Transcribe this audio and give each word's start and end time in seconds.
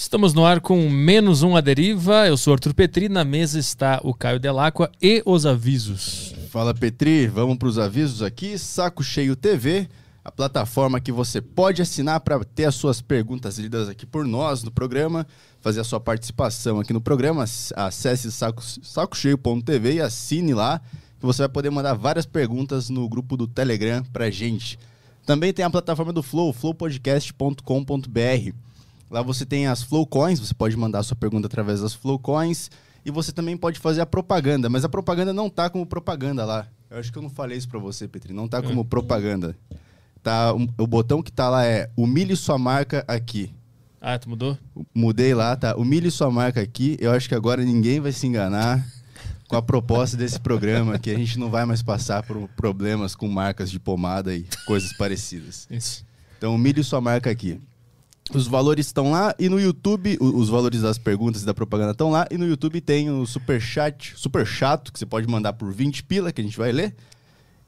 Estamos 0.00 0.32
no 0.32 0.46
ar 0.46 0.60
com 0.60 0.88
menos 0.88 1.42
um 1.42 1.56
a 1.56 1.60
deriva. 1.60 2.28
Eu 2.28 2.36
sou 2.36 2.52
Arthur 2.52 2.72
Petri, 2.72 3.08
na 3.08 3.24
mesa 3.24 3.58
está 3.58 4.00
o 4.04 4.14
Caio 4.14 4.38
Delacqua 4.38 4.92
e 5.02 5.20
os 5.26 5.44
avisos. 5.44 6.32
Fala 6.50 6.72
Petri, 6.72 7.26
vamos 7.26 7.58
para 7.58 7.66
os 7.66 7.80
avisos 7.80 8.22
aqui. 8.22 8.56
Saco 8.56 9.02
Cheio 9.02 9.34
TV, 9.34 9.88
a 10.24 10.30
plataforma 10.30 11.00
que 11.00 11.10
você 11.10 11.40
pode 11.40 11.82
assinar 11.82 12.20
para 12.20 12.44
ter 12.44 12.66
as 12.66 12.76
suas 12.76 13.00
perguntas 13.00 13.58
lidas 13.58 13.88
aqui 13.88 14.06
por 14.06 14.24
nós 14.24 14.62
no 14.62 14.70
programa, 14.70 15.26
fazer 15.60 15.80
a 15.80 15.84
sua 15.84 15.98
participação 15.98 16.78
aqui 16.78 16.92
no 16.92 17.00
programa. 17.00 17.42
Acesse 17.74 18.30
saco, 18.30 18.62
sacocheio.tv 18.62 19.94
e 19.94 20.00
assine 20.00 20.54
lá, 20.54 20.80
que 21.18 21.26
você 21.26 21.42
vai 21.42 21.48
poder 21.48 21.70
mandar 21.70 21.94
várias 21.94 22.24
perguntas 22.24 22.88
no 22.88 23.08
grupo 23.08 23.36
do 23.36 23.48
Telegram 23.48 24.04
para 24.12 24.30
gente. 24.30 24.78
Também 25.26 25.52
tem 25.52 25.64
a 25.64 25.70
plataforma 25.70 26.12
do 26.12 26.22
Flow, 26.22 26.52
flowpodcast.com.br. 26.52 28.67
Lá 29.10 29.22
você 29.22 29.46
tem 29.46 29.66
as 29.66 29.82
Flow 29.82 30.06
Coins, 30.06 30.38
você 30.40 30.54
pode 30.54 30.76
mandar 30.76 31.02
sua 31.02 31.16
pergunta 31.16 31.46
através 31.46 31.80
das 31.80 31.94
Flow 31.94 32.18
Coins. 32.18 32.70
E 33.04 33.10
você 33.10 33.32
também 33.32 33.56
pode 33.56 33.78
fazer 33.78 34.00
a 34.00 34.06
propaganda, 34.06 34.68
mas 34.68 34.84
a 34.84 34.88
propaganda 34.88 35.32
não 35.32 35.48
tá 35.48 35.70
como 35.70 35.86
propaganda 35.86 36.44
lá. 36.44 36.66
Eu 36.90 36.98
acho 36.98 37.12
que 37.12 37.18
eu 37.18 37.22
não 37.22 37.30
falei 37.30 37.56
isso 37.56 37.68
para 37.68 37.78
você, 37.78 38.06
Petri. 38.06 38.32
Não 38.32 38.48
tá 38.48 38.60
como 38.60 38.84
propaganda. 38.84 39.56
Tá, 40.22 40.52
um, 40.52 40.68
o 40.76 40.86
botão 40.86 41.22
que 41.22 41.32
tá 41.32 41.48
lá 41.48 41.64
é 41.64 41.90
humilhe 41.96 42.36
sua 42.36 42.58
marca 42.58 43.04
aqui. 43.06 43.50
Ah, 44.00 44.18
tu 44.18 44.28
mudou? 44.28 44.58
Mudei 44.94 45.34
lá, 45.34 45.56
tá? 45.56 45.76
Humilhe 45.76 46.10
sua 46.10 46.30
marca 46.30 46.60
aqui. 46.60 46.96
Eu 47.00 47.12
acho 47.12 47.28
que 47.28 47.34
agora 47.34 47.64
ninguém 47.64 48.00
vai 48.00 48.12
se 48.12 48.26
enganar 48.26 48.84
com 49.48 49.56
a 49.56 49.62
proposta 49.62 50.16
desse 50.16 50.38
programa, 50.38 50.98
que 50.98 51.10
a 51.10 51.16
gente 51.16 51.38
não 51.38 51.50
vai 51.50 51.64
mais 51.64 51.82
passar 51.82 52.22
por 52.22 52.46
problemas 52.48 53.14
com 53.14 53.26
marcas 53.26 53.70
de 53.70 53.80
pomada 53.80 54.34
e 54.34 54.46
coisas 54.66 54.92
parecidas. 54.96 55.66
Isso. 55.70 56.04
Então, 56.36 56.54
humilhe 56.54 56.84
sua 56.84 57.00
marca 57.00 57.30
aqui. 57.30 57.60
Os 58.34 58.46
valores 58.46 58.86
estão 58.86 59.10
lá 59.10 59.34
e 59.38 59.48
no 59.48 59.58
YouTube, 59.58 60.18
os 60.20 60.48
valores 60.48 60.82
das 60.82 60.98
perguntas 60.98 61.42
e 61.42 61.46
da 61.46 61.54
propaganda 61.54 61.92
estão 61.92 62.10
lá. 62.10 62.26
E 62.30 62.36
no 62.36 62.46
YouTube 62.46 62.80
tem 62.80 63.10
o 63.10 63.26
super 63.26 63.60
chat, 63.60 64.12
super 64.16 64.46
chato, 64.46 64.92
que 64.92 64.98
você 64.98 65.06
pode 65.06 65.26
mandar 65.26 65.54
por 65.54 65.72
20 65.72 66.04
pila, 66.04 66.32
que 66.32 66.40
a 66.40 66.44
gente 66.44 66.58
vai 66.58 66.72
ler. 66.72 66.94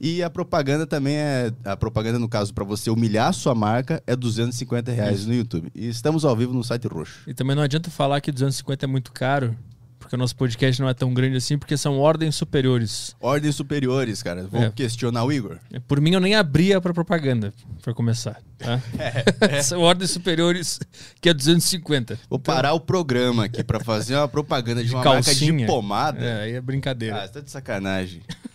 E 0.03 0.23
a 0.23 0.29
propaganda 0.31 0.87
também 0.87 1.15
é. 1.15 1.51
A 1.63 1.77
propaganda, 1.77 2.17
no 2.17 2.27
caso, 2.27 2.51
para 2.53 2.63
você 2.63 2.89
humilhar 2.89 3.27
a 3.27 3.33
sua 3.33 3.53
marca, 3.53 4.01
é 4.07 4.15
250 4.15 4.91
reais 4.91 5.27
no 5.27 5.33
YouTube. 5.33 5.71
E 5.75 5.87
estamos 5.87 6.25
ao 6.25 6.35
vivo 6.35 6.53
no 6.53 6.63
site 6.63 6.87
roxo. 6.87 7.21
E 7.27 7.35
também 7.35 7.55
não 7.55 7.61
adianta 7.61 7.91
falar 7.91 8.19
que 8.19 8.31
250 8.31 8.83
é 8.83 8.87
muito 8.87 9.11
caro, 9.11 9.55
porque 10.11 10.17
o 10.17 10.19
nosso 10.19 10.35
podcast 10.35 10.81
não 10.81 10.89
é 10.89 10.93
tão 10.93 11.13
grande 11.13 11.37
assim, 11.37 11.57
porque 11.57 11.77
são 11.77 11.97
ordens 11.97 12.35
superiores. 12.35 13.15
Ordens 13.21 13.55
superiores, 13.55 14.21
cara. 14.21 14.43
Vou 14.45 14.61
É. 14.61 14.69
questionar 14.69 15.23
o 15.23 15.31
Igor. 15.31 15.57
Por 15.87 16.01
mim, 16.01 16.11
eu 16.11 16.19
nem 16.19 16.35
abria 16.35 16.81
pra 16.81 16.93
propaganda, 16.93 17.53
pra 17.81 17.93
começar. 17.93 18.37
Tá? 18.57 18.81
São 19.63 19.79
ordens 19.79 20.11
superiores 20.11 20.79
que 21.21 21.29
é 21.29 21.33
250. 21.33 22.19
Vou 22.29 22.37
parar 22.37 22.73
o 22.73 22.79
programa 22.81 23.45
aqui 23.45 23.63
para 23.63 23.79
fazer 23.79 24.17
uma 24.17 24.27
propaganda 24.27 24.81
de, 24.83 24.89
De 24.89 24.95
uma 24.95 25.01
marca 25.01 25.23
calcinha. 25.23 25.59
de 25.59 25.65
pomada. 25.65 26.19
É, 26.21 26.41
aí 26.43 26.51
é 26.51 26.57
Ah, 26.57 26.61
brincadeira. 26.61 27.21
você 27.25 27.31
tá 27.31 27.39
de 27.39 27.49
sacanagem. 27.49 28.21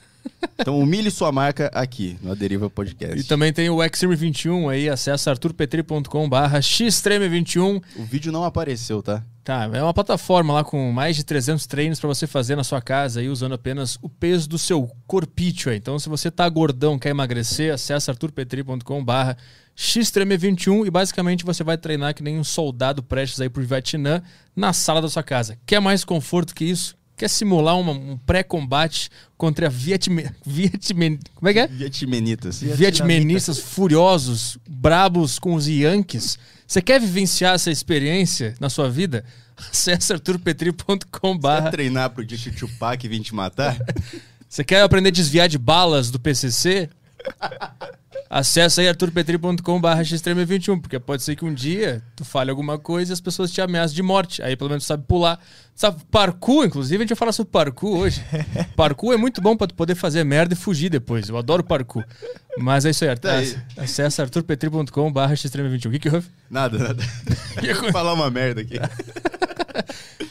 Então 0.58 0.78
humilhe 0.78 1.10
sua 1.10 1.30
marca 1.30 1.70
aqui, 1.74 2.18
no 2.22 2.32
Aderiva 2.32 2.68
Podcast. 2.70 3.18
E 3.18 3.24
também 3.24 3.52
tem 3.52 3.70
o 3.70 3.78
Xtreme 3.88 4.16
21 4.16 4.68
aí, 4.68 4.88
acessa 4.88 5.30
arturpetri.com 5.30 6.28
barra 6.28 6.60
xtreme21. 6.60 7.82
O 7.96 8.04
vídeo 8.04 8.32
não 8.32 8.44
apareceu, 8.44 9.02
tá? 9.02 9.22
Tá, 9.46 9.70
é 9.72 9.80
uma 9.80 9.94
plataforma 9.94 10.52
lá 10.52 10.64
com 10.64 10.90
mais 10.90 11.14
de 11.14 11.22
300 11.22 11.66
treinos 11.66 12.00
pra 12.00 12.08
você 12.08 12.26
fazer 12.26 12.56
na 12.56 12.64
sua 12.64 12.82
casa 12.82 13.20
aí, 13.20 13.28
usando 13.28 13.54
apenas 13.54 13.96
o 14.02 14.08
peso 14.08 14.48
do 14.48 14.58
seu 14.58 14.90
corpício 15.06 15.70
aí. 15.70 15.78
Então, 15.78 16.00
se 16.00 16.08
você 16.08 16.32
tá 16.32 16.48
gordão, 16.48 16.98
quer 16.98 17.10
emagrecer, 17.10 17.72
acessa 17.72 18.10
arturpetri.com 18.10 19.04
barra 19.04 19.36
xtreme21 19.76 20.86
e 20.86 20.90
basicamente 20.90 21.44
você 21.44 21.62
vai 21.62 21.78
treinar 21.78 22.12
que 22.12 22.24
nem 22.24 22.38
um 22.38 22.42
soldado 22.42 23.04
prestes 23.04 23.40
aí 23.40 23.48
pro 23.48 23.64
Vietnã 23.64 24.20
na 24.54 24.72
sala 24.72 25.00
da 25.00 25.08
sua 25.08 25.22
casa. 25.22 25.56
Quer 25.64 25.80
mais 25.80 26.02
conforto 26.02 26.52
que 26.52 26.64
isso? 26.64 26.96
Quer 27.16 27.28
simular 27.28 27.78
uma- 27.78 27.92
um 27.92 28.18
pré-combate 28.18 29.08
contra 29.38 29.70
Vietme, 29.70 30.28
Vietmen, 30.44 31.18
como 31.34 31.48
é 31.48 31.52
que 31.54 31.58
é? 31.60 31.66
Vietmenitas. 31.66 32.60
vietmenistas 32.60 33.58
furiosos, 33.58 34.58
brabos 34.68 35.38
com 35.38 35.54
os 35.54 35.66
Yankees. 35.66 36.38
Você 36.66 36.82
quer 36.82 37.00
vivenciar 37.00 37.54
essa 37.54 37.70
experiência 37.70 38.54
na 38.60 38.68
sua 38.68 38.90
vida? 38.90 39.24
Acesse 39.56 40.12
arturpetri.com 40.12 41.38
Quer 41.40 41.70
treinar 41.70 42.10
pro 42.10 42.24
dia 42.24 42.38
Tupac 42.52 43.08
vir 43.08 43.20
te 43.20 43.34
matar? 43.34 43.78
Você 44.48 44.62
quer 44.62 44.82
aprender 44.82 45.08
a 45.08 45.12
desviar 45.12 45.48
de 45.48 45.56
balas 45.58 46.10
do 46.10 46.20
PCC? 46.20 46.90
Acesse 48.28 48.80
aí 48.80 48.88
arturpetri.com 48.88 49.80
barra 49.80 50.02
xtreme21, 50.02 50.80
porque 50.80 50.98
pode 50.98 51.22
ser 51.22 51.36
que 51.36 51.44
um 51.44 51.54
dia 51.54 52.02
tu 52.16 52.24
fale 52.24 52.50
alguma 52.50 52.78
coisa 52.78 53.12
e 53.12 53.14
as 53.14 53.20
pessoas 53.20 53.52
te 53.52 53.60
ameaçam 53.60 53.94
de 53.94 54.02
morte. 54.02 54.42
Aí 54.42 54.56
pelo 54.56 54.70
menos 54.70 54.84
tu 54.84 54.88
sabe 54.88 55.04
pular. 55.06 55.38
Sabe, 55.74 55.98
parkour, 56.10 56.64
inclusive, 56.64 56.96
a 56.96 57.00
gente 57.00 57.10
vai 57.10 57.16
falar 57.16 57.32
sobre 57.32 57.52
parkour 57.52 57.98
hoje. 57.98 58.24
parkour 58.74 59.12
é 59.12 59.16
muito 59.16 59.40
bom 59.40 59.56
pra 59.56 59.66
tu 59.66 59.74
poder 59.74 59.94
fazer 59.94 60.24
merda 60.24 60.54
e 60.54 60.56
fugir 60.56 60.88
depois. 60.88 61.28
Eu 61.28 61.36
adoro 61.36 61.62
parkour. 61.62 62.02
Mas 62.58 62.84
é 62.84 62.90
isso 62.90 63.04
aí, 63.04 63.10
Arthur. 63.10 63.28
Tá 63.28 63.36
aí. 63.36 63.56
Acesse 63.76 64.20
arturpetri.com 64.22 65.12
barra 65.12 65.34
xtreme21. 65.34 65.86
O 65.86 65.90
que 65.90 65.98
que 65.98 66.08
houve? 66.08 66.26
Nada, 66.50 66.78
nada. 66.78 67.02
Vou 67.82 67.92
falar 67.92 68.14
uma 68.14 68.30
merda 68.30 68.60
aqui. 68.62 68.78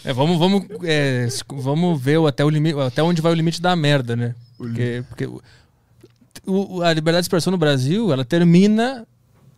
É, 0.03 0.13
vamos, 0.13 0.37
vamos, 0.37 0.65
é, 0.83 1.27
vamos 1.49 1.99
ver 1.99 2.19
o- 2.19 2.27
até, 2.27 2.45
o 2.45 2.49
limite, 2.49 2.79
até 2.79 3.01
onde 3.01 3.21
vai 3.23 3.31
o 3.31 3.35
limite 3.35 3.59
da 3.59 3.75
merda, 3.75 4.15
né? 4.15 4.35
Porque, 4.55 5.03
porque 5.09 5.27
o- 6.45 6.81
a 6.81 6.93
liberdade 6.93 7.23
de 7.23 7.25
expressão 7.25 7.51
no 7.51 7.57
Brasil, 7.57 8.11
ela 8.11 8.25
termina 8.25 9.05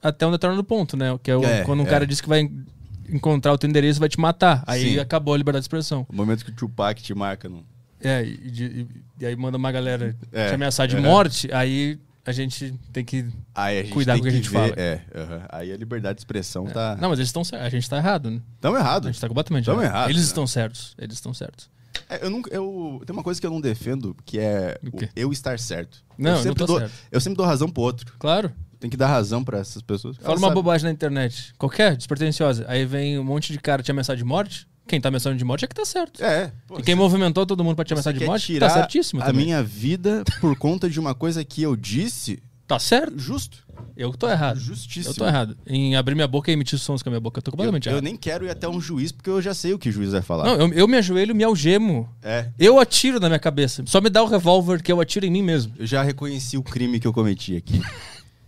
até 0.01 0.25
um 0.27 0.31
determinado 0.31 0.63
ponto, 0.63 0.95
né? 0.97 1.17
Que 1.21 1.31
é, 1.31 1.35
o- 1.37 1.43
É, 1.43 1.63
quando 1.63 1.81
um 1.81 1.85
é. 1.87 1.89
cara 1.89 2.05
diz 2.07 2.21
que 2.21 2.29
vai 2.29 2.41
en- 2.41 2.65
encontrar 3.09 3.53
o 3.53 3.57
teu 3.57 3.69
endereço 3.69 3.99
e 3.99 4.01
vai 4.01 4.09
te 4.09 4.19
matar. 4.19 4.63
Aí 4.67 4.93
Sim. 4.93 4.99
acabou 4.99 5.33
a 5.33 5.37
liberdade 5.37 5.61
de 5.63 5.65
expressão. 5.65 6.05
O 6.09 6.15
momento 6.15 6.43
que 6.45 6.51
o 6.51 6.53
Tupac 6.55 7.01
te 7.01 7.13
marca. 7.13 7.47
Não. 7.49 7.63
É, 8.01 8.23
e, 8.23 8.29
e- 8.29 8.87
e 9.21 9.25
aí 9.25 9.35
manda 9.35 9.57
uma 9.57 9.71
galera 9.71 10.15
É, 10.31 10.49
te 10.49 10.53
ameaçar 10.55 10.87
de 10.87 10.95
é. 10.95 10.99
morte, 10.99 11.49
aí 11.51 11.97
a 12.25 12.31
gente 12.31 12.73
tem 12.93 13.03
que... 13.03 13.25
A 13.55 13.71
gente 13.73 13.91
Cuidado 13.91 14.15
tem 14.15 14.23
com 14.23 14.27
o 14.27 14.31
que 14.31 14.37
a 14.37 14.41
gente 14.41 14.49
ver, 14.49 14.57
fala. 14.59 14.73
É, 14.77 15.01
aí 15.49 15.71
a 15.71 15.77
liberdade 15.77 16.15
de 16.15 16.21
expressão 16.21 16.65
tá. 16.65 16.95
Não, 17.01 17.09
mas 17.09 17.17
eles 17.19 17.29
estão 17.29 17.43
certos. 17.43 17.65
A 17.65 17.69
gente 17.69 17.89
tá 17.89 17.97
errado, 17.97 18.29
né? 18.29 18.41
A 18.61 18.67
errado. 18.67 19.07
gente 19.07 19.19
tá 19.19 19.27
completamente 19.27 19.67
errado. 19.69 19.81
errado, 19.83 20.09
Eles 20.09 20.21
né? 20.21 20.27
estão 20.27 20.45
certos. 20.45 20.93
Eles 20.99 21.15
estão 21.15 21.33
certos. 21.33 21.69
É, 22.09 22.25
eu 22.25 22.29
nunca. 22.29 22.53
Eu, 22.53 23.01
tem 23.05 23.13
uma 23.13 23.23
coisa 23.23 23.39
que 23.39 23.45
eu 23.45 23.51
não 23.51 23.61
defendo, 23.61 24.15
que 24.25 24.39
é 24.39 24.77
eu 25.15 25.31
estar 25.31 25.59
certo. 25.59 26.03
Não, 26.17 26.37
eu 26.37 26.43
sempre 26.43 26.65
dou, 26.65 26.79
certo. 26.79 26.93
Eu 27.11 27.21
sempre 27.21 27.37
dou 27.37 27.45
razão 27.45 27.69
pro 27.69 27.83
outro. 27.83 28.13
Claro. 28.17 28.51
Tem 28.79 28.89
que 28.89 28.97
dar 28.97 29.07
razão 29.07 29.43
pra 29.43 29.59
essas 29.59 29.81
pessoas. 29.81 30.17
Fala 30.17 30.29
Elas 30.29 30.39
uma 30.39 30.47
sabem. 30.49 30.63
bobagem 30.63 30.85
na 30.85 30.91
internet. 30.91 31.53
Qualquer, 31.57 31.95
despretensiosa. 31.95 32.65
Aí 32.67 32.85
vem 32.85 33.17
um 33.17 33.23
monte 33.23 33.51
de 33.51 33.59
cara 33.59 33.81
te 33.81 33.89
ameaçar 33.89 34.15
de 34.15 34.23
morte. 34.23 34.67
Quem 34.87 35.01
tá 35.01 35.09
ameaçando 35.09 35.35
de 35.35 35.43
morte 35.43 35.65
é 35.65 35.67
que 35.67 35.75
tá 35.75 35.83
certo. 35.83 36.23
É. 36.23 36.53
pô, 36.65 36.79
e 36.79 36.83
quem 36.83 36.95
movimentou 36.95 37.45
todo 37.45 37.61
mundo 37.63 37.75
pra 37.75 37.83
te 37.83 37.93
ameaçar 37.93 38.13
de 38.13 38.23
morte, 38.23 38.45
tirar 38.45 38.69
tá 38.69 38.73
certíssimo 38.75 39.21
a 39.21 39.25
também. 39.25 39.45
minha 39.45 39.61
vida 39.61 40.23
por 40.39 40.55
conta 40.57 40.89
de 40.89 40.97
uma 40.97 41.13
coisa 41.13 41.43
que 41.43 41.61
eu 41.61 41.75
disse, 41.75 42.41
Tá 42.67 42.77
certo? 42.79 43.17
justo. 43.17 43.65
Eu 43.95 44.11
que 44.11 44.17
tô 44.17 44.29
errado. 44.29 44.59
Justíssimo. 44.59 45.11
Eu 45.13 45.17
tô 45.17 45.25
errado. 45.25 45.57
Em 45.65 45.95
abrir 45.95 46.13
minha 46.13 46.27
boca 46.27 46.51
e 46.51 46.53
emitir 46.53 46.77
sons 46.77 47.01
com 47.01 47.09
a 47.09 47.11
minha 47.11 47.19
boca. 47.19 47.39
Eu 47.39 47.41
tô 47.43 47.49
Eu, 47.49 47.51
completamente 47.53 47.87
eu 47.87 47.93
errado. 47.93 48.03
nem 48.03 48.15
quero 48.15 48.45
ir 48.45 48.49
até 48.49 48.67
um 48.67 48.79
juiz, 48.81 49.11
porque 49.11 49.29
eu 49.29 49.41
já 49.41 49.53
sei 49.53 49.73
o 49.73 49.79
que 49.79 49.89
o 49.89 49.91
juiz 49.91 50.11
vai 50.11 50.21
falar. 50.21 50.45
Não, 50.45 50.55
eu, 50.67 50.73
eu 50.73 50.87
me 50.87 50.97
ajoelho, 50.97 51.33
me 51.33 51.43
algemo. 51.43 52.07
É. 52.21 52.49
Eu 52.59 52.79
atiro 52.79 53.19
na 53.19 53.27
minha 53.29 53.39
cabeça. 53.39 53.83
Só 53.87 54.01
me 54.01 54.09
dá 54.09 54.21
o 54.21 54.27
revólver 54.27 54.81
que 54.83 54.91
eu 54.91 54.99
atiro 54.99 55.25
em 55.25 55.31
mim 55.31 55.41
mesmo. 55.41 55.73
Eu 55.77 55.87
já 55.87 56.03
reconheci 56.03 56.57
o 56.57 56.63
crime 56.63 56.99
que 56.99 57.07
eu 57.07 57.13
cometi 57.13 57.55
aqui. 57.55 57.81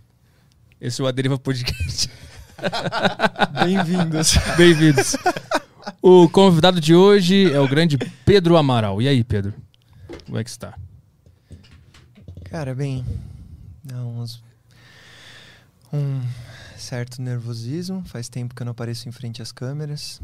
Esse 0.80 1.00
é 1.00 1.04
o 1.04 1.06
Aderiva 1.06 1.38
Podcast. 1.38 2.10
Bem-vindos. 3.64 4.34
Bem-vindos. 4.56 5.16
O 6.02 6.28
convidado 6.28 6.80
de 6.80 6.94
hoje 6.94 7.50
é 7.52 7.58
o 7.60 7.68
grande 7.68 7.96
Pedro 8.24 8.56
Amaral. 8.56 9.00
E 9.02 9.08
aí, 9.08 9.24
Pedro? 9.24 9.54
Como 10.26 10.38
é 10.38 10.44
que 10.44 10.50
está? 10.50 10.74
Cara, 12.44 12.74
bem, 12.74 13.04
dá 13.90 14.04
uns 14.04 14.42
um 15.92 16.20
certo 16.76 17.20
nervosismo. 17.20 18.04
Faz 18.06 18.28
tempo 18.28 18.54
que 18.54 18.62
eu 18.62 18.64
não 18.64 18.70
apareço 18.72 19.08
em 19.08 19.12
frente 19.12 19.42
às 19.42 19.50
câmeras. 19.52 20.20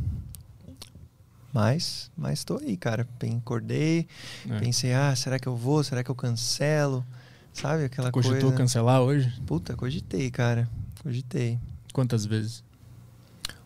Mas, 1.52 2.10
mas 2.16 2.44
tô 2.44 2.58
aí, 2.58 2.76
cara. 2.76 3.06
Bem, 3.18 3.38
acordei, 3.38 4.06
É. 4.48 4.58
pensei, 4.58 4.92
ah, 4.92 5.14
será 5.16 5.38
que 5.38 5.48
eu 5.48 5.56
vou? 5.56 5.82
Será 5.82 6.04
que 6.04 6.10
eu 6.10 6.14
cancelo? 6.14 7.04
Sabe 7.52 7.84
aquela 7.84 8.12
Cogitou 8.12 8.40
coisa? 8.40 8.56
cancelar 8.56 9.00
hoje? 9.00 9.40
Puta, 9.46 9.74
cogitei, 9.74 10.30
cara. 10.30 10.68
Cogitei. 11.02 11.58
Quantas 11.94 12.26
vezes? 12.26 12.62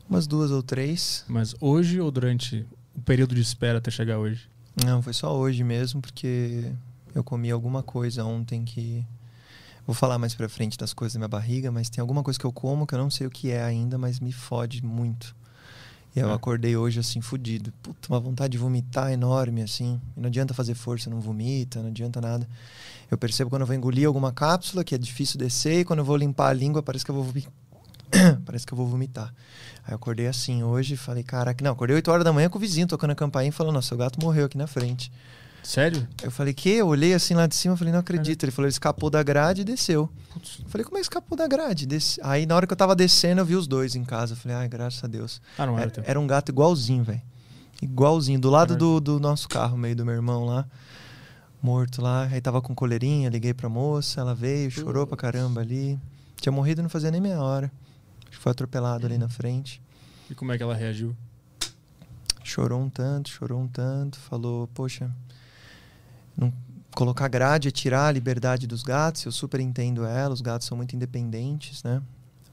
Umas 0.08 0.26
duas 0.28 0.50
ou 0.52 0.62
três. 0.62 1.24
Mas 1.28 1.54
hoje 1.60 2.00
ou 2.00 2.10
durante 2.12 2.64
o 2.94 3.00
período 3.00 3.34
de 3.34 3.40
espera 3.40 3.78
até 3.78 3.90
chegar 3.90 4.18
hoje? 4.18 4.48
Não, 4.84 5.02
foi 5.02 5.12
só 5.12 5.36
hoje 5.36 5.64
mesmo, 5.64 6.00
porque 6.00 6.72
eu 7.12 7.24
comi 7.24 7.50
alguma 7.50 7.82
coisa 7.82 8.24
ontem 8.24 8.64
que. 8.64 9.04
Vou 9.90 9.94
falar 9.96 10.18
mais 10.18 10.36
pra 10.36 10.48
frente 10.48 10.78
das 10.78 10.94
coisas 10.94 11.14
da 11.14 11.18
minha 11.18 11.26
barriga, 11.26 11.72
mas 11.72 11.90
tem 11.90 12.00
alguma 12.00 12.22
coisa 12.22 12.38
que 12.38 12.46
eu 12.46 12.52
como 12.52 12.86
que 12.86 12.94
eu 12.94 12.98
não 13.00 13.10
sei 13.10 13.26
o 13.26 13.30
que 13.30 13.50
é 13.50 13.60
ainda, 13.60 13.98
mas 13.98 14.20
me 14.20 14.30
fode 14.30 14.84
muito. 14.86 15.34
E 16.14 16.20
eu 16.20 16.30
É. 16.30 16.32
acordei 16.32 16.76
hoje 16.76 17.00
assim, 17.00 17.20
fudido. 17.20 17.72
Puta, 17.82 18.06
uma 18.08 18.20
vontade 18.20 18.52
de 18.52 18.58
vomitar 18.58 19.10
enorme, 19.10 19.62
assim. 19.62 20.00
E 20.16 20.20
não 20.20 20.28
adianta 20.28 20.54
fazer 20.54 20.74
força, 20.76 21.10
não 21.10 21.18
vomita, 21.20 21.82
não 21.82 21.88
adianta 21.88 22.20
nada. 22.20 22.48
Eu 23.10 23.18
percebo 23.18 23.50
quando 23.50 23.62
eu 23.62 23.66
vou 23.66 23.74
engolir 23.74 24.06
alguma 24.06 24.30
cápsula, 24.30 24.84
que 24.84 24.94
é 24.94 24.98
difícil 24.98 25.36
descer, 25.40 25.80
e 25.80 25.84
quando 25.84 25.98
eu 25.98 26.04
vou 26.04 26.16
limpar 26.16 26.50
a 26.50 26.52
língua, 26.52 26.84
parece 26.84 27.04
que 27.04 27.10
eu 27.10 27.14
vou 27.16 27.24
vomi- 27.24 27.48
Parece 28.46 28.64
que 28.64 28.72
eu 28.72 28.76
vou 28.76 28.86
vomitar. 28.86 29.34
Aí 29.84 29.90
eu 29.90 29.96
acordei 29.96 30.28
assim 30.28 30.62
hoje, 30.62 30.96
falei, 30.96 31.24
caraca, 31.24 31.64
não, 31.64 31.72
acordei 31.72 31.96
8 31.96 32.08
horas 32.12 32.22
da 32.24 32.32
manhã 32.32 32.48
com 32.48 32.58
o 32.58 32.60
vizinho 32.60 32.86
tocando 32.86 33.10
a 33.10 33.16
campainha 33.16 33.48
e 33.48 33.52
falando, 33.52 33.74
nossa, 33.74 33.88
seu 33.88 33.96
gato 33.96 34.20
morreu 34.24 34.46
aqui 34.46 34.56
na 34.56 34.68
frente. 34.68 35.10
Sério? 35.62 36.06
Eu 36.22 36.30
falei, 36.30 36.54
que? 36.54 36.70
Eu 36.70 36.88
olhei 36.88 37.12
assim 37.14 37.34
lá 37.34 37.46
de 37.46 37.54
cima, 37.54 37.76
falei, 37.76 37.92
não 37.92 38.00
acredito. 38.00 38.42
Ele 38.44 38.50
falou, 38.50 38.66
ele 38.66 38.72
escapou 38.72 39.10
da 39.10 39.22
grade 39.22 39.60
e 39.60 39.64
desceu. 39.64 40.10
Eu 40.34 40.68
falei, 40.68 40.84
como 40.84 40.96
é 40.96 41.00
que 41.00 41.04
escapou 41.04 41.36
da 41.36 41.46
grade? 41.46 41.86
Desce... 41.86 42.18
Aí 42.22 42.46
na 42.46 42.56
hora 42.56 42.66
que 42.66 42.72
eu 42.72 42.76
tava 42.76 42.96
descendo, 42.96 43.40
eu 43.40 43.44
vi 43.44 43.54
os 43.54 43.66
dois 43.66 43.94
em 43.94 44.04
casa. 44.04 44.32
Eu 44.32 44.36
falei, 44.36 44.56
ai, 44.56 44.68
graças 44.68 45.02
a 45.04 45.06
Deus. 45.06 45.40
Ah, 45.58 45.66
não 45.66 45.74
era, 45.74 45.82
Era, 45.82 45.90
teu. 45.90 46.04
era 46.06 46.20
um 46.20 46.26
gato 46.26 46.50
igualzinho, 46.50 47.04
velho. 47.04 47.22
Igualzinho, 47.82 48.38
do 48.40 48.50
lado 48.50 48.74
Caralho. 48.74 49.00
do, 49.00 49.18
do 49.18 49.20
nosso 49.20 49.48
carro, 49.48 49.76
meio 49.76 49.94
do 49.96 50.04
meu 50.04 50.14
irmão 50.14 50.44
lá. 50.44 50.66
Morto 51.62 52.00
lá. 52.02 52.24
Aí 52.24 52.40
tava 52.40 52.60
com 52.62 52.74
coleirinha, 52.74 53.28
liguei 53.28 53.52
pra 53.54 53.68
moça, 53.68 54.20
ela 54.20 54.34
veio, 54.34 54.70
chorou 54.70 55.06
pra 55.06 55.16
caramba 55.16 55.60
ali. 55.60 55.98
Tinha 56.40 56.52
morrido 56.52 56.82
não 56.82 56.88
fazia 56.88 57.10
nem 57.10 57.20
meia 57.20 57.40
hora. 57.40 57.70
Acho 58.28 58.38
que 58.38 58.42
foi 58.42 58.52
atropelado 58.52 59.06
ali 59.06 59.18
na 59.18 59.28
frente. 59.28 59.80
E 60.30 60.34
como 60.34 60.52
é 60.52 60.56
que 60.56 60.62
ela 60.62 60.74
reagiu? 60.74 61.14
Chorou 62.42 62.80
um 62.80 62.88
tanto, 62.88 63.28
chorou 63.28 63.60
um 63.60 63.68
tanto, 63.68 64.18
falou, 64.18 64.66
poxa, 64.68 65.10
não 66.40 66.52
colocar 66.94 67.28
grade 67.28 67.68
é 67.68 67.70
tirar 67.70 68.06
a 68.06 68.12
liberdade 68.12 68.66
dos 68.66 68.82
gatos, 68.82 69.24
eu 69.24 69.32
super 69.32 69.60
entendo 69.60 70.04
ela, 70.04 70.34
os 70.34 70.40
gatos 70.40 70.66
são 70.66 70.76
muito 70.76 70.96
independentes, 70.96 71.82
né? 71.82 72.02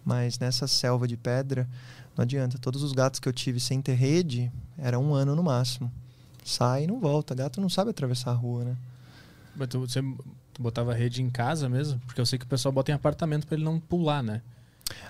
Mas 0.06 0.38
nessa 0.40 0.68
selva 0.68 1.08
de 1.08 1.18
pedra, 1.18 1.68
não 2.16 2.24
adianta, 2.24 2.58
todos 2.58 2.84
os 2.84 2.92
gatos 2.94 3.20
que 3.20 3.28
eu 3.28 3.34
tive 3.34 3.60
sem 3.60 3.82
ter 3.82 3.96
rede, 3.96 4.52
era 4.78 5.00
um 5.00 5.14
ano 5.14 5.36
no 5.36 5.44
máximo. 5.44 5.92
Sai 6.46 6.84
e 6.84 6.88
não 6.88 7.00
volta, 7.00 7.36
gato 7.36 7.60
não 7.60 7.70
sabe 7.70 7.90
atravessar 7.90 8.32
a 8.32 8.36
rua, 8.36 8.64
né? 8.64 8.78
Mas 9.56 9.68
tu, 9.68 9.80
você 9.80 10.02
botava 10.60 10.94
rede 10.94 11.22
em 11.22 11.30
casa 11.30 11.68
mesmo? 11.68 12.00
Porque 12.06 12.22
eu 12.22 12.26
sei 12.26 12.40
que 12.40 12.46
o 12.46 12.48
pessoal 12.48 12.72
bota 12.72 12.92
em 12.92 12.94
apartamento 12.94 13.46
pra 13.46 13.56
ele 13.56 13.66
não 13.66 13.80
pular, 13.80 14.24
né? 14.24 14.42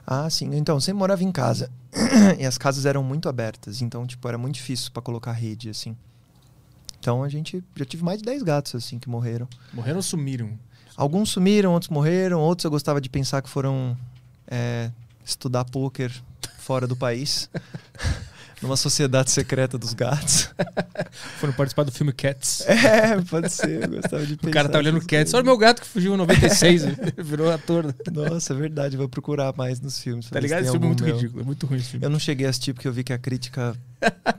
Ah, 0.06 0.30
sim. 0.30 0.50
Então, 0.56 0.80
sempre 0.80 1.00
morava 1.00 1.24
em 1.24 1.32
casa. 1.32 1.70
e 2.40 2.46
as 2.46 2.58
casas 2.58 2.86
eram 2.86 3.04
muito 3.04 3.30
abertas. 3.30 3.82
Então, 3.82 4.08
tipo, 4.08 4.28
era 4.28 4.38
muito 4.38 4.56
difícil 4.56 4.92
pra 4.92 5.02
colocar 5.02 5.32
rede, 5.34 5.70
assim. 5.70 5.96
Então, 7.00 7.24
a 7.24 7.30
gente... 7.30 7.64
Já 7.76 7.86
tive 7.86 8.04
mais 8.04 8.20
de 8.20 8.26
10 8.26 8.44
gatos, 8.44 8.76
assim, 8.76 9.00
que 9.00 9.10
morreram. 9.10 9.48
Morreram 9.74 9.98
ou 9.98 10.04
sumiram? 10.04 10.58
Alguns 10.96 11.30
sumiram, 11.30 11.74
outros 11.74 11.90
morreram. 11.90 12.40
Outros 12.40 12.66
eu 12.66 12.72
gostava 12.72 13.00
de 13.00 13.08
pensar 13.08 13.42
que 13.42 13.50
foram 13.50 13.96
é, 14.48 14.90
estudar 15.24 15.64
pôquer 15.66 16.12
fora 16.58 16.88
do 16.88 16.96
país. 16.96 17.50
Numa 18.60 18.76
sociedade 18.76 19.30
secreta 19.30 19.78
dos 19.78 19.94
gatos. 19.94 20.50
Foram 21.38 21.54
participar 21.54 21.84
do 21.84 21.92
filme 21.92 22.12
Cats. 22.12 22.66
É, 22.68 23.22
pode 23.22 23.52
ser. 23.52 23.84
Eu 23.84 23.90
gostava 23.90 24.26
de 24.26 24.36
pensar. 24.36 24.50
O 24.50 24.52
cara 24.52 24.70
tá 24.70 24.80
olhando 24.80 25.00
Cats. 25.06 25.32
Olha 25.36 25.44
o 25.44 25.46
meu 25.46 25.58
gato 25.58 25.82
que 25.82 25.88
fugiu 25.88 26.16
em 26.16 26.18
96. 26.18 26.84
ele 26.86 26.96
virou 27.20 27.52
ator. 27.52 27.94
Nossa, 28.12 28.54
é 28.54 28.56
verdade. 28.58 28.98
Vou 28.98 29.08
procurar 29.08 29.54
mais 29.56 29.80
nos 29.80 30.00
filmes. 30.00 30.28
Tá 30.30 30.40
ligado? 30.40 30.64
Esse 30.64 30.72
filme 30.72 30.86
é 30.86 30.88
muito 30.88 31.04
meu. 31.04 31.16
ridículo. 31.16 31.42
É 31.42 31.46
muito 31.46 31.68
ruim 31.68 31.78
esse 31.78 31.90
filme. 31.90 32.06
Eu 32.06 32.10
não 32.10 32.18
cheguei 32.18 32.48
a 32.48 32.50
assistir 32.50 32.74
porque 32.74 32.88
eu 32.88 32.94
vi 32.94 33.04
que 33.04 33.14
a 33.14 33.20
crítica 33.20 33.76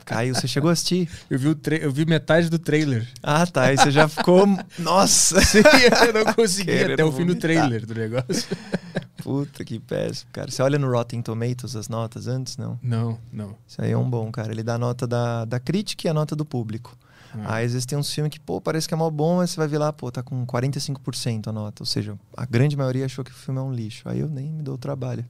caiu. 0.04 0.34
Você 0.34 0.48
chegou 0.48 0.70
a 0.70 0.72
assistir? 0.72 1.08
Eu 1.28 1.38
vi, 1.38 1.48
o 1.48 1.58
eu 1.80 1.92
vi 1.92 2.06
metade 2.06 2.48
do 2.48 2.58
trailer. 2.58 3.06
Ah, 3.22 3.46
tá. 3.46 3.64
Aí 3.64 3.76
você 3.76 3.90
já 3.90 4.08
ficou. 4.08 4.46
Nossa! 4.78 5.40
Sim, 5.44 5.62
eu 6.06 6.24
não 6.24 6.32
consegui 6.32 6.72
Querendo 6.72 6.92
até 6.94 7.04
o 7.04 7.12
fim 7.12 7.26
do 7.26 7.34
trailer 7.34 7.86
do 7.86 7.94
negócio. 7.94 8.56
Puta 9.22 9.64
que 9.64 9.78
péssimo, 9.78 10.30
cara. 10.32 10.50
Você 10.50 10.62
olha 10.62 10.78
no 10.78 10.90
Rotten 10.90 11.20
Tomatoes 11.20 11.76
as 11.76 11.88
notas 11.88 12.26
antes? 12.26 12.56
Não. 12.56 12.78
Não, 12.82 13.18
não. 13.32 13.56
Isso 13.66 13.82
aí 13.82 13.90
é 13.90 13.98
um 13.98 14.08
bom, 14.08 14.30
cara. 14.30 14.52
Ele 14.52 14.62
dá 14.62 14.74
a 14.74 14.78
nota 14.78 15.06
da, 15.06 15.44
da 15.44 15.60
crítica 15.60 16.06
e 16.06 16.10
a 16.10 16.14
nota 16.14 16.34
do 16.34 16.44
público. 16.44 16.96
Ah. 17.34 17.56
Aí 17.56 17.66
às 17.66 17.72
vezes 17.72 17.84
tem 17.84 17.98
uns 17.98 18.12
filmes 18.12 18.30
que, 18.30 18.40
pô, 18.40 18.60
parece 18.60 18.88
que 18.88 18.94
é 18.94 18.96
mó 18.96 19.10
bom, 19.10 19.36
mas 19.36 19.50
você 19.50 19.56
vai 19.56 19.68
ver 19.68 19.78
lá, 19.78 19.92
pô, 19.92 20.10
tá 20.10 20.22
com 20.22 20.46
45% 20.46 21.48
a 21.48 21.52
nota. 21.52 21.82
Ou 21.82 21.86
seja, 21.86 22.18
a 22.36 22.46
grande 22.46 22.76
maioria 22.76 23.04
achou 23.04 23.24
que 23.24 23.30
o 23.30 23.34
filme 23.34 23.60
é 23.60 23.62
um 23.62 23.72
lixo. 23.72 24.08
Aí 24.08 24.20
eu 24.20 24.28
nem 24.28 24.50
me 24.50 24.62
dou 24.62 24.76
o 24.76 24.78
trabalho. 24.78 25.24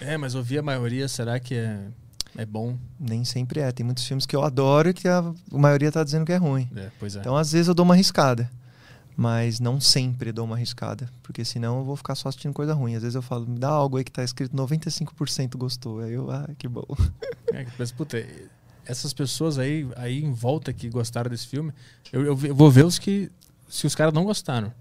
É, 0.00 0.16
mas 0.16 0.34
ouvir 0.34 0.58
a 0.58 0.62
maioria, 0.62 1.06
será 1.06 1.38
que 1.38 1.54
é, 1.54 1.86
é 2.36 2.44
bom? 2.44 2.76
Nem 2.98 3.24
sempre 3.24 3.60
é. 3.60 3.70
Tem 3.70 3.84
muitos 3.84 4.04
filmes 4.04 4.26
que 4.26 4.34
eu 4.34 4.42
adoro 4.42 4.88
e 4.88 4.94
que 4.94 5.06
a, 5.08 5.32
maioria 5.52 5.90
tá 5.92 6.02
dizendo 6.02 6.24
que 6.24 6.32
é 6.32 6.36
ruim. 6.36 6.68
É, 6.74 6.90
pois 6.98 7.16
é. 7.16 7.20
Então, 7.20 7.36
às 7.36 7.52
vezes, 7.52 7.68
eu 7.68 7.74
dou 7.74 7.84
uma 7.84 7.94
arriscada. 7.94 8.50
Mas 9.16 9.60
não 9.60 9.80
sempre 9.80 10.32
dou 10.32 10.44
uma 10.44 10.56
arriscada. 10.56 11.08
Porque 11.22 11.44
senão 11.44 11.78
eu 11.78 11.84
vou 11.84 11.96
ficar 11.96 12.16
só 12.16 12.28
assistindo 12.28 12.52
coisa 12.52 12.74
ruim. 12.74 12.96
Às 12.96 13.02
vezes 13.02 13.14
eu 13.14 13.22
falo, 13.22 13.46
me 13.46 13.58
dá 13.58 13.68
algo 13.68 13.96
aí 13.96 14.04
que 14.04 14.10
tá 14.10 14.24
escrito 14.24 14.56
95% 14.56 15.56
gostou. 15.56 16.00
Aí 16.00 16.12
eu, 16.12 16.30
ah, 16.30 16.48
que 16.58 16.66
bom. 16.66 16.84
É, 17.52 17.64
mas, 17.78 17.92
puta, 17.92 18.24
essas 18.84 19.12
pessoas 19.12 19.58
aí, 19.58 19.86
aí 19.96 20.24
em 20.24 20.32
volta 20.32 20.72
que 20.72 20.88
gostaram 20.88 21.30
desse 21.30 21.46
filme, 21.46 21.72
eu, 22.12 22.24
eu 22.24 22.36
vou 22.36 22.70
ver 22.70 22.84
os 22.84 22.98
que. 22.98 23.30
Se 23.68 23.86
os 23.86 23.94
caras 23.94 24.12
não 24.12 24.24
gostaram. 24.24 24.72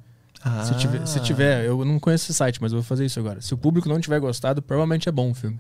Ah, 0.44 0.66
Se, 0.66 0.76
tiver, 0.76 1.06
se 1.06 1.20
tiver, 1.22 1.66
eu 1.66 1.86
não 1.86 2.00
conheço 2.00 2.26
esse 2.26 2.34
site, 2.34 2.62
mas 2.62 2.72
eu 2.74 2.80
vou 2.80 2.84
fazer 2.84 3.06
isso 3.06 3.20
agora. 3.20 3.40
Se 3.42 3.54
o 3.54 3.58
público 3.58 3.88
não 3.88 4.00
tiver 4.00 4.20
gostado, 4.20 4.62
provavelmente 4.62 5.08
é 5.08 5.12
bom 5.12 5.32
o 5.32 5.34
filme. 5.34 5.60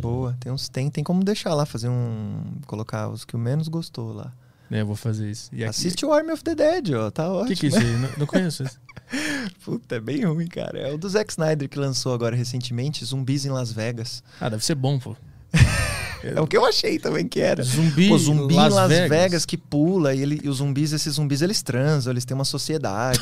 Boa. 0.00 0.36
Tem, 0.40 0.52
uns, 0.52 0.68
tem, 0.68 0.90
tem 0.90 1.02
como 1.04 1.22
deixar 1.24 1.54
lá, 1.54 1.64
fazer 1.66 1.88
um. 1.88 2.42
Colocar 2.66 3.08
os 3.08 3.24
que 3.24 3.34
o 3.36 3.38
menos 3.38 3.68
gostou 3.68 4.12
lá. 4.12 4.32
É, 4.70 4.82
eu 4.82 4.86
vou 4.86 4.96
fazer 4.96 5.30
isso. 5.30 5.48
Aqui- 5.52 5.64
Assiste 5.64 6.04
o 6.04 6.12
Army 6.12 6.30
of 6.32 6.44
the 6.44 6.54
Dead, 6.54 6.90
ó. 6.94 7.10
Tá 7.10 7.28
O 7.30 7.36
ótimo. 7.40 7.48
que, 7.48 7.56
que 7.56 7.66
é 7.66 7.68
isso 7.70 7.78
aí? 7.78 7.96
Não, 7.96 8.08
não 8.18 8.26
conheço 8.26 8.62
isso. 8.64 8.78
Puta, 9.64 9.96
é 9.96 10.00
bem 10.00 10.24
ruim, 10.26 10.46
cara. 10.46 10.78
É 10.78 10.92
o 10.92 10.98
do 10.98 11.08
Zack 11.08 11.30
Snyder 11.32 11.68
que 11.68 11.78
lançou 11.78 12.12
agora 12.12 12.36
recentemente, 12.36 13.02
Zumbis 13.04 13.46
em 13.46 13.50
Las 13.50 13.72
Vegas. 13.72 14.22
Ah, 14.40 14.48
deve 14.50 14.64
ser 14.64 14.74
bom, 14.74 14.98
pô. 14.98 15.16
É 16.20 16.40
o 16.40 16.48
que 16.48 16.56
eu 16.56 16.66
achei 16.66 16.98
também 16.98 17.28
que 17.28 17.38
era. 17.38 17.62
Zumbi, 17.62 18.08
Pô, 18.08 18.18
zumbi 18.18 18.52
Las 18.54 18.72
em 18.72 18.76
Las 18.76 18.88
Vegas. 18.88 19.08
Vegas. 19.08 19.46
que 19.46 19.56
pula 19.56 20.12
e, 20.12 20.20
ele, 20.20 20.40
e 20.42 20.48
os 20.48 20.56
zumbis, 20.56 20.92
esses 20.92 21.14
zumbis, 21.14 21.42
eles 21.42 21.62
transam, 21.62 22.12
eles 22.12 22.24
têm 22.24 22.34
uma 22.34 22.44
sociedade. 22.44 23.20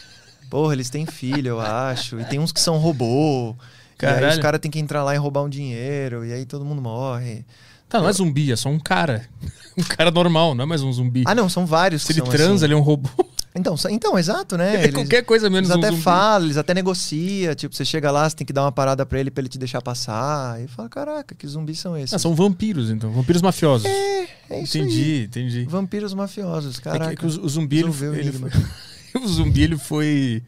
Porra, 0.50 0.74
eles 0.74 0.90
têm 0.90 1.06
filho, 1.06 1.48
eu 1.48 1.60
acho. 1.60 2.20
E 2.20 2.24
tem 2.26 2.38
uns 2.38 2.52
que 2.52 2.60
são 2.60 2.76
robô. 2.76 3.56
E 4.02 4.06
aí 4.06 4.12
Caralho. 4.14 4.32
os 4.34 4.38
caras 4.38 4.60
têm 4.60 4.70
que 4.70 4.78
entrar 4.78 5.02
lá 5.04 5.14
e 5.14 5.18
roubar 5.18 5.42
um 5.42 5.48
dinheiro. 5.48 6.24
E 6.24 6.32
aí 6.32 6.44
todo 6.44 6.64
mundo 6.64 6.82
morre. 6.82 7.44
Tá, 7.88 8.00
não 8.00 8.08
é 8.08 8.12
zumbi, 8.12 8.50
é 8.52 8.56
só 8.56 8.68
um 8.68 8.78
cara. 8.78 9.26
Um 9.78 9.82
cara 9.82 10.10
normal, 10.10 10.54
não 10.54 10.62
é 10.62 10.66
mais 10.66 10.80
um 10.82 10.90
zumbi. 10.90 11.22
Ah, 11.26 11.34
não, 11.34 11.50
são 11.50 11.66
vários 11.66 12.00
Se 12.02 12.14
que 12.14 12.20
ele 12.20 12.30
transa, 12.30 12.54
assim. 12.54 12.64
ele 12.64 12.72
é 12.72 12.76
um 12.76 12.80
robô. 12.80 13.10
Então, 13.58 13.74
então, 13.90 14.18
exato, 14.18 14.54
né? 14.58 14.68
Ele 14.68 14.76
é 14.76 14.82
Eles, 14.84 14.94
qualquer 14.94 15.22
coisa 15.24 15.48
menos 15.48 15.70
eles 15.70 15.76
um 15.76 15.78
até 15.80 15.90
zumbi. 15.90 16.02
falam, 16.02 16.46
eles 16.46 16.56
até 16.58 16.74
negociam. 16.74 17.54
Tipo, 17.54 17.74
você 17.74 17.86
chega 17.86 18.10
lá, 18.10 18.28
você 18.28 18.36
tem 18.36 18.46
que 18.46 18.52
dar 18.52 18.62
uma 18.64 18.72
parada 18.72 19.06
pra 19.06 19.18
ele 19.18 19.30
pra 19.30 19.40
ele 19.40 19.48
te 19.48 19.58
deixar 19.58 19.80
passar. 19.80 20.62
E 20.62 20.68
fala, 20.68 20.90
caraca, 20.90 21.34
que 21.34 21.46
zumbis 21.46 21.78
são 21.78 21.96
esses? 21.96 22.12
Ah, 22.12 22.18
são 22.18 22.34
vampiros, 22.34 22.90
então. 22.90 23.10
Vampiros 23.12 23.40
mafiosos. 23.40 23.86
É, 23.86 24.28
é 24.50 24.62
isso 24.62 24.76
entendi, 24.76 25.00
aí. 25.02 25.24
entendi. 25.24 25.64
Vampiros 25.64 26.12
mafiosos, 26.12 26.78
É 26.78 26.82
caraca. 26.82 27.06
que, 27.06 27.12
é 27.12 27.16
que 27.16 27.24
o, 27.24 27.44
o 27.44 27.48
zumbi, 27.48 27.78
ele, 27.78 27.90
ele 28.18 28.28
enigma. 28.28 28.50
foi, 28.50 29.20
o 29.24 29.26
zumbi, 29.28 29.62
ele 29.62 29.78
foi... 29.78 30.42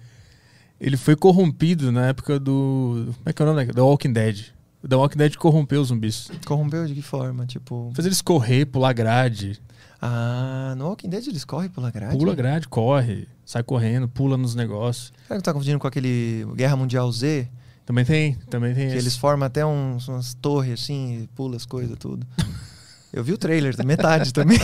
Ele 0.81 0.97
foi 0.97 1.17
corrompido 1.17 1.91
na 1.91 2.07
época 2.07 2.39
do... 2.39 3.07
Como 3.17 3.17
é 3.27 3.33
que 3.33 3.43
é 3.43 3.45
o 3.45 3.49
nome? 3.49 3.65
da- 3.67 3.83
Walking 3.85 4.13
Dead. 4.13 4.47
O 4.83 4.87
The 4.89 4.95
Walking 4.95 5.19
Dead 5.19 5.37
corrompeu 5.37 5.81
os 5.81 5.89
zumbis. 5.89 6.31
Corrompeu 6.47 6.87
de 6.87 6.95
que 6.95 7.03
forma? 7.03 7.45
Tipo. 7.47 7.91
Fez 7.95 8.07
eles 8.07 8.23
correr, 8.23 8.65
pular 8.67 8.93
grade. 8.93 9.61
Ah, 10.00 10.75
no 10.79 10.85
Walking 10.87 11.09
Dead 11.09 11.26
eles 11.26 11.45
correm 11.45 11.69
pela 11.69 11.91
grade? 11.91 12.17
Pula 12.17 12.33
grade, 12.33 12.69
corre, 12.69 13.26
sai 13.45 13.64
correndo, 13.64 14.07
pula 14.09 14.37
nos 14.37 14.55
negócios. 14.55 15.12
Será 15.26 15.38
que 15.41 15.45
tá 15.45 15.52
confundindo 15.52 15.81
com 15.81 15.88
aquele 15.88 16.47
Guerra 16.55 16.76
Mundial 16.76 17.11
Z? 17.11 17.49
Também 17.85 18.05
tem, 18.05 18.35
também 18.49 18.73
tem 18.75 18.87
Que 18.87 18.95
esse. 18.95 19.05
eles 19.05 19.17
formam 19.17 19.47
até 19.47 19.67
uns, 19.67 20.07
umas 20.07 20.35
torres 20.35 20.81
assim, 20.83 21.23
e 21.23 21.26
pula 21.35 21.57
as 21.57 21.67
coisas, 21.67 21.97
tudo. 21.99 22.25
Eu 23.12 23.25
vi 23.25 23.33
o 23.33 23.38
trailer, 23.38 23.75
da 23.75 23.83
metade 23.83 24.33
também. 24.33 24.59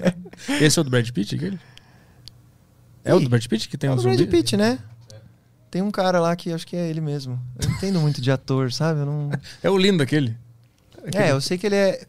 Esse 0.60 0.78
é 0.78 0.80
o 0.80 0.84
do 0.84 0.90
Brad 0.90 1.10
Pitt, 1.10 1.34
aquele? 1.34 1.58
É 3.04 3.14
o 3.14 3.18
Ih, 3.20 3.24
do 3.24 3.28
Brad 3.28 3.44
Pitt 3.46 3.68
que 3.68 3.76
tem 3.76 3.90
é 3.90 3.92
um 3.92 3.96
o 3.96 3.98
zumbi? 3.98 4.16
Brad 4.16 4.30
Pitt, 4.30 4.56
né? 4.56 4.78
Tem 5.70 5.80
um 5.82 5.90
cara 5.90 6.18
lá 6.20 6.34
que 6.34 6.52
acho 6.52 6.66
que 6.66 6.74
é 6.76 6.88
ele 6.88 7.00
mesmo. 7.00 7.38
Eu 7.58 7.68
não 7.68 7.76
entendo 7.76 8.00
muito 8.00 8.20
de 8.20 8.30
ator, 8.30 8.72
sabe? 8.72 9.00
Eu 9.00 9.06
não... 9.06 9.30
É 9.62 9.70
o 9.70 9.78
lindo 9.78 10.02
aquele. 10.02 10.36
Aquele- 10.98 11.24
É, 11.24 11.30
eu 11.30 11.40
sei 11.40 11.56
que 11.56 11.66
ele 11.66 11.76
é. 11.76 12.06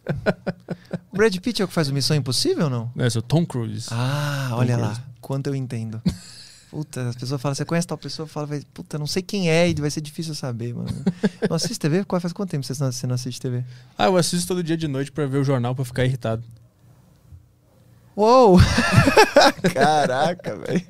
O 1.12 1.16
Brad 1.18 1.36
Pitt 1.38 1.62
é 1.62 1.66
o 1.66 1.68
que 1.68 1.74
faz 1.74 1.88
o 1.88 1.94
Missão 1.94 2.16
Impossível 2.16 2.66
ou 2.66 2.70
não? 2.70 2.92
É 2.98 3.08
o 3.18 3.22
Tom 3.22 3.46
Cruise. 3.46 3.88
Ah, 3.92 4.48
Tom 4.50 4.56
olha 4.58 4.76
Cruise. 4.78 4.94
lá. 5.00 5.04
Quanto 5.22 5.48
eu 5.48 5.56
entendo. 5.56 6.02
Puta, 6.72 7.10
as 7.10 7.16
pessoas 7.18 7.42
falam, 7.42 7.54
você 7.54 7.66
conhece 7.66 7.86
tal 7.86 7.98
pessoa? 7.98 8.26
Fala, 8.26 8.48
puta, 8.74 8.98
não 8.98 9.06
sei 9.06 9.22
quem 9.22 9.50
é 9.50 9.70
e 9.70 9.74
vai 9.74 9.92
ser 9.92 10.00
difícil 10.00 10.34
saber, 10.34 10.74
mano. 10.74 10.88
Não 11.50 11.58
assiste 11.58 11.78
TV? 11.78 12.06
Faz 12.22 12.32
quanto 12.32 12.50
tempo 12.52 12.66
você 12.66 12.82
não, 12.82 12.90
você 12.90 13.06
não 13.06 13.16
assiste 13.16 13.42
TV? 13.42 13.62
Ah, 13.98 14.06
eu 14.06 14.16
assisto 14.16 14.48
todo 14.48 14.64
dia 14.64 14.78
de 14.78 14.88
noite 14.88 15.12
pra 15.12 15.26
ver 15.26 15.40
o 15.40 15.44
jornal 15.44 15.76
pra 15.76 15.84
ficar 15.84 16.06
irritado. 16.06 16.42
Uou! 18.16 18.58
Caraca, 19.74 20.56
velho. 20.56 20.86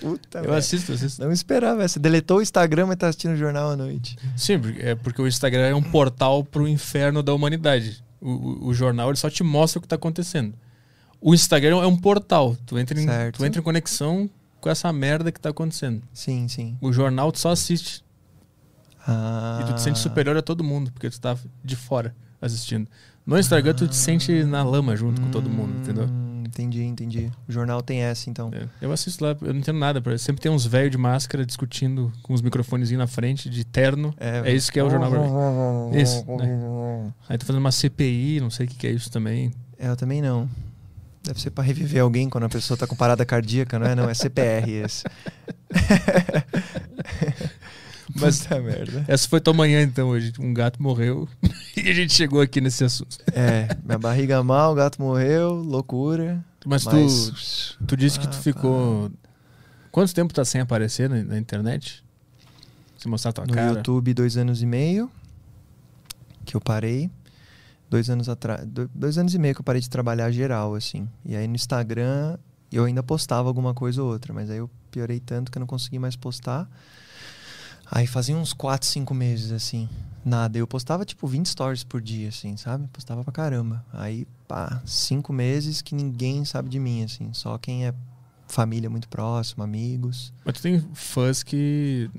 Puta, 0.00 0.38
Eu 0.38 0.54
assisto, 0.54 0.92
assisto. 0.92 1.22
Não 1.22 1.30
esperava. 1.30 1.86
Você 1.86 1.98
deletou 1.98 2.38
o 2.38 2.42
Instagram, 2.42 2.86
mas 2.86 2.96
tá 2.96 3.08
assistindo 3.08 3.32
o 3.32 3.36
jornal 3.36 3.70
à 3.70 3.76
noite. 3.76 4.16
Sim, 4.36 4.58
porque- 4.58 4.80
é 4.80 4.94
porque 4.94 5.20
o 5.20 5.26
Instagram 5.28 5.66
é 5.68 5.74
um 5.74 5.82
portal 5.82 6.42
pro 6.42 6.66
inferno 6.66 7.22
da 7.22 7.34
humanidade. 7.34 8.02
O, 8.20 8.30
o- 8.30 8.66
o 8.68 8.74
jornal 8.74 9.08
ele 9.10 9.16
só 9.18 9.28
te 9.28 9.42
mostra 9.42 9.78
o 9.78 9.82
que 9.82 9.88
tá 9.88 9.96
acontecendo. 9.96 10.54
O 11.20 11.34
Instagram 11.34 11.82
é 11.82 11.86
um 11.86 11.96
portal. 11.96 12.56
Tu 12.64 12.78
entra, 12.78 12.98
em, 12.98 13.04
Certo. 13.04 13.36
tu 13.36 13.44
entra 13.44 13.60
em 13.60 13.62
conexão 13.64 14.28
com 14.60 14.70
essa 14.70 14.90
merda 14.92 15.30
que 15.30 15.38
tá 15.40 15.50
acontecendo. 15.50 16.02
Sim, 16.14 16.48
sim. 16.48 16.76
O 16.80 16.92
jornal 16.92 17.30
tu 17.30 17.38
só 17.38 17.50
assiste. 17.50 18.02
Ah. 19.06 19.60
E 19.62 19.66
tu 19.66 19.74
te 19.74 19.80
sente 19.82 19.98
superior 19.98 20.36
a 20.36 20.42
todo 20.42 20.62
mundo, 20.64 20.90
porque 20.92 21.08
tu 21.10 21.20
tá 21.20 21.36
de 21.64 21.76
fora 21.76 22.14
assistindo. 22.40 22.86
No 23.26 23.38
Instagram 23.38 23.74
tu 23.74 23.86
te 23.86 23.96
sente 23.96 24.44
na 24.44 24.62
lama 24.62 24.96
junto 24.96 25.20
com 25.20 25.30
todo 25.30 25.48
mundo, 25.48 25.72
entendeu? 25.78 26.04
Hum, 26.06 26.30
Entendi, 26.46 26.82
entendi. 26.82 27.30
O 27.48 27.52
jornal 27.52 27.80
tem 27.80 28.00
essa, 28.02 28.28
então. 28.28 28.50
É, 28.52 28.66
Eu 28.82 28.90
assisto 28.92 29.24
lá, 29.24 29.36
eu 29.40 29.52
não 29.54 29.60
entendo 29.60 29.78
nada. 29.78 30.02
Sempre 30.18 30.42
tem 30.42 30.50
uns 30.50 30.66
velhos 30.66 30.90
de 30.90 30.98
máscara 30.98 31.46
discutindo 31.46 32.12
com 32.24 32.34
os 32.34 32.42
microfones 32.42 32.90
na 32.90 33.06
frente, 33.06 33.48
de 33.48 33.64
terno. 33.64 34.12
É 34.18 34.52
isso 34.52 34.70
que 34.72 34.78
é 34.80 34.82
o 34.84 34.90
jornal 34.90 35.10
pra 35.10 35.20
mim. 35.20 35.28
Isso, 36.02 36.24
Aí 37.28 37.38
tô 37.38 37.46
fazendo 37.46 37.60
uma 37.60 37.70
CPI, 37.70 38.40
não 38.40 38.50
sei 38.50 38.66
o 38.66 38.68
que, 38.68 38.74
que 38.76 38.86
é 38.88 38.90
isso 38.90 39.10
também. 39.10 39.52
É, 39.78 39.88
eu 39.88 39.96
também 39.96 40.20
não. 40.20 40.48
Deve 41.22 41.40
ser 41.40 41.50
pra 41.50 41.62
reviver 41.62 42.02
alguém 42.02 42.28
quando 42.28 42.44
a 42.44 42.48
pessoa 42.48 42.76
tá 42.76 42.86
com 42.86 42.96
parada 42.96 43.24
cardíaca, 43.24 43.78
não 43.78 43.86
é? 43.86 43.94
Não, 43.94 44.08
é 44.10 44.14
CPR 44.14 44.70
esse. 44.70 45.04
Mas- 48.20 48.40
Puta 48.46 48.60
merda. 48.60 49.04
Essa 49.08 49.28
foi 49.28 49.40
tua 49.40 49.52
manhã, 49.54 49.82
então, 49.82 50.08
hoje. 50.08 50.32
Um 50.38 50.52
gato 50.54 50.82
morreu 50.82 51.28
e 51.76 51.88
a 51.88 51.94
gente 51.94 52.12
chegou 52.12 52.40
aqui 52.40 52.60
nesse 52.60 52.84
assunto. 52.84 53.16
É, 53.32 53.68
minha 53.84 53.98
barriga 53.98 54.42
mal, 54.42 54.72
o 54.72 54.74
gato 54.74 55.00
morreu, 55.00 55.54
loucura. 55.54 56.44
Mas, 56.66 56.84
tu, 56.84 56.90
Mas, 56.94 57.76
tu 57.86 57.96
disse 57.96 58.18
que 58.20 58.28
tu 58.28 58.36
Ah, 58.36 58.42
ficou. 58.42 59.10
Quanto 59.90 60.14
tempo 60.14 60.32
tá 60.32 60.44
sem 60.44 60.60
aparecer 60.60 61.08
na, 61.08 61.22
na 61.24 61.38
internet? 61.38 62.04
Se 62.98 63.08
mostrar 63.08 63.32
tua 63.32 63.46
no 63.46 63.54
cara. 63.54 63.72
YouTube, 63.78 64.12
dois 64.14 64.36
anos 64.36 64.62
e 64.62 64.66
meio 64.66 65.10
que 66.44 66.54
eu 66.56 66.60
parei. 66.60 67.10
Dois 67.88 68.08
anos 68.08 68.28
atrás. 68.28 68.64
Dois 68.94 69.18
anos 69.18 69.34
e 69.34 69.38
meio 69.38 69.54
que 69.54 69.60
eu 69.60 69.64
parei 69.64 69.80
de 69.80 69.90
trabalhar 69.90 70.30
geral, 70.30 70.74
assim. 70.74 71.08
E 71.24 71.34
aí 71.34 71.48
no 71.48 71.56
Instagram 71.56 72.36
eu 72.70 72.84
ainda 72.84 73.02
postava 73.02 73.48
alguma 73.48 73.74
coisa 73.74 74.00
ou 74.02 74.12
outra, 74.12 74.32
mas 74.32 74.48
aí 74.48 74.58
eu 74.58 74.70
piorei 74.92 75.18
tanto 75.18 75.50
que 75.50 75.58
eu 75.58 75.60
não 75.60 75.66
consegui 75.66 75.98
mais 75.98 76.14
postar. 76.14 76.68
Aí 77.90 78.06
fazia 78.06 78.36
uns 78.36 78.52
4, 78.52 78.86
5 78.86 79.12
meses, 79.14 79.50
assim. 79.52 79.88
Nada. 80.24 80.58
Eu 80.58 80.66
postava 80.66 81.04
tipo 81.04 81.26
20 81.26 81.46
stories 81.46 81.82
por 81.82 82.00
dia, 82.00 82.28
assim, 82.28 82.56
sabe? 82.56 82.86
Postava 82.92 83.24
pra 83.24 83.32
caramba. 83.32 83.84
Aí, 83.92 84.26
pá, 84.46 84.80
cinco 84.84 85.32
meses 85.32 85.80
que 85.82 85.94
ninguém 85.94 86.44
sabe 86.44 86.68
de 86.68 86.78
mim, 86.78 87.02
assim. 87.04 87.30
Só 87.32 87.56
quem 87.58 87.86
é 87.86 87.94
família 88.46 88.90
muito 88.90 89.08
próxima, 89.08 89.64
amigos. 89.64 90.32
Mas 90.44 90.56
tu 90.56 90.62
tem 90.62 90.84
fãs 90.92 91.42
que. 91.42 92.10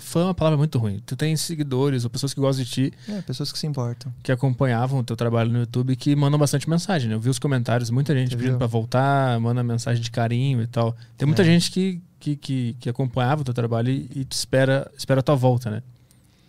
Fã 0.00 0.20
é 0.20 0.24
uma 0.24 0.34
palavra 0.34 0.56
muito 0.56 0.78
ruim. 0.78 1.02
Tu 1.04 1.14
tem 1.16 1.36
seguidores 1.36 2.04
ou 2.04 2.10
pessoas 2.10 2.32
que 2.32 2.40
gostam 2.40 2.64
de 2.64 2.70
ti, 2.70 2.92
É, 3.08 3.20
pessoas 3.22 3.52
que 3.52 3.58
se 3.58 3.66
importam. 3.66 4.12
que 4.22 4.32
acompanhavam 4.32 5.00
o 5.00 5.04
teu 5.04 5.14
trabalho 5.16 5.50
no 5.52 5.58
YouTube 5.60 5.94
que 5.96 6.16
mandam 6.16 6.38
bastante 6.38 6.68
mensagem, 6.68 7.08
né? 7.10 7.14
Eu 7.14 7.20
vi 7.20 7.28
os 7.28 7.38
comentários, 7.38 7.90
muita 7.90 8.14
gente 8.14 8.30
Você 8.30 8.36
pedindo 8.36 8.52
viu? 8.52 8.58
pra 8.58 8.66
voltar, 8.66 9.38
manda 9.38 9.62
mensagem 9.62 10.02
de 10.02 10.10
carinho 10.10 10.62
e 10.62 10.66
tal. 10.66 10.96
Tem 11.18 11.26
muita 11.26 11.42
É. 11.42 11.44
gente 11.44 11.70
que, 11.70 12.00
que, 12.26 12.34
que, 12.36 12.76
que 12.80 12.88
acompanhava 12.88 13.42
o 13.42 13.44
teu 13.44 13.54
trabalho 13.54 13.90
e, 13.90 14.10
e 14.14 14.24
te 14.24 14.32
espera, 14.32 14.90
espera 14.96 15.20
a 15.20 15.22
tua 15.22 15.36
volta, 15.36 15.70
né? 15.70 15.82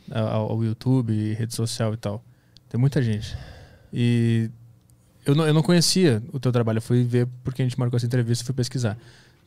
Ao, 0.10 0.54
ao 0.54 0.64
YouTube, 0.64 1.34
rede 1.34 1.54
social 1.54 1.94
e 1.94 1.98
tal. 1.98 2.24
Tem 2.70 2.80
muita 2.80 3.02
gente. 3.02 3.38
E 3.94 4.50
eu 5.26 5.36
não, 5.36 5.46
eu 5.46 5.54
não 5.54 5.62
conhecia 5.62 6.24
o 6.34 6.40
teu 6.40 6.52
trabalho, 6.52 6.78
eu 6.78 6.82
fui 6.82 7.04
ver 7.04 7.28
porque 7.44 7.62
a 7.62 7.66
gente 7.66 7.78
marcou 7.78 7.98
essa 7.98 8.06
entrevista 8.06 8.44
e 8.44 8.46
fui 8.46 8.56
pesquisar. 8.56 8.98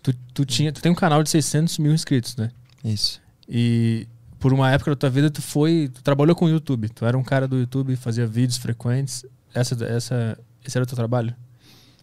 Tu, 0.02 0.14
tu, 0.32 0.44
tinha, 0.44 0.72
tu 0.72 0.80
tem 0.80 0.92
um 0.92 0.94
canal 0.94 1.22
de 1.22 1.30
600 1.30 1.78
mil 1.78 1.92
inscritos, 1.92 2.36
né? 2.36 2.50
Isso. 2.84 3.20
E 3.48 4.06
por 4.38 4.52
uma 4.52 4.70
época 4.70 4.92
da 4.92 4.96
tua 4.96 5.10
vida 5.10 5.30
tu 5.30 5.42
foi, 5.42 5.90
tu 5.92 6.02
trabalhou 6.02 6.36
com 6.36 6.44
o 6.44 6.48
YouTube. 6.48 6.88
Tu 6.90 7.04
era 7.04 7.18
um 7.18 7.24
cara 7.24 7.48
do 7.48 7.58
YouTube, 7.58 7.96
fazia 7.96 8.26
vídeos 8.26 8.56
frequentes. 8.58 9.24
Essa, 9.52 9.84
essa, 9.84 10.38
esse 10.64 10.78
era 10.78 10.84
o 10.84 10.86
teu 10.86 10.96
trabalho? 10.96 11.34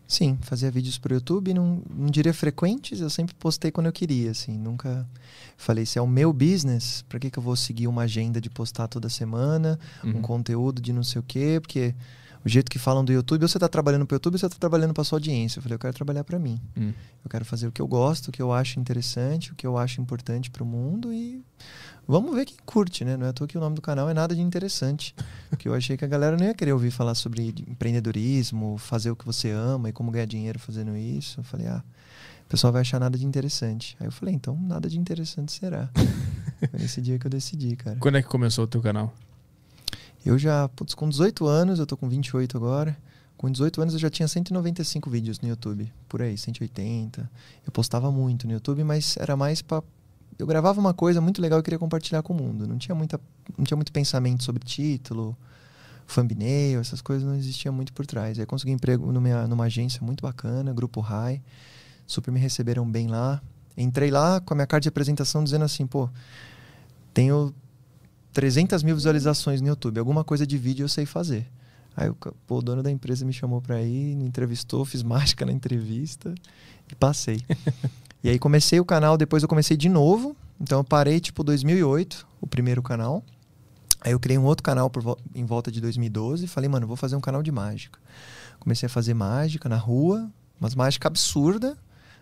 Sim, 0.07 0.37
fazia 0.41 0.71
vídeos 0.71 0.97
pro 0.97 1.13
YouTube, 1.13 1.53
não, 1.53 1.81
não 1.93 2.05
diria 2.09 2.33
frequentes, 2.33 3.01
eu 3.01 3.09
sempre 3.09 3.35
postei 3.35 3.71
quando 3.71 3.87
eu 3.87 3.91
queria, 3.91 4.31
assim, 4.31 4.57
nunca 4.57 5.05
falei, 5.57 5.85
se 5.85 5.99
é 5.99 6.01
o 6.01 6.07
meu 6.07 6.31
business, 6.31 7.03
pra 7.09 7.19
que, 7.19 7.29
que 7.29 7.37
eu 7.37 7.43
vou 7.43 7.55
seguir 7.57 7.87
uma 7.87 8.03
agenda 8.03 8.39
de 8.39 8.49
postar 8.49 8.87
toda 8.87 9.09
semana, 9.09 9.77
um 10.03 10.13
Uhum. 10.13 10.21
conteúdo 10.21 10.81
de 10.81 10.93
não 10.93 11.03
sei 11.03 11.19
o 11.19 11.23
quê, 11.23 11.59
porque 11.61 11.93
o 12.45 12.47
jeito 12.49 12.71
que 12.71 12.79
falam 12.79 13.03
do 13.03 13.11
YouTube, 13.11 13.41
ou 13.41 13.47
você 13.49 13.59
tá 13.59 13.67
trabalhando 13.67 14.05
pro 14.05 14.15
YouTube, 14.15 14.35
ou 14.35 14.39
você 14.39 14.47
tá 14.47 14.55
trabalhando 14.57 14.93
pra 14.93 15.03
sua 15.03 15.17
audiência. 15.17 15.57
Eu 15.59 15.63
falei, 15.63 15.75
eu 15.75 15.79
quero 15.79 15.93
trabalhar 15.93 16.23
pra 16.23 16.39
mim. 16.39 16.57
Hum. 16.77 16.93
Eu 17.21 17.29
quero 17.29 17.43
fazer 17.43 17.67
o 17.67 17.71
que 17.73 17.81
eu 17.81 17.87
gosto, 17.87 18.29
o 18.29 18.31
que 18.31 18.41
eu 18.41 18.53
acho 18.53 18.79
interessante, 18.79 19.51
o 19.51 19.55
que 19.55 19.67
eu 19.67 19.77
acho 19.77 19.99
importante 19.99 20.49
pro 20.49 20.63
mundo 20.65 21.11
e 21.11 21.43
vamos 22.07 22.35
ver 22.35 22.45
quem 22.45 22.57
curte, 22.65 23.03
né? 23.03 23.17
Não 23.17 23.25
é 23.25 23.29
à 23.29 23.33
toa 23.33 23.47
que 23.47 23.57
o 23.57 23.61
nome 23.61 23.75
do 23.75 23.81
canal 23.81 24.09
é 24.09 24.13
nada 24.13 24.35
de 24.35 24.41
interessante. 24.41 25.13
Porque 25.49 25.67
eu 25.67 25.73
achei 25.73 25.97
que 25.97 26.05
a 26.05 26.07
galera 26.07 26.37
não 26.37 26.45
ia 26.45 26.53
querer 26.53 26.73
ouvir 26.73 26.91
falar 26.91 27.15
sobre 27.15 27.53
empreendedorismo, 27.67 28.77
fazer 28.77 29.11
o 29.11 29.15
que 29.15 29.25
você 29.25 29.51
ama 29.51 29.89
e 29.89 29.93
como 29.93 30.11
ganhar 30.11 30.25
dinheiro 30.25 30.59
fazendo 30.59 30.95
isso. 30.95 31.39
Eu 31.39 31.43
falei, 31.43 31.67
ah, 31.67 31.83
o 32.45 32.49
pessoal 32.49 32.71
vai 32.71 32.81
achar 32.81 32.99
nada 32.99 33.17
de 33.17 33.25
interessante. 33.25 33.97
Aí 33.99 34.07
eu 34.07 34.11
falei, 34.11 34.33
então 34.33 34.57
nada 34.59 34.87
de 34.89 34.97
interessante 34.97 35.51
será. 35.51 35.89
Foi 36.71 36.79
nesse 36.79 37.01
dia 37.01 37.19
que 37.19 37.27
eu 37.27 37.31
decidi, 37.31 37.75
cara. 37.75 37.97
Quando 37.99 38.17
é 38.17 38.21
que 38.21 38.27
começou 38.27 38.63
o 38.63 38.67
teu 38.67 38.81
canal? 38.81 39.13
Eu 40.25 40.37
já, 40.37 40.67
putz, 40.69 40.93
com 40.93 41.07
18 41.07 41.45
anos, 41.45 41.79
eu 41.79 41.85
tô 41.85 41.95
com 41.95 42.09
28 42.09 42.57
agora. 42.57 42.97
Com 43.37 43.51
18 43.51 43.81
anos 43.81 43.93
eu 43.93 43.99
já 43.99 44.09
tinha 44.09 44.27
195 44.27 45.09
vídeos 45.09 45.39
no 45.39 45.47
YouTube, 45.47 45.91
por 46.09 46.21
aí, 46.21 46.37
180. 46.37 47.29
Eu 47.65 47.71
postava 47.71 48.11
muito 48.11 48.47
no 48.47 48.53
YouTube, 48.53 48.83
mas 48.83 49.15
era 49.17 49.37
mais 49.37 49.61
pra. 49.61 49.83
Eu 50.37 50.45
gravava 50.45 50.79
uma 50.79 50.93
coisa 50.93 51.19
muito 51.19 51.41
legal 51.41 51.59
e 51.59 51.63
queria 51.63 51.79
compartilhar 51.79 52.21
com 52.21 52.33
o 52.33 52.35
mundo. 52.35 52.67
Não 52.67 52.77
tinha, 52.77 52.93
muita, 52.93 53.19
não 53.57 53.65
tinha 53.65 53.75
muito 53.75 53.91
pensamento 53.91 54.43
sobre 54.43 54.63
título, 54.63 55.35
thumbnail, 56.07 56.79
essas 56.79 57.01
coisas 57.01 57.27
não 57.27 57.35
existia 57.35 57.71
muito 57.71 57.91
por 57.91 58.05
trás. 58.05 58.37
Aí 58.37 58.43
eu 58.43 58.47
consegui 58.47 58.71
emprego 58.71 59.11
numa, 59.11 59.47
numa 59.47 59.65
agência 59.65 59.99
muito 60.01 60.21
bacana, 60.21 60.73
Grupo 60.73 61.01
High. 61.01 61.41
Super 62.05 62.31
me 62.31 62.39
receberam 62.39 62.89
bem 62.89 63.07
lá. 63.07 63.41
Entrei 63.75 64.09
lá 64.09 64.39
com 64.39 64.53
a 64.53 64.55
minha 64.55 64.67
carta 64.67 64.83
de 64.83 64.89
apresentação 64.89 65.43
dizendo 65.43 65.65
assim, 65.65 65.85
pô, 65.85 66.09
tenho 67.13 67.53
300 68.33 68.83
mil 68.83 68.95
visualizações 68.95 69.61
no 69.61 69.67
YouTube. 69.67 69.99
Alguma 69.99 70.23
coisa 70.23 70.45
de 70.45 70.57
vídeo 70.57 70.83
eu 70.83 70.89
sei 70.89 71.05
fazer. 71.05 71.47
Aí 71.95 72.09
o, 72.09 72.15
pô, 72.15 72.59
o 72.59 72.61
dono 72.61 72.83
da 72.83 72.91
empresa 72.91 73.25
me 73.25 73.33
chamou 73.33 73.59
pra 73.59 73.81
ir, 73.81 74.15
me 74.15 74.25
entrevistou, 74.25 74.85
fiz 74.85 75.01
mágica 75.03 75.45
na 75.45 75.51
entrevista 75.51 76.33
e 76.91 76.95
passei. 76.95 77.43
E 78.27 78.31
aí 78.31 78.37
comecei 78.37 78.77
o 78.77 78.83
canal, 78.83 79.17
depois 79.17 79.41
eu 79.41 79.47
comecei 79.47 79.77
de 79.77 79.87
novo. 79.87 80.35
Então 80.59 80.79
eu 80.79 80.83
parei 80.83 81.17
tipo 81.17 81.45
2008, 81.45 82.27
o 82.41 82.45
primeiro 82.45 82.83
canal. 82.83 83.23
Aí 84.01 84.11
eu 84.11 84.19
criei 84.19 84.37
um 84.37 84.43
outro 84.43 84.63
canal 84.63 84.89
por 84.89 85.17
em 85.33 85.45
volta 85.45 85.71
de 85.71 85.79
2012 85.79 86.43
e 86.43 86.47
falei, 86.47 86.69
mano, 86.69 86.85
vou 86.85 86.97
fazer 86.97 87.15
um 87.15 87.21
canal 87.21 87.41
de 87.41 87.53
mágica. 87.53 87.97
Comecei 88.59 88.87
a 88.87 88.89
fazer 88.89 89.13
mágica 89.13 89.69
na 89.69 89.77
rua, 89.77 90.29
umas 90.59 90.75
mágica 90.75 91.07
absurda, 91.07 91.77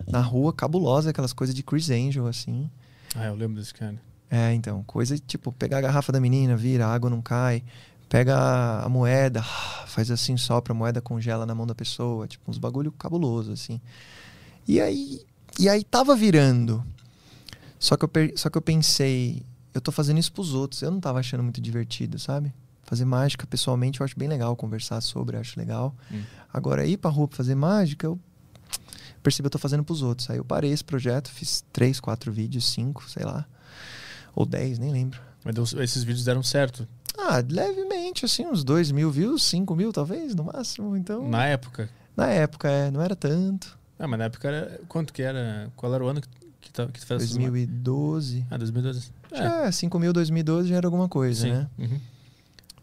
na 0.07 0.21
rua, 0.21 0.53
cabulosa, 0.53 1.09
aquelas 1.09 1.33
coisas 1.33 1.55
de 1.55 1.63
Chris 1.63 1.89
Angel, 1.89 2.27
assim. 2.27 2.69
Ah, 3.15 3.25
eu 3.25 3.35
lembro 3.35 3.59
desse 3.59 3.73
cara. 3.73 3.99
É, 4.29 4.53
então, 4.53 4.83
coisa 4.83 5.17
tipo, 5.17 5.51
pegar 5.51 5.79
a 5.79 5.81
garrafa 5.81 6.11
da 6.11 6.19
menina, 6.19 6.55
vira, 6.55 6.85
a 6.85 6.93
água 6.93 7.09
não 7.09 7.21
cai, 7.21 7.63
pega 8.07 8.37
a, 8.37 8.85
a 8.85 8.89
moeda, 8.89 9.41
faz 9.87 10.11
assim, 10.11 10.37
sopra 10.37 10.71
a 10.71 10.75
moeda, 10.75 11.01
congela 11.01 11.47
na 11.47 11.55
mão 11.55 11.65
da 11.65 11.73
pessoa, 11.73 12.27
tipo, 12.27 12.51
uns 12.51 12.59
bagulho 12.59 12.91
cabuloso, 12.91 13.51
assim. 13.51 13.81
E 14.67 14.79
aí, 14.79 15.21
e 15.59 15.69
aí 15.69 15.83
tava 15.83 16.15
virando. 16.15 16.83
Só 17.79 17.95
que 17.97 18.05
eu, 18.05 18.09
só 18.37 18.49
que 18.49 18.57
eu 18.57 18.61
pensei, 18.61 19.43
eu 19.73 19.81
tô 19.81 19.91
fazendo 19.91 20.17
isso 20.19 20.31
pros 20.31 20.53
outros, 20.53 20.81
eu 20.81 20.91
não 20.91 20.99
tava 20.99 21.19
achando 21.19 21.43
muito 21.43 21.61
divertido, 21.61 22.17
sabe? 22.17 22.53
Fazer 22.83 23.05
mágica, 23.05 23.45
pessoalmente, 23.47 23.99
eu 23.99 24.05
acho 24.05 24.17
bem 24.17 24.27
legal, 24.27 24.55
conversar 24.55 25.01
sobre, 25.01 25.35
eu 25.35 25.41
acho 25.41 25.59
legal. 25.59 25.93
Hum. 26.11 26.21
Agora, 26.53 26.85
ir 26.85 26.97
pra 26.97 27.09
rua 27.09 27.27
pra 27.27 27.37
fazer 27.37 27.55
mágica, 27.55 28.05
eu 28.07 28.19
percebi 29.23 29.43
que 29.43 29.47
eu 29.47 29.51
tô 29.51 29.57
fazendo 29.59 29.83
pros 29.83 30.01
outros. 30.01 30.29
Aí 30.29 30.37
eu 30.37 30.45
parei 30.45 30.71
esse 30.71 30.83
projeto, 30.83 31.29
fiz 31.29 31.63
três, 31.73 31.99
quatro 31.99 32.31
vídeos, 32.31 32.71
cinco, 32.71 33.09
sei 33.09 33.25
lá. 33.25 33.45
Ou 34.35 34.45
dez, 34.45 34.77
nem 34.79 34.91
lembro. 34.91 35.19
Mas 35.43 35.73
esses 35.73 36.03
vídeos 36.03 36.25
deram 36.25 36.43
certo. 36.43 36.87
Ah, 37.17 37.43
levemente, 37.47 38.25
assim, 38.25 38.45
uns 38.45 38.63
dois 38.63 38.91
mil 38.91 39.09
views, 39.09 39.43
cinco 39.43 39.75
mil 39.75 39.91
talvez, 39.93 40.35
no 40.35 40.43
máximo. 40.45 40.95
Então, 40.97 41.27
Na 41.27 41.45
época. 41.45 41.89
na 42.15 42.27
época, 42.27 42.69
é, 42.69 42.91
não 42.91 43.01
era 43.01 43.15
tanto. 43.15 43.77
Ah, 43.97 44.07
mas 44.07 44.19
na 44.19 44.25
época 44.25 44.47
era. 44.47 44.79
Quanto 44.87 45.13
que 45.13 45.21
era? 45.21 45.71
Qual 45.75 45.93
era 45.93 46.03
o 46.03 46.07
ano 46.07 46.21
que, 46.21 46.27
que, 46.61 46.71
tá- 46.71 46.87
que 46.87 46.99
tu 46.99 47.05
fez 47.05 47.23
essas 47.23 47.37
ma- 47.37 47.43
2012. 47.49 48.45
Ah, 48.49 48.57
2012. 48.57 49.11
É, 49.31 49.37
Já, 49.37 49.71
5 49.71 49.99
mil, 49.99 50.11
2012 50.13 50.69
já 50.69 50.75
era 50.75 50.87
alguma 50.87 51.07
coisa, 51.07 51.41
sim. 51.41 51.51
né? 51.51 51.67
Uhum. 51.77 51.99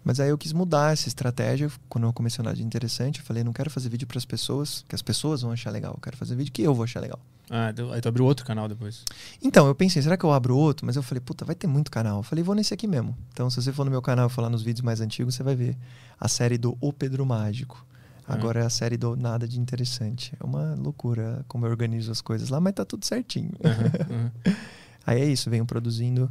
Mas 0.05 0.19
aí 0.19 0.31
eu 0.31 0.37
quis 0.39 0.53
mudar 0.53 0.93
essa 0.93 1.07
estratégia. 1.07 1.71
Quando 1.89 2.05
eu 2.09 2.13
comecei 2.13 2.41
a 2.41 2.43
andar 2.43 2.55
de 2.57 2.63
interessante, 2.65 3.21
eu 3.21 3.25
falei, 3.25 3.45
não 3.45 3.53
quero 3.53 3.71
fazer 3.71 3.89
vídeo 3.89 4.07
para 4.07 4.19
as 4.19 4.25
pessoas, 4.25 4.85
que 4.89 4.95
as 4.97 5.03
pessoas 5.03 5.43
vão 5.43 5.53
achar 5.53 5.71
legal. 5.71 5.93
Eu 5.95 6.01
quero 6.01 6.17
fazer 6.17 6.35
vídeo 6.35 6.53
que 6.53 6.63
eu 6.63 6.75
vou 6.75 6.83
achar 6.83 6.99
legal. 6.99 7.21
Ah, 7.49 7.73
aí 7.93 8.01
tu 8.01 8.09
abriu 8.09 8.25
outro 8.25 8.45
canal 8.45 8.67
depois. 8.67 9.05
Então, 9.41 9.67
eu 9.69 9.75
pensei, 9.77 10.03
será 10.03 10.17
que 10.17 10.25
eu 10.25 10.33
abro 10.33 10.57
outro? 10.57 10.87
Mas 10.87 10.97
eu 10.97 11.03
falei, 11.05 11.21
puta, 11.21 11.45
vai 11.45 11.55
ter 11.55 11.67
muito 11.69 11.89
canal. 11.91 12.17
Eu 12.19 12.23
falei, 12.25 12.43
vou 12.43 12.55
nesse 12.55 12.75
aqui 12.75 12.89
mesmo. 12.89 13.17
Então, 13.33 13.49
se 13.49 13.63
você 13.63 13.73
for 13.73 13.85
no 13.85 13.91
meu 13.93 14.03
canal 14.03 14.27
e 14.27 14.31
falar 14.31 14.49
nos 14.51 14.63
vídeos 14.63 14.83
mais 14.83 15.01
antigos, 15.01 15.35
você 15.37 15.43
vai 15.45 15.55
ver 15.55 15.77
a 16.19 16.27
série 16.27 16.59
do 16.59 16.77
O 16.81 16.93
Pedro 16.93 17.25
Mágico. 17.25 17.87
Ah. 18.27 18.35
Agora 18.35 18.61
é 18.61 18.65
a 18.65 18.71
série 18.71 18.97
do 18.97 19.17
Nada 19.17 19.47
de 19.47 19.59
Interessante. 19.59 20.35
É 20.41 20.45
uma 20.45 20.75
loucura 20.75 21.45
como 21.49 21.67
eu 21.67 21.71
organizo 21.71 22.11
as 22.11 22.21
coisas 22.21 22.49
lá, 22.49 22.61
mas 22.61 22.75
tá 22.75 22.85
tudo 22.85 23.05
certinho. 23.05 23.53
Uhum, 23.63 24.17
uhum. 24.17 24.31
Aí 25.07 25.21
é 25.21 25.27
isso, 25.27 25.51
venho 25.51 25.67
produzindo 25.67 26.31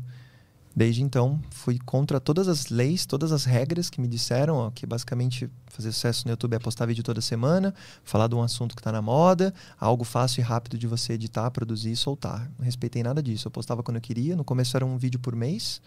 Desde 0.73 1.03
então, 1.03 1.39
fui 1.49 1.77
contra 1.85 2.17
todas 2.19 2.47
as 2.47 2.69
leis, 2.69 3.05
todas 3.05 3.33
as 3.33 3.43
regras 3.43 3.89
que 3.89 3.99
me 3.99 4.07
disseram, 4.07 4.55
ó, 4.55 4.71
que 4.71 4.85
basicamente 4.85 5.49
fazer 5.67 5.91
sucesso 5.91 6.25
no 6.25 6.31
YouTube 6.31 6.53
é 6.53 6.59
postar 6.59 6.85
vídeo 6.85 7.03
toda 7.03 7.19
semana, 7.19 7.73
falar 8.05 8.27
de 8.27 8.35
um 8.35 8.41
assunto 8.41 8.73
que 8.73 8.79
está 8.79 8.91
na 8.91 9.01
moda, 9.01 9.53
algo 9.77 10.05
fácil 10.05 10.39
e 10.39 10.43
rápido 10.43 10.77
de 10.77 10.87
você 10.87 11.13
editar, 11.13 11.51
produzir 11.51 11.91
e 11.91 11.95
soltar. 11.97 12.49
Não 12.57 12.63
respeitei 12.63 13.03
nada 13.03 13.21
disso. 13.21 13.47
Eu 13.47 13.51
postava 13.51 13.83
quando 13.83 13.97
eu 13.97 14.01
queria, 14.01 14.33
no 14.33 14.45
começo 14.45 14.77
era 14.77 14.85
um 14.85 14.97
vídeo 14.97 15.19
por 15.19 15.35
mês, 15.35 15.81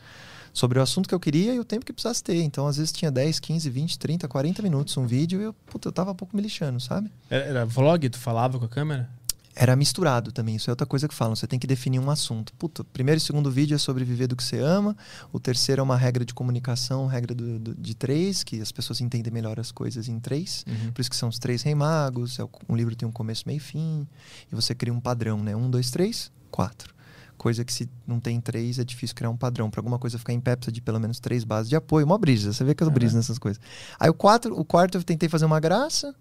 sobre 0.55 0.79
o 0.79 0.83
assunto 0.83 1.07
que 1.07 1.15
eu 1.15 1.21
queria 1.21 1.53
e 1.53 1.61
o 1.61 1.65
tempo 1.65 1.85
que 1.85 1.93
precisasse 1.93 2.25
ter. 2.25 2.41
Então, 2.41 2.67
às 2.67 2.79
vezes 2.79 2.91
tinha 2.91 3.11
10, 3.11 3.39
15, 3.41 3.69
20, 3.69 3.99
30, 3.99 4.29
40 4.29 4.63
minutos 4.63 4.97
um 4.97 5.07
vídeo 5.07 5.41
e 5.43 5.45
eu, 5.45 5.53
puta, 5.53 5.89
eu 5.89 5.93
tava 5.93 6.13
um 6.13 6.15
pouco 6.15 6.35
me 6.35 6.41
lixando, 6.41 6.81
sabe? 6.81 7.11
Era, 7.29 7.45
era 7.45 7.67
vlog? 7.67 8.09
Tu 8.09 8.19
falava 8.19 8.59
com 8.59 8.65
a 8.65 8.69
câmera? 8.69 9.11
era 9.55 9.77
misturado 9.77 10.33
também. 10.33 10.57
Isso 10.57 10.69
é 10.69 10.73
outra 10.73 10.87
coisa 10.87 11.07
que 11.07 11.15
falam. 11.15 11.37
Você 11.37 11.47
tem 11.47 11.59
que 11.59 11.67
definir 11.67 12.01
um 12.01 12.11
assunto. 12.11 12.53
Puta, 12.55 12.83
o 12.83 12.85
primeiro 12.85 13.19
e 13.19 13.21
segundo 13.21 13.51
vídeo 13.51 13.75
é 13.75 13.79
sobre 13.79 14.05
viver 14.05 14.27
do 14.27 14.35
que 14.35 14.43
você 14.43 14.59
ama. 14.59 14.97
O 15.33 15.39
terceiro 15.39 15.81
é 15.81 15.83
uma 15.83 15.97
regra 15.97 16.25
de 16.25 16.35
comunicação, 16.35 17.07
regra 17.07 17.35
do, 17.35 17.59
do, 17.59 17.75
de 17.75 17.95
três, 17.95 18.43
que 18.43 18.61
as 18.61 18.73
pessoas 18.73 19.01
entendem 19.01 19.33
melhor 19.33 19.61
as 19.61 19.71
coisas 19.71 20.09
em 20.09 20.19
três. 20.19 20.65
Uhum. 20.67 20.91
Por 20.93 21.01
isso 21.01 21.11
que 21.11 21.17
são 21.17 21.29
os 21.29 21.39
três 21.39 21.63
rei 21.63 21.75
magos. 21.75 22.39
É, 22.39 22.45
um 22.69 22.75
livro 22.75 22.97
tem 22.97 23.07
um 23.07 23.13
começo, 23.13 23.45
meio 23.47 23.59
e 23.59 23.61
fim. 23.61 24.07
E 24.51 24.55
você 24.55 24.75
cria 24.75 24.93
um 24.93 25.01
padrão, 25.01 25.39
né? 25.43 25.55
Um, 25.55 25.71
dois, 25.71 25.91
três, 25.91 26.33
quatro. 26.51 26.93
Coisa 27.37 27.65
que 27.65 27.73
se 27.73 27.89
não 28.07 28.21
tem 28.21 28.41
três 28.41 28.79
é 28.79 28.85
difícil 28.85 29.15
criar 29.15 29.31
um 29.31 29.37
padrão. 29.37 29.71
Para 29.71 29.81
alguma 29.81 29.99
coisa 29.99 30.19
ficar 30.19 30.33
em 30.33 30.41
pé, 30.41 30.57
precisa 30.57 30.73
de 30.73 30.81
pelo 30.81 31.01
menos 31.01 31.19
três 31.19 31.45
bases 31.45 31.69
de 31.69 31.77
apoio. 31.77 32.07
Uma 32.07 32.19
brisa. 32.19 32.53
Você 32.53 32.65
vê 32.65 32.75
que 32.75 32.83
eu 32.83 32.91
briso 32.91 33.17
nessas 33.17 33.39
coisas. 33.39 33.61
Aí 33.99 34.09
o 34.09 34.15
quatro, 34.15 34.59
o 34.59 34.65
quarto 34.65 34.97
eu 34.99 35.03
tentei 35.03 35.29
fazer 35.29 35.45
uma 35.45 35.61
graça. 35.61 36.15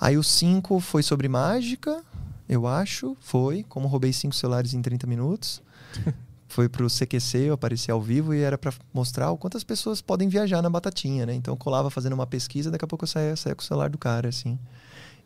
Aí 0.00 0.16
o 0.16 0.22
cinco 0.22 0.80
foi 0.80 1.02
sobre 1.02 1.28
mágica 1.28 2.02
eu 2.48 2.66
acho, 2.66 3.16
foi. 3.20 3.64
Como 3.64 3.88
roubei 3.88 4.12
cinco 4.12 4.34
celulares 4.34 4.74
em 4.74 4.82
30 4.82 5.06
minutos. 5.06 5.62
foi 6.46 6.68
pro 6.68 6.86
CQC, 6.88 7.38
eu 7.38 7.54
apareci 7.54 7.90
ao 7.90 8.00
vivo 8.00 8.32
e 8.32 8.40
era 8.40 8.56
para 8.56 8.72
mostrar 8.92 9.30
o 9.32 9.36
quantas 9.36 9.64
pessoas 9.64 10.00
podem 10.00 10.28
viajar 10.28 10.62
na 10.62 10.70
batatinha, 10.70 11.26
né? 11.26 11.34
Então 11.34 11.54
eu 11.54 11.58
colava 11.58 11.90
fazendo 11.90 12.12
uma 12.12 12.26
pesquisa, 12.26 12.70
daqui 12.70 12.84
a 12.84 12.88
pouco 12.88 13.04
eu 13.04 13.08
saía, 13.08 13.34
saía 13.34 13.56
com 13.56 13.62
o 13.62 13.64
celular 13.64 13.90
do 13.90 13.98
cara, 13.98 14.28
assim. 14.28 14.56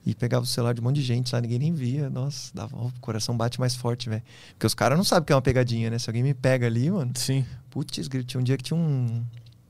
E 0.07 0.14
pegava 0.14 0.45
o 0.45 0.47
celular 0.47 0.73
de 0.73 0.81
um 0.81 0.85
monte 0.85 0.97
de 0.97 1.02
gente, 1.02 1.35
lá 1.35 1.40
ninguém 1.40 1.59
nem 1.59 1.75
via. 1.75 2.09
Nossa, 2.09 2.50
dava, 2.55 2.76
o 2.76 2.93
coração 3.00 3.37
bate 3.37 3.61
mais 3.61 3.75
forte, 3.75 4.09
velho. 4.09 4.23
Porque 4.50 4.67
os 4.67 4.75
caras 4.75 4.97
não 4.97 5.05
sabem 5.05 5.26
que 5.26 5.33
é 5.33 5.37
uma 5.37 5.43
pegadinha, 5.43 5.90
né? 5.90 5.99
Se 5.99 6.09
alguém 6.09 6.23
me 6.23 6.33
pega 6.33 6.67
ali, 6.67 6.90
mano. 6.90 7.12
Sim. 7.14 7.45
Putz, 7.71 8.09
tinha 8.26 8.40
um 8.40 8.45
dia 8.45 8.57
que 8.57 8.62
tinha 8.62 8.78
um, 8.78 9.23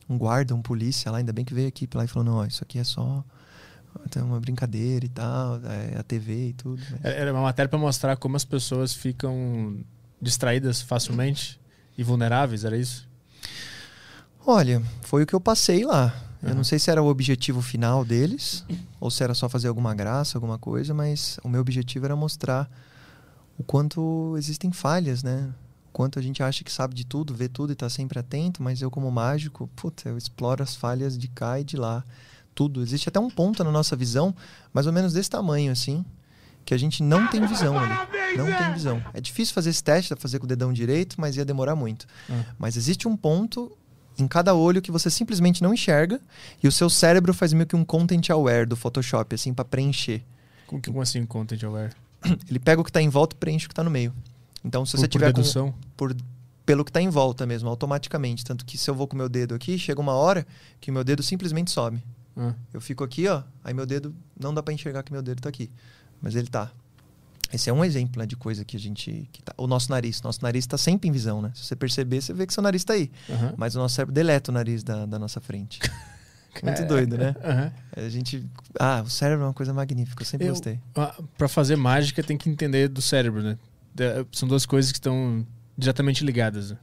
um 0.09 0.17
guarda, 0.17 0.55
um 0.55 0.63
polícia 0.63 1.11
lá, 1.11 1.19
ainda 1.19 1.33
bem 1.33 1.45
que 1.45 1.55
veio 1.55 1.67
a 1.67 1.69
equipe 1.69 1.97
lá 1.97 2.05
e 2.05 2.09
falou: 2.09 2.25
não, 2.25 2.37
ó, 2.37 2.45
isso 2.45 2.63
aqui 2.63 2.79
é 2.79 2.85
só 2.85 3.25
tem 4.11 4.23
uma 4.23 4.41
brincadeira 4.41 5.05
e 5.05 5.09
tal, 5.09 5.61
é, 5.65 5.99
a 5.99 6.03
TV 6.03 6.49
e 6.49 6.53
tudo. 6.53 6.83
Mas... 6.91 7.05
É, 7.05 7.21
era 7.21 7.33
uma 7.33 7.43
matéria 7.43 7.69
para 7.69 7.79
mostrar 7.79 8.17
como 8.17 8.37
as 8.37 8.45
pessoas 8.45 8.93
ficam 8.93 9.79
distraídas 10.21 10.81
facilmente 10.81 11.61
e 11.97 12.03
vulneráveis, 12.03 12.65
era 12.65 12.77
isso? 12.77 13.09
Olha, 14.47 14.83
foi 15.03 15.23
o 15.23 15.27
que 15.27 15.35
eu 15.35 15.41
passei 15.41 15.85
lá. 15.85 16.15
Uhum. 16.43 16.51
Eu 16.51 16.55
não 16.55 16.65
sei 16.65 16.79
se 16.79 16.91
era 16.91 17.03
o 17.03 17.07
objetivo 17.07 17.61
final 17.61 18.05
deles 18.05 18.65
ou 19.01 19.11
se 19.11 19.23
era 19.23 19.35
só 19.35 19.49
fazer 19.49 19.69
alguma 19.69 19.95
graça, 19.95 20.37
alguma 20.37 20.59
coisa, 20.59 20.95
mas 20.95 21.39
o 21.43 21.49
meu 21.49 21.61
objetivo 21.61 22.05
era 22.05 22.15
mostrar 22.15 22.71
o 23.59 23.63
quanto 23.63 24.35
existem 24.37 24.71
falhas, 24.71 25.23
né? 25.23 25.53
O 25.89 25.93
quanto 25.93 26.19
a 26.19 26.23
gente 26.23 26.43
acha 26.43 26.63
que 26.63 26.73
sabe 26.73 26.95
de 26.95 27.05
tudo, 27.05 27.35
vê 27.35 27.49
tudo 27.49 27.71
e 27.71 27.73
está 27.73 27.89
sempre 27.89 28.19
atento, 28.19 28.63
mas 28.63 28.81
eu 28.81 28.91
como 28.91 29.11
mágico, 29.11 29.69
puta, 29.75 30.09
eu 30.09 30.17
exploro 30.17 30.63
as 30.63 30.77
falhas 30.77 31.19
de 31.19 31.27
cá 31.27 31.59
e 31.59 31.65
de 31.65 31.77
lá 31.77 32.05
tudo. 32.59 32.83
Existe 32.83 33.09
até 33.09 33.21
um 33.21 33.31
ponto 33.31 33.63
na 33.63 33.71
nossa 33.71 33.95
visão, 33.95 34.35
mais 34.73 34.87
ou 34.89 34.93
menos 34.93 35.13
desse 35.13 35.31
tamanho, 35.31 35.71
assim, 35.71 36.05
que 36.65 36.75
a 36.75 36.77
gente 36.77 37.05
não 37.05 37.29
tem 37.29 37.45
visão 37.47 37.79
ali. 37.79 38.37
Não 38.37 38.47
tem 38.47 38.75
visão. 38.75 39.01
É 39.15 39.21
difícil 39.21 39.55
fazer 39.55 39.71
esse 39.71 39.83
teste, 39.83 40.13
fazer 40.17 40.41
com 40.41 40.45
o 40.45 40.49
dedão 40.49 40.73
direito, 40.73 41.21
mas 41.21 41.37
ia 41.37 41.45
demorar 41.45 41.77
muito. 41.77 42.07
Hum. 42.29 42.43
Mas 42.59 42.77
existe 42.77 43.07
um 43.07 43.17
ponto 43.17 43.78
em 44.19 44.27
cada 44.27 44.55
olho 44.55 44.83
que 44.83 44.91
você 44.91 45.11
simplesmente 45.11 45.63
não 45.63 45.73
enxerga 45.73 46.21
e 46.63 46.69
o 46.69 46.73
seu 46.73 46.91
cérebro 46.91 47.33
faz 47.33 47.53
meio 47.53 47.67
que 47.67 47.77
um 47.77 47.85
content 47.85 48.31
aware 48.31 48.67
do 48.67 48.77
Photoshop, 48.77 49.35
assim, 49.35 49.55
para 49.55 49.65
preencher. 49.65 50.23
Como, 50.67 50.83
como 50.83 51.01
assim 51.01 51.25
content 51.25 51.63
aware? 51.65 51.93
Ele 52.49 52.59
pega 52.59 52.81
o 52.81 52.85
que 52.85 52.91
está 52.91 53.01
em 53.01 53.09
volta 53.09 53.35
e 53.35 53.39
preenche 53.39 53.67
o 53.67 53.69
que 53.69 53.73
está 53.73 53.85
no 53.85 53.91
meio. 53.91 54.13
Então, 54.65 54.85
se 54.85 54.93
por, 54.93 55.01
você 55.01 55.09
tiver 55.09 55.27
por 55.27 55.35
dedução? 55.35 55.73
Com, 55.73 55.79
por 55.97 56.17
pelo 56.69 56.85
que 56.85 56.91
está 56.91 57.01
em 57.01 57.09
volta 57.09 57.47
mesmo, 57.47 57.67
automaticamente. 57.71 58.45
Tanto 58.45 58.67
que 58.67 58.77
se 58.77 58.91
eu 58.91 58.95
vou 58.95 59.09
com 59.09 59.15
o 59.15 59.19
meu 59.19 59.29
dedo 59.29 59.55
aqui, 59.55 59.79
chega 59.79 59.99
uma 59.99 60.13
hora 60.13 60.47
que 60.79 60.91
o 60.91 60.95
meu 60.95 61.03
dedo 61.03 61.23
simplesmente 61.23 61.71
some. 61.71 62.03
Hum. 62.37 62.53
Eu 62.75 62.81
fico 62.81 63.03
aqui, 63.03 63.27
ó, 63.27 63.43
aí 63.65 63.73
meu 63.73 63.87
dedo 63.87 64.15
não 64.39 64.53
dá 64.53 64.63
para 64.63 64.75
enxergar 64.75 65.03
que 65.03 65.11
meu 65.11 65.23
dedo 65.23 65.41
tá 65.41 65.49
aqui, 65.49 65.71
mas 66.21 66.37
ele 66.37 66.47
tá. 66.47 66.71
Esse 67.53 67.71
é 67.71 67.73
um 67.73 67.85
exemplo 67.85 68.21
né, 68.21 68.27
de 68.27 68.37
coisa 68.37 68.65
que 68.65 68.77
a 68.77 68.81
gente. 68.81 69.29
Que 69.33 69.43
tá, 69.43 69.55
o 69.57 69.67
nosso 69.67 69.91
nariz. 69.91 70.21
Nosso 70.23 70.41
nariz 70.43 70.65
está 70.65 70.77
sempre 70.77 71.09
em 71.09 71.13
visão, 71.13 71.41
né? 71.41 71.51
Se 71.55 71.65
você 71.65 71.77
perceber, 71.77 72.21
você 72.21 72.33
vê 72.35 72.47
que 72.47 72.53
seu 72.53 72.63
nariz 72.63 72.83
está 72.83 72.93
aí. 72.93 73.11
Uhum. 73.29 73.55
Mas 73.57 73.75
o 73.75 73.79
nosso 73.79 73.95
cérebro 73.95 74.15
deleta 74.15 74.51
o 74.51 74.55
nariz 74.55 74.83
da, 74.83 75.07
da 75.07 75.19
nossa 75.19 75.41
frente. 75.41 75.81
Muito 76.63 76.85
doido, 76.87 77.17
né? 77.17 77.35
Uhum. 77.43 78.05
A 78.05 78.09
gente. 78.09 78.45
Ah, 78.79 79.03
o 79.05 79.09
cérebro 79.09 79.45
é 79.45 79.49
uma 79.49 79.55
coisa 79.55 79.73
magnífica, 79.73 80.23
eu 80.23 80.27
sempre 80.27 80.47
eu, 80.47 80.53
gostei. 80.53 80.79
Para 81.37 81.49
fazer 81.49 81.77
mágica, 81.77 82.23
tem 82.23 82.37
que 82.37 82.51
entender 82.51 82.89
do 82.89 83.01
cérebro, 83.01 83.43
né? 83.43 83.59
São 84.33 84.49
duas 84.49 84.67
coisas 84.67 84.93
que 84.93 84.99
estão 84.99 85.47
diretamente 85.77 86.25
ligadas. 86.25 86.73
Né? 86.73 86.79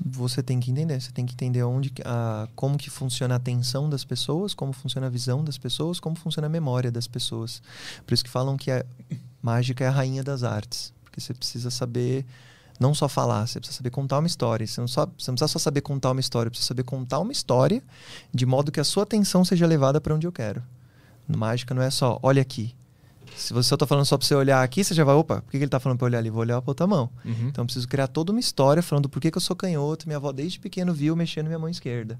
você 0.00 0.42
tem 0.42 0.60
que 0.60 0.70
entender. 0.70 1.00
Você 1.00 1.10
tem 1.10 1.26
que 1.26 1.34
entender 1.34 1.62
onde, 1.62 1.92
a, 2.04 2.48
como 2.54 2.78
que 2.78 2.90
funciona 2.90 3.34
a 3.34 3.36
atenção 3.36 3.90
das 3.90 4.04
pessoas, 4.04 4.54
como 4.54 4.72
funciona 4.72 5.06
a 5.08 5.10
visão 5.10 5.42
das 5.42 5.58
pessoas, 5.58 5.98
como 5.98 6.16
funciona 6.16 6.46
a 6.46 6.50
memória 6.50 6.90
das 6.90 7.06
pessoas. 7.06 7.60
Por 8.06 8.14
isso 8.14 8.24
que 8.24 8.30
falam 8.30 8.56
que 8.56 8.70
a 8.70 8.84
mágica 9.42 9.84
é 9.84 9.88
a 9.88 9.90
rainha 9.90 10.22
das 10.22 10.42
artes. 10.42 10.92
Porque 11.02 11.20
você 11.20 11.34
precisa 11.34 11.70
saber 11.70 12.24
não 12.78 12.94
só 12.94 13.08
falar, 13.08 13.46
você 13.46 13.58
precisa 13.58 13.76
saber 13.76 13.90
contar 13.90 14.18
uma 14.18 14.26
história. 14.26 14.66
Você 14.66 14.80
não, 14.80 14.88
só, 14.88 15.06
você 15.06 15.30
não 15.30 15.34
precisa 15.34 15.48
só 15.48 15.58
saber 15.58 15.80
contar 15.80 16.12
uma 16.12 16.20
história, 16.20 16.48
você 16.48 16.52
precisa 16.52 16.68
saber 16.68 16.84
contar 16.84 17.18
uma 17.18 17.32
história 17.32 17.82
de 18.32 18.46
modo 18.46 18.70
que 18.70 18.80
a 18.80 18.84
sua 18.84 19.02
atenção 19.02 19.44
seja 19.44 19.66
levada 19.66 20.00
para 20.00 20.14
onde 20.14 20.26
eu 20.26 20.32
quero. 20.32 20.62
Mágica 21.26 21.74
não 21.74 21.82
é 21.82 21.90
só, 21.90 22.18
olha 22.22 22.40
aqui, 22.40 22.74
se 23.36 23.52
você 23.52 23.74
está 23.74 23.86
falando 23.86 24.04
só 24.04 24.16
para 24.16 24.26
você 24.26 24.34
olhar 24.34 24.62
aqui, 24.62 24.82
você 24.82 24.94
já 24.94 25.04
vai, 25.04 25.14
opa, 25.14 25.42
por 25.42 25.50
que 25.50 25.58
ele 25.58 25.66
está 25.66 25.78
falando 25.78 25.98
para 25.98 26.06
olhar 26.06 26.18
ali? 26.18 26.30
Vou 26.30 26.40
olhar 26.40 26.60
para 26.60 26.70
outra 26.70 26.86
mão. 26.86 27.10
Uhum. 27.24 27.48
Então 27.48 27.62
eu 27.62 27.66
preciso 27.66 27.86
criar 27.86 28.08
toda 28.08 28.32
uma 28.32 28.40
história 28.40 28.82
falando 28.82 29.08
por 29.08 29.20
que, 29.20 29.30
que 29.30 29.36
eu 29.36 29.42
sou 29.42 29.54
canhoto, 29.54 30.06
minha 30.06 30.16
avó 30.16 30.32
desde 30.32 30.58
pequeno 30.58 30.92
viu 30.92 31.14
mexendo 31.14 31.46
minha 31.46 31.58
mão 31.58 31.68
esquerda. 31.68 32.18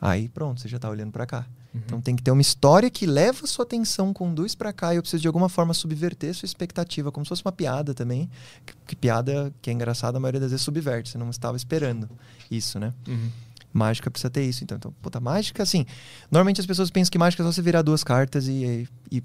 Aí 0.00 0.28
pronto, 0.28 0.60
você 0.60 0.68
já 0.68 0.76
está 0.76 0.88
olhando 0.88 1.12
para 1.12 1.26
cá. 1.26 1.46
Uhum. 1.74 1.80
Então 1.84 2.00
tem 2.00 2.14
que 2.14 2.22
ter 2.22 2.30
uma 2.30 2.40
história 2.40 2.88
que 2.88 3.04
leva 3.04 3.44
a 3.44 3.46
sua 3.46 3.64
atenção, 3.64 4.12
conduz 4.12 4.54
para 4.54 4.72
cá 4.72 4.94
e 4.94 4.96
eu 4.96 5.02
preciso 5.02 5.20
de 5.20 5.26
alguma 5.26 5.48
forma 5.48 5.74
subverter 5.74 6.32
sua 6.34 6.46
expectativa, 6.46 7.10
como 7.10 7.26
se 7.26 7.28
fosse 7.30 7.42
uma 7.44 7.52
piada 7.52 7.92
também. 7.92 8.30
Que, 8.64 8.74
que 8.88 8.96
piada 8.96 9.52
que 9.60 9.70
é 9.70 9.72
engraçada, 9.72 10.16
a 10.16 10.20
maioria 10.20 10.40
das 10.40 10.50
vezes 10.50 10.64
subverte, 10.64 11.10
você 11.10 11.18
não 11.18 11.28
estava 11.30 11.56
esperando 11.56 12.08
isso, 12.50 12.78
né? 12.78 12.94
Uhum. 13.08 13.30
Mágica 13.72 14.08
precisa 14.08 14.30
ter 14.30 14.44
isso. 14.44 14.62
Então, 14.62 14.76
então, 14.76 14.94
puta, 15.02 15.18
mágica, 15.18 15.62
assim. 15.62 15.84
Normalmente 16.30 16.60
as 16.60 16.66
pessoas 16.66 16.90
pensam 16.90 17.10
que 17.10 17.18
mágica 17.18 17.42
é 17.42 17.46
só 17.46 17.50
você 17.50 17.60
virar 17.60 17.82
duas 17.82 18.04
cartas 18.04 18.46
e, 18.46 18.88
e 19.10 19.22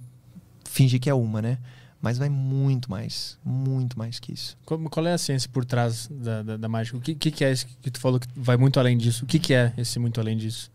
fingir 0.67 0.99
que 0.99 1.09
é 1.09 1.13
uma, 1.13 1.41
né? 1.41 1.59
Mas 2.01 2.17
vai 2.17 2.29
muito 2.29 2.89
mais, 2.89 3.37
muito 3.43 3.99
mais 3.99 4.19
que 4.19 4.33
isso. 4.33 4.57
Qual, 4.65 4.79
qual 4.89 5.05
é 5.05 5.13
a 5.13 5.17
ciência 5.17 5.49
por 5.51 5.65
trás 5.65 6.07
da, 6.09 6.41
da, 6.41 6.57
da 6.57 6.69
mágica? 6.69 6.97
O 6.97 7.01
que, 7.01 7.13
que, 7.13 7.29
que, 7.29 7.43
é 7.43 7.51
esse 7.51 7.65
que 7.65 7.91
tu 7.91 7.99
falou 7.99 8.19
que 8.19 8.27
vai 8.35 8.55
muito 8.57 8.79
além 8.79 8.97
disso? 8.97 9.25
O 9.25 9.27
que, 9.27 9.37
que 9.37 9.53
é 9.53 9.73
esse 9.77 9.99
muito 9.99 10.19
além 10.19 10.37
disso? 10.37 10.71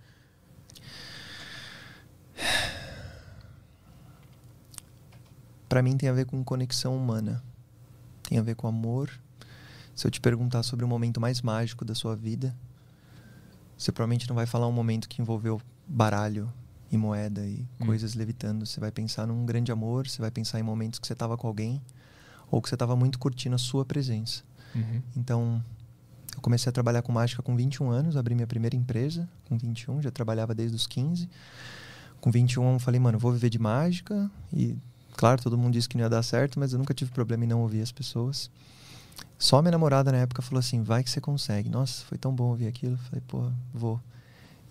Para 5.69 5.83
mim 5.83 5.97
tem 5.97 6.09
a 6.09 6.13
ver 6.13 6.27
com 6.27 6.43
conexão 6.45 6.97
humana. 6.97 7.43
Tem 8.23 8.39
a 8.39 8.43
ver 8.43 8.55
com 8.55 8.67
amor. 8.67 9.11
Se 9.95 10.07
eu 10.07 10.11
te 10.11 10.21
perguntar 10.21 10.63
sobre 10.63 10.85
o 10.85 10.89
momento 10.89 11.21
mais 11.21 11.43
mágico 11.43 11.85
da 11.85 11.95
sua 11.95 12.17
vida, 12.17 12.57
você 13.77 13.93
provavelmente 13.93 14.29
não 14.29 14.37
vai 14.37 14.47
falar 14.47 14.67
um 14.67 14.73
momento 14.73 15.09
que 15.09 15.21
envolveu 15.21 15.61
baralho, 15.87 16.53
e 16.95 16.99
moeda 16.99 17.45
e 17.47 17.67
hum. 17.81 17.87
coisas 17.87 18.15
levitando. 18.15 18.65
Você 18.65 18.81
vai 18.81 18.91
pensar 18.91 19.27
num 19.27 19.45
grande 19.45 19.71
amor, 19.73 20.09
você 20.09 20.21
vai 20.21 20.31
pensar 20.31 20.59
em 20.61 20.63
momentos 20.63 20.99
que 20.99 21.07
você 21.07 21.13
estava 21.13 21.37
com 21.37 21.47
alguém 21.47 21.83
ou 22.51 22.63
que 22.63 22.69
você 22.69 22.75
estava 22.75 22.95
muito 22.97 23.19
curtindo 23.19 23.55
a 23.55 23.59
sua 23.59 23.85
presença. 23.85 24.43
Uhum. 24.75 25.03
Então, 25.17 25.65
eu 26.35 26.41
comecei 26.41 26.71
a 26.71 26.73
trabalhar 26.73 27.03
com 27.03 27.13
mágica 27.13 27.43
com 27.43 27.57
21 27.57 27.91
anos, 27.91 28.17
abri 28.17 28.35
minha 28.35 28.47
primeira 28.47 28.77
empresa 28.77 29.29
com 29.49 29.57
21, 29.57 30.03
já 30.03 30.11
trabalhava 30.11 30.55
desde 30.55 30.77
os 30.77 30.87
15. 30.87 31.29
Com 32.25 32.31
21 32.31 32.73
eu 32.73 32.79
falei, 32.79 32.99
mano, 32.99 33.19
vou 33.19 33.33
viver 33.33 33.51
de 33.51 33.59
mágica 33.59 34.31
e 34.51 34.75
claro, 35.15 35.43
todo 35.43 35.59
mundo 35.59 35.75
disse 35.75 35.87
que 35.87 35.99
não 35.99 36.05
ia 36.05 36.09
dar 36.09 36.23
certo, 36.23 36.59
mas 36.59 36.73
eu 36.73 36.79
nunca 36.79 36.95
tive 36.95 37.11
problema 37.11 37.45
em 37.45 37.47
não 37.47 37.61
ouvir 37.61 37.83
as 37.83 37.93
pessoas. 37.93 38.51
Só 39.39 39.61
minha 39.61 39.73
namorada 39.73 40.11
na 40.11 40.17
época 40.17 40.41
falou 40.41 40.59
assim: 40.59 40.83
vai 40.83 41.05
que 41.05 41.11
você 41.11 41.21
consegue. 41.21 41.69
Nossa, 41.69 42.03
foi 42.07 42.17
tão 42.17 42.35
bom 42.35 42.45
ouvir 42.45 42.67
aquilo. 42.67 42.97
falei, 42.97 43.23
pô, 43.29 43.51
vou. 43.75 44.01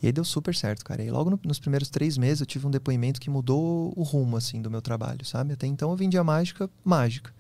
E 0.02 0.08
aí 0.08 0.12
deu 0.12 0.26
super 0.26 0.56
certo, 0.56 0.84
cara. 0.84 1.04
E 1.04 1.12
logo 1.12 1.30
no, 1.30 1.40
nos 1.46 1.60
primeiros 1.60 1.90
três 1.90 2.18
meses 2.18 2.40
eu 2.40 2.48
tive 2.48 2.66
um 2.66 2.72
depoimento 2.72 3.22
que 3.22 3.30
mudou 3.30 3.94
o 3.96 4.02
rumo, 4.02 4.36
assim, 4.36 4.60
do 4.60 4.72
meu 4.72 4.82
trabalho, 4.82 5.24
sabe? 5.24 5.54
Até 5.54 5.68
então 5.68 5.92
eu 5.92 5.96
vendia 5.96 6.24
mágica, 6.24 6.68
mágica. 6.84 7.32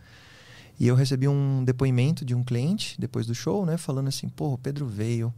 E 0.80 0.86
eu 0.86 0.94
recebi 0.94 1.28
um 1.28 1.64
depoimento 1.64 2.24
de 2.24 2.36
um 2.36 2.44
cliente, 2.44 3.02
depois 3.02 3.26
do 3.26 3.34
show, 3.34 3.66
né? 3.66 3.78
Falando 3.78 4.10
assim, 4.10 4.30
pô, 4.30 4.54
o 4.54 4.60
Pedro 4.60 4.86
veio, 4.86 5.34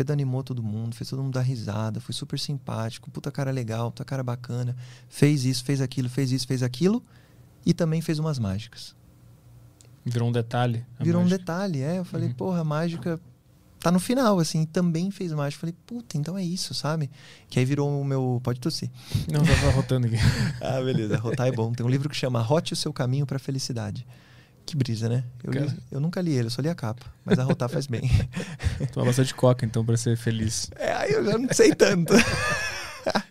o 0.00 0.04
Pedro 0.04 0.12
animou 0.12 0.42
todo 0.42 0.62
mundo, 0.62 0.94
fez 0.94 1.10
todo 1.10 1.22
mundo 1.22 1.34
dar 1.34 1.42
risada, 1.42 2.00
foi 2.00 2.14
super 2.14 2.38
simpático, 2.38 3.10
puta 3.10 3.30
cara 3.30 3.50
legal, 3.50 3.90
puta 3.90 4.04
cara 4.04 4.22
bacana, 4.22 4.76
fez 5.08 5.44
isso, 5.44 5.64
fez 5.64 5.80
aquilo, 5.80 6.08
fez 6.08 6.32
isso, 6.32 6.46
fez 6.46 6.62
aquilo, 6.62 7.02
e 7.64 7.74
também 7.74 8.00
fez 8.00 8.18
umas 8.18 8.38
mágicas. 8.38 8.94
Virou 10.04 10.28
um 10.28 10.32
detalhe. 10.32 10.84
Virou 10.98 11.20
mágica. 11.20 11.36
um 11.36 11.38
detalhe, 11.38 11.82
é. 11.82 11.98
Eu 11.98 12.04
falei, 12.04 12.28
uhum. 12.28 12.34
porra, 12.34 12.60
a 12.60 12.64
mágica 12.64 13.20
tá 13.80 13.90
no 13.90 14.00
final, 14.00 14.38
assim, 14.38 14.64
também 14.64 15.10
fez 15.10 15.32
mágica. 15.32 15.60
Falei, 15.60 15.74
puta, 15.86 16.16
então 16.16 16.36
é 16.36 16.42
isso, 16.42 16.72
sabe? 16.74 17.10
Que 17.48 17.58
aí 17.58 17.64
virou 17.64 18.00
o 18.00 18.04
meu. 18.04 18.40
Pode 18.42 18.60
tossir. 18.60 18.90
Não, 19.30 19.42
tava 19.42 19.70
rotando 19.70 20.06
aqui. 20.06 20.16
ah, 20.60 20.80
beleza. 20.80 21.18
Rotar 21.18 21.48
é 21.48 21.52
bom. 21.52 21.72
Tem 21.72 21.84
um 21.84 21.88
livro 21.88 22.08
que 22.08 22.16
chama 22.16 22.40
Rote 22.40 22.72
o 22.72 22.76
Seu 22.76 22.92
Caminho 22.92 23.26
pra 23.26 23.38
Felicidade. 23.38 24.06
Que 24.70 24.76
brisa, 24.76 25.08
né? 25.08 25.24
Eu, 25.42 25.50
li, 25.50 25.78
eu 25.90 25.98
nunca 25.98 26.20
li 26.20 26.30
ele, 26.30 26.46
eu 26.46 26.50
só 26.50 26.62
li 26.62 26.68
a 26.68 26.76
capa. 26.76 27.04
Mas 27.24 27.40
a 27.40 27.42
rotar 27.42 27.68
faz 27.68 27.88
bem. 27.88 28.02
Toma 28.94 29.06
bastante 29.06 29.34
coca, 29.34 29.66
então, 29.66 29.84
pra 29.84 29.96
ser 29.96 30.16
feliz. 30.16 30.70
É, 30.76 30.92
aí 30.92 31.10
eu 31.10 31.24
já 31.24 31.36
não 31.36 31.48
sei 31.52 31.74
tanto. 31.74 32.12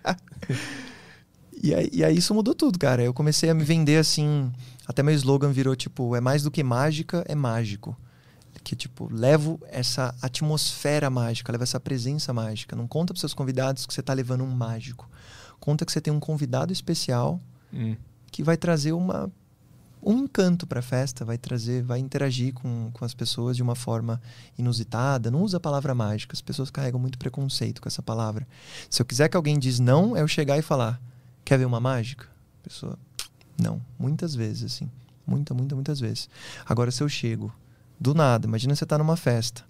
e, 1.64 1.74
aí, 1.74 1.90
e 1.94 2.04
aí 2.04 2.18
isso 2.18 2.34
mudou 2.34 2.54
tudo, 2.54 2.78
cara. 2.78 3.02
Eu 3.02 3.14
comecei 3.14 3.50
a 3.50 3.54
me 3.54 3.64
vender 3.64 4.00
assim. 4.00 4.52
Até 4.86 5.02
meu 5.02 5.16
slogan 5.16 5.50
virou 5.54 5.78
tipo: 5.78 6.14
é 6.14 6.20
mais 6.20 6.44
do 6.44 6.52
que 6.52 6.62
mágica, 6.62 7.24
é 7.26 7.36
mágico. 7.36 7.96
Que 8.62 8.76
tipo, 8.76 9.08
levo 9.10 9.62
essa 9.70 10.14
atmosfera 10.22 11.10
mágica, 11.10 11.54
levo 11.54 11.64
essa 11.64 11.80
presença 11.80 12.34
mágica. 12.34 12.76
Não 12.76 12.86
conta 12.86 13.14
pros 13.14 13.22
seus 13.22 13.34
convidados 13.34 13.86
que 13.86 13.94
você 13.94 14.02
tá 14.02 14.12
levando 14.12 14.44
um 14.44 14.52
mágico. 14.52 15.10
Conta 15.58 15.86
que 15.86 15.92
você 15.94 16.02
tem 16.02 16.12
um 16.12 16.20
convidado 16.20 16.74
especial 16.74 17.40
hum. 17.74 17.96
que 18.30 18.44
vai 18.44 18.58
trazer 18.58 18.92
uma 18.92 19.32
um 20.02 20.20
encanto 20.20 20.66
para 20.66 20.80
a 20.80 20.84
festa, 20.84 21.26
vai 21.26 21.38
trazer, 21.38 21.84
vai 21.84 22.00
interagir 22.00 22.54
com, 22.54 22.90
com 22.94 23.04
as 23.04 23.14
pessoas 23.14 23.56
de 23.56 23.64
uma 23.64 23.76
forma 23.76 24.22
inusitada. 24.58 25.30
Não 25.30 25.42
usa 25.42 25.58
a 25.58 25.60
palavra 25.60 25.94
mágica, 25.94 26.34
as 26.34 26.42
pessoas 26.42 26.70
carregam 26.70 27.00
muito 27.00 27.18
preconceito 27.18 27.82
com 27.82 27.88
essa 27.88 28.02
palavra. 28.02 28.48
Se 28.90 29.02
eu 29.02 29.06
quiser 29.06 29.28
que 29.28 29.38
alguém 29.38 29.60
diz 29.60 29.80
não, 29.80 30.16
é 30.16 30.22
eu 30.22 30.28
chegar 30.28 30.58
e 30.58 30.62
falar: 30.62 31.02
quer 31.44 31.58
ver 31.58 31.66
uma 31.66 31.80
mágica? 31.80 32.26
A 32.62 32.64
pessoa, 32.64 33.00
não. 33.60 33.82
Muitas 33.98 34.34
vezes, 34.34 34.74
assim. 34.74 34.90
Muita, 35.28 35.54
muita, 35.54 35.76
muitas 35.76 36.00
vezes. 36.00 36.30
Agora, 36.66 36.90
se 36.92 37.04
eu 37.04 37.10
chego 37.10 37.54
do 38.00 38.14
nada, 38.14 38.48
imagina 38.48 38.74
você 38.74 38.86
tá 38.86 38.98
numa 38.98 39.18
festa, 39.18 39.64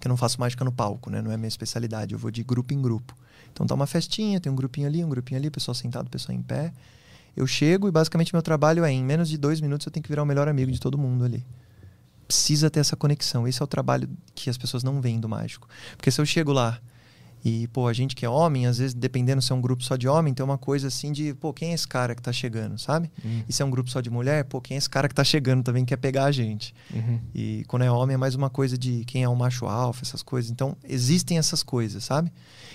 que 0.00 0.08
eu 0.08 0.10
não 0.10 0.16
faço 0.16 0.40
mágica 0.40 0.64
no 0.64 0.72
palco, 0.72 1.10
né? 1.10 1.20
Não 1.20 1.30
é 1.30 1.36
minha 1.36 1.48
especialidade, 1.48 2.14
eu 2.14 2.18
vou 2.18 2.30
de 2.30 2.42
grupo 2.42 2.72
em 2.72 2.80
grupo. 2.80 3.14
Então 3.52 3.66
tá 3.66 3.74
uma 3.74 3.86
festinha, 3.86 4.40
tem 4.40 4.50
um 4.50 4.56
grupinho 4.56 4.86
ali, 4.86 5.04
um 5.04 5.08
grupinho 5.08 5.38
ali, 5.38 5.50
pessoal 5.50 5.74
sentado, 5.74 6.08
pessoal 6.08 6.36
em 6.36 6.42
pé. 6.42 6.72
Eu 7.36 7.46
chego 7.46 7.88
e 7.88 7.90
basicamente 7.90 8.34
meu 8.34 8.42
trabalho 8.42 8.84
é 8.84 8.92
em 8.92 9.02
menos 9.02 9.28
de 9.28 9.38
dois 9.38 9.60
minutos 9.60 9.86
eu 9.86 9.92
tenho 9.92 10.02
que 10.02 10.08
virar 10.08 10.22
o 10.22 10.26
melhor 10.26 10.48
amigo 10.48 10.70
de 10.70 10.80
todo 10.80 10.98
mundo 10.98 11.24
ali. 11.24 11.44
Precisa 12.26 12.70
ter 12.70 12.80
essa 12.80 12.96
conexão. 12.96 13.46
Esse 13.46 13.60
é 13.60 13.64
o 13.64 13.66
trabalho 13.66 14.08
que 14.34 14.48
as 14.48 14.56
pessoas 14.56 14.82
não 14.82 15.00
veem 15.00 15.20
do 15.20 15.28
mágico. 15.28 15.68
Porque 15.96 16.10
se 16.10 16.20
eu 16.20 16.26
chego 16.26 16.52
lá 16.52 16.80
e, 17.44 17.66
pô, 17.68 17.88
a 17.88 17.92
gente 17.92 18.14
que 18.14 18.24
é 18.24 18.28
homem, 18.28 18.66
às 18.66 18.78
vezes, 18.78 18.94
dependendo 18.94 19.42
se 19.42 19.50
é 19.50 19.54
um 19.54 19.60
grupo 19.60 19.82
só 19.82 19.96
de 19.96 20.06
homem, 20.06 20.32
tem 20.32 20.44
uma 20.44 20.56
coisa 20.56 20.86
assim 20.86 21.10
de, 21.10 21.34
pô, 21.34 21.52
quem 21.52 21.72
é 21.72 21.74
esse 21.74 21.88
cara 21.88 22.14
que 22.14 22.22
tá 22.22 22.32
chegando, 22.32 22.78
sabe? 22.78 23.10
Uhum. 23.24 23.42
E 23.48 23.52
se 23.52 23.60
é 23.60 23.64
um 23.64 23.70
grupo 23.70 23.90
só 23.90 24.00
de 24.00 24.08
mulher, 24.08 24.44
pô, 24.44 24.60
quem 24.60 24.76
é 24.76 24.78
esse 24.78 24.88
cara 24.88 25.08
que 25.08 25.14
tá 25.14 25.24
chegando 25.24 25.62
também 25.62 25.84
quer 25.84 25.96
pegar 25.96 26.26
a 26.26 26.32
gente. 26.32 26.72
Uhum. 26.94 27.20
E 27.34 27.64
quando 27.66 27.82
é 27.82 27.90
homem 27.90 28.14
é 28.14 28.16
mais 28.16 28.36
uma 28.36 28.48
coisa 28.48 28.78
de 28.78 29.04
quem 29.06 29.24
é 29.24 29.28
um 29.28 29.34
macho 29.34 29.66
alfa, 29.66 30.04
essas 30.04 30.22
coisas. 30.22 30.52
Então, 30.52 30.76
existem 30.84 31.36
essas 31.36 31.64
coisas, 31.64 32.04
sabe? 32.04 32.32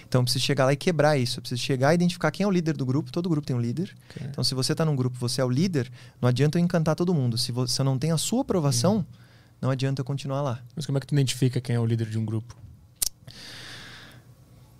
Então, 0.08 0.22
eu 0.22 0.24
preciso 0.24 0.46
chegar 0.46 0.66
lá 0.66 0.74
e 0.74 0.78
quebrar 0.78 1.18
isso. 1.18 1.40
Eu 1.40 1.42
preciso 1.42 1.62
chegar 1.62 1.92
e 1.92 1.96
identificar 1.96 2.32
quem 2.32 2.44
é 2.46 2.48
o 2.48 2.52
líder 2.52 2.78
do 2.78 2.86
grupo. 2.86 3.12
Todo 3.12 3.28
grupo 3.28 3.46
tem 3.46 3.56
um 3.56 3.60
líder. 3.60 3.94
Okay. 4.10 4.28
Então, 4.28 4.44
se 4.44 4.56
você 4.56 4.74
tá 4.74 4.86
num 4.86 4.96
grupo, 4.96 5.18
você 5.20 5.42
é 5.42 5.46
o 5.46 5.50
líder, 5.50 5.92
não 6.22 6.30
adianta 6.30 6.58
eu 6.58 6.64
encantar 6.64 6.96
todo 6.96 7.14
mundo. 7.14 7.38
Se, 7.38 7.52
você, 7.52 7.84
não 7.84 8.00
tenho 8.00 8.16
a 8.16 8.18
sua 8.18 8.42
aprovação, 8.42 8.98
uhum. 8.98 9.06
não 9.62 9.70
adianta 9.70 10.02
eu 10.02 10.06
continuar 10.06 10.42
lá. 10.42 10.62
Mas 10.76 10.86
como 10.86 10.98
é 10.98 11.02
que 11.02 11.08
tu 11.08 11.14
identifica 11.14 11.60
quem 11.60 11.76
é 11.76 11.80
o 11.80 11.86
líder 11.86 12.10
de 12.10 12.18
um 12.18 12.26
grupo? 12.26 12.56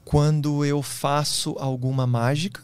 Quando 0.06 0.64
eu 0.64 0.82
faço 0.82 1.58
alguma 1.60 2.08
mágica, 2.08 2.62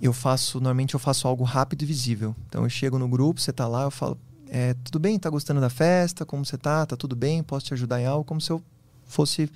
eu 0.00 0.12
faço, 0.12 0.58
normalmente 0.58 0.94
eu 0.94 1.00
faço 1.00 1.26
algo 1.26 1.42
rápido 1.42 1.82
e 1.82 1.86
visível. 1.86 2.36
Então 2.48 2.62
eu 2.62 2.70
chego 2.70 2.96
no 2.96 3.08
grupo, 3.08 3.40
você 3.40 3.50
está 3.50 3.66
lá, 3.66 3.82
eu 3.82 3.90
falo, 3.90 4.16
é, 4.48 4.74
tudo 4.84 5.00
bem? 5.00 5.18
Tá 5.18 5.28
gostando 5.28 5.60
da 5.60 5.68
festa? 5.68 6.24
Como 6.24 6.44
você 6.44 6.56
tá? 6.56 6.86
Tá 6.86 6.96
tudo 6.96 7.16
bem? 7.16 7.42
Posso 7.42 7.66
te 7.66 7.74
ajudar 7.74 8.00
em 8.00 8.06
algo? 8.06 8.24
Como 8.24 8.40
se 8.40 8.52
eu 8.52 8.62
fosse 9.04 9.50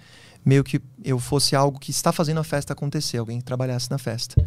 meio 0.44 0.64
que 0.64 0.80
eu 1.04 1.18
fosse 1.18 1.54
algo 1.54 1.78
que 1.78 1.90
está 1.90 2.12
fazendo 2.12 2.40
a 2.40 2.44
festa 2.44 2.72
acontecer, 2.72 3.18
alguém 3.18 3.38
que 3.38 3.44
trabalhasse 3.44 3.90
na 3.90 3.98
festa. 3.98 4.40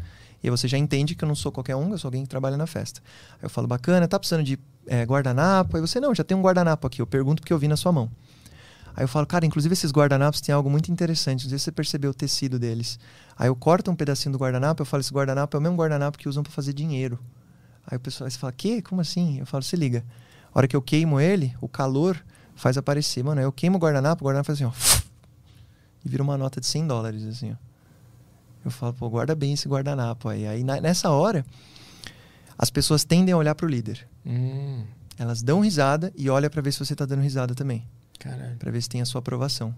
E 0.44 0.48
aí 0.48 0.52
você 0.52 0.68
já 0.68 0.78
entende 0.78 1.16
que 1.16 1.24
eu 1.24 1.28
não 1.28 1.36
sou 1.36 1.52
qualquer 1.52 1.76
um, 1.76 1.92
eu 1.92 1.98
sou 1.98 2.10
alguém 2.10 2.24
que 2.24 2.30
trabalha 2.30 2.58
na 2.58 2.68
festa. 2.68 3.02
Aí 3.34 3.44
eu 3.44 3.50
falo, 3.50 3.68
bacana, 3.68 4.08
tá 4.08 4.20
precisando 4.20 4.44
de 4.44 4.60
é, 4.86 5.04
guardanapo? 5.04 5.78
Aí 5.78 5.82
você, 5.82 6.00
não, 6.00 6.14
já 6.14 6.24
tem 6.24 6.38
um 6.38 6.42
guardanapo 6.42 6.86
aqui. 6.86 7.02
Eu 7.02 7.08
pergunto 7.08 7.42
porque 7.42 7.54
eu 7.54 7.58
vi 7.58 7.68
na 7.68 7.78
sua 7.78 7.92
mão. 7.92 8.12
Aí 8.96 9.04
eu 9.04 9.08
falo, 9.08 9.26
cara, 9.26 9.46
inclusive 9.46 9.74
esses 9.74 9.92
guardanapos 9.92 10.40
têm 10.40 10.54
algo 10.54 10.70
muito 10.70 10.92
interessante. 10.92 11.50
Sei 11.50 11.58
se 11.58 11.66
você 11.66 11.72
percebeu 11.72 12.12
o 12.12 12.14
tecido 12.14 12.60
deles. 12.60 13.00
Aí 13.38 13.48
eu 13.48 13.56
corto 13.56 13.90
um 13.90 13.96
pedacinho 13.96 14.32
do 14.32 14.38
guardanapo, 14.38 14.82
eu 14.82 14.86
falo, 14.86 15.02
esse 15.02 15.12
guardanapo 15.12 15.56
é 15.56 15.60
o 15.60 15.62
mesmo 15.62 15.76
guardanapo 15.76 16.18
que 16.18 16.30
usam 16.30 16.44
para 16.44 16.52
fazer 16.52 16.74
dinheiro. 16.74 17.20
Aí 17.88 17.98
o 17.98 18.00
pessoal 18.00 18.30
você 18.30 18.38
fala, 18.38 18.54
que? 18.54 18.82
Como 18.82 19.02
assim? 19.02 19.40
Eu 19.40 19.46
falo, 19.46 19.64
se 19.64 19.76
liga. 19.76 20.04
A 20.54 20.60
hora 20.60 20.68
que 20.68 20.76
eu 20.76 20.82
queimo 20.82 21.20
ele, 21.20 21.56
o 21.60 21.68
calor 21.68 22.18
faz 22.56 22.78
aparecer. 22.78 23.24
Mano, 23.24 23.40
aí 23.40 23.46
eu 23.46 23.52
queimo 23.52 23.78
o 23.78 23.80
guardanapo, 23.80 24.24
o 24.24 24.28
guardanapo 24.28 24.48
faz 24.48 24.62
assim, 24.62 24.66
ó. 24.66 25.05
E 26.06 26.10
vira 26.10 26.22
uma 26.22 26.38
nota 26.38 26.62
de 26.62 26.68
100 26.68 26.88
dólares, 26.88 27.26
assim, 27.26 27.52
ó. 27.52 27.56
Eu 28.64 28.72
falo, 28.72 28.94
pô, 28.94 29.10
guarda 29.10 29.36
bem 29.36 29.54
esse 29.54 29.68
guardanapo 29.68 30.30
aí. 30.30 30.48
Aí 30.48 30.64
nessa 30.64 31.10
hora, 31.12 31.46
as 32.58 32.70
pessoas 32.70 33.04
tendem 33.04 33.34
a 33.34 33.38
olhar 33.38 33.54
pro 33.54 33.68
líder. 33.68 34.08
Hum. 34.26 34.84
Elas 35.18 35.42
dão 35.42 35.60
risada 35.60 36.12
e 36.16 36.30
olham 36.30 36.50
para 36.50 36.62
ver 36.62 36.72
se 36.72 36.80
você 36.80 36.96
tá 36.96 37.06
dando 37.06 37.22
risada 37.22 37.54
também. 37.54 37.86
Para 38.58 38.72
ver 38.72 38.82
se 38.82 38.90
tem 38.90 39.02
a 39.02 39.06
sua 39.06 39.20
aprovação. 39.20 39.74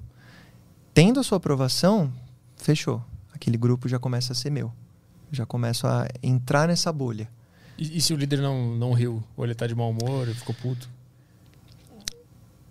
Tendo 0.94 1.20
a 1.20 1.24
sua 1.24 1.38
aprovação, 1.38 2.12
fechou. 2.56 3.04
Aquele 3.34 3.58
grupo 3.58 3.90
já 3.90 4.00
começa 4.00 4.32
a 4.32 4.36
ser 4.36 4.50
meu. 4.50 4.72
Já 5.32 5.46
começo 5.46 5.86
a 5.86 6.08
entrar 6.24 6.68
nessa 6.68 6.92
bolha. 6.92 7.30
E, 7.78 7.98
e 7.98 8.02
se 8.02 8.14
o 8.14 8.18
líder 8.18 8.42
não, 8.42 8.76
não 8.76 8.94
riu? 8.94 9.24
Ou 9.36 9.44
ele 9.44 9.54
tá 9.54 9.68
de 9.68 9.76
mau 9.76 9.92
humor, 9.92 10.28
ele 10.28 10.34
ficou 10.34 10.56
puto? 10.56 10.90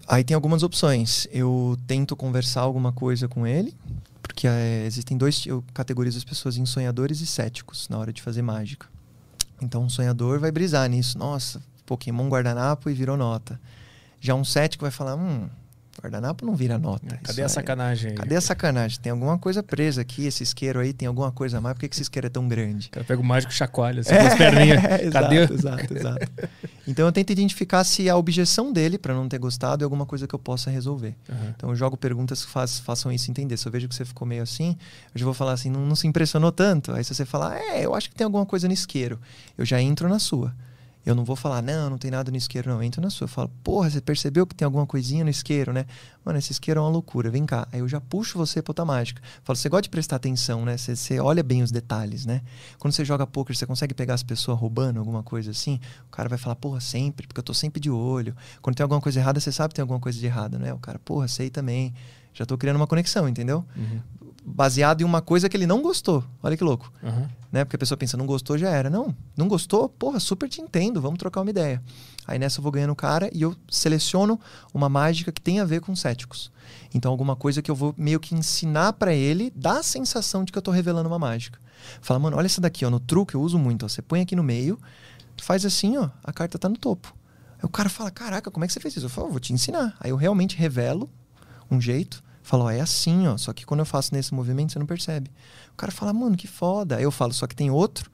Aí 0.06 0.22
tem 0.22 0.34
algumas 0.34 0.62
opções. 0.62 1.26
Eu 1.30 1.76
tento 1.86 2.14
conversar 2.14 2.60
alguma 2.60 2.92
coisa 2.92 3.26
com 3.26 3.46
ele, 3.46 3.74
porque 4.22 4.46
é, 4.46 4.84
existem 4.86 5.16
dois. 5.16 5.44
Eu 5.46 5.64
categorizo 5.74 6.18
as 6.18 6.24
pessoas 6.24 6.56
em 6.56 6.66
sonhadores 6.66 7.20
e 7.20 7.26
céticos 7.26 7.88
na 7.88 7.98
hora 7.98 8.12
de 8.12 8.22
fazer 8.22 8.42
mágica. 8.42 8.86
Então, 9.60 9.82
um 9.82 9.88
sonhador 9.88 10.38
vai 10.38 10.52
brisar 10.52 10.88
nisso. 10.88 11.18
Nossa, 11.18 11.62
Pokémon 11.84 12.28
guardanapo 12.28 12.90
e 12.90 12.94
virou 12.94 13.16
nota. 13.16 13.58
Já 14.20 14.34
um 14.34 14.44
cético 14.44 14.82
vai 14.84 14.90
falar: 14.90 15.16
hum, 15.16 15.48
Guardanapo 16.00 16.44
não 16.44 16.54
vira 16.54 16.78
nota. 16.78 17.18
Cadê 17.22 17.42
a 17.42 17.48
sacanagem? 17.48 18.10
Aí? 18.10 18.16
Cadê 18.16 18.36
a 18.36 18.40
sacanagem? 18.40 19.00
Tem 19.00 19.10
alguma 19.10 19.38
coisa 19.38 19.62
presa 19.62 20.02
aqui, 20.02 20.26
esse 20.26 20.42
isqueiro 20.42 20.78
aí 20.78 20.92
tem 20.92 21.08
alguma 21.08 21.32
coisa 21.32 21.58
a 21.58 21.60
mais. 21.60 21.74
Por 21.74 21.80
que, 21.80 21.94
esse 21.94 22.02
isqueiro 22.02 22.26
é 22.26 22.30
tão 22.30 22.46
grande? 22.46 22.88
O 22.88 22.90
cara 22.90 23.04
pega 23.04 23.20
o 23.20 23.24
mágico 23.24 23.52
chacoalha, 23.52 24.00
assim, 24.02 24.14
é, 24.14 24.20
as 24.20 24.34
perninhas. 24.34 24.82
Cadê? 25.12 25.36
Exato, 25.36 25.54
exato, 25.54 25.94
exato. 25.96 26.32
Então 26.86 27.06
eu 27.06 27.12
tento 27.12 27.30
identificar 27.30 27.82
se 27.84 28.08
a 28.08 28.16
objeção 28.16 28.72
dele 28.72 28.96
para 28.96 29.12
não 29.12 29.28
ter 29.28 29.38
gostado 29.38 29.82
é 29.82 29.84
alguma 29.84 30.06
coisa 30.06 30.26
que 30.26 30.34
eu 30.34 30.38
possa 30.38 30.70
resolver. 30.70 31.14
Uhum. 31.28 31.52
Então 31.56 31.70
eu 31.70 31.76
jogo 31.76 31.96
perguntas 31.96 32.44
que 32.44 32.50
faz, 32.50 32.78
façam 32.78 33.10
isso 33.10 33.30
entender. 33.30 33.56
Se 33.56 33.66
eu 33.66 33.72
vejo 33.72 33.88
que 33.88 33.94
você 33.94 34.04
ficou 34.04 34.26
meio 34.26 34.42
assim, 34.42 34.76
eu 35.14 35.18
já 35.18 35.24
vou 35.24 35.34
falar 35.34 35.52
assim, 35.52 35.70
não, 35.70 35.84
não 35.84 35.96
se 35.96 36.06
impressionou 36.06 36.52
tanto. 36.52 36.92
Aí 36.92 37.02
se 37.02 37.14
você 37.14 37.24
falar, 37.24 37.56
é, 37.56 37.84
eu 37.84 37.94
acho 37.94 38.08
que 38.08 38.14
tem 38.14 38.24
alguma 38.24 38.46
coisa 38.46 38.68
no 38.68 38.74
isqueiro, 38.74 39.18
eu 39.58 39.64
já 39.64 39.80
entro 39.80 40.08
na 40.08 40.18
sua. 40.18 40.54
Eu 41.06 41.14
não 41.14 41.24
vou 41.24 41.36
falar, 41.36 41.62
não, 41.62 41.88
não 41.88 41.98
tem 41.98 42.10
nada 42.10 42.32
no 42.32 42.36
isqueiro, 42.36 42.68
não. 42.68 42.78
Eu 42.78 42.82
entro 42.82 43.00
na 43.00 43.10
sua. 43.10 43.26
Eu 43.26 43.28
falo, 43.28 43.48
porra, 43.62 43.88
você 43.88 44.00
percebeu 44.00 44.44
que 44.44 44.56
tem 44.56 44.66
alguma 44.66 44.84
coisinha 44.84 45.22
no 45.22 45.30
isqueiro, 45.30 45.72
né? 45.72 45.86
Mano, 46.24 46.36
esse 46.36 46.50
isqueiro 46.50 46.80
é 46.80 46.82
uma 46.82 46.88
loucura, 46.88 47.30
vem 47.30 47.46
cá. 47.46 47.68
Aí 47.70 47.78
eu 47.78 47.88
já 47.88 48.00
puxo 48.00 48.36
você 48.36 48.60
pra 48.60 48.72
outra 48.72 48.84
mágica. 48.84 49.22
falo, 49.44 49.56
você 49.56 49.68
gosta 49.68 49.82
de 49.82 49.90
prestar 49.90 50.16
atenção, 50.16 50.64
né? 50.64 50.76
Você, 50.76 50.96
você 50.96 51.20
olha 51.20 51.44
bem 51.44 51.62
os 51.62 51.70
detalhes, 51.70 52.26
né? 52.26 52.42
Quando 52.80 52.92
você 52.92 53.04
joga 53.04 53.24
poker, 53.24 53.56
você 53.56 53.64
consegue 53.64 53.94
pegar 53.94 54.14
as 54.14 54.24
pessoas 54.24 54.58
roubando 54.58 54.98
alguma 54.98 55.22
coisa 55.22 55.52
assim? 55.52 55.78
O 56.08 56.10
cara 56.10 56.28
vai 56.28 56.38
falar, 56.38 56.56
porra, 56.56 56.80
sempre, 56.80 57.28
porque 57.28 57.38
eu 57.38 57.44
tô 57.44 57.54
sempre 57.54 57.78
de 57.78 57.88
olho. 57.88 58.34
Quando 58.60 58.74
tem 58.74 58.82
alguma 58.82 59.00
coisa 59.00 59.20
errada, 59.20 59.38
você 59.38 59.52
sabe 59.52 59.68
que 59.68 59.76
tem 59.76 59.82
alguma 59.82 60.00
coisa 60.00 60.18
de 60.18 60.26
errado, 60.26 60.58
né? 60.58 60.74
O 60.74 60.78
cara, 60.78 60.98
porra, 60.98 61.28
sei 61.28 61.50
também. 61.50 61.94
Já 62.36 62.44
tô 62.44 62.56
criando 62.56 62.76
uma 62.76 62.86
conexão, 62.86 63.28
entendeu? 63.28 63.64
Uhum 63.76 64.00
baseado 64.46 65.00
em 65.00 65.04
uma 65.04 65.20
coisa 65.20 65.48
que 65.48 65.56
ele 65.56 65.66
não 65.66 65.82
gostou. 65.82 66.22
Olha 66.40 66.56
que 66.56 66.62
louco. 66.62 66.92
Uhum. 67.02 67.26
Né? 67.50 67.64
Porque 67.64 67.74
a 67.74 67.78
pessoa 67.78 67.98
pensa, 67.98 68.16
não 68.16 68.26
gostou, 68.26 68.56
já 68.56 68.70
era. 68.70 68.88
Não, 68.88 69.14
não 69.36 69.48
gostou? 69.48 69.88
Porra, 69.88 70.20
super 70.20 70.48
te 70.48 70.60
entendo, 70.60 71.00
vamos 71.00 71.18
trocar 71.18 71.40
uma 71.40 71.50
ideia. 71.50 71.82
Aí 72.26 72.38
nessa 72.38 72.60
eu 72.60 72.62
vou 72.62 72.70
ganhando 72.70 72.92
o 72.92 72.96
cara 72.96 73.28
e 73.32 73.42
eu 73.42 73.56
seleciono 73.68 74.38
uma 74.72 74.88
mágica 74.88 75.32
que 75.32 75.40
tem 75.40 75.58
a 75.58 75.64
ver 75.64 75.80
com 75.80 75.96
céticos. 75.96 76.52
Então 76.94 77.10
alguma 77.10 77.34
coisa 77.34 77.60
que 77.60 77.70
eu 77.70 77.74
vou 77.74 77.92
meio 77.98 78.20
que 78.20 78.36
ensinar 78.36 78.92
para 78.92 79.12
ele, 79.12 79.52
dá 79.54 79.80
a 79.80 79.82
sensação 79.82 80.44
de 80.44 80.52
que 80.52 80.58
eu 80.58 80.62
tô 80.62 80.70
revelando 80.70 81.08
uma 81.08 81.18
mágica. 81.18 81.58
Fala, 82.00 82.20
mano, 82.20 82.36
olha 82.36 82.46
essa 82.46 82.60
daqui, 82.60 82.84
ó, 82.84 82.90
no 82.90 83.00
truque 83.00 83.34
eu 83.34 83.42
uso 83.42 83.58
muito, 83.58 83.84
ó, 83.84 83.88
você 83.88 84.00
põe 84.00 84.20
aqui 84.20 84.36
no 84.36 84.42
meio, 84.42 84.78
faz 85.40 85.64
assim, 85.64 85.96
ó, 85.96 86.08
a 86.22 86.32
carta 86.32 86.58
tá 86.58 86.68
no 86.68 86.76
topo. 86.76 87.14
Aí 87.58 87.64
o 87.64 87.68
cara 87.68 87.88
fala, 87.88 88.10
caraca, 88.10 88.50
como 88.50 88.64
é 88.64 88.66
que 88.66 88.72
você 88.72 88.80
fez 88.80 88.96
isso? 88.96 89.06
Eu 89.06 89.10
falo, 89.10 89.28
vou 89.28 89.40
te 89.40 89.52
ensinar. 89.52 89.96
Aí 90.00 90.10
eu 90.10 90.16
realmente 90.16 90.56
revelo 90.56 91.10
um 91.70 91.80
jeito, 91.80 92.22
Fala, 92.46 92.66
ó, 92.66 92.70
é 92.70 92.80
assim, 92.80 93.26
ó. 93.26 93.36
Só 93.36 93.52
que 93.52 93.66
quando 93.66 93.80
eu 93.80 93.84
faço 93.84 94.14
nesse 94.14 94.32
movimento, 94.32 94.72
você 94.72 94.78
não 94.78 94.86
percebe. 94.86 95.32
O 95.72 95.76
cara 95.76 95.90
fala, 95.90 96.12
mano, 96.12 96.36
que 96.36 96.46
foda. 96.46 96.94
Aí 96.94 97.02
eu 97.02 97.10
falo, 97.10 97.32
só 97.32 97.44
que 97.44 97.56
tem 97.56 97.72
outro, 97.72 98.08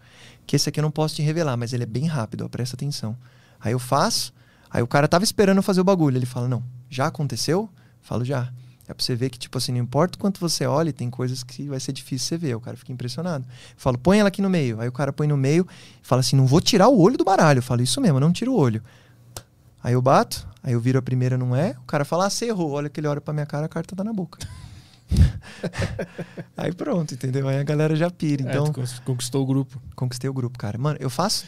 que 0.46 0.56
esse 0.56 0.70
aqui 0.70 0.80
eu 0.80 0.82
não 0.82 0.90
posso 0.90 1.16
te 1.16 1.20
revelar, 1.20 1.54
mas 1.54 1.74
ele 1.74 1.82
é 1.82 1.86
bem 1.86 2.06
rápido, 2.06 2.46
ó, 2.46 2.48
presta 2.48 2.74
atenção. 2.74 3.14
Aí 3.60 3.72
eu 3.72 3.78
faço, 3.78 4.32
aí 4.70 4.82
o 4.82 4.86
cara 4.86 5.06
tava 5.06 5.22
esperando 5.22 5.58
eu 5.58 5.62
fazer 5.62 5.82
o 5.82 5.84
bagulho. 5.84 6.16
Ele 6.16 6.24
fala, 6.24 6.48
não, 6.48 6.64
já 6.88 7.08
aconteceu? 7.08 7.68
Falo, 8.00 8.24
já. 8.24 8.50
É 8.88 8.94
pra 8.94 9.04
você 9.04 9.14
ver 9.14 9.28
que, 9.28 9.38
tipo 9.38 9.58
assim, 9.58 9.70
não 9.70 9.80
importa 9.80 10.16
o 10.16 10.18
quanto 10.18 10.40
você 10.40 10.64
olhe, 10.64 10.94
tem 10.94 11.10
coisas 11.10 11.44
que 11.44 11.68
vai 11.68 11.78
ser 11.78 11.92
difícil 11.92 12.28
você 12.28 12.38
ver. 12.38 12.54
O 12.54 12.60
cara 12.60 12.74
fica 12.74 12.90
impressionado. 12.90 13.44
Eu 13.46 13.74
falo, 13.76 13.98
põe 13.98 14.18
ela 14.18 14.28
aqui 14.28 14.40
no 14.40 14.48
meio. 14.48 14.80
Aí 14.80 14.88
o 14.88 14.92
cara 14.92 15.12
põe 15.12 15.26
no 15.26 15.36
meio 15.36 15.66
e 16.02 16.06
fala 16.06 16.20
assim: 16.20 16.36
não 16.36 16.46
vou 16.46 16.60
tirar 16.60 16.88
o 16.88 16.98
olho 16.98 17.18
do 17.18 17.24
baralho. 17.24 17.58
Eu 17.58 17.62
falo, 17.62 17.82
isso 17.82 18.00
mesmo, 18.00 18.18
não 18.18 18.32
tira 18.32 18.50
o 18.50 18.56
olho. 18.56 18.82
Aí 19.82 19.94
eu 19.94 20.02
bato, 20.02 20.46
aí 20.62 20.72
eu 20.72 20.80
viro 20.80 20.98
a 20.98 21.02
primeira, 21.02 21.36
não 21.36 21.56
é. 21.56 21.74
O 21.82 21.86
cara 21.86 22.04
fala, 22.04 22.26
ah, 22.26 22.30
você 22.30 22.46
errou. 22.46 22.72
Olha 22.72 22.88
que 22.88 23.00
ele 23.00 23.08
olha 23.08 23.20
pra 23.20 23.34
minha 23.34 23.46
cara, 23.46 23.66
a 23.66 23.68
carta 23.68 23.96
tá 23.96 24.04
na 24.04 24.12
boca. 24.12 24.38
aí 26.56 26.72
pronto, 26.72 27.14
entendeu? 27.14 27.48
Aí 27.48 27.58
a 27.58 27.62
galera 27.62 27.94
já 27.96 28.10
pira. 28.10 28.42
Então, 28.42 28.66
É, 28.66 29.00
conquistou 29.04 29.42
o 29.42 29.46
grupo. 29.46 29.80
conquistei 29.94 30.28
o 30.28 30.32
grupo, 30.32 30.58
cara. 30.58 30.78
Mano, 30.78 30.96
eu 31.00 31.10
faço 31.10 31.44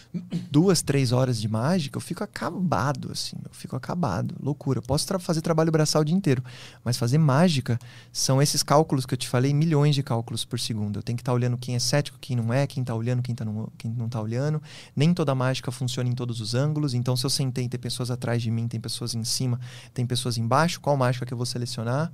duas, 0.50 0.83
três 0.83 1.12
horas 1.12 1.40
de 1.40 1.48
mágica, 1.48 1.96
eu 1.96 2.00
fico 2.00 2.22
acabado, 2.24 3.11
assim. 3.12 3.37
Eu 3.44 3.50
fico 3.53 3.77
acabado. 3.77 4.35
Loucura. 4.40 4.79
Eu 4.79 4.83
posso 4.83 5.07
tra- 5.07 5.18
fazer 5.18 5.40
trabalho 5.40 5.70
braçal 5.72 6.03
o 6.03 6.05
dia 6.05 6.14
inteiro. 6.14 6.42
Mas 6.85 6.96
fazer 6.96 7.18
mágica 7.18 7.79
são 8.12 8.40
esses 8.40 8.62
cálculos 8.62 9.07
que 9.07 9.14
eu 9.14 9.18
te 9.18 9.29
falei, 9.29 9.53
milhões 9.53 9.94
de 9.94 10.03
cálculos 10.03 10.44
por 10.44 10.59
segundo. 10.59 10.98
Eu 10.98 11.03
tenho 11.03 11.16
que 11.16 11.22
estar 11.22 11.33
olhando 11.33 11.57
quem 11.57 11.74
é 11.74 11.79
cético, 11.79 12.18
quem 12.20 12.37
não 12.37 12.53
é, 12.53 12.66
quem 12.66 12.83
tá 12.85 12.94
olhando, 12.94 13.22
quem, 13.22 13.35
tá 13.35 13.44
não, 13.44 13.68
quem 13.79 13.90
não 13.90 14.09
tá 14.09 14.20
olhando. 14.20 14.62
Nem 14.94 15.12
toda 15.14 15.35
mágica 15.35 15.70
funciona 15.70 16.09
em 16.09 16.14
todos 16.14 16.40
os 16.40 16.55
ângulos. 16.55 16.94
Então, 16.94 17.16
se 17.16 17.24
eu 17.24 17.31
sentei, 17.31 17.68
tem 17.68 17.81
pessoas 17.81 18.11
atrás 18.11 18.42
de 18.42 18.50
mim, 18.50 18.68
tem 18.68 18.81
pessoas 18.81 19.14
em 19.14 19.24
cima, 19.24 19.59
tem 19.92 20.07
pessoas 20.07 20.38
embaixo, 20.38 20.81
qual 20.81 20.96
mágica 20.96 21.27
que 21.27 21.33
eu 21.33 21.37
vou 21.37 21.46
selecionar? 21.46 22.12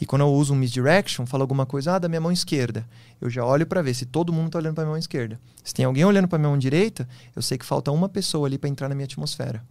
E 0.00 0.06
quando 0.06 0.22
eu 0.22 0.32
uso 0.32 0.52
um 0.54 0.56
misdirection, 0.88 1.26
falo 1.26 1.42
alguma 1.42 1.66
coisa, 1.66 1.94
ah, 1.94 1.98
da 1.98 2.08
minha 2.08 2.20
mão 2.20 2.32
esquerda. 2.32 2.88
Eu 3.20 3.28
já 3.28 3.44
olho 3.44 3.66
para 3.66 3.82
ver 3.82 3.94
se 3.94 4.06
todo 4.06 4.32
mundo 4.32 4.50
tá 4.50 4.58
olhando 4.58 4.74
para 4.74 4.84
minha 4.84 4.92
mão 4.92 4.98
esquerda. 4.98 5.38
Se 5.62 5.74
tem 5.74 5.84
alguém 5.84 6.04
olhando 6.04 6.26
para 6.26 6.38
minha 6.38 6.48
mão 6.48 6.58
direita, 6.58 7.06
eu 7.36 7.42
sei 7.42 7.58
que 7.58 7.64
falta 7.64 7.92
uma 7.92 8.08
pessoa 8.08 8.48
ali 8.48 8.58
para 8.58 8.70
entrar 8.70 8.88
na 8.88 8.94
minha 8.94 9.04
atmosfera. 9.04 9.62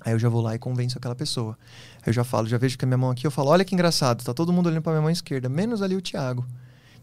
Aí 0.00 0.12
eu 0.12 0.18
já 0.18 0.28
vou 0.28 0.40
lá 0.40 0.54
e 0.54 0.58
convenço 0.58 0.98
aquela 0.98 1.14
pessoa. 1.14 1.56
Aí 1.98 2.08
eu 2.08 2.12
já 2.12 2.24
falo, 2.24 2.48
já 2.48 2.58
vejo 2.58 2.76
que 2.76 2.84
a 2.84 2.88
minha 2.88 2.98
mão 2.98 3.10
aqui, 3.10 3.26
eu 3.26 3.30
falo, 3.30 3.50
olha 3.50 3.64
que 3.64 3.74
engraçado, 3.74 4.24
tá 4.24 4.34
todo 4.34 4.52
mundo 4.52 4.66
olhando 4.66 4.82
para 4.82 4.92
minha 4.92 5.02
mão 5.02 5.10
esquerda, 5.10 5.48
menos 5.48 5.82
ali 5.82 5.94
o 5.94 6.00
Thiago. 6.00 6.44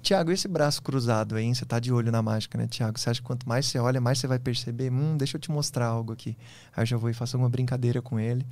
Thiago, 0.01 0.31
esse 0.31 0.47
braço 0.47 0.81
cruzado 0.81 1.35
aí, 1.35 1.43
hein? 1.43 1.53
você 1.53 1.65
tá 1.65 1.79
de 1.79 1.91
olho 1.91 2.11
na 2.11 2.21
mágica, 2.21 2.57
né, 2.57 2.67
Thiago? 2.67 2.99
Você 2.99 3.09
acha 3.09 3.19
que 3.19 3.25
quanto 3.25 3.47
mais 3.47 3.65
você 3.65 3.79
olha, 3.79 3.99
mais 3.99 4.19
você 4.19 4.27
vai 4.27 4.39
perceber? 4.39 4.91
Hum, 4.91 5.17
deixa 5.17 5.37
eu 5.37 5.41
te 5.41 5.51
mostrar 5.51 5.87
algo 5.87 6.13
aqui. 6.13 6.37
Aí 6.75 6.83
eu 6.83 6.85
já 6.85 6.97
vou 6.97 7.09
e 7.09 7.13
faço 7.13 7.35
alguma 7.35 7.49
brincadeira 7.49 8.01
com 8.01 8.19
ele. 8.19 8.45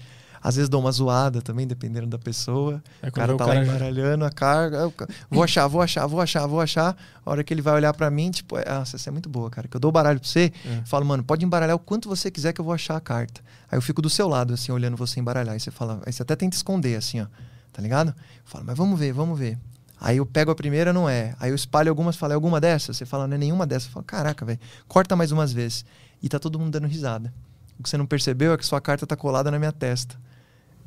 Às 0.47 0.57
vezes 0.57 0.69
dou 0.69 0.79
uma 0.79 0.91
zoada 0.91 1.41
também, 1.41 1.65
dependendo 1.65 2.05
da 2.05 2.19
pessoa. 2.19 2.79
É 3.01 3.07
O 3.07 3.11
cara 3.11 3.33
o 3.33 3.37
tá 3.37 3.45
cara- 3.45 3.59
lá 3.61 3.65
embaralhando 3.65 4.25
a 4.25 4.29
carga. 4.29 4.93
Vou 5.27 5.43
achar, 5.43 5.65
vou 5.67 5.81
achar, 5.81 6.05
vou 6.05 6.21
achar, 6.21 6.45
vou 6.45 6.61
achar. 6.61 6.95
A 7.25 7.31
hora 7.31 7.43
que 7.43 7.51
ele 7.51 7.63
vai 7.63 7.73
olhar 7.73 7.91
pra 7.95 8.11
mim, 8.11 8.29
tipo, 8.29 8.55
é, 8.55 8.63
nossa, 8.69 8.95
essa 8.95 9.09
é 9.09 9.11
muito 9.11 9.27
boa, 9.27 9.49
cara. 9.49 9.67
Que 9.67 9.75
eu 9.75 9.79
dou 9.79 9.89
o 9.89 9.91
baralho 9.91 10.19
pra 10.19 10.29
você, 10.29 10.53
É. 10.63 10.81
falo, 10.85 11.03
mano, 11.03 11.23
pode 11.23 11.43
embaralhar 11.43 11.75
o 11.75 11.79
quanto 11.79 12.07
você 12.07 12.29
quiser 12.29 12.53
que 12.53 12.61
eu 12.61 12.65
vou 12.65 12.75
achar 12.75 12.95
a 12.95 12.99
carta. 13.01 13.41
Aí 13.71 13.75
eu 13.75 13.81
fico 13.81 14.03
do 14.03 14.09
seu 14.09 14.27
lado, 14.27 14.53
assim, 14.53 14.71
olhando 14.71 14.95
você 14.95 15.19
embaralhar. 15.19 15.53
Aí 15.53 15.59
você 15.59 15.71
fala, 15.71 15.99
aí 16.05 16.13
você 16.13 16.21
até 16.21 16.35
tenta 16.35 16.55
esconder, 16.55 16.95
assim, 16.95 17.21
ó. 17.21 17.25
Tá 17.73 17.81
ligado? 17.81 18.09
Eu 18.09 18.43
falo, 18.45 18.63
mas 18.67 18.77
vamos 18.77 18.99
ver, 18.99 19.13
vamos 19.13 19.39
ver. 19.39 19.57
Aí 19.99 20.17
eu 20.17 20.27
pego 20.27 20.51
a 20.51 20.55
primeira, 20.55 20.93
não 20.93 21.09
é. 21.09 21.33
Aí 21.39 21.49
eu 21.49 21.55
espalho 21.55 21.89
algumas, 21.89 22.15
falo, 22.15 22.33
é 22.33 22.35
alguma 22.35 22.61
dessas? 22.61 22.97
Você 22.97 23.05
fala, 23.05 23.27
não 23.27 23.33
é 23.33 23.37
nenhuma 23.39 23.65
dessas. 23.65 23.87
Eu 23.87 23.93
falo, 23.93 24.05
caraca, 24.05 24.45
velho, 24.45 24.59
corta 24.87 25.15
mais 25.15 25.31
umas 25.31 25.51
vezes. 25.51 25.83
E 26.21 26.29
tá 26.29 26.37
todo 26.37 26.59
mundo 26.59 26.69
dando 26.71 26.87
risada. 26.87 27.33
O 27.79 27.83
que 27.83 27.89
você 27.89 27.97
não 27.97 28.05
percebeu 28.05 28.53
é 28.53 28.57
que 28.57 28.65
sua 28.65 28.79
carta 28.79 29.07
tá 29.07 29.15
colada 29.15 29.49
na 29.49 29.57
minha 29.57 29.71
testa. 29.71 30.15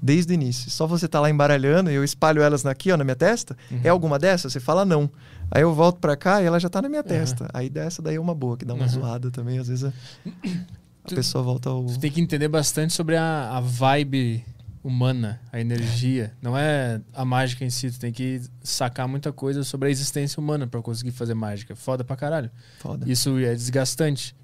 Desde 0.01 0.33
o 0.33 0.35
início. 0.35 0.71
Só 0.71 0.87
você 0.87 1.09
tá 1.09 1.19
lá 1.21 1.29
embaralhando 1.29 1.91
e 1.91 1.95
eu 1.95 2.05
espalho 2.05 2.41
elas 2.41 2.65
aqui, 2.65 2.93
ó, 2.93 2.97
na 2.97 3.05
minha 3.05 3.17
testa. 3.17 3.57
Uhum. 3.71 3.81
É 3.83 3.89
alguma 3.89 4.19
dessas? 4.19 4.53
Você 4.53 4.61
fala 4.61 4.85
não. 4.85 5.11
Aí 5.51 5.63
eu 5.63 5.75
volto 5.75 5.99
pra 5.99 6.17
cá 6.17 6.41
e 6.43 6.47
ela 6.47 6.61
já 6.61 6.69
tá 6.69 6.81
na 6.83 6.89
minha 6.89 7.03
testa. 7.03 7.49
Aí 7.53 7.69
dessa 7.69 8.01
daí 8.01 8.15
é 8.17 8.21
uma 8.21 8.35
boa, 8.35 8.57
que 8.57 8.65
dá 8.65 8.75
uma 8.75 8.85
Uhum. 8.85 8.89
zoada 8.89 9.31
também. 9.31 9.59
Às 9.59 9.69
vezes 9.69 9.85
a, 9.85 9.89
a 11.05 11.09
Tu- 11.09 11.15
pessoa 11.15 11.43
volta 11.43 11.69
ao. 11.71 11.85
Tu 11.87 11.99
tem 11.99 12.11
que 12.11 12.21
entender 12.21 12.49
bastante 12.49 12.93
sobre 12.93 13.17
a, 13.17 13.57
a 13.57 13.61
vibe 13.61 14.45
humana, 14.85 15.41
a 15.53 15.61
energia. 15.61 16.33
Não 16.41 16.57
é 16.57 17.01
a 17.13 17.25
mágica 17.25 17.65
em 17.65 17.71
si, 17.71 17.91
tu 17.91 17.99
tem 17.99 18.13
que 18.13 18.41
sacar 18.63 19.09
muita 19.09 19.33
coisa 19.33 19.65
sobre 19.65 19.89
a 19.89 19.91
existência 19.91 20.41
humana 20.41 20.67
pra 20.67 20.81
conseguir 20.81 21.11
fazer 21.11 21.35
mágica. 21.35 21.75
Foda 21.75 22.05
pra 22.05 22.15
caralho. 22.17 22.51
Foda. 22.79 23.11
Isso 23.11 23.37
é 23.39 23.55
desgastante. 23.55 24.35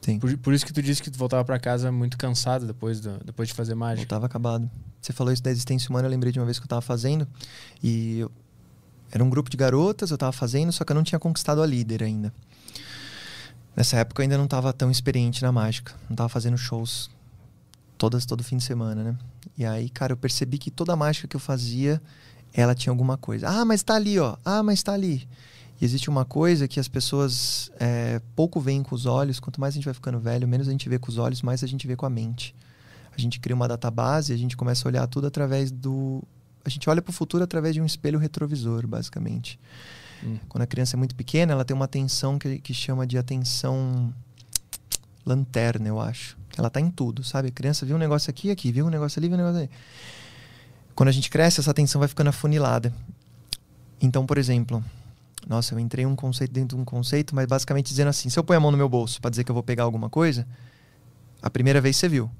Sim. 0.00 0.18
Por, 0.18 0.36
por 0.38 0.54
isso 0.54 0.64
que 0.64 0.72
tu 0.72 0.82
disse 0.82 1.02
que 1.02 1.10
tu 1.10 1.18
voltava 1.18 1.44
pra 1.44 1.58
casa 1.58 1.92
muito 1.92 2.16
cansado 2.16 2.66
depois, 2.66 3.00
do- 3.00 3.22
depois 3.24 3.48
de 3.48 3.54
fazer 3.54 3.74
mágica. 3.74 4.00
Voltava 4.02 4.26
acabado. 4.26 4.70
Você 5.00 5.12
falou 5.12 5.32
isso 5.32 5.42
da 5.42 5.50
existência 5.50 5.90
humana, 5.90 6.06
eu 6.06 6.10
lembrei 6.10 6.32
de 6.32 6.38
uma 6.38 6.46
vez 6.46 6.58
que 6.58 6.64
eu 6.64 6.68
tava 6.68 6.80
fazendo. 6.80 7.28
E 7.82 8.20
eu- 8.20 8.30
era 9.12 9.22
um 9.22 9.28
grupo 9.28 9.50
de 9.50 9.56
garotas, 9.56 10.10
eu 10.10 10.16
tava 10.18 10.32
fazendo, 10.32 10.72
só 10.72 10.84
que 10.84 10.92
eu 10.92 10.94
não 10.96 11.02
tinha 11.02 11.18
conquistado 11.18 11.62
a 11.62 11.66
líder 11.66 12.02
ainda. 12.02 12.32
Nessa 13.76 13.96
época 13.98 14.20
eu 14.20 14.24
ainda 14.24 14.36
não 14.38 14.46
tava 14.46 14.72
tão 14.72 14.90
experiente 14.90 15.42
na 15.42 15.52
mágica. 15.52 15.94
Não 16.08 16.16
tava 16.16 16.28
fazendo 16.28 16.56
shows 16.56 17.10
todas, 17.96 18.24
todo 18.26 18.42
fim 18.42 18.56
de 18.56 18.64
semana, 18.64 19.02
né? 19.04 19.18
E 19.56 19.64
aí, 19.64 19.88
cara, 19.90 20.12
eu 20.12 20.16
percebi 20.16 20.58
que 20.58 20.70
toda 20.70 20.96
mágica 20.96 21.28
que 21.28 21.36
eu 21.36 21.40
fazia, 21.40 22.00
ela 22.52 22.74
tinha 22.74 22.90
alguma 22.90 23.16
coisa. 23.16 23.48
Ah, 23.48 23.64
mas 23.64 23.82
tá 23.82 23.94
ali, 23.94 24.18
ó. 24.18 24.36
Ah, 24.44 24.62
mas 24.62 24.82
tá 24.82 24.92
ali. 24.92 25.28
E 25.80 25.84
existe 25.84 26.10
uma 26.10 26.24
coisa 26.24 26.68
que 26.68 26.78
as 26.78 26.88
pessoas 26.88 27.70
é, 27.80 28.20
pouco 28.36 28.60
veem 28.60 28.82
com 28.82 28.94
os 28.94 29.06
olhos. 29.06 29.40
Quanto 29.40 29.60
mais 29.60 29.74
a 29.74 29.76
gente 29.76 29.86
vai 29.86 29.94
ficando 29.94 30.20
velho, 30.20 30.46
menos 30.46 30.68
a 30.68 30.70
gente 30.70 30.88
vê 30.88 30.98
com 30.98 31.08
os 31.08 31.16
olhos, 31.16 31.40
mais 31.40 31.64
a 31.64 31.66
gente 31.66 31.86
vê 31.86 31.96
com 31.96 32.04
a 32.04 32.10
mente. 32.10 32.54
A 33.16 33.20
gente 33.20 33.40
cria 33.40 33.56
uma 33.56 33.66
database, 33.66 34.32
a 34.32 34.36
gente 34.36 34.56
começa 34.56 34.86
a 34.86 34.88
olhar 34.88 35.06
tudo 35.06 35.26
através 35.26 35.70
do. 35.70 36.22
A 36.64 36.68
gente 36.68 36.88
olha 36.90 37.00
para 37.00 37.10
o 37.10 37.12
futuro 37.12 37.42
através 37.42 37.74
de 37.74 37.80
um 37.80 37.86
espelho 37.86 38.18
retrovisor, 38.18 38.86
basicamente. 38.86 39.58
Hum. 40.22 40.36
Quando 40.48 40.62
a 40.62 40.66
criança 40.66 40.96
é 40.96 40.98
muito 40.98 41.14
pequena, 41.14 41.52
ela 41.52 41.64
tem 41.64 41.74
uma 41.74 41.86
atenção 41.86 42.38
que, 42.38 42.58
que 42.58 42.74
chama 42.74 43.06
de 43.06 43.16
atenção 43.16 44.12
lanterna, 45.24 45.88
eu 45.88 45.98
acho. 45.98 46.36
Ela 46.58 46.68
tá 46.68 46.78
em 46.80 46.90
tudo, 46.90 47.24
sabe? 47.24 47.48
A 47.48 47.50
criança 47.50 47.86
viu 47.86 47.96
um 47.96 47.98
negócio 47.98 48.30
aqui, 48.30 48.50
aqui, 48.50 48.70
viu 48.70 48.86
um 48.86 48.90
negócio 48.90 49.18
ali, 49.18 49.28
viu 49.28 49.36
um 49.36 49.40
negócio 49.40 49.60
ali. 49.60 49.70
Quando 50.94 51.08
a 51.08 51.12
gente 51.12 51.30
cresce, 51.30 51.60
essa 51.60 51.70
atenção 51.70 51.98
vai 51.98 52.08
ficando 52.08 52.28
afunilada. 52.28 52.92
Então, 54.00 54.26
por 54.26 54.36
exemplo, 54.36 54.84
nossa, 55.46 55.74
eu 55.74 55.78
entrei 55.78 56.06
um 56.06 56.14
conceito 56.14 56.52
dentro 56.52 56.76
de 56.76 56.82
um 56.82 56.84
conceito, 56.84 57.34
mas 57.34 57.46
basicamente 57.46 57.88
dizendo 57.88 58.08
assim: 58.08 58.28
se 58.28 58.38
eu 58.38 58.44
ponho 58.44 58.58
a 58.58 58.60
mão 58.60 58.70
no 58.70 58.76
meu 58.76 58.88
bolso 58.88 59.20
para 59.20 59.30
dizer 59.30 59.44
que 59.44 59.50
eu 59.50 59.54
vou 59.54 59.62
pegar 59.62 59.84
alguma 59.84 60.08
coisa, 60.10 60.46
a 61.42 61.50
primeira 61.50 61.80
vez 61.80 61.96
você 61.96 62.08
viu. 62.08 62.30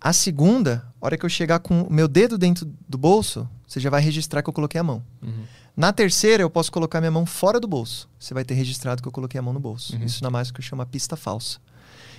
A 0.00 0.12
segunda, 0.12 0.84
hora 1.00 1.16
que 1.18 1.26
eu 1.26 1.28
chegar 1.28 1.58
com 1.58 1.82
o 1.82 1.92
meu 1.92 2.08
dedo 2.08 2.38
dentro 2.38 2.66
do 2.88 2.96
bolso, 2.96 3.48
você 3.66 3.78
já 3.78 3.90
vai 3.90 4.00
registrar 4.00 4.42
que 4.42 4.48
eu 4.48 4.52
coloquei 4.52 4.80
a 4.80 4.84
mão. 4.84 5.04
Uhum. 5.22 5.44
Na 5.76 5.92
terceira, 5.92 6.42
eu 6.42 6.50
posso 6.50 6.72
colocar 6.72 7.00
minha 7.00 7.10
mão 7.10 7.26
fora 7.26 7.60
do 7.60 7.68
bolso. 7.68 8.08
Você 8.18 8.32
vai 8.32 8.44
ter 8.44 8.54
registrado 8.54 9.02
que 9.02 9.08
eu 9.08 9.12
coloquei 9.12 9.38
a 9.38 9.42
mão 9.42 9.52
no 9.52 9.60
bolso. 9.60 9.94
Uhum. 9.94 10.04
Isso 10.04 10.22
na 10.24 10.30
mágica 10.30 10.60
chama 10.62 10.86
pista 10.86 11.16
falsa. 11.16 11.58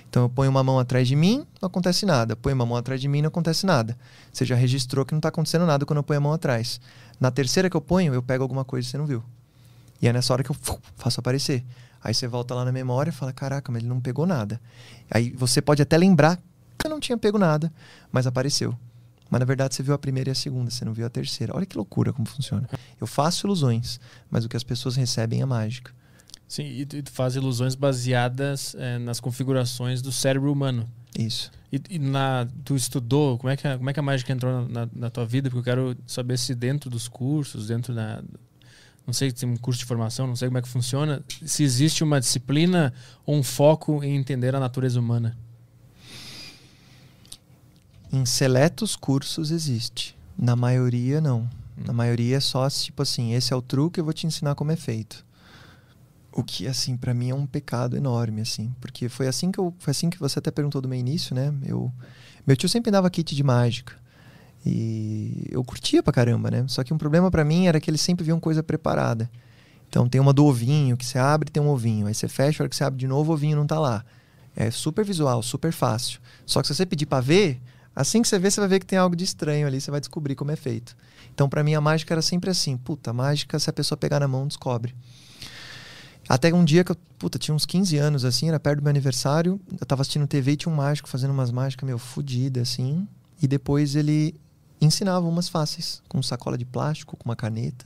Então 0.08 0.24
eu 0.24 0.28
ponho 0.28 0.50
uma 0.50 0.62
mão 0.62 0.78
atrás 0.78 1.08
de 1.08 1.16
mim, 1.16 1.46
não 1.60 1.66
acontece 1.66 2.06
nada. 2.06 2.36
Ponho 2.36 2.54
uma 2.54 2.66
mão 2.66 2.76
atrás 2.76 3.00
de 3.00 3.08
mim, 3.08 3.22
não 3.22 3.28
acontece 3.28 3.66
nada. 3.66 3.96
Você 4.32 4.44
já 4.44 4.54
registrou 4.54 5.04
que 5.04 5.12
não 5.12 5.18
está 5.18 5.30
acontecendo 5.30 5.66
nada 5.66 5.84
quando 5.86 5.98
eu 5.98 6.02
ponho 6.02 6.18
a 6.18 6.20
mão 6.20 6.32
atrás. 6.32 6.80
Na 7.18 7.30
terceira 7.30 7.68
que 7.68 7.76
eu 7.76 7.80
ponho, 7.80 8.14
eu 8.14 8.22
pego 8.22 8.42
alguma 8.42 8.64
coisa 8.64 8.86
que 8.86 8.90
você 8.90 8.98
não 8.98 9.06
viu. 9.06 9.22
E 10.02 10.08
é 10.08 10.12
nessa 10.12 10.32
hora 10.32 10.42
que 10.42 10.50
eu 10.50 10.56
faço 10.96 11.20
aparecer. 11.20 11.64
Aí 12.02 12.12
você 12.12 12.26
volta 12.26 12.54
lá 12.54 12.64
na 12.64 12.72
memória 12.72 13.10
e 13.10 13.12
fala: 13.12 13.32
Caraca, 13.32 13.70
mas 13.70 13.80
ele 13.80 13.88
não 13.88 14.00
pegou 14.00 14.26
nada. 14.26 14.60
Aí 15.08 15.30
você 15.30 15.62
pode 15.62 15.80
até 15.80 15.96
lembrar 15.96 16.36
que 16.76 16.86
eu 16.86 16.90
não 16.90 16.98
tinha 16.98 17.16
pego 17.16 17.38
nada, 17.38 17.72
mas 18.10 18.26
apareceu. 18.26 18.76
Mas 19.30 19.38
na 19.38 19.46
verdade 19.46 19.74
você 19.74 19.82
viu 19.82 19.94
a 19.94 19.98
primeira 19.98 20.28
e 20.28 20.32
a 20.32 20.34
segunda, 20.34 20.70
você 20.70 20.84
não 20.84 20.92
viu 20.92 21.06
a 21.06 21.08
terceira. 21.08 21.56
Olha 21.56 21.64
que 21.64 21.76
loucura 21.76 22.12
como 22.12 22.26
funciona. 22.26 22.68
Eu 23.00 23.06
faço 23.06 23.46
ilusões, 23.46 24.00
mas 24.30 24.44
o 24.44 24.48
que 24.48 24.56
as 24.56 24.64
pessoas 24.64 24.96
recebem 24.96 25.40
é 25.40 25.46
mágica. 25.46 25.92
Sim, 26.46 26.64
e 26.64 26.84
tu, 26.84 27.10
faz 27.10 27.34
ilusões 27.34 27.74
baseadas 27.74 28.76
eh, 28.78 28.98
nas 28.98 29.20
configurações 29.20 30.02
do 30.02 30.12
cérebro 30.12 30.52
humano. 30.52 30.86
Isso. 31.18 31.50
E, 31.72 31.80
e 31.88 31.98
na, 31.98 32.46
tu 32.62 32.76
estudou, 32.76 33.38
como 33.38 33.48
é, 33.50 33.56
que 33.56 33.66
a, 33.66 33.78
como 33.78 33.88
é 33.88 33.92
que 33.94 34.00
a 34.00 34.02
mágica 34.02 34.30
entrou 34.34 34.68
na, 34.68 34.86
na 34.94 35.08
tua 35.08 35.24
vida? 35.24 35.48
Porque 35.48 35.60
eu 35.60 35.64
quero 35.64 35.96
saber 36.06 36.38
se 36.38 36.54
dentro 36.54 36.90
dos 36.90 37.08
cursos, 37.08 37.68
dentro 37.68 37.94
da. 37.94 38.22
Não 39.06 39.12
sei 39.12 39.30
se 39.30 39.36
tem 39.36 39.48
um 39.48 39.56
curso 39.56 39.80
de 39.80 39.84
formação, 39.84 40.26
não 40.26 40.36
sei 40.36 40.48
como 40.48 40.58
é 40.58 40.62
que 40.62 40.68
funciona. 40.68 41.22
Se 41.44 41.62
existe 41.62 42.04
uma 42.04 42.20
disciplina 42.20 42.92
ou 43.26 43.36
um 43.36 43.42
foco 43.42 44.02
em 44.02 44.16
entender 44.16 44.54
a 44.54 44.60
natureza 44.60 45.00
humana. 45.00 45.36
Em 48.12 48.24
seletos 48.24 48.94
cursos 48.94 49.50
existe. 49.50 50.16
Na 50.38 50.54
maioria, 50.54 51.20
não. 51.20 51.40
Hum. 51.40 51.84
Na 51.86 51.92
maioria 51.92 52.36
é 52.36 52.40
só 52.40 52.68
tipo 52.68 53.02
assim: 53.02 53.32
esse 53.32 53.52
é 53.52 53.56
o 53.56 53.62
truque, 53.62 53.98
eu 53.98 54.04
vou 54.04 54.12
te 54.12 54.26
ensinar 54.26 54.54
como 54.54 54.70
é 54.70 54.76
feito. 54.76 55.24
O 56.30 56.42
que, 56.42 56.66
assim, 56.66 56.96
pra 56.96 57.12
mim 57.12 57.30
é 57.30 57.34
um 57.34 57.46
pecado 57.46 57.96
enorme, 57.96 58.40
assim. 58.40 58.74
Porque 58.80 59.08
foi 59.08 59.28
assim 59.28 59.50
que 59.50 59.58
eu. 59.58 59.74
Foi 59.78 59.90
assim 59.90 60.08
que 60.08 60.18
você 60.18 60.38
até 60.38 60.50
perguntou 60.50 60.80
do 60.80 60.88
meu 60.88 60.98
início, 60.98 61.34
né? 61.34 61.52
Eu, 61.64 61.92
meu 62.46 62.56
tio 62.56 62.68
sempre 62.68 62.90
dava 62.90 63.10
kit 63.10 63.34
de 63.34 63.42
mágica. 63.42 64.01
E 64.64 65.48
eu 65.50 65.62
curtia 65.64 66.02
pra 66.02 66.12
caramba, 66.12 66.50
né? 66.50 66.64
Só 66.68 66.84
que 66.84 66.94
um 66.94 66.98
problema 66.98 67.30
pra 67.30 67.44
mim 67.44 67.66
era 67.66 67.80
que 67.80 67.90
eles 67.90 68.00
sempre 68.00 68.24
viam 68.24 68.38
coisa 68.38 68.62
preparada. 68.62 69.30
Então 69.88 70.08
tem 70.08 70.20
uma 70.20 70.32
do 70.32 70.46
ovinho, 70.46 70.96
que 70.96 71.04
você 71.04 71.18
abre 71.18 71.50
tem 71.50 71.62
um 71.62 71.68
ovinho. 71.68 72.06
Aí 72.06 72.14
você 72.14 72.28
fecha, 72.28 72.62
a 72.62 72.64
hora 72.64 72.68
que 72.70 72.76
você 72.76 72.84
abre 72.84 72.98
de 72.98 73.06
novo, 73.06 73.30
o 73.30 73.34
ovinho 73.34 73.56
não 73.56 73.66
tá 73.66 73.78
lá. 73.78 74.04
É 74.54 74.70
super 74.70 75.04
visual, 75.04 75.42
super 75.42 75.72
fácil. 75.72 76.20
Só 76.46 76.60
que 76.60 76.68
se 76.68 76.74
você 76.74 76.86
pedir 76.86 77.06
pra 77.06 77.20
ver, 77.20 77.60
assim 77.94 78.22
que 78.22 78.28
você 78.28 78.38
vê, 78.38 78.50
você 78.50 78.60
vai 78.60 78.68
ver 78.68 78.80
que 78.80 78.86
tem 78.86 78.98
algo 78.98 79.16
de 79.16 79.24
estranho 79.24 79.66
ali, 79.66 79.80
você 79.80 79.90
vai 79.90 80.00
descobrir 80.00 80.34
como 80.34 80.50
é 80.50 80.56
feito. 80.56 80.96
Então, 81.34 81.48
pra 81.48 81.64
mim, 81.64 81.74
a 81.74 81.80
mágica 81.80 82.14
era 82.14 82.22
sempre 82.22 82.50
assim. 82.50 82.76
Puta, 82.76 83.12
mágica, 83.12 83.58
se 83.58 83.68
a 83.68 83.72
pessoa 83.72 83.96
pegar 83.96 84.20
na 84.20 84.28
mão, 84.28 84.46
descobre. 84.46 84.94
Até 86.28 86.54
um 86.54 86.64
dia 86.64 86.84
que 86.84 86.92
eu, 86.92 86.96
puta, 87.18 87.38
tinha 87.38 87.54
uns 87.54 87.66
15 87.66 87.96
anos, 87.96 88.24
assim, 88.24 88.48
era 88.48 88.60
perto 88.60 88.78
do 88.78 88.82
meu 88.82 88.90
aniversário. 88.90 89.60
Eu 89.78 89.86
tava 89.86 90.02
assistindo 90.02 90.26
TV 90.26 90.52
e 90.52 90.56
tinha 90.56 90.72
um 90.72 90.76
mágico 90.76 91.08
fazendo 91.08 91.32
umas 91.32 91.50
mágicas, 91.50 91.84
meio 91.84 91.98
fodidas, 91.98 92.70
assim. 92.70 93.06
E 93.40 93.48
depois 93.48 93.96
ele 93.96 94.34
ensinava 94.84 95.26
umas 95.26 95.48
fáceis, 95.48 96.02
com 96.08 96.22
sacola 96.22 96.58
de 96.58 96.64
plástico, 96.64 97.16
com 97.16 97.24
uma 97.24 97.36
caneta. 97.36 97.84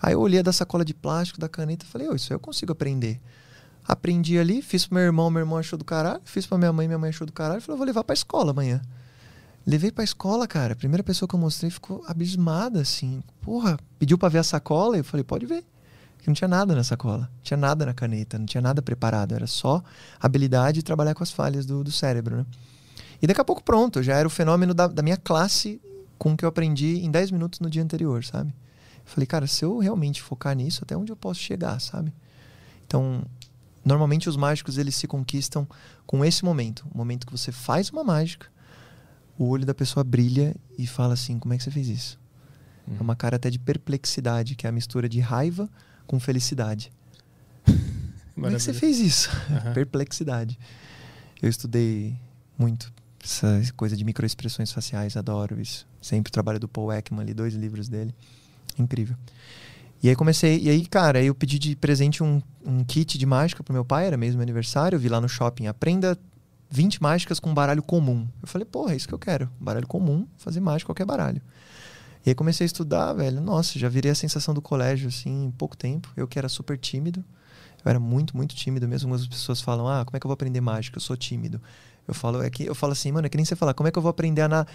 Aí 0.00 0.12
eu 0.12 0.20
olhei 0.20 0.42
da 0.42 0.52
sacola 0.52 0.84
de 0.84 0.94
plástico, 0.94 1.40
da 1.40 1.48
caneta, 1.48 1.86
falei, 1.86 2.08
ô, 2.08 2.14
isso 2.14 2.32
aí 2.32 2.36
eu 2.36 2.40
consigo 2.40 2.72
aprender. 2.72 3.20
Aprendi 3.86 4.38
ali, 4.38 4.62
fiz 4.62 4.86
pro 4.86 4.96
meu 4.96 5.04
irmão, 5.04 5.30
meu 5.30 5.40
irmão 5.40 5.58
achou 5.58 5.78
do 5.78 5.84
caralho, 5.84 6.20
fiz 6.24 6.46
pra 6.46 6.58
minha 6.58 6.72
mãe, 6.72 6.86
minha 6.86 6.98
mãe 6.98 7.10
achou 7.10 7.26
do 7.26 7.32
caralho, 7.32 7.60
falei, 7.60 7.78
vou 7.78 7.86
levar 7.86 8.04
pra 8.04 8.14
escola 8.14 8.50
amanhã. 8.50 8.82
Levei 9.66 9.90
pra 9.90 10.04
escola, 10.04 10.46
cara. 10.46 10.74
A 10.74 10.76
primeira 10.76 11.02
pessoa 11.02 11.28
que 11.28 11.34
eu 11.34 11.40
mostrei 11.40 11.70
ficou 11.70 12.04
abismada, 12.06 12.80
assim. 12.80 13.20
Porra, 13.40 13.76
pediu 13.98 14.16
pra 14.16 14.28
ver 14.28 14.38
a 14.38 14.44
sacola. 14.44 14.96
Eu 14.96 15.02
falei, 15.02 15.24
pode 15.24 15.44
ver. 15.44 15.64
Que 16.18 16.28
não 16.28 16.34
tinha 16.34 16.46
nada 16.46 16.72
na 16.72 16.84
sacola. 16.84 17.22
Não 17.22 17.42
tinha 17.42 17.56
nada 17.56 17.84
na 17.84 17.92
caneta, 17.92 18.38
não 18.38 18.46
tinha 18.46 18.60
nada 18.60 18.80
preparado. 18.80 19.34
Era 19.34 19.48
só 19.48 19.82
habilidade 20.20 20.76
de 20.76 20.84
trabalhar 20.84 21.14
com 21.14 21.22
as 21.24 21.32
falhas 21.32 21.66
do, 21.66 21.82
do 21.82 21.90
cérebro, 21.90 22.36
né? 22.36 22.46
E 23.20 23.26
daqui 23.26 23.40
a 23.40 23.44
pouco, 23.44 23.60
pronto. 23.60 24.04
Já 24.04 24.14
era 24.16 24.28
o 24.28 24.30
fenômeno 24.30 24.72
da, 24.72 24.86
da 24.86 25.02
minha 25.02 25.16
classe 25.16 25.80
com 26.18 26.32
o 26.32 26.36
que 26.36 26.44
eu 26.44 26.48
aprendi 26.48 26.98
em 27.04 27.10
10 27.10 27.30
minutos 27.30 27.60
no 27.60 27.70
dia 27.70 27.82
anterior, 27.82 28.24
sabe? 28.24 28.50
Eu 28.50 29.10
falei, 29.10 29.26
cara, 29.26 29.46
se 29.46 29.64
eu 29.64 29.78
realmente 29.78 30.22
focar 30.22 30.54
nisso, 30.54 30.80
até 30.82 30.96
onde 30.96 31.12
eu 31.12 31.16
posso 31.16 31.40
chegar, 31.40 31.80
sabe? 31.80 32.12
Então, 32.86 33.24
normalmente 33.84 34.28
os 34.28 34.36
mágicos 34.36 34.78
eles 34.78 34.96
se 34.96 35.06
conquistam 35.06 35.66
com 36.06 36.24
esse 36.24 36.44
momento, 36.44 36.86
o 36.92 36.98
momento 36.98 37.26
que 37.26 37.32
você 37.32 37.52
faz 37.52 37.90
uma 37.90 38.02
mágica, 38.02 38.48
o 39.38 39.48
olho 39.48 39.66
da 39.66 39.74
pessoa 39.74 40.02
brilha 40.02 40.56
e 40.78 40.86
fala 40.86 41.14
assim, 41.14 41.38
como 41.38 41.54
é 41.54 41.58
que 41.58 41.64
você 41.64 41.70
fez 41.70 41.88
isso? 41.88 42.18
É 42.98 43.02
uma 43.02 43.16
cara 43.16 43.36
até 43.36 43.50
de 43.50 43.58
perplexidade, 43.58 44.54
que 44.54 44.66
é 44.66 44.68
a 44.68 44.72
mistura 44.72 45.08
de 45.08 45.18
raiva 45.18 45.68
com 46.06 46.20
felicidade. 46.20 46.92
Como 48.34 48.46
é 48.46 48.50
que 48.50 48.60
você 48.60 48.72
fez 48.72 48.98
isso? 48.98 49.30
Aham. 49.50 49.72
Perplexidade. 49.74 50.58
Eu 51.42 51.48
estudei 51.48 52.16
muito 52.56 52.92
essa 53.26 53.60
coisa 53.74 53.96
de 53.96 54.04
microexpressões 54.04 54.70
faciais, 54.70 55.16
adoro 55.16 55.60
isso. 55.60 55.86
Sempre 56.00 56.30
o 56.30 56.32
trabalho 56.32 56.60
do 56.60 56.68
Paul 56.68 56.92
Ekman 56.92 57.22
ali, 57.22 57.34
dois 57.34 57.54
livros 57.54 57.88
dele. 57.88 58.14
Incrível. 58.78 59.16
E 60.02 60.08
aí 60.08 60.14
comecei, 60.14 60.60
e 60.60 60.70
aí, 60.70 60.86
cara, 60.86 61.22
eu 61.22 61.34
pedi 61.34 61.58
de 61.58 61.74
presente 61.74 62.22
um, 62.22 62.40
um 62.64 62.84
kit 62.84 63.18
de 63.18 63.26
mágica 63.26 63.62
pro 63.62 63.72
meu 63.72 63.84
pai, 63.84 64.06
era 64.06 64.16
mesmo 64.16 64.40
aniversário, 64.40 64.94
eu 64.94 65.00
vi 65.00 65.08
lá 65.08 65.20
no 65.20 65.28
shopping, 65.28 65.66
aprenda 65.66 66.16
20 66.70 67.02
mágicas 67.02 67.40
com 67.40 67.52
baralho 67.52 67.82
comum. 67.82 68.28
Eu 68.40 68.46
falei, 68.46 68.64
porra, 68.64 68.92
é 68.92 68.96
isso 68.96 69.08
que 69.08 69.14
eu 69.14 69.18
quero. 69.18 69.50
Baralho 69.58 69.86
comum, 69.86 70.26
fazer 70.36 70.60
mágica 70.60 70.86
qualquer 70.86 71.06
baralho. 71.06 71.42
E 72.24 72.30
aí 72.30 72.34
comecei 72.34 72.64
a 72.64 72.66
estudar, 72.66 73.12
velho. 73.12 73.40
Nossa, 73.40 73.78
já 73.78 73.88
virei 73.88 74.10
a 74.10 74.14
sensação 74.14 74.52
do 74.52 74.60
colégio, 74.60 75.08
assim, 75.08 75.46
em 75.46 75.50
pouco 75.50 75.76
tempo. 75.76 76.12
Eu 76.16 76.26
que 76.26 76.38
era 76.38 76.48
super 76.48 76.76
tímido. 76.76 77.24
Eu 77.84 77.90
era 77.90 78.00
muito, 78.00 78.36
muito 78.36 78.54
tímido 78.54 78.86
mesmo. 78.88 79.08
Algumas 79.08 79.28
pessoas 79.28 79.60
falam, 79.60 79.88
ah, 79.88 80.04
como 80.04 80.16
é 80.16 80.20
que 80.20 80.26
eu 80.26 80.28
vou 80.28 80.34
aprender 80.34 80.60
mágica? 80.60 80.96
Eu 80.96 81.00
sou 81.00 81.16
tímido. 81.16 81.60
Eu 82.06 82.14
falo, 82.14 82.42
é 82.42 82.50
que 82.50 82.64
eu 82.64 82.74
falo 82.74 82.92
assim, 82.92 83.10
mano, 83.12 83.26
é 83.26 83.28
que 83.30 83.36
nem 83.36 83.44
você 83.44 83.56
falar, 83.56 83.74
como 83.74 83.88
é 83.88 83.92
que 83.92 83.98
eu 83.98 84.02
vou 84.02 84.10
aprender 84.10 84.42
a 84.42 84.48
na... 84.48 84.66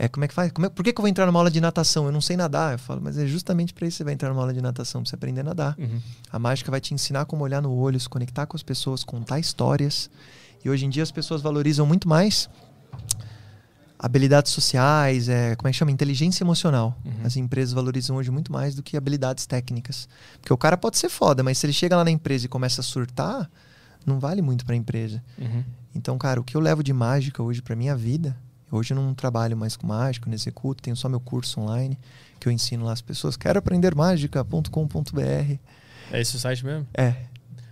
É, 0.00 0.06
como 0.06 0.24
é 0.24 0.28
que 0.28 0.34
faz? 0.34 0.52
Como 0.52 0.64
é- 0.66 0.70
Por 0.70 0.84
que, 0.84 0.92
que 0.92 1.00
eu 1.00 1.02
vou 1.02 1.08
entrar 1.08 1.26
numa 1.26 1.40
aula 1.40 1.50
de 1.50 1.60
natação? 1.60 2.06
Eu 2.06 2.12
não 2.12 2.20
sei 2.20 2.36
nadar. 2.36 2.74
Eu 2.74 2.78
falo, 2.78 3.00
mas 3.02 3.18
é 3.18 3.26
justamente 3.26 3.74
para 3.74 3.84
isso 3.86 3.96
que 3.96 3.98
você 3.98 4.04
vai 4.04 4.14
entrar 4.14 4.28
numa 4.28 4.40
aula 4.40 4.54
de 4.54 4.60
natação, 4.62 5.02
pra 5.02 5.08
você 5.10 5.16
aprender 5.16 5.40
a 5.40 5.44
nadar. 5.44 5.74
Uhum. 5.76 6.00
A 6.30 6.38
mágica 6.38 6.70
vai 6.70 6.80
te 6.80 6.94
ensinar 6.94 7.24
como 7.24 7.42
olhar 7.42 7.60
no 7.60 7.72
olho, 7.74 7.98
se 7.98 8.08
conectar 8.08 8.46
com 8.46 8.56
as 8.56 8.62
pessoas, 8.62 9.02
contar 9.02 9.40
histórias. 9.40 10.08
E 10.64 10.70
hoje 10.70 10.86
em 10.86 10.88
dia 10.90 11.02
as 11.02 11.10
pessoas 11.10 11.42
valorizam 11.42 11.84
muito 11.84 12.08
mais 12.08 12.48
habilidades 13.98 14.52
sociais, 14.52 15.28
é, 15.28 15.56
como 15.56 15.66
é 15.68 15.72
que 15.72 15.76
chama? 15.76 15.90
Inteligência 15.90 16.44
emocional. 16.44 16.96
Uhum. 17.04 17.12
As 17.24 17.36
empresas 17.36 17.72
valorizam 17.74 18.16
hoje 18.16 18.30
muito 18.30 18.52
mais 18.52 18.76
do 18.76 18.82
que 18.82 18.96
habilidades 18.96 19.46
técnicas. 19.46 20.08
Porque 20.40 20.52
o 20.52 20.56
cara 20.56 20.76
pode 20.76 20.96
ser 20.98 21.08
foda, 21.08 21.42
mas 21.42 21.58
se 21.58 21.66
ele 21.66 21.72
chega 21.72 21.96
lá 21.96 22.04
na 22.04 22.10
empresa 22.10 22.46
e 22.46 22.48
começa 22.48 22.80
a 22.80 22.84
surtar, 22.84 23.50
não 24.06 24.20
vale 24.20 24.40
muito 24.40 24.64
para 24.64 24.74
a 24.74 24.76
empresa. 24.76 25.20
Uhum. 25.36 25.64
Então, 25.98 26.16
cara, 26.16 26.40
o 26.40 26.44
que 26.44 26.56
eu 26.56 26.60
levo 26.60 26.82
de 26.82 26.92
mágica 26.92 27.42
hoje 27.42 27.60
para 27.60 27.74
minha 27.74 27.96
vida, 27.96 28.36
hoje 28.70 28.92
eu 28.94 28.96
não 28.96 29.12
trabalho 29.14 29.56
mais 29.56 29.76
com 29.76 29.86
mágica, 29.86 30.26
não 30.28 30.34
executo, 30.34 30.82
tenho 30.82 30.96
só 30.96 31.08
meu 31.08 31.18
curso 31.20 31.60
online 31.60 31.98
que 32.38 32.46
eu 32.48 32.52
ensino 32.52 32.84
lá 32.84 32.92
as 32.92 33.00
pessoas. 33.02 33.36
Quero 33.36 33.58
aprender 33.58 33.94
mágica.com.br. 33.94 35.20
É 36.12 36.20
esse 36.20 36.36
o 36.36 36.38
site 36.38 36.64
mesmo? 36.64 36.86
É. 36.94 37.14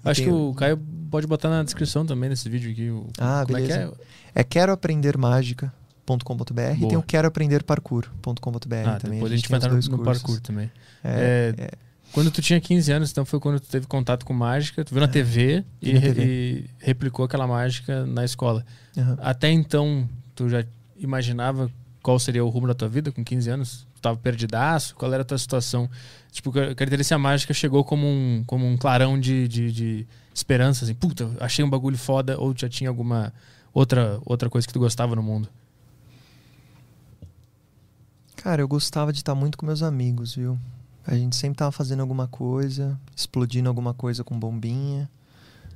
Acho 0.04 0.20
que 0.22 0.26
Tem- 0.28 0.34
o 0.34 0.52
Caio 0.54 0.76
pode 1.10 1.26
botar 1.26 1.48
na 1.48 1.62
descrição 1.62 2.04
também 2.04 2.28
desse 2.28 2.48
vídeo 2.48 2.70
aqui. 2.70 2.90
O, 2.90 3.06
Ah, 3.18 3.42
como 3.46 3.56
beleza. 3.58 3.74
é 3.80 3.86
que 3.86 3.92
é? 4.34 4.40
É 4.40 4.44
quero 4.44 4.72
aprender 4.72 5.16
mágica.com.br 5.16 6.60
e 6.84 6.88
tem 6.88 6.96
o 6.98 7.02
quero 7.02 7.26
aprender 7.28 7.62
parkour.com.br 7.64 8.74
Ah, 8.86 8.98
também. 8.98 9.18
depois 9.18 9.32
a 9.32 9.36
gente 9.36 9.48
tem 9.48 9.58
vai 9.58 9.68
os 9.78 9.86
entrar 9.86 9.90
no, 9.90 9.98
no 9.98 10.04
parkour 10.04 10.40
também. 10.40 10.70
É, 11.02 11.54
É, 11.58 11.62
é, 11.62 11.70
Quando 12.16 12.30
tu 12.30 12.40
tinha 12.40 12.58
15 12.58 12.92
anos, 12.92 13.10
então 13.10 13.26
foi 13.26 13.38
quando 13.38 13.60
tu 13.60 13.68
teve 13.68 13.86
contato 13.86 14.24
com 14.24 14.32
mágica, 14.32 14.82
tu 14.82 14.94
viu 14.94 15.02
na 15.02 15.06
TV, 15.06 15.62
vi 15.82 15.90
e, 15.90 15.92
na 15.92 16.00
TV. 16.00 16.24
e 16.24 16.64
replicou 16.78 17.26
aquela 17.26 17.46
mágica 17.46 18.06
na 18.06 18.24
escola. 18.24 18.64
aham. 18.96 19.18
Até 19.20 19.50
então, 19.50 20.08
tu 20.34 20.48
já 20.48 20.64
imaginava 20.96 21.70
qual 22.02 22.18
seria 22.18 22.42
o 22.42 22.48
rumo 22.48 22.68
da 22.68 22.72
tua 22.72 22.88
vida 22.88 23.12
com 23.12 23.22
15 23.22 23.50
anos? 23.50 23.86
Tu 23.94 24.00
tava 24.00 24.16
perdidaço? 24.16 24.96
Qual 24.96 25.12
era 25.12 25.20
a 25.20 25.26
tua 25.26 25.36
situação? 25.36 25.90
Tipo, 26.32 26.54
a 26.58 27.18
mágica 27.18 27.52
chegou 27.52 27.84
como 27.84 28.06
um, 28.06 28.42
como 28.46 28.66
um 28.66 28.78
clarão 28.78 29.20
de, 29.20 29.46
de, 29.46 29.70
de 29.70 30.06
esperança, 30.32 30.86
assim, 30.86 30.94
puta, 30.94 31.30
achei 31.38 31.62
um 31.62 31.68
bagulho 31.68 31.98
foda, 31.98 32.40
ou 32.40 32.54
já 32.56 32.66
tinha 32.66 32.88
alguma 32.88 33.30
outra, 33.74 34.18
outra 34.24 34.48
coisa 34.48 34.66
que 34.66 34.72
tu 34.72 34.78
gostava 34.78 35.14
no 35.14 35.22
mundo? 35.22 35.50
Cara, 38.36 38.62
eu 38.62 38.68
gostava 38.68 39.12
de 39.12 39.18
estar 39.18 39.34
muito 39.34 39.58
com 39.58 39.66
meus 39.66 39.82
amigos, 39.82 40.34
viu? 40.34 40.58
A 41.06 41.14
gente 41.14 41.36
sempre 41.36 41.56
tava 41.58 41.70
fazendo 41.72 42.00
alguma 42.00 42.26
coisa, 42.26 42.98
explodindo 43.14 43.68
alguma 43.68 43.94
coisa 43.94 44.24
com 44.24 44.38
bombinha. 44.38 45.08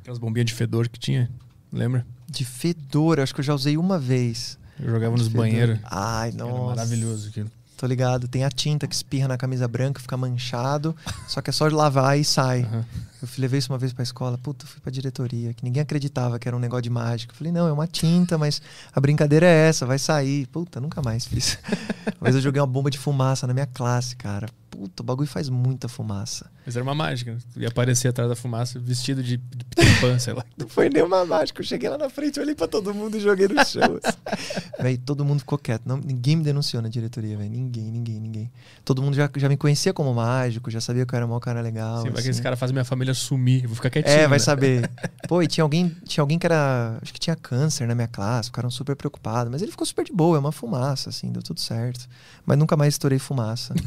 Aquelas 0.01 0.19
bombinhas 0.19 0.47
de 0.47 0.55
fedor 0.55 0.89
que 0.89 0.99
tinha, 0.99 1.31
lembra? 1.73 2.05
De 2.29 2.45
fedor, 2.45 3.21
acho 3.21 3.35
que 3.35 3.41
eu 3.41 3.45
já 3.45 3.55
usei 3.55 3.77
uma 3.77 3.99
vez. 3.99 4.59
Eu 4.79 4.91
jogava 4.91 5.13
nos 5.17 5.29
Fedor. 5.29 5.43
banheiros. 5.43 5.79
Ai, 5.85 6.29
Era 6.31 6.39
nossa. 6.39 6.65
maravilhoso 6.67 7.29
aquilo. 7.29 7.51
Tô 7.77 7.87
ligado. 7.87 8.29
Tem 8.29 8.45
a 8.45 8.51
tinta 8.51 8.87
que 8.87 8.95
espirra 8.95 9.29
na 9.29 9.37
camisa 9.39 9.67
branca, 9.69 10.01
fica 10.01 10.17
manchado. 10.17 10.95
só 11.29 11.41
que 11.41 11.51
é 11.51 11.53
só 11.53 11.69
de 11.69 11.75
lavar 11.75 12.19
e 12.19 12.25
sai. 12.25 12.63
Aham. 12.63 12.85
Eu 13.23 13.29
levei 13.39 13.59
isso 13.59 13.71
uma 13.73 13.79
vez 13.79 13.93
pra 13.93 14.03
escola. 14.03 14.37
Puta, 14.39 14.67
fui 14.67 14.81
pra 14.81 14.91
diretoria, 14.91 15.53
que 15.55 15.63
ninguém 15.63 15.83
acreditava 15.83 16.39
que 16.39 16.49
era 16.49 16.57
um 16.57 16.61
negócio 16.61 16.83
de 16.83 16.91
mágica. 16.91 17.33
Eu 17.33 17.37
falei, 17.37 17.53
não, 17.53 17.67
é 17.69 17.73
uma 17.73 17.87
tinta, 17.87 18.37
mas 18.39 18.61
a 18.95 19.01
brincadeira 19.01 19.47
é 19.47 19.69
essa, 19.69 19.85
vai 19.87 19.99
sair. 19.99 20.47
Puta, 20.47 20.81
nunca 20.81 21.01
mais 21.03 21.27
fiz. 21.27 21.59
vez 22.21 22.35
eu 22.35 22.41
joguei 22.41 22.61
uma 22.61 22.67
bomba 22.67 22.91
de 22.91 22.99
fumaça 22.99 23.47
na 23.47 23.53
minha 23.55 23.67
classe, 23.67 24.17
cara. 24.17 24.49
Puta, 24.71 25.03
o 25.03 25.05
bagulho 25.05 25.29
faz 25.29 25.49
muita 25.49 25.89
fumaça. 25.89 26.49
Mas 26.65 26.77
era 26.77 26.85
uma 26.85 26.95
mágica. 26.95 27.33
né? 27.33 27.39
Tu 27.53 27.61
ia 27.61 27.69
aparecer 27.69 28.07
atrás 28.07 28.31
da 28.31 28.37
fumaça 28.37 28.79
vestido 28.79 29.21
de, 29.23 29.37
de 29.37 29.65
Peter 29.65 30.01
Pan, 30.01 30.19
sei 30.21 30.33
lá. 30.33 30.45
Não 30.57 30.69
foi 30.69 30.89
nenhuma 30.89 31.25
mágica. 31.25 31.61
Eu 31.61 31.67
cheguei 31.67 31.89
lá 31.89 31.99
na 31.99 32.09
frente, 32.09 32.39
olhei 32.39 32.55
pra 32.55 32.69
todo 32.69 32.95
mundo 32.95 33.17
e 33.17 33.21
joguei 33.21 33.49
no 33.49 33.65
chão. 33.65 33.99
assim. 34.03 34.61
Véi, 34.81 34.97
todo 34.97 35.25
mundo 35.25 35.41
ficou 35.41 35.59
quieto. 35.59 35.83
Não, 35.85 35.97
ninguém 35.97 36.37
me 36.37 36.45
denunciou 36.45 36.81
na 36.81 36.89
diretoria, 36.89 37.37
velho. 37.37 37.51
Ninguém, 37.51 37.91
ninguém, 37.91 38.21
ninguém. 38.21 38.53
Todo 38.85 39.03
mundo 39.03 39.15
já, 39.17 39.29
já 39.37 39.49
me 39.49 39.57
conhecia 39.57 39.93
como 39.93 40.15
mágico, 40.15 40.71
já 40.71 40.81
sabia 40.81 41.05
que 41.05 41.13
eu 41.13 41.17
era 41.17 41.27
um 41.27 41.31
mau 41.31 41.41
cara 41.41 41.61
legal. 41.61 41.97
Assim, 41.97 42.05
vai 42.05 42.13
que 42.13 42.21
assim. 42.21 42.31
esse 42.31 42.43
cara 42.43 42.57
faz 42.57 42.71
minha 42.71 42.85
família 42.85 43.13
sumir. 43.13 43.65
Eu 43.65 43.71
vou 43.71 43.77
ficar 43.77 43.91
quietinho. 43.91 44.15
É, 44.15 44.29
vai 44.29 44.39
né? 44.39 44.45
saber. 44.45 44.89
Pô, 45.27 45.43
e 45.43 45.49
tinha 45.49 45.65
alguém, 45.65 45.89
tinha 46.05 46.23
alguém 46.23 46.39
que 46.39 46.47
era. 46.47 46.97
Acho 47.03 47.13
que 47.13 47.19
tinha 47.19 47.35
câncer 47.35 47.89
na 47.89 47.95
minha 47.97 48.09
classe, 48.09 48.49
ficaram 48.49 48.71
super 48.71 48.95
preocupados. 48.95 49.51
Mas 49.51 49.63
ele 49.63 49.73
ficou 49.73 49.87
super 49.87 50.05
de 50.05 50.13
boa, 50.13 50.37
é 50.37 50.41
uma 50.41 50.53
fumaça, 50.53 51.11
assim, 51.11 51.33
deu 51.33 51.43
tudo 51.43 51.59
certo. 51.59 52.09
Mas 52.47 52.57
nunca 52.57 52.77
mais 52.77 52.95
estourei 52.95 53.19
fumaça. 53.19 53.75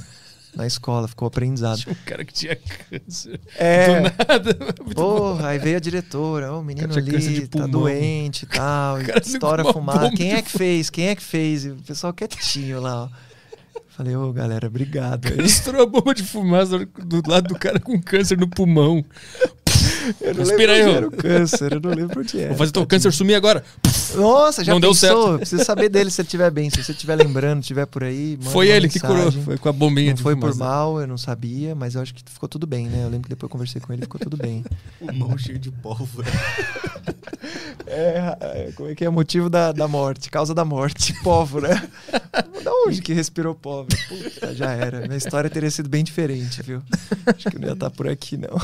Na 0.55 0.67
escola, 0.67 1.07
ficou 1.07 1.27
aprendizado. 1.27 1.79
Tinha 1.79 1.93
um 1.93 2.05
cara 2.05 2.23
que 2.23 2.33
tinha 2.33 2.55
câncer. 2.55 3.39
É. 3.57 3.87
Do 3.87 4.01
nada. 4.01 4.55
Porra, 4.93 5.49
aí 5.49 5.59
veio 5.59 5.77
a 5.77 5.79
diretora, 5.79 6.53
o 6.53 6.63
menino 6.63 6.87
tinha 6.87 7.03
câncer 7.03 7.29
ali 7.29 7.47
tá 7.47 7.65
doente 7.65 8.43
e 8.43 8.47
tal, 8.47 9.01
estoura 9.01 9.63
bomba 9.63 10.11
Quem 10.15 10.33
é 10.33 10.41
que 10.41 10.51
fez? 10.51 10.89
Quem 10.89 11.07
é 11.07 11.15
que 11.15 11.23
fez? 11.23 11.65
E 11.65 11.69
o 11.71 11.75
pessoal 11.77 12.13
quietinho 12.13 12.79
lá, 12.79 13.05
ó. 13.05 13.33
Falei, 13.89 14.15
ô 14.15 14.33
galera, 14.33 14.67
obrigado. 14.67 15.27
Ele 15.27 15.45
estourou 15.45 15.83
a 15.83 15.85
bomba 15.85 16.15
de 16.15 16.23
fumaça 16.23 16.79
do 16.79 17.21
lado 17.27 17.49
do 17.49 17.59
cara 17.59 17.79
com 17.79 18.01
câncer 18.01 18.37
no 18.37 18.47
pulmão. 18.47 19.05
Eu 20.21 20.33
não 20.33 20.43
Respira 20.43 20.73
aí, 20.73 20.83
lembro 20.83 20.91
onde 20.91 20.95
ó. 20.95 20.97
era 20.97 21.07
o 21.07 21.11
câncer, 21.11 21.73
eu 21.73 21.79
não 21.81 21.89
lembro 21.91 22.19
onde 22.21 22.39
era. 22.39 22.49
Vou 22.49 22.57
fazer 22.57 22.71
teu 22.71 22.85
câncer 22.85 23.13
sumir 23.13 23.35
agora. 23.35 23.63
Nossa, 24.15 24.63
já 24.63 24.71
Não 24.73 24.79
deu 24.79 24.91
pensou? 24.91 25.23
certo. 25.27 25.37
Preciso 25.37 25.63
saber 25.65 25.89
dele 25.89 26.09
se 26.11 26.21
ele 26.21 26.27
estiver 26.27 26.51
bem. 26.51 26.69
Se 26.69 26.83
você 26.83 26.91
estiver 26.91 27.15
lembrando, 27.15 27.61
estiver 27.61 27.85
por 27.85 28.03
aí, 28.03 28.37
manda 28.37 28.49
Foi 28.51 28.67
uma 28.69 28.75
ele 28.75 28.89
que 28.89 28.99
curou. 28.99 29.15
mensagem. 29.17 29.43
Foi 29.43 29.57
com 29.57 29.69
a 29.69 29.73
bombinha 29.73 30.11
Não 30.11 30.17
foi 30.17 30.35
por 30.35 30.53
mal, 30.55 30.99
eu 31.01 31.07
não 31.07 31.17
sabia, 31.17 31.73
mas 31.73 31.95
eu 31.95 32.01
acho 32.01 32.13
que 32.13 32.21
ficou 32.25 32.47
tudo 32.47 32.67
bem, 32.67 32.87
né? 32.87 32.99
Eu 33.03 33.09
lembro 33.09 33.23
que 33.23 33.29
depois 33.29 33.47
eu 33.47 33.49
conversei 33.51 33.81
com 33.81 33.91
ele 33.93 34.01
e 34.03 34.05
ficou 34.05 34.19
tudo 34.19 34.37
bem. 34.37 34.63
O 35.01 35.11
mão 35.13 35.37
cheio 35.37 35.57
de 35.59 35.71
pólvora. 35.71 36.27
É, 37.85 38.37
é, 38.39 38.71
como 38.75 38.89
é 38.89 38.95
que 38.95 39.03
é 39.03 39.09
o 39.09 39.13
motivo 39.13 39.49
da, 39.49 39.71
da 39.71 39.87
morte? 39.87 40.29
Causa 40.29 40.53
da 40.53 40.63
morte, 40.65 41.13
pólvora. 41.23 41.69
da 42.63 42.71
onde 42.85 43.01
que 43.01 43.13
respirou 43.13 43.53
pólvora? 43.55 43.97
Puta, 44.07 44.55
já 44.55 44.71
era. 44.71 45.01
Minha 45.01 45.17
história 45.17 45.49
teria 45.49 45.69
sido 45.69 45.89
bem 45.89 46.03
diferente, 46.03 46.61
viu? 46.61 46.81
Acho 47.25 47.49
que 47.49 47.59
não 47.59 47.67
ia 47.67 47.73
estar 47.73 47.89
por 47.89 48.07
aqui, 48.07 48.37
não. 48.37 48.59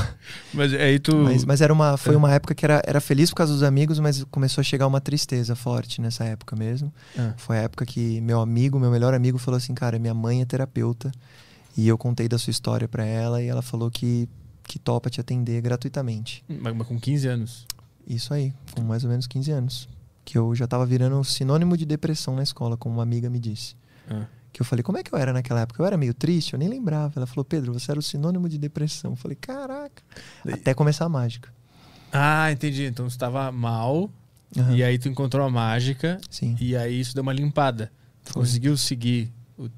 Mas 0.52 0.72
aí 0.74 0.98
tu. 0.98 1.16
Mas, 1.16 1.44
mas 1.44 1.60
era 1.60 1.72
uma, 1.72 1.96
foi 1.96 2.16
uma 2.16 2.32
época 2.32 2.54
que 2.54 2.64
era, 2.64 2.82
era 2.86 3.00
feliz 3.00 3.30
por 3.30 3.36
causa 3.36 3.52
dos 3.52 3.62
amigos, 3.62 3.98
mas 3.98 4.24
começou 4.24 4.62
a 4.62 4.64
chegar 4.64 4.86
uma 4.86 5.00
tristeza 5.00 5.54
forte 5.54 6.00
nessa 6.00 6.24
época 6.24 6.56
mesmo. 6.56 6.92
Ah. 7.18 7.34
Foi 7.36 7.58
a 7.58 7.62
época 7.62 7.84
que 7.84 8.20
meu 8.20 8.40
amigo, 8.40 8.78
meu 8.78 8.90
melhor 8.90 9.14
amigo, 9.14 9.38
falou 9.38 9.58
assim: 9.58 9.74
Cara, 9.74 9.98
minha 9.98 10.14
mãe 10.14 10.40
é 10.40 10.44
terapeuta. 10.44 11.10
E 11.76 11.86
eu 11.88 11.96
contei 11.96 12.28
da 12.28 12.38
sua 12.38 12.50
história 12.50 12.88
pra 12.88 13.04
ela 13.04 13.42
e 13.42 13.46
ela 13.46 13.62
falou 13.62 13.90
que, 13.90 14.28
que 14.64 14.78
topa 14.78 15.08
te 15.08 15.20
atender 15.20 15.60
gratuitamente. 15.60 16.44
Mas, 16.48 16.74
mas 16.74 16.86
com 16.86 16.98
15 16.98 17.28
anos. 17.28 17.66
Isso 18.06 18.32
aí, 18.34 18.52
com 18.74 18.82
mais 18.82 19.04
ou 19.04 19.10
menos 19.10 19.26
15 19.26 19.50
anos. 19.50 19.88
Que 20.24 20.36
eu 20.36 20.54
já 20.54 20.66
tava 20.66 20.84
virando 20.86 21.22
sinônimo 21.24 21.76
de 21.76 21.84
depressão 21.84 22.36
na 22.36 22.42
escola, 22.42 22.76
como 22.76 22.96
uma 22.96 23.02
amiga 23.02 23.28
me 23.30 23.38
disse. 23.38 23.74
Ah. 24.08 24.26
Que 24.52 24.60
eu 24.60 24.66
falei, 24.66 24.82
como 24.82 24.98
é 24.98 25.02
que 25.02 25.14
eu 25.14 25.18
era 25.18 25.32
naquela 25.32 25.60
época? 25.60 25.80
Eu 25.80 25.86
era 25.86 25.96
meio 25.96 26.12
triste, 26.12 26.54
eu 26.54 26.58
nem 26.58 26.68
lembrava. 26.68 27.12
Ela 27.16 27.26
falou, 27.26 27.44
Pedro, 27.44 27.72
você 27.72 27.90
era 27.90 28.00
o 28.00 28.02
sinônimo 28.02 28.48
de 28.48 28.58
depressão. 28.58 29.12
Eu 29.12 29.16
falei, 29.16 29.36
caraca. 29.36 30.02
Até 30.52 30.74
começar 30.74 31.04
a 31.04 31.08
mágica. 31.08 31.52
Ah, 32.12 32.50
entendi. 32.50 32.84
Então 32.84 33.08
você 33.08 33.16
tava 33.16 33.50
mal. 33.52 34.10
Aham. 34.56 34.74
E 34.74 34.82
aí 34.82 34.98
tu 34.98 35.08
encontrou 35.08 35.46
a 35.46 35.50
mágica. 35.50 36.20
Sim. 36.28 36.56
E 36.60 36.76
aí 36.76 37.00
isso 37.00 37.14
deu 37.14 37.22
uma 37.22 37.32
limpada. 37.32 37.92
Foi. 38.24 38.42
Conseguiu 38.42 38.76
seguir 38.76 39.32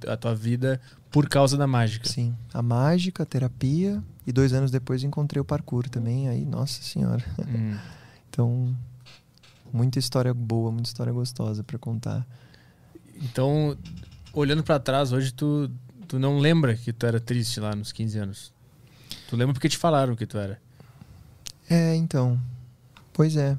a 0.07 0.16
tua 0.16 0.35
vida 0.35 0.81
por 1.11 1.29
causa 1.29 1.57
da 1.57 1.66
mágica. 1.66 2.09
Sim. 2.09 2.35
A 2.55 2.62
mágica, 2.62 3.23
a 3.23 3.27
terapia. 3.27 4.03
E 4.27 4.33
dois 4.33 4.53
anos 4.53 4.70
depois 4.70 5.03
encontrei 5.03 5.41
o 5.41 5.45
parkour 5.45 5.89
também. 5.89 6.29
Aí, 6.29 6.45
nossa 6.47 6.83
senhora. 6.83 7.25
Hum. 7.39 7.77
Então, 8.33 8.74
muita 9.70 9.99
história 9.99 10.33
boa, 10.33 10.72
muita 10.72 10.89
história 10.89 11.12
gostosa 11.12 11.62
pra 11.62 11.78
contar. 11.78 12.26
Então, 13.16 13.76
olhando 14.33 14.62
pra 14.62 14.80
trás, 14.80 15.12
hoje 15.12 15.35
tu, 15.35 15.70
tu 16.09 16.18
não 16.18 16.39
lembra 16.39 16.74
que 16.74 16.95
tu 16.95 17.05
era 17.05 17.20
triste 17.20 17.61
lá 17.61 17.76
nos 17.76 17.93
15 17.93 18.18
anos. 18.18 18.53
Tu 19.28 19.37
lembra 19.37 19.53
porque 19.53 19.68
te 19.68 19.76
falaram 19.76 20.16
que 20.16 20.26
tu 20.26 20.39
era. 20.39 20.59
É, 21.68 21.95
então. 21.95 22.41
Pois 23.12 23.37
é. 23.37 23.59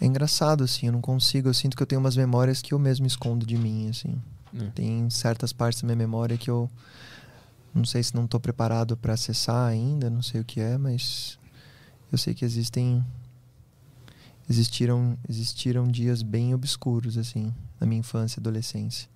É 0.00 0.06
engraçado, 0.06 0.62
assim, 0.62 0.86
eu 0.86 0.92
não 0.92 1.00
consigo, 1.00 1.48
eu 1.48 1.54
sinto 1.54 1.76
que 1.76 1.82
eu 1.82 1.86
tenho 1.86 2.00
umas 2.00 2.16
memórias 2.16 2.62
que 2.62 2.72
eu 2.72 2.78
mesmo 2.78 3.04
escondo 3.04 3.44
de 3.44 3.56
mim, 3.56 3.88
assim. 3.88 4.16
Hum. 4.54 4.70
Tem 4.72 5.10
certas 5.10 5.52
partes 5.52 5.82
da 5.82 5.86
minha 5.86 5.96
memória 5.96 6.38
que 6.38 6.48
eu 6.48 6.70
não 7.74 7.84
sei 7.84 8.00
se 8.00 8.14
não 8.14 8.26
estou 8.26 8.38
preparado 8.38 8.96
para 8.96 9.14
acessar 9.14 9.68
ainda, 9.68 10.08
não 10.08 10.22
sei 10.22 10.40
o 10.40 10.44
que 10.44 10.60
é, 10.60 10.78
mas 10.78 11.37
eu 12.10 12.18
sei 12.18 12.34
que 12.34 12.44
existem 12.44 13.04
existiram 14.48 15.18
existiram 15.28 15.86
dias 15.86 16.22
bem 16.22 16.54
obscuros 16.54 17.18
assim 17.18 17.52
na 17.80 17.86
minha 17.86 18.00
infância 18.00 18.38
e 18.38 18.40
adolescência. 18.40 19.08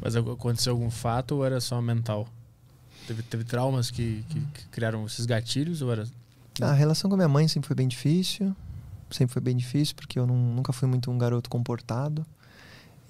Mas 0.00 0.14
ac- 0.14 0.30
aconteceu 0.30 0.72
algum 0.72 0.90
fato 0.90 1.32
ou 1.36 1.44
era 1.44 1.60
só 1.60 1.80
mental? 1.80 2.28
Teve, 3.06 3.22
teve 3.22 3.44
traumas 3.44 3.90
que, 3.90 4.24
que- 4.28 4.40
que 4.40 4.66
criaram 4.68 5.04
esses 5.06 5.26
gatilhos 5.26 5.82
ou 5.82 5.90
era. 5.90 6.06
A 6.60 6.72
relação 6.72 7.08
com 7.08 7.14
a 7.14 7.16
minha 7.18 7.28
mãe 7.28 7.48
sempre 7.48 7.66
foi 7.68 7.76
bem 7.76 7.88
difícil. 7.88 8.54
Sempre 9.10 9.32
foi 9.32 9.42
bem 9.42 9.56
difícil 9.56 9.94
porque 9.96 10.18
eu 10.18 10.26
não- 10.26 10.54
nunca 10.54 10.72
fui 10.72 10.86
muito 10.88 11.10
um 11.10 11.18
garoto 11.18 11.48
comportado. 11.50 12.24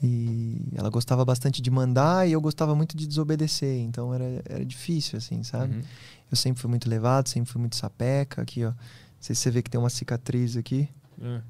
E 0.03 0.63
ela 0.77 0.89
gostava 0.91 1.25
bastante 1.25 1.61
de 1.61 1.71
mandar 1.71 2.29
e 2.29 2.33
eu 2.33 2.41
gostava 2.41 2.75
muito 2.75 2.97
de 2.97 3.07
desobedecer. 3.07 3.79
Então 3.81 4.15
era, 4.15 4.43
era 4.49 4.65
difícil, 4.65 5.19
assim, 5.19 5.43
sabe? 5.43 5.77
Uhum. 5.77 5.83
Eu 6.31 6.37
sempre 6.37 6.61
fui 6.61 6.71
muito 6.71 6.89
levado, 6.89 7.29
sempre 7.29 7.51
fui 7.51 7.61
muito 7.61 7.75
sapeca. 7.77 8.43
Aqui, 8.43 8.65
ó. 8.65 8.71
Não 8.71 8.77
sei 9.21 9.35
se 9.35 9.43
você 9.43 9.51
vê 9.51 9.63
que 9.63 9.71
tem 9.71 9.81
uma 9.81 9.91
cicatriz 9.91 10.57
aqui. 10.57 10.89
É. 11.21 11.41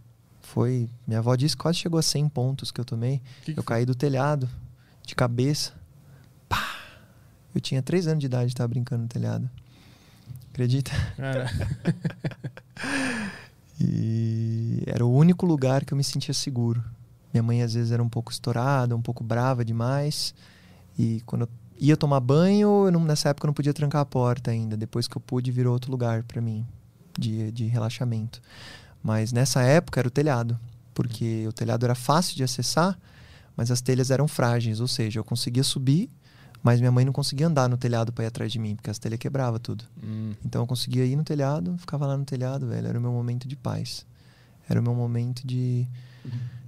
Foi. 0.41 0.89
Minha 1.07 1.19
avó 1.19 1.35
disse 1.37 1.55
que 1.55 1.61
quase 1.63 1.79
chegou 1.79 1.99
a 1.99 2.03
100 2.03 2.29
pontos 2.31 2.71
que 2.71 2.81
eu 2.81 2.85
tomei. 2.87 3.21
Que 3.45 3.53
que 3.53 3.61
Eu 3.61 3.63
foi? 3.63 3.77
caí 3.77 3.85
do 3.85 3.95
telhado, 3.95 4.49
de 5.07 5.15
cabeça. 5.15 5.75
Pá! 6.49 6.65
Eu 7.55 7.61
tinha 7.61 7.83
3 7.83 8.07
anos 8.07 8.21
de 8.21 8.27
idade 8.27 8.53
e 8.53 8.55
tava 8.55 8.69
brincando 8.69 9.03
no 9.03 9.09
telhado. 9.09 9.49
Acredita? 10.51 10.91
Cara, 11.19 11.51
E 13.81 14.83
era 14.87 15.05
o 15.05 15.13
único 15.15 15.47
lugar 15.47 15.85
que 15.85 15.93
eu 15.93 15.97
me 15.97 16.03
sentia 16.03 16.35
seguro. 16.35 16.83
Minha 17.33 17.43
mãe 17.43 17.63
às 17.63 17.75
vezes 17.75 17.93
era 17.93 18.03
um 18.03 18.09
pouco 18.09 18.33
estourada, 18.33 18.97
um 18.97 19.03
pouco 19.03 19.23
brava 19.23 19.65
demais. 19.65 20.35
E 20.99 21.23
quando 21.27 21.43
eu 21.43 21.49
ia 21.79 21.97
tomar 21.97 22.21
banho, 22.21 22.87
eu 22.87 22.91
não- 22.93 23.05
nessa 23.05 23.29
época 23.29 23.47
eu 23.47 23.49
não 23.49 23.55
podia 23.55 23.73
trancar 23.75 24.01
a 24.01 24.05
porta 24.07 24.51
ainda. 24.51 24.77
Depois 24.77 25.07
que 25.07 25.17
eu 25.17 25.21
pude, 25.21 25.51
virou 25.53 25.73
outro 25.73 25.91
lugar 25.91 26.23
para 26.25 26.41
mim 26.41 26.67
de, 27.19 27.53
de 27.53 27.67
relaxamento. 27.67 28.41
Mas 29.03 29.33
nessa 29.33 29.63
época 29.63 30.01
era 30.01 30.09
o 30.09 30.11
telhado, 30.11 30.59
porque 30.95 31.47
o 31.47 31.53
telhado 31.53 31.85
era 31.85 31.95
fácil 31.95 32.35
de 32.37 32.43
acessar, 32.43 32.99
mas 33.57 33.71
as 33.71 33.81
telhas 33.81 34.11
eram 34.11 34.27
frágeis, 34.27 34.81
ou 34.81 34.89
seja, 34.89 35.21
eu 35.21 35.25
conseguia 35.25 35.63
subir, 35.63 36.11
mas 36.63 36.81
minha 36.81 36.91
mãe 36.91 37.05
não 37.05 37.13
conseguia 37.13 37.47
andar 37.47 37.69
no 37.69 37.77
telhado 37.77 38.13
para 38.13 38.25
ir 38.25 38.27
atrás 38.29 38.51
de 38.51 38.59
mim, 38.59 38.75
porque 38.75 38.91
as 38.91 38.99
telhas 38.99 39.19
quebrava 39.19 39.59
tudo. 39.61 39.85
hum, 40.03 40.33
Então 40.45 40.63
eu 40.63 40.67
conseguia 40.67 41.05
ir 41.05 41.15
no 41.15 41.23
telhado, 41.23 41.77
ficava 41.79 42.07
lá 42.07 42.17
no 42.17 42.25
telhado, 42.25 42.67
velho. 42.67 42.89
Era 42.89 42.99
o 42.99 43.03
meu 43.03 43.13
momento 43.13 43.47
de 43.47 43.55
paz. 43.55 44.05
Era 44.69 44.81
o 44.81 44.83
meu 44.83 44.95
momento 44.95 45.47
de 45.47 45.87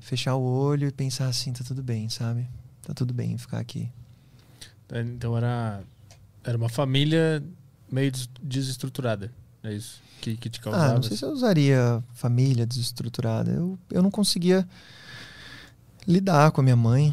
fechar 0.01 0.34
o 0.36 0.42
olho 0.42 0.88
e 0.88 0.92
pensar 0.92 1.26
assim, 1.28 1.53
tá 1.53 1.62
tudo 1.64 1.82
bem, 1.82 2.09
sabe? 2.09 2.46
Tá 2.82 2.94
tudo 2.94 3.12
bem 3.14 3.36
ficar 3.38 3.59
aqui. 3.59 3.88
então 4.92 5.36
era, 5.36 5.82
era 6.42 6.57
uma 6.57 6.68
família 6.68 7.42
meio 7.90 8.11
des- 8.11 8.28
desestruturada. 8.42 9.30
É 9.62 9.72
isso 9.74 10.01
que, 10.20 10.36
que 10.36 10.48
te 10.48 10.61
causava. 10.61 10.92
Ah, 10.92 10.94
não 10.94 11.03
sei 11.03 11.16
se 11.16 11.24
eu 11.24 11.30
usaria 11.30 12.03
família 12.14 12.64
desestruturada. 12.66 13.51
Eu, 13.51 13.78
eu 13.90 14.03
não 14.03 14.11
conseguia 14.11 14.66
lidar 16.07 16.51
com 16.53 16.61
a 16.61 16.64
minha 16.64 16.76
mãe. 16.76 17.12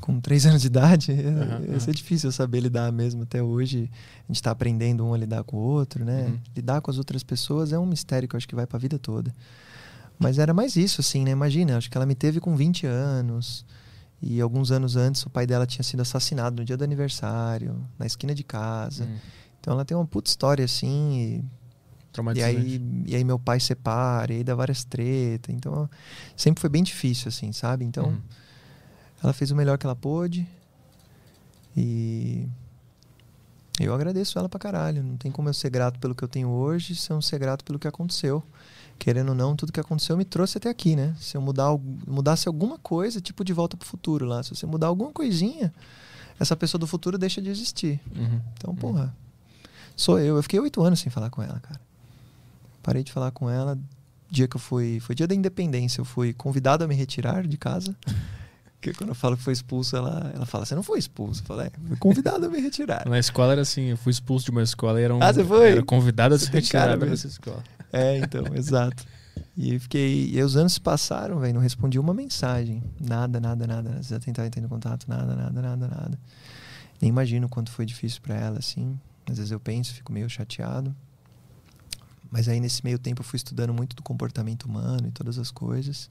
Com 0.00 0.20
três 0.20 0.44
anos 0.46 0.60
de 0.60 0.66
idade, 0.66 1.12
Aham, 1.12 1.64
ia 1.72 1.80
ser 1.80 1.94
difícil 1.94 2.28
eu 2.28 2.32
saber 2.32 2.60
lidar 2.60 2.92
mesmo. 2.92 3.22
Até 3.22 3.42
hoje, 3.42 3.90
a 4.28 4.32
gente 4.32 4.42
tá 4.42 4.50
aprendendo 4.50 5.04
um 5.04 5.14
a 5.14 5.18
lidar 5.18 5.42
com 5.44 5.56
o 5.56 5.60
outro, 5.60 6.04
né? 6.04 6.26
Uhum. 6.26 6.38
Lidar 6.54 6.80
com 6.82 6.90
as 6.90 6.98
outras 6.98 7.22
pessoas 7.22 7.72
é 7.72 7.78
um 7.78 7.86
mistério 7.86 8.28
que 8.28 8.34
eu 8.34 8.38
acho 8.38 8.46
que 8.48 8.54
vai 8.54 8.66
pra 8.66 8.78
vida 8.78 8.98
toda. 8.98 9.34
Mas 10.24 10.38
era 10.38 10.54
mais 10.54 10.74
isso, 10.74 11.00
assim, 11.02 11.22
né? 11.22 11.30
Imagina, 11.32 11.76
acho 11.76 11.90
que 11.90 11.96
ela 11.98 12.06
me 12.06 12.14
teve 12.14 12.40
com 12.40 12.56
20 12.56 12.86
anos. 12.86 13.64
E 14.22 14.40
alguns 14.40 14.70
anos 14.70 14.96
antes, 14.96 15.24
o 15.26 15.28
pai 15.30 15.46
dela 15.46 15.66
tinha 15.66 15.82
sido 15.82 16.00
assassinado 16.00 16.56
no 16.56 16.64
dia 16.64 16.78
do 16.78 16.82
aniversário, 16.84 17.76
na 17.98 18.06
esquina 18.06 18.34
de 18.34 18.42
casa. 18.42 19.04
Hum, 19.04 19.18
Então 19.60 19.74
ela 19.74 19.84
tem 19.84 19.94
uma 19.96 20.06
puta 20.06 20.30
história, 20.30 20.64
assim. 20.64 21.18
E 21.20 21.44
e 22.38 22.42
aí, 22.42 22.80
e 23.06 23.16
aí 23.16 23.24
meu 23.24 23.38
pai 23.38 23.60
separa, 23.60 24.32
e 24.32 24.36
aí 24.38 24.44
dá 24.44 24.54
várias 24.54 24.82
tretas. 24.84 25.54
Então, 25.54 25.90
sempre 26.36 26.60
foi 26.60 26.70
bem 26.70 26.82
difícil, 26.82 27.28
assim, 27.28 27.52
sabe? 27.52 27.84
Então, 27.84 28.06
Uhum. 28.06 28.20
ela 29.22 29.32
fez 29.34 29.50
o 29.50 29.56
melhor 29.56 29.76
que 29.76 29.84
ela 29.84 29.96
pôde. 29.96 30.46
E 31.76 32.48
eu 33.80 33.92
agradeço 33.92 34.38
ela 34.38 34.48
pra 34.48 34.58
caralho. 34.60 35.02
Não 35.02 35.16
tem 35.16 35.30
como 35.32 35.48
eu 35.48 35.54
ser 35.54 35.68
grato 35.70 35.98
pelo 35.98 36.14
que 36.14 36.22
eu 36.22 36.28
tenho 36.28 36.48
hoje, 36.48 36.94
se 36.94 37.10
eu 37.10 37.14
não 37.14 37.22
ser 37.22 37.38
grato 37.38 37.64
pelo 37.64 37.78
que 37.78 37.88
aconteceu. 37.88 38.42
Querendo 39.04 39.28
ou 39.28 39.34
não, 39.34 39.54
tudo 39.54 39.70
que 39.70 39.78
aconteceu 39.78 40.16
me 40.16 40.24
trouxe 40.24 40.56
até 40.56 40.70
aqui, 40.70 40.96
né? 40.96 41.14
Se 41.20 41.36
eu 41.36 41.40
mudar, 41.42 41.76
mudasse 42.06 42.48
alguma 42.48 42.78
coisa, 42.78 43.20
tipo 43.20 43.44
de 43.44 43.52
volta 43.52 43.76
pro 43.76 43.86
futuro 43.86 44.24
lá. 44.24 44.42
Se 44.42 44.56
você 44.56 44.64
mudar 44.64 44.86
alguma 44.86 45.12
coisinha, 45.12 45.70
essa 46.40 46.56
pessoa 46.56 46.78
do 46.78 46.86
futuro 46.86 47.18
deixa 47.18 47.42
de 47.42 47.50
existir. 47.50 48.00
Uhum. 48.16 48.40
Então, 48.56 48.74
porra, 48.74 49.14
sou 49.94 50.18
eu. 50.18 50.36
Eu 50.36 50.42
fiquei 50.42 50.58
oito 50.58 50.82
anos 50.82 51.00
sem 51.00 51.12
falar 51.12 51.28
com 51.28 51.42
ela, 51.42 51.60
cara. 51.60 51.78
Parei 52.82 53.04
de 53.04 53.12
falar 53.12 53.30
com 53.30 53.50
ela 53.50 53.78
dia 54.30 54.48
que 54.48 54.56
eu 54.56 54.60
fui. 54.60 54.98
Foi 55.00 55.14
dia 55.14 55.26
da 55.26 55.34
independência. 55.34 56.00
Eu 56.00 56.06
fui 56.06 56.32
convidado 56.32 56.82
a 56.82 56.88
me 56.88 56.94
retirar 56.94 57.46
de 57.46 57.58
casa. 57.58 57.94
Porque 58.80 58.96
quando 58.96 59.10
eu 59.10 59.14
falo 59.14 59.36
que 59.36 59.42
foi 59.42 59.52
expulso, 59.52 59.94
ela, 59.94 60.32
ela 60.34 60.46
fala: 60.46 60.64
Você 60.64 60.74
não 60.74 60.82
foi 60.82 60.98
expulso? 60.98 61.42
Eu 61.42 61.46
falei: 61.46 61.66
é, 61.66 61.88
Fui 61.88 61.96
convidado 61.98 62.46
a 62.46 62.48
me 62.48 62.58
retirar. 62.58 63.04
Na 63.08 63.18
escola 63.18 63.52
era 63.52 63.60
assim, 63.60 63.90
eu 63.90 63.98
fui 63.98 64.12
expulso 64.12 64.46
de 64.46 64.50
uma 64.50 64.62
escola 64.62 64.98
e 64.98 65.04
era 65.04 65.14
um. 65.14 65.22
Ah, 65.22 65.30
você 65.30 65.44
foi? 65.44 65.72
Era 65.72 65.82
convidado 65.82 66.34
a 66.34 66.38
se 66.38 66.50
retirar 66.50 66.96
dessa 66.96 67.26
escola. 67.26 67.62
É, 67.92 68.18
então, 68.18 68.44
exato. 68.54 69.04
E 69.56 69.78
fiquei. 69.78 70.30
E 70.32 70.42
os 70.42 70.56
anos 70.56 70.74
se 70.74 70.80
passaram, 70.80 71.38
velho. 71.38 71.54
Não 71.54 71.60
respondi 71.60 71.98
uma 71.98 72.12
mensagem. 72.12 72.82
Nada, 73.00 73.38
nada, 73.38 73.66
nada. 73.66 74.00
Eu 74.10 74.20
tentava 74.20 74.46
entrar 74.46 74.62
em 74.62 74.68
contato, 74.68 75.06
nada, 75.08 75.34
nada, 75.34 75.62
nada, 75.62 75.88
nada. 75.88 76.18
Nem 77.00 77.08
imagino 77.08 77.48
quanto 77.48 77.70
foi 77.70 77.86
difícil 77.86 78.20
pra 78.20 78.34
ela, 78.34 78.58
assim. 78.58 78.98
Às 79.30 79.38
vezes 79.38 79.52
eu 79.52 79.60
penso, 79.60 79.94
fico 79.94 80.12
meio 80.12 80.28
chateado. 80.28 80.94
Mas 82.30 82.48
aí 82.48 82.58
nesse 82.58 82.82
meio 82.84 82.98
tempo 82.98 83.20
eu 83.20 83.24
fui 83.24 83.36
estudando 83.36 83.72
muito 83.72 83.94
do 83.94 84.02
comportamento 84.02 84.64
humano 84.64 85.06
e 85.06 85.10
todas 85.10 85.38
as 85.38 85.50
coisas. 85.50 86.10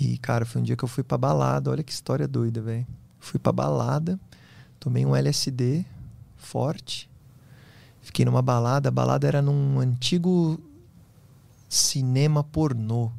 E, 0.00 0.18
cara, 0.18 0.44
foi 0.44 0.60
um 0.60 0.64
dia 0.64 0.76
que 0.76 0.84
eu 0.84 0.88
fui 0.88 1.02
pra 1.02 1.18
balada. 1.18 1.70
Olha 1.70 1.82
que 1.82 1.92
história 1.92 2.28
doida, 2.28 2.60
velho. 2.60 2.86
Fui 3.18 3.40
pra 3.40 3.50
balada, 3.50 4.20
tomei 4.78 5.04
um 5.04 5.16
LSD 5.16 5.84
forte. 6.36 7.10
Fiquei 8.02 8.24
numa 8.24 8.40
balada. 8.40 8.88
A 8.88 8.92
balada 8.92 9.26
era 9.26 9.42
num 9.42 9.80
antigo 9.80 10.60
cinema 11.68 12.42
pornô. 12.42 13.10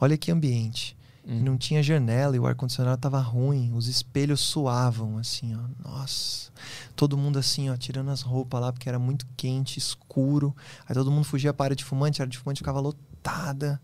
Olha 0.00 0.16
que 0.16 0.30
ambiente. 0.30 0.96
Hum. 1.28 1.40
não 1.42 1.58
tinha 1.58 1.82
janela 1.82 2.36
e 2.36 2.38
o 2.38 2.46
ar-condicionado 2.46 3.00
tava 3.00 3.18
ruim. 3.18 3.72
Os 3.74 3.88
espelhos 3.88 4.40
suavam, 4.40 5.18
assim, 5.18 5.56
ó. 5.56 5.88
Nossa. 5.88 6.52
Todo 6.94 7.18
mundo 7.18 7.38
assim, 7.38 7.68
ó, 7.68 7.76
tirando 7.76 8.10
as 8.10 8.22
roupas 8.22 8.60
lá, 8.60 8.72
porque 8.72 8.88
era 8.88 8.98
muito 8.98 9.26
quente, 9.36 9.78
escuro. 9.78 10.54
Aí 10.88 10.94
todo 10.94 11.10
mundo 11.10 11.24
fugia 11.24 11.52
para 11.52 11.64
a 11.64 11.66
área 11.66 11.76
de 11.76 11.84
fumante, 11.84 12.22
a 12.22 12.24
área 12.24 12.30
de 12.30 12.38
fumante 12.38 12.60
ficava 12.60 12.78
lotada. 12.78 13.80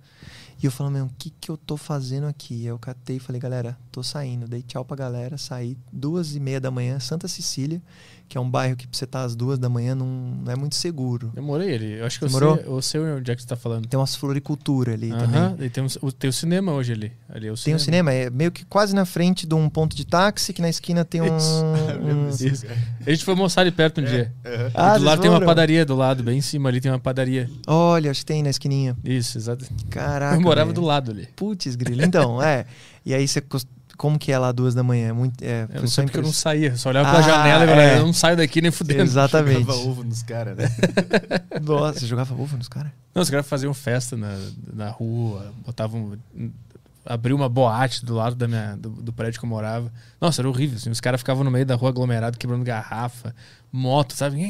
E 0.63 0.67
eu 0.67 0.71
falando, 0.71 0.93
meu, 0.95 1.05
o 1.07 1.11
que 1.19 1.31
que 1.41 1.51
eu 1.51 1.57
tô 1.57 1.77
fazendo 1.77 2.27
aqui? 2.27 2.65
Eu 2.65 2.79
catei 2.79 3.17
e 3.17 3.19
falei, 3.21 3.41
galera, 3.41 3.77
tô 3.91 4.01
saindo. 4.03 4.47
Dei 4.47 4.63
tchau 4.63 4.85
pra 4.85 4.97
galera, 4.97 5.37
saí 5.37 5.77
duas 5.93 6.37
e 6.37 6.41
meia 6.41 6.61
da 6.61 6.71
manhã, 6.71 7.01
Santa 7.01 7.27
Cecília, 7.27 7.83
que 8.29 8.39
é 8.39 8.41
um 8.41 8.49
bairro 8.49 8.77
que 8.77 8.87
pra 8.87 8.97
você 8.97 9.05
estar 9.05 9.25
às 9.25 9.35
duas 9.35 9.59
da 9.59 9.69
manhã 9.69 9.95
não, 9.97 10.07
não 10.07 10.53
é 10.53 10.55
muito 10.55 10.77
seguro. 10.77 11.33
Eu 11.35 11.43
morei 11.43 11.75
ali. 11.75 11.93
Eu 11.95 12.07
acho 12.07 12.17
que 12.21 12.25
eu 12.27 12.29
Você 12.31 12.39
sei, 12.39 12.65
eu 12.73 12.83
sei 12.83 13.01
onde 13.01 13.31
é 13.33 13.35
que 13.35 13.43
você 13.43 13.49
tá 13.49 13.57
falando. 13.57 13.89
Tem 13.89 13.99
umas 13.99 14.15
floricultura 14.15 14.93
ali 14.95 15.11
Aham, 15.11 15.51
também. 15.51 15.67
e 15.67 15.69
tem, 15.69 15.83
um, 15.83 15.89
o- 16.01 16.13
tem 16.13 16.31
o 16.31 16.33
cinema 16.33 16.73
hoje 16.73 16.93
ali. 16.93 17.13
ali 17.29 17.49
é 17.49 17.53
o 17.53 17.57
Tem 17.57 17.75
um 17.75 17.79
cinema, 17.81 18.13
é 18.13 18.31
meio 18.31 18.53
que 18.53 18.65
quase 18.65 18.95
na 18.95 19.05
frente 19.05 19.47
de 19.49 19.55
um 19.57 19.69
ponto 19.69 19.97
de 19.97 20.07
táxi, 20.07 20.53
que 20.53 20.63
na 20.63 20.69
esquina 20.71 21.05
tem 21.05 21.21
um. 21.21 21.37
Isso. 21.37 21.65
um- 22.01 22.29
Isso. 22.53 22.67
A 23.05 23.11
gente 23.11 23.25
foi 23.25 23.35
almoçar 23.35 23.63
ali 23.63 23.73
perto 23.73 24.01
um 24.01 24.05
dia. 24.05 24.33
Aham. 24.47 24.71
Ah, 24.75 24.97
do 24.99 25.05
lado 25.05 25.21
tem 25.21 25.29
uma 25.31 25.41
padaria 25.45 25.85
do 25.85 25.97
lado, 25.97 26.23
bem 26.23 26.39
em 26.39 26.41
cima 26.43 26.69
ali 26.69 26.81
tem 26.81 26.91
uma 26.91 27.01
padaria. 27.01 27.51
Olha, 27.67 28.13
acho 28.13 28.21
que 28.21 28.27
tem 28.27 28.43
na 28.45 28.49
esquininha. 28.51 28.97
Isso, 29.05 29.37
exato. 29.37 29.67
Caraca. 29.91 30.37
Eu 30.53 30.57
morava 30.57 30.71
velho. 30.71 30.81
do 30.81 30.87
lado 30.87 31.11
ali. 31.11 31.29
Putz, 31.37 31.75
grilo. 31.77 32.03
Então, 32.05 32.41
é. 32.43 32.67
E 33.05 33.15
aí 33.15 33.27
você. 33.27 33.43
Como 33.97 34.19
que 34.19 34.33
é 34.33 34.39
lá 34.39 34.51
duas 34.53 34.75
da 34.75 34.83
manhã? 34.83 35.09
É 35.09 35.13
muito. 35.13 35.43
É, 35.45 35.63
Eu 35.65 35.69
foi 35.69 35.81
não 35.81 35.87
sei 35.89 36.05
porque 36.05 36.19
eu 36.19 36.23
não 36.23 36.33
saía. 36.33 36.77
Só 36.77 36.89
olhava 36.89 37.11
pela 37.11 37.19
Ah, 37.21 37.23
janela 37.23 37.65
e 37.65 37.69
falava, 37.69 37.83
é. 37.89 37.99
eu 37.99 38.07
não 38.07 38.13
saio 38.13 38.37
daqui 38.37 38.61
nem 38.61 38.71
fudendo. 38.71 39.03
Exatamente. 39.03 39.61
Jogava 39.61 39.79
ovo 39.81 40.03
nos 40.03 40.23
caras, 40.23 40.57
né? 40.57 40.69
Nossa, 41.63 42.01
você 42.01 42.07
jogava 42.07 42.35
ovo 42.35 42.57
nos 42.57 42.69
caras? 42.69 42.91
Não, 43.15 43.23
os 43.23 43.31
caras 43.31 43.47
faziam 43.47 43.73
festa 43.75 44.17
na, 44.17 44.37
na 44.73 44.89
rua, 44.89 45.53
botavam. 45.65 46.19
abriu 47.05 47.37
uma 47.37 47.49
boate 47.49 48.05
do 48.05 48.15
lado 48.15 48.35
da 48.35 48.49
minha, 48.49 48.77
do, 48.77 48.89
do 48.91 49.13
prédio 49.13 49.39
que 49.39 49.45
eu 49.47 49.51
morava. 49.51 49.93
Nossa, 50.21 50.41
era 50.41 50.49
horrível. 50.49 50.79
Assim, 50.79 50.91
os 50.91 51.01
caras 51.01 51.21
ficavam 51.21 51.45
no 51.45 51.51
meio 51.51 51.67
da 51.67 51.75
rua 51.77 51.91
aglomerado, 51.91 52.39
quebrando 52.39 52.65
garrafa, 52.65 53.35
moto, 53.71 54.15
sabe? 54.15 54.41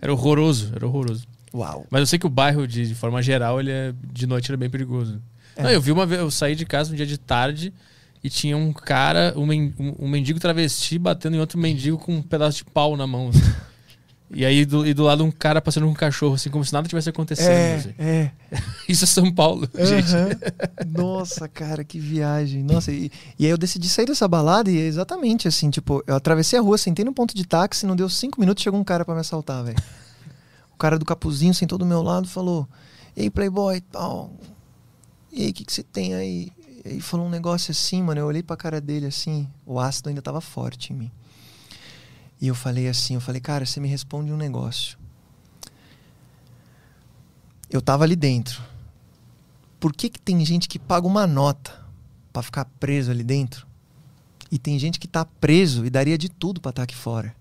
Era 0.00 0.12
horroroso, 0.12 0.72
era 0.74 0.86
horroroso. 0.86 1.26
Uau. 1.54 1.86
Mas 1.90 2.00
eu 2.00 2.06
sei 2.06 2.18
que 2.18 2.26
o 2.26 2.30
bairro, 2.30 2.66
de, 2.66 2.86
de 2.88 2.94
forma 2.94 3.20
geral, 3.22 3.60
ele 3.60 3.70
é, 3.70 3.92
de 4.12 4.26
noite 4.26 4.50
era 4.50 4.56
bem 4.56 4.70
perigoso. 4.70 5.20
É. 5.56 5.62
Não, 5.64 5.70
eu 5.70 5.80
vi 5.80 5.92
uma 5.92 6.06
vez, 6.06 6.20
eu 6.20 6.30
saí 6.30 6.54
de 6.54 6.64
casa 6.64 6.92
um 6.92 6.96
dia 6.96 7.06
de 7.06 7.18
tarde 7.18 7.72
e 8.24 8.30
tinha 8.30 8.56
um 8.56 8.72
cara, 8.72 9.34
um, 9.36 9.42
um- 9.52 9.94
um 10.00 10.08
mendigo 10.08 10.38
travesti 10.40 10.98
batendo 10.98 11.36
em 11.36 11.40
outro 11.40 11.58
mendigo 11.58 11.98
com 11.98 12.16
um 12.16 12.22
pedaço 12.22 12.58
de 12.58 12.64
pau 12.64 12.96
na 12.96 13.06
mão. 13.06 13.28
assim. 13.28 13.40
E 14.34 14.46
aí 14.46 14.64
do, 14.64 14.86
e 14.86 14.94
do 14.94 15.02
lado 15.02 15.22
um 15.22 15.30
cara 15.30 15.60
passando 15.60 15.84
com 15.84 15.90
um 15.90 15.94
cachorro, 15.94 16.36
assim, 16.36 16.48
como 16.48 16.64
se 16.64 16.72
nada 16.72 16.88
tivesse 16.88 17.06
acontecendo. 17.10 17.76
assim. 17.80 17.94
é. 17.98 18.30
Isso 18.88 19.04
é 19.04 19.06
São 19.06 19.30
Paulo, 19.30 19.68
gente. 19.74 20.08
Nossa, 20.88 21.46
cara, 21.46 21.84
que 21.84 21.98
viagem. 21.98 22.62
Nossa, 22.62 22.90
e, 22.90 23.10
e 23.38 23.44
aí 23.44 23.50
eu 23.50 23.58
decidi 23.58 23.90
sair 23.90 24.06
dessa 24.06 24.26
balada 24.26 24.70
e 24.70 24.78
é 24.78 24.86
exatamente 24.86 25.46
assim, 25.46 25.68
tipo, 25.68 26.02
eu 26.06 26.14
atravessei 26.16 26.58
a 26.58 26.62
rua, 26.62 26.78
sentei 26.78 27.04
no 27.04 27.12
ponto 27.12 27.34
de 27.36 27.44
táxi, 27.46 27.84
não 27.84 27.94
deu 27.94 28.08
cinco 28.08 28.40
minutos, 28.40 28.62
chegou 28.64 28.80
um 28.80 28.84
cara 28.84 29.04
pra 29.04 29.12
me 29.14 29.20
assaltar, 29.20 29.64
velho. 29.64 29.76
O 30.74 30.76
cara 30.78 30.98
do 30.98 31.04
capuzinho 31.04 31.54
sentou 31.54 31.78
do 31.78 31.86
meu 31.86 32.02
lado 32.02 32.26
e 32.26 32.30
falou, 32.30 32.68
ei, 33.16 33.30
playboy, 33.30 33.80
tal, 33.80 34.32
e 35.30 35.44
aí, 35.44 35.50
o 35.50 35.52
que, 35.52 35.64
você 35.66 35.82
tem 35.82 36.14
aí? 36.14 36.52
E 36.84 37.00
falou 37.00 37.26
um 37.26 37.30
negócio 37.30 37.70
assim, 37.70 38.02
mano, 38.02 38.20
eu 38.20 38.26
olhei 38.26 38.42
pra 38.42 38.56
cara 38.56 38.80
dele 38.80 39.06
assim, 39.06 39.48
o 39.64 39.78
ácido 39.78 40.08
ainda 40.08 40.20
tava 40.20 40.40
forte 40.40 40.92
em 40.92 40.96
mim. 40.96 41.12
E 42.40 42.48
eu 42.48 42.54
falei 42.54 42.88
assim, 42.88 43.14
eu 43.14 43.20
falei, 43.20 43.40
cara, 43.40 43.64
você 43.64 43.78
me 43.78 43.88
responde 43.88 44.32
um 44.32 44.36
negócio. 44.36 44.98
Eu 47.70 47.80
tava 47.80 48.04
ali 48.04 48.16
dentro 48.16 48.62
por 49.82 49.92
que, 49.92 50.08
que 50.08 50.20
tem 50.20 50.44
gente 50.44 50.68
que 50.68 50.78
paga 50.78 51.08
uma 51.08 51.26
nota 51.26 51.84
pra 52.32 52.40
ficar 52.40 52.66
preso 52.78 53.10
ali 53.10 53.24
dentro? 53.24 53.66
E 54.48 54.56
tem 54.56 54.78
gente 54.78 55.00
que 55.00 55.08
tá 55.08 55.24
preso 55.24 55.84
e 55.84 55.90
daria 55.90 56.16
de 56.16 56.28
tudo 56.28 56.60
pra 56.60 56.70
estar 56.70 56.84
aqui 56.84 56.94
fora. 56.94 57.34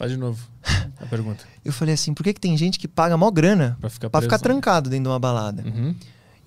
Faz 0.00 0.10
de 0.12 0.16
novo 0.16 0.42
a 1.00 1.06
pergunta. 1.06 1.44
Eu 1.64 1.72
falei 1.72 1.94
assim, 1.94 2.14
por 2.14 2.24
que, 2.24 2.32
que 2.32 2.40
tem 2.40 2.56
gente 2.56 2.78
que 2.78 2.88
paga 2.88 3.16
mó 3.16 3.30
grana 3.30 3.76
Pra 3.80 3.90
ficar 3.90 4.08
pra 4.10 4.20
preso. 4.20 4.34
ficar 4.34 4.42
trancado 4.42 4.88
dentro 4.90 5.04
de 5.04 5.08
uma 5.10 5.18
balada? 5.18 5.62
Uhum, 5.62 5.94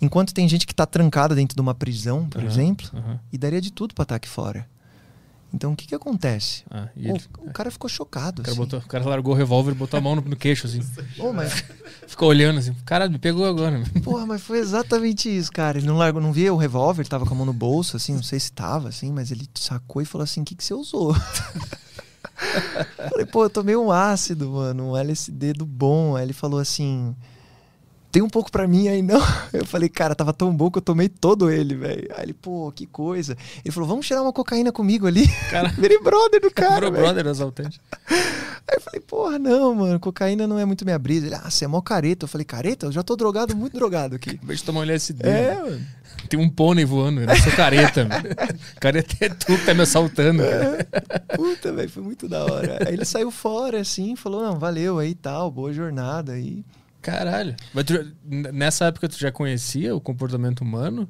Enquanto 0.02 0.34
tem 0.34 0.50
gente 0.50 0.66
que 0.68 0.74
tá 0.76 0.86
trancada 0.86 1.34
dentro 1.36 1.56
de 1.56 1.62
uma 1.62 1.74
prisão, 1.76 2.28
por 2.28 2.42
Aham, 2.42 2.50
exemplo, 2.52 2.90
uhum. 2.94 3.18
e 3.32 3.38
daria 3.38 3.62
de 3.62 3.72
tudo 3.72 3.94
pra 3.94 4.04
estar 4.04 4.16
aqui 4.16 4.28
fora. 4.28 4.68
Então 5.54 5.72
o 5.74 5.76
que 5.76 5.86
que 5.86 5.94
acontece? 5.94 6.64
Ah, 6.70 6.88
e 6.96 7.08
ele- 7.10 7.22
o 7.38 7.52
cara 7.54 7.70
ficou 7.70 7.88
chocado. 7.88 8.42
o, 8.42 8.44
cara 8.44 8.52
assim. 8.54 8.60
botou- 8.60 8.80
o 8.80 8.88
cara 8.88 9.06
largou 9.08 9.36
o 9.36 9.38
revólver 9.38 9.72
e 9.72 9.76
botou 9.76 10.00
a 10.00 10.02
mão 10.02 10.16
no, 10.16 10.22
no 10.24 10.36
queixo, 10.36 10.66
assim. 10.66 10.80
Pô, 11.16 11.32
mas, 11.32 11.64
Ficou 12.08 12.28
olhando 12.30 12.58
assim. 12.60 12.74
Caralho, 12.86 13.12
me 13.12 13.20
pegou 13.20 13.46
agora. 13.46 13.82
porra, 14.04 14.26
mas 14.26 14.42
foi 14.42 14.58
exatamente 14.58 15.30
isso, 15.30 15.52
cara. 15.52 15.78
Ele 15.78 15.86
não 15.86 15.96
largou, 15.96 16.20
não 16.20 16.34
via 16.34 16.52
o 16.52 16.58
revólver, 16.58 17.08
tava 17.08 17.24
com 17.26 17.34
a 17.36 17.38
mão 17.38 17.46
no 17.46 17.54
bolso, 17.54 17.96
assim, 17.96 18.14
não 18.16 18.24
sei 18.24 18.40
se 18.40 18.52
tava, 18.52 18.90
assim, 18.90 19.12
mas 19.12 19.30
ele 19.32 19.48
sacou 19.54 20.02
e 20.02 20.06
falou 20.06 20.24
assim: 20.24 20.42
o 20.42 20.44
que, 20.44 20.56
que 20.56 20.64
você 20.64 20.74
usou? 20.74 21.16
Falei, 23.10 23.26
pô, 23.26 23.46
eu 23.46 23.50
tomei 23.50 23.76
um 23.76 23.92
ácido, 23.92 24.50
mano, 24.50 24.92
um 24.92 24.98
LSD 24.98 25.54
do 25.54 25.66
bom. 25.66 26.16
Aí 26.16 26.24
ele 26.24 26.34
falou 26.34 26.60
assim: 26.60 27.16
tem 28.14 28.22
um 28.22 28.30
pouco 28.30 28.52
pra 28.52 28.68
mim 28.68 28.88
aí, 28.88 29.02
não? 29.02 29.20
Eu 29.52 29.66
falei, 29.66 29.90
cara, 29.90 30.14
tava 30.14 30.32
tão 30.32 30.56
bom 30.56 30.70
que 30.70 30.78
eu 30.78 30.82
tomei 30.82 31.10
todo 31.10 31.50
ele, 31.50 31.74
velho. 31.74 32.08
Aí 32.16 32.26
ele, 32.26 32.34
pô, 32.34 32.72
que 32.72 32.86
coisa. 32.86 33.36
Ele 33.66 33.72
falou, 33.72 33.90
vamos 33.90 34.06
tirar 34.06 34.22
uma 34.22 34.32
cocaína 34.32 34.72
comigo 34.72 35.08
ali. 35.08 35.28
Cara, 35.50 35.70
Virei 35.76 36.00
brother 36.00 36.40
do 36.40 36.52
cara. 36.52 36.76
virou 36.76 36.92
brother 36.92 37.28
assaltante. 37.28 37.82
Aí 38.66 38.78
eu 38.78 38.82
falei, 38.82 39.02
porra, 39.02 39.40
não, 39.40 39.76
mano, 39.76 40.00
cocaína 40.00 40.48
não 40.48 40.58
é 40.58 40.64
muito 40.64 40.86
minha 40.86 40.98
brisa. 40.98 41.26
Ele, 41.26 41.36
ah, 41.36 41.50
você 41.50 41.66
é 41.66 41.68
mó 41.68 41.82
careta. 41.82 42.26
Eu 42.26 42.30
falei, 42.30 42.46
careta? 42.46 42.86
Eu 42.86 42.92
já 42.92 43.04
tô 43.04 43.16
drogado, 43.16 43.56
muito 43.56 43.74
drogado 43.74 44.16
aqui. 44.16 44.32
Acabei 44.32 44.56
de 44.56 44.64
tomar 44.64 44.82
um 44.82 44.84
LSD. 44.84 45.28
É, 45.28 45.56
mano. 45.56 45.82
Tem 46.30 46.40
um 46.40 46.50
pônei 46.50 46.86
voando, 46.86 47.22
eu 47.22 47.28
não 47.28 47.36
sou 47.36 47.52
careta. 47.52 48.06
mano. 48.06 48.24
careta 48.80 49.16
é 49.20 49.30
tu 49.30 49.58
que 49.58 49.66
tá 49.66 49.74
me 49.74 49.82
assaltando, 49.82 50.44
cara. 50.44 50.88
Puta, 51.36 51.74
velho, 51.74 51.90
foi 51.90 52.04
muito 52.04 52.30
da 52.30 52.46
hora. 52.46 52.78
Aí 52.88 52.94
ele 52.94 53.06
saiu 53.06 53.32
fora, 53.32 53.82
assim, 53.82 54.16
falou, 54.16 54.44
não, 54.44 54.58
valeu 54.58 55.00
aí 55.00 55.10
e 55.10 55.16
tal, 55.16 55.52
boa 55.52 55.74
jornada 55.74 56.34
aí. 56.34 56.64
Caralho. 57.04 57.56
Mas 57.74 57.84
tu 57.84 58.12
nessa 58.26 58.86
época 58.86 59.08
tu 59.08 59.20
já 59.20 59.32
conhecia 59.32 59.96
o 59.96 60.02
comportamento 60.02 60.62
humano 60.62 61.08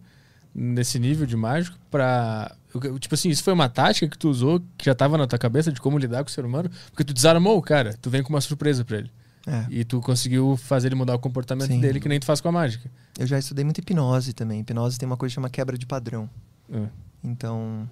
nesse 0.54 1.00
nível 1.00 1.26
de 1.26 1.38
mágico 1.38 1.78
pra. 1.89 2.54
Tipo 3.00 3.14
assim, 3.16 3.30
isso 3.30 3.44
foi 3.44 3.54
uma 3.54 3.70
tática 3.70 4.08
que 4.08 4.18
tu 4.18 4.28
usou 4.30 4.60
que 4.78 4.86
já 4.86 4.96
tava 4.96 5.18
na 5.18 5.28
tua 5.28 5.38
cabeça 5.39 5.72
de 5.72 5.80
como 5.80 5.98
lidar 5.98 6.24
com 6.24 6.30
o 6.30 6.34
ser 6.34 6.44
humano? 6.44 6.70
Porque 6.89 7.04
tu 7.04 7.14
desarmou 7.14 7.58
o 7.58 7.62
cara, 7.62 7.96
tu 8.02 8.10
vem 8.10 8.24
com 8.24 8.30
uma 8.34 8.41
surpresa 8.41 8.84
pra 8.84 8.98
ele. 8.98 9.12
É, 9.46 9.66
E 9.70 9.84
tu 9.84 10.00
conseguiu 10.00 10.56
fazer 10.58 10.88
ele 10.88 10.96
mudar 10.96 11.14
o 11.16 11.20
comportamento 11.20 11.68
Sim. 11.68 11.80
dele, 11.82 12.00
que 12.00 12.08
nem 12.10 12.20
tu 12.20 12.26
faz 12.26 12.39
com 12.41 12.48
a 12.48 12.52
mágica. 12.52 12.89
eu 13.20 13.28
já 13.28 13.38
estudei 13.38 13.64
muito 13.64 13.78
hipnose 13.80 14.34
também. 14.34 14.62
Hipnose 14.62 14.98
tem 14.98 15.06
uma 15.06 15.18
coisa 15.18 15.32
que 15.32 15.36
chama 15.36 15.50
quebra 15.50 15.78
de 15.78 15.86
padrão. 15.86 16.30
É. 16.72 16.88
Então, 17.24 17.88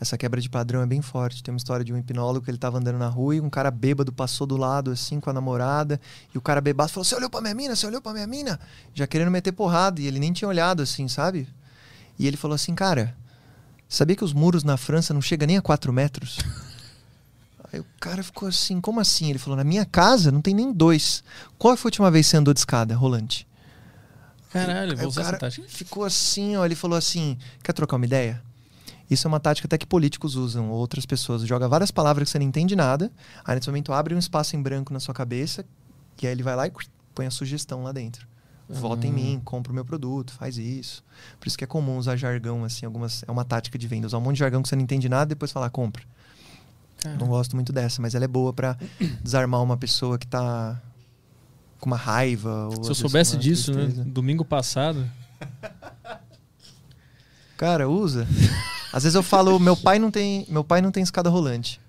essa 0.00 0.18
quebra 0.18 0.40
de 0.40 0.50
padrão 0.50 0.82
é 0.82 0.86
bem 0.86 1.00
forte. 1.00 1.42
Tem 1.42 1.52
uma 1.52 1.56
história 1.58 1.84
de 1.84 1.92
um 1.92 1.96
hipnólogo 1.96 2.44
que 2.44 2.50
ele 2.50 2.58
tava 2.58 2.78
andando 2.78 2.98
na 2.98 3.08
rua 3.08 3.36
e 3.36 3.40
um 3.40 3.48
cara 3.48 3.70
bêbado 3.70 4.12
passou 4.12 4.46
do 4.46 4.56
lado, 4.56 4.90
assim, 4.90 5.20
com 5.20 5.30
a 5.30 5.32
namorada. 5.32 6.00
E 6.34 6.38
o 6.38 6.40
cara 6.40 6.60
bebaço 6.60 6.94
falou: 6.94 7.04
Você 7.04 7.14
olhou 7.14 7.30
pra 7.30 7.40
minha 7.40 7.54
mina? 7.54 7.76
Você 7.76 7.86
olhou 7.86 8.00
pra 8.02 8.12
minha 8.12 8.26
mina? 8.26 8.58
Já 8.92 9.06
querendo 9.06 9.30
meter 9.30 9.52
porrada. 9.52 10.00
E 10.00 10.06
ele 10.06 10.18
nem 10.18 10.32
tinha 10.32 10.48
olhado, 10.48 10.82
assim, 10.82 11.06
sabe? 11.08 11.48
E 12.18 12.26
ele 12.26 12.36
falou 12.36 12.54
assim: 12.54 12.74
Cara, 12.74 13.16
sabia 13.88 14.16
que 14.16 14.24
os 14.24 14.32
muros 14.32 14.64
na 14.64 14.76
França 14.76 15.14
não 15.14 15.22
chegam 15.22 15.46
nem 15.46 15.56
a 15.56 15.62
4 15.62 15.92
metros? 15.92 16.38
Aí 17.72 17.80
o 17.80 17.86
cara 18.00 18.22
ficou 18.22 18.48
assim: 18.48 18.80
Como 18.80 19.00
assim? 19.00 19.30
Ele 19.30 19.38
falou: 19.38 19.56
Na 19.56 19.64
minha 19.64 19.84
casa 19.84 20.30
não 20.32 20.42
tem 20.42 20.54
nem 20.54 20.72
dois. 20.72 21.22
Qual 21.56 21.76
foi 21.76 21.88
a 21.88 21.90
última 21.90 22.10
vez 22.10 22.26
que 22.26 22.30
você 22.30 22.36
andou 22.36 22.52
de 22.52 22.60
escada 22.60 22.96
rolante? 22.96 23.46
Caralho, 24.50 24.92
Aí 24.92 24.96
vou 24.96 25.06
o 25.06 25.08
usar 25.08 25.22
essa 25.22 25.30
cara 25.30 25.40
tática. 25.40 25.66
ficou 25.68 26.04
assim, 26.04 26.56
ó. 26.56 26.64
Ele 26.64 26.74
falou 26.74 26.98
assim: 26.98 27.38
quer 27.62 27.72
trocar 27.72 27.96
uma 27.96 28.04
ideia? 28.06 28.42
Isso 29.10 29.26
é 29.26 29.28
uma 29.28 29.38
tática 29.40 29.66
até 29.66 29.76
que 29.76 29.86
políticos 29.86 30.34
usam, 30.34 30.70
ou 30.70 30.76
outras 30.78 31.04
pessoas. 31.04 31.42
Joga 31.42 31.68
várias 31.68 31.90
palavras 31.90 32.26
que 32.28 32.32
você 32.32 32.38
não 32.38 32.46
entende 32.46 32.74
nada. 32.74 33.12
Aí 33.44 33.54
nesse 33.54 33.68
momento 33.68 33.92
abre 33.92 34.14
um 34.14 34.18
espaço 34.18 34.56
em 34.56 34.62
branco 34.62 34.92
na 34.92 35.00
sua 35.00 35.12
cabeça. 35.14 35.64
E 36.22 36.26
aí 36.26 36.32
ele 36.32 36.42
vai 36.42 36.56
lá 36.56 36.66
e 36.66 36.72
põe 37.14 37.26
a 37.26 37.30
sugestão 37.30 37.82
lá 37.82 37.92
dentro. 37.92 38.26
Vota 38.66 39.06
em 39.06 39.10
Ah. 39.10 39.12
mim, 39.12 39.42
compra 39.44 39.70
o 39.70 39.74
meu 39.74 39.84
produto, 39.84 40.32
faz 40.32 40.56
isso. 40.56 41.04
Por 41.38 41.46
isso 41.46 41.58
que 41.58 41.64
é 41.64 41.66
comum 41.66 41.98
usar 41.98 42.16
jargão, 42.16 42.64
assim, 42.64 42.86
algumas. 42.86 43.22
É 43.28 43.30
uma 43.30 43.44
tática 43.44 43.76
de 43.76 43.86
venda. 43.86 44.06
Usar 44.06 44.16
um 44.16 44.22
monte 44.22 44.36
de 44.36 44.40
jargão 44.40 44.62
que 44.62 44.68
você 44.70 44.74
não 44.76 44.82
entende 44.82 45.06
nada 45.08 45.24
e 45.24 45.34
depois 45.34 45.52
falar, 45.52 45.68
compra. 45.68 46.02
Não 47.20 47.26
gosto 47.26 47.54
muito 47.54 47.70
dessa, 47.70 48.00
mas 48.00 48.14
ela 48.14 48.24
é 48.24 48.28
boa 48.28 48.54
pra 48.54 48.78
desarmar 49.22 49.62
uma 49.62 49.76
pessoa 49.76 50.16
que 50.18 50.26
tá 50.26 50.80
com 51.78 51.90
uma 51.90 51.96
raiva. 51.98 52.70
Se 52.82 52.88
eu 52.90 52.94
soubesse 52.94 53.36
disso, 53.36 53.74
né? 53.74 53.82
tristeza. 53.84 54.04
Domingo 54.08 54.42
passado. 54.46 55.06
Cara, 57.58 57.88
usa. 57.88 58.26
Às 58.94 59.02
vezes 59.02 59.16
eu 59.16 59.24
falo, 59.24 59.58
meu 59.58 59.76
pai 59.76 59.98
não 59.98 60.08
tem, 60.08 60.46
meu 60.48 60.62
pai 60.62 60.80
não 60.80 60.92
tem 60.92 61.02
escada 61.02 61.28
rolante. 61.28 61.80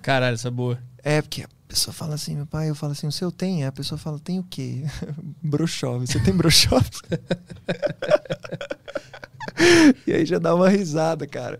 Caralho, 0.00 0.34
essa 0.34 0.46
é 0.46 0.50
boa. 0.52 0.78
É, 1.02 1.20
porque 1.20 1.42
a 1.42 1.48
pessoa 1.66 1.92
fala 1.92 2.14
assim, 2.14 2.36
meu 2.36 2.46
pai, 2.46 2.70
eu 2.70 2.74
falo 2.76 2.92
assim, 2.92 3.08
o 3.08 3.12
seu 3.12 3.32
tem? 3.32 3.64
A 3.64 3.72
pessoa 3.72 3.98
fala, 3.98 4.20
tem 4.20 4.38
o 4.38 4.44
quê? 4.48 4.84
brochove. 5.42 6.06
Você 6.06 6.20
tem 6.20 6.32
brochove? 6.32 6.86
e 10.06 10.12
aí 10.12 10.24
já 10.24 10.38
dá 10.38 10.54
uma 10.54 10.68
risada, 10.68 11.26
cara. 11.26 11.58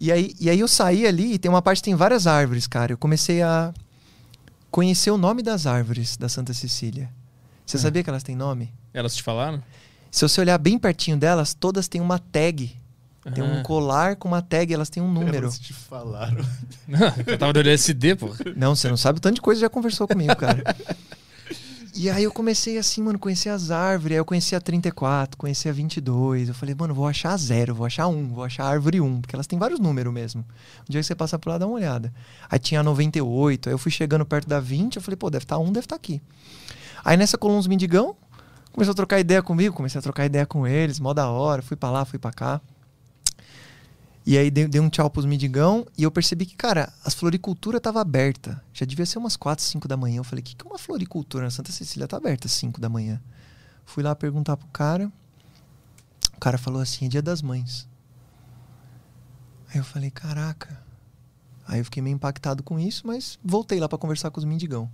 E 0.00 0.10
aí, 0.10 0.34
e 0.40 0.50
aí 0.50 0.58
eu 0.58 0.66
saí 0.66 1.06
ali 1.06 1.34
e 1.34 1.38
tem 1.38 1.48
uma 1.48 1.62
parte 1.62 1.78
que 1.78 1.84
tem 1.84 1.94
várias 1.94 2.26
árvores, 2.26 2.66
cara. 2.66 2.92
Eu 2.92 2.98
comecei 2.98 3.42
a 3.42 3.72
conhecer 4.72 5.10
o 5.12 5.18
nome 5.18 5.40
das 5.42 5.66
árvores 5.66 6.16
da 6.16 6.28
Santa 6.28 6.52
Cecília. 6.54 7.08
Você 7.66 7.76
É. 7.76 7.80
sabia 7.80 8.02
que 8.02 8.10
elas 8.10 8.22
têm 8.24 8.34
nome? 8.34 8.72
Elas 8.92 9.14
te 9.14 9.22
falaram? 9.22 9.62
Se 10.10 10.26
você 10.26 10.40
olhar 10.40 10.58
bem 10.58 10.76
pertinho 10.78 11.16
delas, 11.16 11.54
todas 11.54 11.86
têm 11.86 12.00
uma 12.00 12.18
tag. 12.18 12.76
Tem 13.34 13.44
um 13.44 13.62
colar 13.62 14.16
com 14.16 14.28
uma 14.28 14.40
tag, 14.40 14.72
elas 14.72 14.88
têm 14.88 15.02
um 15.02 15.12
número. 15.12 15.44
Elas 15.44 15.58
te 15.58 15.74
falaram. 15.74 16.42
Não, 16.88 17.12
eu 17.26 17.36
tava 17.38 17.52
do 17.52 17.60
LSD, 17.60 18.16
pô. 18.16 18.34
Não, 18.56 18.74
você 18.74 18.88
não 18.88 18.96
sabe 18.96 19.18
o 19.18 19.20
tanto 19.20 19.34
de 19.34 19.40
coisa 19.42 19.60
já 19.60 19.68
conversou 19.68 20.08
comigo, 20.08 20.34
cara. 20.36 20.62
E 21.94 22.08
aí 22.08 22.24
eu 22.24 22.32
comecei 22.32 22.78
assim, 22.78 23.02
mano, 23.02 23.18
conhecer 23.18 23.50
as 23.50 23.70
árvores. 23.70 24.14
Aí 24.14 24.18
eu 24.20 24.24
conheci 24.24 24.56
a 24.56 24.60
34, 24.60 25.36
conheci 25.36 25.68
a 25.68 25.72
22. 25.72 26.48
Eu 26.48 26.54
falei, 26.54 26.74
mano, 26.74 26.94
vou 26.94 27.06
achar 27.06 27.32
a 27.32 27.36
zero, 27.36 27.74
vou 27.74 27.84
achar 27.84 28.06
um, 28.06 28.28
vou 28.28 28.42
achar 28.42 28.64
a 28.64 28.68
árvore 28.68 29.02
1, 29.02 29.20
porque 29.20 29.36
elas 29.36 29.46
têm 29.46 29.58
vários 29.58 29.78
números 29.78 30.12
mesmo. 30.12 30.42
Um 30.88 30.90
dia 30.90 31.00
que 31.00 31.06
você 31.06 31.14
passar 31.14 31.38
por 31.38 31.50
lá, 31.50 31.58
dá 31.58 31.66
uma 31.66 31.74
olhada. 31.74 32.10
Aí 32.48 32.58
tinha 32.58 32.80
a 32.80 32.82
98, 32.82 33.68
aí 33.68 33.74
eu 33.74 33.78
fui 33.78 33.90
chegando 33.90 34.24
perto 34.24 34.48
da 34.48 34.60
20, 34.60 34.96
eu 34.96 35.02
falei, 35.02 35.16
pô, 35.16 35.28
deve 35.28 35.44
estar 35.44 35.58
um, 35.58 35.66
deve 35.66 35.84
estar 35.84 35.96
aqui. 35.96 36.22
Aí 37.04 37.18
nessa 37.18 37.36
coluna 37.36 37.58
uns 37.58 37.66
mendigão, 37.66 38.16
começou 38.72 38.92
a 38.92 38.94
trocar 38.94 39.18
ideia 39.18 39.42
comigo, 39.42 39.74
comecei 39.74 39.98
a 39.98 40.02
trocar 40.02 40.24
ideia 40.24 40.46
com 40.46 40.66
eles, 40.66 40.98
mó 41.00 41.12
da 41.12 41.28
hora, 41.28 41.60
fui 41.60 41.76
pra 41.76 41.90
lá, 41.90 42.04
fui 42.04 42.18
pra 42.18 42.32
cá. 42.32 42.60
E 44.26 44.36
aí 44.36 44.50
dei, 44.50 44.68
dei 44.68 44.80
um 44.80 44.90
tchau 44.90 45.08
pros 45.08 45.24
mendigão 45.24 45.86
e 45.96 46.02
eu 46.02 46.10
percebi 46.10 46.44
que, 46.44 46.54
cara, 46.54 46.92
as 47.04 47.14
floricultura 47.14 47.80
tava 47.80 48.00
aberta. 48.00 48.62
Já 48.72 48.84
devia 48.84 49.06
ser 49.06 49.18
umas 49.18 49.36
4, 49.36 49.64
5 49.64 49.88
da 49.88 49.96
manhã. 49.96 50.18
Eu 50.18 50.24
falei, 50.24 50.42
o 50.42 50.44
que, 50.44 50.54
que 50.54 50.66
é 50.66 50.68
uma 50.68 50.78
floricultura 50.78 51.44
na 51.44 51.50
Santa 51.50 51.72
Cecília? 51.72 52.06
Tá 52.06 52.18
aberta 52.18 52.46
às 52.46 52.52
5 52.52 52.80
da 52.80 52.88
manhã. 52.88 53.20
Fui 53.84 54.02
lá 54.02 54.14
perguntar 54.14 54.56
pro 54.56 54.68
cara. 54.68 55.10
O 56.36 56.40
cara 56.40 56.58
falou 56.58 56.80
assim, 56.80 57.06
é 57.06 57.08
dia 57.08 57.22
das 57.22 57.42
mães. 57.42 57.88
Aí 59.72 59.78
eu 59.78 59.84
falei, 59.84 60.10
caraca. 60.10 60.80
Aí 61.66 61.80
eu 61.80 61.84
fiquei 61.84 62.02
meio 62.02 62.14
impactado 62.14 62.62
com 62.62 62.78
isso, 62.78 63.06
mas 63.06 63.38
voltei 63.44 63.78
lá 63.78 63.88
pra 63.88 63.98
conversar 63.98 64.30
com 64.30 64.38
os 64.38 64.44
mendigão. 64.44 64.90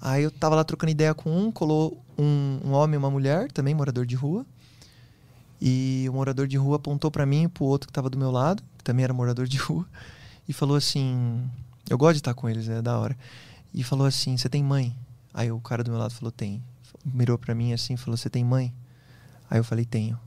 Aí 0.00 0.22
eu 0.22 0.30
tava 0.30 0.54
lá 0.54 0.62
trocando 0.62 0.90
ideia 0.90 1.14
com 1.14 1.30
um, 1.30 1.50
colou 1.50 2.04
um, 2.18 2.60
um 2.64 2.72
homem 2.72 2.94
e 2.94 2.98
uma 2.98 3.10
mulher, 3.10 3.50
também 3.50 3.74
morador 3.74 4.04
de 4.04 4.14
rua. 4.14 4.44
E 5.60 6.06
o 6.08 6.12
morador 6.12 6.46
de 6.46 6.56
rua 6.56 6.76
apontou 6.76 7.10
para 7.10 7.24
mim 7.24 7.44
e 7.44 7.48
pro 7.48 7.64
outro 7.64 7.86
que 7.86 7.92
tava 7.92 8.10
do 8.10 8.18
meu 8.18 8.30
lado, 8.30 8.62
que 8.76 8.84
também 8.84 9.04
era 9.04 9.12
morador 9.12 9.46
de 9.46 9.56
rua, 9.56 9.86
e 10.48 10.52
falou 10.52 10.76
assim: 10.76 11.48
Eu 11.88 11.96
gosto 11.96 12.14
de 12.14 12.20
estar 12.20 12.34
com 12.34 12.48
eles, 12.48 12.68
é 12.68 12.82
da 12.82 12.98
hora. 12.98 13.16
E 13.72 13.82
falou 13.82 14.06
assim: 14.06 14.36
Você 14.36 14.48
tem 14.48 14.62
mãe? 14.62 14.94
Aí 15.32 15.50
o 15.50 15.60
cara 15.60 15.82
do 15.82 15.90
meu 15.90 15.98
lado 15.98 16.12
falou: 16.12 16.30
Tem. 16.30 16.62
Mirou 17.04 17.38
para 17.38 17.54
mim 17.54 17.72
assim 17.72 17.96
falou: 17.96 18.16
Você 18.16 18.28
tem 18.28 18.44
mãe? 18.44 18.72
Aí 19.50 19.58
eu 19.58 19.64
falei: 19.64 19.84
Tenho. 19.84 20.18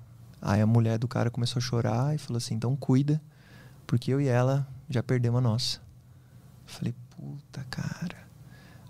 Aí 0.41 0.61
a 0.61 0.67
mulher 0.67 0.97
do 0.97 1.07
cara 1.07 1.29
começou 1.29 1.59
a 1.59 1.63
chorar 1.63 2.15
e 2.15 2.17
falou 2.17 2.37
assim: 2.37 2.55
Então 2.55 2.75
cuida, 2.75 3.21
porque 3.85 4.11
eu 4.11 4.21
e 4.21 4.27
ela 4.27 4.67
já 4.89 5.03
perdemos 5.03 5.39
a 5.39 5.41
nossa. 5.41 5.77
Eu 6.67 6.73
falei: 6.73 6.95
Puta, 7.11 7.65
cara. 7.69 8.17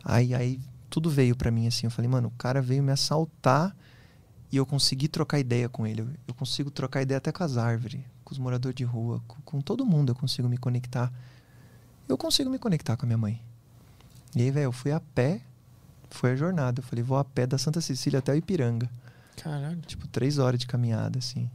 Aí, 0.03 0.33
aí 0.33 0.59
tudo 0.89 1.09
veio 1.09 1.35
para 1.35 1.51
mim 1.51 1.67
assim. 1.67 1.87
Eu 1.87 1.91
falei: 1.91 2.09
Mano, 2.09 2.29
o 2.29 2.37
cara 2.37 2.61
veio 2.61 2.83
me 2.83 2.91
assaltar 2.91 3.75
e 4.51 4.57
eu 4.57 4.65
consegui 4.65 5.07
trocar 5.07 5.39
ideia 5.39 5.69
com 5.69 5.85
ele. 5.85 6.07
Eu 6.27 6.33
consigo 6.33 6.71
trocar 6.71 7.01
ideia 7.01 7.17
até 7.17 7.31
com 7.31 7.43
as 7.43 7.57
árvores, 7.57 8.01
com 8.23 8.33
os 8.33 8.39
moradores 8.39 8.75
de 8.75 8.83
rua, 8.83 9.21
com, 9.27 9.41
com 9.41 9.61
todo 9.61 9.85
mundo 9.85 10.11
eu 10.11 10.15
consigo 10.15 10.49
me 10.49 10.57
conectar. 10.57 11.11
Eu 12.07 12.17
consigo 12.17 12.49
me 12.49 12.57
conectar 12.57 12.97
com 12.97 13.05
a 13.05 13.07
minha 13.07 13.17
mãe. 13.17 13.41
E 14.35 14.41
aí, 14.41 14.51
velho, 14.51 14.65
eu 14.65 14.71
fui 14.71 14.91
a 14.91 14.99
pé, 14.99 15.41
foi 16.09 16.31
a 16.31 16.35
jornada. 16.35 16.79
Eu 16.79 16.83
falei, 16.83 17.03
vou 17.03 17.17
a 17.17 17.23
pé 17.23 17.45
da 17.45 17.57
Santa 17.57 17.81
Cecília 17.81 18.19
até 18.19 18.31
o 18.31 18.35
Ipiranga. 18.35 18.89
Caralho. 19.37 19.81
Tipo, 19.81 20.07
três 20.07 20.37
horas 20.39 20.59
de 20.59 20.65
caminhada, 20.67 21.19
assim. 21.19 21.49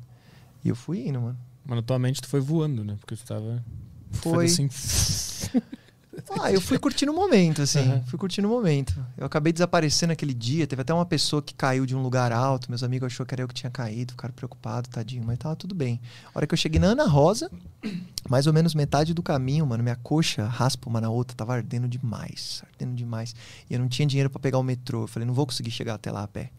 E 0.65 0.69
eu 0.69 0.77
fui 0.77 1.07
indo, 1.09 1.21
mano. 1.21 1.39
Mano, 1.65 1.83
tua 1.83 1.99
mente 1.99 2.21
tu 2.21 2.29
foi 2.29 2.41
voando, 2.41 2.85
né? 2.85 2.97
Porque 3.01 3.17
tu 3.17 3.25
tava. 3.25 3.65
tu 4.13 4.19
Foi. 4.19 4.47
fez 4.49 4.53
assim. 4.53 5.61
Ah, 6.41 6.53
eu 6.53 6.61
fui 6.61 6.79
curtindo 6.79 7.13
o 7.13 7.15
momento, 7.15 7.63
assim. 7.63 7.81
Aham. 7.81 8.03
Fui 8.07 8.19
curtindo 8.19 8.49
o 8.49 8.51
momento. 8.51 8.95
Eu 9.17 9.25
acabei 9.25 9.53
desaparecendo 9.53 10.11
naquele 10.11 10.35
dia. 10.35 10.67
Teve 10.67 10.83
até 10.83 10.93
uma 10.93 11.07
pessoa 11.07 11.41
que 11.41 11.55
caiu 11.55 11.87
de 11.87 11.95
um 11.95 12.03
lugar 12.03 12.33
alto. 12.33 12.69
Meus 12.69 12.83
amigos 12.83 13.07
achou 13.07 13.25
que 13.25 13.35
era 13.35 13.43
eu 13.43 13.49
que 13.49 13.55
tinha 13.55 13.71
caído. 13.71 14.13
Ficaram 14.13 14.35
preocupados, 14.35 14.91
tadinho. 14.91 15.25
Mas 15.25 15.39
tava 15.39 15.57
tudo 15.57 15.75
bem. 15.75 16.01
A 16.27 16.39
hora 16.39 16.47
que 16.47 16.53
eu 16.53 16.59
cheguei 16.59 16.81
na 16.81 16.89
Ana 16.89 17.05
Rosa, 17.05 17.51
mais 18.29 18.47
ou 18.47 18.53
menos 18.53 18.75
metade 18.75 19.15
do 19.15 19.23
caminho, 19.23 19.67
mano, 19.67 19.83
minha 19.83 19.97
coxa 19.97 20.45
raspa 20.45 20.89
uma 20.89 21.01
na 21.01 21.09
outra. 21.09 21.37
Tava 21.37 21.55
ardendo 21.55 21.89
demais. 21.89 22.63
Ardendo 22.73 22.95
demais. 22.95 23.35
E 23.71 23.75
eu 23.75 23.81
não 23.81 23.89
tinha 23.89 24.07
dinheiro 24.07 24.29
pra 24.29 24.41
pegar 24.41 24.59
o 24.59 24.63
metrô. 24.63 25.03
Eu 25.03 25.09
falei, 25.09 25.27
não 25.27 25.35
vou 25.35 25.47
conseguir 25.47 25.71
chegar 25.71 25.95
até 25.95 26.11
lá 26.11 26.25
a 26.25 26.29
pé. 26.29 26.51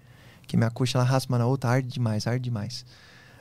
Que 0.47 0.57
minha 0.57 0.71
coxa, 0.71 0.97
ela 0.97 1.05
raspa 1.05 1.33
uma 1.33 1.39
na 1.39 1.45
outra, 1.45 1.69
arde 1.69 1.89
demais, 1.89 2.27
arde 2.27 2.43
demais. 2.43 2.85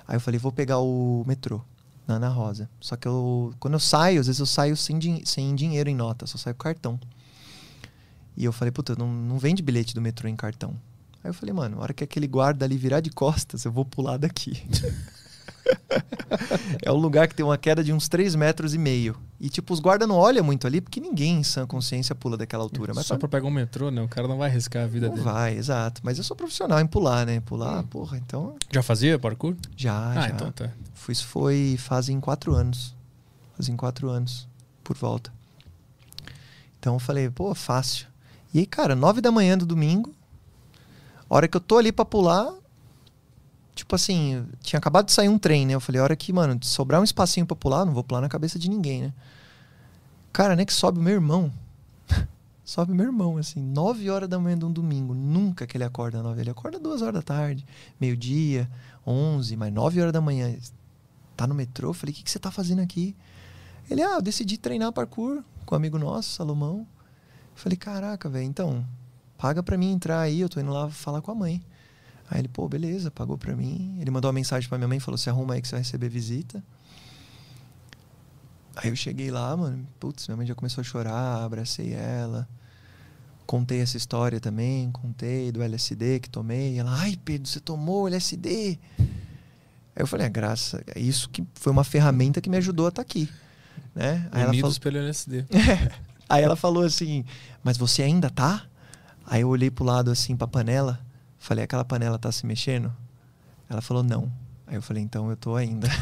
Aí 0.07 0.17
eu 0.17 0.21
falei, 0.21 0.39
vou 0.39 0.53
pegar 0.53 0.79
o 0.79 1.25
metrô 1.27 1.62
na 2.07 2.15
Ana 2.17 2.29
Rosa. 2.29 2.69
Só 2.81 2.97
que 2.97 3.09
eu, 3.09 3.55
quando 3.59 3.75
eu 3.75 3.81
saio, 3.81 4.21
às 4.21 4.27
vezes 4.27 4.41
eu 4.41 4.47
saio 4.47 4.77
sem, 4.77 4.99
din- 4.99 5.23
sem 5.25 5.55
dinheiro 5.55 5.89
em 5.89 5.95
nota, 5.95 6.27
só 6.27 6.37
saio 6.39 6.55
com 6.55 6.63
cartão. 6.65 6.99
E 8.37 8.45
eu 8.45 8.53
falei, 8.53 8.73
puta, 8.73 8.95
não, 8.97 9.07
não 9.13 9.39
vende 9.39 9.63
bilhete 9.63 9.95
do 9.95 10.01
metrô 10.01 10.29
em 10.29 10.37
cartão. 10.37 10.71
Aí 11.23 11.31
eu 11.31 11.35
falei, 11.35 11.55
mano, 11.55 11.79
a 11.79 11.83
hora 11.83 11.95
que 11.95 12.05
aquele 12.05 12.27
guarda 12.27 12.65
ali 12.65 12.77
virar 12.77 13.01
de 13.01 13.11
costas, 13.11 13.65
eu 13.65 13.73
vou 13.73 13.85
pular 13.85 14.17
daqui. 14.19 14.63
é 16.83 16.91
um 16.93 16.97
lugar 16.97 17.29
que 17.29 17.35
tem 17.35 17.45
uma 17.45 17.57
queda 17.59 17.83
de 17.83 17.93
uns 17.93 18.09
3 18.09 18.35
metros 18.35 18.75
e 18.75 18.79
meio. 18.79 19.17
E, 19.41 19.49
tipo, 19.49 19.73
os 19.75 19.81
guardas 19.81 20.09
não 20.09 20.17
olham 20.17 20.43
muito 20.45 20.67
ali, 20.67 20.81
porque 20.81 21.01
ninguém 21.01 21.39
em 21.39 21.43
sã 21.43 21.67
consciência 21.67 22.15
pula 22.15 22.37
daquela 22.37 22.63
altura. 22.63 22.93
Mas 22.95 23.07
Só 23.07 23.17
pra 23.19 23.29
pegar 23.29 23.47
um 23.47 23.51
metrô, 23.51 23.91
né? 23.91 24.01
O 24.03 24.09
cara 24.09 24.27
não 24.29 24.39
vai 24.39 24.49
arriscar 24.51 24.85
a 24.85 24.87
vida 24.87 25.09
não 25.09 25.15
dele. 25.15 25.25
vai, 25.25 25.57
exato. 25.57 26.01
Mas 26.05 26.19
eu 26.19 26.25
sou 26.25 26.37
profissional 26.37 26.81
em 26.81 26.87
pular, 26.87 27.27
né? 27.27 27.41
Pular, 27.41 27.83
porra, 27.85 28.17
então 28.17 28.57
Já 28.71 28.83
fazia 28.83 29.19
parkour? 29.19 29.55
já, 29.77 30.11
Ah, 30.11 30.15
já. 30.15 30.29
então 30.31 30.51
tá. 30.53 30.71
Isso 31.09 31.27
foi 31.27 31.77
fazem 31.79 32.19
quatro 32.21 32.55
anos. 32.55 32.95
Fazem 33.57 33.77
quatro 33.77 34.09
anos, 34.09 34.49
por 34.83 34.97
volta. 34.97 35.33
Então 36.79 36.95
eu 36.95 36.99
falei, 37.01 37.29
pô, 37.31 37.55
fácil. 37.55 38.07
E 38.53 38.61
aí, 38.61 38.67
cara, 38.67 38.95
nove 38.95 39.21
da 39.21 39.31
manhã 39.31 39.57
do 39.59 39.67
domingo, 39.67 40.15
a 41.29 41.35
hora 41.35 41.49
que 41.49 41.57
eu 41.57 41.61
tô 41.61 41.77
ali 41.79 41.91
pra 41.93 42.05
pular, 42.05 42.53
tipo 43.75 43.95
assim, 43.95 44.47
tinha 44.62 44.79
acabado 44.79 45.07
de 45.07 45.12
sair 45.12 45.29
um 45.29 45.39
trem, 45.39 45.66
né? 45.66 45.75
Eu 45.75 45.81
falei, 45.81 46.01
a 46.01 46.05
hora 46.05 46.16
que, 46.16 46.33
mano, 46.33 46.59
sobrar 46.62 47.01
um 47.01 47.05
espacinho 47.05 47.45
pra 47.45 47.57
pular, 47.57 47.85
não 47.85 47.93
vou 47.93 48.05
pular 48.05 48.20
na 48.20 48.29
cabeça 48.29 48.59
de 48.59 48.70
ninguém, 48.70 49.03
né? 49.03 49.12
Cara, 50.33 50.55
né 50.55 50.64
que 50.64 50.72
sobe 50.72 50.99
o 50.99 51.03
meu 51.03 51.14
irmão. 51.14 51.53
sobe 52.64 52.93
meu 52.93 53.07
irmão, 53.07 53.37
assim, 53.37 53.61
nove 53.61 54.09
horas 54.11 54.29
da 54.29 54.39
manhã 54.39 54.57
de 54.59 54.64
um 54.64 54.72
domingo. 54.72 55.14
Nunca 55.14 55.66
que 55.66 55.77
ele 55.77 55.85
acorda 55.85 56.22
nove. 56.22 56.41
Ele 56.41 56.51
acorda 56.51 56.79
duas 56.79 57.03
horas 57.03 57.14
da 57.14 57.22
tarde, 57.22 57.66
meio-dia, 58.01 58.70
onze, 59.07 59.57
mas 59.57 59.72
nove 59.72 60.01
horas 60.01 60.12
da 60.12 60.20
manhã. 60.20 60.57
Tá 61.37 61.47
no 61.47 61.55
metrô? 61.55 61.91
Eu 61.91 61.95
falei, 61.95 62.12
o 62.12 62.16
que, 62.16 62.22
que 62.22 62.31
você 62.31 62.39
tá 62.39 62.51
fazendo 62.51 62.81
aqui? 62.81 63.16
Ele, 63.91 64.03
ah, 64.03 64.14
eu 64.14 64.22
decidi 64.22 64.57
treinar 64.57 64.93
parkour 64.93 65.43
com 65.66 65.75
um 65.75 65.79
amigo 65.79 65.99
nosso, 65.99 66.31
Salomão. 66.31 66.79
Eu 66.79 67.57
falei, 67.57 67.77
caraca, 67.77 68.29
velho, 68.29 68.45
então, 68.45 68.85
paga 69.37 69.62
pra 69.62 69.77
mim 69.77 69.93
entrar 69.93 70.20
aí, 70.20 70.41
eu 70.41 70.49
tô 70.49 70.61
indo 70.61 70.72
lá 70.72 70.89
falar 70.89 71.20
com 71.20 71.31
a 71.31 71.35
mãe. 71.35 71.62
Aí 72.31 72.41
ele, 72.41 72.49
pô, 72.49 72.68
beleza, 72.68 73.11
pagou 73.11 73.37
pra 73.37 73.55
mim. 73.55 73.99
Ele 74.01 74.11
mandou 74.11 74.29
uma 74.29 74.35
mensagem 74.35 74.68
pra 74.68 74.79
minha 74.79 74.89
mãe, 74.89 74.99
falou, 74.99 75.18
se 75.18 75.29
arruma 75.29 75.55
aí 75.55 75.62
que 75.62 75.68
você 75.68 75.75
vai 75.77 75.83
receber 75.83 76.09
visita. 76.09 76.62
Aí 78.77 78.89
eu 78.91 78.97
cheguei 78.97 79.31
lá, 79.31 79.57
mano, 79.57 79.87
putz, 80.01 80.27
minha 80.27 80.37
mãe 80.37 80.47
já 80.47 80.55
começou 80.55 80.81
a 80.81 80.85
chorar, 80.85 81.45
abracei 81.45 81.93
ela. 81.93 82.49
Contei 83.47 83.81
essa 83.81 83.97
história 83.97 84.41
também, 84.41 84.91
contei 84.91 85.53
do 85.53 85.62
LSD 85.62 86.18
que 86.20 86.31
tomei. 86.31 86.79
Ela, 86.79 86.99
ai, 86.99 87.16
Pedro, 87.25 87.47
você 87.47 87.61
tomou 87.61 88.09
LSD? 88.09 88.79
Aí 88.99 90.03
eu 90.03 90.07
falei, 90.07 90.27
ah, 90.27 90.31
graça, 90.31 90.83
é 90.95 90.99
isso 90.99 91.29
que 91.29 91.45
foi 91.55 91.70
uma 91.70 91.85
ferramenta 91.85 92.41
que 92.41 92.51
me 92.51 92.57
ajudou 92.57 92.87
a 92.87 92.89
estar 92.89 93.03
aqui. 93.03 93.29
Né? 93.95 94.29
Aí, 94.33 94.43
ela 94.43 94.51
Unidos 94.51 94.79
falou, 94.79 94.81
pelo 94.81 94.99
LSD. 95.05 95.45
aí 96.29 96.43
ela 96.43 96.57
falou 96.57 96.83
assim, 96.83 97.25
mas 97.62 97.77
você 97.77 98.03
ainda 98.03 98.29
tá? 98.29 98.64
Aí 99.27 99.43
eu 99.43 99.49
olhei 99.49 99.70
pro 99.70 99.85
lado 99.85 100.11
assim 100.11 100.37
pra 100.37 100.49
panela, 100.49 100.99
falei, 101.45 101.65
aquela 101.65 101.85
panela 101.85 102.19
tá 102.19 102.33
se 102.33 102.47
mexendo? 102.47 102.93
Ela 103.69 103.81
falou, 103.81 104.03
não. 104.03 104.33
Aí 104.67 104.77
eu 104.77 104.83
falei, 104.83 105.03
então 105.03 105.31
eu 105.31 105.37
tô 105.37 105.57
ainda. 105.57 105.89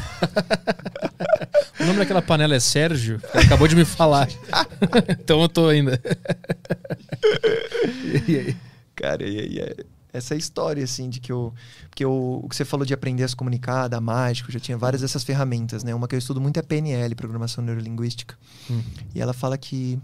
O 1.79 1.85
nome 1.85 1.99
daquela 1.99 2.21
panela 2.21 2.55
é 2.55 2.59
Sérgio? 2.59 3.21
Ele 3.33 3.45
acabou 3.45 3.67
de 3.67 3.75
me 3.75 3.83
falar. 3.83 4.29
então 5.09 5.41
eu 5.41 5.49
tô 5.49 5.67
ainda. 5.67 5.99
e 8.27 8.37
aí? 8.37 8.57
Cara, 8.95 9.27
e 9.27 9.39
aí 9.39 9.59
é 9.59 9.85
essa 10.13 10.35
história, 10.35 10.83
assim, 10.83 11.09
de 11.09 11.19
que 11.19 11.31
eu. 11.31 11.53
Porque 11.89 12.05
eu, 12.05 12.41
o 12.43 12.47
que 12.47 12.55
você 12.55 12.63
falou 12.63 12.85
de 12.85 12.93
aprender 12.93 13.23
a 13.23 13.27
se 13.27 13.35
comunicar, 13.35 13.87
da 13.87 13.99
mágica, 13.99 14.49
eu 14.49 14.53
já 14.53 14.59
tinha 14.59 14.77
várias 14.77 15.01
dessas 15.01 15.23
ferramentas, 15.23 15.83
né? 15.83 15.93
Uma 15.93 16.07
que 16.07 16.15
eu 16.15 16.19
estudo 16.19 16.39
muito 16.39 16.57
é 16.57 16.61
PNL, 16.61 17.15
Programação 17.15 17.63
Neurolinguística. 17.63 18.37
Hum. 18.69 18.81
E 19.13 19.19
ela 19.19 19.33
fala 19.33 19.57
que 19.57 19.99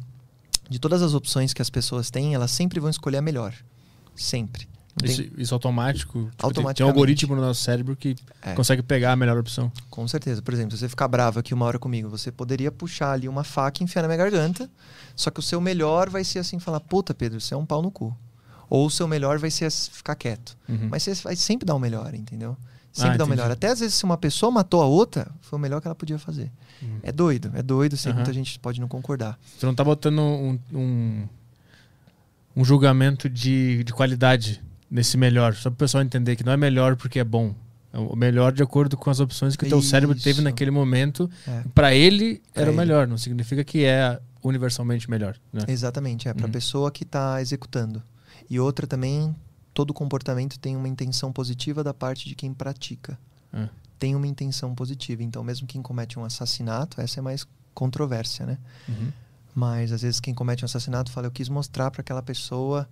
de 0.70 0.80
todas 0.80 1.02
as 1.02 1.14
opções 1.14 1.54
que 1.54 1.62
as 1.62 1.70
pessoas 1.70 2.10
têm, 2.10 2.34
elas 2.34 2.52
sempre 2.52 2.80
vão 2.80 2.90
escolher 2.90 3.18
a 3.18 3.22
melhor. 3.22 3.54
Sempre. 4.16 4.68
Isso, 5.04 5.24
isso 5.38 5.54
automático? 5.54 6.30
Tipo, 6.38 6.54
tem- 6.54 6.74
Tem 6.74 6.86
um 6.86 6.90
algoritmo 6.90 7.36
no 7.36 7.42
nosso 7.42 7.62
cérebro 7.62 7.96
que 7.96 8.16
É. 8.42 8.54
consegue 8.54 8.82
pegar 8.82 9.14
a 9.14 9.16
melhor 9.16 9.38
opção. 9.38 9.72
Com 9.90 10.08
certeza. 10.08 10.42
Por 10.42 10.54
exemplo, 10.54 10.72
se 10.74 10.80
você 10.80 10.90
ficar 10.90 11.08
bravo 11.08 11.40
aqui 11.40 11.54
uma 11.54 11.66
hora 11.66 11.80
comigo, 11.80 12.10
você 12.10 12.32
poderia 12.32 12.72
puxar 12.72 13.12
ali 13.14 13.28
uma 13.28 13.44
faca 13.44 13.82
e 13.82 13.86
enfiar 13.86 14.02
na 14.02 14.08
minha 14.08 14.18
garganta. 14.18 14.70
Só 15.16 15.30
que 15.32 15.40
o 15.40 15.44
seu 15.44 15.60
melhor 15.62 16.10
vai 16.10 16.24
ser 16.24 16.40
assim, 16.40 16.60
falar, 16.60 16.80
puta, 16.80 17.14
Pedro, 17.14 17.40
você 17.40 17.54
é 17.54 17.58
um 17.58 17.66
pau 17.66 17.82
no 17.82 17.92
cu. 17.92 18.16
Ou 18.70 18.86
o 18.86 18.90
seu 18.92 19.08
melhor 19.08 19.40
vai 19.40 19.50
ser 19.50 19.72
ficar 19.72 20.16
quieto. 20.16 20.56
Uhum. 20.68 20.90
Mas 20.92 21.04
você 21.04 21.14
vai 21.16 21.36
sempre 21.36 21.66
dar 21.66 21.76
o 21.76 21.80
melhor, 21.80 22.14
entendeu? 22.14 22.56
Sempre 22.92 23.16
Ah, 23.16 23.18
dar 23.18 23.26
o 23.26 23.28
melhor. 23.28 23.50
Até 23.52 23.68
às 23.70 23.80
vezes, 23.80 23.96
se 23.96 24.04
uma 24.04 24.18
pessoa 24.18 24.52
matou 24.52 24.82
a 24.82 24.86
outra, 24.86 25.28
foi 25.42 25.58
o 25.58 25.62
melhor 25.62 25.80
que 25.82 25.88
ela 25.88 25.96
podia 25.96 26.18
fazer. 26.20 26.52
Uhum. 26.82 27.00
É 27.04 27.12
doido, 27.12 27.52
é 27.56 27.62
doido. 27.62 27.96
Sei 27.98 28.12
que 28.12 28.16
Aham. 28.18 28.26
muita 28.26 28.34
gente 28.34 28.58
pode 28.60 28.80
não 28.82 28.88
concordar. 28.88 29.40
Você 29.58 29.66
não 29.66 29.76
tá 29.76 29.84
botando 29.84 30.20
um, 30.20 30.60
um, 30.74 31.28
um 32.56 32.64
julgamento 32.66 33.30
de, 33.30 33.84
de 33.84 33.94
qualidade 33.94 34.62
nesse 34.90 35.18
melhor. 35.18 35.54
Só 35.56 35.70
para 35.70 35.76
o 35.76 35.78
pessoal 35.78 36.04
entender 36.04 36.36
que 36.36 36.44
não 36.44 36.52
é 36.54 36.58
melhor 36.58 36.96
porque 36.96 37.20
é 37.20 37.24
bom. 37.24 37.54
É 37.92 37.98
o 37.98 38.16
melhor 38.16 38.52
de 38.52 38.62
acordo 38.62 38.96
com 38.96 39.10
as 39.10 39.20
opções 39.20 39.56
que 39.56 39.66
o 39.66 39.70
teu 39.70 39.82
cérebro 39.82 40.16
teve 40.20 40.42
naquele 40.42 40.70
momento. 40.72 41.30
É. 41.48 41.64
Para 41.74 41.94
ele 41.94 42.42
Pra 42.54 42.62
era 42.64 42.72
o 42.72 42.76
melhor. 42.76 43.08
Não 43.08 43.18
significa 43.18 43.64
que 43.64 43.84
é 43.84 44.20
universalmente 44.44 45.10
melhor. 45.10 45.36
Né? 45.52 45.66
Exatamente, 45.68 46.28
é 46.28 46.34
para 46.34 46.44
a 46.44 46.48
Uhum. 46.48 46.52
pessoa 46.52 46.92
que 46.92 47.04
está 47.04 47.42
executando. 47.42 48.02
E 48.50 48.60
outra 48.60 48.86
também, 48.88 49.36
todo 49.74 49.94
comportamento 49.94 50.60
tem 50.60 50.76
uma 50.76 50.88
intenção 50.88 51.32
positiva 51.34 51.84
da 51.84 51.94
parte 51.94 52.30
de 52.30 52.36
quem 52.36 52.54
pratica. 52.54 53.18
É. 53.52 53.68
Tem 53.98 54.16
uma 54.16 54.28
intenção 54.28 54.74
positiva. 54.76 55.24
Então, 55.24 55.44
mesmo 55.44 55.68
quem 55.68 55.82
comete 55.82 56.18
um 56.18 56.24
assassinato, 56.24 57.02
essa 57.02 57.20
é 57.20 57.22
mais 57.22 57.46
controvérsia, 57.74 58.46
né? 58.46 58.58
Uhum. 58.88 59.12
Mas 59.56 59.92
às 59.92 60.04
vezes 60.04 60.20
quem 60.20 60.34
comete 60.34 60.64
um 60.64 60.68
assassinato 60.68 61.12
fala, 61.12 61.28
eu 61.28 61.32
quis 61.32 61.50
mostrar 61.50 61.90
para 61.92 62.02
aquela 62.02 62.22
pessoa 62.22 62.88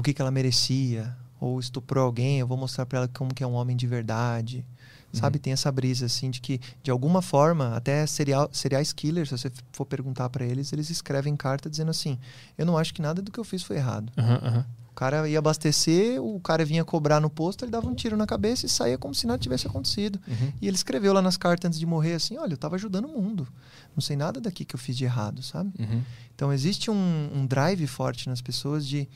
o 0.00 0.02
que, 0.02 0.12
que 0.14 0.20
ela 0.20 0.30
merecia. 0.30 1.14
Ou 1.40 1.58
estuprou 1.58 2.04
alguém, 2.04 2.38
eu 2.40 2.46
vou 2.46 2.56
mostrar 2.58 2.84
para 2.84 2.98
ela 2.98 3.08
como 3.08 3.32
que 3.34 3.42
é 3.42 3.46
um 3.46 3.54
homem 3.54 3.76
de 3.76 3.86
verdade. 3.86 4.64
Sabe, 5.12 5.38
Uhum. 5.38 5.42
tem 5.42 5.52
essa 5.52 5.72
brisa 5.72 6.06
assim 6.06 6.30
de 6.30 6.40
que, 6.40 6.60
de 6.84 6.90
alguma 6.90 7.20
forma, 7.20 7.74
até 7.74 8.06
serial, 8.06 8.48
serial 8.52 8.82
killers, 8.94 9.28
se 9.30 9.36
você 9.38 9.50
for 9.72 9.84
perguntar 9.84 10.28
para 10.30 10.44
eles, 10.44 10.72
eles 10.72 10.88
escrevem 10.88 11.34
carta 11.34 11.68
dizendo 11.68 11.90
assim: 11.90 12.16
Eu 12.56 12.64
não 12.64 12.78
acho 12.78 12.94
que 12.94 13.02
nada 13.02 13.20
do 13.20 13.32
que 13.32 13.40
eu 13.40 13.42
fiz 13.44 13.62
foi 13.62 13.76
errado. 13.76 14.12
Aham, 14.16 14.40
aham. 14.42 14.66
O 14.90 14.94
cara 15.00 15.26
ia 15.28 15.38
abastecer, 15.38 16.22
o 16.22 16.38
cara 16.40 16.64
vinha 16.64 16.84
cobrar 16.84 17.20
no 17.20 17.30
posto, 17.30 17.64
ele 17.64 17.72
dava 17.72 17.88
um 17.88 17.94
tiro 17.94 18.16
na 18.16 18.26
cabeça 18.26 18.66
e 18.66 18.68
saía 18.68 18.98
como 18.98 19.14
se 19.14 19.26
nada 19.26 19.38
tivesse 19.38 19.66
acontecido. 19.66 20.20
Uhum. 20.28 20.52
E 20.60 20.68
ele 20.68 20.76
escreveu 20.76 21.12
lá 21.12 21.22
nas 21.22 21.36
cartas 21.36 21.68
antes 21.68 21.78
de 21.80 21.86
morrer 21.86 22.14
assim: 22.14 22.36
Olha, 22.36 22.52
eu 22.52 22.58
tava 22.58 22.76
ajudando 22.76 23.06
o 23.06 23.08
mundo. 23.20 23.48
Não 23.96 24.00
sei 24.02 24.14
nada 24.14 24.40
daqui 24.40 24.64
que 24.64 24.74
eu 24.76 24.78
fiz 24.78 24.96
de 24.96 25.04
errado, 25.04 25.42
sabe? 25.42 25.72
Uhum. 25.78 26.02
Então 26.36 26.52
existe 26.52 26.88
um, 26.90 27.30
um 27.34 27.46
drive 27.46 27.84
forte 27.88 28.28
nas 28.28 28.40
pessoas 28.40 28.86
de 28.86 29.08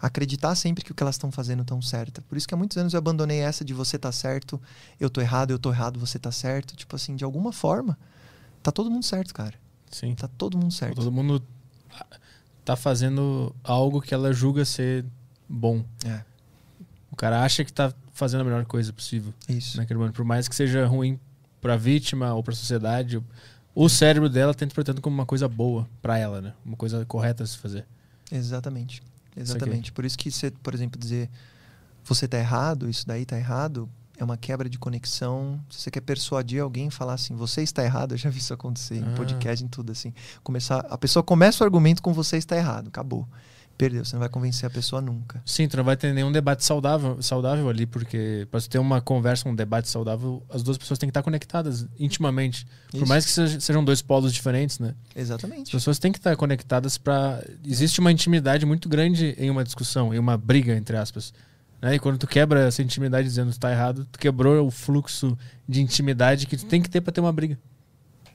acreditar 0.00 0.54
sempre 0.54 0.84
que 0.84 0.92
o 0.92 0.94
que 0.94 1.02
elas 1.02 1.14
estão 1.16 1.30
fazendo 1.32 1.64
tão 1.64 1.80
certo. 1.82 2.22
Por 2.22 2.36
isso 2.38 2.46
que 2.46 2.54
há 2.54 2.56
muitos 2.56 2.76
anos 2.76 2.92
eu 2.94 2.98
abandonei 2.98 3.40
essa 3.40 3.64
de 3.64 3.74
você 3.74 3.98
tá 3.98 4.12
certo, 4.12 4.60
eu 5.00 5.10
tô 5.10 5.20
errado, 5.20 5.50
eu 5.50 5.58
tô 5.58 5.70
errado, 5.72 5.98
você 5.98 6.18
tá 6.18 6.30
certo. 6.30 6.76
Tipo 6.76 6.94
assim, 6.96 7.16
de 7.16 7.24
alguma 7.24 7.52
forma, 7.52 7.98
tá 8.62 8.70
todo 8.70 8.90
mundo 8.90 9.04
certo, 9.04 9.34
cara. 9.34 9.54
Sim. 9.90 10.14
Tá 10.14 10.28
todo 10.28 10.56
mundo 10.56 10.72
certo. 10.72 10.94
Todo 10.96 11.10
mundo 11.10 11.42
tá 12.64 12.76
fazendo 12.76 13.54
algo 13.64 14.00
que 14.00 14.12
ela 14.14 14.32
julga 14.32 14.64
ser 14.64 15.04
bom. 15.48 15.84
É, 16.04 16.22
O 17.10 17.16
cara 17.16 17.42
acha 17.42 17.64
que 17.64 17.72
tá 17.72 17.92
fazendo 18.12 18.42
a 18.42 18.44
melhor 18.44 18.64
coisa 18.66 18.92
possível 18.92 19.32
isso. 19.48 19.76
naquele 19.76 19.98
momento. 19.98 20.14
Por 20.14 20.24
mais 20.24 20.46
que 20.48 20.54
seja 20.54 20.86
ruim 20.86 21.18
pra 21.60 21.76
vítima 21.76 22.34
ou 22.34 22.42
pra 22.42 22.54
sociedade, 22.54 23.22
o 23.74 23.88
cérebro 23.88 24.28
dela 24.28 24.52
tá 24.54 24.64
interpretando 24.64 25.00
como 25.00 25.14
uma 25.14 25.26
coisa 25.26 25.48
boa 25.48 25.88
pra 26.02 26.18
ela, 26.18 26.40
né? 26.40 26.52
Uma 26.64 26.76
coisa 26.76 27.04
correta 27.06 27.42
a 27.42 27.46
se 27.46 27.56
fazer. 27.56 27.86
Exatamente. 28.30 29.02
Exatamente. 29.40 29.92
Por 29.92 30.04
isso 30.04 30.16
que 30.18 30.30
você, 30.30 30.50
por 30.50 30.74
exemplo, 30.74 30.98
dizer 30.98 31.28
você 32.04 32.26
tá 32.26 32.38
errado, 32.38 32.88
isso 32.88 33.06
daí 33.06 33.26
tá 33.26 33.36
errado, 33.38 33.88
é 34.16 34.24
uma 34.24 34.36
quebra 34.36 34.68
de 34.68 34.78
conexão. 34.78 35.60
Se 35.70 35.82
você 35.82 35.90
quer 35.90 36.00
persuadir 36.00 36.62
alguém, 36.62 36.88
falar 36.90 37.14
assim, 37.14 37.34
você 37.36 37.62
está 37.62 37.84
errado, 37.84 38.12
eu 38.12 38.18
já 38.18 38.30
vi 38.30 38.38
isso 38.38 38.52
acontecer 38.54 38.96
em 38.96 39.02
Ah. 39.04 39.14
podcast, 39.14 39.64
em 39.64 39.68
tudo 39.68 39.92
assim. 39.92 40.12
Começar, 40.42 40.78
a 40.88 40.96
pessoa 40.96 41.22
começa 41.22 41.62
o 41.62 41.66
argumento 41.66 42.02
com 42.02 42.12
você 42.12 42.36
está 42.38 42.56
errado, 42.56 42.88
acabou. 42.88 43.28
Perdeu, 43.78 44.04
você 44.04 44.16
não 44.16 44.20
vai 44.20 44.28
convencer 44.28 44.66
a 44.66 44.70
pessoa 44.70 45.00
nunca. 45.00 45.40
Sim, 45.46 45.68
tu 45.68 45.76
não 45.76 45.84
vai 45.84 45.96
ter 45.96 46.12
nenhum 46.12 46.32
debate 46.32 46.64
saudável, 46.64 47.22
saudável 47.22 47.68
ali, 47.68 47.86
porque 47.86 48.46
você 48.50 48.68
ter 48.68 48.78
uma 48.80 49.00
conversa, 49.00 49.48
um 49.48 49.54
debate 49.54 49.88
saudável, 49.88 50.42
as 50.50 50.64
duas 50.64 50.76
pessoas 50.76 50.98
têm 50.98 51.08
que 51.08 51.12
estar 51.12 51.22
conectadas 51.22 51.86
intimamente. 51.98 52.66
Por 52.90 52.96
Isso. 52.96 53.06
mais 53.06 53.24
que 53.24 53.30
seja- 53.30 53.60
sejam 53.60 53.84
dois 53.84 54.02
polos 54.02 54.34
diferentes, 54.34 54.80
né? 54.80 54.96
As 55.14 55.22
Exatamente. 55.22 55.70
pessoas 55.70 55.96
têm 56.00 56.10
que 56.10 56.18
estar 56.18 56.34
conectadas 56.36 56.98
para 56.98 57.40
existe 57.64 58.00
uma 58.00 58.10
intimidade 58.10 58.66
muito 58.66 58.88
grande 58.88 59.36
em 59.38 59.48
uma 59.48 59.62
discussão, 59.62 60.12
em 60.12 60.18
uma 60.18 60.36
briga 60.36 60.74
entre 60.76 60.96
aspas. 60.96 61.32
Né? 61.80 61.94
E 61.94 61.98
quando 62.00 62.18
tu 62.18 62.26
quebra 62.26 62.66
essa 62.66 62.82
intimidade 62.82 63.28
dizendo 63.28 63.52
que 63.52 63.58
tá 63.60 63.70
errado, 63.70 64.04
tu 64.10 64.18
quebrou 64.18 64.66
o 64.66 64.70
fluxo 64.72 65.38
de 65.68 65.80
intimidade 65.80 66.48
que 66.48 66.56
tu 66.56 66.66
tem 66.66 66.82
que 66.82 66.90
ter 66.90 67.00
para 67.00 67.12
ter 67.12 67.20
uma 67.20 67.32
briga. 67.32 67.56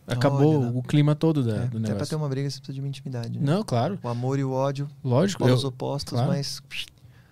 Acabou 0.06 0.62
Olha 0.62 0.78
o 0.78 0.84
clima 0.84 1.16
todo 1.16 1.44
da, 1.44 1.52
É, 1.52 1.56
do 1.60 1.64
até 1.64 1.70
pra 1.70 1.80
negócio. 1.80 2.08
ter 2.08 2.16
uma 2.16 2.28
briga 2.30 2.50
você 2.50 2.58
precisa 2.58 2.74
de 2.74 2.82
uma 2.82 2.88
intimidade. 2.90 3.40
Né? 3.40 3.46
Não, 3.46 3.64
claro, 3.64 3.98
O 4.04 4.08
amor 4.10 4.38
e 4.40 4.44
o 4.44 4.52
ódio, 4.52 4.88
lógico. 5.04 5.48
Eu, 5.48 5.56
opostos, 5.66 6.14
claro. 6.14 6.28
mas. 6.30 6.62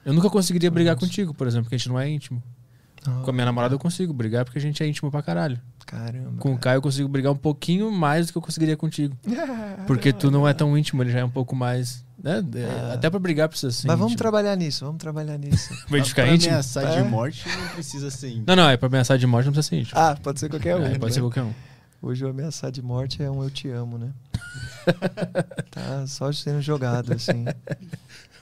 eu 0.05 0.13
nunca 0.13 0.29
conseguiria 0.29 0.71
brigar 0.71 0.95
contigo, 0.95 1.33
por 1.33 1.47
exemplo, 1.47 1.65
porque 1.65 1.75
a 1.75 1.77
gente 1.77 1.89
não 1.89 1.99
é 1.99 2.09
íntimo. 2.09 2.41
Ah, 3.05 3.21
Com 3.23 3.31
a 3.31 3.33
minha 3.33 3.45
namorada 3.45 3.73
eu 3.73 3.79
consigo 3.79 4.13
brigar 4.13 4.45
porque 4.45 4.59
a 4.59 4.61
gente 4.61 4.81
é 4.83 4.87
íntimo 4.87 5.09
pra 5.09 5.23
caralho. 5.23 5.59
Caramba. 5.87 6.33
Com 6.39 6.53
o. 6.53 6.57
Caio 6.57 6.77
eu 6.77 6.81
consigo 6.83 7.09
brigar 7.09 7.31
um 7.31 7.35
pouquinho 7.35 7.91
mais 7.91 8.27
do 8.27 8.31
que 8.31 8.37
eu 8.37 8.41
conseguiria 8.41 8.77
contigo. 8.77 9.17
Porque 9.87 10.13
tu 10.13 10.29
não 10.31 10.47
é 10.47 10.53
tão 10.53 10.77
íntimo, 10.77 11.01
ele 11.03 11.11
já 11.11 11.19
é 11.19 11.25
um 11.25 11.29
pouco 11.29 11.55
mais. 11.55 12.05
Né? 12.23 12.41
É, 12.55 12.65
Ah. 12.91 12.93
Até 12.93 13.09
pra 13.09 13.19
brigar 13.19 13.49
precisa 13.49 13.71
ser. 13.71 13.87
Mas 13.87 13.97
vamos 13.97 14.13
íntimo. 14.13 14.19
trabalhar 14.19 14.55
nisso, 14.55 14.85
vamos 14.85 14.99
trabalhar 14.99 15.37
nisso. 15.39 15.73
Pra 15.89 15.97
gente 15.97 16.09
ficar 16.09 16.23
pra 16.25 16.33
íntimo? 16.35 16.51
ameaçar 16.51 16.83
É. 16.85 17.01
de 17.03 17.09
morte 17.09 17.49
não 17.49 17.67
precisa 17.69 18.11
ser 18.11 18.27
íntimo. 18.29 18.45
Não, 18.47 18.55
não, 18.55 18.69
é 18.69 18.77
pra 18.77 18.87
ameaçar 18.87 19.17
de 19.17 19.25
morte 19.27 19.47
não 19.47 19.53
precisa 19.53 19.69
ser 19.75 19.81
íntimo. 19.81 19.99
ah, 19.99 20.15
pode 20.21 20.39
ser 20.39 20.47
qualquer 20.49 20.75
um. 20.75 20.85
É, 20.85 20.89
pode 20.91 21.05
né? 21.05 21.11
ser 21.11 21.19
qualquer 21.21 21.41
um. 21.41 21.51
Hoje 22.01 22.25
o 22.25 22.29
ameaçar 22.29 22.71
de 22.71 22.81
morte 22.81 23.21
é 23.21 23.29
um 23.29 23.43
eu 23.43 23.49
te 23.51 23.69
amo, 23.69 23.97
né? 23.97 24.11
tá 25.69 26.07
só 26.07 26.31
sendo 26.31 26.59
jogado, 26.61 27.13
assim. 27.13 27.45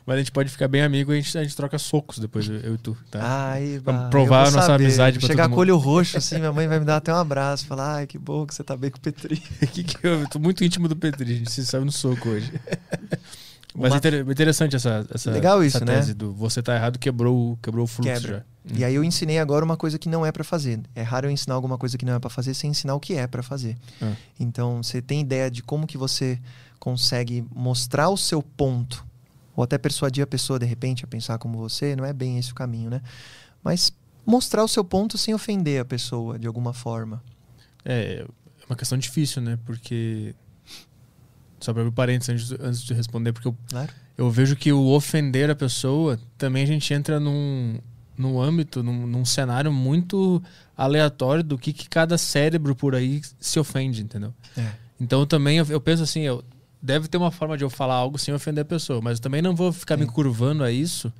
Mas 0.05 0.15
a 0.15 0.17
gente 0.19 0.31
pode 0.31 0.49
ficar 0.49 0.67
bem 0.69 0.81
amigo 0.81 1.11
e 1.11 1.17
a 1.17 1.21
gente, 1.21 1.37
a 1.37 1.43
gente 1.43 1.55
troca 1.55 1.77
socos 1.77 2.19
depois, 2.19 2.47
eu, 2.47 2.75
e 2.75 2.77
tu, 2.77 2.97
tá? 3.11 3.19
Ai, 3.21 3.81
Pra 3.83 4.07
provar 4.07 4.47
a 4.47 4.51
nossa 4.51 4.67
saber. 4.67 4.85
amizade 4.85 5.19
pra 5.19 5.27
Chegar 5.27 5.49
com 5.49 5.55
o 5.55 5.59
olho 5.59 5.75
roxo, 5.77 6.17
assim, 6.17 6.37
minha 6.37 6.53
mãe 6.53 6.67
vai 6.67 6.79
me 6.79 6.85
dar 6.85 6.97
até 6.97 7.13
um 7.13 7.17
abraço. 7.17 7.67
Falar, 7.67 7.95
ai, 7.97 8.07
que 8.07 8.17
bom 8.17 8.45
que 8.45 8.55
você 8.55 8.63
tá 8.63 8.77
bem 8.77 8.89
com 8.89 8.97
o 8.97 9.01
Petri. 9.01 9.35
que 9.73 9.83
que 9.83 10.07
eu, 10.07 10.21
eu 10.21 10.29
tô 10.29 10.39
muito 10.39 10.63
íntimo 10.63 10.87
do 10.87 10.95
Petri, 10.95 11.33
a 11.33 11.35
gente 11.37 11.51
se 11.51 11.65
saiu 11.65 11.83
no 11.83 11.91
soco 11.91 12.29
hoje. 12.29 12.51
Mas 13.75 13.91
Uma- 13.91 13.97
inter- 13.97 14.27
interessante 14.29 14.75
essa, 14.75 15.05
essa, 15.13 15.29
Legal 15.31 15.63
isso, 15.63 15.77
essa 15.77 15.85
né? 15.85 15.95
tese 15.97 16.13
do 16.15 16.33
você 16.33 16.61
tá 16.61 16.75
errado 16.75 16.97
quebrou, 16.97 17.51
o- 17.53 17.57
quebrou 17.57 17.83
o 17.83 17.87
fluxo 17.87 18.11
Quebra. 18.11 18.45
já. 18.65 18.75
E 18.77 18.83
aí 18.83 18.95
eu 18.95 19.03
ensinei 19.03 19.37
agora 19.39 19.63
uma 19.63 19.77
coisa 19.77 19.97
que 19.99 20.09
não 20.09 20.25
é 20.25 20.31
pra 20.31 20.43
fazer. 20.43 20.79
É 20.95 21.01
raro 21.03 21.27
eu 21.27 21.31
ensinar 21.31 21.53
alguma 21.55 21.77
coisa 21.77 21.97
que 21.97 22.03
não 22.05 22.13
é 22.15 22.19
pra 22.19 22.29
fazer 22.29 22.53
sem 22.55 22.71
ensinar 22.71 22.95
o 22.95 22.99
que 22.99 23.13
é 23.13 23.27
pra 23.27 23.41
fazer. 23.43 23.77
Ah. 24.01 24.13
Então, 24.39 24.81
você 24.83 25.01
tem 25.01 25.21
ideia 25.21 25.49
de 25.51 25.61
como 25.63 25.85
que 25.87 25.97
você 25.97 26.39
consegue 26.79 27.45
mostrar 27.55 28.09
o 28.09 28.17
seu 28.17 28.41
ponto 28.41 29.05
ou 29.55 29.63
até 29.63 29.77
persuadir 29.77 30.23
a 30.23 30.27
pessoa 30.27 30.57
de 30.57 30.65
repente 30.65 31.03
a 31.03 31.07
pensar 31.07 31.37
como 31.37 31.57
você, 31.57 31.95
não 31.95 32.05
é 32.05 32.13
bem 32.13 32.37
esse 32.39 32.51
o 32.51 32.55
caminho, 32.55 32.89
né? 32.89 33.01
Mas 33.63 33.91
mostrar 34.25 34.63
o 34.63 34.67
seu 34.67 34.83
ponto 34.83 35.17
sem 35.17 35.33
ofender 35.33 35.81
a 35.81 35.85
pessoa 35.85 36.39
de 36.39 36.47
alguma 36.47 36.73
forma. 36.73 37.21
É, 37.85 38.23
é 38.23 38.65
uma 38.69 38.75
questão 38.75 38.97
difícil, 38.97 39.41
né? 39.41 39.57
Porque. 39.65 40.33
Só 41.59 41.73
pra 41.73 41.81
abrir 41.81 41.93
parênteses 41.93 42.29
antes, 42.29 42.47
de- 42.47 42.57
antes 42.65 42.81
de 42.83 42.93
responder, 42.93 43.33
porque 43.33 43.47
eu, 43.47 43.55
Claro. 43.69 43.89
eu 44.17 44.29
vejo 44.31 44.55
que 44.55 44.71
o 44.71 44.87
ofender 44.89 45.49
a 45.49 45.55
pessoa 45.55 46.19
também 46.37 46.63
a 46.63 46.67
gente 46.67 46.93
entra 46.93 47.19
num, 47.19 47.77
num 48.17 48.39
âmbito, 48.41 48.81
num, 48.83 49.05
num 49.05 49.25
cenário 49.25 49.71
muito 49.71 50.41
aleatório 50.77 51.43
do 51.43 51.57
que, 51.57 51.73
que 51.73 51.89
cada 51.89 52.17
cérebro 52.17 52.75
por 52.75 52.95
aí 52.95 53.21
se 53.39 53.59
ofende, 53.59 54.01
entendeu? 54.01 54.33
É. 54.57 54.71
Então 54.99 55.25
também 55.25 55.57
eu, 55.57 55.65
eu 55.69 55.81
penso 55.81 56.03
assim, 56.03 56.21
eu, 56.21 56.43
deve 56.81 57.07
ter 57.07 57.17
uma 57.17 57.31
forma 57.31 57.57
de 57.57 57.63
eu 57.63 57.69
falar 57.69 57.95
algo 57.95 58.17
sem 58.17 58.33
ofender 58.33 58.61
a 58.61 58.65
pessoa, 58.65 59.01
mas 59.01 59.17
eu 59.17 59.21
também 59.21 59.41
não 59.41 59.55
vou 59.55 59.71
ficar 59.73 59.97
me 59.97 60.05
Sim. 60.05 60.11
curvando 60.11 60.63
a 60.63 60.71
isso, 60.71 61.11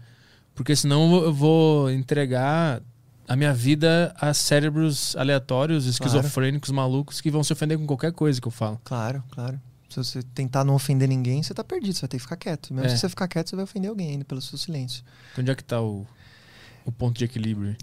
porque 0.55 0.75
senão 0.75 1.15
eu 1.23 1.33
vou 1.33 1.89
entregar 1.91 2.81
a 3.27 3.35
minha 3.35 3.53
vida 3.53 4.13
a 4.19 4.33
cérebros 4.33 5.15
aleatórios, 5.15 5.85
esquizofrênicos, 5.85 6.71
malucos, 6.71 7.21
que 7.21 7.29
vão 7.29 7.43
se 7.43 7.53
ofender 7.53 7.77
com 7.77 7.85
qualquer 7.85 8.11
coisa 8.11 8.41
que 8.41 8.47
eu 8.47 8.51
falo. 8.51 8.79
Claro, 8.83 9.23
claro. 9.31 9.59
Se 9.89 9.97
você 9.97 10.21
tentar 10.21 10.63
não 10.63 10.75
ofender 10.75 11.07
ninguém, 11.09 11.41
você 11.41 11.53
tá 11.53 11.63
perdido, 11.63 11.95
você 11.95 12.01
vai 12.01 12.07
ter 12.09 12.17
que 12.17 12.23
ficar 12.23 12.37
quieto. 12.37 12.73
Mesmo 12.73 12.87
É. 12.87 12.89
se 12.89 12.99
você 12.99 13.09
ficar 13.09 13.27
quieto, 13.27 13.49
você 13.49 13.55
vai 13.55 13.63
ofender 13.63 13.89
alguém 13.89 14.11
ainda 14.11 14.23
pelo 14.25 14.41
seu 14.41 14.57
silêncio. 14.57 15.03
Então 15.31 15.41
onde 15.41 15.51
é 15.51 15.55
que 15.55 15.63
tá 15.63 15.81
o, 15.81 16.05
o 16.85 16.91
ponto 16.91 17.17
de 17.17 17.25
equilíbrio? 17.25 17.75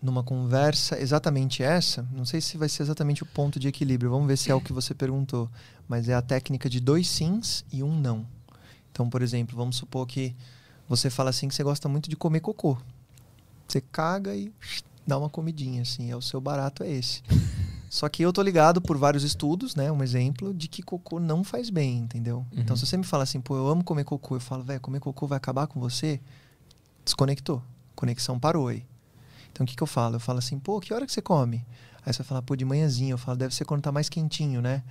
Numa 0.00 0.22
conversa 0.22 0.98
exatamente 0.98 1.62
essa, 1.62 2.06
não 2.12 2.24
sei 2.24 2.40
se 2.40 2.56
vai 2.56 2.68
ser 2.70 2.84
exatamente 2.84 3.22
o 3.22 3.26
ponto 3.26 3.58
de 3.60 3.68
equilíbrio, 3.68 4.10
vamos 4.10 4.26
ver 4.28 4.38
se 4.38 4.50
é 4.50 4.54
o 4.54 4.60
que 4.60 4.72
você 4.72 4.94
perguntou, 4.94 5.50
mas 5.86 6.08
é 6.08 6.14
a 6.14 6.22
técnica 6.22 6.70
de 6.70 6.80
dois 6.80 7.06
sims 7.06 7.64
e 7.70 7.82
um 7.82 7.94
não. 8.00 8.26
Então, 8.90 9.10
por 9.10 9.20
exemplo, 9.20 9.54
vamos 9.56 9.76
supor 9.76 10.06
que 10.06 10.34
você 10.88 11.10
fala 11.10 11.30
assim 11.30 11.48
que 11.48 11.54
você 11.54 11.62
gosta 11.62 11.86
muito 11.88 12.08
de 12.08 12.16
comer 12.16 12.40
cocô. 12.40 12.78
Você 13.68 13.80
caga 13.80 14.34
e 14.34 14.50
dá 15.06 15.18
uma 15.18 15.28
comidinha, 15.28 15.82
assim, 15.82 16.10
é 16.10 16.16
o 16.16 16.22
seu 16.22 16.40
barato 16.40 16.82
é 16.82 16.90
esse. 16.90 17.22
Só 17.90 18.08
que 18.08 18.22
eu 18.22 18.32
tô 18.32 18.40
ligado 18.40 18.80
por 18.80 18.96
vários 18.96 19.24
estudos, 19.24 19.74
né? 19.74 19.90
Um 19.90 20.00
exemplo 20.02 20.54
de 20.54 20.68
que 20.68 20.80
cocô 20.80 21.18
não 21.18 21.42
faz 21.42 21.68
bem, 21.70 21.98
entendeu? 21.98 22.46
Então, 22.52 22.74
Uhum. 22.74 22.76
se 22.78 22.86
você 22.86 22.96
me 22.96 23.02
fala 23.04 23.24
assim, 23.24 23.40
pô, 23.40 23.56
eu 23.56 23.66
amo 23.66 23.82
comer 23.82 24.04
cocô, 24.04 24.36
eu 24.36 24.40
falo, 24.40 24.62
velho, 24.62 24.80
comer 24.80 25.00
cocô 25.00 25.26
vai 25.26 25.36
acabar 25.36 25.66
com 25.66 25.80
você, 25.80 26.20
desconectou. 27.04 27.60
Conexão 27.96 28.38
parou 28.38 28.68
aí. 28.68 28.86
Então, 29.52 29.64
o 29.64 29.66
que, 29.66 29.74
que 29.74 29.82
eu 29.82 29.88
falo? 29.88 30.14
Eu 30.16 30.20
falo 30.20 30.38
assim, 30.38 30.56
pô, 30.58 30.78
que 30.78 30.94
hora 30.94 31.04
que 31.04 31.10
você 31.12 31.20
come? 31.20 31.66
Aí 32.06 32.12
você 32.12 32.18
vai 32.22 32.28
falar, 32.28 32.42
pô, 32.42 32.54
de 32.54 32.64
manhãzinho. 32.64 33.14
Eu 33.14 33.18
falo, 33.18 33.36
deve 33.36 33.52
ser 33.54 33.64
quando 33.64 33.82
tá 33.82 33.90
mais 33.90 34.08
quentinho, 34.08 34.62
né? 34.62 34.84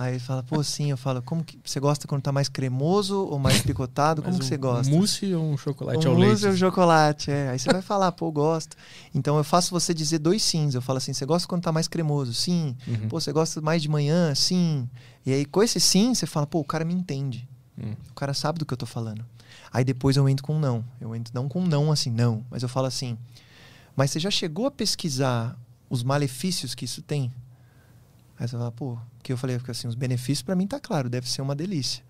Aí 0.00 0.12
ele 0.12 0.20
fala, 0.20 0.44
pô, 0.44 0.62
sim. 0.62 0.90
Eu 0.90 0.96
falo, 0.96 1.20
como 1.20 1.42
que 1.42 1.58
você 1.64 1.80
gosta 1.80 2.06
quando 2.06 2.22
tá 2.22 2.30
mais 2.30 2.48
cremoso 2.48 3.18
ou 3.18 3.36
mais 3.36 3.60
picotado? 3.62 4.22
Como 4.22 4.38
que 4.38 4.44
um 4.44 4.46
você 4.46 4.56
gosta? 4.56 4.94
Mousse 4.94 5.34
ou 5.34 5.42
um 5.42 5.56
chocolate 5.56 6.06
um 6.06 6.10
ao 6.12 6.16
mousse 6.16 6.44
leite? 6.44 6.46
ou 6.46 6.56
chocolate, 6.56 7.30
é. 7.32 7.48
Aí 7.48 7.58
você 7.58 7.68
vai 7.72 7.82
falar, 7.82 8.12
pô, 8.12 8.30
gosto. 8.30 8.76
Então 9.12 9.36
eu 9.36 9.42
faço 9.42 9.72
você 9.72 9.92
dizer 9.92 10.20
dois 10.20 10.40
sims. 10.40 10.76
Eu 10.76 10.80
falo 10.80 10.98
assim, 10.98 11.12
você 11.12 11.26
gosta 11.26 11.48
quando 11.48 11.62
tá 11.62 11.72
mais 11.72 11.88
cremoso? 11.88 12.32
Sim. 12.32 12.76
Uhum. 12.86 13.08
Pô, 13.08 13.20
você 13.20 13.32
gosta 13.32 13.60
mais 13.60 13.82
de 13.82 13.88
manhã? 13.88 14.32
Sim. 14.36 14.88
E 15.26 15.32
aí 15.32 15.44
com 15.44 15.64
esse 15.64 15.80
sim, 15.80 16.14
você 16.14 16.26
fala, 16.26 16.46
pô, 16.46 16.60
o 16.60 16.64
cara 16.64 16.84
me 16.84 16.94
entende. 16.94 17.48
Hum. 17.76 17.94
O 18.08 18.14
cara 18.14 18.32
sabe 18.32 18.60
do 18.60 18.64
que 18.64 18.72
eu 18.72 18.78
tô 18.78 18.86
falando. 18.86 19.26
Aí 19.72 19.82
depois 19.82 20.16
eu 20.16 20.28
entro 20.28 20.44
com 20.44 20.54
um 20.54 20.60
não. 20.60 20.84
Eu 21.00 21.12
entro 21.16 21.34
não 21.34 21.48
com 21.48 21.60
um 21.60 21.66
não 21.66 21.90
assim, 21.90 22.10
não. 22.12 22.44
Mas 22.48 22.62
eu 22.62 22.68
falo 22.68 22.86
assim, 22.86 23.18
mas 23.96 24.12
você 24.12 24.20
já 24.20 24.30
chegou 24.30 24.66
a 24.66 24.70
pesquisar 24.70 25.58
os 25.90 26.04
malefícios 26.04 26.72
que 26.72 26.84
isso 26.84 27.02
tem? 27.02 27.32
Aí 28.38 28.46
você 28.46 28.56
fala, 28.56 28.70
pô, 28.70 28.96
que 29.22 29.32
eu 29.32 29.36
falei 29.36 29.60
assim, 29.68 29.88
os 29.88 29.94
benefícios 29.94 30.42
pra 30.42 30.54
mim 30.54 30.66
tá 30.66 30.78
claro, 30.78 31.08
deve 31.08 31.28
ser 31.28 31.42
uma 31.42 31.54
delícia. 31.54 32.04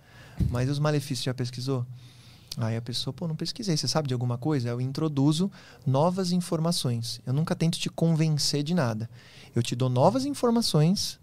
Mas 0.51 0.69
os 0.69 0.79
malefícios 0.79 1.25
já 1.25 1.35
pesquisou? 1.35 1.87
Aí 2.57 2.77
a 2.77 2.83
pessoa, 2.83 3.15
pô, 3.15 3.29
não 3.29 3.37
pesquisei, 3.37 3.77
você 3.77 3.87
sabe 3.87 4.09
de 4.09 4.15
alguma 4.15 4.37
coisa? 4.37 4.69
Eu 4.69 4.81
introduzo 4.81 5.51
novas 5.87 6.33
informações. 6.33 7.21
Eu 7.25 7.33
nunca 7.33 7.55
tento 7.55 7.79
te 7.79 7.89
convencer 7.89 8.63
de 8.63 8.75
nada. 8.75 9.09
Eu 9.55 9.63
te 9.63 9.75
dou 9.75 9.89
novas 9.89 10.27
informações 10.27 11.21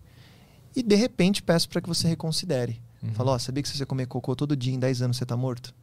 e 0.75 0.81
de 0.81 0.95
repente 0.95 1.43
peço 1.43 1.69
para 1.69 1.81
que 1.81 1.87
você 1.87 2.07
reconsidere. 2.07 2.81
Uhum. 3.03 3.13
Fala, 3.13 3.31
ó, 3.31 3.39
sabia 3.39 3.61
que 3.61 3.69
se 3.69 3.77
você 3.77 3.85
comer 3.85 4.07
cocô 4.07 4.35
todo 4.35 4.55
dia 4.55 4.73
em 4.73 4.79
10 4.79 5.01
anos 5.01 5.17
você 5.17 5.25
tá 5.25 5.35
morto? 5.37 5.73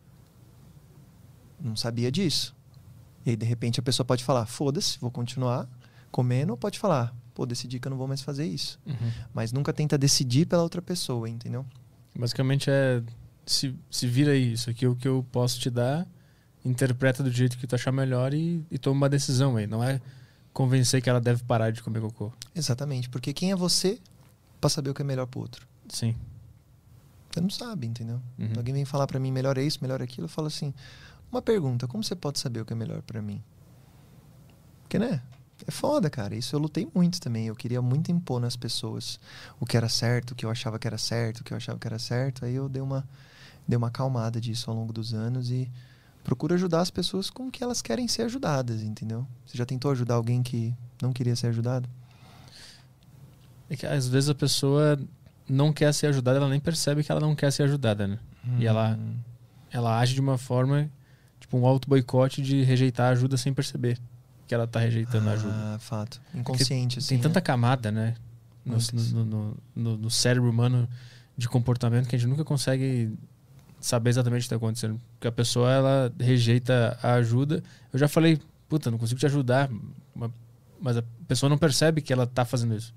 Não 1.61 1.77
sabia 1.77 2.11
disso. 2.11 2.55
E 3.25 3.31
aí, 3.31 3.37
de 3.37 3.47
repente, 3.47 3.79
a 3.79 3.83
pessoa 3.83 4.05
pode 4.05 4.25
falar, 4.25 4.47
foda-se, 4.47 4.99
vou 4.99 5.11
continuar 5.11 5.69
comendo, 6.11 6.53
ou 6.53 6.57
pode 6.57 6.79
falar, 6.79 7.15
pô, 7.35 7.47
decidi 7.47 7.79
que 7.79 7.89
eu 7.89 7.91
não 7.91 7.97
vou 7.97 8.09
mais 8.09 8.23
fazer 8.23 8.47
isso. 8.47 8.79
Uhum. 8.87 9.13
Mas 9.33 9.53
nunca 9.53 9.73
tenta 9.73 9.97
decidir 9.97 10.47
pela 10.47 10.63
outra 10.63 10.83
pessoa, 10.83 11.29
entendeu? 11.29 11.65
Basicamente 12.15 12.71
é 12.71 13.03
se, 13.47 13.75
se 13.91 14.07
vira 14.07 14.33
aí, 14.33 14.53
isso 14.53 14.71
aqui 14.71 14.85
é 14.85 14.89
o 14.89 14.95
que 14.95 15.09
eu 15.09 15.27
posso 15.33 15.59
te 15.59 15.71
dar, 15.71 16.07
interpreta 16.65 17.23
do 17.23 17.31
jeito 17.31 17.59
que 17.59 17.67
tu 17.67 17.75
achar 17.75 17.93
melhor 17.93 18.33
e, 18.33 18.65
e 18.71 18.79
toma 18.79 18.97
uma 18.97 19.09
decisão 19.09 19.57
aí. 19.57 19.67
Não 19.67 19.83
é 19.83 20.01
convencer 20.53 21.03
que 21.03 21.09
ela 21.09 21.21
deve 21.21 21.43
parar 21.45 21.71
de 21.71 21.83
comer 21.83 22.01
cocô. 22.01 22.33
Exatamente, 22.55 23.09
porque 23.09 23.33
quem 23.33 23.53
é 23.53 23.57
você 23.57 23.99
para 24.61 24.71
saber 24.71 24.91
o 24.91 24.95
que 24.95 25.03
é 25.03 25.05
melhor 25.05 25.27
pro 25.27 25.41
outro? 25.41 25.67
Sim. 25.89 26.15
Você 27.31 27.41
não 27.41 27.51
sabe, 27.51 27.87
entendeu? 27.87 28.21
Uhum. 28.39 28.53
Alguém 28.57 28.75
vem 28.75 28.85
falar 28.85 29.07
pra 29.07 29.19
mim, 29.19 29.33
melhor 29.33 29.57
é 29.57 29.63
isso, 29.63 29.79
melhor 29.81 30.01
é 30.01 30.05
aquilo, 30.05 30.27
eu 30.27 30.29
falo 30.29 30.49
assim, 30.49 30.73
uma 31.31 31.41
pergunta, 31.41 31.89
como 31.89 32.05
você 32.05 32.15
pode 32.15 32.39
saber 32.39 32.61
o 32.61 32.65
que 32.65 32.75
é 32.75 32.77
melhor 32.77 33.01
pra 33.03 33.23
mim? 33.23 33.43
Porque, 34.83 34.99
né? 34.99 35.23
É 35.67 35.71
foda, 35.71 36.11
cara. 36.11 36.35
Isso 36.35 36.55
eu 36.57 36.61
lutei 36.61 36.89
muito 36.95 37.21
também. 37.21 37.47
Eu 37.47 37.55
queria 37.55 37.81
muito 37.81 38.11
impor 38.11 38.41
nas 38.41 38.57
pessoas 38.57 39.19
o 39.61 39.67
que 39.67 39.77
era 39.77 39.89
certo, 39.89 40.33
o 40.33 40.35
que 40.35 40.45
eu 40.45 40.51
achava 40.51 40.79
que 40.79 40.87
era 40.87 40.99
certo, 40.99 41.41
o 41.41 41.45
que 41.45 41.53
eu 41.53 41.57
achava 41.57 41.79
que 41.79 41.87
era 41.87 41.99
certo. 41.99 42.45
Aí 42.45 42.55
eu 42.55 42.69
dei 42.69 42.83
uma, 42.83 43.07
dei 43.67 43.77
uma 43.77 43.89
acalmada 43.89 44.41
disso 44.41 44.71
ao 44.71 44.77
longo 44.77 44.93
dos 44.93 45.15
anos 45.15 45.51
e 45.51 45.71
procuro 46.25 46.55
ajudar 46.55 46.81
as 46.81 46.91
pessoas 46.91 47.31
com 47.31 47.47
o 47.49 47.51
que 47.51 47.63
elas 47.63 47.81
querem 47.83 48.07
ser 48.09 48.23
ajudadas, 48.23 48.83
entendeu? 48.83 49.27
Você 49.47 49.57
já 49.59 49.65
tentou 49.67 49.91
ajudar 49.93 50.15
alguém 50.15 50.43
que 50.43 50.75
não 51.01 51.13
queria 51.13 51.35
ser 51.37 51.49
ajudado? 51.49 51.89
É 53.71 53.77
que 53.77 53.87
às 53.87 54.07
vezes 54.09 54.29
a 54.29 54.35
pessoa 54.35 54.99
não 55.49 55.73
quer 55.73 55.93
ser 55.95 56.07
ajudada, 56.09 56.39
ela 56.39 56.49
nem 56.49 56.61
percebe 56.61 57.03
que 57.03 57.11
ela 57.11 57.21
não 57.21 57.35
quer 57.35 57.51
ser 57.53 57.65
ajudada, 57.65 58.07
né? 58.07 58.19
E 58.59 58.67
ela, 58.67 58.97
Hum. 58.99 59.15
ela 59.71 59.99
age 59.99 60.15
de 60.15 60.21
uma 60.21 60.37
forma, 60.37 60.91
tipo 61.41 61.57
um 61.57 61.67
auto-boicote 61.67 62.43
de 62.43 62.63
rejeitar 62.63 63.09
a 63.09 63.11
ajuda 63.11 63.37
sem 63.37 63.53
perceber 63.55 63.99
que 64.47 64.55
ela 64.55 64.67
tá 64.67 64.81
rejeitando 64.81 65.29
a 65.29 65.33
ajuda. 65.33 65.55
Ah, 65.55 65.79
fato. 65.79 66.21
Inconsciente, 66.35 66.99
assim. 66.99 67.09
Tem 67.09 67.19
né? 67.19 67.23
tanta 67.23 67.41
camada, 67.41 67.91
né? 67.91 68.15
No, 68.65 68.77
no, 68.93 69.25
no, 69.25 69.57
no- 69.75 69.97
no 69.99 70.11
cérebro 70.11 70.49
humano 70.51 70.89
de 71.37 71.49
comportamento 71.49 72.07
que 72.09 72.15
a 72.15 72.19
gente 72.19 72.29
nunca 72.29 72.45
consegue 72.45 73.13
saber 73.81 74.11
exatamente 74.11 74.41
o 74.41 74.43
que 74.43 74.47
está 74.47 74.57
acontecendo. 74.57 75.01
Porque 75.15 75.27
a 75.27 75.33
pessoa, 75.33 75.71
ela 75.73 76.13
rejeita 76.21 76.97
a 77.03 77.15
ajuda. 77.15 77.63
Eu 77.93 77.99
já 77.99 78.07
falei, 78.07 78.41
puta, 78.69 78.91
não 78.91 78.99
consigo 78.99 79.19
te 79.19 79.27
ajudar. 79.27 79.69
ma- 80.15 80.31
Mas 80.81 80.97
a 80.97 81.03
pessoa 81.27 81.49
não 81.51 81.59
percebe 81.59 82.01
que 82.01 82.13
ela 82.13 82.27
tá 82.27 82.45
fazendo 82.45 82.77
isso. 82.77 82.95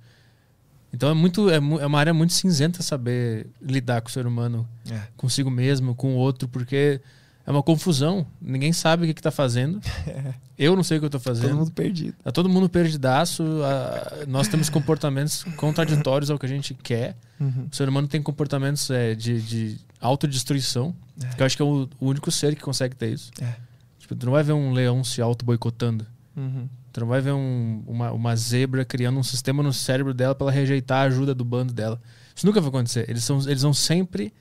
Então 0.93 1.09
é 1.09 1.13
muito 1.13 1.49
é, 1.49 1.55
é 1.55 1.59
uma 1.85 1.99
área 1.99 2.13
muito 2.13 2.31
cinzenta 2.33 2.81
saber 2.81 3.47
lidar 3.61 4.01
com 4.01 4.07
o 4.07 4.11
ser 4.11 4.25
humano 4.27 4.67
É. 4.89 5.01
consigo 5.17 5.49
mesmo, 5.49 5.93
com 5.95 6.13
o 6.13 6.17
outro, 6.17 6.47
porque 6.47 7.01
é 7.45 7.51
uma 7.51 7.61
confusão. 7.63 8.25
Ninguém 8.41 8.73
sabe 8.73 9.03
o 9.03 9.07
que, 9.07 9.13
que 9.13 9.21
tá 9.21 9.31
fazendo. 9.31 9.79
Eu 10.57 10.73
não 10.73 10.83
sei 10.83 10.95
o 10.97 11.01
que 11.01 11.05
eu 11.05 11.09
tô 11.09 11.19
fazendo. 11.19 11.49
Todo 11.49 11.57
mundo 11.57 11.71
perdido. 11.71 12.15
Tá 12.23 12.31
todo 12.31 12.47
mundo 12.47 12.69
perdidaço. 12.69 13.43
a- 13.65 14.25
nós 14.25 14.47
temos 14.47 14.69
comportamentos 14.69 15.43
contraditórios 15.57 16.29
ao 16.31 16.39
que 16.39 16.45
a 16.45 16.49
gente 16.49 16.73
quer. 16.73 17.13
Uhum. 17.37 17.67
O 17.69 17.75
ser 17.75 17.89
humano 17.89 18.07
tem 18.07 18.21
comportamentos 18.21 18.89
é, 18.89 19.13
de, 19.15 19.41
de 19.41 19.77
autodestruição. 19.99 20.95
É. 21.21 21.35
Que 21.35 21.41
eu 21.41 21.45
acho 21.45 21.57
que 21.57 21.61
é 21.61 21.65
o, 21.65 21.89
o 21.99 22.07
único 22.07 22.31
ser 22.31 22.55
que 22.55 22.61
consegue 22.61 22.95
ter 22.95 23.11
isso. 23.11 23.31
É. 23.41 23.53
Tipo, 23.99 24.15
tu 24.15 24.25
não 24.25 24.31
vai 24.31 24.43
ver 24.43 24.53
um 24.53 24.71
leão 24.71 25.03
se 25.03 25.21
auto-boicotando. 25.21 26.05
Uhum. 26.37 26.69
Tu 26.93 26.99
não 27.01 27.07
vai 27.07 27.19
ver 27.19 27.33
um- 27.33 27.83
uma, 27.85 28.11
uma 28.13 28.33
zebra 28.37 28.85
criando 28.85 29.19
um 29.19 29.23
sistema 29.23 29.61
no 29.61 29.73
cérebro 29.73 30.13
dela 30.13 30.33
para 30.33 30.45
ela 30.45 30.51
rejeitar 30.53 30.99
a 30.99 31.07
ajuda 31.07 31.35
do 31.35 31.43
bando 31.43 31.73
dela. 31.73 32.01
Isso 32.33 32.45
nunca 32.45 32.61
vai 32.61 32.69
acontecer. 32.69 33.09
Eles, 33.09 33.25
são, 33.25 33.39
eles 33.41 33.61
vão 33.61 33.73
sempre 33.73 34.33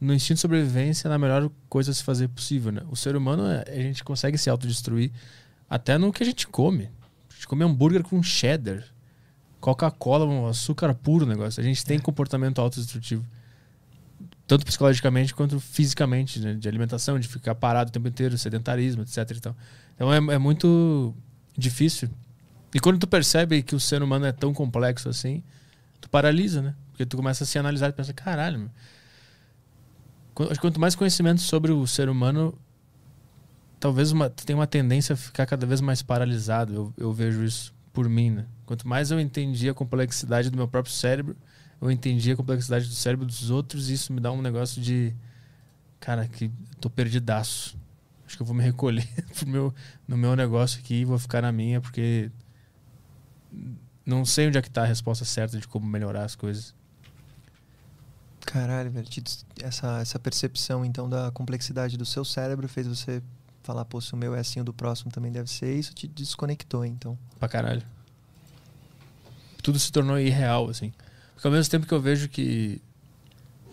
no 0.00 0.14
instinto 0.14 0.36
de 0.36 0.40
sobrevivência 0.42 1.10
na 1.10 1.18
melhor 1.18 1.50
coisa 1.68 1.90
a 1.90 1.94
se 1.94 2.02
fazer 2.02 2.28
possível. 2.28 2.70
Né? 2.70 2.82
O 2.88 2.96
ser 2.96 3.16
humano, 3.16 3.46
é- 3.46 3.64
a 3.66 3.82
gente 3.82 4.04
consegue 4.04 4.38
se 4.38 4.48
autodestruir 4.48 5.10
até 5.68 5.98
no 5.98 6.12
que 6.12 6.22
a 6.22 6.26
gente 6.26 6.46
come. 6.46 6.90
A 7.30 7.34
gente 7.34 7.48
come 7.48 7.64
hambúrguer 7.64 8.02
com 8.02 8.22
cheddar, 8.22 8.84
Coca-Cola, 9.60 10.24
um 10.24 10.46
açúcar 10.46 10.94
puro 10.94 11.26
negócio. 11.26 11.60
A 11.60 11.64
gente 11.64 11.84
tem 11.84 11.98
comportamento 11.98 12.60
autodestrutivo. 12.60 13.24
Tanto 14.46 14.64
psicologicamente 14.64 15.34
quanto 15.34 15.60
fisicamente, 15.60 16.40
né? 16.40 16.54
de 16.54 16.68
alimentação, 16.68 17.18
de 17.18 17.28
ficar 17.28 17.54
parado 17.54 17.90
o 17.90 17.92
tempo 17.92 18.08
inteiro, 18.08 18.38
sedentarismo, 18.38 19.02
etc. 19.02 19.30
e 19.36 19.40
tal. 19.40 19.56
Então 19.94 20.12
é, 20.12 20.16
é 20.34 20.38
muito 20.38 21.14
difícil. 21.56 22.08
E 22.72 22.80
quando 22.80 22.98
tu 22.98 23.06
percebe 23.06 23.62
que 23.62 23.74
o 23.74 23.80
ser 23.80 24.02
humano 24.02 24.26
é 24.26 24.32
tão 24.32 24.54
complexo 24.54 25.08
assim, 25.08 25.42
tu 26.00 26.08
paralisa, 26.08 26.62
né? 26.62 26.74
Porque 26.90 27.04
tu 27.04 27.16
começa 27.16 27.44
a 27.44 27.46
se 27.46 27.58
analisar 27.58 27.88
e 27.88 27.92
pensa, 27.92 28.12
caralho, 28.12 28.58
meu. 28.58 28.70
Quanto 30.60 30.78
mais 30.78 30.94
conhecimento 30.94 31.40
sobre 31.40 31.72
o 31.72 31.84
ser 31.84 32.08
humano, 32.08 32.56
talvez 33.80 34.12
uma, 34.12 34.30
tenha 34.30 34.56
uma 34.56 34.68
tendência 34.68 35.14
a 35.14 35.16
ficar 35.16 35.46
cada 35.46 35.66
vez 35.66 35.80
mais 35.80 36.00
paralisado. 36.00 36.72
Eu, 36.72 36.94
eu 36.96 37.12
vejo 37.12 37.42
isso 37.42 37.74
por 37.92 38.08
mim, 38.08 38.30
né? 38.30 38.46
Quanto 38.64 38.86
mais 38.86 39.10
eu 39.10 39.18
entendi 39.18 39.68
a 39.68 39.74
complexidade 39.74 40.48
do 40.48 40.56
meu 40.56 40.68
próprio 40.68 40.94
cérebro, 40.94 41.36
eu 41.80 41.90
entendi 41.90 42.30
a 42.30 42.36
complexidade 42.36 42.86
do 42.86 42.94
cérebro 42.94 43.26
dos 43.26 43.50
outros, 43.50 43.90
e 43.90 43.94
isso 43.94 44.12
me 44.12 44.20
dá 44.20 44.30
um 44.30 44.40
negócio 44.40 44.80
de. 44.80 45.12
Cara, 45.98 46.28
que 46.28 46.50
tô 46.80 46.88
perdidaço. 46.88 47.76
Acho 48.24 48.36
que 48.36 48.42
eu 48.42 48.46
vou 48.46 48.54
me 48.54 48.62
recolher 48.62 49.08
meu, 49.44 49.74
no 50.06 50.16
meu 50.16 50.36
negócio 50.36 50.78
aqui 50.78 51.00
e 51.00 51.04
vou 51.04 51.18
ficar 51.18 51.42
na 51.42 51.50
minha, 51.50 51.80
porque 51.80 52.30
não 54.06 54.24
sei 54.24 54.46
onde 54.46 54.58
é 54.58 54.62
que 54.62 54.70
tá 54.70 54.82
a 54.82 54.86
resposta 54.86 55.24
certa 55.24 55.58
de 55.58 55.66
como 55.66 55.86
melhorar 55.86 56.24
as 56.24 56.36
coisas. 56.36 56.74
Caralho, 58.50 58.90
velho. 58.90 59.06
Essa, 59.62 60.00
essa 60.00 60.18
percepção, 60.18 60.84
então, 60.84 61.08
da 61.08 61.30
complexidade 61.30 61.98
do 61.98 62.06
seu 62.06 62.24
cérebro 62.24 62.66
fez 62.66 62.86
você 62.86 63.22
falar, 63.62 63.84
pô, 63.84 64.00
se 64.00 64.14
o 64.14 64.16
meu 64.16 64.34
é 64.34 64.40
assim, 64.40 64.60
o 64.60 64.64
do 64.64 64.72
próximo 64.72 65.10
também 65.12 65.30
deve 65.30 65.50
ser. 65.50 65.78
Isso 65.78 65.92
te 65.92 66.06
desconectou, 66.08 66.84
então. 66.84 67.18
Pra 67.38 67.46
caralho. 67.48 67.82
Tudo 69.62 69.78
se 69.78 69.92
tornou 69.92 70.18
irreal, 70.18 70.70
assim. 70.70 70.92
Porque 71.34 71.46
ao 71.46 71.52
mesmo 71.52 71.70
tempo 71.70 71.86
que 71.86 71.92
eu 71.92 72.00
vejo 72.00 72.28
que. 72.28 72.80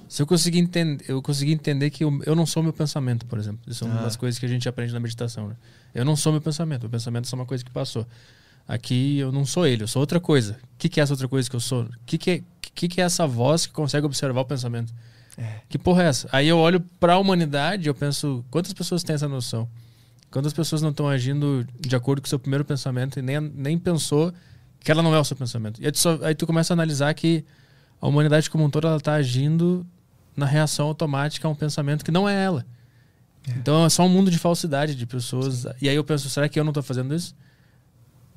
Se 0.09 0.21
eu 0.21 0.27
conseguir 0.27 0.59
entender, 0.59 1.05
eu 1.07 1.21
consegui 1.21 1.51
entender 1.53 1.89
que 1.89 2.03
eu, 2.03 2.21
eu 2.25 2.35
não 2.35 2.45
sou 2.45 2.61
meu 2.61 2.73
pensamento, 2.73 3.25
por 3.25 3.39
exemplo. 3.39 3.61
Isso 3.67 3.85
é 3.85 3.87
uma 3.87 4.01
Ah. 4.01 4.03
das 4.03 4.15
coisas 4.15 4.37
que 4.37 4.45
a 4.45 4.49
gente 4.49 4.67
aprende 4.67 4.93
na 4.93 4.99
meditação. 4.99 5.47
Né? 5.47 5.55
Eu 5.93 6.03
não 6.05 6.15
sou 6.15 6.31
meu 6.33 6.41
pensamento. 6.41 6.81
Meu 6.81 6.89
pensamento 6.91 7.25
é 7.25 7.29
só 7.29 7.35
uma 7.35 7.45
coisa 7.45 7.63
que 7.63 7.71
passou. 7.71 8.05
Aqui 8.67 9.19
eu 9.19 9.31
não 9.31 9.45
sou 9.45 9.65
ele, 9.65 9.83
eu 9.83 9.87
sou 9.87 9.99
outra 10.01 10.19
coisa. 10.19 10.53
O 10.53 10.77
que, 10.77 10.89
que 10.89 10.99
é 10.99 11.03
essa 11.03 11.13
outra 11.13 11.27
coisa 11.27 11.47
que 11.49 11.55
eu 11.55 11.59
sou? 11.59 11.83
O 11.83 11.89
que, 12.05 12.17
que, 12.17 12.31
é, 12.31 12.43
que, 12.75 12.87
que 12.87 13.01
é 13.01 13.03
essa 13.05 13.25
voz 13.25 13.65
que 13.65 13.73
consegue 13.73 14.05
observar 14.05 14.41
o 14.41 14.45
pensamento? 14.45 14.93
É. 15.37 15.61
Que 15.67 15.77
porra 15.77 16.03
é 16.03 16.07
essa? 16.07 16.29
Aí 16.31 16.47
eu 16.47 16.57
olho 16.57 16.79
pra 16.99 17.17
humanidade 17.17 17.85
e 17.85 17.89
eu 17.89 17.95
penso, 17.95 18.43
quantas 18.51 18.73
pessoas 18.73 19.03
têm 19.03 19.15
essa 19.15 19.27
noção? 19.27 19.67
Quantas 20.31 20.53
pessoas 20.53 20.81
não 20.81 20.89
estão 20.89 21.07
agindo 21.07 21.65
de 21.79 21.95
acordo 21.95 22.21
com 22.21 22.25
o 22.25 22.29
seu 22.29 22.39
primeiro 22.39 22.63
pensamento 22.65 23.17
e 23.19 23.21
nem, 23.21 23.39
nem 23.39 23.77
pensou 23.79 24.33
que 24.81 24.91
ela 24.91 25.01
não 25.01 25.15
é 25.15 25.19
o 25.19 25.23
seu 25.23 25.35
pensamento? 25.35 25.81
E 25.81 25.85
aí 25.85 25.91
tu, 25.91 25.99
só- 25.99 26.19
aí 26.23 26.35
tu 26.35 26.45
começa 26.45 26.73
a 26.73 26.75
analisar 26.75 27.13
que 27.13 27.43
a 28.01 28.07
humanidade 28.07 28.49
como 28.49 28.63
um 28.65 28.69
todo 28.69 28.87
ela 28.87 28.99
tá 28.99 29.13
agindo 29.13 29.85
na 30.35 30.45
reação 30.45 30.87
automática 30.87 31.47
a 31.47 31.51
um 31.51 31.55
pensamento 31.55 32.03
que 32.03 32.11
não 32.11 32.27
é 32.27 32.43
ela. 32.43 32.65
Então 33.47 33.85
é 33.85 33.89
só 33.89 34.03
um 34.05 34.09
mundo 34.09 34.29
de 34.31 34.37
falsidade 34.39 34.95
de 34.95 35.05
pessoas. 35.05 35.65
E 35.81 35.87
aí 35.87 35.95
eu 35.95 36.03
penso, 36.03 36.29
será 36.29 36.49
que 36.49 36.59
eu 36.59 36.63
não 36.63 36.73
tô 36.73 36.81
fazendo 36.83 37.13
isso? 37.15 37.33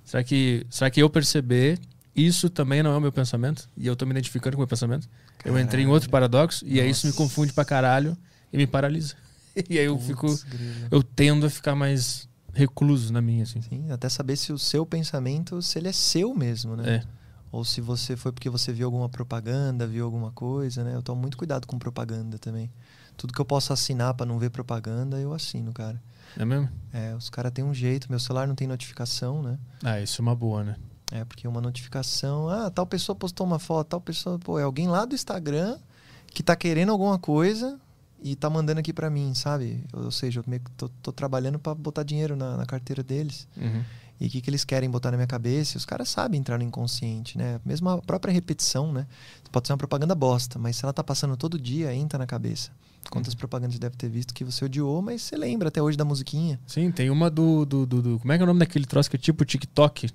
Será 0.04 0.22
que, 0.22 0.64
será 0.70 0.90
que 0.90 1.00
eu 1.02 1.10
perceber 1.10 1.78
isso 2.26 2.50
também 2.50 2.82
não 2.82 2.92
é 2.92 2.96
o 2.96 3.00
meu 3.00 3.12
pensamento? 3.12 3.68
E 3.76 3.86
eu 3.86 3.94
tô 3.94 4.04
me 4.04 4.12
identificando 4.12 4.56
com 4.56 4.60
o 4.60 4.62
meu 4.62 4.68
pensamento? 4.68 5.08
Eu 5.44 5.58
entrei 5.58 5.84
em 5.84 5.86
outro 5.86 6.10
paradoxo 6.10 6.64
e 6.66 6.80
aí 6.80 6.90
isso 6.90 7.06
me 7.06 7.12
Nossa. 7.12 7.22
confunde 7.22 7.52
pra 7.52 7.64
caralho 7.64 8.16
e 8.52 8.56
me 8.56 8.66
paralisa. 8.66 9.14
E 9.68 9.76
aí 9.76 9.86
eu 9.86 9.98
fico. 9.98 10.28
Putz, 10.28 10.44
grilo. 10.44 10.86
Eu 10.88 11.02
tendo 11.02 11.44
a 11.44 11.50
ficar 11.50 11.74
mais 11.74 12.28
recluso 12.52 13.12
na 13.12 13.20
minha, 13.20 13.42
assim. 13.42 13.60
Sim, 13.60 13.90
até 13.90 14.08
saber 14.08 14.36
se 14.36 14.52
o 14.52 14.58
seu 14.58 14.86
pensamento, 14.86 15.60
se 15.60 15.78
ele 15.80 15.88
é 15.88 15.92
seu 15.92 16.32
mesmo, 16.32 16.76
né? 16.76 16.96
É. 16.96 17.04
Ou 17.50 17.64
se 17.64 17.80
você 17.80 18.16
foi 18.16 18.30
porque 18.30 18.48
você 18.48 18.72
viu 18.72 18.86
alguma 18.86 19.08
propaganda, 19.08 19.84
viu 19.84 20.04
alguma 20.04 20.30
coisa, 20.30 20.84
né? 20.84 20.94
Eu 20.94 21.02
tomo 21.02 21.20
muito 21.20 21.36
cuidado 21.36 21.66
com 21.66 21.76
propaganda 21.76 22.38
também. 22.38 22.70
Tudo 23.16 23.32
que 23.32 23.40
eu 23.40 23.44
posso 23.44 23.72
assinar 23.72 24.14
pra 24.14 24.24
não 24.24 24.38
ver 24.38 24.50
propaganda, 24.50 25.18
eu 25.18 25.34
assino, 25.34 25.72
cara. 25.72 26.00
É 26.36 26.44
mesmo? 26.44 26.68
É, 26.92 27.14
os 27.16 27.28
caras 27.30 27.50
têm 27.52 27.64
um 27.64 27.74
jeito, 27.74 28.08
meu 28.08 28.20
celular 28.20 28.46
não 28.46 28.54
tem 28.54 28.68
notificação, 28.68 29.42
né? 29.42 29.58
Ah, 29.82 30.00
isso 30.00 30.20
é 30.20 30.22
uma 30.22 30.36
boa, 30.36 30.62
né? 30.62 30.76
É, 31.10 31.24
porque 31.24 31.48
uma 31.48 31.60
notificação, 31.60 32.48
ah, 32.48 32.70
tal 32.70 32.86
pessoa 32.86 33.16
postou 33.16 33.46
uma 33.46 33.58
foto, 33.58 33.88
tal 33.88 34.00
pessoa, 34.00 34.38
pô, 34.38 34.58
é 34.58 34.62
alguém 34.62 34.88
lá 34.88 35.04
do 35.04 35.14
Instagram 35.14 35.78
que 36.26 36.42
tá 36.42 36.54
querendo 36.54 36.92
alguma 36.92 37.18
coisa 37.18 37.80
e 38.22 38.36
tá 38.36 38.50
mandando 38.50 38.80
aqui 38.80 38.92
pra 38.92 39.08
mim, 39.08 39.32
sabe? 39.34 39.82
Ou 39.92 40.10
seja, 40.10 40.40
eu 40.40 40.44
meio 40.46 40.60
que 40.60 40.70
tô, 40.72 40.88
tô 41.02 41.10
trabalhando 41.12 41.58
pra 41.58 41.74
botar 41.74 42.02
dinheiro 42.02 42.36
na, 42.36 42.58
na 42.58 42.66
carteira 42.66 43.02
deles. 43.02 43.48
Uhum. 43.56 43.82
E 44.20 44.26
o 44.26 44.30
que, 44.30 44.40
que 44.40 44.50
eles 44.50 44.64
querem 44.64 44.90
botar 44.90 45.12
na 45.12 45.16
minha 45.16 45.28
cabeça? 45.28 45.76
E 45.76 45.78
os 45.78 45.86
caras 45.86 46.08
sabem 46.08 46.40
entrar 46.40 46.58
no 46.58 46.64
inconsciente, 46.64 47.38
né? 47.38 47.60
Mesmo 47.64 47.88
a 47.88 47.98
própria 48.02 48.32
repetição, 48.34 48.92
né? 48.92 49.06
Pode 49.52 49.66
ser 49.68 49.72
uma 49.72 49.78
propaganda 49.78 50.14
bosta, 50.14 50.58
mas 50.58 50.76
se 50.76 50.84
ela 50.84 50.92
tá 50.92 51.04
passando 51.04 51.36
todo 51.36 51.58
dia, 51.58 51.94
entra 51.94 52.18
na 52.18 52.26
cabeça. 52.26 52.70
Quantas 53.08 53.32
Uhum. 53.32 53.38
propagandas 53.38 53.76
você 53.76 53.80
deve 53.80 53.96
ter 53.96 54.08
visto 54.10 54.34
que 54.34 54.44
você 54.44 54.64
odiou, 54.64 55.00
mas 55.00 55.22
você 55.22 55.36
lembra 55.36 55.68
até 55.68 55.80
hoje 55.80 55.96
da 55.96 56.04
musiquinha? 56.04 56.60
Sim, 56.66 56.90
tem 56.90 57.08
uma 57.08 57.30
do, 57.30 57.64
do, 57.64 57.86
do, 57.86 58.02
do- 58.02 58.18
Como 58.18 58.32
é 58.32 58.36
que 58.36 58.42
é 58.42 58.44
o 58.44 58.46
nome 58.46 58.58
daquele 58.58 58.84
troço 58.84 59.08
que 59.08 59.16
é 59.16 59.18
tipo 59.18 59.44
TikTok? 59.44 60.10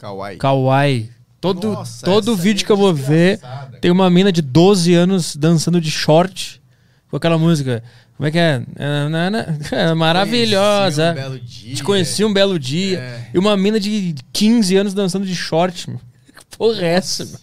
Kawaii. 0.00 0.38
Kawaii. 0.38 1.10
Todo, 1.40 1.72
Nossa, 1.72 2.04
todo 2.04 2.32
essa 2.32 2.42
vídeo 2.42 2.66
que 2.66 2.72
eu 2.72 2.76
vou 2.76 2.90
é 2.90 2.92
ver 2.92 3.30
desgraçada, 3.36 3.78
tem 3.78 3.90
uma 3.90 4.10
mina 4.10 4.30
de 4.32 4.42
12 4.42 4.92
anos 4.94 5.34
dançando 5.36 5.80
de 5.80 5.90
short 5.90 6.60
com 7.10 7.16
aquela 7.16 7.38
música. 7.38 7.82
Como 8.16 8.26
é 8.26 8.30
que 8.30 8.38
é? 8.38 8.62
É, 8.76 9.08
na- 9.08 9.30
na- 9.30 9.46
é 9.72 9.94
maravilhosa. 9.94 11.14
Conheci 11.14 11.22
um 11.22 11.22
belo 11.22 11.40
dia. 11.40 11.74
Te 11.74 11.82
conheci 11.82 12.24
um 12.24 12.32
belo 12.32 12.58
dia. 12.58 12.98
É. 12.98 13.26
E 13.32 13.38
uma 13.38 13.56
mina 13.56 13.80
de 13.80 14.14
15 14.32 14.76
anos 14.76 14.92
dançando 14.92 15.24
de 15.24 15.34
short. 15.34 15.88
Meu. 15.88 15.98
Que 15.98 16.56
porra 16.58 16.82
é 16.82 16.94
essa? 16.94 17.24
Meu? 17.24 17.38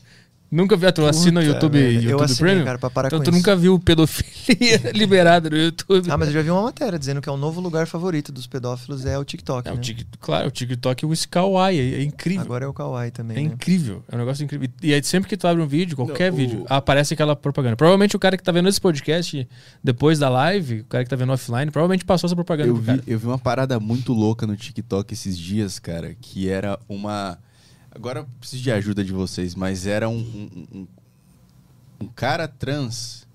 Nunca 0.49 0.77
viu? 0.77 0.91
Tu 0.93 1.05
assina 1.05 1.41
o 1.41 1.43
Puta, 1.43 1.53
YouTube. 1.55 1.77
YouTube 1.77 2.09
eu 2.09 2.21
assinei, 2.23 2.39
Premium? 2.39 2.65
cara, 2.65 2.79
pra 2.79 2.89
parar 2.89 3.07
então 3.07 3.19
com 3.19 3.23
tu 3.25 3.29
isso. 3.31 3.37
nunca 3.37 3.55
viu 3.55 3.77
pedofilia 3.79 4.91
liberada 4.95 5.49
no 5.49 5.57
YouTube. 5.57 6.09
Ah, 6.09 6.17
mas 6.17 6.29
eu 6.29 6.33
já 6.35 6.41
vi 6.41 6.49
uma 6.49 6.61
matéria 6.61 6.97
dizendo 6.97 7.21
que 7.21 7.27
é 7.27 7.31
o 7.31 7.35
novo 7.37 7.59
lugar 7.59 7.85
favorito 7.85 8.31
dos 8.31 8.47
pedófilos 8.47 9.05
é 9.05 9.17
o 9.19 9.25
TikTok, 9.25 9.67
É, 9.67 9.71
o 9.71 9.75
né? 9.75 9.81
Tik- 9.81 10.05
claro, 10.19 10.47
o 10.47 10.51
TikTok 10.51 11.03
e 11.03 11.05
o 11.05 11.11
Skawai, 11.13 11.77
é, 11.77 11.95
é 11.95 12.03
incrível. 12.03 12.41
Agora 12.43 12.63
é 12.63 12.67
o 12.67 12.73
Kawaii 12.73 13.11
também, 13.11 13.37
É 13.37 13.41
né? 13.41 13.45
incrível, 13.53 14.03
é 14.09 14.15
um 14.15 14.19
negócio 14.19 14.43
incrível. 14.43 14.69
E 14.81 14.93
aí, 14.93 15.03
sempre 15.03 15.27
que 15.29 15.35
tu 15.35 15.47
abre 15.47 15.61
um 15.61 15.67
vídeo, 15.67 15.97
qualquer 15.97 16.31
Não, 16.31 16.37
o- 16.37 16.41
vídeo, 16.41 16.65
aparece 16.69 17.13
aquela 17.13 17.35
propaganda. 17.35 17.75
Provavelmente 17.75 18.15
o 18.15 18.19
cara 18.19 18.37
que 18.37 18.43
tá 18.43 18.51
vendo 18.53 18.69
esse 18.69 18.79
podcast 18.79 19.45
depois 19.83 20.17
da 20.17 20.29
live, 20.29 20.79
o 20.79 20.85
cara 20.85 21.03
que 21.03 21.09
tá 21.09 21.15
vendo 21.17 21.33
offline, 21.33 21.69
provavelmente 21.71 22.05
passou 22.05 22.27
essa 22.27 22.35
propaganda 22.35 22.69
Eu 22.69 22.73
pro 22.75 22.81
vi, 22.83 22.87
cara. 22.87 23.03
eu 23.05 23.19
vi 23.19 23.25
uma 23.27 23.37
parada 23.39 23.79
muito 23.81 24.13
louca 24.13 24.47
no 24.47 24.55
TikTok 24.55 25.13
esses 25.13 25.37
dias, 25.37 25.77
cara, 25.77 26.15
que 26.21 26.47
era 26.49 26.79
uma. 26.87 27.37
Agora 27.97 28.19
eu 28.19 28.27
preciso 28.39 28.61
de 28.63 28.71
ajuda 28.71 29.03
de 29.03 29.11
vocês, 29.11 29.55
mas 29.55 29.85
era 29.87 30.07
um, 30.07 30.15
um, 30.17 30.67
um- 30.79 30.87
um 32.01 32.07
cara 32.07 32.47
trans. 32.47 33.25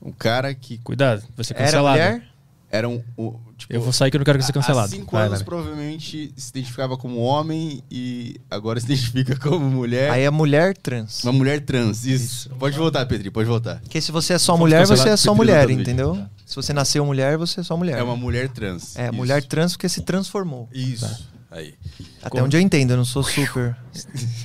Um 0.00 0.10
cara 0.12 0.54
que 0.54 0.78
Cuidado, 0.78 1.22
vai 1.36 1.44
ser 1.44 1.54
Era 1.54 1.64
cancelado. 1.64 1.98
mulher? 1.98 2.24
era 2.70 2.86
um. 2.88 3.02
um- 3.18 3.34
tipo, 3.56 3.72
Eu 3.72 3.80
vou 3.80 3.92
sair 3.92 4.10
que 4.10 4.16
eu 4.16 4.18
não 4.20 4.24
quero 4.24 4.40
ser 4.42 4.50
há- 4.50 4.54
cancelado. 4.54 4.86
Há 4.86 4.96
cinco 4.96 5.12
Vai, 5.16 5.26
anos 5.26 5.38
vai. 5.40 5.44
provavelmente 5.44 6.32
se 6.36 6.50
identificava 6.50 6.96
como 6.96 7.18
homem 7.20 7.82
e 7.90 8.36
agora 8.50 8.78
se 8.78 8.86
identifica 8.86 9.36
como 9.40 9.68
mulher. 9.68 10.10
Aí 10.10 10.22
é 10.22 10.30
mulher 10.30 10.76
trans. 10.76 11.22
Uma 11.24 11.32
mulher 11.32 11.60
trans, 11.64 12.04
isso. 12.06 12.48
Pode 12.58 12.76
voltar, 12.78 13.04
Petri, 13.06 13.30
pode 13.30 13.48
voltar. 13.48 13.80
Porque 13.80 14.00
se 14.00 14.12
você 14.12 14.34
é 14.34 14.38
só 14.38 14.56
mulher, 14.56 14.86
você 14.86 15.08
é 15.08 15.16
só 15.16 15.34
mulher, 15.34 15.68
entendeu? 15.70 16.14
vídeo. 16.14 16.30
Se 16.46 16.56
você 16.56 16.72
nasceu 16.72 17.04
mulher, 17.04 17.36
você 17.36 17.60
é 17.60 17.62
só 17.62 17.76
mulher. 17.76 17.98
É 17.98 18.02
uma 18.02 18.16
mulher 18.16 18.48
trans. 18.48 18.96
É, 18.96 19.04
Isso. 19.06 19.12
mulher 19.14 19.42
trans 19.44 19.72
porque 19.72 19.88
se 19.88 20.02
transformou. 20.02 20.68
Isso. 20.72 21.26
Aí. 21.50 21.74
Até 22.20 22.28
Como? 22.30 22.44
onde 22.44 22.56
eu 22.56 22.60
entendo, 22.60 22.90
eu 22.90 22.96
não 22.98 23.04
sou 23.04 23.22
super. 23.22 23.74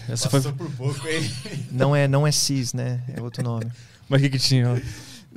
Essa 0.08 0.30
foi... 0.30 0.40
Passou 0.42 0.54
por 0.54 0.72
pouco, 0.72 1.06
hein? 1.08 1.22
Não 1.72 1.94
é, 1.96 2.08
não 2.08 2.26
é 2.26 2.32
cis, 2.32 2.74
né? 2.74 3.04
É 3.14 3.22
outro 3.22 3.44
nome. 3.44 3.70
Mas 4.08 4.22
o 4.22 4.24
que 4.24 4.30
que 4.32 4.40
tinha? 4.40 4.72
ó? 4.72 4.78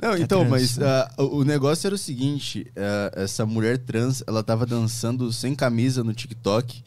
Não, 0.01 0.13
É 0.13 0.19
então, 0.21 0.39
trans, 0.41 0.49
mas 0.51 0.77
né? 0.77 0.85
ah, 0.87 1.11
o 1.23 1.43
negócio 1.43 1.87
era 1.87 1.95
o 1.95 1.97
seguinte: 1.97 2.71
ah, 2.75 3.11
essa 3.15 3.45
mulher 3.45 3.77
trans, 3.79 4.23
ela 4.27 4.41
tava 4.43 4.65
dançando 4.65 5.31
sem 5.33 5.53
camisa 5.55 6.03
no 6.03 6.13
TikTok, 6.13 6.83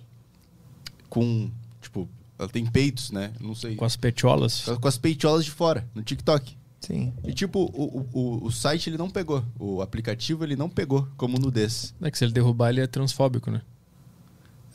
com, 1.08 1.50
tipo, 1.82 2.08
ela 2.38 2.48
tem 2.48 2.64
peitos, 2.64 3.10
né? 3.10 3.32
Não 3.40 3.54
sei. 3.54 3.74
Com 3.76 3.84
as 3.84 3.96
petiolas? 3.96 4.62
Com 4.80 4.88
as 4.88 4.96
peitolas 4.96 5.44
de 5.44 5.50
fora, 5.50 5.86
no 5.94 6.02
TikTok. 6.02 6.56
Sim. 6.80 7.12
E, 7.24 7.34
tipo, 7.34 7.58
o, 7.74 8.06
o, 8.14 8.18
o- 8.18 8.44
o 8.46 8.50
site 8.52 8.88
ele 8.88 8.96
não 8.96 9.10
pegou. 9.10 9.44
O 9.58 9.82
aplicativo 9.82 10.42
ele 10.44 10.56
não 10.56 10.68
pegou 10.70 11.06
como 11.18 11.38
nudez. 11.38 11.92
É 12.00 12.10
que 12.10 12.16
se 12.16 12.24
ele 12.24 12.32
derrubar, 12.32 12.70
ele 12.70 12.80
é 12.80 12.86
transfóbico, 12.86 13.50
né? 13.50 13.60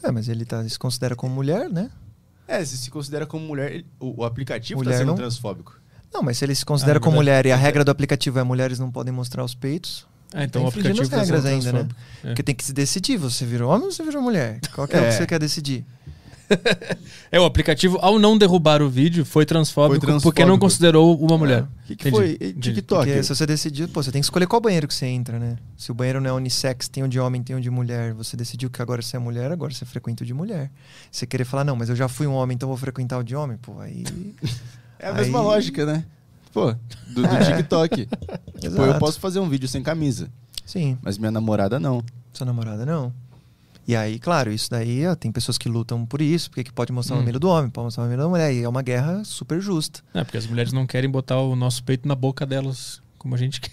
É, 0.03 0.11
mas 0.11 0.27
ele 0.29 0.45
tá, 0.45 0.67
se 0.67 0.77
considera 0.77 1.15
como 1.15 1.33
mulher, 1.33 1.69
né? 1.69 1.89
É, 2.47 2.63
se 2.63 2.77
se 2.77 2.91
considera 2.91 3.25
como 3.25 3.45
mulher, 3.45 3.71
ele- 3.71 3.85
o, 3.99 4.21
o 4.21 4.23
aplicativo 4.25 4.79
tá 4.81 4.85
Mulher 4.85 4.97
sendo 4.99 5.07
não? 5.07 5.15
transfóbico. 5.15 5.79
Não, 6.13 6.21
mas 6.21 6.37
se 6.37 6.45
ele 6.45 6.53
se 6.55 6.63
considera 6.65 6.97
Ah, 6.97 7.01
é 7.01 7.03
como 7.03 7.17
verdade. 7.17 7.25
mulher 7.43 7.45
e 7.47 7.51
a 7.51 7.55
regra 7.55 7.83
do 7.83 7.89
aplicativo 7.91 8.37
é 8.39 8.43
mulheres 8.43 8.77
não 8.79 8.91
podem 8.91 9.11
mostrar 9.13 9.43
os 9.43 9.55
peitos, 9.55 10.05
Ah, 10.33 10.43
então 10.43 10.61
Tá 10.61 10.65
o 10.65 10.69
aplicativo 10.69 11.01
as 11.01 11.09
tá 11.09 11.17
sendo 11.17 11.25
regras 11.25 11.45
ainda, 11.45 11.71
né? 11.71 11.79
transfóbico. 11.79 11.99
É. 12.23 12.27
porque 12.27 12.43
tem 12.43 12.55
que 12.55 12.63
se 12.63 12.73
decidir, 12.73 13.17
você 13.17 13.45
virou 13.45 13.71
homem 13.71 13.85
ou 13.85 13.91
você 13.91 14.03
virou 14.03 14.21
mulher? 14.21 14.59
Qual 14.73 14.87
que 14.87 14.95
é, 14.95 14.99
o 15.01 15.03
É. 15.05 15.07
que 15.09 15.13
você 15.15 15.25
quer 15.25 15.39
decidir? 15.39 15.85
É, 17.31 17.39
o 17.39 17.43
aplicativo, 17.43 17.97
ao 18.01 18.17
não 18.19 18.37
derrubar 18.37 18.81
o 18.81 18.89
vídeo, 18.89 19.25
foi 19.25 19.45
transfóbico, 19.45 19.99
Foi 19.99 20.07
transfóbico. 20.07 20.31
porque 20.31 20.45
não 20.45 20.57
considerou 20.57 21.17
uma 21.19 21.37
mulher. 21.37 21.63
O 21.63 21.67
que, 21.87 21.95
que 21.95 22.07
Entendi, 22.07 22.15
foi? 22.15 22.31
entendi. 22.35 22.73
TikTok. 22.73 23.05
Porque 23.05 23.23
se 23.23 23.35
você 23.35 23.45
decidir, 23.45 23.87
pô, 23.89 24.01
você 24.01 24.11
tem 24.11 24.21
que 24.21 24.25
escolher 24.25 24.47
qual 24.47 24.61
banheiro 24.61 24.87
que 24.87 24.93
você 24.93 25.05
entra, 25.07 25.37
né? 25.37 25.57
Se 25.75 25.91
o 25.91 25.93
banheiro 25.93 26.21
não 26.21 26.29
é 26.29 26.33
unissex, 26.33 26.87
tem 26.87 27.03
um 27.03 27.07
de 27.09 27.19
homem, 27.19 27.43
tem 27.43 27.55
um 27.55 27.59
de 27.59 27.69
mulher, 27.69 28.13
você 28.13 28.37
decidiu 28.37 28.69
que 28.69 28.81
agora 28.81 29.01
você 29.01 29.17
é 29.17 29.19
mulher, 29.19 29.51
agora 29.51 29.73
você 29.73 29.83
frequenta 29.85 30.23
o 30.23 30.25
de 30.25 30.33
mulher. 30.33 30.71
Você 31.11 31.25
querer 31.25 31.43
falar, 31.45 31.63
não, 31.65 31.75
mas 31.75 31.89
eu 31.89 31.95
já 31.95 32.07
fui 32.07 32.25
um 32.27 32.33
homem, 32.33 32.55
então 32.55 32.69
vou 32.69 32.77
frequentar 32.77 33.17
o 33.17 33.23
de 33.23 33.35
homem, 33.35 33.57
pô, 33.57 33.79
aí. 33.81 34.03
É 34.97 35.09
a 35.09 35.13
mesma 35.13 35.39
Aí- 35.39 35.45
lógica, 35.45 35.85
né? 35.85 36.05
Pô, 36.53 36.71
do, 36.71 37.21
do 37.21 37.25
É. 37.35 37.57
TikTok. 37.57 38.07
Pô, 38.75 38.83
eu 38.85 38.97
posso 38.97 39.19
fazer 39.19 39.39
um 39.39 39.49
vídeo 39.49 39.67
sem 39.67 39.83
camisa, 39.83 40.29
Sim, 40.65 40.97
mas 41.01 41.17
minha 41.17 41.31
namorada 41.31 41.77
não. 41.81 42.01
sua 42.31 42.45
namorada 42.45 42.85
não. 42.85 43.11
E 43.87 43.95
aí, 43.95 44.17
claro, 44.17 44.51
isso 44.51 44.69
daí, 44.69 45.05
ó, 45.05 45.15
tem 45.15 45.31
pessoas 45.31 45.57
que 45.57 45.69
lutam 45.69 46.05
por 46.05 46.21
isso, 46.21 46.49
porque 46.49 46.63
que 46.63 46.73
pode 46.73 46.91
mostrar 46.91 47.15
o 47.15 47.19
Hum. 47.19 47.21
mamilo 47.21 47.39
do 47.39 47.49
homem, 47.49 47.69
pode 47.69 47.85
mostrar 47.85 48.03
o 48.03 48.05
mamilo 48.07 48.23
da 48.23 48.29
mulher, 48.29 48.51
e 48.53 48.63
é 48.63 48.69
uma 48.69 48.81
guerra 48.81 49.23
super 49.23 49.61
justa. 49.61 49.99
É, 50.13 50.23
porque 50.23 50.37
as 50.37 50.47
mulheres 50.47 50.73
não 50.73 50.87
querem 50.87 51.09
botar 51.09 51.37
o 51.39 51.55
nosso 51.55 51.83
peito 51.83 52.07
na 52.07 52.15
boca 52.15 52.45
delas, 52.47 52.99
como 53.19 53.35
a 53.35 53.37
gente 53.37 53.61
quer. 53.61 53.71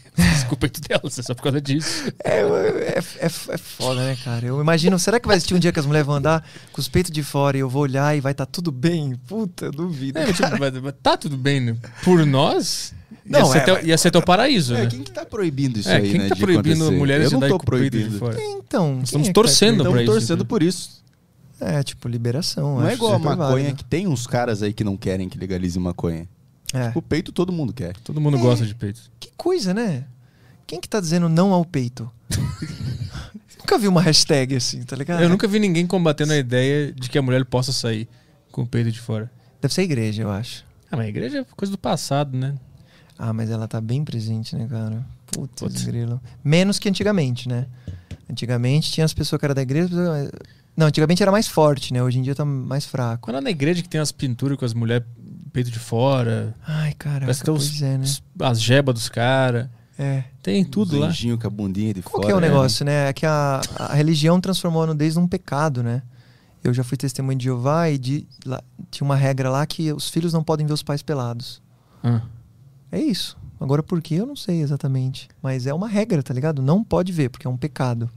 com 0.49 0.55
o 0.55 0.59
peito 0.59 0.81
delas, 0.83 1.19
é 1.19 1.23
só 1.23 1.35
por 1.35 1.43
causa 1.45 1.61
disso. 1.63 2.13
É, 2.23 2.41
é, 2.41 2.99
é, 3.21 3.27
é 3.27 3.59
foda, 3.59 4.05
né, 4.05 4.17
cara? 4.23 4.45
Eu 4.45 4.61
imagino, 4.61 4.99
será 4.99 5.19
que 5.19 5.27
vai 5.27 5.37
existir 5.37 5.55
um 5.55 5.59
dia 5.59 5.73
que 5.73 5.81
as 5.81 5.87
mulheres 5.87 6.07
vão 6.07 6.17
andar 6.17 6.47
com 6.73 6.81
os 6.81 6.89
peitos 6.89 7.11
de 7.11 7.23
fora 7.23 7.57
e 7.57 7.61
eu 7.61 7.69
vou 7.71 7.83
olhar 7.83 8.15
e 8.15 8.21
vai 8.21 8.33
estar 8.33 8.45
tudo 8.45 8.71
bem? 8.71 9.15
Puta, 9.27 9.71
duvido. 9.71 10.19
É, 10.19 10.27
tipo, 10.33 10.93
tá 11.03 11.17
tudo 11.17 11.39
bem, 11.39 11.59
né? 11.61 11.77
Por 12.05 12.27
nós, 12.27 12.93
ia, 13.33 13.41
Não, 13.41 13.47
ser, 13.53 13.59
é, 13.59 13.61
teu, 13.63 13.85
ia 13.87 13.99
ser 13.99 14.11
teu 14.11 14.23
paraíso, 14.23 14.75
É, 14.75 14.83
né? 14.85 14.87
quem 14.91 15.03
que 15.03 15.11
tá 15.11 15.25
proibindo 15.25 15.79
isso 15.79 15.89
É, 15.89 15.97
aí, 15.97 16.11
quem 16.11 16.19
né? 16.21 16.25
que 16.25 16.29
tá 16.31 16.37
proibindo 16.37 16.75
acontecer? 16.83 16.99
mulheres 16.99 17.25
Eu 17.25 17.31
de 17.31 17.35
não 17.41 17.49
tô 17.49 17.59
com 17.59 17.67
o 17.77 17.79
peito 17.79 17.97
de 17.99 18.05
proibindo. 18.05 18.19
fora? 18.19 18.37
Então, 18.41 18.95
quem 18.95 19.03
Estamos 19.05 19.27
é 19.27 19.31
que 19.31 19.35
torcendo 19.35 19.77
pra 19.79 19.85
Estamos 19.91 20.03
isso, 20.03 20.13
torcendo 20.13 20.39
né? 20.41 20.47
por 20.49 20.63
isso. 20.63 21.03
É, 21.61 21.83
tipo, 21.83 22.09
liberação. 22.09 22.81
Não 22.81 22.89
é 22.89 22.95
igual 22.95 23.15
a 23.15 23.19
maconha, 23.19 23.37
válido. 23.49 23.77
que 23.77 23.85
tem 23.85 24.07
uns 24.09 24.27
caras 24.27 24.63
aí 24.63 24.73
que 24.73 24.83
não 24.83 24.97
querem 24.97 25.29
que 25.29 25.39
legalize 25.39 25.79
maconha. 25.79 26.29
É. 26.75 26.91
O 26.95 27.01
peito 27.03 27.31
todo 27.33 27.53
mundo 27.53 27.73
quer. 27.73 27.95
Todo 27.99 28.21
mundo 28.21 28.39
gosta 28.39 28.65
de 28.67 28.75
peito. 28.75 29.01
Que 29.21 29.31
coisa, 29.37 29.73
né? 29.73 30.05
Quem 30.67 30.81
que 30.81 30.89
tá 30.89 30.99
dizendo 31.01 31.29
não 31.29 31.53
ao 31.53 31.65
peito? 31.65 32.11
nunca 33.59 33.79
vi 33.79 33.89
uma 33.89 34.01
hashtag 34.01 34.57
assim, 34.57 34.83
tá 34.83 34.97
ligado? 34.97 35.23
Eu 35.23 35.29
nunca 35.29 35.47
vi 35.47 35.59
ninguém 35.59 35.87
combatendo 35.87 36.33
a 36.33 36.37
ideia 36.37 36.93
de 36.93 37.09
que 37.09 37.19
a 37.19 37.23
mulher 37.23 37.45
possa 37.45 37.73
sair 37.73 38.09
com 38.51 38.63
o 38.63 38.67
peito 38.67 38.91
de 38.91 39.01
fora. 39.01 39.31
Deve 39.61 39.73
ser 39.73 39.83
a 39.83 39.85
igreja, 39.85 40.23
eu 40.23 40.31
acho. 40.31 40.65
Ah, 40.91 40.97
mas 40.97 41.07
a 41.07 41.09
igreja 41.09 41.39
é 41.41 41.45
coisa 41.57 41.71
do 41.71 41.79
passado, 41.79 42.37
né? 42.37 42.55
Ah, 43.19 43.33
mas 43.33 43.51
ela 43.51 43.69
tá 43.69 43.81
bem 43.81 44.05
presente, 44.05 44.57
né, 44.57 44.67
cara? 44.69 45.05
Putz, 45.27 45.63
Putz. 45.63 45.85
grilo. 45.85 46.21
Menos 46.43 46.79
que 46.79 46.89
antigamente, 46.89 47.49
né? 47.49 47.67
Antigamente 48.31 48.91
tinha 48.91 49.05
as 49.05 49.15
pessoas 49.15 49.39
que 49.39 49.45
eram 49.47 49.55
da 49.55 49.63
igreja. 49.63 49.89
Não, 50.77 50.87
antigamente 50.87 51.23
era 51.23 51.31
mais 51.31 51.47
forte, 51.49 51.93
né? 51.93 52.03
Hoje 52.03 52.19
em 52.19 52.23
dia 52.23 52.35
tá 52.35 52.45
mais 52.45 52.85
fraco. 52.87 53.23
Quando 53.25 53.37
é 53.37 53.41
na 53.41 53.51
igreja 53.51 53.83
que 53.83 53.89
tem 53.89 54.01
as 54.01 54.11
pinturas 54.13 54.57
com 54.59 54.65
as 54.65 54.73
mulheres 54.75 55.07
peito 55.53 55.71
de 55.71 55.79
fora, 55.79 56.55
Ai, 56.67 56.95
caraca, 56.95 57.21
parece 57.27 57.41
que 57.41 57.45
tem 57.45 57.55
os, 57.55 57.69
pois 57.69 57.83
é, 57.83 57.99
né? 57.99 58.05
as 58.41 58.61
jebas 58.61 58.95
dos 58.95 59.09
caras. 59.11 59.69
É. 59.99 60.25
Tem 60.43 60.65
tudo 60.65 60.99
lá. 60.99 61.09
anjinhos 61.09 61.39
com 61.39 61.47
a 61.47 61.51
bundinha 61.51 61.93
de 61.93 62.01
Qual 62.03 62.13
fora. 62.15 62.27
que 62.27 62.33
é 62.33 62.35
o 62.35 62.41
né? 62.41 62.49
negócio, 62.49 62.85
né? 62.87 63.11
É 63.11 63.13
que 63.13 63.27
a, 63.27 63.61
a 63.79 63.93
religião 63.95 64.41
transformou 64.41 64.83
a 64.83 64.87
nudez 64.87 65.15
num 65.17 65.29
pecado, 65.29 65.83
né? 65.83 66.03
Eu 66.65 66.73
já 66.73 66.83
fui 66.83 66.97
testemunho 66.97 67.37
de 67.37 67.45
Jeová 67.45 67.91
e 67.91 67.99
de, 67.99 68.27
lá- 68.47 68.63
tinha 68.91 69.05
uma 69.05 69.15
regra 69.17 69.51
lá 69.51 69.67
que 69.67 69.93
os 69.93 70.09
filhos 70.09 70.33
não 70.33 70.43
podem 70.43 70.67
ver 70.67 70.73
os 70.73 70.83
pais 70.83 71.03
pelados. 71.03 71.61
Ah. 72.03 72.23
É 72.93 73.01
isso. 73.01 73.37
Agora 73.61 73.83
por 73.83 74.01
quê? 74.03 74.17
Eu 74.17 74.27
não 74.27 74.37
sei 74.37 74.61
exatamente. 74.61 75.29
Mas 75.43 75.67
é 75.67 75.73
uma 75.75 75.89
regra, 75.89 76.23
tá 76.23 76.35
ligado? 76.35 76.61
Não 76.63 76.85
pode 76.85 77.11
ver, 77.13 77.31
porque 77.31 77.47
é 77.47 77.51
um 77.51 77.57
pecado. 77.57 78.11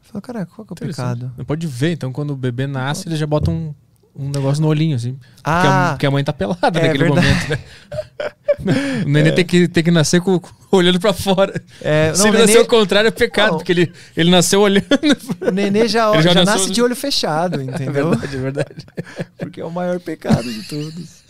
Fala, 0.00 0.22
cara, 0.22 0.46
qual 0.46 0.66
que 0.66 0.72
é 0.72 0.74
o 0.74 0.88
pecado? 0.88 1.32
Não 1.36 1.44
pode 1.44 1.66
ver, 1.66 1.92
então 1.92 2.12
quando 2.12 2.30
o 2.30 2.36
bebê 2.36 2.66
nasce, 2.66 3.08
eles 3.08 3.18
já 3.18 3.26
botam 3.26 3.54
um, 3.54 4.24
um 4.24 4.28
negócio 4.30 4.62
no 4.62 4.68
olhinho, 4.68 4.94
assim. 4.96 5.12
Porque, 5.14 5.40
a, 5.44 5.88
Ah, 5.88 5.92
porque 5.92 6.06
a 6.06 6.10
mãe 6.10 6.22
tá 6.24 6.32
pelada 6.32 6.78
é 6.78 6.86
naquele 6.86 7.04
verdade. 7.04 7.26
momento, 7.26 7.48
né? 7.50 9.02
o 9.04 9.08
neném 9.08 9.34
tem, 9.34 9.44
que, 9.44 9.66
tem 9.68 9.82
que 9.82 9.90
nascer 9.90 10.20
com, 10.20 10.40
olhando 10.70 11.00
pra 11.00 11.12
fora. 11.12 11.60
é, 11.80 12.12
Se 12.14 12.18
não, 12.20 12.26
o 12.26 12.28
ele 12.28 12.32
nenê, 12.38 12.46
nasceu 12.46 12.60
ao 12.62 12.66
contrário, 12.68 13.08
é 13.08 13.10
pecado, 13.10 13.50
Não. 13.52 13.58
porque 13.58 13.72
ele, 13.72 13.92
ele 14.16 14.30
nasceu 14.30 14.60
olhando. 14.60 14.86
o 15.40 15.50
nenê 15.50 15.88
já, 15.88 16.12
já 16.20 16.32
já 16.32 16.44
nasce 16.44 16.70
de 16.70 16.80
olho 16.82 16.94
fechado, 16.94 17.58
É 17.62 17.64
entendeu? 17.64 18.10
verdade, 18.10 18.36
é 18.36 18.40
verdade. 18.40 18.86
porque 19.38 19.60
é 19.60 19.64
o 19.64 19.70
maior 19.70 19.98
pecado 19.98 20.44
de 20.52 20.62
todos. 20.68 21.22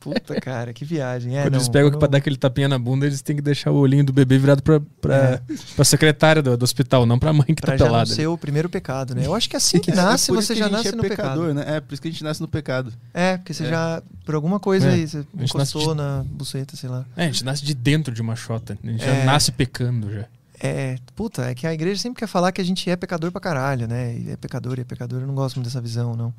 Puta, 0.00 0.40
cara, 0.40 0.72
que 0.72 0.84
viagem. 0.84 1.36
É, 1.36 1.42
quando 1.42 1.52
não, 1.52 1.58
eles 1.58 1.68
pegam 1.68 1.90
não- 1.90 1.98
pra 1.98 2.06
dar 2.08 2.18
aquele 2.18 2.36
tapinha 2.36 2.68
na 2.68 2.78
bunda, 2.78 3.04
eles 3.06 3.20
têm 3.20 3.34
que 3.36 3.42
deixar 3.42 3.70
o 3.72 3.76
olhinho 3.76 4.04
do 4.04 4.12
bebê 4.12 4.38
virado 4.38 4.62
pra, 4.62 4.80
pra, 5.00 5.42
pra 5.74 5.84
secretária 5.84 6.40
do, 6.42 6.56
do 6.56 6.62
hospital, 6.62 7.04
não 7.04 7.18
pra 7.18 7.32
mãe 7.32 7.46
que 7.46 7.52
É. 7.52 7.54
Pra 7.56 7.72
tá 7.72 7.76
já 7.78 7.84
pelada. 7.84 8.06
ser 8.14 8.26
o 8.28 8.38
primeiro 8.38 8.68
pecado, 8.68 9.14
né? 9.14 9.26
Eu 9.26 9.34
acho 9.34 9.48
que 9.50 9.56
assim 9.56 9.78
que 9.80 9.90
É, 9.90 9.94
nasce, 9.94 10.30
é 10.30 10.34
por 10.34 10.38
isso 10.38 10.46
você 10.48 10.54
que 10.54 10.60
já 10.60 10.68
nasce 10.68 10.88
é 10.88 10.92
no 10.92 11.02
pecador, 11.02 11.48
pecado. 11.48 11.54
né? 11.54 11.76
É, 11.76 11.80
por 11.80 11.92
isso 11.92 12.00
que 12.02 12.08
a 12.08 12.10
gente 12.10 12.22
nasce 12.24 12.40
no 12.40 12.48
pecado. 12.48 12.92
É, 13.12 13.36
porque 13.36 13.52
você 13.52 13.64
É. 13.64 13.70
já, 13.70 14.02
por 14.24 14.34
alguma 14.34 14.60
coisa 14.60 14.88
É, 14.88 14.92
aí, 14.94 15.06
você 15.08 15.18
nasce 15.34 15.44
encostou 15.44 15.94
na 15.94 16.24
buceta, 16.30 16.76
sei 16.76 16.88
lá. 16.88 17.04
É, 17.16 17.24
a 17.24 17.26
gente 17.26 17.44
nasce 17.44 17.64
de 17.64 17.74
dentro 17.74 18.14
de 18.14 18.22
uma 18.22 18.36
chota. 18.36 18.78
A 18.82 18.86
gente 18.86 19.04
já 19.04 19.12
É. 19.12 19.24
nasce 19.24 19.50
pecando 19.52 20.12
já. 20.12 20.24
É, 20.60 20.96
puta, 21.14 21.42
é 21.50 21.54
que 21.54 21.66
a 21.66 21.72
igreja 21.72 22.00
sempre 22.02 22.18
quer 22.18 22.26
falar 22.26 22.50
que 22.50 22.60
a 22.60 22.64
gente 22.64 22.88
é 22.90 22.96
pecador 22.96 23.30
pra 23.30 23.40
caralho, 23.40 23.86
né? 23.86 24.16
E 24.18 24.30
é 24.30 24.36
pecador 24.36 24.76
e 24.78 24.80
é 24.80 24.84
pecador. 24.84 25.20
Eu 25.20 25.26
não 25.26 25.34
gosto 25.34 25.56
muito 25.56 25.66
dessa 25.66 25.80
visão, 25.80 26.16
não. 26.16 26.34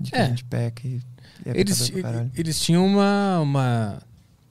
De 0.00 0.14
É. 0.14 0.26
é 1.44 1.60
Eles, 1.60 1.92
eles 2.34 2.60
tinham 2.60 2.86
uma, 2.86 3.40
uma, 3.40 4.02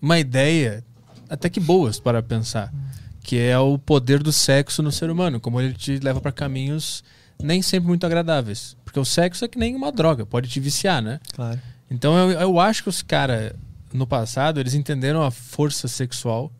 uma 0.01 0.19
ideia, 0.19 0.83
até 1.29 1.49
que 1.49 1.59
boas 1.59 1.99
para 1.99 2.21
pensar, 2.21 2.73
que 3.21 3.37
é 3.37 3.57
o 3.57 3.77
poder 3.77 4.23
do 4.23 4.31
sexo 4.31 4.81
no 4.81 4.91
ser 4.91 5.09
humano, 5.09 5.39
como 5.39 5.59
ele 5.59 5.73
te 5.73 5.99
leva 5.99 6.21
para 6.21 6.31
caminhos 6.31 7.03
nem 7.41 7.61
sempre 7.61 7.87
muito 7.87 8.05
agradáveis. 8.05 8.75
Porque 8.83 8.99
o 8.99 9.05
sexo 9.05 9.45
é 9.45 9.47
que 9.47 9.59
nem 9.59 9.75
uma 9.75 9.91
droga, 9.91 10.25
pode 10.25 10.49
te 10.49 10.59
viciar, 10.59 11.01
né? 11.01 11.19
Claro. 11.33 11.59
Então 11.89 12.17
eu, 12.17 12.39
eu 12.39 12.59
acho 12.59 12.83
que 12.83 12.89
os 12.89 13.01
caras, 13.01 13.53
no 13.93 14.07
passado, 14.07 14.59
eles 14.59 14.73
entenderam 14.73 15.21
a 15.21 15.31
força 15.31 15.87
sexual 15.87 16.51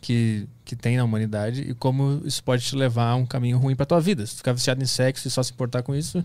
que, 0.00 0.48
que 0.64 0.74
tem 0.74 0.96
na 0.96 1.04
humanidade 1.04 1.62
e 1.62 1.74
como 1.74 2.22
isso 2.24 2.42
pode 2.42 2.64
te 2.64 2.74
levar 2.74 3.10
a 3.10 3.14
um 3.14 3.26
caminho 3.26 3.58
ruim 3.58 3.76
pra 3.76 3.86
tua 3.86 4.00
vida. 4.00 4.26
Se 4.26 4.34
tu 4.34 4.38
ficar 4.38 4.52
viciado 4.52 4.82
em 4.82 4.86
sexo 4.86 5.28
e 5.28 5.30
só 5.30 5.42
se 5.42 5.52
importar 5.52 5.82
com 5.82 5.94
isso, 5.94 6.22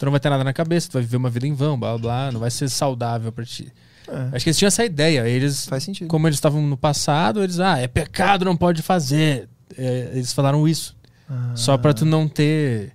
tu 0.00 0.06
não 0.06 0.10
vai 0.10 0.18
ter 0.18 0.30
nada 0.30 0.42
na 0.42 0.52
cabeça, 0.54 0.88
tu 0.88 0.94
vai 0.94 1.02
viver 1.02 1.18
uma 1.18 1.28
vida 1.28 1.46
em 1.46 1.52
vão, 1.52 1.78
blá 1.78 1.90
blá, 1.90 1.98
blá 1.98 2.32
não 2.32 2.40
vai 2.40 2.50
ser 2.50 2.70
saudável 2.70 3.30
pra 3.30 3.44
ti. 3.44 3.70
É, 4.08 4.34
Acho 4.34 4.44
que 4.44 4.48
eles 4.48 4.56
tinham 4.58 4.68
essa 4.68 4.82
ideia. 4.82 5.28
Eles, 5.28 5.66
faz 5.66 5.84
sentido. 5.84 6.08
como 6.08 6.26
eles 6.26 6.38
estavam 6.38 6.62
no 6.62 6.76
passado, 6.76 7.42
eles, 7.42 7.60
ah, 7.60 7.76
é 7.78 7.86
pecado, 7.86 8.42
não 8.44 8.56
pode 8.56 8.80
fazer. 8.80 9.46
É, 9.76 10.10
eles 10.14 10.32
falaram 10.32 10.66
isso. 10.66 10.96
Ah, 11.28 11.52
Só 11.54 11.76
pra 11.76 11.92
tu 11.92 12.06
não 12.06 12.26
ter 12.26 12.92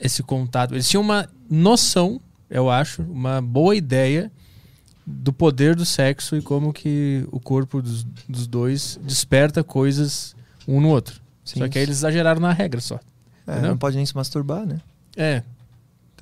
esse 0.00 0.22
contato. 0.22 0.72
Eles 0.74 0.88
tinham 0.88 1.02
uma 1.02 1.28
noção, 1.50 2.18
eu 2.48 2.70
acho, 2.70 3.02
uma 3.02 3.42
boa 3.42 3.76
ideia 3.76 4.32
do 5.06 5.34
poder 5.34 5.76
do 5.76 5.84
sexo 5.84 6.34
e 6.34 6.40
como 6.40 6.72
que 6.72 7.28
o 7.30 7.38
corpo 7.38 7.82
dos, 7.82 8.04
dos 8.26 8.46
dois 8.46 8.98
desperta 9.04 9.62
coisas 9.62 10.34
um 10.66 10.80
no 10.80 10.88
outro. 10.88 11.20
sim, 11.44 11.60
Só 11.60 11.68
que 11.68 11.76
aí 11.78 11.84
eles 11.84 11.98
exageraram 11.98 12.40
na 12.40 12.52
regra 12.54 12.80
só. 12.80 12.98
é, 13.46 13.60
não 13.60 13.76
pode 13.76 13.96
nem 13.96 14.06
se 14.06 14.14
masturbar, 14.16 14.64
né? 14.64 14.80
É, 15.14 15.42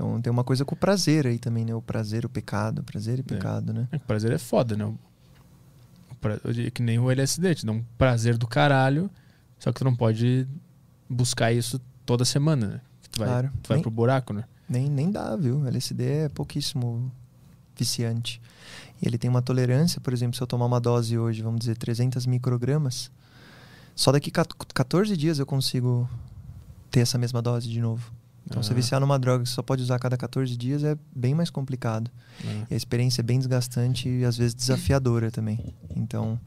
Então 0.00 0.18
tem 0.22 0.30
uma 0.32 0.42
coisa 0.42 0.64
com 0.64 0.74
o 0.74 0.78
prazer 0.78 1.26
aí 1.26 1.38
também, 1.38 1.62
né? 1.62 1.74
O 1.74 1.82
prazer, 1.82 2.24
o 2.24 2.28
pecado, 2.30 2.82
prazer 2.82 3.18
e 3.18 3.22
pecado, 3.22 3.70
né? 3.74 3.86
o 3.92 3.98
prazer 4.00 4.32
é 4.32 4.38
foda, 4.38 4.74
né? 4.74 4.86
O 4.86 4.98
pra- 6.18 6.38
que 6.72 6.82
nem 6.82 6.98
o 6.98 7.10
LSD, 7.10 7.54
te 7.54 7.66
dá 7.66 7.72
um 7.72 7.84
prazer 7.98 8.38
do 8.38 8.46
caralho, 8.46 9.10
só 9.58 9.70
que 9.70 9.78
tu 9.78 9.84
não 9.84 9.94
pode 9.94 10.48
buscar 11.06 11.52
isso 11.52 11.78
toda 12.06 12.24
semana, 12.24 12.66
né? 12.66 12.80
Tu 13.12 13.18
vai, 13.18 13.28
Claro. 13.28 13.52
tu 13.62 13.68
vai 13.68 13.76
Nem- 13.76 13.82
pro 13.82 13.90
buraco, 13.90 14.32
né? 14.32 14.44
Nem, 14.66 14.88
nem 14.88 15.10
dá, 15.10 15.36
viu? 15.36 15.66
LSD 15.66 16.04
é 16.04 16.28
pouquíssimo 16.30 17.12
viciante. 17.76 18.40
E 19.02 19.06
ele 19.06 19.18
tem 19.18 19.28
uma 19.28 19.42
tolerância, 19.42 20.00
por 20.00 20.14
exemplo, 20.14 20.34
se 20.34 20.42
eu 20.42 20.46
tomar 20.46 20.64
uma 20.64 20.80
dose 20.80 21.18
hoje, 21.18 21.42
vamos 21.42 21.60
dizer, 21.60 21.76
300 21.76 22.24
microgramas, 22.24 23.10
só 23.94 24.10
daqui 24.10 24.30
a 24.34 24.44
14 24.72 25.14
dias 25.14 25.38
eu 25.38 25.44
consigo 25.44 26.08
ter 26.90 27.00
essa 27.00 27.18
mesma 27.18 27.42
dose 27.42 27.68
de 27.68 27.80
novo. 27.82 28.10
Então, 28.50 28.62
se 28.64 28.72
Ah. 28.72 28.74
viciar 28.74 29.00
numa 29.00 29.16
droga 29.18 29.44
que 29.44 29.48
só 29.48 29.62
pode 29.62 29.80
usar 29.82 29.94
a 29.94 29.98
cada 29.98 30.16
14 30.16 30.56
dias 30.56 30.82
é 30.82 30.96
bem 31.14 31.34
mais 31.34 31.50
complicado. 31.50 32.10
É. 32.44 32.66
E 32.70 32.74
a 32.74 32.76
experiência 32.76 33.20
é 33.20 33.24
bem 33.24 33.38
desgastante 33.38 34.08
e 34.08 34.24
às 34.24 34.36
vezes 34.36 34.54
desafiadora 34.54 35.30
também. 35.30 35.72
Então, 35.94 36.38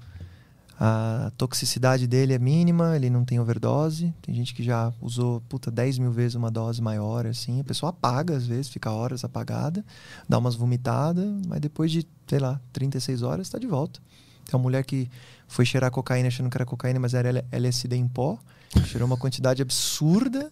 a 0.79 1.31
toxicidade 1.37 2.05
dele 2.07 2.33
é 2.33 2.39
mínima, 2.39 2.95
ele 2.95 3.09
não 3.09 3.23
tem 3.23 3.39
overdose. 3.39 4.13
Tem 4.21 4.35
gente 4.35 4.53
que 4.53 4.61
já 4.61 4.91
usou, 4.99 5.39
puta, 5.47 5.71
10 5.71 5.97
mil 5.97 6.11
vezes 6.11 6.35
uma 6.35 6.51
dose 6.51 6.81
maior, 6.81 7.25
assim. 7.25 7.61
A 7.61 7.63
pessoa 7.63 7.91
apaga, 7.91 8.35
às 8.35 8.45
vezes, 8.45 8.67
fica 8.67 8.91
horas 8.91 9.23
apagada, 9.23 9.85
dá 10.27 10.37
umas 10.37 10.55
vomitadas, 10.55 11.25
mas 11.47 11.61
depois 11.61 11.89
de, 11.91 12.05
sei 12.27 12.39
lá, 12.39 12.59
36 12.73 13.21
horas, 13.21 13.47
tá 13.47 13.57
de 13.57 13.67
volta. 13.67 14.01
Tem 14.45 14.55
uma 14.55 14.63
mulher 14.63 14.83
que 14.83 15.09
foi 15.47 15.63
cheirar 15.65 15.89
cocaína 15.89 16.27
achando 16.27 16.49
que 16.49 16.57
era 16.57 16.65
cocaína, 16.65 16.99
mas 16.99 17.13
era 17.13 17.45
LSD 17.49 17.95
em 17.95 18.07
pó. 18.09 18.37
Cheirou 18.87 19.05
uma 19.07 19.15
quantidade 19.15 19.61
absurda 19.61 20.51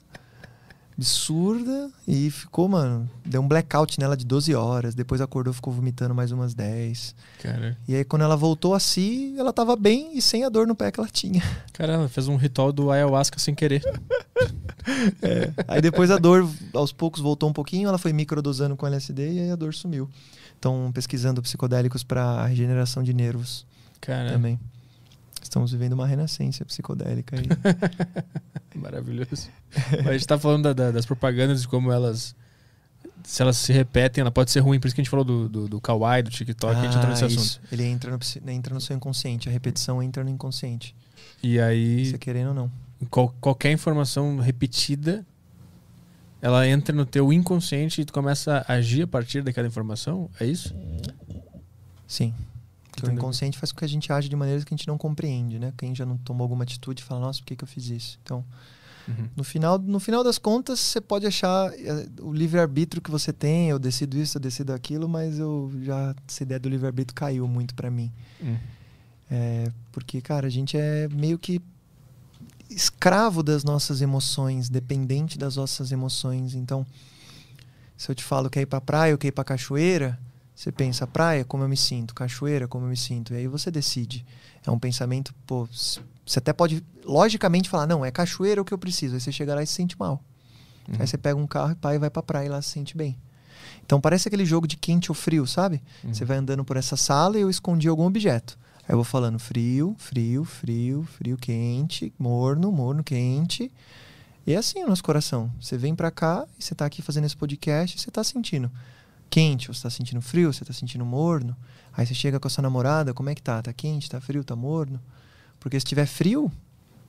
absurda 1.02 1.90
e 2.08 2.30
ficou, 2.30 2.70
mano, 2.70 3.10
deu 3.26 3.42
um 3.42 3.48
blackout 3.48 4.00
nela 4.00 4.16
de 4.16 4.24
12 4.24 4.54
horas, 4.54 4.94
depois 4.94 5.20
acordou, 5.20 5.52
ficou 5.52 5.74
vomitando 5.74 6.14
mais 6.14 6.32
umas 6.32 6.54
10. 6.54 7.16
Cara, 7.42 7.76
E 7.88 7.96
aí 7.96 8.04
quando 8.04 8.22
ela 8.22 8.38
voltou 8.38 8.76
a 8.76 8.80
si, 8.80 9.34
ela 9.36 9.52
tava 9.52 9.76
bem 9.76 10.16
e 10.16 10.22
sem 10.22 10.44
a 10.44 10.50
dor 10.50 10.68
no 10.68 10.76
pé 10.76 10.92
que 10.92 11.00
ela 11.00 11.10
tinha. 11.10 11.42
cara, 11.74 11.94
ela 11.94 12.08
fez 12.08 12.28
um 12.28 12.36
ritual 12.36 12.72
do 12.72 12.92
ayahuasca 12.92 13.40
sem 13.40 13.56
querer. 13.56 13.82
Aí 15.68 15.80
depois 15.80 16.10
a 16.10 16.18
dor 16.18 16.48
aos 16.74 16.92
poucos 16.92 17.22
voltou 17.22 17.48
um 17.48 17.54
pouquinho, 17.54 17.88
ela 17.88 18.00
foi 18.00 18.12
microdosando 18.12 18.76
com 18.76 18.88
LSD 18.88 19.34
e 19.34 19.40
aí 19.40 19.52
a 19.52 19.56
dor 19.56 19.76
sumiu. 19.76 20.10
Estão 20.56 20.92
pesquisando 20.92 21.40
psicodélicos 21.42 22.04
para 22.04 22.46
regeneração 22.48 23.04
de 23.04 23.14
nervos 23.14 23.64
Cara, 24.00 24.32
também. 24.32 24.60
Estamos 25.42 25.72
vivendo 25.72 25.94
uma 25.94 26.06
renascença 26.08 26.64
psicodélica 26.66 27.36
aí. 27.38 27.46
maravilhoso. 28.80 29.50
Mas 29.98 30.08
a 30.08 30.12
gente 30.14 30.28
tá 30.28 30.38
falando 30.38 30.64
da- 30.64 30.74
da- 30.74 30.92
das 30.92 31.06
propagandas 31.06 31.62
de 31.62 31.68
como 31.68 31.92
elas. 31.92 32.36
Se 33.24 33.42
elas 33.42 33.58
se 33.58 33.72
repetem, 33.72 34.22
ela 34.22 34.32
pode 34.32 34.50
ser 34.52 34.60
ruim. 34.62 34.80
Por 34.80 34.88
isso 34.88 34.96
que 34.96 35.02
a 35.02 35.04
gente 35.04 35.10
falou 35.12 35.24
do, 35.26 35.48
do, 35.48 35.68
do 35.68 35.82
Kawaii, 35.82 36.24
do 36.24 36.30
TikTok, 36.32 36.76
a 36.76 36.82
gente 36.84 36.96
entrou 36.96 37.10
nesse 37.10 37.24
Ah, 37.24 37.28
assunto. 37.28 37.44
isso. 37.44 37.62
Ele 37.72 37.84
entra 37.84 38.10
no, 38.12 38.52
entra 38.52 38.74
no 38.74 38.82
seu 38.82 38.96
inconsciente, 38.96 39.48
a 39.48 39.52
repetição 39.52 40.02
entra 40.02 40.24
no 40.24 40.30
inconsciente. 40.30 40.96
E 41.44 41.60
aí, 41.60 42.06
Você 42.08 42.18
querendo 42.18 42.48
ou 42.50 42.54
não. 42.54 42.72
qual- 43.10 43.34
qualquer 43.40 43.72
informação 43.72 44.38
repetida, 44.38 45.24
ela 46.42 46.68
entra 46.68 46.96
no 46.96 47.06
teu 47.06 47.32
inconsciente 47.32 48.02
e 48.02 48.06
tu 48.06 48.12
começa 48.14 48.66
a 48.68 48.74
agir 48.74 49.04
a 49.04 49.08
partir 49.08 49.44
daquela 49.44 49.68
informação? 49.68 50.28
É 50.40 50.46
isso? 50.46 50.74
Sim. 52.08 52.34
Porque 53.02 53.10
o 53.10 53.14
Entendeu? 53.14 53.24
inconsciente 53.24 53.58
faz 53.58 53.72
com 53.72 53.80
que 53.80 53.86
a 53.86 53.88
gente 53.88 54.14
age 54.14 54.30
de 54.30 54.36
maneiras 54.36 54.64
que 54.64 54.72
a 54.74 54.78
gente 54.78 54.88
não 54.88 54.96
compreende, 54.98 55.58
né? 55.58 55.74
Quem 55.76 55.96
já 55.96 56.06
não 56.06 56.18
tomou 56.18 56.46
alguma 56.46 56.64
atitude 56.64 57.04
fala, 57.04 57.22
nossa, 57.22 57.40
por 57.40 57.46
que, 57.48 57.56
que 57.56 57.64
eu 57.64 57.68
fiz 57.68 57.88
isso? 57.88 58.20
Então, 58.24 58.46
Uhum. 59.08 59.28
no 59.36 59.44
final, 59.44 59.80
no 59.80 60.00
final 60.00 60.24
das 60.24 60.38
contas, 60.38 60.80
você 60.80 61.02
pode 61.02 61.26
achar 61.26 61.74
eh, 61.74 62.08
o 62.22 62.32
livre-arbítrio 62.32 63.02
que 63.02 63.10
você 63.10 63.34
tem, 63.34 63.70
eu 63.70 63.80
decido 63.80 64.16
isso, 64.16 64.38
eu 64.38 64.42
decido 64.42 64.72
aquilo, 64.74 65.10
mas 65.10 65.40
eu 65.40 65.72
já, 65.82 66.14
essa 66.28 66.44
ideia 66.44 66.60
do 66.60 66.70
livre-arbítrio 66.70 67.16
caiu 67.16 67.48
muito 67.48 67.74
pra 67.74 67.90
mim. 67.90 68.12
Hum. 68.40 68.56
É, 69.32 69.72
porque, 69.92 70.22
cara, 70.22 70.46
a 70.46 70.50
gente 70.52 70.78
é 70.78 71.08
meio 71.10 71.40
que 71.40 71.60
escravo 72.70 73.42
das 73.42 73.64
nossas 73.64 74.02
emoções, 74.02 74.70
dependente 74.70 75.38
das 75.38 75.56
nossas 75.56 75.92
emoções. 75.92 76.54
Então, 76.54 76.86
se 77.98 78.10
eu 78.10 78.16
te 78.16 78.24
falo 78.24 78.50
que 78.50 78.60
é 78.60 78.62
ir 78.62 78.66
pra 78.68 78.80
praia 78.80 79.14
ou 79.14 79.18
que 79.18 79.28
é 79.28 79.30
ir 79.30 79.32
pra 79.32 79.44
cachoeira, 79.44 80.18
você 80.62 80.72
pensa, 80.72 81.08
praia, 81.08 81.44
como 81.44 81.64
eu 81.64 81.68
me 81.68 81.76
sinto, 81.76 82.14
cachoeira, 82.14 82.68
como 82.68 82.86
eu 82.86 82.90
me 82.92 82.96
sinto. 82.96 83.34
E 83.34 83.38
aí 83.38 83.48
você 83.48 83.72
decide. 83.72 84.24
É 84.64 84.70
um 84.70 84.78
pensamento, 84.78 85.34
pô, 85.48 85.68
você 85.68 86.38
até 86.38 86.54
pode 86.54 86.86
logicamente 87.04 87.68
falar, 87.68 87.88
não, 87.88 88.06
é 88.06 88.12
cachoeira 88.12 88.62
o 88.62 88.66
que 88.66 88.72
eu 88.72 88.78
preciso. 88.78 89.16
Aí 89.16 89.20
você 89.20 89.32
chega 89.32 89.56
lá 89.56 89.64
e 89.64 89.66
se 89.66 89.74
sente 89.74 89.98
mal. 89.98 90.24
Uhum. 90.88 90.98
Aí 91.00 91.08
você 91.08 91.18
pega 91.18 91.36
um 91.36 91.48
carro 91.48 91.72
e 91.72 91.76
pai 91.76 91.98
vai 91.98 92.12
pra 92.12 92.22
praia 92.22 92.46
e 92.46 92.50
lá 92.50 92.62
se 92.62 92.70
sente 92.70 92.96
bem. 92.96 93.18
Então 93.84 94.00
parece 94.00 94.28
aquele 94.28 94.46
jogo 94.46 94.68
de 94.68 94.78
quente 94.78 95.10
ou 95.10 95.16
frio, 95.16 95.48
sabe? 95.48 95.82
Uhum. 96.04 96.14
Você 96.14 96.26
vai 96.26 96.38
andando 96.38 96.64
por 96.64 96.78
essa 96.78 96.96
sala 96.96 97.40
e 97.40 97.42
eu 97.42 97.50
escondi 97.50 97.88
algum 97.88 98.06
objeto. 98.06 98.56
Aí 98.88 98.94
eu 98.94 98.98
vou 98.98 99.04
falando 99.04 99.40
frio, 99.40 99.96
frio, 99.98 100.46
frio, 100.46 101.08
frio, 101.18 101.38
quente, 101.38 102.14
morno, 102.20 102.72
morno, 102.72 103.04
quente. 103.04 103.72
E 104.46 104.54
é 104.54 104.58
assim 104.58 104.84
o 104.84 104.88
nosso 104.88 105.04
coração. 105.04 105.52
Você 105.60 105.76
vem 105.76 105.96
pra 105.96 106.12
cá 106.12 106.46
e 106.60 106.64
você 106.64 106.76
tá 106.76 106.86
aqui 106.86 107.02
fazendo 107.02 107.26
esse 107.26 107.36
podcast 107.36 107.98
e 107.98 108.00
você 108.00 108.12
tá 108.12 108.24
sentindo 108.24 108.70
quente, 109.32 109.72
ou 109.72 109.74
você 109.74 109.84
tá 109.84 109.90
sentindo 109.90 110.22
frio, 110.22 110.54
você 110.54 110.66
tá 110.66 110.74
sentindo 110.74 111.06
morno. 111.06 111.56
Aí 111.94 112.06
você 112.06 112.14
chega 112.14 112.40
com 112.40 112.48
a 112.48 112.52
sua 112.52 112.62
namorada, 112.62 113.14
como 113.14 113.30
é 113.30 113.36
que 113.36 113.42
tá? 113.42 113.62
Tá 113.62 113.72
quente, 113.72 114.10
tá 114.10 114.20
frio, 114.20 114.44
tá 114.44 114.56
morno? 114.56 115.02
Porque 115.60 115.80
se 115.80 115.86
tiver 115.86 116.06
frio, 116.06 116.52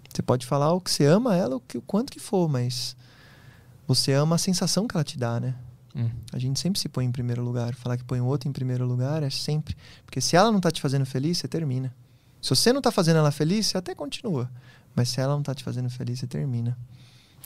você 0.09 0.23
pode 0.23 0.47
falar 0.47 0.73
o 0.73 0.81
que 0.81 0.91
você 0.91 1.05
ama 1.05 1.37
ela, 1.37 1.57
o, 1.57 1.61
que, 1.61 1.77
o 1.77 1.83
quanto 1.83 2.13
que 2.13 2.21
for, 2.21 2.49
mas 2.49 2.97
você 3.87 4.13
ama 4.13 4.37
a 4.37 4.39
sensação 4.39 4.87
que 4.87 4.97
ela 4.97 5.05
te 5.05 5.19
dá, 5.19 5.41
né? 5.41 5.55
Hum. 5.95 6.09
A 6.33 6.39
gente 6.39 6.59
sempre 6.61 6.81
se 6.81 6.89
põe 6.89 7.05
em 7.05 7.13
primeiro 7.13 7.43
lugar. 7.43 7.75
Falar 7.75 7.97
que 7.97 8.05
põe 8.05 8.21
o 8.21 8.27
outro 8.27 8.49
em 8.49 8.53
primeiro 8.53 8.87
lugar 8.87 9.23
é 9.23 9.31
sempre. 9.31 9.77
Porque 10.07 10.21
se 10.21 10.37
ela 10.37 10.51
não 10.51 10.61
tá 10.61 10.71
te 10.71 10.81
fazendo 10.81 11.05
feliz, 11.05 11.39
você 11.39 11.49
termina. 11.49 11.95
Se 12.41 12.51
você 12.51 12.73
não 12.73 12.81
tá 12.81 12.91
fazendo 12.91 13.19
ela 13.19 13.31
feliz, 13.31 13.67
você 13.67 13.79
até 13.79 13.95
continua. 13.95 14.51
Mas 14.95 15.09
se 15.11 15.21
ela 15.21 15.35
não 15.35 15.43
tá 15.43 15.55
te 15.55 15.63
fazendo 15.63 15.91
feliz, 15.91 16.21
você 16.21 16.27
termina. 16.27 16.77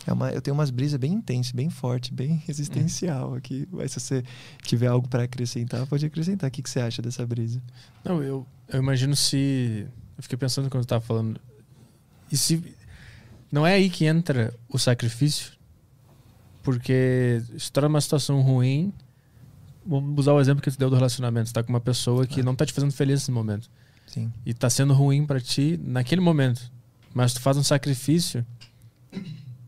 É 0.06 0.12
uma, 0.12 0.30
eu 0.30 0.40
tenho 0.40 0.54
umas 0.54 0.70
brisas 0.70 0.98
bem 1.00 1.12
intensas, 1.14 1.52
bem 1.52 1.68
forte, 1.68 2.14
bem 2.14 2.42
existencial 2.48 3.34
aqui. 3.34 3.66
Mas 3.72 3.92
se 3.92 4.00
você 4.00 4.22
tiver 4.62 4.86
algo 4.86 5.08
para 5.08 5.24
acrescentar, 5.24 5.84
pode 5.86 6.06
acrescentar. 6.06 6.48
O 6.48 6.50
que, 6.52 6.62
que 6.62 6.70
você 6.70 6.80
acha 6.80 7.02
dessa 7.02 7.26
brisa? 7.26 7.60
Não, 8.04 8.22
eu, 8.22 8.46
eu 8.68 8.78
imagino 8.78 9.16
se. 9.16 9.86
Eu 10.16 10.22
fiquei 10.22 10.38
pensando 10.38 10.70
quando 10.70 10.82
eu 10.84 10.86
tava 10.86 11.00
falando. 11.04 11.40
E 12.30 12.36
se. 12.36 12.62
Não 13.50 13.66
é 13.66 13.74
aí 13.74 13.90
que 13.90 14.04
entra 14.04 14.54
o 14.68 14.78
sacrifício? 14.78 15.52
Porque 16.62 17.42
se 17.58 17.70
torna 17.70 17.88
uma 17.88 18.00
situação 18.00 18.40
ruim. 18.42 18.92
Vamos 19.84 20.18
usar 20.18 20.32
o 20.32 20.40
exemplo 20.40 20.62
que 20.62 20.70
tu 20.70 20.78
deu 20.78 20.90
do 20.90 20.96
relacionamento. 20.96 21.48
Você 21.48 21.52
tá 21.54 21.62
com 21.62 21.70
uma 21.72 21.80
pessoa 21.80 22.26
que 22.26 22.40
É. 22.40 22.42
não 22.42 22.54
tá 22.56 22.66
te 22.66 22.72
fazendo 22.72 22.92
feliz 22.92 23.20
nesse 23.20 23.30
momento. 23.30 23.70
Sim. 24.06 24.32
E 24.44 24.52
tá 24.52 24.68
sendo 24.68 24.92
ruim 24.94 25.24
pra 25.24 25.40
ti 25.40 25.78
naquele 25.82 26.20
momento. 26.20 26.72
Mas 27.14 27.32
tu 27.34 27.40
faz 27.40 27.56
um 27.56 27.62
sacrifício 27.62 28.44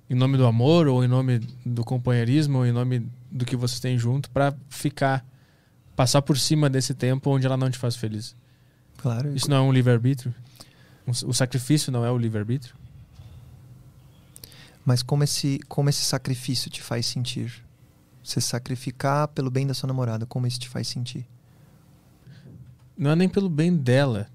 em 0.08 0.14
nome 0.14 0.36
do 0.36 0.46
amor, 0.46 0.86
ou 0.86 1.04
em 1.04 1.08
nome 1.08 1.40
do 1.64 1.84
companheirismo, 1.84 2.58
ou 2.58 2.66
em 2.66 2.72
nome 2.72 3.06
do 3.30 3.44
que 3.44 3.56
vocês 3.56 3.80
têm 3.80 3.98
junto, 3.98 4.30
pra 4.30 4.54
ficar. 4.68 5.24
Passar 5.94 6.22
por 6.22 6.38
cima 6.38 6.70
desse 6.70 6.94
tempo 6.94 7.28
onde 7.30 7.44
ela 7.44 7.56
não 7.56 7.68
te 7.68 7.76
faz 7.76 7.96
feliz. 7.96 8.34
Claro. 8.98 9.34
Isso 9.34 9.50
não 9.50 9.56
é 9.56 9.60
um 9.60 9.72
livre-arbítrio? 9.72 10.32
O 11.26 11.32
sacrifício 11.32 11.90
não 11.90 12.04
é 12.04 12.10
o 12.10 12.16
livre-arbítrio? 12.16 12.74
Mas 14.84 15.02
como 15.02 15.24
esse, 15.24 15.58
como 15.68 15.90
esse 15.90 16.04
sacrifício 16.04 16.70
te 16.70 16.80
faz 16.80 17.04
sentir? 17.04 17.64
Você 18.22 18.40
sacrificar 18.40 19.28
pelo 19.28 19.50
bem 19.50 19.66
da 19.66 19.74
sua 19.74 19.86
namorada, 19.86 20.24
como 20.24 20.46
isso 20.46 20.60
te 20.60 20.68
faz 20.68 20.86
sentir? 20.88 21.26
Não 22.96 23.10
é 23.10 23.16
nem 23.16 23.28
pelo 23.28 23.48
bem 23.48 23.74
dela. 23.74 24.28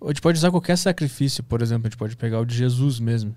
A 0.00 0.08
gente 0.08 0.20
pode 0.20 0.38
usar 0.38 0.50
qualquer 0.50 0.76
sacrifício, 0.76 1.42
por 1.42 1.62
exemplo, 1.62 1.86
a 1.86 1.90
gente 1.90 1.98
pode 1.98 2.16
pegar 2.16 2.40
o 2.40 2.44
de 2.44 2.54
Jesus 2.54 3.00
mesmo. 3.00 3.34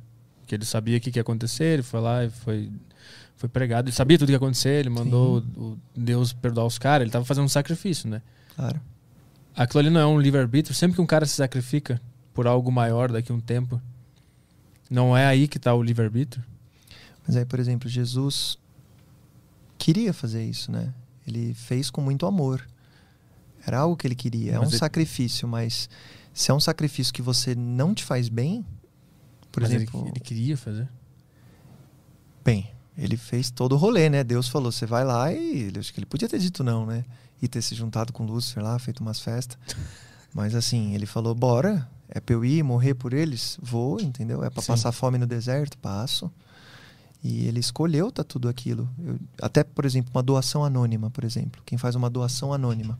Que 0.52 0.56
ele 0.56 0.66
sabia 0.66 0.98
o 0.98 1.00
que 1.00 1.10
que 1.14 1.18
ia 1.18 1.22
acontecer, 1.22 1.64
ele 1.76 1.82
foi 1.82 2.02
lá 2.02 2.26
e 2.26 2.30
foi, 2.30 2.70
foi 3.38 3.48
pregado. 3.48 3.88
Ele 3.88 3.96
sabia 3.96 4.18
tudo 4.18 4.28
que 4.28 4.34
ia 4.34 4.38
acontecer, 4.38 4.82
ele 4.82 4.90
mandou 4.90 5.38
o 5.56 5.78
Deus 5.96 6.34
perdoar 6.34 6.66
os 6.66 6.78
caras, 6.78 7.04
ele 7.04 7.08
estava 7.08 7.24
fazendo 7.24 7.46
um 7.46 7.48
sacrifício, 7.48 8.10
né? 8.10 8.22
Claro. 8.54 8.82
Aquilo 9.56 9.80
ali 9.80 9.90
não 9.90 10.02
é 10.02 10.06
um 10.06 10.20
livre-arbítrio. 10.20 10.76
Sempre 10.76 10.96
que 10.96 11.02
um 11.02 11.06
cara 11.06 11.26
se 11.26 11.36
sacrifica 11.36 12.02
por 12.34 12.48
algo 12.48 12.70
maior 12.70 13.10
daqui 13.10 13.32
a 13.32 13.36
um 13.36 13.40
tempo, 13.40 13.82
não 14.90 15.16
é 15.16 15.26
aí 15.26 15.48
que 15.48 15.56
está 15.56 15.74
o 15.74 15.82
livre-arbítrio? 15.82 16.44
Mas 17.26 17.38
aí, 17.38 17.46
por 17.46 17.58
exemplo, 17.58 17.88
Jesus 17.88 18.58
queria 19.78 20.12
fazer 20.12 20.44
isso, 20.44 20.70
né? 20.70 20.94
Ele 21.26 21.54
fez 21.54 21.90
com 21.90 22.02
muito 22.02 22.26
amor. 22.26 22.68
Era 23.66 23.80
algo 23.80 23.96
que 23.96 24.06
ele 24.06 24.16
queria. 24.16 24.52
É 24.52 24.58
Mas 24.58 24.68
um 24.68 24.72
ele- 24.72 24.78
sacrifício, 24.80 25.48
mas 25.48 25.90
se 26.34 26.52
é 26.52 26.54
um 26.54 26.60
sacrifício 26.60 27.14
que 27.14 27.22
você 27.22 27.56
não 27.56 27.94
te 27.96 28.04
faz 28.04 28.28
bem, 28.28 28.66
por 29.52 29.62
Mas 29.62 29.72
ele- 29.72 29.84
exemplo, 29.84 30.08
ele, 30.08 30.20
queria 30.20 30.58
fazer. 30.58 30.88
bem, 32.44 32.72
ele 32.98 33.18
fez 33.18 33.50
todo 33.52 33.74
o 33.74 33.78
rolê, 33.78 34.10
né? 34.10 34.24
Deus 34.24 34.48
falou, 34.48 34.72
você 34.72 34.86
vai 34.86 35.04
lá 35.04 35.32
e 35.32 35.64
ele- 35.64 35.80
acho 35.80 35.94
que 35.94 36.00
ele 36.00 36.06
podia 36.06 36.28
ter 36.30 36.40
dito 36.40 36.64
não, 36.64 36.86
né? 36.86 37.06
E 37.42 37.48
ter 37.48 37.62
se 37.62 37.74
juntado 37.76 38.14
com 38.14 38.26
Lúcifer 38.26 38.64
lá, 38.64 38.78
feito 38.80 39.00
umas 39.02 39.20
festas. 39.20 39.58
Mas 40.34 40.56
assim, 40.56 40.94
ele 40.96 41.06
falou, 41.06 41.36
bora, 41.36 41.90
é 42.08 42.20
pra 42.20 42.36
eu 42.36 42.46
ir 42.46 42.64
morrer 42.64 42.94
por 42.94 43.14
eles? 43.14 43.58
Vou, 43.62 44.00
entendeu? 44.00 44.44
É 44.44 44.50
pra 44.50 44.62
Sim. 44.62 44.68
passar 44.68 44.92
fome 44.92 45.18
no 45.18 45.28
deserto? 45.28 45.78
Passo. 45.78 46.32
E 47.24 47.46
ele 47.46 47.60
escolheu 47.60 48.12
tá 48.12 48.24
tudo 48.24 48.48
aquilo. 48.50 48.90
Eu- 48.98 49.20
até, 49.42 49.64
por 49.64 49.86
exemplo, 49.86 50.12
uma 50.14 50.24
doação 50.24 50.64
anônima, 50.64 51.10
por 51.10 51.24
exemplo. 51.24 51.62
Quem 51.66 51.78
faz 51.78 51.96
uma 51.96 52.10
doação 52.10 52.54
anônima. 52.54 52.98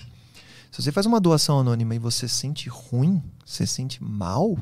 Se 0.72 0.82
você 0.82 0.92
faz 0.92 1.06
uma 1.06 1.20
doação 1.20 1.60
anônima 1.60 1.96
e 1.96 2.00
você 2.00 2.28
se 2.28 2.36
sente 2.36 2.70
ruim, 2.70 3.22
você 3.46 3.66
se 3.68 3.74
sente 3.74 4.02
mal, 4.04 4.58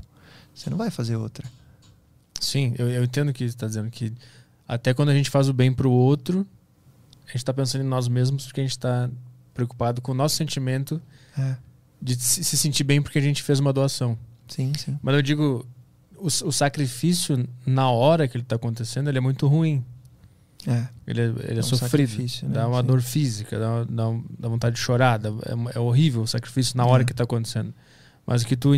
você 0.55 0.69
não 0.69 0.77
vai 0.77 0.89
fazer 0.89 1.15
outra. 1.17 1.49
Sim, 2.39 2.73
eu, 2.77 2.89
eu 2.89 3.03
entendo 3.03 3.29
o 3.29 3.33
que 3.33 3.43
você 3.43 3.49
está 3.55 3.67
dizendo. 3.67 3.89
Que 3.89 4.13
até 4.67 4.93
quando 4.93 5.09
a 5.09 5.13
gente 5.15 5.29
faz 5.29 5.49
o 5.49 5.53
bem 5.53 5.73
pro 5.73 5.91
outro, 5.91 6.45
a 7.27 7.31
gente 7.31 7.43
tá 7.45 7.53
pensando 7.53 7.83
em 7.83 7.87
nós 7.87 8.07
mesmos 8.07 8.45
porque 8.45 8.61
a 8.61 8.63
gente 8.63 8.77
tá 8.79 9.09
preocupado 9.53 10.01
com 10.01 10.11
o 10.11 10.15
nosso 10.15 10.35
sentimento 10.35 11.01
É, 11.37 11.55
de 12.01 12.15
se, 12.15 12.43
se 12.43 12.57
sentir 12.57 12.83
bem 12.83 13.01
porque 13.01 13.17
a 13.19 13.21
gente 13.21 13.43
fez 13.43 13.59
uma 13.59 13.73
doação. 13.73 14.17
sim, 14.47 14.71
sim. 14.77 14.97
Mas 15.01 15.15
eu 15.15 15.21
digo, 15.21 15.65
o, 16.15 16.25
o 16.27 16.51
sacrifício 16.51 17.47
na 17.65 17.89
hora 17.89 18.27
que 18.27 18.37
ele 18.37 18.43
tá 18.45 18.55
acontecendo, 18.55 19.09
ele 19.09 19.17
é 19.17 19.21
muito 19.21 19.47
ruim. 19.47 19.83
É, 20.67 20.87
Ele 21.07 21.21
é, 21.21 21.25
ele 21.49 21.55
é 21.55 21.59
um 21.59 21.63
sofrido. 21.63 22.17
né? 22.17 22.27
Dá 22.53 22.67
uma 22.67 22.81
Sim. 22.81 22.87
dor 22.87 23.01
física, 23.01 23.57
dá, 23.57 23.83
dá, 23.85 24.03
dá 24.37 24.49
vontade 24.49 24.75
de 24.75 24.81
chorar. 24.81 25.17
dá- 25.17 25.29
é, 25.29 25.77
é 25.77 25.79
horrível 25.79 26.21
o 26.21 26.27
sacrifício 26.27 26.75
na 26.77 26.85
hora 26.85 27.03
É. 27.03 27.05
que 27.05 27.13
tá 27.13 27.23
acontecendo. 27.23 27.73
Mas 28.27 28.41
o 28.43 28.45
que 28.45 28.57
tu 28.57 28.71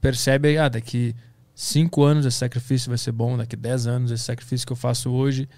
percebe 0.00 0.54
é, 0.54 0.58
ah, 0.58 0.68
daqui 0.68 1.14
cinco 1.54 2.02
anos 2.02 2.26
esse 2.26 2.38
sacrifício 2.38 2.88
vai 2.88 2.98
ser 2.98 3.12
bom, 3.12 3.36
daqui 3.36 3.56
dez 3.56 3.86
anos 3.86 4.10
esse 4.10 4.24
sacrifício 4.24 4.66
que 4.66 4.72
eu 4.72 4.76
faço 4.76 5.10
hoje 5.10 5.48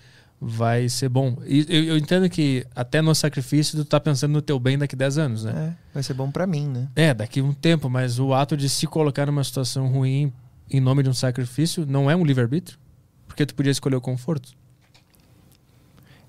vai 0.40 0.88
ser 0.88 1.08
bom. 1.08 1.38
E 1.46 1.66
eu, 1.68 1.84
eu 1.84 1.98
entendo 1.98 2.28
que 2.28 2.66
até 2.74 3.00
no 3.00 3.14
sacrifício 3.14 3.78
tu 3.78 3.84
tá 3.84 3.98
pensando 3.98 4.32
no 4.32 4.42
teu 4.42 4.58
bem 4.58 4.76
daqui 4.76 4.94
dez 4.94 5.16
anos, 5.16 5.44
né? 5.44 5.76
É, 5.78 5.94
vai 5.94 6.02
ser 6.02 6.14
bom 6.14 6.30
pra 6.30 6.46
mim, 6.46 6.68
né? 6.68 6.88
É, 6.94 7.14
daqui 7.14 7.40
um 7.40 7.54
tempo, 7.54 7.88
mas 7.88 8.18
o 8.18 8.34
ato 8.34 8.56
de 8.56 8.68
se 8.68 8.86
colocar 8.86 9.26
numa 9.26 9.42
situação 9.42 9.88
ruim 9.88 10.32
em 10.70 10.80
nome 10.80 11.02
de 11.02 11.08
um 11.08 11.14
sacrifício 11.14 11.86
não 11.86 12.10
é 12.10 12.16
um 12.16 12.24
livre-arbítrio? 12.24 12.78
Porque 13.26 13.46
tu 13.46 13.54
podia 13.54 13.72
escolher 13.72 13.96
o 13.96 14.00
conforto. 14.00 14.52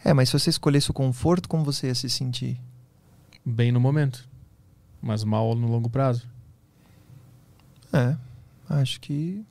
É, 0.04 0.14
mas 0.14 0.30
se 0.30 0.40
você 0.40 0.50
escolhesse 0.50 0.90
o 0.90 0.94
conforto, 0.94 1.50
como 1.50 1.64
você 1.64 1.88
ia 1.88 1.96
se 1.96 2.10
sentir? 2.10 2.60
Bem 3.44 3.72
no 3.72 3.80
momento, 3.80 4.28
mas 5.02 5.24
mal 5.24 5.56
no 5.56 5.68
longo 5.68 5.90
prazo. 5.90 6.28
É, 7.92 8.16
acho 8.70 9.00
que. 9.00 9.46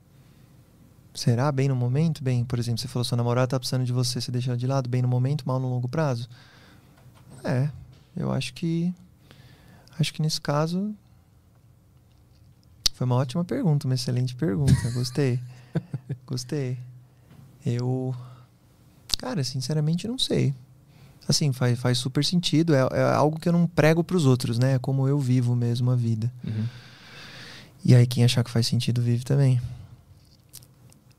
Será 1.17 1.51
bem 1.51 1.67
no 1.67 1.75
momento? 1.75 2.23
Bem, 2.23 2.45
por 2.45 2.59
exemplo, 2.59 2.79
você 2.79 2.87
falou 2.87 3.03
sua 3.03 3.17
namorada 3.17 3.49
tá 3.49 3.59
precisando 3.59 3.85
de 3.85 3.93
você, 3.93 4.21
você 4.21 4.31
deixa 4.31 4.51
ela 4.51 4.57
de 4.59 4.67
lado, 4.67 4.89
bem 4.89 5.01
no 5.01 5.09
momento, 5.09 5.47
mal 5.47 5.59
no 5.59 5.69
longo 5.69 5.89
prazo? 5.89 6.29
É, 7.43 7.71
eu 8.15 8.31
acho 8.31 8.53
que. 8.53 8.93
Acho 9.99 10.13
que 10.13 10.21
nesse 10.21 10.41
caso. 10.41 10.95
Foi 12.93 13.07
uma 13.07 13.17
ótima 13.17 13.45
pergunta, 13.45 13.87
uma 13.87 13.95
excelente 13.95 14.35
pergunta. 14.35 14.91
Gostei. 14.93 15.41
Gostei. 16.27 16.79
Eu. 17.65 18.15
Cara, 19.17 19.43
sinceramente, 19.43 20.07
não 20.07 20.19
sei. 20.19 20.55
Assim, 21.27 21.51
faz, 21.51 21.79
faz 21.79 21.97
super 21.97 22.25
sentido. 22.25 22.75
É, 22.75 22.87
é 22.93 23.03
algo 23.15 23.41
que 23.41 23.49
eu 23.49 23.53
não 23.53 23.67
prego 23.67 24.05
pros 24.05 24.27
outros, 24.27 24.59
né? 24.59 24.75
É 24.75 24.79
como 24.79 25.09
eu 25.09 25.19
vivo 25.19 25.57
mesmo 25.57 25.91
a 25.91 25.97
vida. 25.97 26.31
E 27.83 27.95
aí 27.95 28.07
quem 28.07 28.23
achar 28.23 28.45
que 28.45 28.51
faz 28.51 28.67
sentido 28.67 29.01
vive 29.01 29.25
também. 29.25 29.61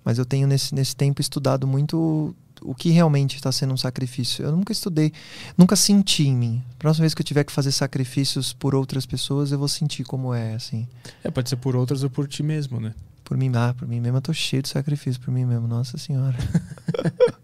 Mas 0.08 0.18
eu 0.18 0.24
tenho 0.24 0.48
nesse, 0.48 0.74
nesse 0.74 0.96
tempo 0.96 1.20
estudado 1.20 1.68
muito 1.68 2.34
o 2.62 2.74
que 2.74 2.92
realmente 2.92 3.36
está 3.36 3.52
sendo 3.52 3.74
um 3.74 3.78
sacrifício. 3.78 4.46
Eu 4.46 4.54
nunca 4.54 4.72
estudei, 4.72 5.12
nunca 5.58 5.76
senti 5.76 6.30
em 6.30 6.34
mim. 6.34 6.64
Próxima 6.80 7.02
vez 7.04 7.14
que 7.14 7.22
eu 7.22 7.26
tiver 7.26 7.44
que 7.44 7.52
fazer 7.52 7.74
sacrifícios 7.74 8.54
por 8.54 8.74
outras 8.74 9.06
pessoas, 9.06 9.52
eu 9.52 9.60
vou 9.60 9.68
sentir 9.68 10.06
como 10.06 10.34
é, 10.34 10.54
assim. 10.54 10.88
É, 11.22 11.30
pode 11.30 11.50
ser 11.50 11.58
por 11.58 11.76
outras 11.76 12.04
ou 12.04 12.10
por 12.10 12.26
ti 12.26 12.42
mesmo, 12.42 12.80
né? 12.80 12.96
Por 13.22 13.36
mim, 13.36 13.52
ah, 13.54 13.76
por 13.78 13.86
mim 13.86 14.00
mesmo 14.00 14.16
eu 14.16 14.22
tô 14.22 14.32
cheio 14.32 14.64
de 14.64 14.70
sacrifício 14.70 15.20
por 15.20 15.30
mim 15.30 15.44
mesmo, 15.44 15.68
nossa 15.68 15.98
senhora. 15.98 16.38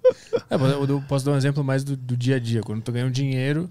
É, 0.50 0.56
eu 0.56 1.02
posso 1.08 1.26
dar 1.26 1.32
um 1.32 1.36
exemplo 1.36 1.64
mais 1.64 1.84
do, 1.84 1.98
do 1.98 2.16
dia 2.16 2.36
a 2.36 2.40
dia. 2.40 2.62
Quando 2.62 2.82
tu 2.82 2.92
ganha 2.92 3.08
um 3.08 3.12
dinheiro, 3.12 3.68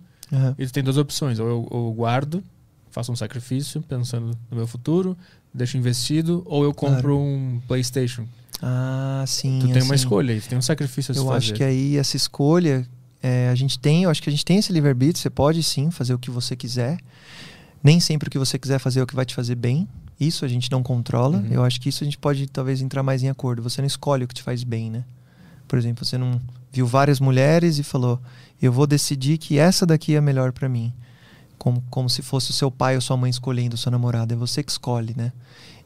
e 0.58 0.66
tu 0.66 0.72
tem 0.72 0.82
duas 0.82 0.96
opções. 0.96 1.38
Ou 1.38 1.48
eu, 1.48 1.68
ou 1.70 1.88
eu 1.88 1.92
guardo, 1.94 2.42
faço 2.90 3.12
um 3.12 3.16
sacrifício 3.16 3.80
pensando 3.82 4.36
no 4.50 4.56
meu 4.56 4.66
futuro, 4.66 5.16
deixo 5.54 5.76
investido, 5.76 6.42
ou 6.44 6.64
eu 6.64 6.74
compro 6.74 7.14
Claro. 7.16 7.18
um 7.18 7.62
PlayStation. 7.68 8.26
Ah, 8.62 9.24
sim. 9.26 9.58
Tu 9.60 9.66
tem 9.66 9.82
uma 9.82 9.94
assim. 9.94 9.94
escolha, 9.94 10.32
aí, 10.32 10.40
tu 10.40 10.48
tem 10.48 10.56
um 10.56 10.62
sacrifício 10.62 11.12
a 11.12 11.18
Eu 11.18 11.24
fazer. 11.24 11.36
acho 11.36 11.54
que 11.54 11.64
aí 11.64 11.96
essa 11.96 12.16
escolha, 12.16 12.88
é, 13.20 13.48
a 13.48 13.54
gente 13.56 13.76
tem, 13.78 14.04
eu 14.04 14.10
acho 14.10 14.22
que 14.22 14.28
a 14.28 14.32
gente 14.32 14.44
tem 14.44 14.58
esse 14.58 14.72
livre-arbítrio, 14.72 15.20
você 15.20 15.28
pode 15.28 15.62
sim 15.64 15.90
fazer 15.90 16.14
o 16.14 16.18
que 16.18 16.30
você 16.30 16.54
quiser. 16.54 16.98
Nem 17.82 17.98
sempre 17.98 18.28
o 18.28 18.30
que 18.30 18.38
você 18.38 18.58
quiser 18.60 18.78
fazer 18.78 19.00
é 19.00 19.02
o 19.02 19.06
que 19.06 19.16
vai 19.16 19.24
te 19.24 19.34
fazer 19.34 19.56
bem. 19.56 19.88
Isso 20.20 20.44
a 20.44 20.48
gente 20.48 20.70
não 20.70 20.84
controla. 20.84 21.38
Uhum. 21.38 21.48
Eu 21.50 21.64
acho 21.64 21.80
que 21.80 21.88
isso 21.88 22.04
a 22.04 22.06
gente 22.06 22.16
pode 22.16 22.46
talvez 22.46 22.80
entrar 22.80 23.02
mais 23.02 23.24
em 23.24 23.28
acordo. 23.28 23.60
Você 23.62 23.80
não 23.80 23.86
escolhe 23.86 24.22
o 24.24 24.28
que 24.28 24.34
te 24.34 24.42
faz 24.42 24.62
bem, 24.62 24.88
né? 24.88 25.04
Por 25.66 25.76
exemplo, 25.76 26.04
você 26.04 26.16
não 26.16 26.40
viu 26.70 26.86
várias 26.86 27.18
mulheres 27.18 27.78
e 27.78 27.82
falou: 27.82 28.20
"Eu 28.60 28.72
vou 28.72 28.86
decidir 28.86 29.38
que 29.38 29.58
essa 29.58 29.84
daqui 29.84 30.14
é 30.14 30.18
a 30.18 30.22
melhor 30.22 30.52
pra 30.52 30.68
mim". 30.68 30.92
Como, 31.58 31.82
como 31.90 32.08
se 32.08 32.22
fosse 32.22 32.50
o 32.50 32.52
seu 32.52 32.70
pai 32.70 32.94
ou 32.94 33.00
sua 33.00 33.16
mãe 33.16 33.30
escolhendo 33.30 33.76
sua 33.76 33.90
namorada, 33.90 34.34
é 34.34 34.36
você 34.36 34.62
que 34.62 34.70
escolhe, 34.70 35.14
né? 35.16 35.32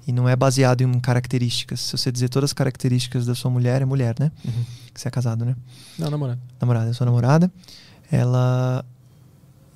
E 0.06 0.12
não 0.12 0.28
é 0.28 0.36
baseado 0.36 0.82
em 0.82 1.00
características. 1.00 1.80
Se 1.80 1.96
você 1.96 2.12
dizer 2.12 2.28
todas 2.28 2.50
as 2.50 2.54
características 2.54 3.26
da 3.26 3.34
sua 3.34 3.50
mulher, 3.50 3.82
é 3.82 3.84
mulher, 3.84 4.14
né? 4.18 4.30
Uhum. 4.44 4.64
Que 4.94 5.00
você 5.00 5.08
é 5.08 5.10
casado, 5.10 5.44
né? 5.44 5.56
Não, 5.98 6.10
namorado. 6.10 6.40
namorada, 6.60 6.92
sua 6.92 7.04
namorada, 7.04 7.50
ela. 8.10 8.84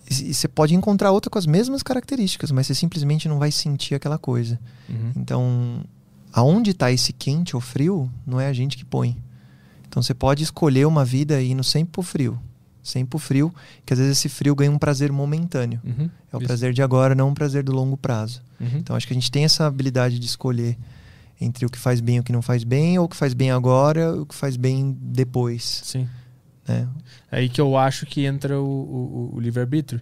E 0.08 0.30
e 0.30 0.34
você 0.34 0.48
pode 0.48 0.74
encontrar 0.74 1.12
outra 1.12 1.30
com 1.30 1.38
as 1.38 1.46
mesmas 1.46 1.82
características, 1.82 2.50
mas 2.50 2.66
você 2.66 2.74
simplesmente 2.74 3.28
não 3.28 3.38
vai 3.38 3.52
sentir 3.52 3.94
aquela 3.94 4.18
coisa. 4.18 4.58
Uhum. 4.88 5.12
Então, 5.16 5.84
aonde 6.32 6.70
está 6.72 6.90
esse 6.90 7.12
quente 7.12 7.54
ou 7.54 7.60
frio, 7.60 8.10
não 8.26 8.40
é 8.40 8.48
a 8.48 8.52
gente 8.52 8.76
que 8.76 8.84
põe. 8.84 9.16
Então 9.88 10.02
você 10.02 10.14
pode 10.14 10.42
escolher 10.42 10.86
uma 10.86 11.04
vida 11.04 11.42
indo 11.42 11.64
sempre 11.64 11.92
pro 11.92 12.02
frio. 12.02 12.38
Sempre 12.82 13.10
pro 13.10 13.18
frio, 13.18 13.54
que 13.84 13.92
às 13.92 13.98
vezes 13.98 14.18
esse 14.18 14.28
frio 14.28 14.54
ganha 14.54 14.70
um 14.70 14.78
prazer 14.78 15.12
momentâneo. 15.12 15.80
Uhum. 15.84 16.08
É 16.32 16.36
o 16.36 16.38
Isso. 16.38 16.46
prazer 16.46 16.72
de 16.72 16.82
agora, 16.82 17.14
não 17.14 17.28
um 17.28 17.34
prazer 17.34 17.62
do 17.62 17.72
longo 17.72 17.96
prazo. 17.96 18.40
Uhum. 18.60 18.68
Então 18.78 18.94
acho 18.94 19.06
que 19.06 19.12
a 19.12 19.14
gente 19.14 19.30
tem 19.30 19.44
essa 19.44 19.66
habilidade 19.66 20.18
de 20.18 20.26
escolher 20.26 20.76
entre 21.40 21.64
o 21.64 21.70
que 21.70 21.78
faz 21.78 22.00
bem 22.00 22.16
e 22.16 22.20
o 22.20 22.22
que 22.22 22.32
não 22.32 22.42
faz 22.42 22.62
bem, 22.64 22.98
ou 22.98 23.06
o 23.06 23.08
que 23.08 23.16
faz 23.16 23.32
bem 23.32 23.50
agora 23.50 24.00
e 24.00 24.18
o 24.20 24.26
que 24.26 24.34
faz 24.34 24.56
bem 24.56 24.94
depois. 25.00 25.80
Sim. 25.84 26.06
Né? 26.68 26.86
É 27.32 27.38
aí 27.38 27.48
que 27.48 27.60
eu 27.60 27.76
acho 27.76 28.04
que 28.04 28.24
entra 28.26 28.60
o, 28.60 28.64
o- 28.66 29.30
o 29.36 29.40
livre-arbítrio. 29.40 30.00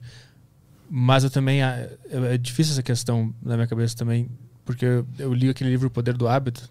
Mas 0.91 1.23
eu 1.23 1.31
também. 1.31 1.63
ah, 1.63 1.77
É 2.11 2.35
é 2.35 2.39
difícil 2.39 2.73
essa 2.73 2.83
questão 2.83 3.33
na 3.43 3.55
minha 3.57 3.67
cabeça 3.69 3.95
também, 3.97 4.29
porque 4.65 4.85
eu, 4.85 5.07
eu 5.19 5.33
li 5.35 5.49
aquele 5.49 5.71
livro 5.71 5.89
O 5.89 5.91
Poder 5.91 6.17
do 6.17 6.27
Hábito. 6.27 6.69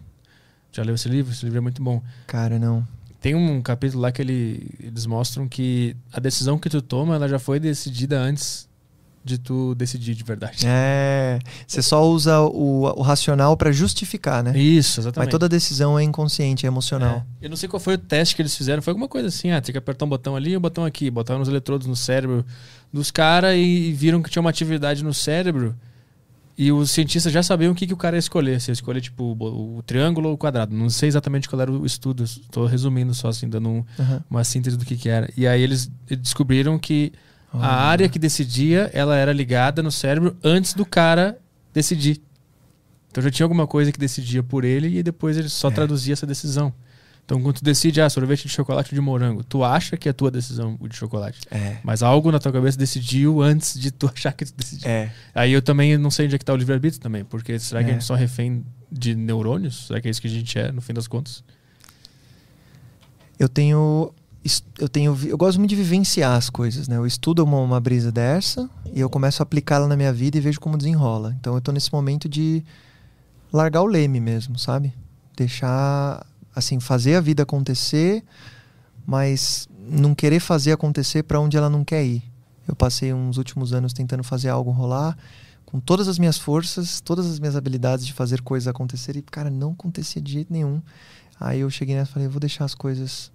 Já 0.72 0.82
leu 0.82 0.94
esse 0.96 1.08
livro? 1.08 1.32
Esse 1.32 1.44
livro 1.44 1.58
é 1.58 1.60
muito 1.62 1.82
bom. 1.82 2.02
Cara, 2.26 2.58
não. 2.58 2.86
Tem 3.20 3.34
um 3.34 3.62
capítulo 3.62 4.02
lá 4.02 4.12
que 4.12 4.20
ele, 4.20 4.70
eles 4.80 5.06
mostram 5.06 5.48
que 5.48 5.96
a 6.12 6.20
decisão 6.20 6.58
que 6.58 6.68
tu 6.68 6.82
toma 6.82 7.14
ela 7.14 7.28
já 7.28 7.38
foi 7.38 7.58
decidida 7.58 8.20
antes 8.20 8.67
de 9.28 9.38
tu 9.38 9.74
decidir 9.74 10.14
de 10.14 10.24
verdade. 10.24 10.64
É, 10.66 11.38
você 11.66 11.82
só 11.82 12.08
usa 12.08 12.40
o, 12.40 12.84
o 12.84 13.02
racional 13.02 13.56
para 13.56 13.70
justificar, 13.70 14.42
né? 14.42 14.58
Isso, 14.58 14.98
Mas 15.00 15.06
exatamente. 15.06 15.30
toda 15.30 15.48
decisão 15.48 15.98
é 15.98 16.02
inconsciente, 16.02 16.64
é 16.64 16.68
emocional. 16.68 17.24
É. 17.42 17.46
Eu 17.46 17.50
não 17.50 17.56
sei 17.56 17.68
qual 17.68 17.78
foi 17.78 17.94
o 17.94 17.98
teste 17.98 18.34
que 18.34 18.42
eles 18.42 18.56
fizeram. 18.56 18.80
Foi 18.82 18.90
alguma 18.92 19.08
coisa 19.08 19.28
assim, 19.28 19.50
ah, 19.50 19.60
tem 19.60 19.72
que 19.72 19.78
apertar 19.78 20.04
um 20.04 20.08
botão 20.08 20.34
ali 20.34 20.52
e 20.52 20.56
um 20.56 20.60
botão 20.60 20.84
aqui. 20.84 21.10
Botaram 21.10 21.40
os 21.40 21.48
eletrodos 21.48 21.86
no 21.86 21.94
cérebro 21.94 22.44
dos 22.92 23.10
caras 23.10 23.54
e 23.56 23.92
viram 23.92 24.22
que 24.22 24.30
tinha 24.30 24.40
uma 24.40 24.50
atividade 24.50 25.04
no 25.04 25.12
cérebro. 25.12 25.74
E 26.56 26.72
os 26.72 26.90
cientistas 26.90 27.32
já 27.32 27.40
sabiam 27.40 27.70
o 27.70 27.74
que, 27.74 27.86
que 27.86 27.94
o 27.94 27.96
cara 27.96 28.16
ia 28.16 28.18
escolher. 28.18 28.60
Se 28.60 28.70
ia 28.70 28.72
escolher, 28.72 29.00
tipo, 29.00 29.22
o, 29.38 29.78
o 29.78 29.82
triângulo 29.84 30.30
ou 30.30 30.34
o 30.34 30.38
quadrado. 30.38 30.74
Não 30.74 30.90
sei 30.90 31.08
exatamente 31.08 31.48
qual 31.48 31.62
era 31.62 31.70
o 31.70 31.86
estudo. 31.86 32.24
Estou 32.24 32.66
resumindo 32.66 33.14
só, 33.14 33.28
assim, 33.28 33.48
dando 33.48 33.68
um- 33.68 33.84
Aham. 33.96 34.24
uma 34.28 34.42
síntese 34.42 34.76
do 34.76 34.84
que, 34.84 34.96
que 34.96 35.08
era. 35.08 35.30
E 35.36 35.46
aí 35.46 35.62
eles 35.62 35.88
descobriram 36.08 36.76
que 36.76 37.12
a 37.52 37.66
Ah. 37.66 37.88
área 37.88 38.08
que 38.08 38.18
decidia, 38.18 38.90
ela 38.92 39.16
era 39.16 39.32
ligada 39.32 39.82
no 39.82 39.90
cérebro 39.92 40.36
antes 40.42 40.74
do 40.74 40.84
cara 40.84 41.38
decidir. 41.72 42.20
Então 43.10 43.22
já 43.22 43.30
tinha 43.30 43.44
alguma 43.44 43.66
coisa 43.66 43.90
que 43.90 43.98
decidia 43.98 44.42
por 44.42 44.64
ele 44.64 44.98
e 44.98 45.02
depois 45.02 45.36
ele 45.36 45.48
só 45.48 45.68
É. 45.68 45.72
traduzia 45.72 46.12
essa 46.12 46.26
decisão. 46.26 46.72
Então 47.24 47.40
quando 47.42 47.56
tu 47.56 47.64
decide, 47.64 48.00
ah, 48.00 48.08
sorvete 48.08 48.44
de 48.44 48.48
chocolate 48.48 48.90
ou 48.92 48.94
de 48.94 49.00
morango, 49.02 49.44
tu 49.44 49.62
acha 49.62 49.96
que 49.98 50.08
é 50.08 50.10
a 50.10 50.14
tua 50.14 50.30
decisão 50.30 50.76
o 50.80 50.88
de 50.88 50.96
chocolate. 50.96 51.40
É. 51.50 51.76
Mas 51.84 52.02
algo 52.02 52.30
na 52.32 52.38
tua 52.38 52.52
cabeça 52.52 52.78
decidiu 52.78 53.42
antes 53.42 53.78
de 53.78 53.90
tu 53.90 54.06
achar 54.14 54.32
que 54.32 54.44
tu 54.46 54.54
decidiu. 54.56 54.88
É. 54.88 55.10
Aí 55.34 55.52
eu 55.52 55.60
também 55.62 55.96
não 55.98 56.10
sei 56.10 56.26
onde 56.26 56.34
é 56.36 56.38
que 56.38 56.44
tá 56.44 56.52
o 56.52 56.56
livre-arbítrio 56.56 57.00
também, 57.02 57.24
porque 57.24 57.58
será 57.58 57.82
que 57.82 57.88
É. 57.88 57.90
a 57.90 57.92
gente 57.94 58.04
só 58.04 58.14
refém 58.14 58.64
de 58.90 59.14
neurônios? 59.14 59.86
Será 59.88 60.00
que 60.00 60.08
é 60.08 60.10
isso 60.10 60.20
que 60.22 60.26
a 60.26 60.30
gente 60.30 60.58
é, 60.58 60.72
no 60.72 60.80
fim 60.80 60.94
das 60.94 61.06
contas? 61.06 61.42
Eu 63.38 63.48
tenho. 63.48 64.12
Eu 64.78 64.88
tenho. 64.88 65.18
Eu 65.24 65.36
gosto 65.36 65.58
muito 65.58 65.70
de 65.70 65.76
vivenciar 65.76 66.36
as 66.36 66.50
coisas, 66.50 66.88
né? 66.88 66.96
Eu 66.96 67.06
estudo 67.06 67.44
uma, 67.44 67.58
uma 67.58 67.80
brisa 67.80 68.12
dessa 68.12 68.68
e 68.92 69.00
eu 69.00 69.08
começo 69.08 69.42
a 69.42 69.44
aplicá-la 69.44 69.86
na 69.86 69.96
minha 69.96 70.12
vida 70.12 70.36
e 70.36 70.40
vejo 70.40 70.60
como 70.60 70.76
desenrola. 70.76 71.34
Então 71.38 71.54
eu 71.54 71.60
tô 71.60 71.72
nesse 71.72 71.92
momento 71.92 72.28
de 72.28 72.64
largar 73.52 73.82
o 73.82 73.86
leme 73.86 74.20
mesmo, 74.20 74.58
sabe? 74.58 74.92
Deixar, 75.36 76.26
assim, 76.54 76.80
fazer 76.80 77.16
a 77.16 77.20
vida 77.20 77.42
acontecer, 77.42 78.24
mas 79.06 79.68
não 79.88 80.14
querer 80.14 80.40
fazer 80.40 80.72
acontecer 80.72 81.22
para 81.22 81.40
onde 81.40 81.56
ela 81.56 81.70
não 81.70 81.84
quer 81.84 82.04
ir. 82.04 82.22
Eu 82.66 82.76
passei 82.76 83.14
uns 83.14 83.38
últimos 83.38 83.72
anos 83.72 83.92
tentando 83.92 84.22
fazer 84.22 84.50
algo 84.50 84.70
rolar 84.70 85.16
com 85.64 85.78
todas 85.78 86.08
as 86.08 86.18
minhas 86.18 86.38
forças, 86.38 86.98
todas 86.98 87.26
as 87.26 87.38
minhas 87.38 87.54
habilidades 87.54 88.06
de 88.06 88.14
fazer 88.14 88.40
coisas 88.40 88.66
acontecer 88.66 89.16
e, 89.16 89.22
cara, 89.22 89.50
não 89.50 89.72
acontecia 89.72 90.20
de 90.20 90.32
jeito 90.32 90.50
nenhum. 90.50 90.80
Aí 91.38 91.60
eu 91.60 91.68
cheguei 91.68 91.94
nessa 91.94 92.10
e 92.10 92.14
falei, 92.14 92.28
vou 92.28 92.40
deixar 92.40 92.64
as 92.64 92.74
coisas. 92.74 93.30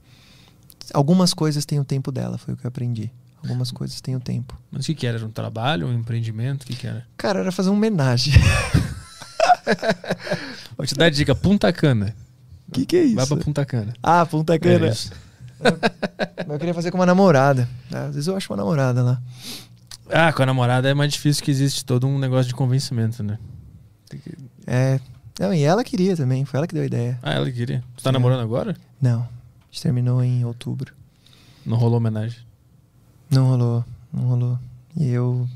Algumas 0.93 1.33
coisas 1.33 1.65
têm 1.65 1.79
o 1.79 1.85
tempo 1.85 2.11
dela, 2.11 2.37
foi 2.37 2.53
o 2.53 2.57
que 2.57 2.65
eu 2.65 2.69
aprendi. 2.69 3.11
Algumas 3.41 3.71
coisas 3.71 3.99
têm 3.99 4.15
o 4.15 4.19
tempo. 4.19 4.57
Mas 4.71 4.83
o 4.83 4.85
que, 4.87 4.95
que 4.95 5.05
era? 5.07 5.17
Era 5.17 5.25
um 5.25 5.31
trabalho, 5.31 5.87
um 5.87 5.93
empreendimento? 5.93 6.63
O 6.63 6.65
que, 6.65 6.75
que 6.75 6.87
era? 6.87 7.05
Cara, 7.17 7.39
era 7.41 7.51
fazer 7.51 7.69
uma 7.69 7.75
homenagem. 7.77 8.33
Vou 10.77 10.85
te 10.85 10.95
dar 10.95 11.05
a 11.05 11.09
dica: 11.09 11.35
Punta 11.35 11.71
Cana. 11.73 12.15
O 12.67 12.71
que, 12.71 12.85
que 12.85 12.95
é 12.95 13.03
isso? 13.03 13.15
Vai 13.15 13.27
pra 13.27 13.37
Punta 13.37 13.65
Cana. 13.65 13.93
Ah, 14.01 14.25
Punta 14.25 14.57
Cana. 14.57 14.87
É 14.87 14.91
isso. 14.91 15.11
Mas 15.59 16.49
eu 16.49 16.57
queria 16.59 16.73
fazer 16.73 16.91
com 16.91 16.97
uma 16.97 17.05
namorada. 17.05 17.67
Às 17.91 18.15
vezes 18.15 18.27
eu 18.27 18.35
acho 18.35 18.51
uma 18.51 18.57
namorada 18.57 19.03
lá. 19.03 19.21
Ah, 20.09 20.31
com 20.33 20.43
a 20.43 20.45
namorada 20.45 20.89
é 20.89 20.93
mais 20.93 21.11
difícil 21.13 21.43
que 21.43 21.51
existe 21.51 21.85
todo 21.85 22.07
um 22.07 22.17
negócio 22.19 22.47
de 22.47 22.53
convencimento, 22.55 23.23
né? 23.23 23.37
É. 24.67 24.99
Não, 25.39 25.53
e 25.53 25.63
ela 25.63 25.83
queria 25.83 26.15
também, 26.15 26.45
foi 26.45 26.59
ela 26.59 26.67
que 26.67 26.73
deu 26.75 26.83
a 26.83 26.85
ideia. 26.85 27.17
Ah, 27.23 27.33
ela 27.33 27.49
queria. 27.51 27.83
Você 27.97 28.03
tá 28.03 28.09
É. 28.09 28.13
namorando 28.13 28.41
agora? 28.41 28.75
Não. 29.01 29.27
Gente 29.73 29.81
terminou 29.81 30.23
em 30.23 30.45
outubro. 30.45 30.93
Não 31.65 31.77
rolou 31.77 31.97
homenagem. 31.97 32.37
Não 33.31 33.47
rolou, 33.47 33.83
não 34.13 34.23
rolou. 34.27 34.59
E 34.95 35.07
eu. 35.09 35.49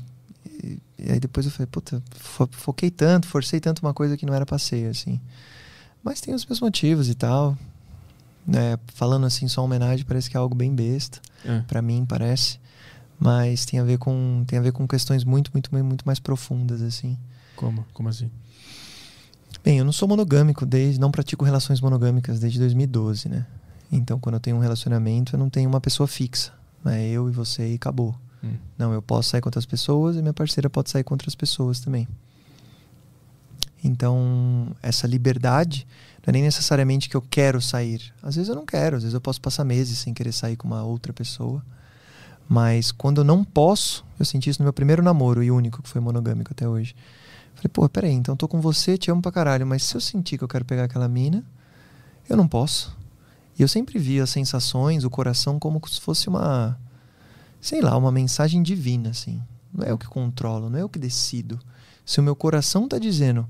E, 0.44 0.80
e 0.98 1.12
aí 1.12 1.20
depois 1.20 1.46
eu 1.46 1.52
falei, 1.52 1.68
puta, 1.68 2.02
fo- 2.16 2.48
foquei 2.50 2.90
tanto, 2.90 3.28
forcei 3.28 3.60
tanto 3.60 3.78
uma 3.80 3.94
coisa 3.94 4.16
que 4.16 4.26
não 4.26 4.34
era 4.34 4.44
passeio, 4.44 4.90
assim. 4.90 5.20
Mas 6.02 6.20
tem 6.20 6.34
os 6.34 6.44
meus 6.44 6.60
motivos 6.60 7.08
e 7.08 7.14
tal. 7.14 7.56
Né? 8.44 8.76
Falando 8.92 9.24
assim, 9.24 9.46
só 9.46 9.64
homenagem 9.64 10.04
parece 10.04 10.28
que 10.28 10.36
é 10.36 10.40
algo 10.40 10.54
bem 10.56 10.74
besta. 10.74 11.20
É. 11.44 11.60
Pra 11.60 11.80
mim 11.80 12.04
parece. 12.04 12.58
Mas 13.20 13.64
tem 13.66 13.78
a 13.78 13.84
ver 13.84 13.98
com 13.98 14.42
tem 14.48 14.58
a 14.58 14.62
ver 14.62 14.72
com 14.72 14.84
questões 14.88 15.22
muito, 15.22 15.52
muito, 15.54 15.72
muito 15.72 16.04
mais 16.04 16.18
profundas, 16.18 16.82
assim. 16.82 17.16
Como? 17.54 17.86
Como 17.92 18.08
assim? 18.08 18.28
Bem, 19.62 19.78
eu 19.78 19.84
não 19.84 19.92
sou 19.92 20.08
monogâmico 20.08 20.66
desde, 20.66 20.98
não 20.98 21.12
pratico 21.12 21.44
relações 21.44 21.80
monogâmicas 21.80 22.40
desde 22.40 22.58
2012, 22.58 23.28
né? 23.28 23.46
Então, 23.90 24.18
quando 24.18 24.34
eu 24.34 24.40
tenho 24.40 24.56
um 24.56 24.60
relacionamento, 24.60 25.34
eu 25.34 25.38
não 25.38 25.48
tenho 25.48 25.68
uma 25.68 25.80
pessoa 25.80 26.06
fixa. 26.06 26.52
É 26.86 27.08
eu 27.08 27.28
e 27.28 27.32
você 27.32 27.72
e 27.72 27.74
acabou. 27.74 28.14
Hum. 28.42 28.54
Não, 28.76 28.92
eu 28.92 29.02
posso 29.02 29.30
sair 29.30 29.40
com 29.40 29.48
outras 29.48 29.66
pessoas 29.66 30.16
e 30.16 30.22
minha 30.22 30.34
parceira 30.34 30.70
pode 30.70 30.90
sair 30.90 31.04
com 31.04 31.14
outras 31.14 31.34
pessoas 31.34 31.80
também. 31.80 32.06
Então, 33.82 34.74
essa 34.82 35.06
liberdade 35.06 35.86
não 36.26 36.30
é 36.30 36.32
nem 36.32 36.42
necessariamente 36.42 37.08
que 37.08 37.16
eu 37.16 37.22
quero 37.22 37.60
sair. 37.60 38.12
Às 38.22 38.36
vezes 38.36 38.48
eu 38.48 38.54
não 38.54 38.66
quero, 38.66 38.96
às 38.96 39.02
vezes 39.02 39.14
eu 39.14 39.20
posso 39.20 39.40
passar 39.40 39.64
meses 39.64 39.98
sem 39.98 40.12
querer 40.12 40.32
sair 40.32 40.56
com 40.56 40.66
uma 40.66 40.82
outra 40.82 41.12
pessoa. 41.12 41.64
Mas 42.48 42.90
quando 42.90 43.20
eu 43.20 43.24
não 43.24 43.44
posso, 43.44 44.04
eu 44.18 44.24
senti 44.24 44.50
isso 44.50 44.60
no 44.60 44.64
meu 44.64 44.72
primeiro 44.72 45.02
namoro 45.02 45.42
e 45.42 45.50
único, 45.50 45.82
que 45.82 45.88
foi 45.88 46.00
monogâmico 46.00 46.52
até 46.52 46.68
hoje. 46.68 46.94
Falei, 47.54 47.70
pô, 47.72 47.88
peraí, 47.88 48.12
então 48.12 48.34
eu 48.34 48.36
tô 48.36 48.48
com 48.48 48.60
você, 48.60 48.96
te 48.96 49.10
amo 49.10 49.20
pra 49.20 49.32
caralho, 49.32 49.66
mas 49.66 49.82
se 49.84 49.94
eu 49.94 50.00
sentir 50.00 50.38
que 50.38 50.44
eu 50.44 50.48
quero 50.48 50.64
pegar 50.64 50.84
aquela 50.84 51.08
mina, 51.08 51.44
eu 52.28 52.36
não 52.36 52.46
posso. 52.48 52.96
E 53.58 53.62
eu 53.62 53.68
sempre 53.68 53.98
vi 53.98 54.20
as 54.20 54.30
sensações, 54.30 55.02
o 55.04 55.10
coração, 55.10 55.58
como 55.58 55.80
se 55.88 56.00
fosse 56.00 56.28
uma, 56.28 56.78
sei 57.60 57.80
lá, 57.80 57.96
uma 57.96 58.12
mensagem 58.12 58.62
divina, 58.62 59.10
assim. 59.10 59.42
Não 59.72 59.84
é 59.84 59.90
eu 59.90 59.98
que 59.98 60.06
controlo, 60.06 60.70
não 60.70 60.78
é 60.78 60.82
eu 60.82 60.88
que 60.88 60.98
decido. 60.98 61.58
Se 62.06 62.20
o 62.20 62.22
meu 62.22 62.36
coração 62.36 62.86
tá 62.86 62.98
dizendo, 62.98 63.48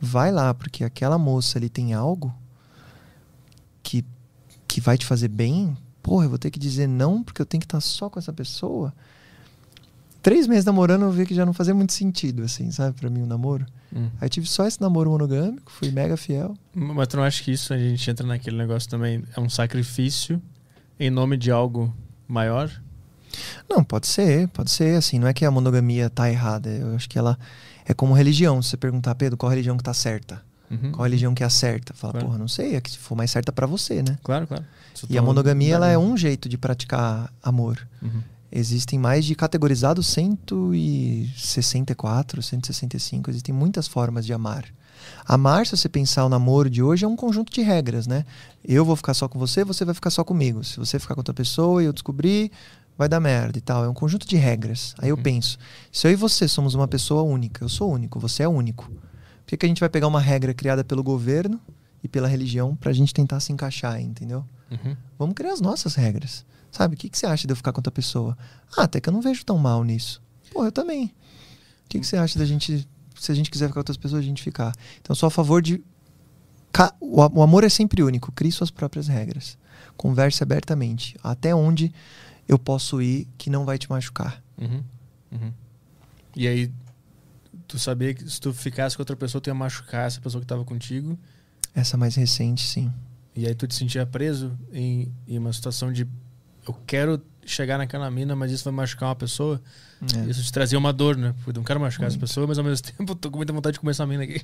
vai 0.00 0.32
lá, 0.32 0.54
porque 0.54 0.82
aquela 0.82 1.18
moça 1.18 1.58
ali 1.58 1.68
tem 1.68 1.92
algo 1.92 2.34
que, 3.82 4.04
que 4.66 4.80
vai 4.80 4.96
te 4.96 5.04
fazer 5.04 5.28
bem, 5.28 5.76
porra, 6.02 6.24
eu 6.24 6.30
vou 6.30 6.38
ter 6.38 6.50
que 6.50 6.58
dizer 6.58 6.86
não 6.86 7.22
porque 7.22 7.42
eu 7.42 7.46
tenho 7.46 7.60
que 7.60 7.66
estar 7.66 7.80
só 7.80 8.08
com 8.08 8.18
essa 8.18 8.32
pessoa. 8.32 8.94
Três 10.22 10.46
meses 10.46 10.64
namorando, 10.64 11.02
eu 11.02 11.10
vi 11.10 11.24
que 11.24 11.34
já 11.34 11.46
não 11.46 11.52
fazia 11.54 11.74
muito 11.74 11.92
sentido, 11.92 12.42
assim, 12.42 12.70
sabe, 12.70 12.94
pra 13.00 13.08
mim, 13.08 13.22
o 13.22 13.26
namoro. 13.26 13.64
Hum. 13.94 14.08
Aí 14.20 14.28
tive 14.28 14.46
só 14.46 14.66
esse 14.66 14.80
namoro 14.80 15.10
monogâmico, 15.10 15.70
fui 15.72 15.90
mega 15.90 16.16
fiel. 16.16 16.54
Mas 16.74 17.08
tu 17.08 17.16
não 17.16 17.24
acha 17.24 17.42
que 17.42 17.50
isso 17.52 17.72
a 17.72 17.78
gente 17.78 18.10
entra 18.10 18.26
naquele 18.26 18.56
negócio 18.56 18.88
também? 18.88 19.24
É 19.34 19.40
um 19.40 19.48
sacrifício 19.48 20.40
em 20.98 21.08
nome 21.10 21.36
de 21.36 21.50
algo 21.50 21.94
maior? 22.28 22.70
Não, 23.68 23.82
pode 23.82 24.06
ser, 24.08 24.48
pode 24.48 24.70
ser, 24.70 24.96
assim, 24.96 25.18
não 25.18 25.26
é 25.28 25.32
que 25.32 25.44
a 25.44 25.50
monogamia 25.50 26.10
tá 26.10 26.30
errada, 26.30 26.68
eu 26.68 26.94
acho 26.94 27.08
que 27.08 27.18
ela 27.18 27.38
é 27.86 27.94
como 27.94 28.12
religião, 28.12 28.60
se 28.60 28.70
você 28.70 28.76
perguntar, 28.76 29.14
Pedro, 29.14 29.36
qual 29.38 29.48
religião 29.50 29.76
que 29.76 29.82
tá 29.82 29.94
certa? 29.94 30.42
Uhum. 30.70 30.92
Qual 30.92 31.04
religião 31.04 31.34
que 31.34 31.42
é 31.42 31.46
a 31.46 31.50
certa? 31.50 31.94
Fala, 31.94 32.12
Claro. 32.12 32.26
porra, 32.26 32.38
não 32.38 32.46
sei, 32.48 32.76
é 32.76 32.80
que 32.80 32.90
se 32.90 32.98
for 32.98 33.16
mais 33.16 33.30
certa 33.30 33.50
pra 33.52 33.66
você, 33.66 34.02
né? 34.02 34.18
Claro, 34.22 34.46
claro. 34.46 34.64
E 35.08 35.16
a 35.16 35.22
monogamia, 35.22 35.74
ela 35.76 35.88
é 35.88 35.96
um 35.96 36.16
jeito 36.16 36.48
de 36.48 36.58
praticar 36.58 37.32
amor. 37.42 37.78
Uhum. 38.02 38.20
Existem 38.52 38.98
mais 38.98 39.24
de 39.24 39.34
categorizados 39.34 40.06
164, 40.08 42.42
165, 42.42 43.30
existem 43.30 43.54
muitas 43.54 43.86
formas 43.86 44.26
de 44.26 44.32
amar. 44.32 44.64
Amar, 45.24 45.66
se 45.66 45.76
você 45.76 45.88
pensar 45.88 46.24
o 46.24 46.28
namoro 46.28 46.68
de 46.68 46.82
hoje, 46.82 47.04
é 47.04 47.08
um 47.08 47.16
conjunto 47.16 47.52
de 47.52 47.62
regras, 47.62 48.06
né? 48.06 48.24
Eu 48.64 48.84
vou 48.84 48.96
ficar 48.96 49.14
só 49.14 49.28
com 49.28 49.38
você, 49.38 49.64
você 49.64 49.84
vai 49.84 49.94
ficar 49.94 50.10
só 50.10 50.24
comigo. 50.24 50.62
Se 50.64 50.76
você 50.78 50.98
ficar 50.98 51.14
com 51.14 51.20
outra 51.20 51.32
pessoa 51.32 51.82
e 51.82 51.86
eu 51.86 51.92
descobrir, 51.92 52.50
vai 52.98 53.08
dar 53.08 53.20
merda 53.20 53.56
e 53.56 53.60
tal. 53.60 53.84
É 53.84 53.88
um 53.88 53.94
conjunto 53.94 54.26
de 54.26 54.36
regras. 54.36 54.94
Aí 54.98 55.08
eu 55.08 55.16
Uhum. 55.16 55.22
penso, 55.22 55.56
se 55.90 56.06
eu 56.06 56.12
e 56.12 56.16
você 56.16 56.46
somos 56.46 56.74
uma 56.74 56.86
pessoa 56.88 57.22
única, 57.22 57.64
eu 57.64 57.68
sou 57.68 57.90
único, 57.90 58.20
você 58.20 58.42
é 58.42 58.48
único. 58.48 58.84
Por 58.90 59.46
que, 59.46 59.56
que 59.56 59.66
a 59.66 59.68
gente 59.68 59.80
vai 59.80 59.88
pegar 59.88 60.06
uma 60.06 60.20
regra 60.20 60.52
criada 60.52 60.84
pelo 60.84 61.02
governo 61.02 61.58
e 62.04 62.08
pela 62.08 62.28
religião 62.28 62.76
pra 62.76 62.92
gente 62.92 63.14
tentar 63.14 63.40
se 63.40 63.52
encaixar, 63.52 64.00
entendeu? 64.00 64.44
Uhum. 64.70 64.96
Vamos 65.18 65.34
criar 65.34 65.52
as 65.52 65.60
nossas 65.60 65.94
regras. 65.94 66.44
Sabe? 66.70 66.94
O 66.94 66.98
que, 66.98 67.08
que 67.08 67.18
você 67.18 67.26
acha 67.26 67.46
de 67.46 67.52
eu 67.52 67.56
ficar 67.56 67.72
com 67.72 67.78
outra 67.78 67.90
pessoa? 67.90 68.36
Ah, 68.76 68.84
até 68.84 69.00
que 69.00 69.08
eu 69.08 69.12
não 69.12 69.20
vejo 69.20 69.44
tão 69.44 69.58
mal 69.58 69.82
nisso. 69.82 70.22
Pô, 70.52 70.64
eu 70.64 70.72
também. 70.72 71.06
O 71.06 71.88
que, 71.88 72.00
que 72.00 72.06
você 72.06 72.16
acha 72.16 72.38
da 72.38 72.44
gente. 72.44 72.86
Se 73.18 73.32
a 73.32 73.34
gente 73.34 73.50
quiser 73.50 73.66
ficar 73.66 73.74
com 73.74 73.80
outras 73.80 73.96
pessoas, 73.96 74.22
a 74.22 74.24
gente 74.24 74.42
ficar. 74.42 74.74
Então, 75.00 75.14
sou 75.14 75.26
a 75.26 75.30
favor 75.30 75.60
de. 75.60 75.82
O, 77.00 77.42
amor 77.42 77.64
é 77.64 77.68
sempre 77.68 78.02
único. 78.02 78.30
Crie 78.32 78.52
suas 78.52 78.70
próprias 78.70 79.08
regras. 79.08 79.58
Converse 79.96 80.42
abertamente. 80.42 81.16
Até 81.22 81.54
onde 81.54 81.92
eu 82.48 82.58
posso 82.58 83.02
ir 83.02 83.26
que 83.36 83.50
não 83.50 83.64
vai 83.64 83.76
te 83.76 83.90
machucar. 83.90 84.42
Uhum. 84.56 84.82
Uhum. 85.32 85.52
E 86.36 86.46
aí, 86.46 86.72
tu 87.66 87.78
sabia 87.78 88.14
que 88.14 88.28
se 88.28 88.40
tu 88.40 88.52
ficasse 88.52 88.96
com 88.96 89.02
outra 89.02 89.16
pessoa, 89.16 89.40
tu 89.40 89.48
ia 89.48 89.54
machucar 89.54 90.06
essa 90.06 90.20
pessoa 90.20 90.40
que 90.40 90.46
tava 90.46 90.64
contigo. 90.64 91.18
Essa 91.74 91.96
mais 91.96 92.14
recente, 92.14 92.66
sim. 92.66 92.92
E 93.34 93.46
aí 93.46 93.54
tu 93.54 93.66
te 93.66 93.74
sentia 93.74 94.04
preso 94.04 94.58
em, 94.72 95.12
em 95.26 95.38
uma 95.38 95.52
situação 95.52 95.92
de 95.92 96.06
eu 96.66 96.74
quero 96.86 97.20
chegar 97.44 97.78
naquela 97.78 98.10
mina, 98.10 98.36
mas 98.36 98.52
isso 98.52 98.64
vai 98.64 98.72
machucar 98.72 99.08
uma 99.08 99.16
pessoa. 99.16 99.60
É. 100.14 100.30
Isso 100.30 100.42
te 100.42 100.52
trazia 100.52 100.78
uma 100.78 100.92
dor, 100.92 101.16
né? 101.16 101.34
Porque 101.38 101.50
eu 101.50 101.54
não 101.54 101.64
quero 101.64 101.80
machucar 101.80 102.06
essa 102.06 102.16
Muito. 102.16 102.28
pessoa, 102.28 102.46
mas 102.46 102.58
ao 102.58 102.64
mesmo 102.64 102.86
tempo 102.96 103.12
eu 103.12 103.16
tô 103.16 103.30
com 103.30 103.36
muita 103.36 103.52
vontade 103.52 103.74
de 103.74 103.80
comer 103.80 103.92
essa 103.92 104.06
mina 104.06 104.24
aqui. 104.24 104.42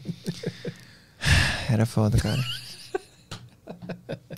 Era 1.71 1.87
foda, 1.87 2.19
cara. 2.19 2.43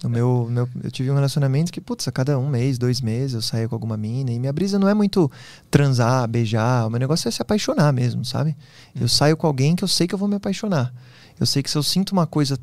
No 0.03 0.09
meu, 0.09 0.47
meu, 0.49 0.69
eu 0.85 0.91
tive 0.91 1.11
um 1.11 1.15
relacionamento 1.15 1.73
que, 1.73 1.81
putz, 1.81 2.07
a 2.07 2.13
cada 2.13 2.39
um 2.39 2.49
mês, 2.49 2.79
dois 2.79 3.01
meses 3.01 3.35
eu 3.35 3.43
saía 3.43 3.69
com 3.69 3.75
alguma 3.75 3.97
mina. 3.97 4.31
E 4.31 4.39
minha 4.39 4.53
brisa 4.53 4.79
não 4.79 4.89
é 4.89 4.95
muito 4.95 5.31
transar, 5.71 6.27
beijar. 6.29 6.87
O 6.87 6.91
meu 6.91 7.01
negócio 7.01 7.29
é 7.29 7.31
se 7.31 7.43
apaixonar 7.43 7.93
mesmo, 7.93 8.25
sabe? 8.25 8.51
Hum. 8.95 9.01
Eu 9.01 9.09
saio 9.09 9.37
com 9.37 9.47
alguém 9.47 9.75
que 9.75 9.83
eu 9.83 9.89
sei 9.89 10.07
que 10.07 10.15
eu 10.15 10.19
vou 10.19 10.29
me 10.29 10.37
apaixonar. 10.37 10.95
Eu 11.39 11.47
sei 11.47 11.63
que 11.63 11.71
se 11.71 11.77
eu 11.77 11.83
sinto 11.83 12.13
uma 12.13 12.27
coisa 12.27 12.59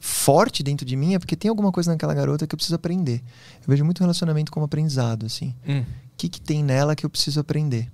forte 0.00 0.62
dentro 0.62 0.86
de 0.86 0.96
mim 0.96 1.14
é 1.14 1.18
porque 1.18 1.36
tem 1.36 1.50
alguma 1.50 1.70
coisa 1.70 1.92
naquela 1.92 2.14
garota 2.14 2.46
que 2.46 2.54
eu 2.54 2.56
preciso 2.56 2.74
aprender. 2.74 3.22
Eu 3.60 3.68
vejo 3.68 3.84
muito 3.84 4.00
relacionamento 4.00 4.50
como 4.50 4.64
aprendizado, 4.64 5.26
assim. 5.26 5.54
Hum. 5.68 5.80
O 5.80 5.84
que, 6.16 6.28
que 6.28 6.40
tem 6.40 6.64
nela 6.64 6.96
que 6.96 7.04
eu 7.04 7.10
preciso 7.10 7.38
aprender? 7.38 7.88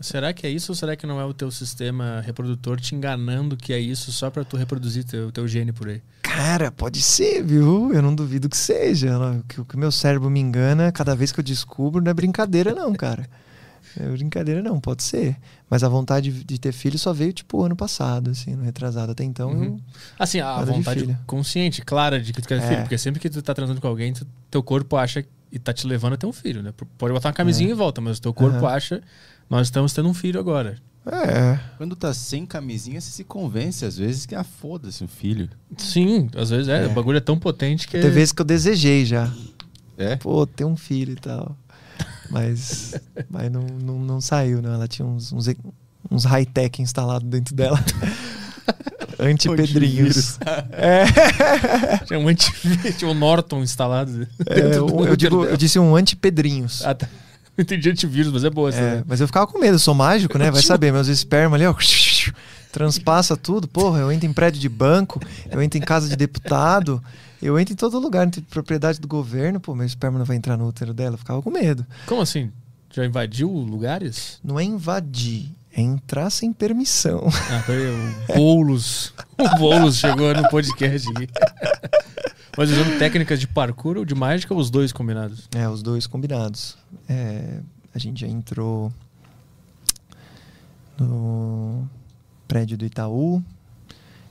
Será 0.00 0.32
que 0.32 0.46
é 0.46 0.50
isso 0.50 0.72
ou 0.72 0.76
será 0.76 0.96
que 0.96 1.06
não 1.06 1.20
é 1.20 1.24
o 1.24 1.34
teu 1.34 1.50
sistema 1.50 2.22
reprodutor 2.24 2.80
te 2.80 2.94
enganando 2.94 3.56
que 3.56 3.70
é 3.72 3.78
isso 3.78 4.10
só 4.10 4.30
pra 4.30 4.44
tu 4.44 4.56
reproduzir 4.56 5.04
teu, 5.04 5.30
teu 5.30 5.46
gene 5.46 5.72
por 5.72 5.88
aí? 5.88 6.00
Cara, 6.22 6.72
pode 6.72 7.02
ser, 7.02 7.44
viu? 7.44 7.92
Eu 7.92 8.00
não 8.00 8.14
duvido 8.14 8.48
que 8.48 8.56
seja. 8.56 9.18
O 9.18 9.42
que 9.42 9.60
o 9.60 9.64
que 9.64 9.76
o 9.76 9.78
meu 9.78 9.92
cérebro 9.92 10.30
me 10.30 10.40
engana 10.40 10.90
cada 10.90 11.14
vez 11.14 11.32
que 11.32 11.40
eu 11.40 11.44
descubro 11.44 12.02
não 12.02 12.10
é 12.10 12.14
brincadeira, 12.14 12.74
não, 12.74 12.94
cara. 12.94 13.28
É 13.98 14.08
brincadeira, 14.08 14.62
não, 14.62 14.78
pode 14.80 15.02
ser. 15.02 15.36
Mas 15.68 15.82
a 15.82 15.88
vontade 15.88 16.30
de 16.44 16.58
ter 16.58 16.72
filho 16.72 16.98
só 16.98 17.12
veio, 17.12 17.32
tipo, 17.32 17.62
ano 17.64 17.74
passado, 17.74 18.30
assim, 18.30 18.54
no 18.54 18.62
retrasado. 18.64 19.12
Até 19.12 19.24
então, 19.24 19.50
Uhum. 19.50 19.64
eu- 19.64 19.80
Assim, 20.18 20.40
a 20.40 20.44
Nada 20.56 20.72
vontade 20.72 21.18
consciente, 21.26 21.82
clara 21.82 22.20
de 22.20 22.32
que 22.32 22.40
tu 22.40 22.48
quer 22.48 22.58
É. 22.58 22.68
filho. 22.68 22.80
Porque 22.82 22.98
sempre 22.98 23.18
que 23.20 23.28
tu 23.30 23.42
tá 23.42 23.52
transando 23.54 23.80
com 23.80 23.88
alguém, 23.88 24.12
tu- 24.12 24.26
teu 24.50 24.62
corpo 24.62 24.96
acha 24.96 25.24
e 25.50 25.58
tá 25.58 25.72
te 25.72 25.86
levando 25.86 26.12
a 26.12 26.16
ter 26.16 26.26
um 26.26 26.32
filho, 26.32 26.62
né? 26.62 26.72
Pode 26.98 27.12
botar 27.12 27.28
uma 27.28 27.34
camisinha 27.34 27.70
É. 27.70 27.72
e 27.72 27.74
volta, 27.74 28.00
mas 28.00 28.18
o 28.18 28.22
teu 28.22 28.32
corpo 28.34 28.58
Aham. 28.64 28.68
acha, 28.76 29.02
nós 29.48 29.66
estamos 29.66 29.92
tendo 29.92 30.08
um 30.08 30.14
filho 30.14 30.38
agora. 30.38 30.76
É. 31.06 31.58
Quando 31.78 31.96
tá 31.96 32.12
sem 32.12 32.44
camisinha, 32.44 33.00
você 33.00 33.10
se 33.10 33.24
convence 33.24 33.84
às 33.86 33.96
vezes 33.96 34.26
que 34.26 34.34
ah, 34.34 34.44
foda-se 34.44 35.02
um 35.02 35.08
filho. 35.08 35.48
Sim, 35.78 36.28
às 36.36 36.50
vezes 36.50 36.68
é, 36.68 36.84
É. 36.84 36.86
o 36.86 36.90
bagulho 36.90 37.16
é 37.16 37.20
tão 37.20 37.38
potente 37.38 37.88
que. 37.88 37.98
Tem 37.98 38.10
vezes 38.10 38.32
que 38.32 38.42
eu 38.42 38.44
desejei 38.46 39.04
já. 39.06 39.32
É? 39.96 40.16
Pô, 40.16 40.46
ter 40.46 40.64
um 40.64 40.76
filho 40.76 41.12
e 41.12 41.16
tal. 41.16 41.56
Mas, 42.30 42.94
mas 43.28 43.50
não, 43.50 43.62
não, 43.62 43.98
não 43.98 44.20
saiu, 44.20 44.62
não. 44.62 44.72
Ela 44.72 44.86
tinha 44.86 45.06
uns, 45.06 45.32
uns, 45.32 45.46
uns 46.10 46.24
high-tech 46.24 46.80
instalados 46.80 47.28
dentro 47.28 47.54
dela. 47.54 47.78
Antipedrinhos. 49.18 50.38
é. 50.72 51.04
Tinha 52.06 52.18
um, 52.18 52.28
anti... 52.28 52.50
Tinha 52.96 53.10
um 53.10 53.14
Norton 53.14 53.62
instalado. 53.62 54.26
É, 54.46 54.60
eu, 54.76 54.88
eu, 55.06 55.16
digo, 55.16 55.44
eu 55.44 55.56
disse 55.56 55.78
um 55.78 55.94
antipedrinhos. 55.94 56.84
Ah, 56.84 56.94
tá. 56.94 57.06
Eu 57.56 57.62
entendi 57.62 57.90
antivírus, 57.90 58.32
mas 58.32 58.44
é 58.44 58.50
boa 58.50 58.70
essa. 58.70 58.80
É, 58.80 59.04
mas 59.06 59.20
eu 59.20 59.26
ficava 59.26 59.46
com 59.46 59.58
medo, 59.58 59.74
eu 59.74 59.78
sou 59.78 59.94
mágico, 59.94 60.38
né? 60.38 60.50
Vai 60.50 60.62
saber, 60.62 60.92
meus 60.92 61.08
esperma 61.08 61.56
ali, 61.56 61.66
ó. 61.66 61.74
Transpassa 62.72 63.36
tudo. 63.36 63.68
Porra, 63.68 63.98
eu 64.00 64.10
entro 64.10 64.26
em 64.26 64.32
prédio 64.32 64.60
de 64.60 64.68
banco, 64.68 65.20
eu 65.50 65.60
entro 65.60 65.76
em 65.76 65.82
casa 65.82 66.08
de 66.08 66.16
deputado, 66.16 67.02
eu 67.42 67.58
entro 67.58 67.72
em 67.72 67.76
todo 67.76 67.98
lugar, 67.98 68.26
entro 68.26 68.40
em 68.40 68.44
propriedade 68.44 69.00
do 69.00 69.08
governo, 69.08 69.60
pô, 69.60 69.74
meu 69.74 69.86
esperma 69.86 70.18
não 70.18 70.26
vai 70.26 70.36
entrar 70.36 70.56
no 70.56 70.66
útero 70.66 70.92
dela. 70.92 71.14
Eu 71.14 71.18
ficava 71.18 71.40
com 71.40 71.50
medo. 71.50 71.86
Como 72.06 72.20
assim? 72.20 72.52
Já 72.92 73.04
invadiu 73.04 73.48
lugares? 73.48 74.40
Não 74.42 74.58
é 74.58 74.64
invadir, 74.64 75.50
é 75.72 75.80
entrar 75.80 76.28
sem 76.30 76.52
permissão. 76.52 77.28
Ah, 77.50 77.62
peraí, 77.64 77.86
o 77.86 78.34
Boulos. 78.34 79.14
o 79.38 79.58
Boulos 79.58 79.96
chegou 79.96 80.34
no 80.34 80.48
podcast 80.48 81.08
aqui. 81.10 81.28
Mas 82.58 82.70
usando 82.70 82.98
técnicas 82.98 83.38
de 83.38 83.46
parkour 83.46 83.96
ou 83.96 84.04
de 84.04 84.14
mágica 84.14 84.52
ou 84.52 84.60
os 84.60 84.70
dois 84.70 84.92
combinados? 84.92 85.48
É, 85.54 85.68
os 85.68 85.82
dois 85.82 86.06
combinados. 86.06 86.76
É, 87.08 87.60
a 87.94 87.98
gente 87.98 88.20
já 88.20 88.26
entrou 88.26 88.92
no 90.98 91.88
prédio 92.46 92.76
do 92.76 92.84
Itaú, 92.84 93.42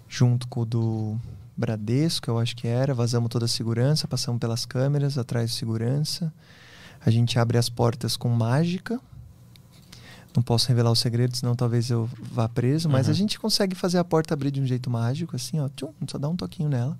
junto 0.08 0.48
com 0.48 0.62
o 0.62 0.66
do 0.66 1.18
Bradesco, 1.60 2.32
eu 2.32 2.40
acho 2.40 2.56
que 2.56 2.68
era. 2.68 2.94
Vazamos 2.94 3.30
toda 3.30 3.46
a 3.46 3.48
segurança, 3.48 4.08
passamos 4.08 4.40
pelas 4.40 4.66
câmeras 4.66 5.18
atrás 5.18 5.52
de 5.52 5.58
segurança. 5.58 6.34
A 7.06 7.12
gente 7.12 7.38
abre 7.38 7.58
as 7.58 7.70
portas 7.70 8.16
com 8.16 8.30
mágica. 8.30 9.00
Não 10.36 10.42
posso 10.42 10.70
revelar 10.70 10.92
os 10.92 11.00
segredos, 11.00 11.40
senão 11.40 11.56
talvez 11.56 11.90
eu 11.90 12.10
vá 12.32 12.48
preso. 12.48 12.88
Mas 12.88 13.08
uhum. 13.08 13.12
a 13.12 13.16
gente 13.16 13.38
consegue 13.38 13.76
fazer 13.76 13.98
a 13.98 14.04
porta 14.04 14.34
abrir 14.34 14.52
de 14.52 14.62
um 14.62 14.66
jeito 14.66 14.90
mágico, 14.90 15.36
assim, 15.36 15.60
ó. 15.60 15.68
Tchum, 15.70 15.92
só 16.08 16.18
dá 16.18 16.30
um 16.30 16.36
toquinho 16.36 16.70
nela. 16.70 16.98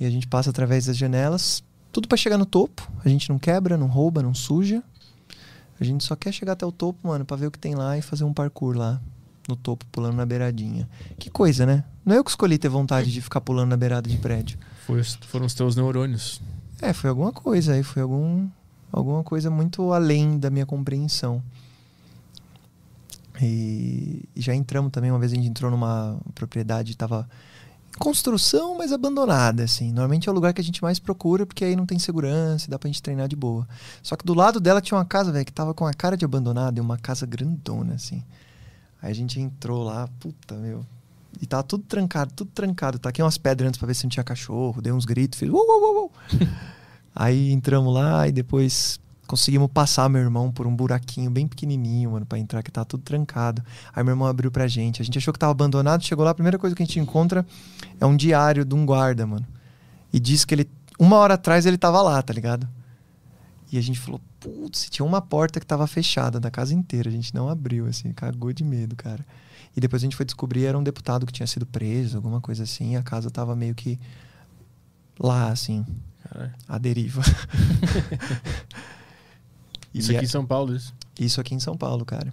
E 0.00 0.04
a 0.04 0.10
gente 0.10 0.26
passa 0.26 0.50
através 0.50 0.86
das 0.86 0.96
janelas, 0.96 1.62
tudo 1.92 2.08
para 2.08 2.16
chegar 2.16 2.36
no 2.36 2.46
topo. 2.46 2.90
A 3.04 3.08
gente 3.08 3.28
não 3.28 3.38
quebra, 3.38 3.76
não 3.76 3.86
rouba, 3.86 4.22
não 4.22 4.34
suja. 4.34 4.82
A 5.78 5.84
gente 5.84 6.02
só 6.04 6.16
quer 6.16 6.32
chegar 6.32 6.52
até 6.52 6.66
o 6.66 6.72
topo, 6.72 7.06
mano, 7.06 7.24
pra 7.24 7.36
ver 7.36 7.46
o 7.46 7.50
que 7.50 7.58
tem 7.58 7.74
lá 7.74 7.96
e 7.96 8.02
fazer 8.02 8.24
um 8.24 8.32
parkour 8.32 8.76
lá 8.76 9.00
no 9.48 9.56
topo, 9.56 9.84
pulando 9.92 10.16
na 10.16 10.26
beiradinha. 10.26 10.88
Que 11.18 11.30
coisa, 11.30 11.64
né? 11.66 11.84
Não 12.04 12.14
é 12.14 12.18
eu 12.18 12.24
que 12.24 12.30
escolhi 12.30 12.58
ter 12.58 12.68
vontade 12.68 13.12
de 13.12 13.20
ficar 13.20 13.40
pulando 13.40 13.70
na 13.70 13.76
beirada 13.76 14.08
de 14.08 14.16
prédio. 14.18 14.58
Foi, 14.86 15.02
foram 15.02 15.46
os 15.46 15.54
teus 15.54 15.76
neurônios. 15.76 16.40
É, 16.80 16.92
foi 16.92 17.10
alguma 17.10 17.32
coisa 17.32 17.72
aí, 17.72 17.82
foi 17.82 18.02
algum, 18.02 18.48
alguma 18.92 19.22
coisa 19.22 19.50
muito 19.50 19.92
além 19.92 20.38
da 20.38 20.50
minha 20.50 20.66
compreensão. 20.66 21.42
E, 23.40 24.28
e 24.34 24.40
já 24.40 24.54
entramos 24.54 24.90
também, 24.92 25.10
uma 25.10 25.18
vez 25.18 25.32
a 25.32 25.34
gente 25.34 25.48
entrou 25.48 25.70
numa 25.70 26.18
propriedade, 26.34 26.96
tava 26.96 27.28
construção, 27.98 28.76
mas 28.76 28.92
abandonada, 28.92 29.64
assim. 29.64 29.86
Normalmente 29.88 30.28
é 30.28 30.32
o 30.32 30.34
lugar 30.34 30.52
que 30.52 30.60
a 30.60 30.64
gente 30.64 30.82
mais 30.82 30.98
procura, 30.98 31.46
porque 31.46 31.64
aí 31.64 31.74
não 31.74 31.86
tem 31.86 31.98
segurança, 31.98 32.70
dá 32.70 32.78
pra 32.78 32.88
gente 32.88 33.02
treinar 33.02 33.28
de 33.28 33.36
boa. 33.36 33.66
Só 34.02 34.16
que 34.16 34.24
do 34.24 34.34
lado 34.34 34.60
dela 34.60 34.80
tinha 34.80 34.96
uma 34.98 35.04
casa, 35.04 35.32
velho, 35.32 35.44
que 35.44 35.52
tava 35.52 35.74
com 35.74 35.86
a 35.86 35.92
cara 35.92 36.16
de 36.16 36.24
abandonada 36.24 36.78
e 36.78 36.80
uma 36.80 36.98
casa 36.98 37.26
grandona, 37.26 37.94
assim. 37.94 38.22
Aí 39.06 39.12
a 39.12 39.14
gente 39.14 39.40
entrou 39.40 39.84
lá, 39.84 40.08
puta, 40.18 40.56
meu. 40.56 40.84
E 41.40 41.46
tava 41.46 41.62
tudo 41.62 41.84
trancado, 41.84 42.32
tudo 42.34 42.50
trancado. 42.52 42.98
Tá 42.98 43.10
aqui 43.10 43.22
umas 43.22 43.38
pedras 43.38 43.68
antes 43.68 43.78
pra 43.78 43.86
ver 43.86 43.94
se 43.94 44.02
não 44.02 44.10
tinha 44.10 44.24
cachorro, 44.24 44.82
dei 44.82 44.92
uns 44.92 45.04
gritos, 45.04 45.38
fiz. 45.38 45.48
Uou, 45.48 45.64
uou, 45.64 45.94
uou. 45.94 46.12
aí 47.14 47.52
entramos 47.52 47.94
lá 47.94 48.26
e 48.26 48.32
depois 48.32 48.98
conseguimos 49.28 49.70
passar 49.70 50.08
meu 50.08 50.20
irmão 50.20 50.50
por 50.50 50.66
um 50.66 50.74
buraquinho 50.74 51.30
bem 51.30 51.46
pequenininho, 51.46 52.10
mano, 52.10 52.26
para 52.26 52.40
entrar, 52.40 52.64
que 52.64 52.72
tava 52.72 52.84
tudo 52.84 53.04
trancado. 53.04 53.62
Aí 53.94 54.02
meu 54.02 54.10
irmão 54.10 54.26
abriu 54.26 54.50
pra 54.50 54.66
gente. 54.66 55.00
A 55.00 55.04
gente 55.04 55.18
achou 55.18 55.32
que 55.32 55.38
tava 55.38 55.52
abandonado, 55.52 56.02
chegou 56.02 56.24
lá, 56.24 56.32
a 56.32 56.34
primeira 56.34 56.58
coisa 56.58 56.74
que 56.74 56.82
a 56.82 56.86
gente 56.86 56.98
encontra 56.98 57.46
é 58.00 58.04
um 58.04 58.16
diário 58.16 58.64
de 58.64 58.74
um 58.74 58.84
guarda, 58.84 59.24
mano. 59.24 59.46
E 60.12 60.18
diz 60.18 60.44
que 60.44 60.52
ele, 60.52 60.68
uma 60.98 61.14
hora 61.18 61.34
atrás, 61.34 61.64
ele 61.64 61.78
tava 61.78 62.02
lá, 62.02 62.20
tá 62.20 62.32
ligado? 62.32 62.68
E 63.70 63.78
a 63.78 63.80
gente 63.80 64.00
falou, 64.00 64.20
putz, 64.46 64.88
tinha 64.90 65.04
uma 65.04 65.20
porta 65.20 65.60
que 65.60 65.66
tava 65.66 65.86
fechada 65.86 66.38
da 66.38 66.50
casa 66.50 66.74
inteira. 66.74 67.08
A 67.08 67.12
gente 67.12 67.34
não 67.34 67.48
abriu, 67.48 67.86
assim, 67.86 68.12
cagou 68.12 68.52
de 68.52 68.64
medo, 68.64 68.94
cara. 68.96 69.24
E 69.76 69.80
depois 69.80 70.02
a 70.02 70.04
gente 70.06 70.16
foi 70.16 70.24
descobrir, 70.24 70.64
era 70.64 70.78
um 70.78 70.82
deputado 70.82 71.26
que 71.26 71.32
tinha 71.32 71.46
sido 71.46 71.66
preso, 71.66 72.16
alguma 72.16 72.40
coisa 72.40 72.62
assim, 72.62 72.96
a 72.96 73.02
casa 73.02 73.30
tava 73.30 73.54
meio 73.54 73.74
que 73.74 73.98
lá, 75.18 75.50
assim, 75.50 75.84
Caralho. 76.22 76.54
a 76.66 76.78
deriva. 76.78 77.22
Isso 79.92 80.12
aqui 80.12 80.24
em 80.24 80.28
São 80.28 80.44
Paulo, 80.44 80.76
isso? 80.76 80.94
Isso 81.18 81.40
aqui 81.40 81.54
em 81.54 81.60
São 81.60 81.74
Paulo, 81.74 82.04
cara. 82.04 82.30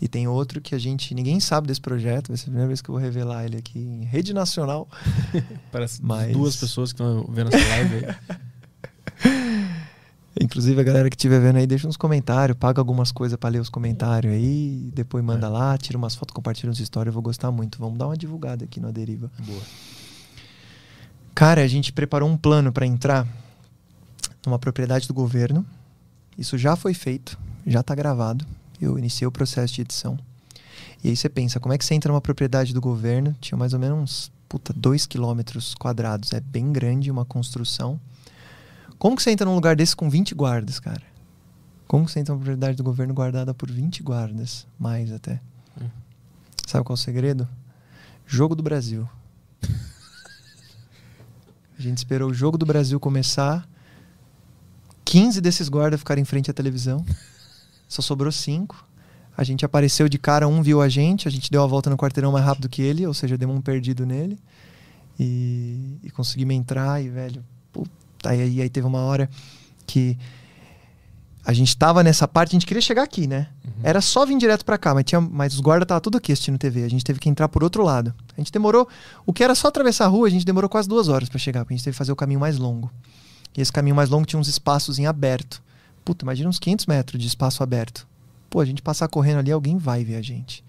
E 0.00 0.08
tem 0.08 0.28
outro 0.28 0.60
que 0.60 0.74
a 0.74 0.78
gente. 0.78 1.12
Ninguém 1.12 1.40
sabe 1.40 1.66
desse 1.66 1.80
projeto, 1.80 2.28
vai 2.28 2.36
ser 2.36 2.44
a 2.44 2.46
primeira 2.46 2.68
vez 2.68 2.80
que 2.80 2.88
eu 2.88 2.94
vou 2.94 3.02
revelar 3.02 3.44
ele 3.44 3.58
aqui 3.58 3.78
em 3.78 4.04
rede 4.04 4.32
nacional. 4.32 4.88
Parece 5.72 6.00
Mas... 6.02 6.32
duas 6.32 6.56
pessoas 6.56 6.92
que 6.92 7.02
estão 7.02 7.26
vendo 7.28 7.54
essa 7.54 7.68
live 7.68 8.06
aí. 8.06 8.14
Inclusive, 10.38 10.80
a 10.80 10.84
galera 10.84 11.08
que 11.08 11.16
estiver 11.16 11.40
vendo 11.40 11.56
aí, 11.56 11.66
deixa 11.66 11.88
uns 11.88 11.96
comentários, 11.96 12.56
paga 12.58 12.80
algumas 12.80 13.10
coisas 13.10 13.36
para 13.36 13.50
ler 13.50 13.60
os 13.60 13.68
comentários 13.68 14.32
aí, 14.32 14.90
depois 14.94 15.24
manda 15.24 15.46
é. 15.46 15.50
lá, 15.50 15.78
tira 15.78 15.96
umas 15.98 16.14
fotos, 16.14 16.34
compartilha 16.34 16.70
uns 16.70 16.78
histórias, 16.78 17.10
eu 17.10 17.14
vou 17.14 17.22
gostar 17.22 17.50
muito. 17.50 17.78
Vamos 17.78 17.98
dar 17.98 18.06
uma 18.06 18.16
divulgada 18.16 18.64
aqui 18.64 18.78
no 18.78 18.92
Deriva. 18.92 19.30
Boa. 19.38 19.62
Cara, 21.34 21.62
a 21.62 21.66
gente 21.66 21.92
preparou 21.92 22.28
um 22.28 22.36
plano 22.36 22.70
para 22.72 22.86
entrar 22.86 23.26
numa 24.46 24.58
propriedade 24.58 25.08
do 25.08 25.14
governo 25.14 25.66
isso 26.40 26.56
já 26.56 26.74
foi 26.74 26.94
feito, 26.94 27.38
já 27.66 27.80
está 27.80 27.94
gravado. 27.94 28.46
Eu 28.80 28.98
iniciei 28.98 29.26
o 29.28 29.30
processo 29.30 29.74
de 29.74 29.82
edição. 29.82 30.18
E 31.04 31.10
aí 31.10 31.16
você 31.16 31.28
pensa, 31.28 31.60
como 31.60 31.74
é 31.74 31.76
que 31.78 31.84
você 31.84 31.94
entra 31.94 32.10
numa 32.10 32.20
propriedade 32.20 32.72
do 32.72 32.80
governo? 32.80 33.36
Tinha 33.42 33.58
mais 33.58 33.74
ou 33.74 33.78
menos 33.78 33.98
uns, 33.98 34.32
puta, 34.48 34.72
2 34.72 35.04
quilômetros 35.04 35.74
quadrados. 35.74 36.32
É 36.32 36.40
bem 36.40 36.72
grande 36.72 37.10
uma 37.10 37.26
construção. 37.26 38.00
Como 39.00 39.16
que 39.16 39.22
você 39.22 39.30
entra 39.30 39.46
num 39.46 39.54
lugar 39.54 39.74
desse 39.74 39.96
com 39.96 40.10
20 40.10 40.34
guardas, 40.34 40.78
cara? 40.78 41.00
Como 41.88 42.04
que 42.04 42.12
você 42.12 42.20
entra 42.20 42.34
numa 42.34 42.44
propriedade 42.44 42.76
do 42.76 42.84
governo 42.84 43.14
guardada 43.14 43.54
por 43.54 43.70
20 43.70 44.02
guardas? 44.02 44.66
Mais 44.78 45.10
até. 45.10 45.40
Hum. 45.80 45.88
Sabe 46.66 46.84
qual 46.84 46.92
é 46.92 47.00
o 47.00 47.02
segredo? 47.02 47.48
Jogo 48.26 48.54
do 48.54 48.62
Brasil. 48.62 49.08
A 51.78 51.80
gente 51.80 51.96
esperou 51.96 52.28
o 52.28 52.34
jogo 52.34 52.58
do 52.58 52.66
Brasil 52.66 53.00
começar 53.00 53.66
15 55.06 55.40
desses 55.40 55.70
guardas 55.70 55.98
ficaram 55.98 56.20
em 56.20 56.26
frente 56.26 56.50
à 56.50 56.54
televisão. 56.54 57.02
Só 57.88 58.02
sobrou 58.02 58.30
cinco. 58.30 58.86
A 59.34 59.42
gente 59.42 59.64
apareceu 59.64 60.10
de 60.10 60.18
cara, 60.18 60.46
um 60.46 60.62
viu 60.62 60.82
a 60.82 60.90
gente, 60.90 61.26
a 61.26 61.30
gente 61.30 61.50
deu 61.50 61.62
a 61.62 61.66
volta 61.66 61.88
no 61.88 61.96
quarteirão 61.96 62.32
mais 62.32 62.44
rápido 62.44 62.68
que 62.68 62.82
ele, 62.82 63.06
ou 63.06 63.14
seja, 63.14 63.38
demos 63.38 63.56
um 63.56 63.62
perdido 63.62 64.04
nele. 64.04 64.38
E, 65.18 65.98
e 66.02 66.10
conseguimos 66.10 66.54
entrar 66.54 67.02
e, 67.02 67.08
velho, 67.08 67.42
aí, 68.24 68.60
aí 68.60 68.68
teve 68.68 68.86
uma 68.86 69.00
hora 69.00 69.28
que 69.86 70.16
a 71.44 71.52
gente 71.52 71.76
tava 71.76 72.02
nessa 72.02 72.28
parte, 72.28 72.50
a 72.50 72.52
gente 72.52 72.66
queria 72.66 72.80
chegar 72.80 73.02
aqui, 73.02 73.26
né? 73.26 73.48
Uhum. 73.64 73.72
Era 73.82 74.00
só 74.00 74.26
vir 74.26 74.36
direto 74.38 74.64
para 74.64 74.76
cá, 74.76 74.94
mas, 74.94 75.04
tinha, 75.04 75.20
mas 75.20 75.54
os 75.54 75.60
guardas 75.60 75.84
estavam 75.84 76.00
tudo 76.00 76.18
aqui 76.18 76.32
assistindo 76.32 76.58
TV. 76.58 76.84
A 76.84 76.88
gente 76.88 77.04
teve 77.04 77.18
que 77.18 77.28
entrar 77.28 77.48
por 77.48 77.64
outro 77.64 77.82
lado. 77.82 78.14
A 78.36 78.40
gente 78.40 78.52
demorou, 78.52 78.86
o 79.24 79.32
que 79.32 79.42
era 79.42 79.54
só 79.54 79.68
atravessar 79.68 80.04
a 80.04 80.08
rua, 80.08 80.26
a 80.26 80.30
gente 80.30 80.44
demorou 80.44 80.68
quase 80.68 80.88
duas 80.88 81.08
horas 81.08 81.28
para 81.28 81.38
chegar, 81.38 81.64
porque 81.64 81.74
a 81.74 81.76
gente 81.76 81.84
teve 81.84 81.94
que 81.94 81.98
fazer 81.98 82.12
o 82.12 82.16
caminho 82.16 82.40
mais 82.40 82.58
longo. 82.58 82.90
E 83.56 83.60
esse 83.60 83.72
caminho 83.72 83.96
mais 83.96 84.10
longo 84.10 84.26
tinha 84.26 84.38
uns 84.38 84.48
espaços 84.48 84.98
em 84.98 85.06
aberto. 85.06 85.62
Puta, 86.04 86.24
imagina 86.24 86.48
uns 86.48 86.58
500 86.58 86.86
metros 86.86 87.20
de 87.20 87.26
espaço 87.26 87.62
aberto. 87.62 88.06
Pô, 88.48 88.60
a 88.60 88.64
gente 88.64 88.82
passar 88.82 89.08
correndo 89.08 89.38
ali, 89.38 89.50
alguém 89.50 89.78
vai 89.78 90.04
ver 90.04 90.16
a 90.16 90.22
gente. 90.22 90.62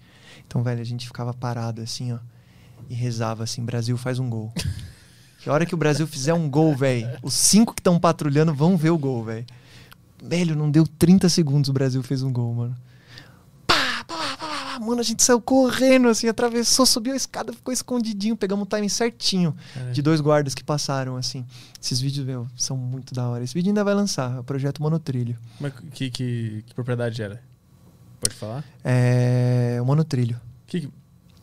Então, 0.46 0.62
velho, 0.62 0.80
a 0.80 0.84
gente 0.84 1.06
ficava 1.06 1.34
parado 1.34 1.80
assim, 1.82 2.12
ó. 2.12 2.18
E 2.88 2.94
rezava 2.94 3.44
assim: 3.44 3.64
Brasil 3.64 3.96
faz 3.96 4.18
um 4.18 4.28
gol. 4.28 4.52
Que 5.42 5.50
hora 5.50 5.66
que 5.66 5.74
o 5.74 5.78
Brasil 5.78 6.06
fizer 6.06 6.32
um 6.34 6.48
gol, 6.48 6.74
velho, 6.74 7.10
os 7.22 7.34
cinco 7.34 7.74
que 7.74 7.80
estão 7.80 7.98
patrulhando 7.98 8.54
vão 8.54 8.76
ver 8.76 8.90
o 8.90 8.98
gol, 8.98 9.24
velho. 9.24 9.44
Velho, 10.22 10.54
não 10.54 10.70
deu 10.70 10.86
30 10.86 11.28
segundos 11.28 11.68
o 11.68 11.72
Brasil 11.72 12.02
fez 12.02 12.22
um 12.22 12.32
gol, 12.32 12.54
mano 12.54 12.76
mano, 14.82 15.00
a 15.00 15.04
gente 15.04 15.22
saiu 15.22 15.40
correndo, 15.40 16.08
assim, 16.08 16.28
atravessou, 16.28 16.84
subiu 16.84 17.12
a 17.12 17.16
escada, 17.16 17.52
ficou 17.52 17.72
escondidinho, 17.72 18.36
pegamos 18.36 18.64
o 18.64 18.66
timing 18.66 18.88
certinho 18.88 19.56
é. 19.76 19.92
de 19.92 20.02
dois 20.02 20.20
guardas 20.20 20.54
que 20.54 20.62
passaram, 20.62 21.16
assim. 21.16 21.46
Esses 21.80 22.00
vídeos, 22.00 22.26
meu, 22.26 22.46
são 22.56 22.76
muito 22.76 23.14
da 23.14 23.26
hora. 23.28 23.44
Esse 23.44 23.54
vídeo 23.54 23.70
ainda 23.70 23.84
vai 23.84 23.94
lançar, 23.94 24.36
é 24.36 24.40
o 24.40 24.44
projeto 24.44 24.82
Monotrilho. 24.82 25.36
Mas 25.60 25.72
que, 25.92 26.10
que, 26.10 26.64
que 26.66 26.74
propriedade 26.74 27.22
era? 27.22 27.42
Pode 28.20 28.34
falar? 28.34 28.64
É 28.84 29.78
o 29.80 29.84
Monotrilho. 29.84 30.40
Que... 30.66 30.88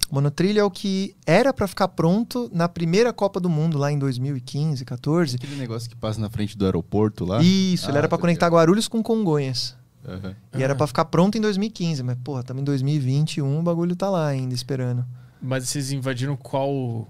O 0.09 0.15
Monotrilho 0.15 0.59
é 0.59 0.63
o 0.63 0.71
que 0.71 1.15
era 1.25 1.53
para 1.53 1.67
ficar 1.67 1.87
pronto 1.89 2.49
na 2.51 2.67
primeira 2.67 3.13
Copa 3.13 3.39
do 3.39 3.47
Mundo, 3.49 3.77
lá 3.77 3.91
em 3.91 3.99
2015, 3.99 4.83
14. 4.83 5.35
Aquele 5.35 5.55
negócio 5.55 5.87
que 5.87 5.95
passa 5.95 6.19
na 6.19 6.29
frente 6.29 6.57
do 6.57 6.65
aeroporto 6.65 7.25
lá? 7.25 7.41
Isso, 7.43 7.85
ah, 7.85 7.89
ele 7.89 7.99
era 7.99 8.09
para 8.09 8.17
conectar 8.17 8.47
Guarulhos 8.47 8.87
com 8.87 9.03
Congonhas. 9.03 9.77
Uhum. 10.07 10.33
E 10.57 10.63
era 10.63 10.73
para 10.73 10.87
ficar 10.87 11.05
pronto 11.05 11.37
em 11.37 11.41
2015, 11.41 12.01
mas, 12.01 12.17
porra, 12.23 12.41
estamos 12.41 12.61
em 12.61 12.65
2021, 12.65 13.59
o 13.59 13.61
bagulho 13.61 13.95
tá 13.95 14.09
lá 14.09 14.27
ainda 14.27 14.55
esperando. 14.55 15.05
Mas 15.41 15.67
vocês 15.67 15.91
invadiram 15.91 16.35
qual. 16.35 17.07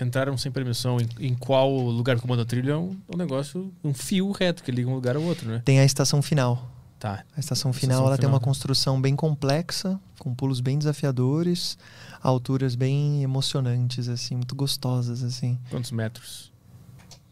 Entraram 0.00 0.38
sem 0.38 0.50
permissão 0.50 0.96
em, 0.98 1.06
em 1.18 1.34
qual 1.34 1.70
lugar 1.70 2.18
que 2.18 2.24
o 2.24 2.28
monotrilho 2.28 2.72
é 2.72 2.76
um, 2.76 2.96
um 3.12 3.18
negócio, 3.18 3.70
um 3.84 3.92
fio 3.92 4.30
reto 4.30 4.62
que 4.62 4.72
liga 4.72 4.88
um 4.88 4.94
lugar 4.94 5.14
ao 5.14 5.22
outro, 5.22 5.46
né? 5.46 5.60
Tem 5.62 5.78
a 5.78 5.84
estação 5.84 6.22
final. 6.22 6.70
Tá. 6.98 7.24
A 7.36 7.40
estação 7.40 7.70
Estação 7.70 7.72
final 7.72 8.06
ela 8.06 8.16
tem 8.16 8.26
final. 8.26 8.32
uma 8.34 8.40
construção 8.40 9.00
bem 9.00 9.14
complexa, 9.14 10.00
com 10.18 10.34
pulos 10.34 10.60
bem 10.60 10.78
desafiadores, 10.78 11.78
alturas 12.22 12.74
bem 12.74 13.22
emocionantes, 13.22 14.08
assim, 14.08 14.36
muito 14.36 14.54
gostosas, 14.54 15.22
assim. 15.22 15.58
Quantos 15.70 15.90
metros? 15.90 16.52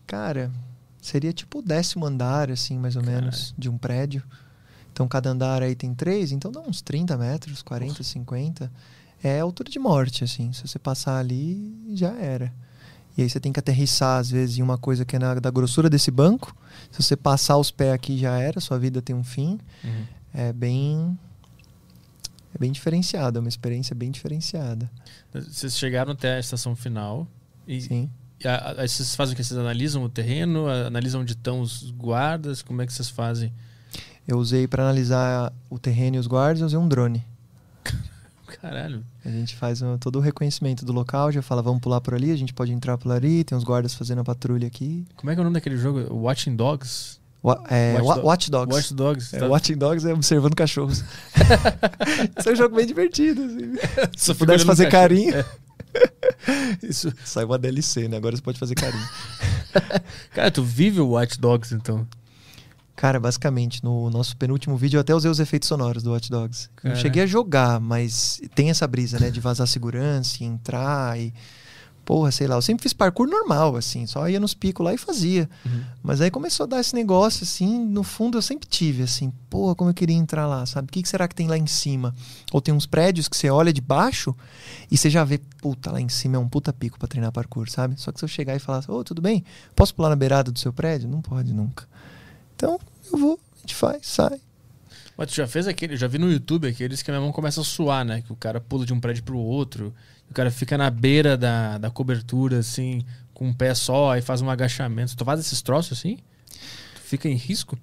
Cara, 0.07 0.51
seria 1.01 1.33
tipo 1.33 1.59
o 1.59 1.63
décimo 1.63 2.07
andar, 2.07 2.51
assim, 2.51 2.79
mais 2.79 2.97
ou 2.97 3.03
Caralho. 3.03 3.23
menos, 3.23 3.55
de 3.57 3.69
um 3.69 3.77
prédio. 3.77 4.23
Então 4.93 5.07
cada 5.07 5.31
andar 5.31 5.63
aí 5.63 5.75
tem 5.75 5.95
três, 5.95 6.33
então 6.33 6.51
dá 6.51 6.61
uns 6.61 6.83
30 6.83 7.17
metros, 7.17 7.63
40, 7.63 8.03
50. 8.03 8.73
É 9.23 9.41
altura 9.41 9.71
de 9.71 9.79
morte, 9.79 10.25
assim. 10.25 10.53
Se 10.53 10.67
você 10.67 10.79
passar 10.79 11.19
ali, 11.19 11.73
já 11.95 12.13
era. 12.15 12.53
E 13.17 13.23
aí 13.23 13.29
você 13.29 13.41
tem 13.41 13.53
que 13.53 13.59
aterrissar, 13.59 14.19
às 14.21 14.31
vezes, 14.31 14.59
em 14.59 14.63
uma 14.63 14.79
coisa 14.79 15.05
que 15.05 15.17
é 15.17 15.19
na, 15.19 15.35
da 15.35 15.51
grossura 15.51 15.91
desse 15.91 16.11
banco. 16.11 16.55
Se 16.91 17.03
você 17.03 17.17
passar 17.17 17.57
os 17.57 17.71
pés 17.71 17.93
aqui, 17.93 18.17
já 18.17 18.39
era, 18.39 18.61
sua 18.61 18.79
vida 18.79 19.03
tem 19.03 19.15
um 19.15 19.25
fim. 19.25 19.59
Uhum. 19.83 20.05
É 20.33 20.53
bem. 20.53 21.19
É 22.55 22.59
bem 22.59 22.73
diferenciado, 22.73 23.39
é 23.39 23.41
uma 23.41 23.49
experiência 23.49 23.95
bem 23.95 24.11
diferenciada. 24.11 24.91
Vocês 25.33 25.77
chegaram 25.77 26.13
até 26.13 26.37
a 26.37 26.41
estação 26.41 26.75
final 26.75 27.27
e, 27.67 27.81
Sim. 27.83 28.11
a- 28.45 28.83
a- 28.83 28.87
vocês 28.89 29.15
fazem 29.15 29.35
o 29.35 29.37
que? 29.37 29.45
Vocês 29.45 29.59
analisam 29.59 30.03
o 30.03 30.09
terreno, 30.09 30.67
a- 30.67 30.87
analisam 30.87 31.21
onde 31.21 31.33
estão 31.33 31.61
os 31.61 31.91
guardas, 31.91 32.63
como 32.63 32.81
é 32.83 32.87
que 32.87 32.93
vocês 32.93 33.11
fazem? 33.11 33.53
Eu 34.27 34.39
usei 34.39 34.67
para 34.67 34.83
analisar 34.83 35.53
o 35.71 35.79
terreno 35.79 36.17
e 36.17 36.19
os 36.19 36.27
guardas, 36.27 36.61
eu 36.61 36.67
usei 36.67 36.79
um 36.79 36.89
drone. 36.89 37.25
Caralho. 38.61 39.05
A 39.25 39.29
gente 39.31 39.55
faz 39.57 39.83
uh, 39.83 39.99
todo 40.01 40.17
o 40.17 40.21
reconhecimento 40.21 40.85
do 40.85 40.93
local, 40.93 41.31
já 41.31 41.43
fala, 41.43 41.63
vamos 41.63 41.81
pular 41.81 42.01
por 42.01 42.15
ali, 42.15 42.31
a 42.33 42.37
gente 42.37 42.55
pode 42.55 42.73
entrar 42.73 42.97
por 42.97 43.13
ali, 43.13 43.45
tem 43.45 43.57
os 43.57 43.63
guardas 43.65 43.95
fazendo 43.95 44.21
a 44.21 44.25
patrulha 44.25 44.67
aqui. 44.67 45.07
Como 45.17 45.31
é 45.31 45.35
que 45.35 45.41
é 45.41 45.43
o 45.43 45.45
nome 45.45 45.55
daquele 45.55 45.77
jogo? 45.77 46.13
Watching 46.15 46.57
Dogs? 46.57 47.18
Wa- 47.43 47.63
é, 47.71 47.95
Watch 48.01 48.07
Wa- 48.07 48.15
Dog- 48.17 48.27
Watch 48.27 48.51
Dogs. 48.51 48.75
Watch 48.75 48.95
Dogs. 48.95 49.37
É, 49.37 49.39
tá? 49.39 49.47
Watching 49.47 49.77
Dogs 49.77 50.07
é 50.09 50.13
observando 50.13 50.55
cachorros. 50.55 51.05
Isso 52.39 52.49
é 52.49 52.53
um 52.53 52.57
jogo 52.57 52.75
bem 52.77 52.87
divertido. 52.87 53.43
Assim. 53.43 53.75
Se 54.17 54.35
pudesse 54.35 54.65
fazer 54.65 54.85
cachorro. 54.91 55.03
carinho. 55.03 55.35
É. 55.37 55.45
Isso. 56.83 57.13
Saiu 57.25 57.47
uma 57.49 57.59
DLC, 57.59 58.09
né? 58.09 58.17
Agora 58.17 58.37
você 58.37 58.43
pode 58.43 58.59
fazer 58.59 58.75
carinho. 58.75 59.09
Cara, 60.35 60.51
tu 60.51 60.63
vive 60.63 61.01
o 61.01 61.11
Watch 61.11 61.39
Dogs, 61.41 61.73
então. 61.75 62.07
Cara, 62.97 63.21
basicamente, 63.21 63.83
no 63.85 64.11
nosso 64.11 64.37
penúltimo 64.37 64.77
vídeo 64.77 64.97
eu 64.99 65.01
até 65.03 65.15
usei 65.15 65.31
os 65.31 65.39
efeitos 65.39 65.69
sonoros 65.69 66.03
do 66.03 66.11
Watch 66.11 66.29
Dogs. 66.29 66.69
Eu 66.83 66.97
cheguei 66.97 67.23
a 67.23 67.27
jogar, 67.27 67.79
mas 67.79 68.41
tem 68.57 68.71
essa 68.71 68.87
brisa, 68.89 69.21
né? 69.21 69.31
De 69.31 69.39
vazar 69.41 69.69
segurança 69.69 70.39
e 70.43 70.47
entrar 70.47 71.19
e. 71.19 71.33
Porra, 72.09 72.33
sei 72.33 72.47
lá. 72.47 72.55
Eu 72.55 72.63
sempre 72.63 72.83
fiz 72.83 72.95
parkour 72.95 73.29
normal, 73.29 73.77
assim. 73.77 74.07
Só 74.07 74.27
ia 74.31 74.41
nos 74.41 74.55
picos 74.55 74.83
lá 74.83 74.95
e 74.95 74.97
fazia. 74.97 75.47
Uhum. 75.63 75.83
Mas 76.03 76.23
aí 76.23 76.31
começou 76.31 76.65
a 76.65 76.67
dar 76.67 76.81
esse 76.81 76.95
negócio, 76.95 77.45
assim. 77.45 77.85
No 77.85 78.03
fundo 78.03 78.39
eu 78.39 78.41
sempre 78.41 78.67
tive, 78.67 79.03
assim. 79.03 79.31
Porra, 79.51 79.75
como 79.75 79.91
eu 79.91 79.95
queria 79.95 80.17
entrar 80.17 80.47
lá, 80.47 80.65
sabe? 80.65 80.89
O 80.89 80.91
que, 80.91 81.03
que 81.03 81.09
será 81.09 81.29
que 81.29 81.35
tem 81.35 81.47
lá 81.47 81.59
em 81.59 81.67
cima? 81.67 82.15
Ou 82.51 82.63
tem 82.63 82.73
uns 82.73 82.87
prédios 82.87 83.29
que 83.29 83.37
você 83.37 83.51
olha 83.51 83.75
de 83.75 83.83
baixo 83.83 84.35
e 84.91 84.97
você 84.97 85.11
já 85.11 85.23
vê, 85.23 85.39
puta, 85.61 85.93
lá 85.93 86.01
em 86.01 86.09
cima 86.09 86.37
é 86.37 86.39
um 86.39 86.49
puta 86.49 86.73
pico 86.73 86.99
pra 86.99 87.07
treinar 87.07 87.31
parkour, 87.31 87.69
sabe? 87.69 88.01
Só 88.01 88.11
que 88.11 88.19
se 88.19 88.25
eu 88.25 88.29
chegar 88.29 88.57
e 88.57 88.59
falar, 88.59 88.83
ô, 88.89 89.05
tudo 89.05 89.21
bem? 89.21 89.45
Posso 89.77 89.95
pular 89.95 90.09
na 90.09 90.17
beirada 90.17 90.51
do 90.51 90.59
seu 90.59 90.73
prédio? 90.73 91.11
Não 91.11 91.21
pode 91.21 91.53
nunca. 91.53 91.87
Então, 92.57 92.81
eu 93.13 93.19
vou, 93.19 93.39
a 93.55 93.61
gente 93.61 93.75
faz, 93.75 94.07
sai. 94.07 94.41
Mas 95.15 95.29
tu 95.29 95.35
já 95.35 95.47
fez 95.47 95.67
aquele, 95.69 95.93
eu 95.93 95.99
já 95.99 96.07
vi 96.07 96.17
no 96.17 96.33
YouTube 96.33 96.69
aqueles 96.69 97.03
que 97.03 97.11
a 97.11 97.13
minha 97.13 97.21
mão 97.21 97.33
começa 97.33 97.61
a 97.61 97.65
suar, 97.65 98.03
né? 98.03 98.23
Que 98.23 98.33
o 98.33 98.37
cara 98.37 98.63
pula 98.63 98.87
de 98.87 98.95
um 98.95 99.01
prédio 99.01 99.25
pro 99.25 99.37
outro, 99.37 99.93
o 100.31 100.35
cara 100.35 100.51
fica 100.51 100.77
na 100.79 100.91
beira 100.91 101.37
da, 101.37 101.79
da 101.79 101.91
cobertura, 101.91 102.59
assim, 102.59 103.05
com 103.35 103.49
um 103.49 103.53
pé 103.53 103.75
só, 103.75 104.13
aí 104.13 104.23
faz 104.23 104.41
um 104.43 104.51
agachamento. 104.51 105.17
Tu 105.17 105.25
faz 105.25 105.41
esses 105.41 105.63
troços 105.63 105.99
assim? 105.99 106.19
Tu 106.95 107.01
fica 107.03 107.29
em 107.29 107.35
risco? 107.35 107.79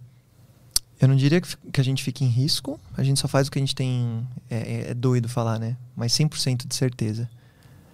Eu 1.00 1.08
não 1.10 1.16
diria 1.16 1.42
que, 1.42 1.56
que 1.74 1.82
a 1.82 1.84
gente 1.84 2.04
fica 2.04 2.24
em 2.24 2.28
risco, 2.28 2.80
a 2.96 3.04
gente 3.04 3.20
só 3.20 3.28
faz 3.28 3.48
o 3.48 3.52
que 3.52 3.60
a 3.60 3.62
gente 3.62 3.76
tem. 3.76 4.26
É, 4.50 4.56
é- 4.58 4.92
é 4.92 4.94
doido 4.94 5.28
falar, 5.28 5.60
né? 5.60 5.76
Mas 5.96 6.14
100% 6.14 6.66
de 6.68 6.74
certeza. 6.76 7.30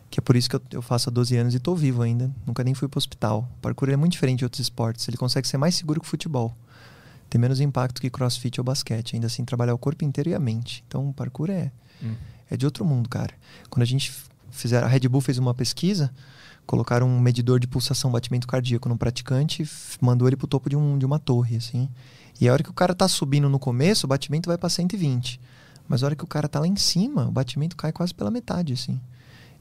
Que 0.10 0.20
é 0.20 0.22
por 0.22 0.36
isso 0.36 0.50
que 0.50 0.56
eu, 0.58 0.62
eu 0.72 0.82
faço 0.82 1.10
há 1.10 1.12
12 1.12 1.36
anos 1.38 1.56
e 1.56 1.60
tô 1.60 1.74
vivo 1.74 2.02
ainda. 2.02 2.30
Nunca 2.46 2.64
nem 2.64 2.74
fui 2.74 2.88
pro 2.88 2.98
hospital. 2.98 3.50
O 3.58 3.62
parkour 3.62 3.90
é 3.90 3.96
muito 3.96 4.12
diferente 4.12 4.40
de 4.40 4.44
outros 4.46 4.60
esportes. 4.60 5.08
Ele 5.08 5.16
consegue 5.18 5.48
ser 5.48 5.58
mais 5.58 5.74
seguro 5.74 6.02
que 6.02 6.06
o 6.06 6.10
futebol. 6.10 6.56
Tem 7.30 7.40
menos 7.40 7.62
impacto 7.62 8.02
que 8.02 8.10
crossfit 8.10 8.60
ou 8.60 8.64
basquete. 8.66 9.14
Ainda 9.16 9.28
assim, 9.28 9.46
trabalhar 9.46 9.74
o 9.74 9.78
corpo 9.78 10.04
inteiro 10.04 10.30
e 10.30 10.36
a 10.36 10.40
mente. 10.40 10.84
Então, 10.86 11.08
o 11.10 11.14
parkour 11.14 11.50
é, 11.50 11.72
Hum. 12.04 12.14
é 12.50 12.58
de 12.58 12.66
outro 12.66 12.84
mundo, 12.84 13.08
cara. 13.08 13.34
Quando 13.70 13.84
a 13.84 13.86
gente 13.86 14.12
fizer, 14.52 14.84
a 14.84 14.88
Red 14.88 15.08
Bull 15.08 15.22
fez 15.22 15.38
uma 15.38 15.54
pesquisa, 15.54 16.12
colocaram 16.66 17.08
um 17.08 17.20
medidor 17.20 17.60
de 17.60 17.68
pulsação, 17.68 18.12
batimento 18.12 18.48
cardíaco 18.48 18.88
no 18.88 18.98
praticante, 18.98 19.68
mandou 20.00 20.28
ele 20.28 20.36
pro 20.36 20.48
topo 20.48 20.70
de, 20.70 20.76
um, 20.76 20.98
de 20.98 21.06
uma 21.06 21.20
torre, 21.20 21.58
assim. 21.58 21.90
E 22.40 22.48
a 22.48 22.54
hora 22.54 22.64
que 22.64 22.70
o 22.70 22.74
cara 22.74 22.94
tá 22.94 23.08
subindo 23.08 23.50
no 23.50 23.60
começo, 23.60 24.06
o 24.06 24.10
batimento 24.10 24.48
vai 24.48 24.58
para 24.58 24.70
120. 24.70 25.40
Mas 25.88 26.04
a 26.04 26.08
hora 26.08 26.16
que 26.16 26.24
o 26.24 26.28
cara 26.28 26.48
tá 26.48 26.60
lá 26.60 26.68
em 26.68 26.76
cima, 26.76 27.28
o 27.28 27.32
batimento 27.32 27.76
cai 27.76 27.92
quase 27.92 28.14
pela 28.14 28.32
metade, 28.32 28.74
assim. 28.74 29.00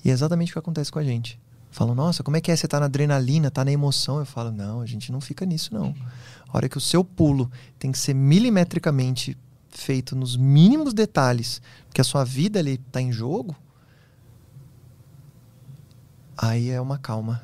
E 0.05 0.11
é 0.11 0.13
exatamente 0.13 0.51
o 0.51 0.53
que 0.53 0.59
acontece 0.59 0.91
com 0.91 0.99
a 0.99 1.05
gente. 1.05 1.39
Falam, 1.71 1.95
nossa, 1.95 2.23
como 2.23 2.37
é 2.37 2.41
que 2.41 2.51
é? 2.51 2.57
Você 2.57 2.67
tá 2.67 2.81
na 2.81 2.87
adrenalina, 2.87 3.51
tá 3.51 3.65
na 3.65 3.71
emoção. 3.71 4.19
Eu 4.19 4.27
falo, 4.27 4.51
não, 4.51 4.81
a 4.81 4.87
gente 4.87 5.13
não 5.13 5.21
fica 5.21 5.47
nisso, 5.47 5.73
não. 5.73 5.95
A 6.49 6.57
hora 6.57 6.69
que 6.69 6.79
o 6.79 6.81
seu 6.81 7.05
pulo 7.05 7.51
tem 7.79 7.93
que 7.93 7.99
ser 7.99 8.15
milimetricamente 8.15 9.37
feito 9.71 10.17
nos 10.17 10.37
mínimos 10.37 10.93
detalhes, 10.93 11.63
porque 11.87 12.01
a 12.01 12.05
sua 12.05 12.25
vida 12.25 12.59
ali 12.59 12.77
tá 12.77 13.01
em 13.01 13.13
jogo, 13.13 13.55
aí 16.41 16.71
é 16.71 16.81
uma 16.81 16.99
calma. 16.99 17.43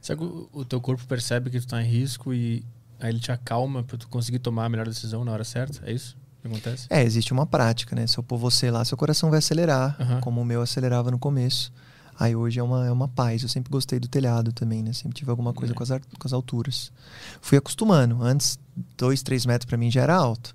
Será 0.00 0.18
que 0.18 0.24
o, 0.24 0.48
o 0.52 0.64
teu 0.64 0.80
corpo 0.80 1.04
percebe 1.06 1.50
que 1.50 1.60
tu 1.60 1.66
tá 1.66 1.82
em 1.82 1.86
risco 1.86 2.32
e 2.32 2.64
aí 2.98 3.10
ele 3.10 3.20
te 3.20 3.30
acalma 3.32 3.82
pra 3.82 3.96
tu 3.98 4.08
conseguir 4.08 4.38
tomar 4.38 4.64
a 4.64 4.68
melhor 4.68 4.86
decisão 4.86 5.24
na 5.24 5.32
hora 5.32 5.44
certa? 5.44 5.80
É 5.88 5.92
isso 5.92 6.16
que 6.40 6.48
acontece? 6.48 6.86
É, 6.88 7.02
existe 7.02 7.32
uma 7.32 7.44
prática, 7.46 7.94
né? 7.94 8.06
Se 8.06 8.16
eu 8.16 8.22
pôr 8.22 8.38
você 8.38 8.70
lá, 8.70 8.82
seu 8.84 8.96
coração 8.96 9.28
vai 9.28 9.40
acelerar, 9.40 9.96
Aham. 10.00 10.20
como 10.20 10.40
o 10.40 10.44
meu 10.44 10.62
acelerava 10.62 11.10
no 11.10 11.18
começo. 11.18 11.70
Aí 12.18 12.34
hoje 12.36 12.58
é 12.60 12.62
uma, 12.62 12.86
é 12.86 12.90
uma 12.90 13.08
paz. 13.08 13.42
Eu 13.42 13.48
sempre 13.48 13.70
gostei 13.70 13.98
do 13.98 14.06
telhado 14.08 14.52
também, 14.52 14.82
né? 14.82 14.92
Sempre 14.92 15.16
tive 15.16 15.30
alguma 15.30 15.52
coisa 15.54 15.72
É. 15.72 15.76
com, 15.76 15.82
as, 15.82 15.88
com 15.88 15.98
as 16.26 16.32
alturas. 16.32 16.92
Fui 17.40 17.56
acostumando. 17.58 18.22
Antes, 18.22 18.58
dois, 18.96 19.22
três 19.22 19.44
metros 19.46 19.66
pra 19.66 19.76
mim 19.78 19.90
já 19.90 20.02
era 20.02 20.14
alto. 20.16 20.54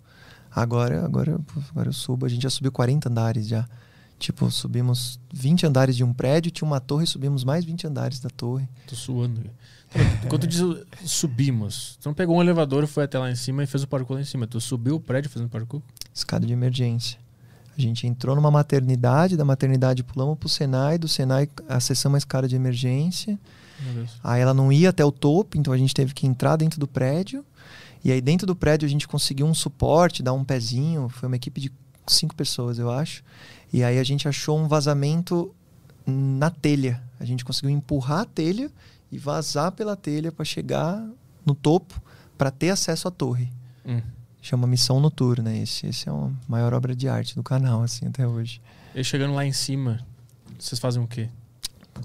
Agora, 0.52 1.04
agora, 1.04 1.40
agora 1.72 1.90
eu 1.90 1.94
subo. 1.94 2.26
A 2.26 2.30
gente 2.30 2.44
já 2.44 2.50
subiu 2.52 2.72
40 2.72 3.10
andares 3.10 3.48
já. 3.48 3.68
Tipo, 4.18 4.50
subimos 4.50 5.20
20 5.34 5.66
andares 5.66 5.96
de 5.96 6.04
um 6.04 6.14
prédio, 6.14 6.52
tinha 6.52 6.68
uma 6.68 6.80
torre, 6.80 7.06
subimos 7.06 7.44
mais 7.44 7.66
20 7.66 7.88
andares 7.88 8.20
da 8.20 8.30
torre. 8.30 8.68
Tô 8.88 8.96
suando. 8.96 9.42
Quando 10.28 10.42
tu 10.42 10.48
diz 10.48 10.62
subimos, 11.06 11.98
tu 12.02 12.08
não 12.08 12.14
pegou 12.14 12.38
um 12.38 12.42
elevador 12.42 12.84
e 12.84 12.88
foi 12.88 13.04
até 13.04 13.18
lá 13.18 13.30
em 13.30 13.36
cima 13.36 13.64
e 13.64 13.68
fez 13.68 13.84
o 13.84 13.88
parkour 13.88 14.16
lá 14.16 14.22
em 14.22 14.26
cima. 14.26 14.48
Tu 14.48 14.60
subiu 14.60 14.96
o 14.96 15.00
prédio 15.00 15.30
fazendo 15.30 15.50
parkour? 15.50 15.82
Escada 16.14 16.46
de 16.46 16.54
emergência. 16.54 17.20
A 17.78 17.82
gente 17.82 18.08
entrou 18.08 18.36
numa 18.36 18.50
maternidade, 18.50 19.36
da 19.36 19.44
maternidade 19.44 20.02
pulamos 20.04 20.38
pro 20.38 20.48
Senai, 20.48 20.98
do 20.98 21.08
Senai 21.08 21.50
acessamos 21.68 22.16
a 22.16 22.18
escada 22.20 22.48
de 22.48 22.56
emergência. 22.56 23.38
Aí 24.24 24.42
ela 24.42 24.54
não 24.54 24.72
ia 24.72 24.90
até 24.90 25.04
o 25.04 25.12
topo, 25.12 25.58
então 25.58 25.74
a 25.74 25.78
gente 25.78 25.94
teve 25.94 26.14
que 26.14 26.26
entrar 26.26 26.56
dentro 26.56 26.80
do 26.80 26.88
prédio. 26.88 27.46
E 28.04 28.12
aí 28.12 28.22
dentro 28.22 28.48
do 28.48 28.56
prédio 28.56 28.86
a 28.86 28.90
gente 28.90 29.08
conseguiu 29.08 29.46
um 29.46 29.54
suporte, 29.54 30.24
dar 30.24 30.34
um 30.34 30.44
pezinho. 30.44 31.10
Foi 31.10 31.28
uma 31.28 31.36
equipe 31.36 31.60
de 31.60 31.72
cinco 32.08 32.36
pessoas, 32.36 32.80
eu 32.80 32.92
acho. 32.92 33.24
E 33.72 33.84
aí 33.84 34.00
a 34.00 34.04
gente 34.04 34.28
achou 34.28 34.58
um 34.58 34.68
vazamento 34.68 35.54
na 36.06 36.50
telha. 36.50 37.02
A 37.20 37.26
gente 37.26 37.44
conseguiu 37.44 37.72
empurrar 37.72 38.22
a 38.22 38.26
telha 38.26 38.70
e 39.12 39.18
vazar 39.18 39.72
pela 39.72 39.96
telha 39.96 40.32
para 40.32 40.46
chegar 40.46 41.04
no 41.46 41.56
topo 41.56 42.02
para 42.38 42.52
ter 42.52 42.70
acesso 42.70 43.08
à 43.08 43.12
torre. 43.12 43.52
Hum. 43.86 44.02
Chama 44.42 44.68
Missão 44.68 45.00
Noturna. 45.00 45.56
Esse, 45.56 45.88
esse 45.88 46.08
é 46.08 46.12
a 46.12 46.30
maior 46.48 46.74
obra 46.74 46.96
de 46.96 47.08
arte 47.08 47.36
do 47.36 47.44
canal, 47.44 47.82
assim, 47.82 48.08
até 48.08 48.28
hoje. 48.28 48.62
E 48.94 49.04
chegando 49.04 49.34
lá 49.34 49.46
em 49.46 49.52
cima, 49.52 50.06
vocês 50.60 50.80
fazem 50.80 51.02
o 51.02 51.08
quê? 51.08 51.30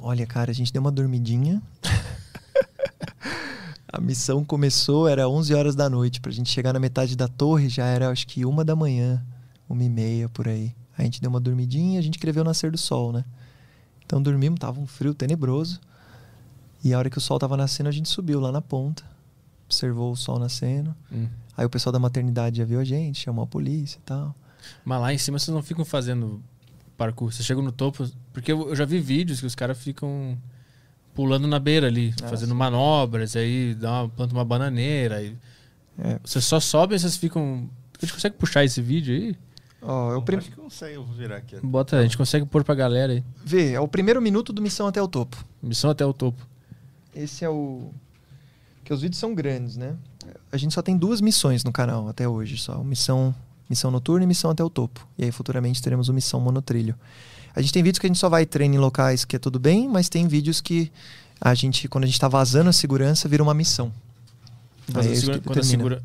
Olha, 0.01 0.27
cara, 0.27 0.51
a 0.51 0.55
gente 0.55 0.73
deu 0.73 0.81
uma 0.81 0.91
dormidinha. 0.91 1.61
a 3.93 4.01
missão 4.01 4.45
começou, 4.45 5.09
era 5.09 5.29
11 5.29 5.55
horas 5.55 5.75
da 5.75 5.91
noite. 5.91 6.21
Pra 6.21 6.33
gente 6.33 6.51
chegar 6.51 6.73
na 6.73 6.81
metade 6.81 7.17
da 7.17 7.29
torre, 7.29 7.69
já 7.69 7.87
era 7.87 8.09
acho 8.09 8.27
que 8.27 8.45
uma 8.45 8.65
da 8.65 8.75
manhã, 8.75 9.23
uma 9.73 9.85
e 9.85 9.89
meia, 9.89 10.29
por 10.29 10.49
aí. 10.49 10.75
A 10.97 11.03
gente 11.03 11.21
deu 11.21 11.31
uma 11.31 11.41
dormidinha 11.41 11.99
a 11.99 12.03
gente 12.03 12.19
o 12.19 12.45
nascer 12.45 12.71
do 12.71 12.79
sol, 12.79 13.13
né? 13.13 13.25
Então 14.05 14.21
dormimos, 14.23 14.59
tava 14.59 14.81
um 14.81 14.87
frio 14.87 15.15
tenebroso. 15.15 15.81
E 16.83 16.93
a 16.93 16.99
hora 16.99 17.09
que 17.09 17.19
o 17.19 17.21
sol 17.21 17.39
tava 17.39 17.57
nascendo, 17.57 17.89
a 17.89 17.93
gente 17.93 18.09
subiu 18.09 18.41
lá 18.41 18.51
na 18.51 18.61
ponta. 18.61 19.05
Observou 19.67 20.13
o 20.13 20.17
sol 20.17 20.39
nascendo. 20.39 20.95
Hum. 21.13 21.29
Aí 21.57 21.65
o 21.65 21.71
pessoal 21.71 21.93
da 21.93 21.99
maternidade 21.99 22.59
já 22.59 22.65
viu 22.65 22.81
a 22.81 22.85
gente, 22.85 23.21
chamou 23.21 23.45
a 23.45 23.47
polícia 23.47 23.99
e 23.99 24.03
tal. 24.03 24.35
Mas 24.85 25.01
lá 25.01 25.15
em 25.15 25.19
cima 25.19 25.39
vocês 25.39 25.55
não 25.55 25.63
ficam 25.63 25.85
fazendo 25.85 26.43
parkour. 26.97 27.33
Vocês 27.33 27.47
chegam 27.47 27.63
no 27.63 27.71
topo. 27.73 28.09
Porque 28.33 28.53
eu, 28.53 28.75
já 28.75 28.85
vi 28.85 28.99
vídeos 28.99 29.41
que 29.41 29.47
os 29.47 29.55
caras 29.55 29.79
ficam 29.79 30.37
pulando 31.15 31.47
na 31.47 31.59
beira 31.59 31.87
ali, 31.87 32.15
Ah, 32.23 32.29
fazendo 32.29 32.51
sim. 32.51 32.57
manobras, 32.57 33.37
aí 33.37 33.75
dá 33.75 34.03
uma, 34.03 34.09
planta 34.09 34.35
uma 34.35 34.45
bananeira. 34.45 35.17
Aí... 35.17 35.37
É. 35.99 36.19
Vocês 36.25 36.45
só 36.45 36.59
sobem 36.59 36.97
e 36.97 36.99
vocês 36.99 37.17
ficam. 37.17 37.69
A 37.97 38.05
gente 38.05 38.15
consegue 38.15 38.37
puxar 38.37 38.65
esse 38.65 38.81
vídeo 38.81 39.15
aí? 39.15 39.37
Ó, 39.83 40.13
é 40.13 40.17
o 40.17 40.23
prim... 40.23 40.37
Acho 40.37 40.51
que 40.51 40.57
consegue, 40.57 40.95
eu 40.95 41.05
vou 41.05 41.15
virar 41.15 41.37
aqui. 41.39 41.57
Bota, 41.63 41.97
a 41.99 42.03
gente 42.03 42.17
consegue 42.19 42.45
pôr 42.47 42.63
pra 42.65 42.75
galera 42.75 43.13
aí. 43.15 43.25
Vê, 43.45 43.73
é 43.73 43.81
o 43.81 43.89
primeiro 43.89 44.21
minuto 44.21 44.53
do 44.53 44.61
Missão 44.61 44.87
até 44.87 45.01
o 45.01 45.09
Topo. 45.09 45.43
Missão 45.63 45.91
até 45.91 46.05
o 46.05 46.13
topo. 46.13 46.47
Esse 47.15 47.45
é 47.45 47.49
o. 47.49 47.91
Que 48.85 48.93
os 48.93 49.01
vídeos 49.03 49.19
são 49.19 49.35
grandes, 49.35 49.77
né? 49.77 49.95
A 50.53 50.57
gente 50.57 50.75
só 50.75 50.83
tem 50.83 50.97
duas 50.97 51.21
missões 51.21 51.65
no 51.65 51.73
canal 51.73 52.09
até 52.09 52.29
hoje, 52.29 52.57
só. 52.59 52.83
Missão 52.85 53.35
Missão 53.69 53.91
noturna 53.91 54.25
e 54.25 54.27
missão 54.27 54.51
até 54.51 54.65
o 54.65 54.69
topo. 54.71 55.07
E 55.17 55.25
aí 55.25 55.31
futuramente 55.31 55.81
teremos 55.81 56.09
uma 56.09 56.15
missão 56.15 56.41
monotrilho. 56.41 56.95
A 57.55 57.61
gente 57.61 57.73
tem 57.73 57.83
vídeos 57.85 58.01
que 58.01 58.07
a 58.07 58.09
gente 58.09 58.19
só 58.19 58.29
vai 58.29 58.45
treino 58.45 58.75
em 58.75 58.79
locais 58.79 59.25
que 59.25 59.37
é 59.37 59.39
tudo 59.39 59.59
bem, 59.61 59.89
mas 59.89 60.09
tem 60.09 60.27
vídeos 60.27 60.61
que 60.61 60.91
a 61.41 61.55
gente, 61.55 61.87
quando 61.89 62.03
a 62.05 62.07
gente 62.09 62.19
tá 62.19 62.27
vazando 62.27 62.69
a 62.69 62.73
segurança, 62.73 63.29
vira 63.29 63.43
uma 63.43 63.55
missão. 63.55 63.93
Mas 64.93 65.07
Aí 65.07 65.09
a 65.09 65.11
é 65.11 65.13
isso 65.15 65.21
segura- 65.23 65.39
que 65.39 65.47
quando, 65.47 65.59
a 65.59 65.63
segura- 65.63 66.03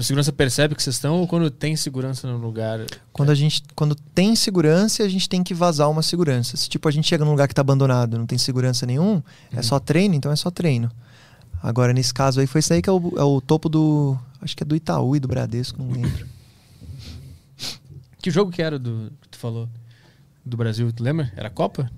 quando 0.00 0.04
a 0.04 0.04
segurança 0.04 0.32
percebe 0.32 0.74
que 0.74 0.82
vocês 0.82 0.96
estão 0.96 1.20
ou 1.20 1.28
quando 1.28 1.50
tem 1.50 1.76
segurança 1.76 2.26
no 2.26 2.38
lugar? 2.38 2.80
Quando 3.12 3.28
a 3.28 3.34
gente, 3.34 3.62
quando 3.76 3.94
tem 3.94 4.34
segurança, 4.34 5.02
a 5.02 5.08
gente 5.08 5.28
tem 5.28 5.44
que 5.44 5.52
vazar 5.52 5.90
uma 5.90 6.02
segurança. 6.02 6.56
Se 6.56 6.68
tipo 6.70 6.88
a 6.88 6.90
gente 6.90 7.06
chega 7.06 7.22
num 7.22 7.32
lugar 7.32 7.46
que 7.46 7.54
tá 7.54 7.60
abandonado, 7.60 8.16
não 8.16 8.26
tem 8.26 8.38
segurança 8.38 8.86
nenhum, 8.86 9.22
é 9.52 9.60
só 9.60 9.78
treino, 9.78 10.14
então 10.14 10.32
é 10.32 10.36
só 10.36 10.50
treino. 10.50 10.90
Agora 11.62 11.92
nesse 11.92 12.14
caso 12.14 12.40
aí 12.40 12.46
foi 12.46 12.60
isso 12.60 12.72
aí 12.72 12.80
que 12.80 12.88
é 12.88 12.92
o, 12.92 13.12
é 13.16 13.22
o 13.22 13.42
topo 13.42 13.68
do, 13.68 14.18
acho 14.40 14.56
que 14.56 14.62
é 14.62 14.66
do 14.66 14.74
Itaú 14.74 15.16
e 15.16 15.20
do 15.20 15.28
Bradesco, 15.28 15.82
não 15.82 15.90
lembro. 15.90 16.26
Que 18.22 18.30
jogo 18.30 18.50
que 18.50 18.60
era 18.60 18.78
do 18.78 19.10
que 19.22 19.30
tu 19.30 19.38
falou? 19.38 19.66
Do 20.44 20.54
Brasil, 20.54 20.92
tu 20.92 21.02
lembra? 21.02 21.32
Era 21.34 21.48
a 21.48 21.50
Copa? 21.50 21.90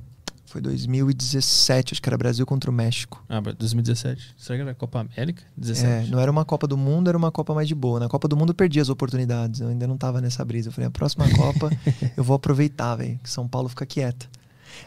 Foi 0.52 0.60
2017, 0.60 1.94
acho 1.94 2.02
que 2.02 2.06
era 2.10 2.18
Brasil 2.18 2.44
contra 2.44 2.70
o 2.70 2.74
México. 2.74 3.24
Ah, 3.26 3.40
2017. 3.40 4.34
Será 4.36 4.58
que 4.58 4.62
era 4.62 4.74
Copa 4.74 5.00
América? 5.00 5.42
17. 5.56 5.86
É, 5.86 6.10
não 6.10 6.20
era 6.20 6.30
uma 6.30 6.44
Copa 6.44 6.66
do 6.66 6.76
Mundo, 6.76 7.08
era 7.08 7.16
uma 7.16 7.32
Copa 7.32 7.54
mais 7.54 7.66
de 7.66 7.74
boa. 7.74 7.98
Na 7.98 8.06
Copa 8.06 8.28
do 8.28 8.36
Mundo 8.36 8.50
eu 8.50 8.54
perdi 8.54 8.78
as 8.78 8.90
oportunidades, 8.90 9.62
eu 9.62 9.68
ainda 9.68 9.86
não 9.86 9.96
tava 9.96 10.20
nessa 10.20 10.44
brisa. 10.44 10.68
Eu 10.68 10.72
falei, 10.74 10.88
a 10.88 10.90
próxima 10.90 11.24
Copa 11.30 11.70
eu 12.14 12.22
vou 12.22 12.36
aproveitar, 12.36 12.96
velho, 12.96 13.18
que 13.22 13.30
São 13.30 13.48
Paulo 13.48 13.70
fica 13.70 13.86
quieta. 13.86 14.28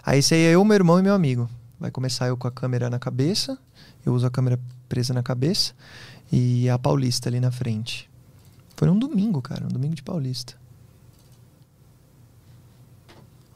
Aí 0.06 0.20
esse 0.20 0.36
aí 0.36 0.42
é 0.42 0.52
eu, 0.52 0.64
meu 0.64 0.76
irmão 0.76 1.00
e 1.00 1.02
meu 1.02 1.16
amigo. 1.16 1.50
Vai 1.80 1.90
começar 1.90 2.28
eu 2.28 2.38
com 2.38 2.48
a 2.48 2.52
câmera 2.52 2.88
na 2.88 3.00
cabeça, 3.00 3.58
eu 4.06 4.14
uso 4.14 4.28
a 4.28 4.30
câmera 4.30 4.60
presa 4.88 5.16
na 5.16 5.24
cabeça 5.24 5.74
e 6.32 6.70
a 6.70 6.78
Paulista 6.78 7.28
ali 7.28 7.40
na 7.40 7.50
frente. 7.50 8.08
Foi 8.78 8.88
num 8.88 9.00
domingo, 9.00 9.42
cara, 9.42 9.66
um 9.66 9.70
domingo 9.70 9.96
de 9.96 10.04
Paulista. 10.04 10.54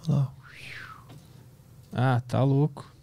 Olha 0.07 0.15
lá. 0.15 0.39
Ah, 1.94 2.22
tá 2.28 2.44
louco. 2.44 2.94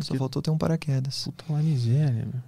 Só 0.00 0.14
faltou 0.16 0.42
ter 0.42 0.50
um 0.50 0.58
paraquedas. 0.58 1.24
Puta 1.24 1.44
uma 1.48 1.60
miséria, 1.62 2.26
meu. 2.26 2.42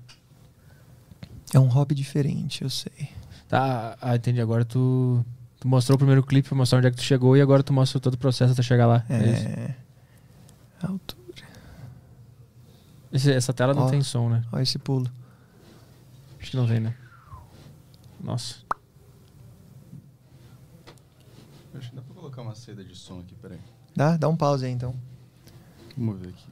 É 1.54 1.58
um 1.60 1.68
hobby 1.68 1.94
diferente, 1.94 2.62
eu 2.62 2.70
sei. 2.70 3.10
Tá, 3.48 3.96
ah, 4.00 4.16
entendi. 4.16 4.40
Agora 4.40 4.64
tu, 4.64 5.24
tu 5.60 5.68
mostrou 5.68 5.94
o 5.94 5.98
primeiro 5.98 6.22
clipe 6.24 6.48
pra 6.48 6.56
mostrar 6.58 6.78
onde 6.78 6.88
é 6.88 6.90
que 6.90 6.96
tu 6.96 7.02
chegou 7.04 7.36
e 7.36 7.40
agora 7.40 7.62
tu 7.62 7.72
mostra 7.72 8.00
todo 8.00 8.14
o 8.14 8.18
processo 8.18 8.52
até 8.52 8.62
chegar 8.62 8.86
lá. 8.86 9.04
É. 9.08 9.30
isso? 9.32 9.46
É. 9.48 9.76
Altura. 10.82 11.22
Esse- 13.12 13.32
essa 13.32 13.52
tela 13.52 13.72
não 13.72 13.84
Ó. 13.84 13.90
tem 13.90 14.02
som, 14.02 14.28
né? 14.28 14.44
Olha 14.52 14.62
esse 14.62 14.78
pulo. 14.78 15.08
Acho 16.40 16.50
que 16.50 16.56
não 16.56 16.66
tem, 16.66 16.80
né? 16.80 16.94
Nossa. 18.20 18.56
Acho 21.74 21.90
que 21.90 21.96
dá 21.96 22.02
pra 22.02 22.14
colocar 22.36 22.42
uma 22.42 22.54
seda 22.54 22.84
de 22.84 22.94
som 22.94 23.20
aqui, 23.20 23.34
peraí. 23.40 23.58
Dá, 23.94 24.16
dá 24.16 24.28
um 24.28 24.36
pause 24.36 24.66
aí 24.66 24.72
então. 24.72 24.94
Vamos 25.96 26.20
ver 26.20 26.28
aqui. 26.28 26.44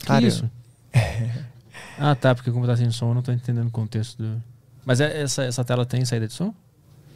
Que 0.00 0.06
Cara, 0.06 0.26
isso? 0.26 0.50
ah, 1.96 2.14
tá, 2.16 2.34
porque 2.34 2.50
como 2.50 2.66
tá 2.66 2.76
sem 2.76 2.90
som, 2.90 3.10
eu 3.10 3.14
não 3.14 3.22
tô 3.22 3.30
entendendo 3.30 3.68
o 3.68 3.70
contexto 3.70 4.20
do. 4.20 4.42
Mas 4.84 5.00
é- 5.00 5.22
essa, 5.22 5.44
essa 5.44 5.64
tela 5.64 5.86
tem 5.86 6.04
saída 6.04 6.26
de 6.26 6.32
som? 6.32 6.52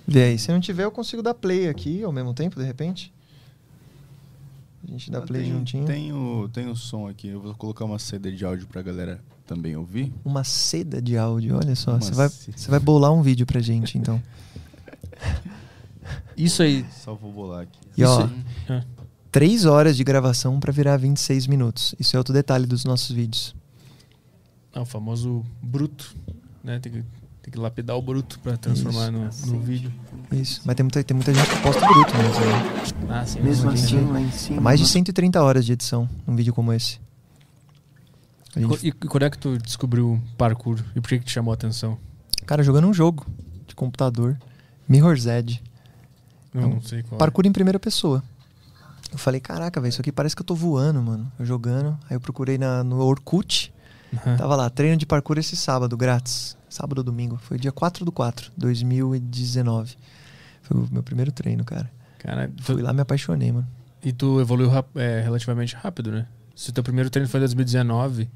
Vê 0.07 0.23
aí. 0.23 0.39
Se 0.39 0.53
não 0.53 0.61
tiver, 0.61 0.85
eu 0.85 0.93
consigo 0.93 1.21
dar 1.21 1.35
play 1.35 1.69
aqui 1.69 2.05
ao 2.05 2.13
mesmo 2.13 2.33
tempo, 2.33 2.61
de 2.61 2.65
repente. 2.65 3.13
A 4.85 4.91
gente 4.93 5.11
dá 5.11 5.19
Ah, 5.19 5.23
play 5.23 5.43
tem, 5.43 5.53
juntinho. 5.53 5.85
Tem 5.85 6.13
o, 6.13 6.49
tem 6.53 6.69
o 6.69 6.77
som 6.77 7.09
aqui. 7.09 7.27
Eu 7.29 7.41
vou 7.41 7.55
colocar 7.57 7.85
uma 7.85 7.99
seda 7.99 8.31
de 8.31 8.45
áudio 8.45 8.69
pra 8.69 8.83
galera 8.83 9.21
também 9.45 9.77
ouvir. 9.77 10.13
Uma 10.25 10.45
seda 10.45 11.03
de 11.03 11.19
áudio, 11.19 11.57
olha 11.57 11.75
só. 11.75 11.99
Você 11.99 12.13
vai, 12.13 12.29
vai 12.69 12.79
bolar 12.79 13.13
um 13.13 13.21
vídeo 13.21 13.45
pra 13.45 13.61
gente, 13.61 13.99
então. 13.99 14.23
Isso 16.37 16.63
aí. 16.63 16.85
Só 17.05 17.15
vou 17.15 17.33
bolar 17.33 17.63
aqui. 17.63 17.79
E 17.97 18.05
ó, 18.05 18.21
Isso- 18.27 18.35
Ah. 18.69 18.85
três 19.33 19.65
horas 19.65 19.97
de 19.97 20.05
gravação 20.05 20.59
pra 20.61 20.73
virar 20.73 20.97
26 20.97 21.47
minutos. 21.47 21.95
Isso 21.99 22.15
é 22.17 22.19
outro 22.19 22.33
detalhe 22.35 22.67
dos 22.67 22.85
nossos 22.85 23.11
vídeos. 23.15 23.55
É 24.75 24.81
o 24.81 24.85
famoso 24.85 25.45
bruto, 25.63 26.15
né? 26.63 26.79
Tem 26.79 26.93
que, 26.93 26.99
tem 27.43 27.53
que 27.53 27.59
lapidar 27.59 27.97
o 27.97 28.03
bruto 28.03 28.39
pra 28.41 28.57
transformar 28.59 29.11
no, 29.11 29.25
no 29.47 29.61
vídeo. 29.61 29.91
Isso. 30.31 30.61
Mas 30.65 30.77
tem 30.77 30.85
muita, 30.85 31.03
tem 31.03 31.15
muita 31.15 31.33
gente 31.33 31.49
que 31.49 31.63
posta 31.63 31.87
bruto 31.87 32.13
mesmo. 32.17 32.41
Né? 33.07 33.07
Ah, 33.09 33.25
sim. 33.27 33.41
Mesmo 33.41 33.71
assim, 33.71 34.01
lá 34.13 34.21
em 34.21 34.31
cima. 34.31 34.61
Mais 34.61 34.79
de 34.79 34.85
nós- 34.85 34.93
130 34.93 35.43
horas 35.43 35.65
de 35.65 35.73
edição 35.73 36.07
num 36.27 36.37
vídeo 36.37 36.53
como 36.53 36.73
esse. 36.73 36.99
Gente 38.57 38.87
E, 38.87 38.89
e 38.89 38.93
quando 38.93 39.23
é 39.25 39.31
que 39.31 39.39
tu 39.39 39.57
descobriu 39.59 40.21
parkour? 40.37 40.79
E 40.95 41.01
por 41.01 41.09
que, 41.09 41.19
que 41.19 41.25
te 41.25 41.33
chamou 41.33 41.53
a 41.53 41.55
atenção? 41.55 41.99
Cara, 42.47 42.63
jogando 42.63 42.87
um 42.87 42.93
jogo 42.95 43.27
de 43.67 43.75
computador, 43.75 44.39
Mirror's 44.89 45.27
Edge, 45.27 45.63
Eu 46.57 46.63
Não. 46.63 46.71
não 46.77 46.81
sei 46.83 47.03
qual. 47.03 47.17
é. 47.17 47.19
parkour 47.19 47.47
em 47.47 47.53
primeira 47.53 47.79
pessoa. 47.79 48.23
Eu 49.13 49.19
falei, 49.19 49.41
caraca, 49.41 49.81
velho, 49.81 49.91
isso 49.91 50.01
aqui 50.01 50.11
parece 50.11 50.35
que 50.35 50.43
eu 50.43 50.47
tô 50.47 50.55
voando, 50.55 51.01
mano. 51.03 51.31
Eu 51.39 51.47
jogando. 51.47 51.97
Aí 52.11 52.17
eu 52.17 52.21
procurei 52.21 52.59
na, 52.59 52.83
no 52.83 52.99
Orkut, 53.01 53.73
Aham. 54.15 54.37
tava 54.37 54.57
lá, 54.57 54.69
treino 54.69 54.97
de 54.97 55.07
parkour 55.07 55.39
esse 55.39 55.57
sábado, 55.57 55.97
grátis. 55.97 56.57
Sábado 56.69 56.99
ou 56.99 57.05
domingo. 57.05 57.39
Foi 57.43 57.59
dia 57.59 57.71
4 57.73 58.05
do 58.05 58.11
4, 58.13 58.51
2019. 58.57 59.97
Foi 60.63 60.77
o 60.77 60.89
meu 60.91 61.03
primeiro 61.03 61.31
treino, 61.31 61.65
cara. 61.65 61.91
Cara, 62.19 62.51
tu- 62.55 62.63
Fui 62.63 62.83
lá 62.83 62.93
me 62.93 63.01
apaixonei, 63.01 63.53
mano. 63.53 63.67
e 64.03 64.13
tu 64.13 64.41
evoluiu 64.41 64.71
é, 64.97 65.21
relativamente 65.23 65.75
rápido, 65.77 66.11
né? 66.11 66.27
Se 66.55 66.71
o 66.71 66.73
teu 66.73 66.83
primeiro 66.83 67.09
treino 67.11 67.29
foi 67.29 67.39
em 67.39 67.43
2019 67.43 68.29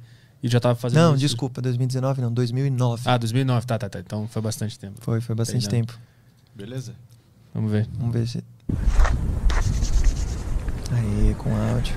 e 0.43 0.49
já 0.49 0.61
tava 0.61 0.75
fazendo. 0.77 1.01
Não, 1.01 1.11
isso- 1.15 1.21
desculpa, 1.21 1.61
2019 1.61 2.21
não, 2.23 2.33
2009. 2.33 3.03
Ah, 3.07 3.19
2009, 3.19 3.67
tá, 3.67 3.79
tá, 3.79 3.89
tá. 3.89 3.99
Então 3.99 4.29
foi 4.29 4.41
bastante 4.41 4.79
tempo. 4.79 4.95
Foi, 5.01 5.21
foi 5.21 5.35
bastante 5.35 5.67
Treinando. 5.69 5.93
tempo. 5.93 6.01
Beleza? 6.55 6.95
Vamos 7.55 7.73
ver. 7.73 7.89
Vamos 7.99 8.15
ver 8.15 8.27
se. 8.27 8.45
Aí, 10.93 11.35
com 11.39 11.51
áudio. 11.55 11.95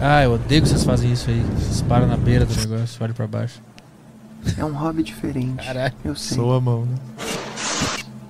Ah, 0.00 0.22
eu 0.22 0.34
odeio 0.34 0.62
que 0.62 0.68
vocês 0.68 0.84
fazem 0.84 1.12
isso 1.12 1.30
aí. 1.30 1.40
Vocês 1.40 1.82
param 1.82 2.06
na 2.06 2.16
beira 2.16 2.44
do 2.44 2.54
negócio, 2.54 3.02
olham 3.02 3.14
pra 3.14 3.26
baixo. 3.26 3.62
É 4.58 4.64
um 4.64 4.72
hobby 4.72 5.02
diferente. 5.02 5.64
Caralho. 5.64 5.94
Eu 6.04 6.14
sei. 6.14 6.38
a 6.38 6.60
mão, 6.60 6.84
né? 6.84 6.96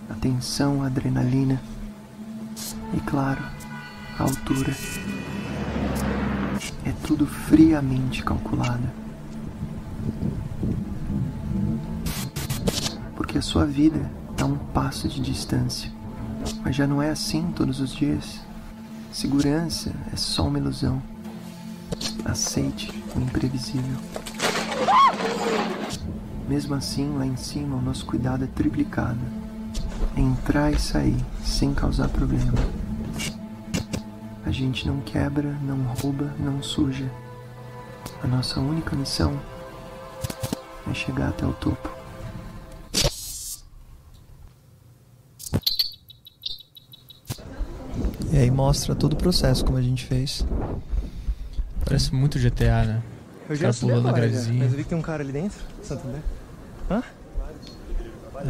Atenção, 0.09 0.83
adrenalina. 0.83 1.61
E 2.95 3.01
claro, 3.01 3.43
a 4.19 4.23
altura. 4.23 4.73
É 6.85 6.93
tudo 7.05 7.27
friamente 7.27 8.23
calculado. 8.23 9.04
Porque 13.17 13.39
a 13.39 13.43
sua 13.43 13.65
vida 13.65 14.11
está 14.31 14.45
a 14.45 14.49
um 14.49 14.57
passo 14.57 15.09
de 15.09 15.21
distância. 15.21 15.91
Mas 16.63 16.77
já 16.77 16.87
não 16.87 17.03
é 17.03 17.11
assim 17.11 17.53
todos 17.55 17.81
os 17.81 17.95
dias. 17.95 18.41
Segurança 19.13 19.93
é 20.13 20.17
só 20.17 20.47
uma 20.47 20.59
ilusão. 20.59 21.03
Aceite 22.25 22.91
o 23.15 23.21
imprevisível. 23.21 23.97
Mesmo 26.49 26.75
assim, 26.75 27.17
lá 27.17 27.25
em 27.25 27.37
cima, 27.37 27.77
o 27.77 27.81
nosso 27.83 28.05
cuidado 28.05 28.45
é 28.45 28.47
triplicado. 28.47 29.21
Entrar 30.17 30.73
e 30.73 30.79
sair 30.79 31.17
sem 31.43 31.73
causar 31.73 32.09
problema. 32.09 32.53
A 34.45 34.51
gente 34.51 34.87
não 34.87 35.01
quebra, 35.01 35.57
não 35.63 35.79
rouba, 35.95 36.35
não 36.39 36.63
suja. 36.63 37.11
A 38.23 38.27
nossa 38.27 38.61
única 38.61 38.95
missão 38.95 39.41
é 40.91 40.95
chegar 40.95 41.29
até 41.29 41.47
o 41.47 41.53
topo. 41.55 41.89
E 48.33 48.37
aí 48.39 48.51
mostra 48.51 48.95
todo 48.95 49.13
o 49.13 49.17
processo, 49.17 49.65
como 49.65 49.79
a 49.79 49.83
gente 49.83 50.05
fez. 50.05 50.45
Parece 51.85 52.13
muito 52.15 52.39
GTA, 52.39 52.85
né? 52.85 53.03
Eu 53.49 53.59
Cara 53.59 53.75
pulando 53.75 54.09
a 54.09 54.13
gradezinha. 54.13 54.67
vi 54.69 54.83
que 54.83 54.89
tem 54.89 54.99
um 54.99 55.03
cara 55.03 55.23
ali 55.23 55.33
dentro, 55.33 55.59
Santander. 55.83 56.21
Hã? 56.91 57.03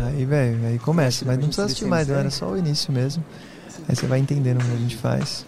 Aí, 0.07 0.25
velho, 0.25 0.67
aí 0.67 0.79
começa. 0.79 1.25
Mas 1.25 1.37
não 1.37 1.47
precisa 1.47 1.67
assistir 1.67 1.85
mais, 1.85 2.09
não. 2.09 2.17
Era 2.17 2.31
só 2.31 2.51
o 2.51 2.57
início 2.57 2.93
mesmo. 2.93 3.25
Aí 3.89 3.95
você 3.95 4.07
vai 4.07 4.19
entendendo 4.21 4.61
o 4.63 4.65
que 4.65 4.73
a 4.73 4.77
gente 4.77 4.97
faz. 4.97 5.45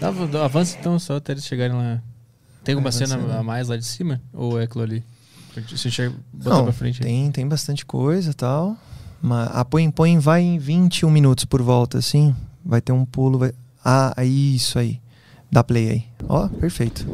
Dá, 0.00 0.08
avança 0.44 0.76
então 0.78 0.98
só 0.98 1.16
até 1.16 1.32
eles 1.32 1.44
chegarem 1.44 1.76
lá. 1.76 2.00
Tem 2.62 2.74
alguma 2.74 2.90
É, 2.90 2.92
cena 2.92 3.16
né? 3.16 3.38
a 3.38 3.42
mais 3.42 3.68
lá 3.68 3.76
de 3.76 3.84
cima? 3.84 4.20
Ou 4.32 4.60
é 4.60 4.64
aquilo 4.64 4.84
ali? 4.84 5.02
Se 5.76 5.90
chega, 5.90 6.14
botar 6.32 6.50
Não, 6.50 6.64
pra 6.64 6.72
frente. 6.72 7.02
aí. 7.02 7.08
tem, 7.08 7.30
tem 7.32 7.48
bastante 7.48 7.84
coisa 7.84 8.30
e 8.30 8.34
tal. 8.34 8.76
Mas 9.20 9.50
a 9.52 9.64
põe, 9.64 9.90
põe 9.90 10.18
vai 10.18 10.42
em 10.42 10.58
21 10.58 11.10
minutos 11.10 11.44
por 11.44 11.60
volta, 11.62 11.98
assim. 11.98 12.34
Vai 12.64 12.80
ter 12.80 12.92
um 12.92 13.04
pulo. 13.04 13.38
Vai... 13.38 13.52
Ah, 13.84 14.14
isso 14.24 14.78
aí. 14.78 15.00
Dá 15.50 15.64
play 15.64 15.90
aí. 15.90 16.04
Ó, 16.28 16.48
perfeito. 16.48 17.06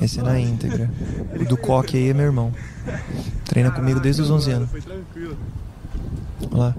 Esse 0.00 0.20
é 0.20 0.22
na 0.22 0.40
íntegra. 0.40 0.90
O 1.38 1.44
do 1.44 1.56
coque 1.56 1.96
aí 1.96 2.08
é 2.08 2.14
meu 2.14 2.24
irmão. 2.24 2.52
Treina 3.44 3.70
comigo 3.70 4.00
desde 4.00 4.22
os 4.22 4.30
11 4.30 4.50
anos. 4.50 4.70
Olha 6.50 6.56
lá. 6.56 6.74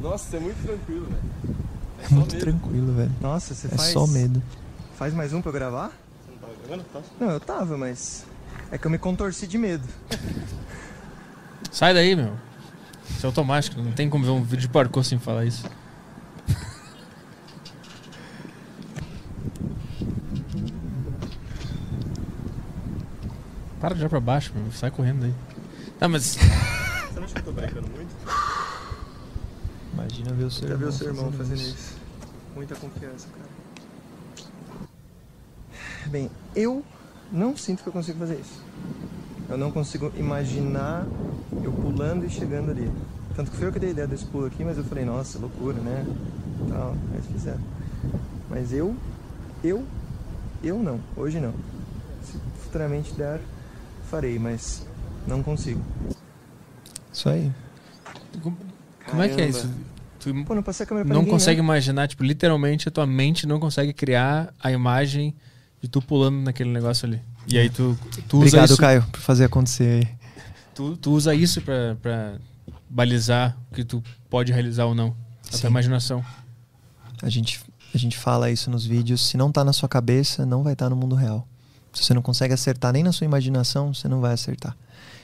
Nossa, 0.00 0.36
é 0.36 0.40
muito 0.40 0.62
tranquilo, 0.62 1.06
velho. 1.06 1.56
É 2.02 2.08
muito 2.14 2.38
tranquilo, 2.38 2.92
velho. 2.94 3.12
Nossa, 3.20 3.54
você 3.54 3.66
É 3.66 3.70
faz. 3.70 3.90
só 3.92 4.06
medo. 4.06 4.42
Faz 4.96 5.12
mais 5.14 5.32
um 5.32 5.40
pra 5.40 5.50
eu 5.50 5.54
gravar? 5.54 5.88
Você 5.88 6.30
não 6.32 6.38
tava 6.38 6.52
gravando? 6.66 6.84
Tá. 6.92 7.00
Não, 7.20 7.30
eu 7.30 7.40
tava, 7.40 7.76
mas. 7.78 8.24
É 8.70 8.78
que 8.78 8.86
eu 8.86 8.90
me 8.90 8.98
contorci 8.98 9.46
de 9.46 9.58
medo. 9.58 9.86
Sai 11.70 11.92
daí, 11.94 12.14
meu. 12.16 12.32
Isso 13.08 13.24
é 13.24 13.28
automático, 13.28 13.80
não 13.80 13.92
tem 13.92 14.08
como 14.08 14.24
ver 14.24 14.30
um 14.30 14.42
vídeo 14.42 14.60
de 14.62 14.68
parkour 14.68 15.02
sem 15.04 15.18
falar 15.18 15.44
isso. 15.44 15.64
Para 23.80 23.94
de 23.94 24.00
olhar 24.00 24.10
pra 24.10 24.20
baixo, 24.20 24.52
meu. 24.54 24.70
sai 24.72 24.90
correndo 24.90 25.24
aí. 25.24 25.34
Não, 26.00 26.08
mas 26.08 26.36
Você 26.36 27.16
não 27.16 27.24
acha 27.24 27.34
que 27.34 27.40
eu 27.40 27.44
tô 27.44 27.52
brincando 27.52 27.88
muito? 27.88 28.10
Imagina 30.00 30.32
ver 30.32 30.44
o 30.44 30.50
seu 30.50 30.66
Já 30.66 30.74
irmão. 30.74 30.90
viu 30.90 30.98
seu 30.98 31.08
irmão 31.08 31.32
fazendo 31.32 31.60
isso? 31.60 31.94
Muita 32.54 32.74
confiança, 32.74 33.28
cara. 33.28 34.88
Bem, 36.06 36.30
eu 36.56 36.82
não 37.30 37.54
sinto 37.54 37.82
que 37.82 37.88
eu 37.88 37.92
consigo 37.92 38.18
fazer 38.18 38.40
isso. 38.40 38.62
Eu 39.48 39.58
não 39.58 39.70
consigo 39.70 40.10
imaginar 40.16 41.06
eu 41.62 41.70
pulando 41.70 42.24
e 42.24 42.30
chegando 42.30 42.70
ali. 42.70 42.90
Tanto 43.36 43.50
que 43.50 43.58
foi 43.58 43.68
eu 43.68 43.72
que 43.72 43.78
dei 43.78 43.90
a 43.90 43.92
ideia 43.92 44.08
desse 44.08 44.24
pulo 44.24 44.46
aqui, 44.46 44.64
mas 44.64 44.78
eu 44.78 44.84
falei, 44.84 45.04
nossa, 45.04 45.38
loucura, 45.38 45.78
né? 45.78 46.06
Tal, 46.70 46.92
aí 46.92 47.14
eles 47.14 47.26
fizeram. 47.26 47.60
Mas 48.48 48.72
eu, 48.72 48.96
eu, 49.62 49.84
eu 50.62 50.78
não. 50.78 50.98
Hoje 51.14 51.38
não. 51.38 51.52
Se 52.24 52.38
futuramente 52.62 53.12
der, 53.12 53.40
farei, 54.10 54.38
mas 54.38 54.86
não 55.26 55.42
consigo. 55.42 55.82
Isso 57.12 57.28
aí. 57.28 57.52
Como 59.10 59.22
é 59.22 59.28
que 59.28 59.40
é 59.40 59.48
isso? 59.48 59.70
Tu 60.18 60.32
Pô, 60.44 60.54
não 60.54 60.62
passei 60.62 60.84
a 60.84 60.86
câmera 60.86 61.06
pra 61.06 61.14
não 61.14 61.22
ninguém, 61.22 61.32
consegue 61.34 61.60
né? 61.60 61.64
imaginar, 61.64 62.06
tipo, 62.06 62.22
literalmente 62.22 62.88
a 62.88 62.90
tua 62.90 63.06
mente 63.06 63.46
não 63.46 63.58
consegue 63.58 63.92
criar 63.92 64.52
a 64.62 64.70
imagem 64.70 65.34
de 65.80 65.88
tu 65.88 66.02
pulando 66.02 66.36
naquele 66.42 66.70
negócio 66.70 67.06
ali. 67.06 67.20
E 67.48 67.56
aí 67.58 67.70
tu, 67.70 67.98
tu 68.28 68.36
usa 68.36 68.46
Obrigado, 68.48 68.70
isso, 68.70 68.76
Caio, 68.76 69.02
por 69.10 69.20
fazer 69.20 69.44
acontecer 69.44 70.04
aí. 70.04 70.08
tu, 70.74 70.96
tu 70.96 71.12
usa 71.12 71.34
isso 71.34 71.62
pra, 71.62 71.96
pra 72.02 72.34
balizar 72.88 73.56
o 73.70 73.74
que 73.74 73.82
tu 73.82 74.02
pode 74.28 74.52
realizar 74.52 74.84
ou 74.84 74.94
não. 74.94 75.16
A 75.48 75.52
Sim. 75.54 75.60
tua 75.62 75.70
imaginação. 75.70 76.22
A 77.22 77.28
gente, 77.30 77.60
a 77.94 77.98
gente 77.98 78.16
fala 78.18 78.50
isso 78.50 78.70
nos 78.70 78.84
vídeos. 78.84 79.26
Se 79.26 79.38
não 79.38 79.50
tá 79.50 79.64
na 79.64 79.72
sua 79.72 79.88
cabeça, 79.88 80.44
não 80.44 80.62
vai 80.62 80.74
estar 80.74 80.90
no 80.90 80.96
mundo 80.96 81.14
real. 81.14 81.46
Se 81.94 82.04
você 82.04 82.12
não 82.14 82.22
consegue 82.22 82.52
acertar 82.52 82.92
nem 82.92 83.02
na 83.02 83.10
sua 83.10 83.24
imaginação, 83.24 83.92
você 83.94 84.06
não 84.06 84.20
vai 84.20 84.34
acertar. 84.34 84.76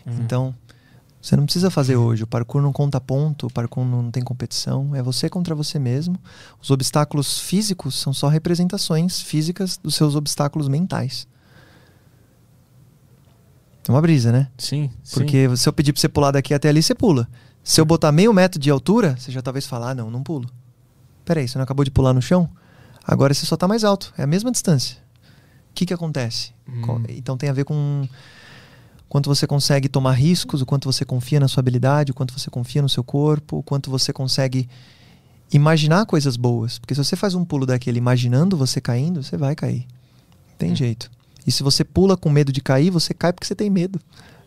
Uhum. 0.06 0.14
Então, 0.20 0.54
você 1.26 1.36
não 1.36 1.42
precisa 1.42 1.72
fazer 1.72 1.96
hoje. 1.96 2.22
O 2.22 2.26
parkour 2.26 2.62
não 2.62 2.72
conta 2.72 3.00
ponto, 3.00 3.48
o 3.48 3.50
parkour 3.50 3.84
não 3.84 4.12
tem 4.12 4.22
competição. 4.22 4.94
É 4.94 5.02
você 5.02 5.28
contra 5.28 5.56
você 5.56 5.76
mesmo. 5.76 6.16
Os 6.62 6.70
obstáculos 6.70 7.40
físicos 7.40 7.98
são 7.98 8.14
só 8.14 8.28
representações 8.28 9.20
físicas 9.20 9.76
dos 9.76 9.96
seus 9.96 10.14
obstáculos 10.14 10.68
mentais. 10.68 11.26
É 13.88 13.90
uma 13.90 14.00
brisa, 14.00 14.30
né? 14.30 14.48
Sim, 14.56 14.88
sim. 15.02 15.14
Porque 15.14 15.56
se 15.56 15.68
eu 15.68 15.72
pedir 15.72 15.92
pra 15.92 16.00
você 16.00 16.08
pular 16.08 16.30
daqui 16.30 16.54
até 16.54 16.68
ali, 16.68 16.80
você 16.80 16.94
pula. 16.94 17.28
Se 17.60 17.80
eu 17.80 17.84
botar 17.84 18.12
meio 18.12 18.32
metro 18.32 18.60
de 18.60 18.70
altura, 18.70 19.16
você 19.18 19.32
já 19.32 19.42
talvez 19.42 19.66
falar, 19.66 19.90
ah, 19.90 19.94
não, 19.96 20.08
não 20.08 20.22
pulo. 20.22 20.48
Peraí, 21.24 21.48
você 21.48 21.58
não 21.58 21.64
acabou 21.64 21.84
de 21.84 21.90
pular 21.90 22.14
no 22.14 22.22
chão? 22.22 22.48
Agora 23.04 23.34
você 23.34 23.44
só 23.44 23.56
tá 23.56 23.66
mais 23.66 23.82
alto. 23.82 24.14
É 24.16 24.22
a 24.22 24.28
mesma 24.28 24.52
distância. 24.52 24.98
O 25.72 25.74
que 25.74 25.86
que 25.86 25.92
acontece? 25.92 26.52
Hum. 26.68 27.02
Então 27.08 27.36
tem 27.36 27.48
a 27.48 27.52
ver 27.52 27.64
com 27.64 28.08
quanto 29.08 29.28
você 29.28 29.46
consegue 29.46 29.88
tomar 29.88 30.12
riscos, 30.12 30.60
o 30.62 30.66
quanto 30.66 30.90
você 30.90 31.04
confia 31.04 31.38
na 31.40 31.48
sua 31.48 31.60
habilidade, 31.60 32.10
o 32.12 32.14
quanto 32.14 32.38
você 32.38 32.50
confia 32.50 32.82
no 32.82 32.88
seu 32.88 33.04
corpo, 33.04 33.58
o 33.58 33.62
quanto 33.62 33.90
você 33.90 34.12
consegue 34.12 34.68
imaginar 35.52 36.06
coisas 36.06 36.36
boas. 36.36 36.78
Porque 36.78 36.94
se 36.94 37.02
você 37.04 37.16
faz 37.16 37.34
um 37.34 37.44
pulo 37.44 37.66
daquele 37.66 37.98
imaginando 37.98 38.56
você 38.56 38.80
caindo, 38.80 39.22
você 39.22 39.36
vai 39.36 39.54
cair. 39.54 39.86
Tem 40.58 40.72
Hum. 40.72 40.76
jeito. 40.76 41.10
E 41.46 41.52
se 41.52 41.62
você 41.62 41.84
pula 41.84 42.16
com 42.16 42.28
medo 42.28 42.50
de 42.52 42.60
cair, 42.60 42.90
você 42.90 43.14
cai 43.14 43.32
porque 43.32 43.46
você 43.46 43.54
tem 43.54 43.70
medo. 43.70 44.00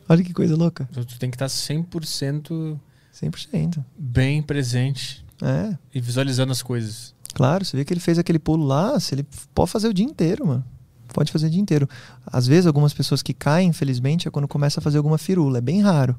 Olha 0.09 0.23
que 0.23 0.33
coisa 0.33 0.55
louca. 0.55 0.87
Então 0.91 1.03
tu 1.03 1.17
tem 1.17 1.29
que 1.29 1.35
estar 1.35 1.47
100% 1.47 2.77
100%. 3.13 3.83
bem 3.97 4.41
presente 4.41 5.23
É, 5.41 5.77
e 5.93 6.01
visualizando 6.01 6.51
as 6.51 6.61
coisas. 6.61 7.13
claro. 7.33 7.63
Você 7.63 7.77
vê 7.77 7.85
que 7.85 7.93
ele 7.93 7.99
fez 8.01 8.19
aquele 8.19 8.39
pulo 8.39 8.65
lá, 8.65 8.99
se 8.99 9.15
ele 9.15 9.25
pode 9.55 9.71
fazer 9.71 9.87
o 9.87 9.93
dia 9.93 10.05
inteiro, 10.05 10.45
mano. 10.47 10.65
Pode 11.13 11.31
fazer 11.31 11.47
o 11.47 11.49
dia 11.49 11.61
inteiro. 11.61 11.87
Às 12.25 12.47
vezes, 12.47 12.65
algumas 12.67 12.93
pessoas 12.93 13.21
que 13.21 13.33
caem, 13.33 13.69
infelizmente, 13.69 14.27
é 14.27 14.31
quando 14.31 14.47
começa 14.47 14.79
a 14.79 14.83
fazer 14.83 14.97
alguma 14.97 15.17
firula. 15.17 15.57
É 15.57 15.61
bem 15.61 15.81
raro. 15.81 16.15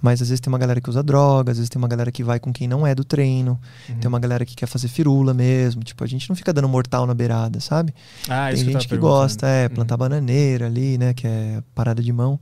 Mas 0.00 0.22
às 0.22 0.28
vezes 0.28 0.40
tem 0.40 0.48
uma 0.52 0.58
galera 0.58 0.80
que 0.80 0.88
usa 0.88 1.02
droga, 1.02 1.50
às 1.50 1.58
vezes 1.58 1.68
tem 1.68 1.78
uma 1.80 1.88
galera 1.88 2.10
que 2.12 2.22
vai 2.22 2.38
com 2.38 2.52
quem 2.52 2.68
não 2.68 2.86
é 2.86 2.94
do 2.94 3.02
treino, 3.04 3.58
Uhum. 3.88 3.98
tem 3.98 4.08
uma 4.08 4.20
galera 4.20 4.44
que 4.44 4.54
quer 4.54 4.66
fazer 4.66 4.86
firula 4.88 5.34
mesmo. 5.34 5.82
Tipo, 5.82 6.04
a 6.04 6.06
gente 6.06 6.28
não 6.28 6.36
fica 6.36 6.52
dando 6.52 6.68
mortal 6.68 7.04
na 7.06 7.14
beirada, 7.14 7.58
sabe? 7.58 7.92
Ah, 8.28 8.48
tem 8.48 8.64
gente 8.64 8.86
que, 8.86 8.88
tava 8.94 9.00
gosta, 9.00 9.46
é, 9.46 9.68
plantar 9.68 9.96
bananeira 9.96 10.66
ali, 10.66 10.96
né? 10.98 11.14
Que 11.14 11.26
é 11.26 11.62
parada 11.74 12.00
de 12.02 12.12
mão. 12.12 12.38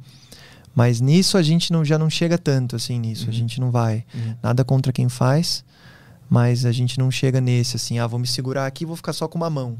Mas 0.74 1.00
nisso 1.00 1.38
a 1.38 1.42
gente 1.42 1.72
não, 1.72 1.82
já 1.82 1.98
não 1.98 2.10
chega 2.10 2.36
tanto 2.36 2.76
assim 2.76 2.98
nisso. 2.98 3.24
Uhum. 3.24 3.30
A 3.30 3.32
gente 3.32 3.58
não 3.60 3.70
vai. 3.70 4.04
Uhum. 4.14 4.34
Nada 4.42 4.62
contra 4.62 4.92
quem 4.92 5.08
faz, 5.08 5.64
mas 6.28 6.66
a 6.66 6.72
gente 6.72 6.98
não 6.98 7.10
chega 7.10 7.40
nesse 7.40 7.76
assim, 7.76 7.98
ah, 7.98 8.06
vou 8.06 8.18
me 8.18 8.26
segurar 8.26 8.66
aqui 8.66 8.84
e 8.84 8.86
vou 8.86 8.96
ficar 8.96 9.14
só 9.14 9.26
com 9.26 9.38
uma 9.38 9.48
mão. 9.48 9.78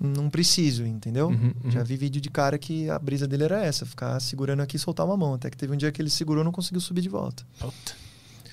Não 0.00 0.30
preciso, 0.30 0.84
entendeu? 0.86 1.28
Uhum, 1.28 1.52
uhum. 1.64 1.70
Já 1.70 1.82
vi 1.82 1.96
vídeo 1.96 2.20
de 2.20 2.30
cara 2.30 2.56
que 2.58 2.88
a 2.88 2.98
brisa 2.98 3.26
dele 3.26 3.44
era 3.44 3.64
essa, 3.64 3.84
ficar 3.84 4.18
segurando 4.20 4.60
aqui 4.60 4.76
e 4.76 4.78
soltar 4.78 5.04
uma 5.04 5.16
mão. 5.16 5.34
Até 5.34 5.50
que 5.50 5.56
teve 5.56 5.72
um 5.72 5.76
dia 5.76 5.90
que 5.90 6.00
ele 6.00 6.10
segurou 6.10 6.42
e 6.42 6.44
não 6.44 6.52
conseguiu 6.52 6.80
subir 6.80 7.00
de 7.00 7.08
volta. 7.08 7.42
Puta. 7.58 7.92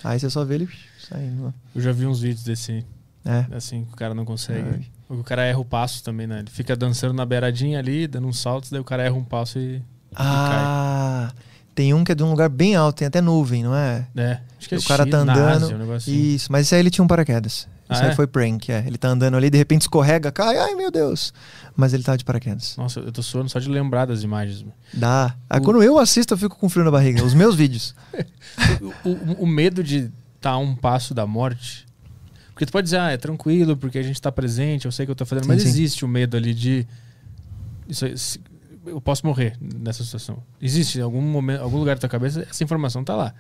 Aí 0.04 0.20
você 0.20 0.30
só 0.30 0.44
vê 0.44 0.56
ele 0.56 0.70
saindo. 1.08 1.48
ó. 1.48 1.52
Eu 1.76 1.82
já 1.82 1.92
vi 1.92 2.06
uns 2.08 2.20
vídeos 2.22 2.44
desse, 2.44 2.84
É. 3.24 3.46
assim, 3.56 3.86
que 3.86 3.94
o 3.94 3.96
cara 3.96 4.14
não 4.16 4.26
consegue. 4.26 4.68
Ai. 4.70 4.86
O 5.08 5.24
cara 5.24 5.44
erra 5.44 5.60
o 5.60 5.66
passo 5.66 6.04
também, 6.04 6.26
né? 6.26 6.40
Ele 6.40 6.50
fica 6.50 6.76
dançando 6.76 7.14
na 7.14 7.26
beiradinha 7.26 7.78
ali, 7.78 8.08
dando 8.08 8.28
uns 8.28 8.40
saltos, 8.40 8.72
daí 8.72 8.80
o 8.80 8.84
cara 8.84 9.04
erra 9.04 9.14
um 9.16 9.24
passo 9.24 9.60
e, 9.60 9.82
Ah, 10.16 11.32
tem 11.76 11.94
um 11.94 12.04
que 12.04 12.12
é 12.12 12.16
de 12.16 12.24
um 12.24 12.30
lugar 12.32 12.50
bem 12.50 12.76
alto, 12.76 12.98
tem 12.98 13.08
até 13.08 13.22
nuvem, 13.22 13.64
não 13.64 13.76
é? 13.76 14.08
e. 14.16 14.20
É, 14.20 14.42
acho 14.58 14.68
que 14.70 14.76
é 14.76 14.78
o 14.80 14.84
cara 14.84 15.06
tá 15.06 15.20
andando. 15.20 15.66
Ásia, 15.66 15.78
um 15.78 15.94
assim. 15.94 16.12
Isso, 16.34 16.52
mas 16.52 16.66
esse 16.66 16.74
aí 16.74 16.82
ele 16.82 16.90
tinha 16.90 17.04
um 17.04 17.08
paraquedas. 17.08 17.68
Isso 17.90 18.02
Ah, 18.02 18.06
aí 18.06 18.12
é? 18.12 18.16
foi 18.16 18.26
prank, 18.26 18.70
é. 18.72 18.84
Ele 18.88 18.98
tá 18.98 19.10
andando 19.10 19.38
ali, 19.38 19.50
de 19.50 19.58
repente 19.58 19.82
escorrega, 19.82 20.32
cai, 20.32 20.58
ai 20.58 20.74
meu 20.74 20.90
Deus. 20.90 21.32
Mas 21.76 21.94
ele 21.94 22.02
tava 22.02 22.18
de 22.18 22.26
paraquedas. 22.26 22.76
Nossa, 22.78 23.00
eu 23.00 23.12
tô 23.12 23.22
suando 23.22 23.48
só 23.50 23.60
de 23.60 23.70
lembrar 23.70 24.06
das 24.06 24.24
imagens. 24.24 24.66
Dá. 24.94 25.36
Aí 25.50 25.60
O- 25.60 25.64
quando 25.64 25.84
eu 25.84 26.00
assisto, 26.00 26.34
eu 26.34 26.38
fico 26.38 26.58
com 26.58 26.68
frio 26.68 26.84
na 26.84 26.90
barriga. 26.92 27.24
Os 27.24 27.34
meus 27.36 27.56
vídeos. 27.56 27.94
O, 29.04 29.10
o- 29.10 29.44
o 29.44 29.48
medo 29.48 29.84
de 29.84 30.10
estar 30.38 30.52
a 30.52 30.58
um 30.58 30.76
passo 30.76 31.14
da 31.14 31.28
morte. 31.28 31.86
Porque 32.54 32.66
tu 32.66 32.72
pode 32.72 32.86
dizer, 32.86 33.00
ah, 33.00 33.12
é 33.12 33.18
tranquilo, 33.18 33.76
porque 33.76 33.98
a 34.00 34.04
gente 34.04 34.20
tá 34.22 34.32
presente, 34.32 34.86
eu 34.86 34.92
sei 34.92 35.04
o 35.04 35.08
que 35.08 35.12
eu 35.12 35.16
tô 35.16 35.26
fazendo, 35.26 35.44
Sim, 35.44 35.50
mas 35.50 35.62
sim. 35.62 35.68
existe 35.68 36.06
o 36.06 36.08
medo 36.08 36.38
ali 36.38 36.54
de. 36.54 36.88
Isso, 37.88 38.06
eu 38.86 39.00
posso 39.02 39.26
morrer 39.26 39.58
nessa 39.60 40.04
situação. 40.04 40.42
Existe 40.62 40.98
em 41.00 41.02
algum 41.02 41.22
momento, 41.22 41.62
algum 41.62 41.78
lugar 41.78 41.96
da 41.96 42.00
tua 42.00 42.10
cabeça, 42.10 42.48
essa 42.50 42.64
informação 42.64 43.04
tá 43.04 43.16
lá. 43.16 43.34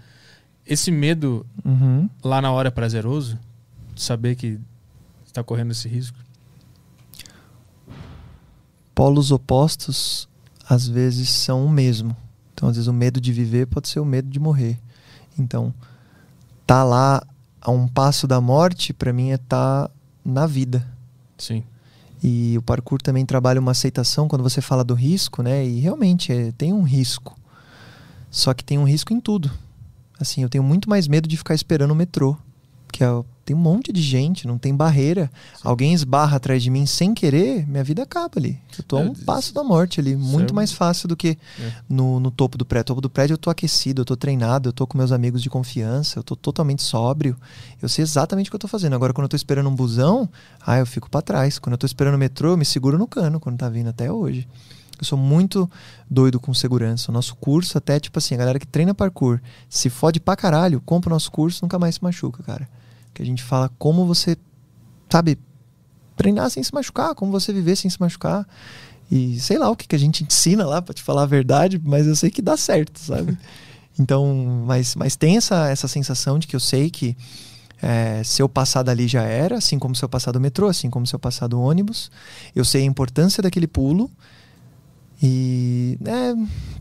Esse 0.67 0.91
medo 0.91 1.45
Uhum. 1.63 2.09
lá 2.23 2.41
na 2.41 2.51
hora 2.51 2.67
é 2.67 2.71
prazeroso, 2.71 3.39
saber 4.01 4.35
que 4.35 4.59
está 5.25 5.43
correndo 5.43 5.71
esse 5.71 5.87
risco. 5.87 6.17
Polos 8.93 9.31
opostos, 9.31 10.29
às 10.67 10.87
vezes, 10.87 11.29
são 11.29 11.65
o 11.65 11.69
mesmo. 11.69 12.15
Então, 12.53 12.69
às 12.69 12.75
vezes, 12.75 12.87
o 12.87 12.93
medo 12.93 13.19
de 13.19 13.33
viver 13.33 13.67
pode 13.67 13.89
ser 13.89 13.99
o 13.99 14.05
medo 14.05 14.29
de 14.29 14.39
morrer. 14.39 14.79
Então, 15.37 15.73
tá 16.65 16.83
lá 16.83 17.21
a 17.61 17.71
um 17.71 17.87
passo 17.87 18.27
da 18.27 18.39
morte, 18.39 18.93
pra 18.93 19.11
mim, 19.11 19.31
é 19.31 19.37
tá 19.37 19.89
na 20.23 20.47
vida. 20.47 20.87
Sim. 21.37 21.63
E 22.23 22.57
o 22.57 22.61
parkour 22.61 23.01
também 23.01 23.25
trabalha 23.25 23.59
uma 23.59 23.71
aceitação 23.71 24.27
quando 24.27 24.41
você 24.41 24.61
fala 24.61 24.83
do 24.83 24.93
risco, 24.93 25.43
né? 25.43 25.65
E 25.65 25.79
realmente 25.79 26.31
é, 26.31 26.51
tem 26.53 26.73
um 26.73 26.81
risco. 26.81 27.37
Só 28.31 28.53
que 28.53 28.63
tem 28.63 28.77
um 28.77 28.83
risco 28.83 29.13
em 29.13 29.19
tudo. 29.19 29.51
Assim, 30.19 30.41
eu 30.41 30.49
tenho 30.49 30.63
muito 30.63 30.89
mais 30.89 31.07
medo 31.07 31.27
de 31.27 31.37
ficar 31.37 31.53
esperando 31.53 31.91
o 31.91 31.95
metrô. 31.95 32.37
Que 32.91 33.03
é, 33.03 33.23
tem 33.45 33.55
um 33.55 33.59
monte 33.59 33.93
de 33.93 34.01
gente, 34.01 34.47
não 34.47 34.57
tem 34.57 34.75
barreira. 34.75 35.29
Alguém 35.63 35.93
esbarra 35.93 36.37
atrás 36.37 36.63
de 36.63 36.71
mim 36.71 36.85
sem 36.87 37.13
querer, 37.13 37.67
minha 37.67 37.83
vida 37.83 38.01
acaba 38.01 38.31
ali. 38.37 38.59
Eu 38.75 38.83
tô 38.83 38.97
a 38.97 39.01
um 39.01 39.11
É, 39.11 39.23
passo 39.23 39.53
da 39.53 39.63
morte 39.63 39.99
ali. 39.99 40.15
Muito 40.15 40.51
mais 40.53 40.71
fácil 40.71 41.07
do 41.07 41.15
que 41.15 41.37
É. 41.61 41.71
no, 41.87 42.19
no 42.19 42.31
topo 42.31 42.57
do 42.57 42.65
prédio. 42.65 42.85
topo 42.85 43.01
do 43.01 43.09
prédio 43.09 43.35
eu 43.35 43.37
tô 43.37 43.51
aquecido, 43.51 44.01
eu 44.01 44.05
tô 44.05 44.17
treinado, 44.17 44.69
eu 44.69 44.73
tô 44.73 44.87
com 44.87 44.97
meus 44.97 45.11
amigos 45.11 45.43
de 45.43 45.49
confiança, 45.49 46.17
eu 46.17 46.23
tô 46.23 46.35
totalmente 46.35 46.81
sóbrio. 46.81 47.37
Eu 47.79 47.87
sei 47.87 48.01
exatamente 48.01 48.47
o 48.47 48.51
que 48.51 48.55
eu 48.55 48.59
tô 48.59 48.67
fazendo. 48.67 48.95
Agora, 48.95 49.13
quando 49.13 49.25
eu 49.25 49.29
tô 49.29 49.35
esperando 49.35 49.69
um 49.69 49.75
busão, 49.75 50.27
ah, 50.65 50.79
eu 50.79 50.85
fico 50.87 51.07
pra 51.07 51.21
trás. 51.21 51.59
Quando 51.59 51.73
eu 51.73 51.77
tô 51.77 51.85
esperando 51.85 52.15
o 52.15 52.17
metrô, 52.17 52.49
eu 52.51 52.57
me 52.57 52.65
seguro 52.65 52.97
no 52.97 53.05
cano, 53.07 53.39
quando 53.39 53.57
tá 53.57 53.69
vindo 53.69 53.89
até 53.89 54.11
hoje. 54.11 54.47
Eu 54.97 55.05
sou 55.05 55.17
muito 55.19 55.69
doido 56.09 56.39
com 56.39 56.51
segurança. 56.53 57.11
O 57.11 57.13
nosso 57.13 57.35
curso, 57.35 57.77
até 57.77 57.99
tipo 57.99 58.17
assim, 58.17 58.33
a 58.33 58.37
galera 58.37 58.57
que 58.57 58.65
treina 58.65 58.93
parkour, 58.95 59.39
se 59.69 59.89
fode 59.89 60.19
pra 60.19 60.35
caralho, 60.35 60.81
compra 60.81 61.09
o 61.09 61.13
nosso 61.13 61.29
curso, 61.31 61.59
nunca 61.63 61.77
mais 61.77 61.95
se 61.95 62.03
machuca, 62.03 62.41
cara. 62.41 62.67
Que 63.15 63.23
a 63.23 63.25
gente 63.25 63.41
fala 63.41 63.71
como 63.79 64.05
você, 64.05 64.37
sabe, 65.09 65.39
treinar 66.15 66.51
sem 66.51 66.61
se 66.61 66.71
machucar, 66.71 67.15
como 67.15 67.31
você 67.31 67.51
viver 67.51 67.75
sem 67.75 67.89
se 67.89 67.99
machucar. 67.99 68.47
E 69.11 69.39
sei 69.39 69.57
lá 69.57 69.69
o 69.69 69.75
que, 69.75 69.87
que 69.87 69.95
a 69.95 69.99
gente 69.99 70.23
ensina 70.23 70.65
lá, 70.65 70.81
pra 70.81 70.93
te 70.93 71.01
falar 71.01 71.23
a 71.23 71.25
verdade, 71.25 71.81
mas 71.83 72.05
eu 72.05 72.15
sei 72.15 72.29
que 72.29 72.41
dá 72.41 72.55
certo, 72.55 72.99
sabe? 72.99 73.35
Então, 73.97 74.63
mas, 74.67 74.93
mas 74.93 75.15
tem 75.15 75.37
essa, 75.37 75.69
essa 75.69 75.87
sensação 75.87 76.37
de 76.37 76.47
que 76.47 76.55
eu 76.55 76.59
sei 76.59 76.89
que 76.91 77.15
É, 77.81 78.21
se 78.23 78.41
eu 78.41 78.49
passar 78.49 78.83
dali 78.83 79.07
já 79.07 79.23
era, 79.23 79.57
assim 79.57 79.77
como 79.77 79.93
se 79.95 80.03
eu 80.03 80.09
passar 80.09 80.31
do 80.31 80.39
metrô, 80.39 80.67
assim 80.67 80.89
como 80.89 81.05
se 81.05 81.13
eu 81.13 81.19
passar 81.19 81.47
do 81.47 81.59
ônibus. 81.61 82.09
Eu 82.55 82.65
sei 82.65 82.81
a 82.83 82.85
importância 82.85 83.43
daquele 83.43 83.67
pulo. 83.67 84.09
E. 85.21 85.97
É, 86.05 86.33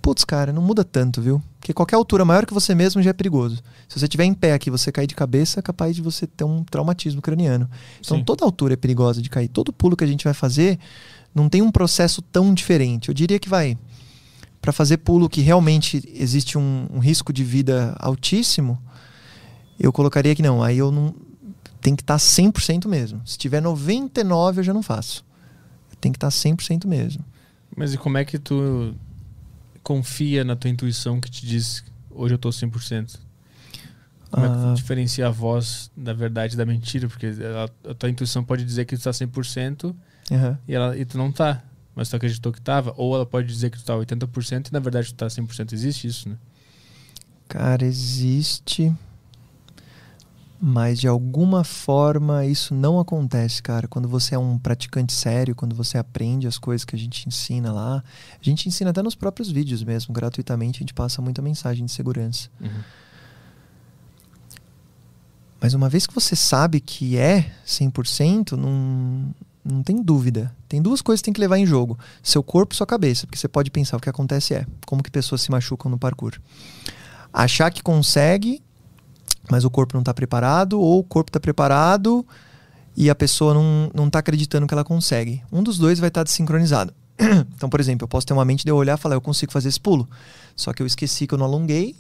putz, 0.02 0.24
cara, 0.24 0.52
não 0.52 0.62
muda 0.62 0.84
tanto, 0.84 1.20
viu? 1.22 1.42
Porque 1.58 1.72
qualquer 1.72 1.96
altura 1.96 2.24
maior 2.24 2.44
que 2.44 2.52
você 2.52 2.74
mesmo 2.74 3.02
já 3.02 3.10
é 3.10 3.12
perigoso. 3.12 3.62
Se 3.88 3.98
você 3.98 4.04
estiver 4.04 4.24
em 4.24 4.34
pé 4.34 4.52
aqui 4.52 4.70
você 4.70 4.92
cair 4.92 5.06
de 5.06 5.14
cabeça, 5.14 5.60
é 5.60 5.62
capaz 5.62 5.96
de 5.96 6.02
você 6.02 6.26
ter 6.26 6.44
um 6.44 6.62
traumatismo 6.62 7.22
craniano. 7.22 7.70
Então 8.00 8.18
Sim. 8.18 8.24
toda 8.24 8.44
altura 8.44 8.74
é 8.74 8.76
perigosa 8.76 9.22
de 9.22 9.30
cair. 9.30 9.48
Todo 9.48 9.72
pulo 9.72 9.96
que 9.96 10.04
a 10.04 10.06
gente 10.06 10.24
vai 10.24 10.34
fazer 10.34 10.78
não 11.34 11.48
tem 11.48 11.62
um 11.62 11.70
processo 11.70 12.20
tão 12.20 12.52
diferente. 12.52 13.08
Eu 13.08 13.14
diria 13.14 13.38
que 13.38 13.48
vai. 13.48 13.78
Para 14.60 14.72
fazer 14.72 14.98
pulo 14.98 15.28
que 15.28 15.40
realmente 15.40 16.02
existe 16.14 16.58
um, 16.58 16.86
um 16.92 16.98
risco 16.98 17.32
de 17.32 17.44
vida 17.44 17.94
altíssimo, 17.98 18.78
eu 19.78 19.92
colocaria 19.92 20.34
que 20.34 20.42
não. 20.42 20.62
Aí 20.62 20.78
eu 20.78 20.90
não. 20.90 21.14
Tem 21.80 21.94
que 21.94 22.02
estar 22.02 22.16
100% 22.16 22.86
mesmo. 22.88 23.20
Se 23.26 23.36
tiver 23.36 23.62
99%, 23.62 24.56
eu 24.56 24.62
já 24.62 24.72
não 24.72 24.82
faço. 24.82 25.24
Tem 26.00 26.12
que 26.12 26.16
estar 26.16 26.28
100% 26.28 26.86
mesmo. 26.86 27.24
Mas 27.76 27.94
e 27.94 27.98
como 27.98 28.18
é 28.18 28.24
que 28.24 28.38
tu 28.38 28.94
confia 29.82 30.44
na 30.44 30.56
tua 30.56 30.70
intuição 30.70 31.20
que 31.20 31.30
te 31.30 31.44
diz 31.46 31.84
hoje 32.10 32.34
eu 32.34 32.38
tô 32.38 32.50
100%? 32.50 33.18
Como 34.30 34.46
é 34.46 34.48
que 34.48 34.56
Ah. 34.56 34.70
tu 34.72 34.74
diferencia 34.74 35.26
a 35.26 35.30
voz 35.30 35.90
da 35.96 36.12
verdade 36.12 36.54
e 36.54 36.56
da 36.56 36.64
mentira? 36.66 37.08
Porque 37.08 37.26
a, 37.26 37.90
a 37.90 37.94
tua 37.94 38.08
intuição 38.10 38.42
pode 38.44 38.64
dizer 38.64 38.84
que 38.84 38.96
tu 38.96 39.02
tá 39.02 39.10
100% 39.12 39.94
Aham. 40.32 40.58
e, 40.66 40.74
ela, 40.74 40.96
e 40.96 41.04
tu 41.04 41.16
não 41.18 41.30
tá. 41.30 41.62
Mas 41.94 42.08
tu 42.08 42.16
acreditou 42.16 42.52
que 42.52 42.60
tava. 42.60 42.92
Ou 42.96 43.14
ela 43.14 43.24
pode 43.26 43.46
dizer 43.46 43.70
que 43.70 43.78
tu 43.78 43.84
tá 43.84 43.94
80% 43.94 44.68
e 44.68 44.72
na 44.72 44.80
verdade 44.80 45.08
tu 45.08 45.14
tá 45.14 45.26
100%. 45.28 45.72
Existe 45.72 46.08
isso, 46.08 46.28
né? 46.28 46.36
Cara, 47.46 47.84
existe. 47.84 48.92
Mas 50.66 50.98
de 50.98 51.06
alguma 51.06 51.62
forma 51.62 52.46
isso 52.46 52.74
não 52.74 52.98
acontece, 52.98 53.62
cara. 53.62 53.86
Quando 53.86 54.08
você 54.08 54.34
é 54.34 54.38
um 54.38 54.58
praticante 54.58 55.12
sério, 55.12 55.54
quando 55.54 55.76
você 55.76 55.98
aprende 55.98 56.46
as 56.46 56.56
coisas 56.56 56.86
que 56.86 56.96
a 56.96 56.98
gente 56.98 57.28
ensina 57.28 57.70
lá, 57.70 58.02
a 58.32 58.42
gente 58.42 58.66
ensina 58.66 58.88
até 58.88 59.02
nos 59.02 59.14
próprios 59.14 59.50
vídeos 59.50 59.84
mesmo, 59.84 60.14
gratuitamente, 60.14 60.78
a 60.78 60.80
gente 60.80 60.94
passa 60.94 61.20
muita 61.20 61.42
mensagem 61.42 61.84
de 61.84 61.92
segurança. 61.92 62.48
Mas 65.60 65.74
uma 65.74 65.90
vez 65.90 66.06
que 66.06 66.14
você 66.14 66.34
sabe 66.34 66.80
que 66.80 67.18
é 67.18 67.52
100%, 67.66 68.52
não, 68.52 69.34
não 69.62 69.82
tem 69.82 70.02
dúvida. 70.02 70.50
Tem 70.66 70.80
duas 70.80 71.02
coisas 71.02 71.20
que 71.20 71.26
tem 71.26 71.34
que 71.34 71.40
levar 71.42 71.58
em 71.58 71.66
jogo: 71.66 71.98
seu 72.22 72.42
corpo 72.42 72.72
e 72.72 72.76
sua 72.78 72.86
cabeça. 72.86 73.26
Porque 73.26 73.38
você 73.38 73.48
pode 73.48 73.70
pensar 73.70 73.98
o 73.98 74.00
que 74.00 74.08
acontece 74.08 74.54
é 74.54 74.66
como 74.86 75.02
que 75.02 75.10
pessoas 75.10 75.42
se 75.42 75.50
machucam 75.50 75.90
no 75.90 75.98
parkour. 75.98 76.40
Achar 77.30 77.70
que 77.70 77.82
consegue, 77.82 78.62
mas 79.50 79.64
o 79.64 79.70
corpo 79.70 79.94
não 79.94 80.00
está 80.00 80.14
preparado, 80.14 80.80
ou 80.80 81.00
o 81.00 81.04
corpo 81.04 81.30
está 81.30 81.40
preparado 81.40 82.26
e 82.96 83.10
a 83.10 83.14
pessoa 83.14 83.54
não, 83.54 83.90
não 83.94 84.10
tá 84.10 84.20
acreditando 84.20 84.66
que 84.66 84.74
ela 84.74 84.84
consegue. 84.84 85.42
Um 85.52 85.62
dos 85.62 85.78
dois 85.78 85.98
vai 85.98 86.08
estar 86.08 86.22
desincronizado. 86.22 86.92
Então, 87.54 87.68
por 87.68 87.80
exemplo, 87.80 88.04
eu 88.04 88.08
posso 88.08 88.26
ter 88.26 88.32
uma 88.32 88.44
mente 88.44 88.64
de 88.64 88.70
eu 88.70 88.76
olhar 88.76 88.98
e 88.98 89.00
falar, 89.00 89.14
eu 89.14 89.20
consigo 89.20 89.52
fazer 89.52 89.68
esse 89.68 89.80
pulo. 89.80 90.08
Só 90.54 90.72
que 90.72 90.82
eu 90.82 90.86
esqueci 90.86 91.26
que 91.26 91.34
eu 91.34 91.38
não 91.38 91.46
alonguei, 91.46 91.96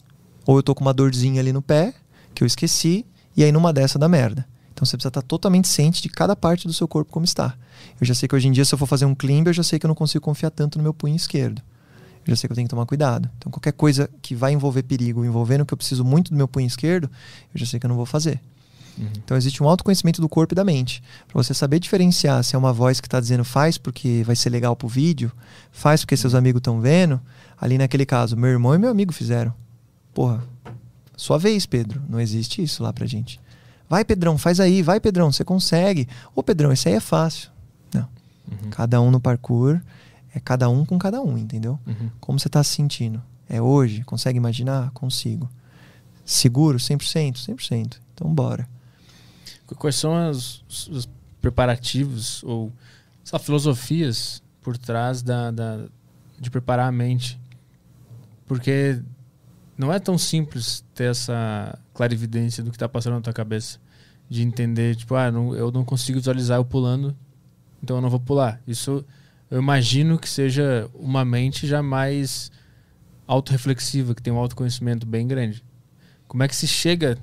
ou 0.46 0.56
eu 0.56 0.62
tô 0.62 0.74
com 0.74 0.82
uma 0.82 0.92
dorzinha 0.92 1.40
ali 1.40 1.52
no 1.52 1.62
pé, 1.62 1.94
que 2.34 2.42
eu 2.42 2.46
esqueci, 2.46 3.06
e 3.36 3.42
aí 3.42 3.50
numa 3.50 3.72
dessa 3.72 3.98
dá 3.98 4.08
merda. 4.08 4.46
Então 4.72 4.84
você 4.84 4.96
precisa 4.96 5.08
estar 5.08 5.22
totalmente 5.22 5.68
ciente 5.68 6.02
de 6.02 6.08
cada 6.08 6.34
parte 6.34 6.66
do 6.66 6.72
seu 6.72 6.86
corpo 6.86 7.12
como 7.12 7.24
está. 7.24 7.56
Eu 8.00 8.06
já 8.06 8.14
sei 8.14 8.28
que 8.28 8.34
hoje 8.34 8.48
em 8.48 8.52
dia, 8.52 8.64
se 8.64 8.74
eu 8.74 8.78
for 8.78 8.86
fazer 8.86 9.04
um 9.04 9.14
climb, 9.14 9.46
eu 9.46 9.52
já 9.52 9.62
sei 9.62 9.78
que 9.78 9.86
eu 9.86 9.88
não 9.88 9.94
consigo 9.94 10.24
confiar 10.24 10.50
tanto 10.50 10.78
no 10.78 10.82
meu 10.82 10.92
punho 10.92 11.14
esquerdo. 11.14 11.62
Eu 12.26 12.30
já 12.30 12.36
sei 12.36 12.48
que 12.48 12.52
eu 12.52 12.56
tenho 12.56 12.66
que 12.66 12.70
tomar 12.70 12.86
cuidado. 12.86 13.30
Então 13.38 13.50
qualquer 13.50 13.72
coisa 13.72 14.08
que 14.22 14.34
vai 14.34 14.52
envolver 14.52 14.82
perigo, 14.82 15.24
envolvendo 15.24 15.64
que 15.64 15.74
eu 15.74 15.76
preciso 15.76 16.04
muito 16.04 16.30
do 16.30 16.36
meu 16.36 16.48
punho 16.48 16.66
esquerdo, 16.66 17.10
eu 17.54 17.60
já 17.60 17.66
sei 17.66 17.78
que 17.78 17.86
eu 17.86 17.88
não 17.88 17.96
vou 17.96 18.06
fazer. 18.06 18.40
Então 19.16 19.36
existe 19.36 19.62
um 19.62 19.68
autoconhecimento 19.68 20.20
do 20.20 20.28
corpo 20.28 20.54
e 20.54 20.56
da 20.56 20.64
mente. 20.64 21.02
Para 21.26 21.42
você 21.42 21.52
saber 21.52 21.80
diferenciar 21.80 22.42
se 22.44 22.54
é 22.54 22.58
uma 22.58 22.72
voz 22.72 23.00
que 23.00 23.06
está 23.06 23.18
dizendo 23.20 23.44
faz 23.44 23.76
porque 23.76 24.22
vai 24.24 24.36
ser 24.36 24.50
legal 24.50 24.76
pro 24.76 24.86
vídeo, 24.86 25.32
faz 25.72 26.02
porque 26.02 26.16
seus 26.16 26.34
amigos 26.34 26.60
estão 26.60 26.80
vendo. 26.80 27.20
Ali 27.60 27.78
naquele 27.78 28.06
caso, 28.06 28.36
meu 28.36 28.50
irmão 28.50 28.74
e 28.74 28.78
meu 28.78 28.90
amigo 28.90 29.12
fizeram. 29.12 29.52
Porra, 30.12 30.44
sua 31.16 31.38
vez, 31.38 31.66
Pedro. 31.66 32.02
Não 32.08 32.20
existe 32.20 32.62
isso 32.62 32.82
lá 32.82 32.92
pra 32.92 33.06
gente. 33.06 33.40
Vai, 33.88 34.04
Pedrão, 34.04 34.38
faz 34.38 34.60
aí. 34.60 34.82
Vai, 34.82 35.00
Pedrão, 35.00 35.30
você 35.30 35.44
consegue. 35.44 36.08
Ô, 36.34 36.42
Pedrão, 36.42 36.72
esse 36.72 36.88
aí 36.88 36.94
é 36.94 37.00
fácil. 37.00 37.50
Não. 37.92 38.08
Cada 38.70 39.00
um 39.00 39.10
no 39.10 39.20
parkour 39.20 39.80
é 40.34 40.40
cada 40.40 40.68
um 40.68 40.84
com 40.84 40.98
cada 40.98 41.20
um, 41.22 41.38
entendeu? 41.38 41.78
Uhum. 41.86 42.10
Como 42.20 42.38
você 42.38 42.48
tá 42.48 42.62
se 42.64 42.70
sentindo? 42.74 43.22
É 43.48 43.60
hoje? 43.62 44.02
Consegue 44.04 44.36
imaginar? 44.38 44.90
Consigo. 44.90 45.48
Seguro? 46.24 46.78
100%? 46.78 47.34
100%. 47.46 47.98
Então 48.14 48.32
bora. 48.34 48.68
Qu- 49.66 49.74
Quais 49.76 49.94
são 49.96 50.14
as- 50.16 50.62
os 50.88 51.08
preparativos 51.40 52.42
ou 52.44 52.72
lá, 53.32 53.38
filosofias 53.38 54.42
por 54.62 54.76
trás 54.78 55.22
da, 55.22 55.50
da- 55.50 55.86
de 56.40 56.50
preparar 56.50 56.88
a 56.88 56.92
mente? 56.92 57.38
Porque 58.46 59.00
não 59.76 59.92
é 59.92 59.98
tão 59.98 60.16
simples 60.18 60.84
ter 60.94 61.10
essa 61.10 61.78
clarividência 61.92 62.62
do 62.62 62.70
que 62.70 62.76
está 62.76 62.88
passando 62.88 63.14
na 63.14 63.20
tua 63.20 63.32
cabeça. 63.32 63.78
De 64.28 64.42
entender, 64.42 64.96
tipo, 64.96 65.14
ah, 65.14 65.30
não- 65.30 65.54
eu 65.54 65.70
não 65.70 65.84
consigo 65.84 66.18
visualizar 66.18 66.58
eu 66.58 66.64
pulando, 66.64 67.14
então 67.82 67.96
eu 67.96 68.00
não 68.02 68.08
vou 68.10 68.20
pular. 68.20 68.60
Isso 68.66 69.04
eu 69.50 69.60
imagino 69.60 70.18
que 70.18 70.28
seja 70.28 70.88
uma 70.94 71.24
mente 71.24 71.66
já 71.66 71.82
mais 71.82 72.50
autorreflexiva, 73.26 74.14
que 74.14 74.22
tem 74.22 74.32
um 74.32 74.38
autoconhecimento 74.38 75.06
bem 75.06 75.26
grande. 75.26 75.64
Como 76.26 76.42
é 76.42 76.48
que 76.48 76.56
se 76.56 76.66
chega 76.66 77.18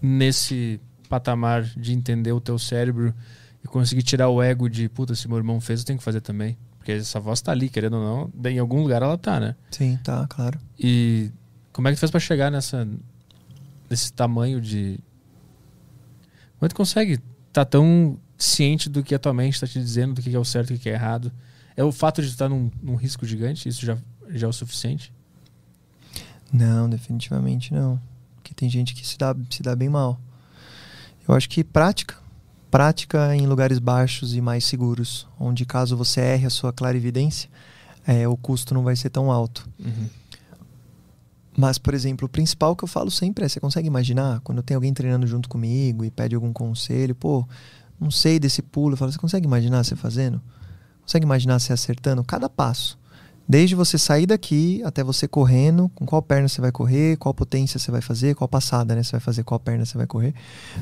nesse 0.00 0.80
patamar 1.08 1.62
de 1.62 1.92
entender 1.92 2.32
o 2.32 2.40
teu 2.40 2.58
cérebro 2.58 3.14
e 3.62 3.68
conseguir 3.68 4.02
tirar 4.02 4.28
o 4.28 4.42
ego 4.42 4.68
de, 4.68 4.88
puta, 4.88 5.14
se 5.14 5.26
meu 5.28 5.38
irmão 5.38 5.60
fez, 5.60 5.80
eu 5.80 5.86
tenho 5.86 5.98
que 5.98 6.04
fazer 6.04 6.20
também. 6.20 6.56
Porque 6.78 6.92
essa 6.92 7.18
voz 7.18 7.40
tá 7.40 7.50
ali, 7.50 7.68
querendo 7.70 7.96
ou 7.96 8.30
não, 8.34 8.50
em 8.50 8.58
algum 8.58 8.82
lugar 8.82 9.02
ela 9.02 9.16
tá, 9.16 9.40
né? 9.40 9.56
Sim, 9.70 9.98
tá, 10.04 10.26
claro. 10.28 10.60
E 10.78 11.30
como 11.72 11.88
é 11.88 11.90
que 11.90 11.96
tu 11.96 12.00
fez 12.00 12.10
pra 12.10 12.20
chegar 12.20 12.50
nessa 12.50 12.86
nesse 13.88 14.12
tamanho 14.12 14.60
de 14.60 14.98
como 16.58 16.66
é 16.66 16.68
que 16.68 16.74
tu 16.74 16.76
consegue 16.76 17.20
estar 17.48 17.64
tão 17.64 18.18
ciente 18.36 18.88
do 18.88 19.02
que 19.02 19.14
a 19.14 19.18
tua 19.18 19.32
mente 19.32 19.54
está 19.54 19.66
te 19.66 19.78
dizendo, 19.78 20.14
do 20.14 20.22
que 20.22 20.34
é 20.34 20.38
o 20.38 20.44
certo 20.44 20.72
e 20.72 20.76
o 20.76 20.78
que 20.78 20.88
é 20.88 20.92
errado? 20.92 21.32
É 21.76 21.82
o 21.82 21.90
fato 21.90 22.22
de 22.22 22.28
estar 22.28 22.48
num, 22.48 22.70
num 22.82 22.94
risco 22.94 23.26
gigante, 23.26 23.68
isso 23.68 23.84
já, 23.84 23.98
já 24.30 24.46
é 24.46 24.50
o 24.50 24.52
suficiente? 24.52 25.12
Não, 26.52 26.88
definitivamente 26.88 27.74
não. 27.74 28.00
Porque 28.36 28.54
tem 28.54 28.70
gente 28.70 28.94
que 28.94 29.06
se 29.06 29.18
dá, 29.18 29.34
se 29.50 29.62
dá 29.62 29.74
bem 29.74 29.88
mal. 29.88 30.20
Eu 31.26 31.34
acho 31.34 31.48
que 31.48 31.64
prática. 31.64 32.14
Prática 32.70 33.34
em 33.34 33.46
lugares 33.46 33.78
baixos 33.78 34.34
e 34.34 34.40
mais 34.40 34.64
seguros. 34.64 35.26
Onde 35.38 35.64
caso 35.64 35.96
você 35.96 36.20
erre 36.20 36.46
a 36.46 36.50
sua 36.50 36.72
clarividência, 36.72 37.48
é, 38.06 38.28
o 38.28 38.36
custo 38.36 38.74
não 38.74 38.84
vai 38.84 38.94
ser 38.94 39.10
tão 39.10 39.32
alto. 39.32 39.68
Mas, 41.56 41.78
por 41.78 41.94
exemplo, 41.94 42.26
o 42.26 42.28
principal 42.28 42.74
que 42.74 42.84
eu 42.84 42.88
falo 42.88 43.10
sempre 43.10 43.44
é: 43.44 43.48
você 43.48 43.60
consegue 43.60 43.86
imaginar 43.86 44.40
quando 44.40 44.62
tem 44.62 44.74
alguém 44.74 44.92
treinando 44.92 45.26
junto 45.26 45.48
comigo 45.48 46.04
e 46.04 46.10
pede 46.10 46.34
algum 46.34 46.52
conselho? 46.52 47.14
Pô, 47.14 47.46
não 47.98 48.10
sei 48.10 48.38
desse 48.38 48.60
pulo. 48.60 48.94
Eu 48.94 48.96
falo: 48.96 49.12
você 49.12 49.18
consegue 49.18 49.46
imaginar 49.46 49.84
você 49.84 49.94
fazendo? 49.94 50.40
Consegue 51.04 51.24
imaginar 51.24 51.58
você 51.58 51.72
acertando 51.72 52.24
cada 52.24 52.48
passo? 52.48 52.98
Desde 53.46 53.74
você 53.74 53.98
sair 53.98 54.24
daqui 54.24 54.82
até 54.84 55.04
você 55.04 55.28
correndo, 55.28 55.90
com 55.94 56.06
qual 56.06 56.22
perna 56.22 56.48
você 56.48 56.62
vai 56.62 56.72
correr, 56.72 57.18
qual 57.18 57.34
potência 57.34 57.78
você 57.78 57.90
vai 57.90 58.00
fazer, 58.00 58.34
qual 58.34 58.48
passada 58.48 58.94
né, 58.94 59.02
você 59.02 59.12
vai 59.12 59.20
fazer, 59.20 59.44
qual 59.44 59.60
perna 59.60 59.84
você 59.84 59.98
vai 59.98 60.06
correr. 60.06 60.34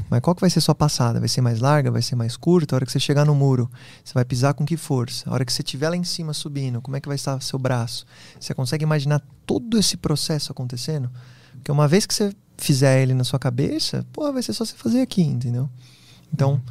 Mas 0.08 0.20
qual 0.20 0.32
que 0.32 0.40
vai 0.40 0.48
ser 0.48 0.60
sua 0.60 0.74
passada? 0.74 1.18
Vai 1.18 1.28
ser 1.28 1.40
mais 1.40 1.58
larga? 1.58 1.90
Vai 1.90 2.02
ser 2.02 2.14
mais 2.14 2.36
curta? 2.36 2.74
A 2.74 2.76
hora 2.76 2.86
que 2.86 2.92
você 2.92 3.00
chegar 3.00 3.24
no 3.24 3.34
muro, 3.34 3.68
você 4.04 4.14
vai 4.14 4.24
pisar 4.24 4.54
com 4.54 4.64
que 4.64 4.76
força? 4.76 5.28
A 5.28 5.34
hora 5.34 5.44
que 5.44 5.52
você 5.52 5.62
estiver 5.62 5.88
lá 5.88 5.96
em 5.96 6.04
cima 6.04 6.32
subindo, 6.32 6.80
como 6.80 6.96
é 6.96 7.00
que 7.00 7.08
vai 7.08 7.16
estar 7.16 7.40
seu 7.42 7.58
braço? 7.58 8.06
Você 8.38 8.54
consegue 8.54 8.84
imaginar 8.84 9.20
todo 9.44 9.76
esse 9.76 9.96
processo 9.96 10.52
acontecendo? 10.52 11.10
Porque 11.54 11.72
uma 11.72 11.88
vez 11.88 12.06
que 12.06 12.14
você 12.14 12.32
fizer 12.56 13.02
ele 13.02 13.12
na 13.12 13.24
sua 13.24 13.40
cabeça, 13.40 14.06
pô, 14.12 14.32
vai 14.32 14.42
ser 14.42 14.52
só 14.52 14.64
você 14.64 14.76
fazer 14.76 15.00
aqui, 15.00 15.22
entendeu? 15.22 15.68
Então, 16.32 16.62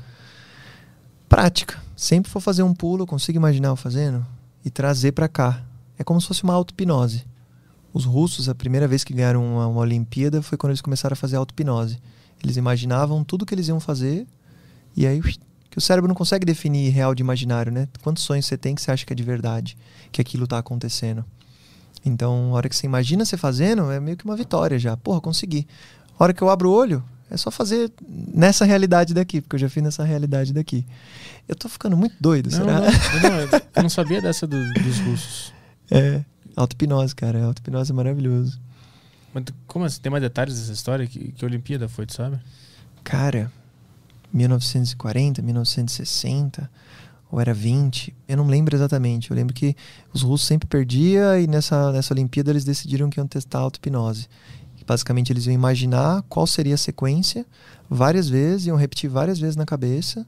prática. 1.32 1.82
Sempre 1.96 2.30
for 2.30 2.42
fazer 2.42 2.62
um 2.62 2.74
pulo, 2.74 3.04
eu 3.04 3.08
consigo 3.08 3.38
imaginar 3.38 3.70
eu 3.70 3.78
fazendo 3.78 4.26
e 4.66 4.70
trazer 4.70 5.14
para 5.14 5.30
cá. 5.30 5.64
É 5.98 6.04
como 6.04 6.20
se 6.20 6.28
fosse 6.28 6.44
uma 6.44 6.54
auto-hipnose. 6.54 7.24
Os 7.94 8.04
russos, 8.04 8.50
a 8.50 8.56
primeira 8.56 8.86
vez 8.86 9.06
que 9.06 9.14
ganharam 9.14 9.42
uma, 9.42 9.66
uma 9.66 9.80
Olimpíada 9.80 10.42
foi 10.42 10.58
quando 10.58 10.72
eles 10.72 10.82
começaram 10.82 11.14
a 11.14 11.16
fazer 11.16 11.38
auto-hipnose. 11.38 12.00
Eles 12.44 12.58
imaginavam 12.58 13.24
tudo 13.24 13.46
que 13.46 13.56
eles 13.56 13.70
iam 13.70 13.80
fazer 13.80 14.28
e 14.94 15.08
aí 15.08 15.22
que 15.70 15.78
o 15.78 15.82
cérebro 15.82 16.10
não 16.10 16.16
consegue 16.16 16.46
definir 16.46 16.90
real 16.90 17.16
de 17.16 17.24
imaginário, 17.24 17.72
né? 17.72 17.88
Quantos 18.04 18.24
sonhos 18.24 18.46
você 18.46 18.58
tem 18.58 18.76
que 18.76 18.82
você 18.82 18.92
acha 18.92 19.06
que 19.06 19.14
é 19.14 19.16
de 19.16 19.24
verdade, 19.24 19.78
que 20.12 20.20
aquilo 20.20 20.46
tá 20.46 20.58
acontecendo. 20.58 21.24
Então, 22.04 22.50
a 22.52 22.58
hora 22.58 22.68
que 22.68 22.76
você 22.76 22.86
imagina 22.86 23.24
você 23.24 23.38
fazendo, 23.38 23.90
é 23.90 24.02
meio 24.02 24.18
que 24.18 24.26
uma 24.26 24.36
vitória 24.36 24.78
já. 24.78 24.98
Porra, 24.98 25.22
consegui. 25.22 25.66
A 26.20 26.26
hora 26.26 26.34
que 26.34 26.42
eu 26.42 26.50
abro 26.50 26.70
o 26.70 26.74
olho, 26.74 27.02
é 27.32 27.38
só 27.38 27.50
fazer 27.50 27.92
nessa 28.34 28.66
realidade 28.66 29.14
daqui, 29.14 29.42
porque 29.42 29.56
eu 29.56 29.60
já 29.60 29.70
fiz 29.70 29.82
nessa 29.82 30.04
realidade 30.04 30.54
daqui. 30.54 30.86
Eu 31.48 31.56
tô 31.56 31.68
ficando 31.70 31.98
muito 31.98 32.16
doido, 32.20 32.52
Não, 32.52 32.58
será? 32.60 32.80
não, 32.82 32.82
não, 33.30 33.40
eu 33.76 33.84
não 33.84 33.90
sabia 33.90 34.22
dessa 34.22 34.46
do- 34.46 34.74
dos 34.74 35.00
russos. 35.00 35.54
É, 35.90 36.24
auto-hipnose, 36.56 37.16
cara. 37.16 37.44
Auto-hipnose 37.46 37.92
é 37.92 37.96
maravilhoso. 37.96 38.60
Mas 39.34 39.46
como 39.66 39.86
assim? 39.86 40.02
Tem 40.02 40.12
mais 40.12 40.22
detalhes 40.22 40.60
dessa 40.60 40.74
história? 40.74 41.08
Que, 41.08 41.32
que 41.32 41.44
Olimpíada 41.46 41.88
foi, 41.90 42.06
tu 42.06 42.14
sabe? 42.14 42.38
Cara, 43.04 43.52
1940, 44.34 45.42
1960, 45.42 46.70
ou 47.32 47.40
era 47.40 47.54
20, 47.54 48.14
eu 48.28 48.36
não 48.38 48.48
lembro 48.48 48.76
exatamente. 48.76 49.32
Eu 49.32 49.36
lembro 49.38 49.54
que 49.54 49.76
os 50.14 50.22
russos 50.22 50.48
sempre 50.48 50.68
perdiam 50.68 51.40
e 51.40 51.48
nessa, 51.48 51.92
nessa 51.92 52.14
Olimpíada 52.14 52.52
eles 52.52 52.66
decidiram 52.66 53.10
que 53.10 53.20
iam 53.20 53.28
testar 53.28 53.60
auto-hipnose. 53.60 54.28
Basicamente 54.92 55.32
eles 55.32 55.46
iam 55.46 55.54
imaginar 55.54 56.22
qual 56.24 56.46
seria 56.46 56.76
a 56.76 56.78
sequência 56.78 57.46
várias 57.90 58.28
vezes, 58.28 58.66
iam 58.66 58.76
repetir 58.76 59.10
várias 59.10 59.40
vezes 59.40 59.56
na 59.56 59.66
cabeça 59.66 60.28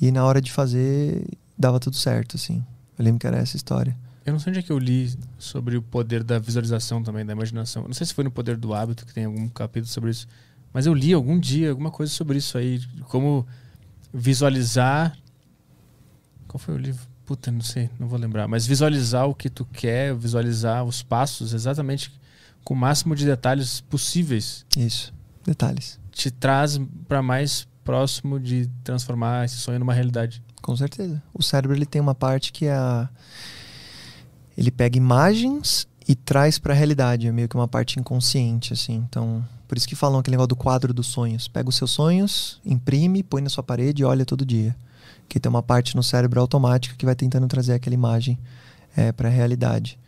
e 0.00 0.10
na 0.10 0.24
hora 0.24 0.40
de 0.40 0.50
fazer 0.50 1.24
dava 1.56 1.78
tudo 1.78 1.94
certo, 1.94 2.34
assim. 2.34 2.64
Eu 2.98 3.04
lembro 3.04 3.20
que 3.20 3.26
era 3.28 3.36
essa 3.36 3.56
história. 3.56 3.96
Eu 4.26 4.32
não 4.32 4.40
sei 4.40 4.50
onde 4.50 4.58
é 4.58 4.62
que 4.64 4.72
eu 4.72 4.78
li 4.80 5.16
sobre 5.38 5.76
o 5.76 5.82
poder 5.82 6.24
da 6.24 6.40
visualização 6.40 7.04
também, 7.04 7.24
da 7.24 7.32
imaginação. 7.32 7.84
Não 7.84 7.92
sei 7.92 8.04
se 8.04 8.14
foi 8.14 8.24
no 8.24 8.32
Poder 8.32 8.56
do 8.56 8.74
Hábito 8.74 9.06
que 9.06 9.14
tem 9.14 9.26
algum 9.26 9.48
capítulo 9.48 9.86
sobre 9.86 10.10
isso. 10.10 10.26
Mas 10.72 10.84
eu 10.84 10.92
li 10.92 11.12
algum 11.12 11.38
dia 11.38 11.70
alguma 11.70 11.92
coisa 11.92 12.12
sobre 12.12 12.36
isso 12.36 12.58
aí. 12.58 12.80
Como 13.04 13.46
visualizar. 14.12 15.16
Qual 16.48 16.58
foi 16.58 16.74
o 16.74 16.78
livro? 16.78 17.06
Puta, 17.24 17.52
não 17.52 17.60
sei, 17.60 17.88
não 17.96 18.08
vou 18.08 18.18
lembrar. 18.18 18.48
Mas 18.48 18.66
visualizar 18.66 19.28
o 19.28 19.36
que 19.36 19.48
tu 19.48 19.64
quer, 19.64 20.16
visualizar 20.16 20.84
os 20.84 21.00
passos 21.00 21.52
exatamente 21.54 22.18
com 22.64 22.74
o 22.74 22.76
máximo 22.76 23.14
de 23.14 23.24
detalhes 23.24 23.80
possíveis. 23.80 24.64
Isso, 24.76 25.12
detalhes. 25.44 25.98
Te 26.12 26.30
traz 26.30 26.80
para 27.06 27.22
mais 27.22 27.66
próximo 27.84 28.38
de 28.38 28.68
transformar 28.84 29.44
esse 29.44 29.56
sonho 29.56 29.78
numa 29.78 29.94
realidade. 29.94 30.42
Com 30.60 30.76
certeza. 30.76 31.22
O 31.32 31.42
cérebro 31.42 31.76
ele 31.76 31.86
tem 31.86 32.00
uma 32.00 32.14
parte 32.14 32.52
que 32.52 32.66
é 32.66 32.74
a 32.74 33.08
ele 34.56 34.72
pega 34.72 34.98
imagens 34.98 35.86
e 36.06 36.16
traz 36.16 36.58
para 36.58 36.72
a 36.72 36.76
realidade, 36.76 37.28
é 37.28 37.32
meio 37.32 37.48
que 37.48 37.54
uma 37.54 37.68
parte 37.68 38.00
inconsciente 38.00 38.72
assim. 38.72 39.04
Então, 39.08 39.44
por 39.68 39.78
isso 39.78 39.86
que 39.86 39.94
falam 39.94 40.18
aquele 40.18 40.32
negócio 40.32 40.48
do 40.48 40.56
quadro 40.56 40.92
dos 40.92 41.06
sonhos. 41.06 41.46
Pega 41.46 41.68
os 41.68 41.76
seus 41.76 41.90
sonhos, 41.90 42.60
imprime, 42.64 43.22
põe 43.22 43.40
na 43.40 43.48
sua 43.50 43.62
parede 43.62 44.02
e 44.02 44.04
olha 44.04 44.24
todo 44.24 44.44
dia. 44.44 44.74
Que 45.28 45.38
tem 45.38 45.48
uma 45.48 45.62
parte 45.62 45.94
no 45.94 46.02
cérebro 46.02 46.40
automática 46.40 46.96
que 46.96 47.04
vai 47.04 47.14
tentando 47.14 47.46
trazer 47.46 47.74
aquela 47.74 47.94
imagem 47.94 48.38
é, 48.96 49.12
para 49.12 49.28
a 49.28 49.30
realidade. 49.30 49.98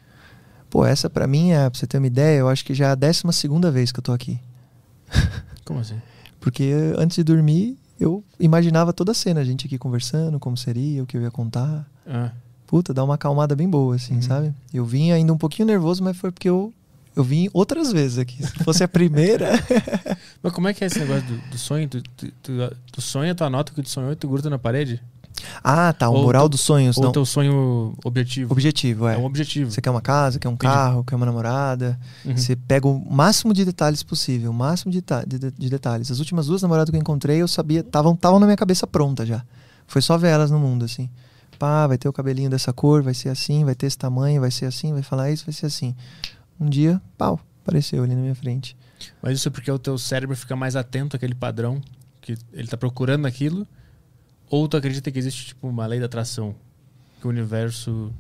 Pô, 0.71 0.87
essa 0.87 1.11
para 1.11 1.27
mim 1.27 1.51
é, 1.51 1.69
pra 1.69 1.79
você 1.79 1.87
ter 1.87 1.99
uma 1.99 2.07
ideia, 2.07 2.39
eu 2.39 2.49
acho 2.49 2.65
que 2.65 2.73
já 2.73 2.87
é 2.87 2.91
a 2.93 2.95
décima 2.95 3.33
segunda 3.33 3.71
vez 3.71 3.91
que 3.93 3.99
eu 3.99 4.03
tô 4.05 4.13
aqui. 4.13 4.39
Como 5.65 5.81
assim? 5.81 6.01
Porque 6.41 6.73
antes 6.97 7.17
de 7.17 7.25
dormir, 7.25 7.77
eu 7.99 8.25
imaginava 8.39 8.93
toda 8.93 9.13
a 9.13 9.15
cena, 9.15 9.41
a 9.41 9.45
gente 9.45 9.67
aqui 9.67 9.77
conversando, 9.77 10.39
como 10.41 10.57
seria, 10.57 11.03
o 11.03 11.07
que 11.07 11.17
eu 11.17 11.23
ia 11.23 11.31
contar. 11.31 11.87
Ah, 12.07 12.31
Puta, 12.67 12.95
dá 12.95 13.03
uma 13.05 13.17
acalmada 13.17 13.55
bem 13.57 13.69
boa, 13.69 13.97
assim, 13.97 14.15
Uhum. 14.15 14.23
sabe? 14.23 14.55
Eu 14.73 14.85
vim 14.87 15.11
ainda 15.11 15.33
um 15.33 15.37
pouquinho 15.37 15.67
nervoso, 15.67 16.03
mas 16.05 16.17
foi 16.17 16.31
porque 16.31 16.49
eu, 16.49 16.73
eu 17.17 17.25
vim 17.25 17.49
outras 17.53 17.91
vezes 17.93 18.17
aqui. 18.17 18.41
Se 18.47 18.53
fosse 18.65 18.83
a 18.85 18.89
primeira. 18.89 19.51
Mas 20.43 20.53
como 20.53 20.69
é 20.69 20.73
que 20.73 20.83
é 20.85 20.87
esse 20.87 20.99
negócio 21.01 21.23
do, 21.25 21.39
do 21.51 21.59
sonho? 21.59 21.87
Tu, 21.89 22.01
tu, 22.17 22.33
tu, 22.43 22.53
tu 22.93 23.01
sonha, 23.03 23.35
tu 23.35 23.43
anota 23.45 23.73
o 23.73 23.75
que 23.75 23.83
tu 23.83 23.91
sonhou 23.91 24.13
e 24.13 24.17
tu 24.17 24.27
gruda 24.29 24.49
na 24.49 24.59
parede? 24.59 25.03
Ah, 25.63 25.93
tá. 25.93 26.09
O 26.09 26.15
Ou 26.15 26.23
mural 26.23 26.43
teu- 26.45 26.49
dos 26.51 26.61
sonhos. 26.61 26.97
Ou 26.97 27.05
Não. 27.05 27.13
teu 27.13 27.25
sonho 27.25 27.95
objetivo? 28.05 28.53
Objetivo, 28.53 29.07
é. 29.09 29.15
É 29.15 29.19
um 29.19 29.25
objetivo. 29.25 29.71
Você 29.71 29.81
quer 29.81 29.91
uma 29.91 30.01
casa, 30.01 30.39
quer 30.39 30.49
um 30.49 30.53
Entendi. 30.53 30.73
carro, 30.73 31.05
quer 31.05 31.17
uma 31.17 31.27
namorada. 31.27 31.99
Uhum. 32.25 32.37
Você 32.37 32.55
pega 32.57 32.87
o 32.89 33.13
máximo 33.13 33.53
de 33.53 33.65
detalhes 33.65 34.03
possível, 34.03 34.51
o 34.51 34.55
máximo 34.55 34.91
de, 34.93 35.03
de, 35.27 35.39
de- 35.39 35.51
de 35.51 35.71
detalhes. 35.71 36.11
As 36.11 36.19
últimas 36.19 36.47
duas 36.47 36.63
namoradas 36.63 36.91
que 36.91 36.97
eu 36.97 37.01
encontrei, 37.01 37.41
eu 37.43 37.49
sabia, 37.49 37.81
estavam 37.81 38.17
na 38.39 38.47
minha 38.47 38.57
cabeça 38.57 38.87
pronta 38.87 39.25
já. 39.27 39.43
Foi 39.87 40.01
só 40.03 40.17
ver 40.17 40.29
elas 40.29 40.51
no 40.51 40.59
mundo, 40.59 40.85
assim. 40.85 41.09
Pá, 41.59 41.87
vai 41.87 41.99
ter 41.99 42.09
o 42.09 42.13
cabelinho 42.13 42.49
dessa 42.49 42.73
cor, 42.73 43.03
vai 43.03 43.13
ser 43.13 43.29
assim, 43.29 43.65
vai 43.65 43.75
ter 43.75 43.87
esse 43.87 43.99
tamanho, 43.99 44.41
vai 44.41 44.51
ser 44.51 44.65
assim, 44.67 44.93
vai 44.95 45.03
falar 45.03 45.31
isso, 45.31 45.45
vai 45.45 45.53
ser 45.53 45.67
assim. 45.67 45.95
Um 46.59 46.69
dia, 46.69 47.01
pau, 47.19 47.39
apareceu 47.63 48.03
ali 48.03 48.15
na 48.15 48.21
minha 48.23 48.35
frente. 48.35 48.75
Mas 49.23 49.39
isso 49.39 49.49
é 49.49 49.51
porque 49.51 49.71
o 49.71 49.79
teu 49.79 49.99
cérebro 49.99 50.35
fica 50.37 50.55
mais 50.57 50.75
atento 50.77 51.17
àquele 51.17 51.35
padrão 51.35 51.81
que 52.21 52.35
ele 52.53 52.69
tá 52.69 52.77
procurando 52.77 53.27
aquilo? 53.27 53.67
Ou 54.51 54.67
tu 54.69 54.77
acredita 54.77 55.11
que 55.11 55.19
existe 55.19 55.47
tipo 55.47 55.67
uma 55.69 55.87
lei 55.87 55.99
da 56.01 56.07
atração? 56.07 56.55
Que 57.21 57.27
o 57.27 57.31
universo 57.31 58.13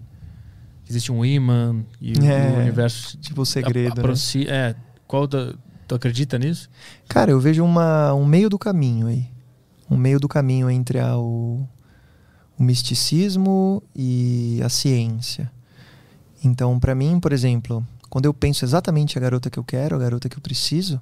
existe 0.88 1.10
um 1.12 1.24
imã 1.24 1.82
e 2.00 2.12
É, 2.24 2.56
o 2.56 2.58
universo 2.60 3.18
Tipo 3.18 3.42
o 3.42 3.46
segredo, 3.46 3.96
né? 3.96 4.00
aproxi- 4.00 4.46
É, 4.48 4.74
qual 5.06 5.26
da, 5.26 5.52
tu 5.88 5.94
acredita 5.94 6.38
nisso? 6.38 6.70
Cara, 7.08 7.30
eu 7.32 7.40
vejo 7.40 7.64
uma, 7.64 8.14
um 8.14 8.24
meio 8.24 8.48
do 8.48 8.58
caminho 8.58 9.08
aí. 9.08 9.26
Um 9.90 9.96
meio 9.96 10.20
do 10.20 10.28
caminho 10.28 10.70
entre 10.70 11.00
a, 11.00 11.16
o, 11.18 11.66
o 12.58 12.62
misticismo 12.62 13.82
e 13.94 14.60
a 14.64 14.68
ciência. 14.68 15.50
Então, 16.44 16.78
pra 16.78 16.94
mim, 16.94 17.18
por 17.18 17.32
exemplo, 17.32 17.84
quando 18.08 18.26
eu 18.26 18.32
penso 18.32 18.64
exatamente 18.64 19.18
a 19.18 19.20
garota 19.20 19.50
que 19.50 19.58
eu 19.58 19.64
quero, 19.64 19.96
a 19.96 19.98
garota 19.98 20.28
que 20.28 20.36
eu 20.36 20.40
preciso, 20.40 21.00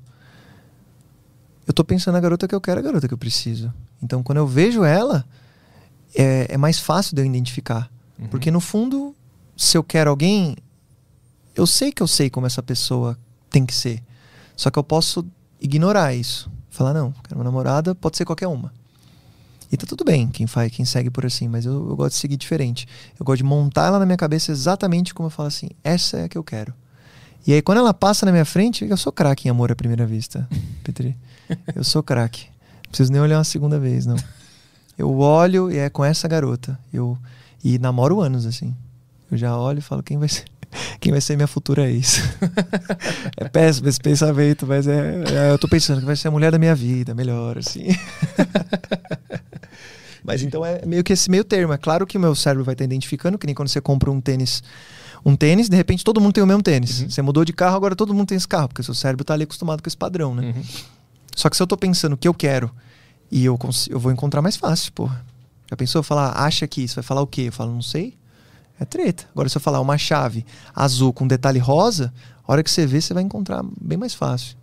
eu 1.68 1.74
tô 1.74 1.84
pensando 1.84 2.14
na 2.14 2.20
garota 2.20 2.48
que 2.48 2.54
eu 2.54 2.60
quero, 2.62 2.80
a 2.80 2.82
garota 2.82 3.06
que 3.06 3.12
eu 3.12 3.18
preciso. 3.18 3.70
Então, 4.02 4.22
quando 4.22 4.38
eu 4.38 4.46
vejo 4.46 4.84
ela, 4.84 5.22
é, 6.14 6.46
é 6.48 6.56
mais 6.56 6.78
fácil 6.80 7.14
de 7.14 7.20
eu 7.20 7.26
identificar. 7.26 7.90
Uhum. 8.18 8.26
Porque 8.28 8.50
no 8.50 8.58
fundo, 8.58 9.14
se 9.54 9.76
eu 9.76 9.84
quero 9.84 10.08
alguém, 10.08 10.56
eu 11.54 11.66
sei 11.66 11.92
que 11.92 12.02
eu 12.02 12.06
sei 12.06 12.30
como 12.30 12.46
essa 12.46 12.62
pessoa 12.62 13.18
tem 13.50 13.66
que 13.66 13.74
ser. 13.74 14.02
Só 14.56 14.70
que 14.70 14.78
eu 14.78 14.82
posso 14.82 15.26
ignorar 15.60 16.14
isso. 16.14 16.50
Falar, 16.70 16.94
não, 16.94 17.12
quero 17.22 17.36
uma 17.36 17.44
namorada, 17.44 17.94
pode 17.94 18.16
ser 18.16 18.24
qualquer 18.24 18.46
uma. 18.46 18.72
E 19.70 19.76
tá 19.76 19.86
tudo 19.86 20.04
bem 20.04 20.26
quem 20.28 20.46
faz, 20.46 20.72
quem 20.72 20.86
segue 20.86 21.10
por 21.10 21.26
assim, 21.26 21.48
mas 21.48 21.66
eu, 21.66 21.74
eu 21.90 21.96
gosto 21.96 22.14
de 22.14 22.20
seguir 22.20 22.38
diferente. 22.38 22.88
Eu 23.20 23.26
gosto 23.26 23.38
de 23.38 23.44
montar 23.44 23.88
ela 23.88 23.98
na 23.98 24.06
minha 24.06 24.16
cabeça 24.16 24.50
exatamente 24.50 25.12
como 25.12 25.26
eu 25.26 25.30
falo 25.30 25.48
assim, 25.48 25.68
essa 25.84 26.16
é 26.16 26.24
a 26.24 26.28
que 26.30 26.38
eu 26.38 26.42
quero. 26.42 26.72
E 27.46 27.52
aí 27.52 27.60
quando 27.60 27.76
ela 27.76 27.92
passa 27.92 28.24
na 28.24 28.32
minha 28.32 28.46
frente, 28.46 28.86
eu 28.86 28.96
sou 28.96 29.12
craque 29.12 29.48
em 29.48 29.50
amor 29.50 29.70
à 29.70 29.76
primeira 29.76 30.06
vista, 30.06 30.48
Petri. 30.82 31.14
Eu 31.74 31.84
sou 31.84 32.02
craque. 32.02 32.46
Não 32.84 32.90
preciso 32.90 33.12
nem 33.12 33.20
olhar 33.20 33.38
uma 33.38 33.44
segunda 33.44 33.78
vez, 33.78 34.06
não. 34.06 34.16
Eu 34.96 35.18
olho 35.18 35.70
e 35.70 35.76
é 35.78 35.88
com 35.88 36.04
essa 36.04 36.26
garota. 36.26 36.78
Eu 36.92 37.16
e 37.62 37.78
namoro 37.78 38.20
anos 38.20 38.46
assim. 38.46 38.74
Eu 39.30 39.36
já 39.36 39.56
olho 39.56 39.78
e 39.78 39.82
falo 39.82 40.02
quem 40.02 40.18
vai 40.18 40.28
ser, 40.28 40.44
quem 40.98 41.12
vai 41.12 41.20
ser 41.20 41.36
minha 41.36 41.46
futura 41.46 41.88
ex. 41.90 42.22
é 43.36 43.48
péssimo 43.48 43.88
esse 43.88 44.00
pensamento, 44.00 44.66
mas 44.66 44.86
é, 44.86 45.22
é, 45.30 45.50
eu 45.52 45.58
tô 45.58 45.68
pensando 45.68 46.00
que 46.00 46.06
vai 46.06 46.16
ser 46.16 46.28
a 46.28 46.30
mulher 46.30 46.50
da 46.50 46.58
minha 46.58 46.74
vida, 46.74 47.14
melhor 47.14 47.58
assim. 47.58 47.88
mas 50.24 50.42
então 50.42 50.64
é 50.64 50.84
meio 50.86 51.04
que 51.04 51.12
esse 51.12 51.30
meio 51.30 51.44
termo. 51.44 51.72
É 51.72 51.78
claro 51.78 52.06
que 52.06 52.16
o 52.16 52.20
meu 52.20 52.34
cérebro 52.34 52.64
vai 52.64 52.74
estar 52.74 52.84
identificando, 52.84 53.38
que 53.38 53.46
nem 53.46 53.54
quando 53.54 53.68
você 53.68 53.80
compra 53.80 54.10
um 54.10 54.20
tênis, 54.20 54.62
um 55.24 55.36
tênis, 55.36 55.68
de 55.68 55.76
repente 55.76 56.02
todo 56.02 56.20
mundo 56.20 56.32
tem 56.32 56.42
o 56.42 56.46
mesmo 56.46 56.62
tênis. 56.62 57.02
Uhum. 57.02 57.10
Você 57.10 57.22
mudou 57.22 57.44
de 57.44 57.52
carro, 57.52 57.76
agora 57.76 57.94
todo 57.94 58.14
mundo 58.14 58.28
tem 58.28 58.36
esse 58.36 58.48
carro, 58.48 58.68
porque 58.68 58.82
seu 58.82 58.94
cérebro 58.94 59.24
tá 59.24 59.34
ali 59.34 59.44
acostumado 59.44 59.82
com 59.82 59.88
esse 59.88 59.96
padrão, 59.96 60.34
né? 60.34 60.54
Uhum. 60.56 60.62
Só 61.38 61.48
que 61.48 61.56
se 61.56 61.62
eu 61.62 61.68
tô 61.68 61.76
pensando 61.76 62.14
o 62.14 62.16
que 62.16 62.26
eu 62.26 62.34
quero 62.34 62.68
e 63.30 63.44
eu, 63.44 63.56
eu 63.88 64.00
vou 64.00 64.10
encontrar 64.10 64.42
mais 64.42 64.56
fácil, 64.56 64.92
porra. 64.92 65.24
Já 65.70 65.76
pensou? 65.76 66.02
Falar, 66.02 66.32
acha 66.32 66.66
que 66.66 66.82
isso 66.82 66.96
vai 66.96 67.04
falar 67.04 67.22
o 67.22 67.28
quê? 67.28 67.42
Eu 67.42 67.52
falo, 67.52 67.72
não 67.72 67.80
sei. 67.80 68.18
É 68.80 68.84
treta. 68.84 69.24
Agora, 69.30 69.48
se 69.48 69.56
eu 69.56 69.60
falar 69.60 69.80
uma 69.80 69.96
chave 69.96 70.44
azul 70.74 71.12
com 71.12 71.28
detalhe 71.28 71.60
rosa, 71.60 72.12
a 72.44 72.50
hora 72.50 72.60
que 72.64 72.68
você 72.68 72.84
vê, 72.88 73.00
você 73.00 73.14
vai 73.14 73.22
encontrar 73.22 73.64
bem 73.80 73.96
mais 73.96 74.14
fácil. 74.14 74.56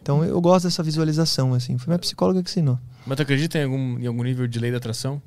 Então, 0.00 0.24
eu 0.24 0.40
gosto 0.40 0.64
dessa 0.64 0.82
visualização, 0.82 1.52
assim. 1.52 1.76
Foi 1.76 1.88
minha 1.88 1.98
psicóloga 1.98 2.42
que 2.42 2.48
ensinou. 2.48 2.78
Mas 3.06 3.16
tu 3.16 3.22
acredita 3.22 3.58
em 3.58 3.64
algum, 3.64 3.98
em 3.98 4.06
algum 4.06 4.22
nível 4.22 4.46
de 4.46 4.58
lei 4.58 4.70
da 4.70 4.78
atração? 4.78 5.20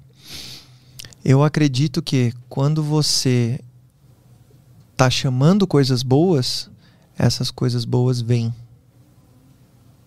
Eu 1.24 1.44
acredito 1.44 2.02
que 2.02 2.34
quando 2.50 2.82
você 2.82 3.60
tá 4.96 5.12
chamando 5.12 5.68
coisas 5.68 6.02
boas, 6.02 6.72
essas 7.16 7.52
coisas 7.52 7.86
boas 7.86 8.20
vêm. 8.20 8.52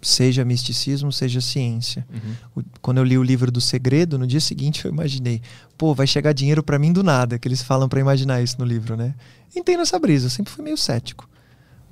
Seja 0.02 0.44
misticismo, 0.46 1.12
seja 1.12 1.40
ciência. 1.42 2.06
Uhum. 2.10 2.62
O- 2.62 2.64
Quando 2.80 2.98
eu 2.98 3.04
li 3.04 3.18
o 3.18 3.22
livro 3.22 3.50
do 3.50 3.60
segredo, 3.60 4.18
no 4.18 4.26
dia 4.26 4.40
seguinte 4.40 4.84
eu 4.84 4.90
imaginei, 4.90 5.42
pô, 5.76 5.94
vai 5.94 6.06
chegar 6.06 6.32
dinheiro 6.32 6.62
pra 6.62 6.78
mim 6.78 6.90
do 6.92 7.02
nada, 7.02 7.38
que 7.38 7.46
eles 7.46 7.62
falam 7.62 7.88
pra 7.88 8.00
imaginar 8.00 8.40
isso 8.42 8.56
no 8.58 8.64
livro, 8.64 8.96
né? 8.96 9.14
Entrei 9.54 9.76
nessa 9.76 9.98
brisa, 9.98 10.26
eu 10.26 10.30
sempre 10.30 10.52
fui 10.52 10.64
meio 10.64 10.76
cético. 10.78 11.28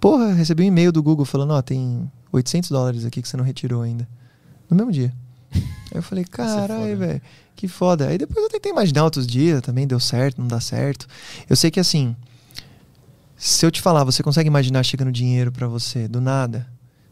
Porra, 0.00 0.32
recebi 0.32 0.62
um 0.62 0.66
e-mail 0.66 0.90
do 0.90 1.02
Google 1.02 1.24
falando, 1.26 1.50
ó, 1.52 1.60
tem 1.60 2.10
800 2.32 2.70
dólares 2.70 3.04
aqui 3.04 3.20
que 3.20 3.28
você 3.28 3.36
não 3.36 3.44
retirou 3.44 3.82
ainda. 3.82 4.08
No 4.70 4.76
mesmo 4.76 4.90
dia. 4.92 5.12
Aí 5.52 5.62
eu 5.96 6.02
falei, 6.02 6.24
caralho, 6.24 6.68
foda. 6.68 6.96
velho, 6.96 7.22
que 7.56 7.68
foda. 7.68 8.06
Aí 8.08 8.16
depois 8.16 8.42
eu 8.42 8.48
tentei 8.50 8.72
imaginar 8.72 9.04
outros 9.04 9.26
dias, 9.26 9.60
também 9.60 9.86
deu 9.86 9.98
certo, 10.00 10.38
não 10.40 10.46
dá 10.48 10.60
certo. 10.60 11.06
Eu 11.50 11.56
sei 11.56 11.70
que 11.70 11.80
assim, 11.80 12.14
se 13.36 13.64
eu 13.66 13.70
te 13.70 13.80
falar, 13.82 14.04
você 14.04 14.22
consegue 14.22 14.46
imaginar 14.48 14.82
chegando 14.82 15.12
dinheiro 15.12 15.52
pra 15.52 15.66
você 15.68 16.08
do 16.08 16.20
nada? 16.20 16.66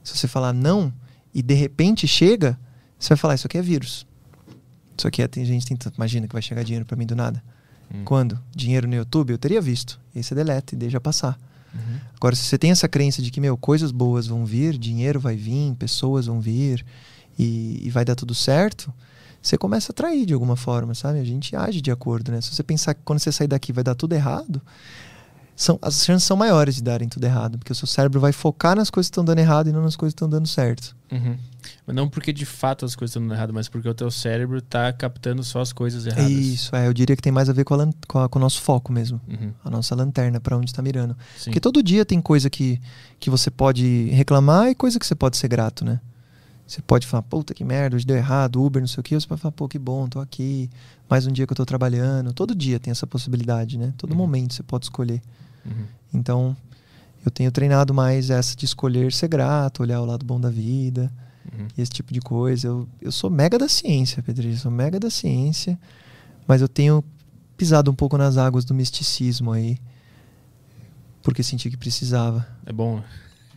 Se 0.06 0.16
você 0.16 0.28
falar 0.28 0.52
não 0.52 0.92
e 1.34 1.42
de 1.42 1.54
repente 1.54 2.06
chega, 2.06 2.58
você 2.98 3.08
vai 3.10 3.18
falar, 3.18 3.34
isso 3.34 3.46
aqui 3.46 3.58
é 3.58 3.62
vírus. 3.62 4.06
Isso 4.96 5.06
aqui 5.06 5.20
é, 5.20 5.26
tem 5.26 5.44
gente 5.44 5.74
imagina 5.96 6.28
que 6.28 6.32
vai 6.32 6.40
chegar 6.40 6.62
dinheiro 6.62 6.86
pra 6.86 6.96
mim 6.96 7.06
do 7.06 7.16
nada. 7.16 7.42
Hum. 7.92 8.04
Quando? 8.04 8.40
Dinheiro 8.54 8.86
no 8.86 8.94
YouTube, 8.94 9.32
eu 9.32 9.38
teria 9.38 9.60
visto. 9.60 10.00
E 10.14 10.18
aí 10.18 10.24
você 10.24 10.34
deleta 10.34 10.74
e 10.74 10.78
deixa 10.78 11.00
passar. 11.00 11.36
Uhum. 11.74 11.98
Agora, 12.14 12.36
se 12.36 12.44
você 12.44 12.56
tem 12.56 12.70
essa 12.70 12.88
crença 12.88 13.20
de 13.20 13.30
que, 13.30 13.40
meu, 13.40 13.56
coisas 13.56 13.90
boas 13.90 14.28
vão 14.28 14.46
vir, 14.46 14.78
dinheiro 14.78 15.18
vai 15.18 15.34
vir, 15.34 15.74
pessoas 15.74 16.26
vão 16.26 16.40
vir 16.40 16.86
e, 17.36 17.80
e 17.84 17.90
vai 17.90 18.04
dar 18.04 18.14
tudo 18.14 18.34
certo, 18.34 18.94
você 19.42 19.58
começa 19.58 19.90
a 19.90 19.92
atrair 19.92 20.24
de 20.24 20.34
alguma 20.34 20.56
forma, 20.56 20.94
sabe? 20.94 21.18
A 21.18 21.24
gente 21.24 21.54
age 21.54 21.80
de 21.80 21.90
acordo, 21.90 22.32
né? 22.32 22.40
Se 22.40 22.54
você 22.54 22.62
pensar 22.62 22.94
que 22.94 23.02
quando 23.04 23.18
você 23.18 23.30
sair 23.30 23.48
daqui 23.48 23.72
vai 23.72 23.84
dar 23.84 23.94
tudo 23.94 24.14
errado, 24.14 24.62
são, 25.56 25.78
as 25.80 26.04
chances 26.04 26.24
são 26.26 26.36
maiores 26.36 26.76
de 26.76 26.82
darem 26.82 27.08
tudo 27.08 27.24
errado, 27.24 27.58
porque 27.58 27.72
o 27.72 27.74
seu 27.74 27.86
cérebro 27.88 28.20
vai 28.20 28.30
focar 28.32 28.76
nas 28.76 28.90
coisas 28.90 29.08
que 29.08 29.12
estão 29.14 29.24
dando 29.24 29.38
errado 29.38 29.68
e 29.68 29.72
não 29.72 29.82
nas 29.82 29.96
coisas 29.96 30.12
que 30.12 30.16
estão 30.18 30.28
dando 30.28 30.46
certo. 30.46 30.94
Uhum. 31.10 31.36
Mas 31.86 31.96
não 31.96 32.08
porque 32.08 32.32
de 32.32 32.44
fato 32.44 32.84
as 32.84 32.94
coisas 32.94 33.10
estão 33.12 33.22
dando 33.22 33.34
errado, 33.34 33.52
mas 33.54 33.68
porque 33.68 33.88
o 33.88 33.94
teu 33.94 34.10
cérebro 34.10 34.60
tá 34.60 34.92
captando 34.92 35.42
só 35.42 35.60
as 35.60 35.72
coisas 35.72 36.06
erradas. 36.06 36.30
Isso, 36.30 36.76
é, 36.76 36.86
eu 36.86 36.92
diria 36.92 37.16
que 37.16 37.22
tem 37.22 37.32
mais 37.32 37.48
a 37.48 37.52
ver 37.52 37.64
com, 37.64 37.74
a 37.74 37.88
com, 38.06 38.18
a- 38.20 38.28
com 38.28 38.38
o 38.38 38.42
nosso 38.42 38.60
foco 38.60 38.92
mesmo, 38.92 39.20
Uhum. 39.26 39.52
a 39.64 39.70
nossa 39.70 39.94
lanterna 39.94 40.38
para 40.40 40.56
onde 40.56 40.70
está 40.70 40.82
mirando. 40.82 41.16
Sim. 41.36 41.44
Porque 41.46 41.60
todo 41.60 41.82
dia 41.82 42.04
tem 42.04 42.20
coisa 42.20 42.50
que, 42.50 42.80
que 43.18 43.30
você 43.30 43.50
pode 43.50 44.10
reclamar 44.10 44.68
e 44.68 44.74
coisa 44.74 44.98
que 44.98 45.06
você 45.06 45.14
pode 45.14 45.36
ser 45.38 45.48
grato, 45.48 45.84
né? 45.84 46.00
Você 46.66 46.82
pode 46.82 47.06
falar, 47.06 47.22
puta 47.22 47.54
que 47.54 47.62
merda, 47.64 47.94
hoje 47.94 48.04
deu 48.04 48.16
errado, 48.16 48.60
Uber, 48.60 48.82
não 48.82 48.88
sei 48.88 49.00
o 49.00 49.02
quê. 49.04 49.14
Você 49.14 49.26
pode 49.26 49.40
falar, 49.40 49.52
pô, 49.52 49.68
que 49.68 49.78
bom, 49.78 50.08
tô 50.08 50.18
aqui, 50.18 50.68
mais 51.08 51.24
um 51.24 51.30
dia 51.30 51.46
que 51.46 51.52
eu 51.52 51.56
tô 51.56 51.64
trabalhando. 51.64 52.32
Todo 52.32 52.56
dia 52.56 52.80
tem 52.80 52.90
essa 52.90 53.06
possibilidade, 53.06 53.78
né? 53.78 53.94
Todo 53.96 54.10
Uhum. 54.10 54.16
momento 54.16 54.52
você 54.52 54.64
pode 54.64 54.86
escolher. 54.86 55.22
Uhum. 55.66 55.84
Então, 56.14 56.56
eu 57.24 57.30
tenho 57.30 57.50
treinado 57.50 57.92
mais 57.92 58.30
essa 58.30 58.54
de 58.56 58.64
escolher 58.64 59.12
ser 59.12 59.28
grato, 59.28 59.82
olhar 59.82 60.00
o 60.00 60.04
lado 60.04 60.24
bom 60.24 60.40
da 60.40 60.48
vida 60.50 61.12
Uhum. 61.52 61.66
e 61.76 61.82
esse 61.82 61.90
tipo 61.92 62.12
de 62.12 62.20
coisa. 62.20 62.66
Eu, 62.68 62.88
eu 63.00 63.12
sou 63.12 63.30
mega 63.30 63.58
da 63.58 63.68
ciência, 63.68 64.22
Pedrinho, 64.22 64.54
eu 64.54 64.58
sou 64.58 64.70
mega 64.70 64.98
da 64.98 65.10
ciência, 65.10 65.78
mas 66.46 66.60
eu 66.60 66.68
tenho 66.68 67.04
pisado 67.56 67.90
um 67.90 67.94
pouco 67.94 68.16
nas 68.18 68.36
águas 68.36 68.64
do 68.64 68.74
misticismo 68.74 69.52
aí, 69.52 69.78
porque 71.22 71.42
senti 71.42 71.70
que 71.70 71.76
precisava. 71.76 72.46
É 72.64 72.72
bom. 72.72 73.02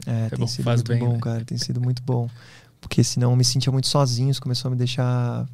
É, 0.05 0.25
É 0.25 0.29
tem 0.29 0.39
bom, 0.39 0.47
sido 0.47 0.65
muito 0.69 0.87
bem, 0.87 0.99
bom, 0.99 1.13
né? 1.13 1.19
cara, 1.19 1.45
tem 1.45 1.57
sido 1.57 1.81
muito 1.81 2.01
bom. 2.03 2.29
Porque 2.81 3.03
senão 3.03 3.31
eu 3.31 3.35
me 3.35 3.43
sentia 3.43 3.71
muito 3.71 3.87
sozinho, 3.87 4.29
isso 4.31 4.41
começou 4.41 4.69
a 4.69 4.71
me 4.71 4.77
deixar 4.77 5.45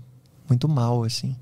muito 0.48 0.68
mal, 0.69 1.03
assim. 1.03 1.36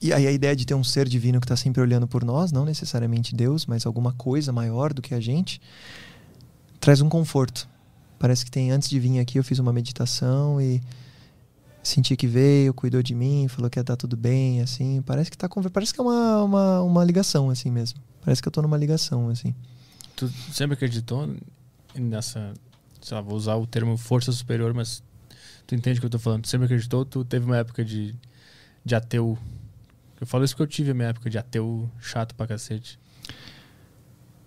E 0.00 0.12
aí 0.12 0.26
a 0.26 0.32
ideia 0.32 0.54
de 0.54 0.64
ter 0.64 0.74
um 0.74 0.84
ser 0.84 1.08
divino 1.08 1.40
que 1.40 1.44
está 1.44 1.56
sempre 1.56 1.80
olhando 1.80 2.06
por 2.06 2.24
nós, 2.24 2.52
não 2.52 2.64
necessariamente 2.64 3.34
Deus, 3.34 3.66
mas 3.66 3.84
alguma 3.84 4.12
coisa 4.12 4.52
maior 4.52 4.92
do 4.92 5.02
que 5.02 5.14
a 5.14 5.20
gente, 5.20 5.60
traz 6.78 7.00
um 7.00 7.08
conforto. 7.08 7.68
Parece 8.18 8.44
que 8.44 8.50
tem, 8.50 8.70
antes 8.70 8.88
de 8.88 8.98
vir 8.98 9.18
aqui, 9.18 9.38
eu 9.38 9.44
fiz 9.44 9.58
uma 9.58 9.72
meditação 9.72 10.60
e 10.60 10.80
senti 11.82 12.16
que 12.16 12.26
veio, 12.26 12.74
cuidou 12.74 13.02
de 13.02 13.14
mim, 13.14 13.48
falou 13.48 13.70
que 13.70 13.78
ia 13.78 13.84
dar 13.84 13.96
tudo 13.96 14.16
bem, 14.16 14.60
assim. 14.60 15.02
Parece 15.02 15.30
que 15.30 15.38
tá 15.38 15.48
parece 15.72 15.92
que 15.92 16.00
é 16.00 16.02
uma, 16.02 16.42
uma, 16.42 16.82
uma 16.82 17.04
ligação, 17.04 17.50
assim 17.50 17.70
mesmo. 17.70 18.00
Parece 18.24 18.42
que 18.42 18.48
eu 18.48 18.52
tô 18.52 18.62
numa 18.62 18.76
ligação, 18.76 19.28
assim. 19.30 19.54
Tu 20.14 20.28
sempre 20.52 20.74
acreditou 20.74 21.34
nessa. 21.94 22.52
Sei 23.00 23.14
lá, 23.14 23.20
vou 23.20 23.36
usar 23.36 23.54
o 23.54 23.66
termo 23.66 23.96
força 23.96 24.32
superior, 24.32 24.74
mas 24.74 25.02
tu 25.66 25.74
entende 25.74 25.98
o 25.98 26.00
que 26.00 26.06
eu 26.06 26.10
tô 26.10 26.18
falando. 26.18 26.42
Tu 26.42 26.48
sempre 26.48 26.66
acreditou, 26.66 27.04
tu 27.04 27.24
teve 27.24 27.46
uma 27.46 27.56
época 27.56 27.84
de, 27.84 28.14
de 28.84 28.94
ateu. 28.94 29.38
Eu 30.20 30.26
falo 30.26 30.44
isso 30.44 30.54
porque 30.54 30.62
eu 30.62 30.66
tive 30.66 30.90
a 30.90 30.94
minha 30.94 31.08
época 31.08 31.30
de 31.30 31.38
ateu 31.38 31.88
chato 32.00 32.34
pra 32.34 32.46
cacete. 32.46 32.98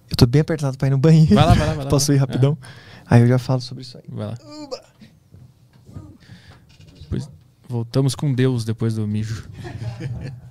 Eu 0.10 0.18
tô 0.18 0.26
bem 0.26 0.41
apertado 0.41 0.77
pra 0.77 0.88
ir 0.88 0.91
no 0.91 0.98
banheiro. 0.98 1.34
Vai 1.34 1.45
lá, 1.45 1.53
vai 1.53 1.68
lá, 1.68 1.73
vai 1.73 1.85
lá. 1.85 1.89
Posso 1.91 2.11
ir 2.11 2.18
rapidão? 2.18 2.57
Aí 3.06 3.22
eu 3.22 3.27
já 3.27 3.38
falo 3.38 3.61
sobre 3.61 3.84
isso 3.84 3.98
aí. 3.98 4.03
É, 4.06 4.14
vai 4.14 4.27
lá. 4.27 4.38
Depois, 7.02 7.30
voltamos 7.68 8.15
com 8.15 8.34
Deus 8.34 8.65
depois 8.65 8.95
do 8.95 9.07
mijo. 9.07 9.49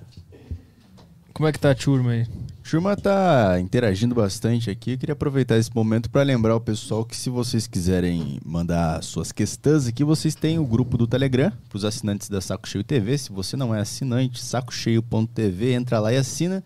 Como 1.33 1.47
é 1.47 1.51
que 1.51 1.59
tá 1.59 1.71
a 1.71 1.75
turma 1.75 2.11
aí? 2.11 2.27
Turma 2.71 2.95
tá 2.95 3.59
interagindo 3.59 4.15
bastante 4.15 4.69
aqui. 4.69 4.91
Eu 4.91 4.97
queria 4.97 5.11
aproveitar 5.11 5.57
esse 5.57 5.69
momento 5.75 6.09
para 6.09 6.23
lembrar 6.23 6.55
o 6.55 6.61
pessoal 6.61 7.03
que 7.03 7.17
se 7.17 7.29
vocês 7.29 7.67
quiserem 7.67 8.39
mandar 8.45 9.03
suas 9.03 9.29
questões 9.33 9.87
aqui, 9.87 10.05
vocês 10.05 10.35
têm 10.35 10.57
o 10.57 10.65
grupo 10.65 10.97
do 10.97 11.05
Telegram 11.05 11.51
para 11.67 11.75
os 11.75 11.83
assinantes 11.83 12.29
da 12.29 12.39
Saco 12.39 12.69
Cheio 12.69 12.81
TV. 12.81 13.17
Se 13.17 13.29
você 13.29 13.57
não 13.57 13.75
é 13.75 13.81
assinante, 13.81 14.41
sacocheio.tv, 14.41 15.73
entra 15.73 15.99
lá 15.99 16.13
e 16.13 16.15
assina. 16.15 16.63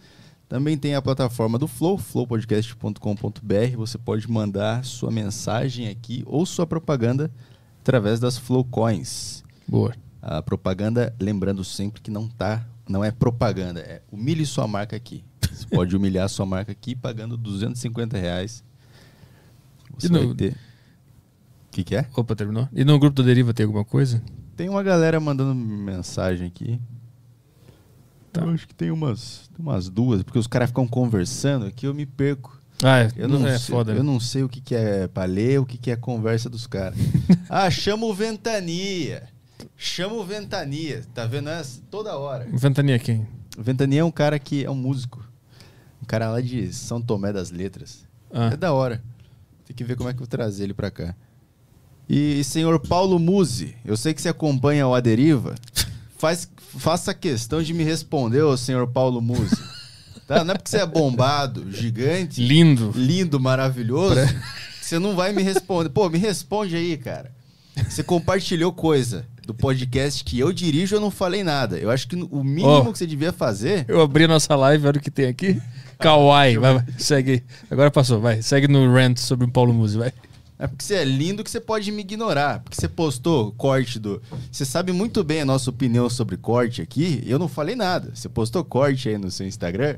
Também 0.47 0.77
tem 0.77 0.93
a 0.93 1.01
plataforma 1.01 1.57
do 1.57 1.67
Flow, 1.67 1.97
flowpodcast.com.br. 1.97 3.75
Você 3.75 3.97
pode 3.97 4.29
mandar 4.29 4.85
sua 4.85 5.09
mensagem 5.09 5.87
aqui 5.87 6.21
ou 6.27 6.45
sua 6.45 6.67
propaganda 6.67 7.31
através 7.81 8.19
das 8.19 8.37
Flow 8.37 8.63
Coins. 8.63 9.43
Boa. 9.67 9.91
A 10.21 10.39
propaganda, 10.43 11.15
lembrando 11.19 11.63
sempre 11.63 11.99
que 11.99 12.11
não 12.11 12.27
tá, 12.27 12.63
não 12.87 13.03
é 13.03 13.09
propaganda, 13.09 13.79
é 13.79 14.03
humilhe 14.11 14.45
sua 14.45 14.67
marca 14.67 14.95
aqui. 14.95 15.23
Você 15.51 15.65
pode 15.67 15.95
humilhar 15.95 16.27
sua 16.29 16.45
marca 16.45 16.71
aqui 16.71 16.95
pagando 16.95 17.37
250 17.37 18.17
reais. 18.17 18.63
Você 19.97 20.07
E 20.07 20.09
no- 20.09 20.27
vai 20.27 20.35
ter. 20.35 20.51
O 20.53 21.71
que, 21.71 21.83
que 21.83 21.95
é? 21.95 22.05
Opa, 22.15 22.35
terminou? 22.35 22.69
E 22.73 22.85
no 22.85 22.97
grupo 22.97 23.21
da 23.21 23.27
Deriva 23.27 23.53
tem 23.53 23.65
alguma 23.65 23.83
coisa? 23.83 24.21
Tem 24.55 24.69
uma 24.69 24.81
galera 24.81 25.19
mandando 25.19 25.53
mensagem 25.53 26.47
aqui. 26.47 26.79
Tá. 28.31 28.41
Eu 28.41 28.49
acho 28.51 28.67
que 28.67 28.73
tem 28.75 28.91
umas, 28.91 29.49
umas 29.57 29.89
duas, 29.89 30.23
porque 30.23 30.39
os 30.39 30.47
caras 30.47 30.69
ficam 30.69 30.87
conversando 30.87 31.65
aqui, 31.65 31.85
eu 31.87 31.93
me 31.93 32.05
perco. 32.05 32.57
Ah, 32.83 32.99
é, 32.99 33.11
Eu 33.15 33.27
não, 33.29 33.47
é 33.47 33.57
sei, 33.57 33.73
foda. 33.73 33.91
eu 33.93 33.97
né? 33.97 34.03
não 34.03 34.19
sei 34.19 34.43
o 34.43 34.49
que, 34.49 34.59
que 34.59 34.75
é 34.75 35.07
pra 35.07 35.23
ler, 35.25 35.59
o 35.59 35.65
que, 35.65 35.77
que 35.77 35.91
é 35.91 35.95
conversa 35.95 36.49
dos 36.49 36.67
caras. 36.67 36.97
ah, 37.49 37.69
chama 37.71 38.05
o 38.05 38.13
Ventania. 38.13 39.23
Chama 39.77 40.15
o 40.15 40.23
Ventania. 40.25 41.03
Tá 41.13 41.25
vendo 41.25 41.49
essa? 41.49 41.81
Toda 41.89 42.17
hora. 42.17 42.45
Ventania 42.51 42.99
quem? 42.99 43.25
O 43.57 43.63
Ventania 43.63 44.01
é 44.01 44.03
um 44.03 44.11
cara 44.11 44.37
que 44.37 44.63
é 44.65 44.69
um 44.69 44.75
músico. 44.75 45.23
Um 46.05 46.07
cara 46.07 46.29
lá 46.29 46.39
de 46.39 46.71
São 46.71 47.01
Tomé 47.01 47.33
das 47.33 47.49
Letras. 47.49 48.05
Ah. 48.31 48.51
É 48.53 48.55
da 48.55 48.71
hora. 48.71 49.01
Tem 49.65 49.75
que 49.75 49.83
ver 49.83 49.95
como 49.95 50.07
é 50.07 50.13
que 50.13 50.17
eu 50.17 50.19
vou 50.19 50.27
trazer 50.27 50.65
ele 50.65 50.73
pra 50.73 50.91
cá. 50.91 51.15
E 52.07 52.43
senhor 52.43 52.79
Paulo 52.79 53.17
Musi, 53.17 53.75
eu 53.83 53.97
sei 53.97 54.13
que 54.13 54.21
você 54.21 54.29
acompanha 54.29 54.87
o 54.87 54.93
A 54.93 54.99
Deriva. 54.99 55.55
Faz, 56.15 56.47
faça 56.77 57.11
questão 57.11 57.61
de 57.63 57.73
me 57.73 57.83
responder, 57.83 58.43
ô 58.43 58.55
senhor 58.55 58.87
Paulo 58.87 59.19
Musi. 59.19 59.57
Tá? 60.27 60.43
Não 60.43 60.53
é 60.53 60.57
porque 60.57 60.69
você 60.69 60.77
é 60.77 60.85
bombado, 60.85 61.71
gigante, 61.71 62.39
Lindo. 62.41 62.91
lindo, 62.95 63.39
maravilhoso, 63.39 64.15
que 64.79 64.85
você 64.85 64.97
não 64.99 65.15
vai 65.15 65.33
me 65.33 65.41
responder. 65.43 65.89
Pô, 65.89 66.07
me 66.09 66.17
responde 66.17 66.75
aí, 66.75 66.97
cara. 66.97 67.31
Você 67.89 68.01
compartilhou 68.01 68.71
coisa 68.71 69.25
do 69.45 69.53
podcast 69.53 70.23
que 70.23 70.39
eu 70.39 70.51
dirijo, 70.53 70.95
eu 70.95 71.01
não 71.01 71.11
falei 71.11 71.43
nada. 71.43 71.77
Eu 71.77 71.91
acho 71.91 72.07
que 72.07 72.15
o 72.15 72.43
mínimo 72.43 72.69
Ó. 72.69 72.91
que 72.91 72.97
você 72.97 73.05
devia 73.05 73.31
fazer 73.33 73.85
Eu 73.87 74.01
abri 74.01 74.23
a 74.23 74.27
nossa 74.27 74.55
live, 74.55 74.87
olha 74.87 74.97
o 74.97 75.01
que 75.01 75.11
tem 75.11 75.25
aqui. 75.27 75.61
Kawaii, 75.99 76.57
vai, 76.57 76.73
vai, 76.75 76.85
segue. 76.97 77.43
Agora 77.69 77.89
passou, 77.91 78.19
vai. 78.19 78.41
Segue 78.41 78.67
no 78.67 78.91
rant 78.93 79.17
sobre 79.17 79.45
o 79.45 79.51
Paulo 79.51 79.73
Musi, 79.73 79.97
vai. 79.97 80.13
É 80.57 80.67
porque 80.67 80.85
você 80.85 80.95
é 80.95 81.03
lindo 81.03 81.43
que 81.43 81.51
você 81.51 81.59
pode 81.59 81.91
me 81.91 82.01
ignorar. 82.01 82.59
Porque 82.59 82.79
você 82.79 82.87
postou 82.87 83.51
corte 83.53 83.99
do. 83.99 84.21
Você 84.49 84.63
sabe 84.63 84.91
muito 84.93 85.23
bem 85.23 85.41
a 85.41 85.45
nossa 85.45 85.69
opinião 85.69 86.09
sobre 86.09 86.37
corte 86.37 86.81
aqui. 86.81 87.21
Eu 87.25 87.37
não 87.37 87.49
falei 87.49 87.75
nada. 87.75 88.11
Você 88.13 88.29
postou 88.29 88.63
corte 88.63 89.09
aí 89.09 89.17
no 89.17 89.29
seu 89.29 89.45
Instagram. 89.45 89.97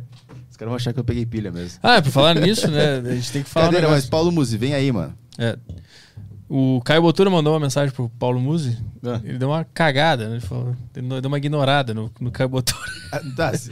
Os 0.49 0.57
caras 0.57 0.69
vão 0.69 0.75
achar 0.75 0.93
que 0.93 0.99
eu 0.99 1.03
peguei 1.03 1.25
pilha 1.25 1.51
mesmo. 1.51 1.77
Ah, 1.83 2.01
pra 2.01 2.11
falar 2.11 2.33
nisso, 2.33 2.67
né? 2.71 2.97
A 2.97 3.13
gente 3.13 3.31
tem 3.31 3.43
que 3.43 3.49
falar. 3.49 3.67
um 3.67 3.69
Cadeira, 3.69 3.87
mas 3.87 3.97
negócio. 3.97 4.09
Paulo 4.09 4.31
Musi, 4.31 4.57
vem 4.57 4.73
aí, 4.73 4.91
mano. 4.91 5.13
É. 5.37 5.55
O 6.49 6.81
Caio 6.85 7.01
Botura 7.01 7.29
mandou 7.29 7.53
uma 7.53 7.59
mensagem 7.59 7.93
pro 7.93 8.07
Paulo 8.07 8.39
Musi. 8.39 8.77
Ah. 9.03 9.19
Ele 9.21 9.37
deu 9.37 9.49
uma 9.49 9.65
cagada, 9.65 10.29
né? 10.29 10.35
Ele 10.35 10.41
falou, 10.45 10.73
ele 10.95 11.07
deu 11.21 11.27
uma 11.27 11.37
ignorada 11.37 11.93
no, 11.93 12.09
no 12.21 12.31
Caio 12.31 12.49
Botura. 12.49 12.79
Ah, 13.09 13.21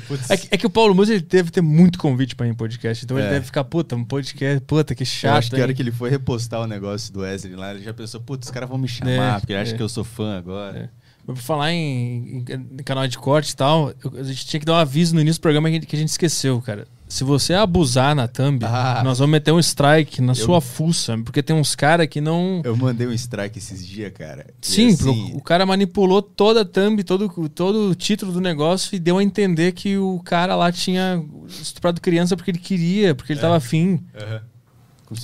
putz. 0.08 0.30
É 0.30 0.38
que, 0.38 0.48
é 0.52 0.58
que 0.58 0.66
o 0.66 0.70
Paulo 0.70 0.96
Musi 0.96 1.12
ele 1.14 1.22
deve 1.22 1.52
ter 1.52 1.60
muito 1.62 2.00
convite 2.00 2.36
pra 2.38 2.48
ir 2.48 2.52
em 2.52 2.54
podcast. 2.54 3.04
Então 3.04 3.18
ele 3.18 3.28
É. 3.28 3.32
deve 3.32 3.46
ficar, 3.46 3.66
puta, 3.66 3.94
um 3.94 4.04
podcast, 4.06 4.62
puta, 4.66 4.96
que 4.96 5.04
Eu 5.04 5.08
chato. 5.08 5.38
acho 5.38 5.50
que 5.50 5.58
a 5.60 5.64
hora 5.64 5.74
que 5.74 5.82
ele 5.82 5.92
foi 5.92 6.10
repostar 6.10 6.62
o 6.62 6.68
negócio 6.68 7.12
do 7.12 7.20
Wesley 7.20 7.54
lá, 7.54 7.72
ele 7.74 7.84
já 7.84 7.94
pensou, 7.94 8.22
putz, 8.22 8.48
os 8.48 8.52
caras 8.52 8.70
vão 8.70 8.78
me 8.78 8.88
chamar, 8.88 9.12
É, 9.36 9.40
porque 9.42 9.52
ele 9.52 9.60
acha 9.60 9.74
é. 9.74 9.76
que 9.78 9.84
eu 9.84 9.90
sou 9.90 10.06
fã 10.06 10.38
agora. 10.38 10.78
É. 10.78 10.90
Mas 11.28 11.38
por 11.38 11.44
falar 11.44 11.74
em, 11.74 12.46
em- 12.48 12.68
em 12.80 12.84
canal 12.84 13.06
de 13.10 13.18
corte 13.18 13.50
e 13.52 13.56
tal, 13.58 13.92
eu- 14.04 14.20
a 14.20 14.24
gente 14.24 14.46
tinha 14.46 14.60
que 14.60 14.66
dar 14.66 14.74
um 14.74 14.78
aviso 14.78 15.14
no 15.14 15.20
início 15.20 15.40
do 15.40 15.42
programa 15.42 15.68
que 15.68 15.72
a 15.76 15.80
gente, 15.80 15.88
que 15.88 15.96
a 15.98 16.00
gente 16.00 16.10
esqueceu, 16.10 16.62
cara. 16.62 16.88
Se 17.16 17.24
você 17.24 17.54
abusar 17.54 18.14
na 18.14 18.28
thumb, 18.28 18.60
Ah. 18.66 19.02
nós 19.02 19.20
vamos 19.20 19.32
meter 19.32 19.54
um 19.54 19.60
strike 19.60 20.22
na 20.22 20.36
sua 20.36 20.60
fuça, 20.60 21.18
porque 21.24 21.42
tem 21.42 21.56
uns 21.56 21.74
caras 21.74 22.08
que 22.08 22.20
não. 22.20 22.62
Eu 22.66 22.76
mandei 22.76 23.08
um 23.08 23.14
strike 23.14 23.58
esses 23.58 23.88
dias, 23.88 24.12
cara. 24.12 24.46
Sim, 24.62 24.90
assim, 24.90 25.32
o 25.34 25.40
cara 25.42 25.66
manipulou 25.66 26.22
toda 26.22 26.64
a 26.64 26.66
thumb, 26.66 27.02
todo, 27.06 27.30
todo 27.48 27.90
o 27.92 27.96
título 27.96 28.34
do 28.34 28.42
negócio 28.42 28.94
e 28.94 29.00
deu 29.00 29.18
a 29.18 29.24
entender 29.24 29.72
que 29.72 29.98
o 29.98 30.20
cara 30.26 30.58
lá 30.58 30.74
tinha 30.74 31.24
estuprado 31.48 32.02
criança 32.02 32.36
porque 32.36 32.52
ele 32.52 32.58
queria, 32.60 33.16
porque 33.16 33.32
ele 33.32 33.40
tava 33.40 33.56
afim. 33.56 34.04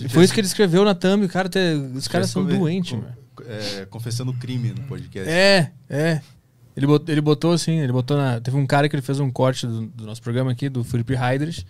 E 0.01 0.07
foi 0.07 0.23
isso 0.23 0.33
que 0.33 0.39
ele 0.39 0.47
escreveu 0.47 0.85
na 0.85 0.95
thumb. 0.95 1.25
O 1.25 1.29
cara 1.29 1.49
te- 1.49 1.59
os 1.93 2.07
caras 2.07 2.29
são 2.29 2.45
doentes, 2.45 2.91
com- 2.91 2.97
mano. 3.01 3.13
é, 3.49 3.85
confessando 3.87 4.31
crime 4.31 4.69
no 4.69 4.83
podcast. 4.83 5.29
É, 5.29 5.71
é. 5.89 6.21
Ele 6.81 6.87
botou, 6.87 7.13
ele 7.13 7.21
botou 7.21 7.53
assim, 7.53 7.79
ele 7.79 7.93
botou 7.93 8.17
na. 8.17 8.41
Teve 8.41 8.57
um 8.57 8.65
cara 8.65 8.89
que 8.89 8.95
ele 8.95 9.03
fez 9.03 9.19
um 9.19 9.29
corte 9.29 9.67
do, 9.67 9.85
do 9.85 10.03
nosso 10.03 10.21
programa 10.21 10.51
aqui, 10.51 10.67
do 10.67 10.83
Felipe 10.83 11.13
Heidrich, 11.13 11.63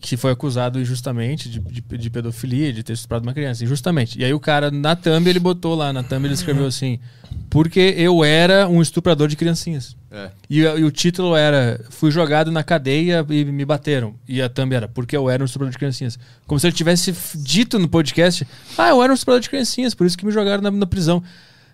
que 0.00 0.16
foi 0.16 0.32
acusado 0.32 0.80
injustamente 0.80 1.48
de, 1.48 1.60
de, 1.60 1.80
de 1.80 2.10
pedofilia, 2.10 2.72
de 2.72 2.82
ter 2.82 2.92
estuprado 2.92 3.22
uma 3.22 3.32
criança, 3.32 3.62
injustamente. 3.62 4.18
E 4.18 4.24
aí 4.24 4.34
o 4.34 4.40
cara, 4.40 4.68
na 4.68 4.96
thumb, 4.96 5.28
ele 5.28 5.38
botou 5.38 5.76
lá, 5.76 5.92
na 5.92 6.02
thumb 6.02 6.26
ele 6.26 6.34
escreveu 6.34 6.66
assim, 6.66 6.98
porque 7.48 7.94
eu 7.96 8.24
era 8.24 8.68
um 8.68 8.82
estuprador 8.82 9.28
de 9.28 9.36
criancinhas. 9.36 9.96
É. 10.10 10.30
E, 10.50 10.58
e 10.58 10.84
o 10.84 10.90
título 10.90 11.36
era, 11.36 11.80
fui 11.88 12.10
jogado 12.10 12.50
na 12.50 12.64
cadeia 12.64 13.24
e 13.30 13.44
me 13.44 13.64
bateram. 13.64 14.16
E 14.26 14.42
a 14.42 14.48
thumb 14.48 14.74
era, 14.74 14.88
porque 14.88 15.16
eu 15.16 15.30
era 15.30 15.40
um 15.40 15.46
estuprador 15.46 15.70
de 15.70 15.78
criancinhas. 15.78 16.18
Como 16.48 16.58
se 16.58 16.66
ele 16.66 16.74
tivesse 16.74 17.14
dito 17.36 17.78
no 17.78 17.88
podcast, 17.88 18.44
ah, 18.76 18.88
eu 18.88 19.00
era 19.00 19.12
um 19.12 19.14
estuprador 19.14 19.40
de 19.40 19.48
criancinhas, 19.48 19.94
por 19.94 20.04
isso 20.04 20.18
que 20.18 20.26
me 20.26 20.32
jogaram 20.32 20.64
na, 20.64 20.70
na 20.72 20.86
prisão. 20.86 21.22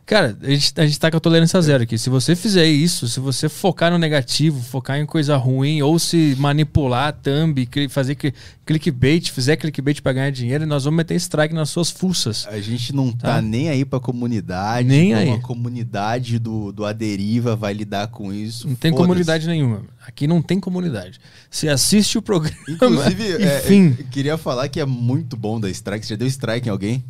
Cara, 0.09 0.35
a 0.43 0.49
gente, 0.51 0.73
a 0.75 0.87
gente 0.87 0.99
tá 0.99 1.11
com 1.11 1.19
a 1.19 1.21
tolerância 1.21 1.61
zero 1.61 1.83
aqui. 1.83 1.99
Se 1.99 2.09
você 2.09 2.35
fizer 2.35 2.65
isso, 2.67 3.07
se 3.07 3.21
você 3.21 3.47
focar 3.47 3.91
no 3.93 3.99
negativo, 3.99 4.59
focar 4.63 4.99
em 4.99 5.05
coisa 5.05 5.37
ruim, 5.37 5.83
ou 5.83 5.99
se 5.99 6.35
manipular 6.39 7.13
thumb, 7.13 7.69
fazer 7.91 8.15
cli- 8.15 8.33
clickbait, 8.65 9.31
fizer 9.31 9.57
clickbait 9.57 10.01
pra 10.01 10.15
ganhar 10.15 10.31
dinheiro, 10.31 10.65
nós 10.65 10.85
vamos 10.85 10.97
meter 10.97 11.15
strike 11.17 11.55
nas 11.55 11.69
suas 11.69 11.91
fuças. 11.91 12.47
A 12.51 12.59
gente 12.59 12.95
não 12.95 13.13
tá, 13.13 13.35
Tá. 13.35 13.43
nem 13.43 13.69
aí 13.69 13.85
pra 13.85 14.01
comunidade. 14.01 14.89
Nem 14.89 15.13
aí. 15.13 15.31
A 15.31 15.41
comunidade 15.41 16.39
do, 16.39 16.73
do 16.73 16.87
Aderiva 16.87 17.55
vai 17.55 17.75
lidar 17.75 18.07
com 18.09 18.33
isso. 18.33 18.67
Não 18.67 18.75
tem 18.77 18.91
comunidade 18.91 19.47
nenhuma. 19.47 19.83
Aqui 20.07 20.27
não 20.27 20.41
tem 20.41 20.59
comunidade. 20.59 21.21
Você 21.51 21.69
assiste 21.69 22.17
o 22.17 22.23
programa. 22.23 22.57
Inclusive, 22.67 23.33
é, 23.45 23.59
Enfim. 23.59 23.95
eu 23.99 24.07
queria 24.07 24.39
falar 24.39 24.69
que 24.69 24.81
é 24.81 24.87
muito 24.87 25.37
bom 25.37 25.61
dar 25.61 25.69
strike. 25.69 26.07
Você 26.07 26.15
já 26.15 26.17
deu 26.19 26.27
strike 26.29 26.67
em 26.67 26.71
alguém? 26.71 27.05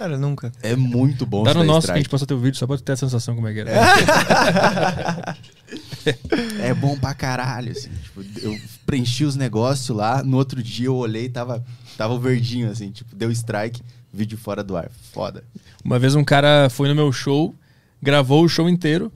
Cara, 0.00 0.16
nunca. 0.16 0.50
É 0.62 0.74
muito 0.74 1.26
bom 1.26 1.42
Tá 1.44 1.52
dar 1.52 1.58
no 1.58 1.64
nosso 1.66 1.86
que 1.86 1.90
a 1.92 1.92
strike. 1.92 1.98
gente 2.04 2.08
passou 2.08 2.26
teu 2.26 2.38
vídeo 2.40 2.56
só 2.56 2.66
pra 2.66 2.78
ter 2.78 2.92
a 2.92 2.96
sensação 2.96 3.34
como 3.34 3.46
é 3.48 3.52
que 3.52 3.60
era. 3.60 3.70
É 6.62 6.72
bom 6.72 6.96
pra 6.96 7.12
caralho, 7.12 7.70
assim. 7.72 7.90
Tipo, 8.02 8.24
eu 8.40 8.58
preenchi 8.86 9.26
os 9.26 9.36
negócios 9.36 9.94
lá, 9.94 10.22
no 10.22 10.38
outro 10.38 10.62
dia 10.62 10.86
eu 10.86 10.96
olhei 10.96 11.26
e 11.26 11.28
tava, 11.28 11.62
tava 11.98 12.18
verdinho, 12.18 12.70
assim, 12.70 12.90
tipo, 12.90 13.14
deu 13.14 13.30
strike, 13.30 13.82
vídeo 14.10 14.38
fora 14.38 14.64
do 14.64 14.74
ar. 14.74 14.90
Foda. 15.12 15.44
Uma 15.84 15.98
vez 15.98 16.14
um 16.14 16.24
cara 16.24 16.70
foi 16.70 16.88
no 16.88 16.94
meu 16.94 17.12
show, 17.12 17.54
gravou 18.02 18.42
o 18.42 18.48
show 18.48 18.70
inteiro 18.70 19.12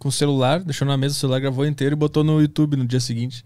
com 0.00 0.08
o 0.08 0.12
celular, 0.12 0.58
deixou 0.64 0.86
na 0.86 0.96
mesa 0.96 1.14
o 1.14 1.18
celular, 1.18 1.38
gravou 1.38 1.64
inteiro 1.64 1.94
e 1.94 1.96
botou 1.96 2.24
no 2.24 2.40
YouTube 2.40 2.76
no 2.76 2.84
dia 2.84 2.98
seguinte. 3.00 3.44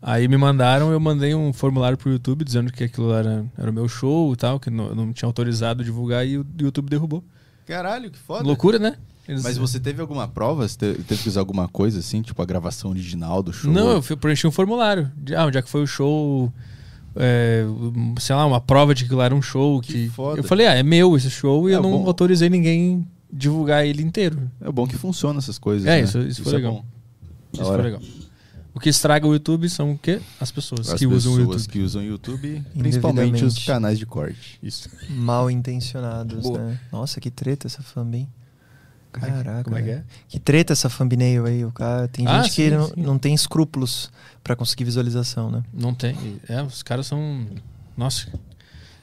Aí 0.00 0.28
me 0.28 0.36
mandaram, 0.36 0.90
eu 0.92 1.00
mandei 1.00 1.34
um 1.34 1.52
formulário 1.52 1.96
pro 1.98 2.10
YouTube 2.10 2.44
dizendo 2.44 2.70
que 2.72 2.84
aquilo 2.84 3.12
era, 3.12 3.44
era 3.58 3.70
o 3.70 3.72
meu 3.72 3.88
show 3.88 4.32
e 4.32 4.36
tal, 4.36 4.60
que 4.60 4.70
não, 4.70 4.94
não 4.94 5.12
tinha 5.12 5.26
autorizado 5.28 5.82
divulgar 5.82 6.26
e 6.26 6.38
o 6.38 6.46
YouTube 6.60 6.88
derrubou. 6.88 7.24
Caralho, 7.66 8.10
que 8.10 8.18
foda. 8.18 8.44
Loucura, 8.44 8.78
né? 8.78 8.96
Eles- 9.26 9.42
Mas 9.42 9.58
você 9.58 9.80
teve 9.80 10.00
alguma 10.00 10.28
prova? 10.28 10.68
Você 10.68 10.76
te- 10.94 11.02
teve 11.02 11.22
que 11.24 11.28
usar 11.28 11.40
alguma 11.40 11.66
coisa, 11.66 11.98
assim, 11.98 12.22
tipo 12.22 12.40
a 12.40 12.44
gravação 12.46 12.90
original 12.90 13.42
do 13.42 13.52
show? 13.52 13.72
Não, 13.72 13.90
eu 13.90 14.02
fui- 14.02 14.14
preenchi 14.16 14.46
um 14.46 14.52
formulário. 14.52 15.10
De, 15.16 15.34
ah, 15.34 15.46
onde 15.46 15.58
é 15.58 15.62
que 15.62 15.68
foi 15.68 15.82
o 15.82 15.86
show? 15.86 16.52
É, 17.16 17.64
sei 18.20 18.36
lá, 18.36 18.46
uma 18.46 18.60
prova 18.60 18.94
de 18.94 19.06
que 19.06 19.14
lá 19.14 19.24
era 19.24 19.34
um 19.34 19.42
show. 19.42 19.80
Que 19.80 19.92
Que, 19.92 20.08
foda. 20.10 20.38
Eu 20.38 20.44
falei, 20.44 20.66
ah, 20.68 20.74
é 20.74 20.82
meu 20.84 21.16
esse 21.16 21.30
show 21.30 21.68
e 21.68 21.72
É 21.72 21.76
eu 21.76 21.82
não 21.82 21.90
bom. 22.02 22.06
autorizei 22.06 22.48
ninguém 22.48 23.04
divulgar 23.32 23.84
ele 23.84 24.02
inteiro. 24.02 24.48
É 24.60 24.70
bom 24.70 24.86
que 24.86 24.96
funciona 24.96 25.38
essas 25.38 25.58
coisas. 25.58 25.88
É, 25.88 25.96
né? 25.96 26.00
isso- 26.02 26.20
isso 26.20 26.44
foi 26.44 26.52
legal. 26.52 26.72
bom. 26.74 26.84
Isso 27.52 27.64
foi 27.64 27.82
legal. 27.82 28.00
O 28.76 28.78
que 28.78 28.90
estraga 28.90 29.26
o 29.26 29.32
YouTube 29.32 29.70
são 29.70 29.92
o 29.92 29.98
quê? 29.98 30.20
As 30.38 30.50
pessoas 30.50 30.90
As 30.90 30.98
que 30.98 31.06
usam 31.06 31.32
o 31.32 31.36
pessoas 31.38 31.62
YouTube. 31.62 31.72
que 31.72 31.78
usam 31.80 32.02
o 32.02 32.04
YouTube, 32.04 32.62
principalmente 32.76 33.42
os 33.42 33.64
canais 33.64 33.98
de 33.98 34.04
corte. 34.04 34.58
Isso. 34.62 34.90
Mal 35.08 35.50
intencionados, 35.50 36.42
Boa. 36.42 36.58
né? 36.58 36.80
Nossa, 36.92 37.18
que 37.18 37.30
treta 37.30 37.66
essa 37.66 37.82
fanbin. 37.82 38.28
Caraca. 39.10 39.64
Como 39.64 39.78
é 39.78 39.82
que 39.82 39.90
é? 39.90 40.04
Que 40.28 40.38
treta 40.38 40.74
essa 40.74 40.90
thumbnail 40.90 41.46
aí. 41.46 41.64
O 41.64 41.72
cara, 41.72 42.06
tem 42.06 42.26
Ah, 42.26 42.42
gente 42.42 42.54
que 42.54 42.68
sim, 42.68 42.76
não, 42.76 42.86
sim. 42.88 42.92
não 42.98 43.18
tem 43.18 43.32
escrúpulos 43.32 44.10
pra 44.44 44.54
conseguir 44.54 44.84
visualização, 44.84 45.50
né? 45.50 45.62
Não 45.72 45.94
tem. 45.94 46.38
É, 46.46 46.62
os 46.62 46.82
caras 46.82 47.06
são. 47.06 47.46
Nossa. 47.96 48.26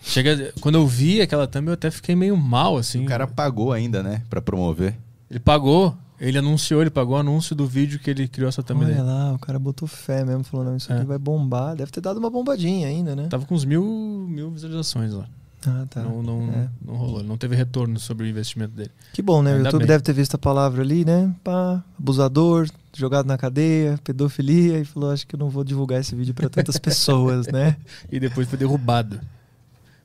Chega. 0.04 0.54
Quando 0.62 0.76
eu 0.76 0.86
vi 0.86 1.20
aquela 1.20 1.48
thumb, 1.48 1.68
eu 1.70 1.74
até 1.74 1.90
fiquei 1.90 2.16
meio 2.16 2.38
mal, 2.38 2.78
assim. 2.78 3.04
O 3.04 3.08
cara 3.08 3.26
pagou 3.26 3.74
ainda, 3.74 4.04
né? 4.04 4.22
Pra 4.30 4.40
promover. 4.40 4.96
Ele 5.32 5.40
pagou. 5.40 5.98
Ele 6.26 6.38
anunciou, 6.38 6.80
ele 6.82 6.90
pagou 6.90 7.18
o 7.18 7.20
anúncio 7.20 7.54
do 7.54 7.68
vídeo 7.68 8.00
que 8.00 8.10
ele 8.10 8.28
criou 8.30 8.48
essa 8.48 8.64
thumb 8.64 8.86
Olha 8.86 9.04
lá, 9.04 9.34
o 9.34 9.40
cara 9.40 9.60
botou 9.60 9.86
fé 9.88 10.24
mesmo, 10.24 10.44
falou, 10.44 10.66
não, 10.68 10.78
isso 10.78 10.92
É. 10.92 10.96
aqui 10.96 11.06
vai 11.06 11.18
bombar. 11.18 11.76
Deve 11.76 11.92
ter 11.92 12.00
dado 12.00 12.18
uma 12.18 12.30
bombadinha 12.30 12.88
ainda, 12.88 13.14
né? 13.16 13.28
Tava 13.30 13.46
com 13.46 13.54
uns 13.54 13.66
mil, 13.66 13.84
mil 14.30 14.50
visualizações 14.52 15.12
lá. 15.12 15.26
Ah, 15.66 15.86
tá. 15.90 16.02
Não, 16.02 16.22
não, 16.24 16.42
É. 16.54 16.68
não 16.86 16.96
rolou. 16.96 17.24
Não 17.24 17.38
teve 17.38 17.56
retorno 17.56 18.00
sobre 18.00 18.26
o 18.26 18.30
investimento 18.30 18.74
dele. 18.74 18.92
Que 19.14 19.22
bom, 19.22 19.42
né? 19.42 19.54
O 19.54 19.58
YouTube 19.60 19.80
bem. 19.80 19.88
deve 19.88 20.04
ter 20.04 20.14
visto 20.14 20.36
a 20.36 20.38
palavra 20.38 20.82
ali, 20.82 21.04
né? 21.06 21.34
Pá, 21.44 21.84
abusador, 22.00 22.68
jogado 22.96 23.26
na 23.26 23.38
cadeia, 23.38 24.00
pedofilia, 24.04 24.80
e 24.80 24.86
falou, 24.86 25.12
acho 25.12 25.26
que 25.28 25.36
eu 25.36 25.40
não 25.40 25.50
vou 25.50 25.64
divulgar 25.64 26.00
esse 26.00 26.16
vídeo 26.16 26.34
pra 26.34 26.50
tantas 26.50 26.78
pessoas, 26.80 27.48
né? 27.48 27.76
E 28.12 28.20
depois 28.20 28.48
foi 28.48 28.58
derrubado. 28.58 29.20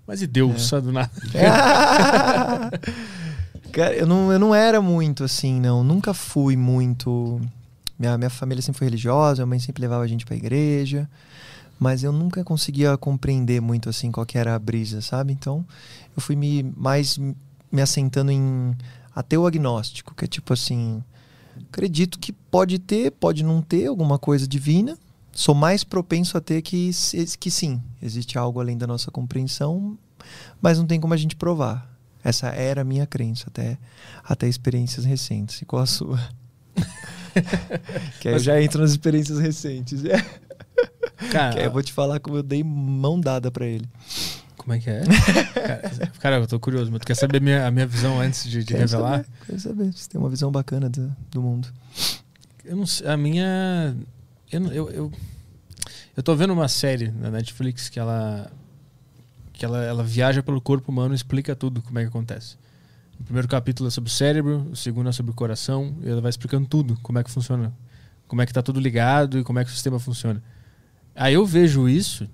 Mas 0.06 0.22
e 0.22 0.26
Deus, 0.26 0.54
É. 0.54 0.58
só 0.58 0.80
do 0.80 0.90
nada. 0.92 1.10
Cara, 3.72 3.94
eu 3.94 4.06
não, 4.06 4.32
eu 4.32 4.38
não 4.38 4.54
era 4.54 4.80
muito 4.80 5.24
assim, 5.24 5.60
não. 5.60 5.84
Nunca 5.84 6.14
fui 6.14 6.56
muito. 6.56 7.40
Minha, 7.98 8.16
minha 8.16 8.30
família 8.30 8.62
sempre 8.62 8.78
foi 8.78 8.86
religiosa, 8.86 9.42
minha 9.42 9.46
mãe 9.46 9.58
sempre 9.58 9.82
levava 9.82 10.04
a 10.04 10.06
gente 10.06 10.24
pra 10.24 10.36
igreja. 10.36 11.08
Mas 11.78 12.02
eu 12.02 12.10
nunca 12.10 12.42
conseguia 12.42 12.96
compreender 12.96 13.60
muito 13.60 13.88
assim 13.88 14.10
qual 14.10 14.26
que 14.26 14.36
era 14.36 14.54
a 14.54 14.58
brisa, 14.58 15.00
sabe? 15.00 15.32
Então 15.32 15.64
eu 16.16 16.20
fui 16.20 16.34
me 16.34 16.62
mais 16.76 17.18
me 17.70 17.82
assentando 17.82 18.32
em 18.32 18.76
ateu 19.14 19.46
agnóstico, 19.46 20.14
que 20.14 20.24
é 20.24 20.28
tipo 20.28 20.52
assim. 20.52 21.02
Acredito 21.70 22.18
que 22.18 22.32
pode 22.32 22.78
ter, 22.78 23.10
pode 23.10 23.42
não 23.42 23.60
ter 23.60 23.86
alguma 23.86 24.18
coisa 24.18 24.46
divina. 24.46 24.96
Sou 25.32 25.54
mais 25.54 25.84
propenso 25.84 26.36
a 26.36 26.40
ter 26.40 26.62
que, 26.62 26.90
que 27.38 27.50
sim, 27.50 27.80
existe 28.02 28.38
algo 28.38 28.60
além 28.60 28.76
da 28.76 28.86
nossa 28.86 29.10
compreensão, 29.10 29.96
mas 30.60 30.78
não 30.78 30.86
tem 30.86 30.98
como 31.00 31.14
a 31.14 31.16
gente 31.16 31.36
provar. 31.36 31.97
Essa 32.22 32.48
era 32.48 32.80
a 32.82 32.84
minha 32.84 33.06
crença 33.06 33.44
até, 33.48 33.78
até 34.24 34.48
experiências 34.48 35.04
recentes. 35.04 35.62
E 35.62 35.64
qual 35.64 35.82
a 35.82 35.86
sua? 35.86 36.18
que 38.20 38.28
aí 38.28 38.34
eu 38.34 38.38
já 38.38 38.60
entro 38.60 38.80
nas 38.80 38.90
experiências 38.90 39.38
recentes. 39.38 40.02
Cara, 41.30 41.52
Que 41.52 41.58
aí 41.60 41.64
eu 41.66 41.70
vou 41.70 41.82
te 41.82 41.92
falar 41.92 42.20
como 42.20 42.36
eu 42.36 42.42
dei 42.42 42.62
mão 42.62 43.18
dada 43.20 43.50
pra 43.50 43.66
ele. 43.66 43.88
como 44.56 44.72
é 44.72 44.78
que 44.78 44.88
é? 44.90 45.02
cara, 45.54 46.12
cara, 46.20 46.36
eu 46.36 46.46
tô 46.46 46.58
curioso, 46.60 46.90
mas 46.90 47.00
tu 47.00 47.06
quer 47.06 47.14
saber 47.14 47.38
a 47.38 47.40
minha, 47.40 47.66
a 47.66 47.70
minha 47.70 47.86
visão 47.86 48.20
antes 48.20 48.44
de, 48.44 48.60
de 48.60 48.66
Quero 48.66 48.80
revelar? 48.80 49.24
Saber, 49.24 49.28
quero 49.46 49.60
saber. 49.60 49.92
Você 49.92 50.08
tem 50.08 50.20
uma 50.20 50.30
visão 50.30 50.50
bacana 50.50 50.88
do, 50.88 51.14
do 51.30 51.42
mundo. 51.42 51.68
Eu 52.64 52.76
não 52.76 52.86
sei, 52.86 53.06
a 53.08 53.16
minha. 53.16 53.96
Eu, 54.50 54.66
eu, 54.72 54.90
eu, 54.90 55.12
eu 56.16 56.22
tô 56.22 56.34
vendo 56.36 56.52
uma 56.52 56.68
série 56.68 57.10
na 57.10 57.30
Netflix 57.30 57.88
que 57.88 57.98
ela. 57.98 58.50
Que 59.58 59.64
ela, 59.64 59.82
ela 59.82 60.04
viaja 60.04 60.40
pelo 60.40 60.60
corpo 60.60 60.92
humano 60.92 61.12
e 61.12 61.16
explica 61.16 61.54
tudo 61.56 61.82
como 61.82 61.98
é 61.98 62.02
que 62.02 62.08
acontece. 62.08 62.56
O 63.18 63.24
primeiro 63.24 63.48
capítulo 63.48 63.88
é 63.88 63.90
sobre 63.90 64.08
o 64.08 64.12
cérebro, 64.12 64.68
o 64.70 64.76
segundo 64.76 65.08
é 65.08 65.12
sobre 65.12 65.32
o 65.32 65.34
coração, 65.34 65.96
e 66.00 66.08
ela 66.08 66.20
vai 66.20 66.30
explicando 66.30 66.68
tudo, 66.68 66.96
como 67.02 67.18
é 67.18 67.24
que 67.24 67.30
funciona, 67.30 67.72
como 68.28 68.40
é 68.40 68.46
que 68.46 68.52
tá 68.52 68.62
tudo 68.62 68.78
ligado 68.78 69.40
e 69.40 69.42
como 69.42 69.58
é 69.58 69.64
que 69.64 69.70
o 69.70 69.72
sistema 69.74 69.98
funciona. 69.98 70.40
Aí 71.12 71.34
eu 71.34 71.44
vejo 71.44 71.88
isso, 71.88 72.28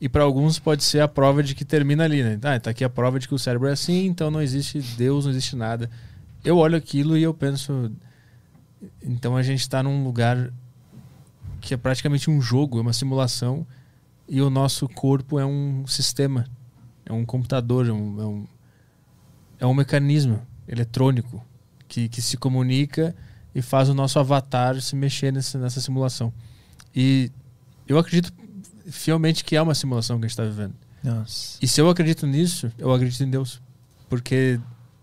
e 0.00 0.08
para 0.08 0.22
alguns 0.22 0.58
pode 0.58 0.82
ser 0.84 1.00
a 1.00 1.06
prova 1.06 1.42
de 1.42 1.54
que 1.54 1.66
termina 1.66 2.04
ali, 2.04 2.22
né? 2.22 2.38
Ah, 2.42 2.58
tá 2.58 2.70
aqui 2.70 2.82
a 2.82 2.88
prova 2.88 3.18
de 3.18 3.28
que 3.28 3.34
o 3.34 3.38
cérebro 3.38 3.68
é 3.68 3.72
assim, 3.72 4.06
então 4.06 4.30
não 4.30 4.40
existe 4.40 4.80
Deus, 4.96 5.26
não 5.26 5.32
existe 5.32 5.54
nada. 5.54 5.90
Eu 6.42 6.56
olho 6.56 6.78
aquilo 6.78 7.14
e 7.18 7.22
eu 7.22 7.34
penso, 7.34 7.92
então 9.02 9.36
a 9.36 9.42
gente 9.42 9.60
está 9.60 9.82
num 9.82 10.02
lugar 10.02 10.50
que 11.60 11.74
é 11.74 11.76
praticamente 11.76 12.30
um 12.30 12.40
jogo, 12.40 12.78
é 12.78 12.80
uma 12.80 12.94
simulação, 12.94 13.66
e 14.28 14.42
o 14.42 14.50
nosso 14.50 14.88
corpo 14.88 15.38
é 15.38 15.46
um 15.46 15.86
sistema, 15.86 16.46
é 17.06 17.12
um 17.12 17.24
computador, 17.24 17.86
é 17.86 17.92
um, 17.92 18.20
é 18.20 18.26
um, 18.26 18.46
é 19.60 19.66
um 19.66 19.74
mecanismo 19.74 20.46
eletrônico 20.66 21.44
que, 21.88 22.08
que 22.08 22.20
se 22.20 22.36
comunica 22.36 23.14
e 23.54 23.62
faz 23.62 23.88
o 23.88 23.94
nosso 23.94 24.18
avatar 24.18 24.80
se 24.80 24.94
mexer 24.94 25.32
nessa, 25.32 25.58
nessa 25.58 25.80
simulação. 25.80 26.32
E 26.94 27.32
eu 27.86 27.98
acredito 27.98 28.32
fielmente 28.90 29.44
que 29.44 29.56
é 29.56 29.62
uma 29.62 29.74
simulação 29.74 30.18
que 30.18 30.26
a 30.26 30.28
gente 30.28 30.38
está 30.38 30.44
vivendo. 30.44 30.74
Nossa. 31.02 31.58
E 31.62 31.66
se 31.66 31.80
eu 31.80 31.88
acredito 31.88 32.26
nisso, 32.26 32.70
eu 32.78 32.92
acredito 32.92 33.22
em 33.22 33.30
Deus. 33.30 33.60
Porque 34.08 34.60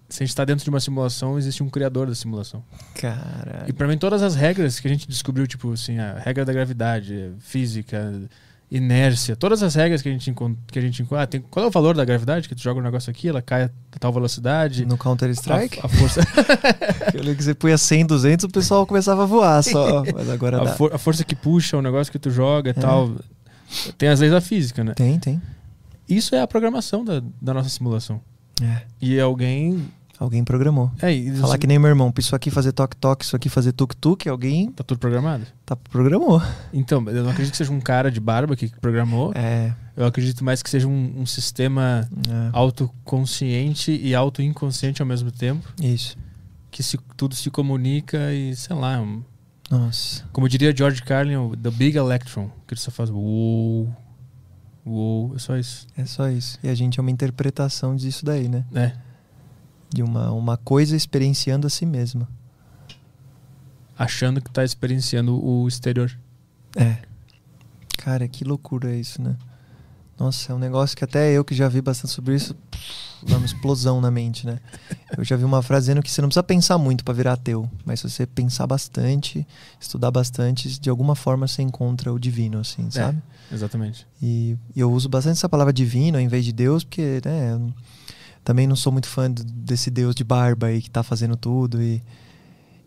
se 0.09 0.21
a 0.21 0.25
gente 0.25 0.31
está 0.31 0.45
dentro 0.45 0.63
de 0.63 0.69
uma 0.69 0.79
simulação, 0.79 1.37
existe 1.37 1.63
um 1.63 1.69
criador 1.69 2.07
da 2.07 2.15
simulação. 2.15 2.63
Caralho. 2.93 3.67
E 3.67 3.73
pra 3.73 3.87
mim, 3.87 3.97
todas 3.97 4.21
as 4.21 4.35
regras 4.35 4.79
que 4.79 4.87
a 4.87 4.91
gente 4.91 5.07
descobriu, 5.07 5.47
tipo 5.47 5.71
assim, 5.71 5.97
a 5.97 6.19
regra 6.19 6.45
da 6.45 6.53
gravidade, 6.53 7.31
física, 7.39 8.13
inércia, 8.69 9.35
todas 9.35 9.61
as 9.63 9.75
regras 9.75 10.01
que 10.01 10.09
a 10.09 10.11
gente 10.11 10.29
encontra. 10.29 10.57
Que 10.67 10.79
a 10.79 10.81
gente 10.81 11.05
ah, 11.11 11.27
tem, 11.27 11.39
qual 11.41 11.65
é 11.65 11.67
o 11.67 11.71
valor 11.71 11.95
da 11.95 12.03
gravidade? 12.03 12.47
Que 12.49 12.55
tu 12.55 12.61
joga 12.61 12.79
um 12.79 12.83
negócio 12.83 13.09
aqui, 13.11 13.27
ela 13.29 13.41
cai 13.41 13.63
a 13.63 13.69
tal 13.99 14.11
velocidade. 14.11 14.85
No 14.85 14.97
Counter-Strike, 14.97 15.79
A, 15.81 15.85
a 15.85 15.89
força, 15.89 16.21
eu 17.13 17.21
lembro 17.21 17.35
que 17.37 17.43
você 17.43 17.53
punha 17.53 17.77
100, 17.77 18.05
200, 18.07 18.45
o 18.45 18.49
pessoal 18.49 18.85
começava 18.85 19.23
a 19.23 19.25
voar 19.25 19.63
só. 19.63 20.03
Mas 20.13 20.29
agora 20.29 20.61
a, 20.63 20.65
for- 20.75 20.93
a 20.93 20.97
força 20.97 21.23
que 21.23 21.35
puxa, 21.35 21.77
o 21.77 21.81
negócio 21.81 22.11
que 22.11 22.19
tu 22.19 22.29
joga 22.31 22.69
e 22.69 22.71
É. 22.71 22.73
tal. 22.73 23.15
Tem 23.97 24.09
as 24.09 24.19
leis 24.19 24.31
da 24.31 24.41
física, 24.41 24.83
né? 24.83 24.93
Tem, 24.93 25.17
tem. 25.19 25.41
Isso 26.07 26.35
é 26.35 26.41
a 26.41 26.47
programação 26.47 27.03
da, 27.03 27.21
da 27.41 27.53
nossa 27.53 27.69
simulação. 27.69 28.21
É. 28.61 28.81
E 29.01 29.19
alguém. 29.19 29.85
Alguém 30.19 30.43
programou. 30.43 30.91
É, 31.01 31.11
e 31.13 31.31
Falar 31.35 31.57
que 31.57 31.67
nem 31.67 31.77
meu 31.77 31.89
irmão, 31.89 32.13
isso 32.17 32.35
aqui 32.35 32.49
fazer 32.49 32.71
toque-toque, 32.71 33.25
isso 33.25 33.35
aqui 33.35 33.49
fazer 33.49 33.73
tuk-tuk, 33.73 34.29
alguém 34.29 34.71
Tá 34.71 34.83
tudo 34.83 34.97
programado? 34.97 35.45
tá 35.65 35.75
programou. 35.75 36.41
Então, 36.73 37.03
eu 37.09 37.23
não 37.23 37.31
acredito 37.31 37.51
que 37.51 37.57
seja 37.57 37.71
um 37.71 37.81
cara 37.81 38.09
de 38.09 38.19
barba 38.19 38.55
que 38.55 38.69
programou. 38.79 39.31
É, 39.35 39.73
Eu 39.97 40.05
acredito 40.05 40.43
mais 40.43 40.61
que 40.63 40.69
seja 40.69 40.87
um, 40.87 41.13
um 41.21 41.25
sistema 41.25 42.07
é, 42.29 42.49
autoconsciente 42.53 43.91
e 43.91 44.13
autoinconsciente 44.15 45.01
ao 45.01 45.07
mesmo 45.07 45.31
tempo, 45.31 45.67
isso. 45.81 46.17
que 46.71 46.81
se, 46.83 46.97
tudo 47.17 47.35
se 47.35 47.49
comunica 47.49 48.33
e, 48.33 48.55
sei 48.55 48.75
lá, 48.75 48.99
um- 49.01 49.23
Nossa. 49.69 50.23
como 50.31 50.47
diria 50.49 50.75
George 50.75 51.01
Carlin, 51.03 51.51
The 51.61 51.71
Big 51.71 51.97
Electron, 51.97 52.49
que 52.67 52.73
ele 52.73 52.81
só 52.81 52.91
faz 52.91 53.09
uou, 53.09 53.89
uou, 54.85 55.33
é 55.35 55.39
só 55.39 55.57
isso. 55.57 55.87
É 55.97 56.05
só 56.05 56.29
isso. 56.29 56.59
E 56.63 56.69
a 56.69 56.75
gente 56.75 56.99
é 56.99 57.01
uma 57.01 57.11
interpretação 57.11 57.95
disso 57.95 58.23
daí, 58.25 58.47
né? 58.47 58.63
É. 58.73 58.91
De 59.89 60.03
uma, 60.03 60.31
uma 60.31 60.57
coisa 60.57 60.95
experienciando 60.95 61.67
a 61.67 61.69
si 61.69 61.85
mesma. 61.85 62.27
Achando 63.97 64.41
que 64.41 64.51
tá 64.51 64.63
experienciando 64.63 65.43
o 65.43 65.67
exterior. 65.67 66.11
É. 66.75 66.97
Cara, 67.97 68.27
que 68.27 68.43
loucura 68.43 68.93
é 68.93 68.99
isso, 68.99 69.21
né? 69.21 69.35
Nossa, 70.17 70.51
é 70.51 70.55
um 70.55 70.59
negócio 70.59 70.95
que 70.95 71.03
até 71.03 71.31
eu 71.31 71.43
que 71.43 71.53
já 71.53 71.67
vi 71.67 71.81
bastante 71.81 72.13
sobre 72.13 72.35
isso, 72.35 72.55
dá 73.27 73.35
uma 73.35 73.45
explosão 73.45 73.99
na 73.99 74.09
mente, 74.09 74.45
né? 74.45 74.59
Eu 75.17 75.23
já 75.25 75.35
vi 75.35 75.43
uma 75.43 75.61
frase 75.61 75.87
dizendo 75.87 76.01
que 76.01 76.09
você 76.09 76.21
não 76.21 76.29
precisa 76.29 76.43
pensar 76.43 76.77
muito 76.77 77.03
para 77.03 77.13
virar 77.13 77.33
ateu, 77.33 77.69
mas 77.83 77.99
se 77.99 78.09
você 78.09 78.25
pensar 78.25 78.65
bastante, 78.65 79.45
estudar 79.79 80.11
bastante, 80.11 80.79
de 80.79 80.89
alguma 80.89 81.15
forma 81.15 81.47
você 81.47 81.61
encontra 81.61 82.13
o 82.13 82.19
divino, 82.19 82.59
assim, 82.59 82.89
sabe? 82.89 83.21
É, 83.51 83.55
exatamente. 83.55 84.07
E, 84.21 84.57
e 84.73 84.79
eu 84.79 84.91
uso 84.91 85.09
bastante 85.09 85.33
essa 85.33 85.49
palavra 85.49 85.73
divino 85.73 86.17
ao 86.17 86.23
invés 86.23 86.45
de 86.45 86.53
Deus, 86.53 86.83
porque, 86.83 87.21
né, 87.25 87.53
eu 87.53 87.73
também 88.45 88.65
não 88.67 88.75
sou 88.77 88.93
muito 88.93 89.09
fã 89.09 89.29
desse 89.29 89.89
Deus 89.91 90.15
de 90.15 90.23
barba 90.23 90.67
aí 90.67 90.81
que 90.81 90.89
tá 90.89 91.03
fazendo 91.03 91.35
tudo 91.35 91.81
e 91.81 92.01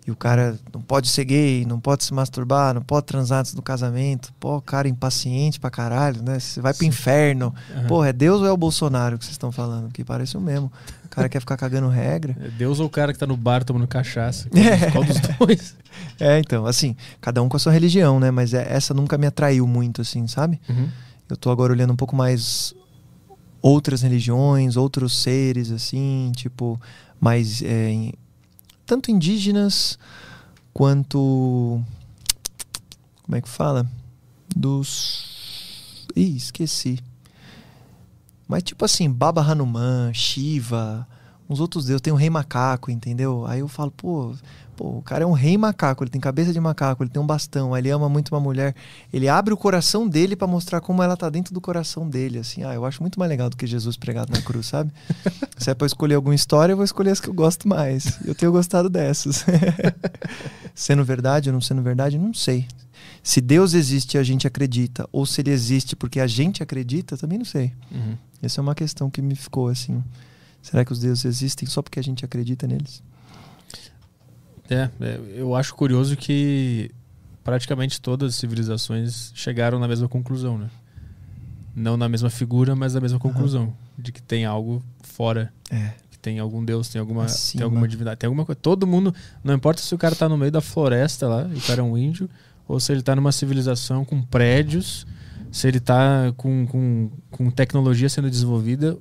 e 0.07 0.11
o 0.11 0.17
cara 0.17 0.59
não 0.73 0.81
pode 0.81 1.07
ser 1.09 1.23
gay, 1.27 1.67
não 1.67 1.79
pode 1.79 2.03
se 2.03 2.15
masturbar, 2.15 2.73
não 2.73 2.81
pode 2.81 3.05
transar 3.05 3.41
antes 3.41 3.53
do 3.53 3.61
casamento. 3.61 4.33
Pô, 4.41 4.59
cara 4.59 4.89
impaciente 4.89 5.61
pra 5.61 5.69
caralho, 5.69 6.23
né? 6.23 6.39
Você 6.41 6.63
vai 6.63 6.73
pro 6.73 6.87
inferno. 6.87 7.55
Aham. 7.77 7.87
Pô, 7.87 8.03
é 8.03 8.11
Deus 8.11 8.41
ou 8.41 8.47
é 8.47 8.51
o 8.51 8.57
Bolsonaro 8.57 9.19
que 9.19 9.25
vocês 9.27 9.35
estão 9.35 9.53
falando? 9.53 9.93
Que 9.93 10.03
parece 10.03 10.35
o 10.35 10.41
mesmo. 10.41 10.73
O 11.05 11.09
cara 11.11 11.29
quer 11.29 11.41
ficar 11.41 11.59
cagando 11.59 11.89
regra. 11.91 12.35
É 12.41 12.49
Deus 12.49 12.81
ou 12.81 12.87
o 12.87 12.89
cara 12.89 13.13
que 13.13 13.19
tá 13.19 13.27
no 13.27 13.37
bar 13.37 13.63
tomando 13.65 13.87
cachaça? 13.87 14.49
É. 14.55 14.89
Qual 14.93 15.05
dos 15.05 15.19
dois? 15.39 15.77
É, 16.19 16.39
então, 16.39 16.65
assim, 16.65 16.97
cada 17.21 17.43
um 17.43 17.49
com 17.51 17.59
a 17.59 17.61
sua 17.61 17.73
religião, 17.73 18.19
né? 18.19 18.31
Mas 18.31 18.55
é- 18.55 18.67
essa 18.67 18.95
nunca 18.95 19.19
me 19.19 19.27
atraiu 19.27 19.67
muito, 19.67 20.01
assim, 20.01 20.27
sabe? 20.27 20.59
Uhum. 20.71 20.89
Eu 21.29 21.37
tô 21.37 21.51
agora 21.51 21.71
olhando 21.71 21.93
um 21.93 21.97
pouco 21.97 22.17
mais 22.17 22.75
outras 23.61 24.03
religiões, 24.03 24.77
outros 24.77 25.17
seres, 25.17 25.71
assim, 25.71 26.33
tipo, 26.35 26.81
mais. 27.21 27.63
é, 27.63 28.13
tanto 28.87 29.11
indígenas 29.11 29.99
quanto. 30.73 31.83
Como 33.23 33.37
é 33.37 33.41
que 33.41 33.49
fala? 33.49 33.87
Dos. 34.55 36.07
Ih, 36.17 36.37
esqueci. 36.37 36.99
Mas 38.47 38.63
tipo 38.63 38.85
assim, 38.85 39.11
Baba 39.11 39.43
Hanuman, 39.43 40.13
Shiva, 40.15 41.07
uns 41.49 41.61
outros 41.61 41.87
deuses, 41.87 42.01
tem 42.03 42.13
o 42.13 42.17
rei 42.17 42.29
macaco, 42.29 42.91
entendeu? 42.91 43.47
Aí 43.47 43.61
eu 43.61 43.69
falo, 43.69 43.91
pô, 43.91 44.35
pô, 44.77 44.99
o 44.99 45.03
cara 45.03 45.25
é 45.25 45.27
um 45.27 45.33
rei 45.33 45.57
macaco, 45.57 46.05
ele 46.05 46.11
tem 46.11 46.21
cabeça 46.21 46.53
de 46.53 46.61
macaco, 46.61 47.03
ele 47.03 47.11
tem 47.11 47.21
um 47.21 47.27
bastão, 47.27 47.77
ele 47.77 47.91
ama 47.91 48.09
muito 48.09 48.33
uma 48.35 48.41
mulher, 48.41 48.75
ele 49.13 49.29
abre 49.29 49.55
o 49.55 49.57
coração 49.57 50.07
dele 50.07 50.37
pra 50.37 50.47
mostrar 50.47 50.81
como 50.81 51.03
ela 51.03 51.17
tá 51.17 51.29
dentro 51.31 51.55
do 51.55 51.61
coração 51.61 52.09
dele, 52.09 52.39
assim. 52.39 52.63
Ah, 52.63 52.75
eu 52.75 52.85
acho 52.85 53.03
muito 53.03 53.19
mais 53.19 53.31
legal 53.31 53.49
do 53.49 53.57
que 53.57 53.67
Jesus 53.67 53.97
pregado 53.97 54.33
na 54.33 54.43
cruz, 54.43 54.67
sabe? 54.67 54.93
Se 55.57 55.71
é 55.71 55.75
pra 55.75 55.87
escolher 55.87 56.15
alguma 56.15 56.35
história, 56.35 56.73
eu 56.73 56.77
vou 56.77 56.85
escolher 56.85 57.11
as 57.11 57.21
que 57.21 57.29
eu 57.29 57.35
gosto 57.35 57.67
mais. 57.67 58.19
Eu 58.25 58.35
tenho 58.35 58.53
gostado 58.53 58.89
dessas. 58.91 59.45
sendo 60.75 61.05
verdade 61.05 61.49
ou 61.49 61.53
não 61.53 61.61
sendo 61.61 61.83
verdade, 61.83 62.19
não 62.19 62.33
sei. 62.33 62.67
Se 63.23 63.41
Deus 63.41 63.75
existe 63.75 64.17
e 64.17 64.19
a 64.19 64.23
gente 64.23 64.47
acredita, 64.47 65.09
ou 65.11 65.27
se 65.27 65.41
ele 65.41 65.51
existe 65.51 65.97
porque 65.97 66.21
a 66.21 66.27
gente 66.27 66.63
acredita, 66.63 67.17
também 67.17 67.39
não 67.39 67.45
sei. 67.45 67.73
Uhum. 67.91 68.17
Essa 68.41 68.61
é 68.61 68.63
uma 68.63 68.75
questão 68.75 69.11
que 69.11 69.21
me 69.21 69.35
ficou 69.35 69.69
assim. 69.69 70.03
Será 70.69 70.85
que 70.85 70.93
os 70.93 70.99
deuses 70.99 71.25
existem 71.25 71.67
só 71.67 71.81
porque 71.81 71.99
a 71.99 72.03
gente 72.03 72.27
acredita 72.27 72.67
neles? 72.67 73.03
É, 74.69 74.91
é, 75.01 75.21
eu 75.35 75.55
acho 75.55 75.75
curioso 75.75 76.15
que 76.15 76.91
praticamente 77.43 77.99
todas 77.99 78.35
as 78.35 78.39
civilizações 78.39 79.33
chegaram 79.35 79.79
na 79.79 79.89
mesma 79.89 80.11
conclusão, 80.11 80.59
né? 80.59 80.69
Não 81.75 81.97
na 81.97 82.07
mesma 82.07 82.29
figura, 82.29 82.77
mas 82.77 82.93
na 82.93 83.01
mesma 83.01 83.19
conclusão. 83.19 83.73
De 83.97 84.13
que 84.13 84.21
tem 84.21 84.45
algo 84.45 84.85
fora. 85.01 85.51
É. 85.71 85.93
Que 86.11 86.19
tem 86.19 86.39
algum 86.39 86.63
deus, 86.63 86.91
tem 86.91 87.01
alguma, 87.01 87.25
Acima. 87.25 87.61
tem 87.61 87.65
alguma 87.65 87.89
divindade. 87.89 88.19
Tem 88.19 88.29
alguma 88.29 88.45
coisa. 88.45 88.61
Todo 88.61 88.87
mundo. 88.87 89.15
Não 89.43 89.55
importa 89.55 89.81
se 89.81 89.95
o 89.95 89.99
cara 89.99 90.15
tá 90.15 90.29
no 90.29 90.37
meio 90.37 90.53
da 90.53 90.61
floresta 90.61 91.27
lá, 91.27 91.49
e 91.51 91.57
o 91.57 91.63
cara 91.63 91.81
é 91.81 91.85
um 91.85 91.97
índio, 91.97 92.29
ou 92.67 92.79
se 92.79 92.93
ele 92.93 93.01
tá 93.01 93.17
numa 93.17 93.33
civilização 93.33 94.05
com 94.05 94.21
prédios, 94.21 95.07
se 95.51 95.67
ele 95.67 95.81
tá 95.81 96.31
com, 96.37 96.67
com, 96.67 97.11
com 97.31 97.51
tecnologia 97.51 98.11
sendo 98.11 98.29
desenvolvida, 98.29 98.99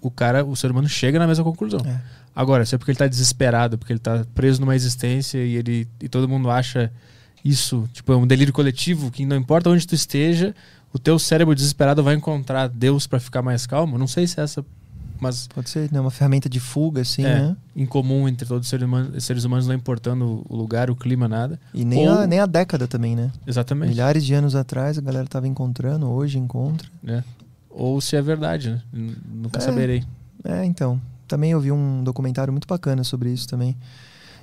o 0.00 0.10
cara, 0.10 0.44
o 0.44 0.54
ser 0.56 0.70
humano 0.70 0.88
chega 0.88 1.18
na 1.18 1.26
mesma 1.26 1.44
conclusão. 1.44 1.80
É. 1.84 2.00
Agora, 2.34 2.64
se 2.64 2.74
é 2.74 2.78
porque 2.78 2.92
ele 2.92 2.98
tá 2.98 3.06
desesperado, 3.06 3.76
porque 3.76 3.92
ele 3.92 4.00
tá 4.00 4.24
preso 4.34 4.60
numa 4.60 4.74
existência 4.74 5.38
e 5.38 5.56
ele 5.56 5.88
e 6.00 6.08
todo 6.08 6.28
mundo 6.28 6.50
acha 6.50 6.90
isso, 7.44 7.88
tipo, 7.92 8.12
é 8.12 8.16
um 8.16 8.26
delírio 8.26 8.52
coletivo 8.52 9.10
que 9.10 9.24
não 9.26 9.36
importa 9.36 9.70
onde 9.70 9.86
tu 9.86 9.94
esteja, 9.94 10.54
o 10.92 10.98
teu 10.98 11.18
cérebro 11.18 11.54
desesperado 11.54 12.02
vai 12.02 12.14
encontrar 12.14 12.68
Deus 12.68 13.06
pra 13.06 13.18
ficar 13.18 13.42
mais 13.42 13.66
calmo. 13.66 13.98
Não 13.98 14.06
sei 14.06 14.26
se 14.26 14.40
é 14.40 14.44
essa 14.44 14.64
mas 15.20 15.46
Pode 15.48 15.68
ser, 15.68 15.92
né? 15.92 16.00
Uma 16.00 16.10
ferramenta 16.10 16.48
de 16.48 16.58
fuga, 16.58 17.02
assim, 17.02 17.24
é, 17.24 17.34
né? 17.34 17.56
em 17.76 17.84
comum 17.84 18.26
entre 18.26 18.46
todos 18.48 18.66
os 18.66 18.70
seres 18.70 18.86
humanos, 18.86 19.22
seres 19.22 19.44
humanos 19.44 19.66
não 19.66 19.74
importando 19.74 20.42
o 20.48 20.56
lugar, 20.56 20.90
o 20.90 20.96
clima, 20.96 21.28
nada. 21.28 21.60
E 21.74 21.84
nem, 21.84 22.08
Ou- 22.08 22.20
a, 22.20 22.26
nem 22.26 22.40
a 22.40 22.46
década 22.46 22.88
também, 22.88 23.14
né? 23.14 23.30
Exatamente. 23.46 23.90
Milhares 23.90 24.24
de 24.24 24.32
anos 24.32 24.56
atrás 24.56 24.96
a 24.96 25.00
galera 25.02 25.26
tava 25.26 25.46
encontrando, 25.46 26.08
hoje 26.08 26.38
encontra. 26.38 26.88
né? 27.02 27.22
Ou 27.70 28.00
se 28.00 28.16
é 28.16 28.22
verdade, 28.22 28.70
né? 28.70 28.82
Nunca 28.92 29.58
É. 29.58 29.60
saberei. 29.62 30.04
É, 30.44 30.64
então. 30.64 31.00
Também 31.28 31.52
eu 31.52 31.60
vi 31.60 31.70
um 31.70 32.02
documentário 32.02 32.52
muito 32.52 32.66
bacana 32.66 33.04
sobre 33.04 33.32
isso 33.32 33.46
também. 33.48 33.76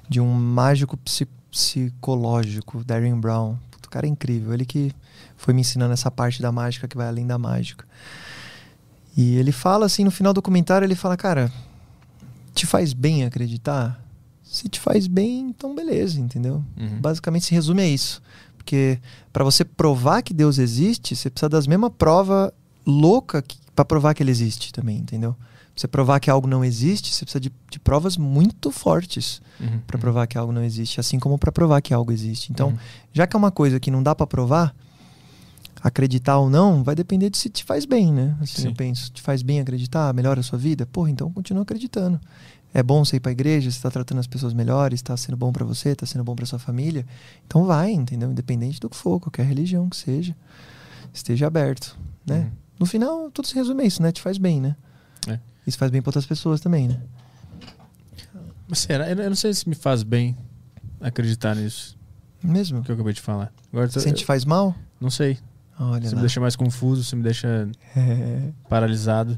De 0.07 0.21
um 0.21 0.33
mágico 0.33 0.95
psi- 0.97 1.27
psicológico, 1.51 2.83
Darren 2.83 3.19
Brown. 3.19 3.55
O 3.85 3.89
cara 3.89 4.05
é 4.05 4.09
incrível. 4.09 4.53
Ele 4.53 4.65
que 4.65 4.91
foi 5.35 5.53
me 5.53 5.61
ensinando 5.61 5.93
essa 5.93 6.09
parte 6.11 6.41
da 6.41 6.51
mágica 6.51 6.87
que 6.87 6.95
vai 6.97 7.07
além 7.07 7.25
da 7.27 7.37
mágica. 7.37 7.85
E 9.15 9.35
ele 9.35 9.51
fala 9.51 9.85
assim, 9.85 10.03
no 10.03 10.11
final 10.11 10.31
do 10.33 10.35
documentário, 10.35 10.85
ele 10.85 10.95
fala, 10.95 11.17
cara, 11.17 11.51
te 12.53 12.65
faz 12.65 12.93
bem 12.93 13.23
acreditar? 13.25 14.01
Se 14.43 14.69
te 14.69 14.79
faz 14.79 15.07
bem, 15.07 15.39
então 15.49 15.75
beleza, 15.75 16.19
entendeu? 16.19 16.63
Uhum. 16.77 16.99
Basicamente 17.01 17.45
se 17.45 17.53
resume 17.53 17.81
a 17.81 17.87
isso. 17.87 18.21
Porque 18.57 18.99
para 19.33 19.43
você 19.43 19.65
provar 19.65 20.21
que 20.21 20.33
Deus 20.33 20.57
existe, 20.57 21.15
você 21.15 21.29
precisa 21.29 21.49
das 21.49 21.65
mesmas 21.67 21.91
provas 21.97 22.51
louca 22.87 23.43
para 23.75 23.85
provar 23.85 24.13
que 24.15 24.23
ele 24.23 24.31
existe 24.31 24.71
também, 24.73 24.97
entendeu? 24.97 25.33
Pra 25.33 25.81
você 25.81 25.87
provar 25.87 26.19
que 26.19 26.29
algo 26.31 26.47
não 26.47 26.65
existe, 26.65 27.13
você 27.13 27.23
precisa 27.25 27.39
de, 27.39 27.51
de 27.69 27.79
provas 27.79 28.17
muito 28.17 28.71
fortes 28.71 29.41
Uhum. 29.59 29.79
para 29.85 29.97
provar 29.99 30.25
que 30.27 30.37
algo 30.37 30.51
não 30.53 30.63
existe, 30.63 30.99
assim 30.99 31.19
como 31.19 31.37
para 31.37 31.51
provar 31.51 31.81
que 31.81 31.93
algo 31.93 32.11
existe. 32.11 32.51
Então, 32.51 32.69
Uhum. 32.69 32.77
já 33.13 33.27
que 33.27 33.35
é 33.35 33.39
uma 33.39 33.51
coisa 33.51 33.79
que 33.79 33.91
não 33.91 34.01
dá 34.01 34.15
para 34.15 34.25
provar, 34.25 34.73
acreditar 35.81 36.37
ou 36.39 36.49
não, 36.49 36.83
vai 36.83 36.95
depender 36.95 37.29
de 37.29 37.37
se 37.37 37.49
te 37.49 37.63
faz 37.63 37.85
bem, 37.85 38.11
né? 38.11 38.35
Assim, 38.41 38.63
Sim. 38.63 38.67
eu 38.69 38.73
penso, 38.73 39.11
te 39.11 39.21
faz 39.21 39.41
bem 39.43 39.59
acreditar, 39.59 40.13
melhora 40.13 40.39
a 40.39 40.43
sua 40.43 40.57
vida? 40.57 40.85
Porra, 40.85 41.09
então 41.11 41.31
continua 41.31 41.63
acreditando. 41.63 42.19
É 42.73 42.83
bom 42.83 43.03
você 43.05 43.15
ir 43.17 43.19
pra 43.19 43.31
igreja, 43.31 43.71
você 43.71 43.79
tá 43.81 43.89
tratando 43.89 44.19
as 44.19 44.27
pessoas 44.27 44.53
melhores, 44.53 45.01
tá 45.01 45.15
sendo 45.15 45.37
bom 45.37 45.51
para 45.51 45.63
você, 45.65 45.95
tá 45.95 46.05
sendo 46.05 46.23
bom 46.23 46.35
para 46.35 46.45
sua 46.45 46.59
família. 46.59 47.05
Então 47.45 47.65
vai, 47.65 47.91
entendeu? 47.91 48.29
Independente 48.31 48.79
do 48.79 48.89
que 48.89 48.95
for, 48.95 49.19
qualquer 49.19 49.45
religião 49.45 49.87
que 49.89 49.95
seja, 49.95 50.35
esteja 51.13 51.47
aberto, 51.47 51.97
né? 52.25 52.39
Uhum. 52.39 52.51
No 52.79 52.85
final, 52.85 53.29
tudo 53.31 53.47
se 53.47 53.55
resume 53.55 53.83
a 53.83 53.85
isso, 53.85 54.01
né? 54.01 54.11
Te 54.11 54.21
faz 54.21 54.37
bem, 54.37 54.61
né? 54.61 54.75
É. 55.27 55.39
Isso 55.65 55.77
faz 55.77 55.91
bem 55.91 56.01
para 56.01 56.09
outras 56.09 56.25
pessoas 56.25 56.59
também, 56.61 56.87
né? 56.87 56.99
Mas 58.67 58.79
será? 58.79 59.09
Eu 59.09 59.29
não 59.29 59.35
sei 59.35 59.53
se 59.53 59.67
me 59.67 59.75
faz 59.75 60.03
bem 60.03 60.37
acreditar 60.99 61.55
nisso 61.55 61.97
Mesmo? 62.43 62.83
que 62.83 62.91
eu 62.91 62.95
acabei 62.95 63.13
de 63.13 63.21
falar. 63.21 63.51
Agora, 63.71 63.89
eu- 63.93 64.01
Se 64.01 64.11
te 64.11 64.25
faz 64.25 64.43
mal? 64.45 64.75
não 64.99 65.09
sei. 65.09 65.37
Olha 65.79 66.07
Se 66.07 66.15
lá. 66.15 66.15
me 66.15 66.21
deixa 66.21 66.39
mais 66.39 66.55
confuso, 66.55 67.03
se 67.03 67.15
me 67.15 67.23
deixa 67.23 67.69
É. 67.95 68.51
paralisado. 68.69 69.37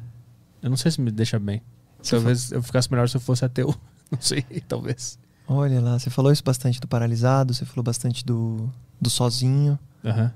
Eu 0.61 0.69
não 0.69 0.77
sei 0.77 0.91
se 0.91 0.99
me 1.01 1.11
deixa 1.11 1.37
bem. 1.39 1.61
Você 2.01 2.15
Talvez 2.15 2.51
eu 2.51 2.63
ficasse 2.63 2.89
melhor 2.89 3.07
se 3.09 3.17
eu 3.17 3.21
fosse 3.21 3.43
ateu. 3.45 3.73
Não 4.11 4.19
sei, 4.21 4.41
talvez. 4.67 5.19
Olha 5.47 5.79
lá, 5.79 5.99
você 5.99 6.09
falou 6.09 6.31
isso 6.31 6.43
bastante 6.43 6.79
do 6.79 6.87
paralisado, 6.87 7.53
você 7.53 7.63
falou 7.65 7.83
bastante 7.83 8.25
do, 8.25 8.67
do 8.99 9.07
sozinho. 9.09 9.77
Aham. 10.03 10.33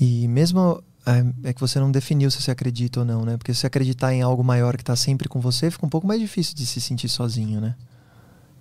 E 0.00 0.26
mesmo 0.28 0.82
é, 1.06 1.50
é 1.50 1.52
que 1.52 1.60
você 1.60 1.78
não 1.78 1.92
definiu 1.92 2.30
se 2.30 2.40
você 2.40 2.50
acredita 2.50 3.00
ou 3.00 3.06
não, 3.06 3.24
né? 3.24 3.36
Porque 3.36 3.52
se 3.52 3.60
você 3.60 3.66
acreditar 3.66 4.14
em 4.14 4.22
algo 4.22 4.42
maior 4.42 4.76
que 4.76 4.82
está 4.82 4.96
sempre 4.96 5.28
com 5.28 5.40
você, 5.40 5.70
fica 5.70 5.84
um 5.84 5.88
pouco 5.88 6.06
mais 6.06 6.20
difícil 6.20 6.54
de 6.54 6.64
se 6.64 6.80
sentir 6.80 7.08
sozinho, 7.08 7.60
né? 7.60 7.74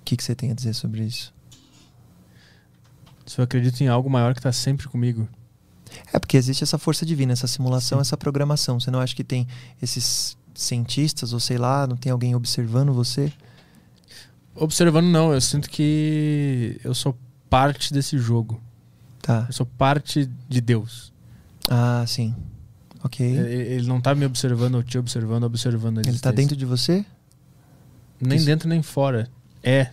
O 0.01 0.03
que, 0.03 0.17
que 0.17 0.23
você 0.23 0.35
tem 0.35 0.51
a 0.51 0.53
dizer 0.53 0.73
sobre 0.73 1.03
isso? 1.03 1.33
Se 3.25 3.39
eu 3.39 3.43
acredito 3.43 3.79
em 3.81 3.87
algo 3.87 4.09
maior 4.09 4.35
que 4.35 4.41
tá 4.41 4.51
sempre 4.51 4.87
comigo. 4.89 5.27
É 6.11 6.19
porque 6.19 6.35
existe 6.35 6.63
essa 6.63 6.77
força 6.77 7.05
divina, 7.05 7.31
essa 7.31 7.47
simulação, 7.47 7.99
Sim. 7.99 8.01
essa 8.01 8.17
programação. 8.17 8.79
Você 8.79 8.91
não 8.91 8.99
acha 8.99 9.15
que 9.15 9.23
tem 9.23 9.47
esses 9.81 10.35
cientistas, 10.53 11.31
ou 11.31 11.39
sei 11.39 11.57
lá, 11.57 11.87
não 11.87 11.95
tem 11.95 12.11
alguém 12.11 12.35
observando 12.35 12.91
você? 12.91 13.31
Observando, 14.53 15.05
não. 15.05 15.33
Eu 15.33 15.39
sinto 15.39 15.69
que 15.69 16.79
eu 16.83 16.93
sou 16.93 17.17
parte 17.49 17.93
desse 17.93 18.17
jogo. 18.17 18.61
Tá. 19.21 19.45
Eu 19.47 19.53
sou 19.53 19.65
parte 19.65 20.29
de 20.49 20.59
Deus. 20.59 21.12
Ah, 21.69 22.03
sim. 22.07 22.35
Ok. 23.03 23.25
Ele 23.25 23.73
ele 23.73 23.87
não 23.87 23.99
tá 23.99 24.15
me 24.15 24.25
observando 24.25 24.75
ou 24.75 24.83
te 24.83 24.97
observando, 24.97 25.43
observando 25.43 25.99
a 25.99 26.01
Ele 26.05 26.19
tá 26.19 26.31
dentro 26.31 26.55
de 26.55 26.65
você? 26.65 27.05
Nem 28.19 28.37
Isso. 28.37 28.45
dentro 28.45 28.69
nem 28.69 28.81
fora. 28.81 29.29
É, 29.61 29.89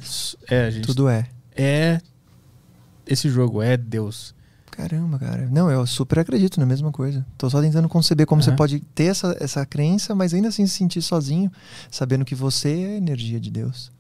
é, 0.49 0.71
gente. 0.71 0.87
Tudo 0.87 1.09
é. 1.09 1.29
É 1.57 2.01
esse 3.07 3.29
jogo, 3.29 3.61
é 3.61 3.77
Deus. 3.77 4.35
Caramba, 4.71 5.19
cara. 5.19 5.49
Não, 5.51 5.71
eu 5.71 5.85
super 5.87 6.21
acredito 6.21 6.61
na 6.61 6.65
mesma 6.65 6.93
coisa. 6.93 7.27
Tô 7.37 7.51
só 7.51 7.61
tentando 7.61 7.89
conceber 7.89 8.25
como 8.25 8.43
você 8.43 8.51
Aham. 8.51 8.57
pode 8.57 8.81
ter 8.95 9.07
essa, 9.07 9.37
essa 9.41 9.67
crença, 9.67 10.15
mas 10.15 10.33
ainda 10.33 10.49
assim 10.49 10.67
se 10.67 10.75
sentir 10.75 11.03
sozinho, 11.03 11.51
sabendo 11.91 12.25
que 12.25 12.35
você 12.35 12.71
é 12.71 12.87
a 12.87 12.97
energia 12.97 13.41
de 13.41 13.51
Deus. 13.51 13.91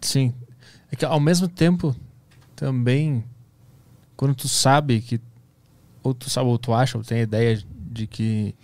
Sim. 0.00 0.34
É 0.92 0.96
que 0.96 1.04
ao 1.04 1.18
mesmo 1.18 1.48
tempo, 1.48 1.96
também, 2.54 3.24
quando 4.16 4.34
tu 4.34 4.48
sabe 4.48 5.00
que. 5.00 5.20
Ou 6.04 6.14
tu 6.14 6.30
sabe, 6.30 6.48
ou 6.48 6.58
tu 6.58 6.72
acha, 6.72 6.96
ou 6.96 7.02
tem 7.02 7.18
a 7.18 7.22
ideia 7.22 7.60
de 7.90 8.06
que 8.06 8.54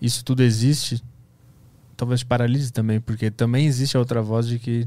isso 0.00 0.24
tudo 0.24 0.42
existe, 0.42 1.02
talvez 1.96 2.20
te 2.20 2.26
paralise 2.26 2.70
também, 2.72 3.00
porque 3.00 3.30
também 3.30 3.66
existe 3.66 3.96
a 3.96 4.00
outra 4.00 4.22
voz 4.22 4.46
de 4.46 4.58
que 4.60 4.86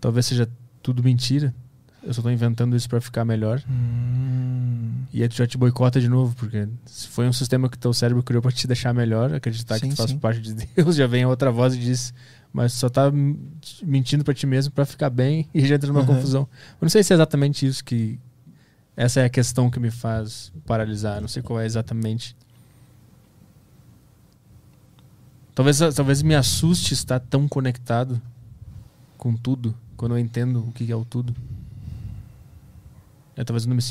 talvez 0.00 0.26
seja 0.26 0.48
tudo 0.82 1.02
mentira. 1.04 1.54
Eu 2.02 2.12
só 2.12 2.20
tô 2.22 2.30
inventando 2.30 2.74
isso 2.74 2.88
pra 2.88 3.00
ficar 3.00 3.24
melhor. 3.24 3.62
Hum, 3.70 5.04
E 5.12 5.22
aí 5.22 5.28
tu 5.28 5.36
já 5.36 5.46
te 5.46 5.56
boicota 5.58 6.00
de 6.00 6.08
novo, 6.08 6.34
porque 6.34 6.66
se 6.86 7.06
foi 7.08 7.28
um 7.28 7.32
sistema 7.32 7.68
que 7.68 7.78
teu 7.78 7.92
cérebro 7.92 8.22
criou 8.22 8.42
pra 8.42 8.50
te 8.50 8.66
deixar 8.66 8.92
melhor, 8.94 9.32
acreditar 9.34 9.78
que 9.78 9.86
Sim, 9.86 9.90
tu 9.90 9.96
faz 9.96 10.12
parte 10.14 10.40
de 10.40 10.54
Deus, 10.54 10.96
já 10.96 11.06
vem 11.06 11.22
a 11.22 11.28
outra 11.28 11.52
voz 11.52 11.74
e 11.74 11.78
diz, 11.78 12.12
mas 12.52 12.72
só 12.72 12.88
tá 12.88 13.12
mentindo 13.84 14.24
pra 14.24 14.34
ti 14.34 14.46
mesmo 14.46 14.72
pra 14.72 14.84
ficar 14.86 15.10
bem 15.10 15.46
e 15.54 15.64
já 15.66 15.74
entra 15.76 15.86
numa 15.88 16.00
Uhum. 16.00 16.06
confusão. 16.06 16.42
Eu 16.72 16.78
não 16.86 16.88
sei 16.88 17.02
se 17.04 17.12
é 17.12 17.14
exatamente 17.14 17.66
isso 17.66 17.84
que. 17.84 18.18
Essa 18.96 19.20
é 19.20 19.24
a 19.24 19.30
questão 19.30 19.70
que 19.70 19.80
me 19.80 19.90
faz 19.90 20.52
paralisar. 20.66 21.20
Não 21.20 21.28
sei 21.28 21.42
qual 21.42 21.60
é 21.60 21.66
exatamente. 21.66 22.36
Talvez, 25.54 25.78
talvez 25.94 26.22
me 26.22 26.34
assuste 26.34 26.94
estar 26.94 27.20
tão 27.20 27.46
conectado 27.46 28.20
com 29.18 29.36
tudo, 29.36 29.76
quando 29.96 30.14
eu 30.14 30.18
entendo 30.18 30.66
o 30.66 30.72
que 30.72 30.90
é 30.90 30.96
o 30.96 31.04
tudo. 31.04 31.34
Eu 33.36 33.44
talvez 33.44 33.64
não 33.66 33.74
me, 33.76 33.82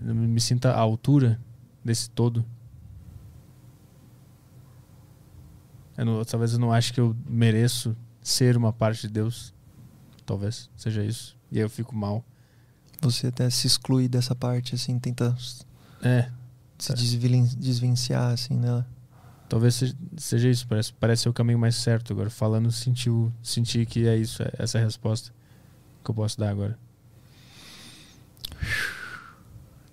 não 0.00 0.14
me 0.14 0.40
sinta 0.40 0.72
à 0.72 0.78
altura 0.78 1.40
desse 1.84 2.08
todo. 2.10 2.44
Não- 5.96 6.24
talvez 6.24 6.52
eu 6.52 6.58
não 6.58 6.72
ache 6.72 6.92
que 6.92 7.00
eu 7.00 7.16
mereço 7.28 7.96
ser 8.22 8.56
uma 8.56 8.72
parte 8.72 9.02
de 9.02 9.08
Deus. 9.08 9.54
Talvez 10.24 10.68
seja 10.76 11.04
isso. 11.04 11.36
E 11.50 11.56
aí 11.58 11.64
eu 11.64 11.70
fico 11.70 11.94
mal. 11.94 12.24
Você 13.00 13.28
até 13.28 13.48
se 13.50 13.66
exclui 13.66 14.08
dessa 14.08 14.34
parte, 14.34 14.74
assim, 14.74 14.98
tenta 14.98 15.36
É, 16.02 16.30
se 16.78 16.92
desvelen- 16.94 17.46
desvencilhar, 17.56 18.32
assim, 18.32 18.54
nela. 18.54 18.86
talvez 19.48 19.82
seja, 20.18 20.48
isso. 20.48 20.66
Parece, 20.66 20.92
parece 20.94 21.22
ser 21.24 21.28
o 21.28 21.32
caminho 21.32 21.58
mais 21.58 21.76
certo. 21.76 22.12
Agora, 22.12 22.28
falando, 22.30 22.70
sentiu, 22.72 23.32
senti 23.42 23.84
que 23.86 24.06
é 24.06 24.16
isso. 24.16 24.42
É 24.42 24.50
essa 24.58 24.78
resposta 24.78 25.32
que 26.04 26.10
eu 26.10 26.14
posso 26.14 26.38
dar 26.38 26.50
agora. 26.50 26.78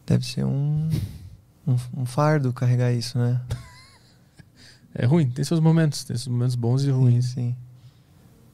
Deve 0.06 0.26
ser 0.26 0.44
um, 0.46 0.90
um, 1.66 1.76
um 1.96 2.06
fardo 2.06 2.52
carregar 2.54 2.92
isso, 2.94 3.18
né? 3.18 3.42
É 4.96 5.08
ruim, 5.08 5.28
tem 5.28 5.44
seus 5.44 5.60
momentos. 5.60 6.04
Tem 6.04 6.16
seus 6.16 6.28
momentos 6.28 6.54
bons 6.54 6.84
e 6.84 6.92
ruins. 6.92 7.26
Sim, 7.26 7.32
sim. 7.32 7.56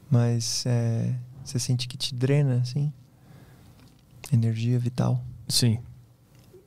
Mas 0.09 0.63
é, 0.65 1.13
você 1.43 1.59
sente 1.59 1.85
que 1.85 1.97
te 1.97 2.15
drena, 2.15 2.61
assim? 2.61 2.93
Energia 4.31 4.77
vital. 4.77 5.23
Sim. 5.47 5.79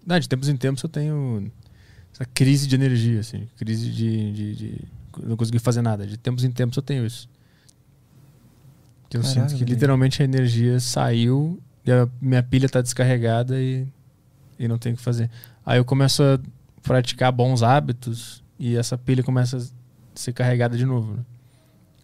De 0.07 0.29
tempos 0.29 0.49
em 0.49 0.57
tempos 0.57 0.83
eu 0.83 0.89
tenho 0.89 1.51
essa 2.13 2.25
crise 2.25 2.67
de 2.67 2.75
energia, 2.75 3.21
assim. 3.21 3.49
Crise 3.57 3.91
de, 3.91 4.33
de, 4.33 4.55
de 4.55 4.85
não 5.23 5.37
conseguir 5.37 5.61
fazer 5.61 5.83
nada. 5.83 6.07
De 6.07 6.17
tempos 6.17 6.45
em 6.45 6.51
tempos 6.51 6.77
eu 6.77 6.83
tenho 6.83 7.07
isso. 7.07 7.29
Que 9.09 9.17
eu 9.17 9.23
sinto 9.23 9.55
que 9.55 9.65
literalmente 9.65 10.23
a 10.23 10.25
energia 10.25 10.81
saiu 10.81 11.61
e 11.85 11.93
a 11.93 12.09
minha 12.21 12.43
pilha 12.43 12.69
tá 12.69 12.81
descarregada 12.81 13.61
e, 13.61 13.87
e 14.59 14.67
não 14.67 14.79
tem 14.79 14.95
o 14.95 14.97
que 14.97 15.03
fazer. 15.03 15.31
Aí 15.65 15.79
eu 15.79 15.85
começo 15.85 16.23
a 16.23 16.41
praticar 16.83 17.31
bons 17.31 17.63
hábitos 17.63 18.43
e 18.59 18.77
essa 18.77 18.97
pilha 18.97 19.23
começa 19.23 19.59
a 19.59 19.61
ser 20.15 20.33
carregada 20.33 20.77
de 20.77 20.87
novo. 20.87 21.15
né? 21.15 21.25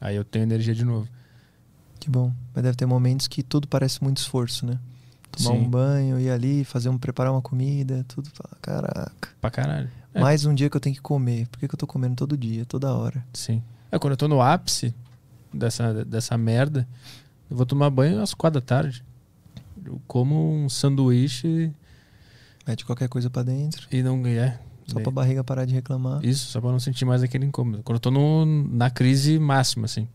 Aí 0.01 0.16
eu 0.16 0.24
tenho 0.24 0.43
energia 0.43 0.74
de 0.74 0.85
novo. 0.85 1.09
Que 1.98 2.09
bom. 2.10 2.32
Mas 2.55 2.62
deve 2.62 2.76
ter 2.76 2.86
momentos 2.86 3.26
que 3.26 3.43
tudo 3.43 3.66
parece 3.66 4.02
muito 4.02 4.18
esforço, 4.18 4.64
né? 4.66 4.78
Tomar 5.39 5.56
Sim. 5.56 5.65
um 5.65 5.70
banho, 5.70 6.20
ir 6.20 6.31
ali, 6.31 6.65
fazer 6.65 6.89
um, 6.89 6.98
preparar 6.98 7.32
uma 7.32 7.40
comida, 7.40 8.05
tudo. 8.09 8.28
Caraca. 8.60 9.28
Pra 9.40 9.51
caralho. 9.51 9.90
É. 10.12 10.20
Mais 10.20 10.44
um 10.44 10.55
dia 10.55 10.69
que 10.69 10.77
eu 10.77 10.81
tenho 10.81 10.97
que 10.97 11.01
comer. 11.01 11.47
Por 11.47 11.60
que, 11.60 11.69
que 11.69 11.74
eu 11.74 11.78
tô 11.78 11.86
comendo 11.86 12.16
todo 12.16 12.36
dia, 12.36 12.66
toda 12.66 12.93
hora? 12.93 13.24
Sim. 13.32 13.62
É, 13.90 13.98
quando 13.98 14.12
eu 14.12 14.16
tô 14.16 14.27
no 14.27 14.43
ápice 14.43 14.94
dessa, 15.55 16.05
dessa 16.05 16.36
merda, 16.36 16.86
eu 17.48 17.56
vou 17.56 17.65
tomar 17.65 17.89
banho 17.90 18.20
às 18.20 18.35
quatro 18.35 18.60
da 18.60 18.66
tarde. 18.66 19.05
Eu 19.85 20.01
como 20.06 20.52
um 20.52 20.69
sanduíche 20.69 21.73
Mete 22.69 22.85
qualquer 22.85 23.09
coisa 23.09 23.31
pra 23.31 23.43
dentro, 23.43 23.89
e 23.90 24.02
não 24.02 24.27
é. 24.27 24.60
só 24.86 25.01
pra 25.01 25.10
barriga 25.10 25.43
parar 25.43 25.65
de 25.65 25.73
reclamar. 25.73 26.23
Isso, 26.23 26.51
só 26.51 26.60
pra 26.60 26.70
não 26.70 26.78
sentir 26.78 27.06
mais 27.06 27.23
aquele 27.23 27.47
incômodo. 27.47 27.82
Quando 27.82 27.97
eu 27.97 28.01
tô 28.01 28.10
no, 28.10 28.44
na 28.44 28.90
crise 28.90 29.39
máxima, 29.39 29.86
assim. 29.86 30.06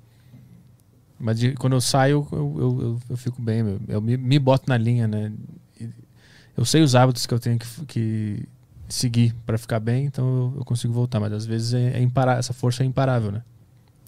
Mas 1.20 1.40
de- 1.40 1.54
quando 1.54 1.74
eu 1.74 1.82
saio, 1.82 2.28
eu, 2.32 2.38
eu, 2.60 2.82
eu, 2.82 3.00
eu 3.10 3.18
fico 3.18 3.42
bem. 3.42 3.60
Eu, 3.60 3.82
eu 3.88 4.02
me, 4.02 4.18
me 4.18 4.40
boto 4.40 4.66
na 4.68 4.78
linha, 4.78 5.08
né? 5.08 5.32
Eu 6.56 6.66
sei 6.66 6.82
os 6.84 6.94
hábitos 6.96 7.26
que 7.26 7.34
eu 7.34 7.40
tenho 7.40 7.58
que, 7.58 7.86
que 7.86 8.50
seguir 8.88 9.34
pra 9.46 9.58
ficar 9.58 9.80
bem, 9.80 10.06
então 10.06 10.54
eu, 10.58 10.66
consigo 10.66 10.94
voltar. 10.94 11.20
Mas 11.20 11.34
às 11.34 11.46
vezes 11.46 11.74
é, 11.74 11.98
é 11.98 12.02
imparável, 12.02 12.40
essa 12.40 12.54
força 12.54 12.84
é 12.84 12.86
imparável, 12.86 13.32
né? 13.32 13.42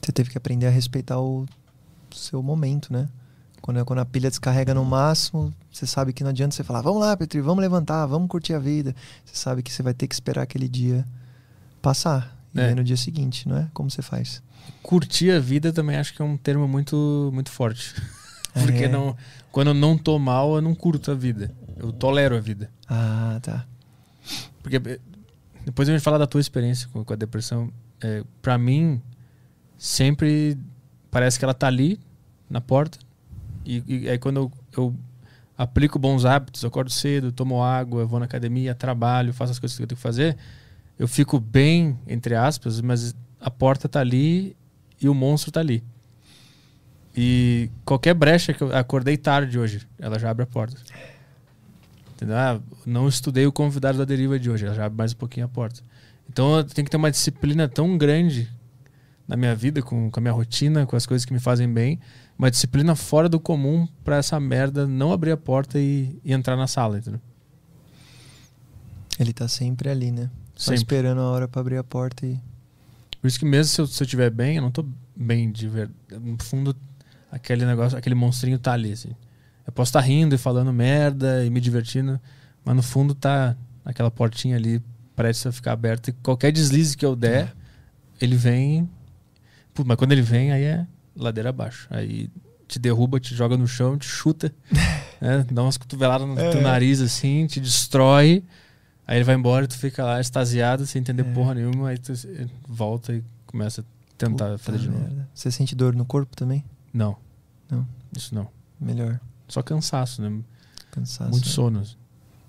Você 0.02 0.12
teve 0.12 0.30
que 0.30 0.38
aprender 0.38 0.68
a 0.68 0.70
respeitar 0.70 1.20
o 1.20 1.46
seu 2.14 2.44
momento, 2.44 2.94
né? 2.94 3.08
Quando, 3.62 3.84
quando 3.84 4.00
a 4.00 4.06
pilha 4.06 4.30
descarrega 4.30 4.76
no 4.76 4.86
máximo, 4.86 5.52
você 5.72 5.88
sabe 5.88 6.14
que 6.14 6.24
não 6.24 6.30
adianta 6.30 6.54
você 6.56 6.64
falar, 6.64 6.82
vamos 6.82 7.00
lá, 7.02 7.18
Petri, 7.18 7.42
vamos 7.42 7.62
levantar, 7.62 8.06
vamos 8.06 8.28
curtir 8.30 8.54
a 8.54 8.60
vida. 8.60 8.96
Você 9.26 9.36
sabe 9.36 9.64
que 9.64 9.72
você 9.74 9.82
vai 9.82 9.94
ter 9.94 10.08
que 10.08 10.14
esperar 10.14 10.44
aquele 10.44 10.68
dia 10.70 11.04
passar. 11.82 12.38
E 12.54 12.60
É. 12.60 12.68
aí 12.68 12.76
no 12.76 12.84
dia 12.84 12.96
seguinte, 12.98 13.50
não 13.50 13.58
é? 13.58 13.68
Como 13.74 13.90
você 13.90 14.04
faz? 14.04 14.44
Curtir 14.84 15.32
a 15.32 15.40
vida 15.40 15.72
também 15.74 15.98
acho 15.98 16.14
que 16.14 16.22
é 16.22 16.26
um 16.26 16.38
termo 16.38 16.68
muito 16.68 17.30
muito 17.34 17.50
forte. 17.52 17.94
Porque 18.54 18.86
É. 18.86 18.88
não, 18.88 19.16
quando 19.52 19.68
eu 19.68 19.74
não 19.74 19.98
tô 19.98 20.18
mal, 20.18 20.56
eu 20.56 20.62
não 20.62 20.74
curto 20.74 21.12
a 21.12 21.16
vida. 21.16 21.52
Eu 21.78 21.92
tolero 21.92 22.36
a 22.38 22.40
vida. 22.40 22.70
Ah, 22.88 23.38
tá. 23.42 23.66
Porque 24.64 24.78
eh, 24.78 25.00
depois 25.66 25.90
a 25.90 25.92
gente 25.92 26.02
falar 26.02 26.18
da 26.18 26.26
tua 26.28 26.40
experiência 26.40 26.88
com, 26.94 27.04
com 27.04 27.14
a 27.14 27.16
depressão. 27.18 27.70
É, 28.02 28.24
para 28.42 28.58
mim, 28.58 29.02
sempre 29.78 30.58
parece 31.12 31.38
que 31.38 31.46
ela 31.46 31.54
tá 31.54 31.68
ali 31.68 32.00
na 32.50 32.62
porta. 32.62 32.98
E, 33.66 33.84
e 33.88 34.10
aí 34.10 34.18
quando 34.18 34.38
eu, 34.38 34.52
eu 34.78 34.96
aplico 35.58 35.98
bons 36.00 36.24
hábitos, 36.26 36.64
eu 36.64 36.68
acordo 36.68 36.90
cedo, 36.92 37.32
tomo 37.32 37.64
água, 37.64 38.06
vou 38.06 38.20
na 38.20 38.26
academia, 38.26 38.76
trabalho, 38.76 39.34
faço 39.34 39.52
as 39.52 39.60
coisas 39.60 39.76
que 39.78 39.84
eu 39.84 39.88
tenho 39.88 39.98
que 39.98 40.02
fazer, 40.04 40.38
eu 41.00 41.08
fico 41.08 41.40
bem, 41.40 41.98
entre 42.08 42.36
aspas, 42.36 42.80
mas 42.82 43.16
a 43.46 43.52
porta 43.52 43.88
tá 43.88 44.00
ali 44.00 44.58
e 45.00 45.08
o 45.08 45.14
monstro 45.14 45.52
tá 45.52 45.60
ali. 45.60 45.84
E 47.16 47.70
qualquer 47.86 48.16
brecha 48.16 48.56
que 48.56 48.64
eu 48.64 48.76
acordei 48.76 49.18
tarde 49.18 49.60
hoje, 49.60 49.88
ela 50.00 50.18
já 50.18 50.32
abre 50.32 50.42
a 50.42 50.48
porta. 50.48 50.76
Entendeu? 52.16 52.36
Ah, 52.36 52.60
não 52.88 53.08
estudei 53.08 53.46
o 53.46 53.52
convidado 53.52 54.00
da 54.00 54.04
deriva 54.04 54.40
de 54.40 54.50
hoje, 54.50 54.66
ela 54.66 54.74
já 54.74 54.86
abre 54.86 54.98
mais 54.98 55.14
um 55.14 55.18
pouquinho 55.18 55.46
a 55.46 55.50
porta. 55.50 55.80
Então 56.28 56.58
eu 56.58 56.64
tenho 56.64 56.86
que 56.86 56.90
ter 56.90 56.98
uma 56.98 57.12
disciplina 57.12 57.70
tão 57.70 57.96
grande 58.00 58.52
na 59.28 59.38
minha 59.38 59.56
vida, 59.56 59.80
com, 59.80 60.10
com 60.10 60.20
a 60.20 60.22
minha 60.22 60.34
rotina, 60.34 60.88
com 60.88 60.96
as 60.96 61.06
coisas 61.06 61.24
que 61.24 61.32
me 61.32 61.40
fazem 61.40 61.72
bem, 61.72 62.00
uma 62.40 62.50
disciplina 62.50 62.96
fora 62.96 63.30
do 63.30 63.40
comum 63.40 63.88
pra 64.04 64.18
essa 64.18 64.40
merda 64.40 64.88
não 64.88 65.12
abrir 65.12 65.32
a 65.32 65.38
porta 65.38 65.80
e, 65.80 66.20
e 66.26 66.34
entrar 66.34 66.56
na 66.56 66.66
sala, 66.66 66.98
entendeu? 66.98 67.22
Ele 69.20 69.32
tá 69.32 69.48
sempre 69.48 69.88
ali, 69.88 70.12
né? 70.12 70.32
Só 70.56 70.72
Sempre. 70.72 70.78
esperando 70.78 71.22
a 71.22 71.30
hora 71.30 71.48
pra 71.48 71.62
abrir 71.62 71.78
a 71.78 71.84
porta 71.84 72.26
e. 72.26 72.40
Por 73.26 73.30
isso 73.30 73.40
que 73.40 73.46
mesmo 73.46 73.74
se 73.74 73.82
eu, 73.82 73.88
se 73.88 74.04
eu 74.04 74.06
estiver 74.06 74.30
bem, 74.30 74.58
eu 74.58 74.62
não 74.62 74.70
tô 74.70 74.86
bem 75.16 75.52
de 75.52 75.68
verdade. 75.68 75.96
No 76.22 76.38
fundo, 76.44 76.76
aquele 77.32 77.66
negócio, 77.66 77.98
aquele 77.98 78.14
monstrinho 78.14 78.60
tá 78.60 78.74
ali, 78.74 78.92
assim. 78.92 79.16
Eu 79.66 79.74
posso 79.74 79.90
estar 79.90 80.02
rindo 80.02 80.36
e 80.36 80.38
falando 80.38 80.72
merda 80.72 81.44
e 81.44 81.50
me 81.50 81.60
divertindo, 81.60 82.22
mas 82.64 82.76
no 82.76 82.84
fundo 82.84 83.16
tá 83.16 83.58
aquela 83.84 84.12
portinha 84.12 84.56
ali 84.56 84.80
prestes 85.16 85.48
a 85.48 85.52
ficar 85.52 85.72
aberta 85.72 86.12
e 86.12 86.14
qualquer 86.22 86.52
deslize 86.52 86.96
que 86.96 87.04
eu 87.04 87.16
der, 87.16 87.52
ele 88.22 88.36
vem. 88.36 88.88
Pô, 89.74 89.84
mas 89.84 89.98
quando 89.98 90.12
ele 90.12 90.22
vem, 90.22 90.52
aí 90.52 90.64
é 90.64 90.86
ladeira 91.16 91.50
abaixo. 91.50 91.88
Aí 91.90 92.30
te 92.68 92.78
derruba, 92.78 93.20
te 93.20 93.34
joga 93.34 93.58
no 93.58 93.68
chão, 93.68 93.98
te 93.98 94.06
chuta, 94.06 94.54
né? 95.20 95.44
dá 95.52 95.64
umas 95.64 95.78
cotoveladas 95.78 96.28
no 96.28 96.36
teu 96.36 96.62
nariz 96.62 97.02
assim, 97.02 97.48
te 97.48 97.60
destrói. 97.60 98.44
Aí 99.08 99.18
ele 99.18 99.24
vai 99.24 99.36
embora 99.36 99.66
e 99.66 99.68
tu 99.68 99.78
fica 99.78 100.04
lá 100.04 100.20
extasiado, 100.20 100.86
sem 100.86 101.00
entender 101.00 101.22
É. 101.26 101.34
porra 101.34 101.54
nenhuma, 101.54 101.90
aí 101.90 101.98
tu 101.98 102.12
volta 102.68 103.14
e 103.14 103.24
começa 103.46 103.82
a 103.82 103.84
tentar 104.18 104.46
Puta 104.52 104.58
fazer 104.58 104.80
de 104.80 104.90
novo. 104.90 105.00
merda. 105.04 105.30
Você 105.34 105.52
sente 105.52 105.76
dor 105.76 105.96
no 105.96 106.06
corpo 106.06 106.36
também? 106.36 106.64
Não. 106.94 107.16
Não. 107.70 107.86
Isso 108.16 108.34
não. 108.34 108.48
Melhor. 108.80 109.20
Só 109.48 109.62
cansaço, 109.62 110.22
né? 110.22 110.42
Cansaço. 110.92 111.30
Muito 111.30 111.46
né? 111.46 111.52
sono. 111.52 111.84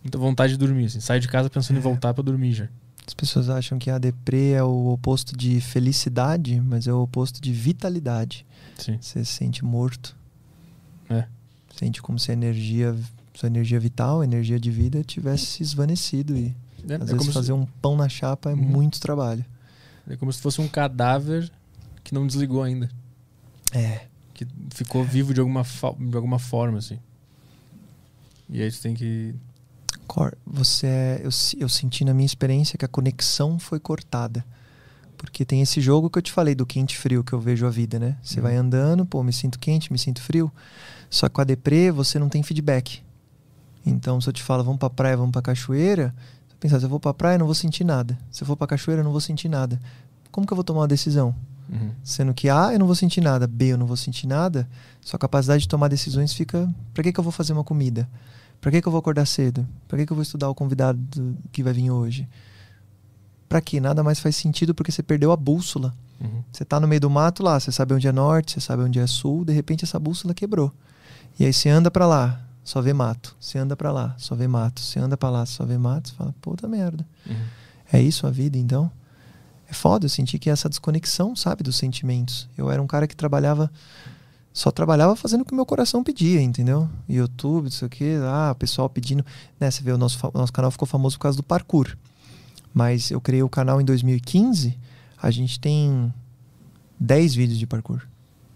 Muita 0.03 0.19
vontade 0.19 0.53
de 0.55 0.59
dormir, 0.59 0.87
assim. 0.87 1.01
Sai 1.01 1.21
de 1.21 1.29
casa 1.29 1.51
pensando 1.51 1.77
em 1.77 1.81
É. 1.81 1.83
voltar 1.83 2.15
pra 2.15 2.23
dormir 2.23 2.53
já. 2.53 2.69
As 3.07 3.13
pessoas 3.15 3.49
acham 3.51 3.79
que 3.79 3.91
a 3.91 3.99
deprê 3.99 4.53
é 4.53 4.63
o 4.63 4.89
oposto 4.89 5.37
de 5.37 5.61
felicidade, 5.61 6.61
mas 6.61 6.87
é 6.89 6.93
o 6.93 7.03
oposto 7.03 7.41
de 7.41 7.53
vitalidade. 7.53 8.45
Sim. 8.79 8.99
Você 9.01 9.25
se 9.25 9.33
sente 9.33 9.65
morto. 9.65 10.17
É. 11.11 11.27
Sente 11.77 12.01
como 12.03 12.19
se 12.19 12.31
a 12.31 12.35
energia 12.35 12.97
sua 13.37 13.47
energia 13.49 13.79
vital, 13.79 14.25
energia 14.25 14.59
de 14.59 14.71
vida 14.71 15.05
tivesse 15.05 15.45
se 15.47 15.63
esvanecido 15.63 16.37
e 16.37 16.55
É, 16.89 16.95
às 16.95 17.01
é 17.03 17.05
vezes 17.05 17.19
como 17.19 17.33
fazer 17.33 17.47
se, 17.47 17.53
um 17.53 17.67
pão 17.83 17.97
na 17.97 18.09
chapa 18.09 18.51
é 18.51 18.55
Uhum. 18.55 18.61
muito 18.63 19.01
trabalho. 19.01 19.45
é 20.09 20.17
como 20.17 20.33
se 20.33 20.41
fosse 20.41 20.61
um 20.61 20.69
cadáver 20.69 21.51
que 22.05 22.15
não 22.15 22.27
desligou 22.27 22.63
ainda. 22.63 22.89
É. 23.73 24.07
Que 24.33 24.47
ficou 24.75 25.03
vivo 25.05 25.35
de 25.35 25.41
alguma, 25.41 25.63
de 25.99 26.17
alguma 26.17 26.39
forma, 26.39 26.79
assim. 26.79 26.99
E 28.49 28.63
aí 28.63 28.71
tu 28.71 28.81
tem 28.81 28.95
que. 28.95 29.35
Cor, 30.07 30.37
você 30.47 30.87
é, 30.87 31.21
eu, 31.25 31.31
eu 31.59 31.69
senti 31.69 32.05
na 32.05 32.15
minha 32.15 32.27
experiência 32.27 32.79
que 32.79 32.85
a 32.85 32.89
conexão 32.89 33.59
foi 33.59 33.81
cortada. 33.81 34.45
Porque 35.17 35.45
tem 35.45 35.63
esse 35.63 35.81
jogo 35.81 36.09
que 36.11 36.19
eu 36.19 36.23
te 36.23 36.31
falei 36.31 36.55
do 36.55 36.65
quente 36.67 36.93
e 36.95 36.99
frio 36.99 37.25
que 37.25 37.33
eu 37.33 37.41
vejo 37.41 37.67
a 37.67 37.71
vida, 37.71 37.99
né? 37.99 38.17
Você 38.23 38.37
Uhum. 38.37 38.43
vai 38.43 38.55
andando, 38.57 39.05
pô, 39.05 39.23
me 39.25 39.33
sinto 39.33 39.59
quente, 39.59 39.91
me 39.93 39.99
sinto 39.99 40.21
frio. 40.23 40.53
Só 41.11 41.29
que 41.29 41.35
com 41.35 41.41
a 41.41 41.45
deprê 41.45 41.91
você 41.91 42.19
não 42.19 42.29
tem 42.29 42.43
feedback. 42.43 43.03
Então, 43.87 44.21
se 44.21 44.29
eu 44.29 44.33
te 44.33 44.43
falo, 44.43 44.65
vamos 44.65 44.79
pra 44.79 44.91
praia, 44.91 45.17
vamos 45.17 45.31
pra 45.33 45.41
cachoeira, 45.41 46.13
você 46.49 46.57
pensa, 46.59 46.79
se 46.81 46.85
eu 46.85 46.91
vou 46.91 46.99
pra 47.01 47.15
praia, 47.15 47.37
eu 47.37 47.39
não 47.39 47.47
vou 47.47 47.55
sentir 47.55 47.85
nada. 47.85 48.19
Se 48.31 48.43
eu 48.43 48.47
for 48.47 48.57
pra 48.57 48.67
cachoeira, 48.67 49.01
eu 49.01 49.05
não 49.05 49.13
vou 49.13 49.21
sentir 49.21 49.49
nada. 49.49 49.81
Como 50.33 50.47
que 50.47 50.53
eu 50.53 50.57
vou 50.57 50.65
tomar 50.65 50.81
uma 50.81 50.89
decisão? 50.89 51.35
Uhum. 51.71 51.91
Sendo 52.05 52.35
que 52.35 52.49
A, 52.49 52.73
eu 52.73 52.79
não 52.79 52.87
vou 52.87 52.95
sentir 52.95 53.21
nada, 53.21 53.47
B, 53.47 53.67
eu 53.73 53.79
não 53.79 53.87
vou 53.87 53.97
sentir 53.97 54.27
nada, 54.27 54.69
sua 55.01 55.19
capacidade 55.19 55.63
de 55.63 55.69
tomar 55.69 55.89
decisões 55.89 56.33
fica. 56.33 56.69
Pra 56.93 57.03
que, 57.03 57.13
que 57.13 57.19
eu 57.21 57.25
vou 57.25 57.33
fazer 57.33 57.53
uma 57.53 57.65
comida? 57.65 58.09
Pra 58.61 58.71
que, 58.71 58.81
que 58.83 58.89
eu 58.89 58.93
vou 58.93 58.99
acordar 58.99 59.27
cedo? 59.27 59.67
Pra 59.87 59.97
que, 59.99 60.07
que 60.07 60.13
eu 60.13 60.17
vou 60.17 60.23
estudar 60.23 60.49
o 60.49 60.55
convidado 60.55 60.99
do- 60.99 61.37
que 61.53 61.63
vai 61.63 61.73
vir 61.73 61.91
hoje? 61.91 62.29
Pra 63.49 63.61
quê? 63.61 63.81
Nada 63.81 64.03
mais 64.03 64.19
faz 64.19 64.35
sentido 64.37 64.75
porque 64.75 64.91
você 64.91 65.03
perdeu 65.03 65.31
a 65.31 65.37
bússola. 65.37 65.95
Uhum. 66.21 66.43
Você 66.53 66.65
tá 66.65 66.81
no 66.81 66.89
meio 66.89 67.01
do 67.01 67.11
mato 67.11 67.43
lá, 67.43 67.59
você 67.61 67.71
sabe 67.71 67.95
onde 67.95 68.09
é 68.09 68.13
norte, 68.13 68.53
você 68.53 68.61
sabe 68.61 68.83
onde 68.83 68.99
é 68.99 69.07
sul, 69.07 69.45
de 69.45 69.53
repente 69.53 69.85
essa 69.85 69.99
bússola 69.99 70.35
quebrou. 70.35 70.73
E 71.39 71.45
aí 71.45 71.53
você 71.53 71.69
anda 71.69 71.91
pra 71.91 72.07
lá, 72.07 72.41
só 72.67 72.83
vê 72.83 72.93
mato. 72.93 73.37
Você 73.39 73.59
anda 73.59 73.77
pra 73.77 73.93
lá, 73.93 74.17
só 74.19 74.35
vê 74.35 74.49
mato. 74.49 74.81
Você 74.81 74.99
anda 74.99 75.17
pra 75.17 75.31
lá, 75.31 75.47
só 75.47 75.65
vê 75.65 75.79
mato. 75.79 76.09
Você 76.09 76.15
fala, 76.17 76.35
puta 76.41 76.67
merda. 76.67 77.07
Uhum. 77.25 77.37
É 77.93 78.03
isso 78.03 78.27
a 78.27 78.31
vida, 78.31 78.59
então? 78.59 78.91
É 79.71 79.73
foda, 79.73 80.07
eu 80.07 80.09
senti 80.11 80.37
que 80.37 80.51
essa 80.51 80.69
desconexão, 80.69 81.37
sabe, 81.37 81.63
dos 81.63 81.77
sentimentos. 81.77 82.49
Eu 82.59 82.69
era 82.69 82.83
um 82.83 82.87
cara 82.89 83.07
que 83.07 83.15
trabalhava, 83.15 83.71
só 84.53 84.73
trabalhava 84.73 85.15
fazendo 85.15 85.43
o 85.43 85.45
que 85.45 85.53
o 85.53 85.55
meu 85.55 85.65
coração 85.65 86.03
pedia, 86.03 86.43
entendeu? 86.43 86.89
YouTube, 87.09 87.67
não 87.67 87.71
sei 87.71 87.87
o 87.87 87.89
que, 87.89 88.17
ah, 88.25 88.51
o 88.51 88.57
pessoal 88.57 88.91
pedindo. 88.91 89.25
Né, 89.61 89.71
você 89.71 89.85
vê, 89.85 89.93
o 89.93 89.99
nosso, 89.99 90.19
nosso 90.35 90.53
canal 90.53 90.73
ficou 90.73 90.89
famoso 90.89 91.17
por 91.19 91.23
causa 91.23 91.37
do 91.37 91.45
parkour. 91.45 91.97
Mas 92.75 93.13
eu 93.13 93.21
criei 93.21 93.45
o 93.45 93.49
canal 93.49 93.81
em 93.81 93.85
2015, 93.85 94.77
a 95.23 95.31
gente 95.31 95.61
tem 95.61 96.13
10 96.99 97.33
vídeos 97.37 97.61
de 97.61 97.67
parkour. 97.67 98.03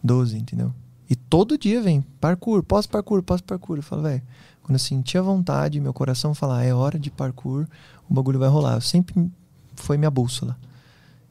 12, 0.03 0.37
entendeu? 0.37 0.74
E 1.11 1.16
todo 1.16 1.59
dia 1.59 1.82
vem 1.82 2.03
parkour, 2.20 2.62
pós-parkour, 2.62 3.20
pós-parkour. 3.23 3.78
Eu 3.78 3.82
falo, 3.82 4.03
velho, 4.03 4.23
quando 4.62 4.74
eu 4.74 4.78
senti 4.78 5.19
a 5.19 5.23
vontade, 5.23 5.81
meu 5.81 5.93
coração 5.93 6.32
falar, 6.35 6.62
é 6.65 6.73
hora 6.73 6.99
de 6.99 7.11
parkour, 7.11 7.66
o 8.09 8.15
bagulho 8.15 8.39
vai 8.39 8.49
rolar. 8.49 8.74
Eu 8.77 8.81
sempre 8.81 9.28
foi 9.74 9.97
minha 9.99 10.11
bússola. 10.11 10.57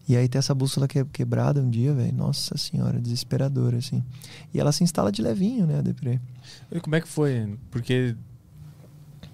E 0.07 0.17
aí 0.17 0.27
ter 0.27 0.39
essa 0.39 0.53
bússola 0.55 0.87
que- 0.87 1.05
quebrada 1.05 1.61
um 1.61 1.69
dia, 1.69 1.93
velho, 1.93 2.13
nossa 2.13 2.57
senhora, 2.57 2.99
desesperadora, 2.99 3.77
assim. 3.77 4.03
E 4.53 4.59
ela 4.59 4.71
se 4.71 4.83
instala 4.83 5.11
de 5.11 5.21
levinho, 5.21 5.65
né, 5.65 5.77
a 5.77 5.81
deprê. 5.81 6.19
E 6.71 6.79
como 6.81 6.95
é 6.95 7.01
que 7.01 7.07
foi? 7.07 7.57
Porque 7.71 8.15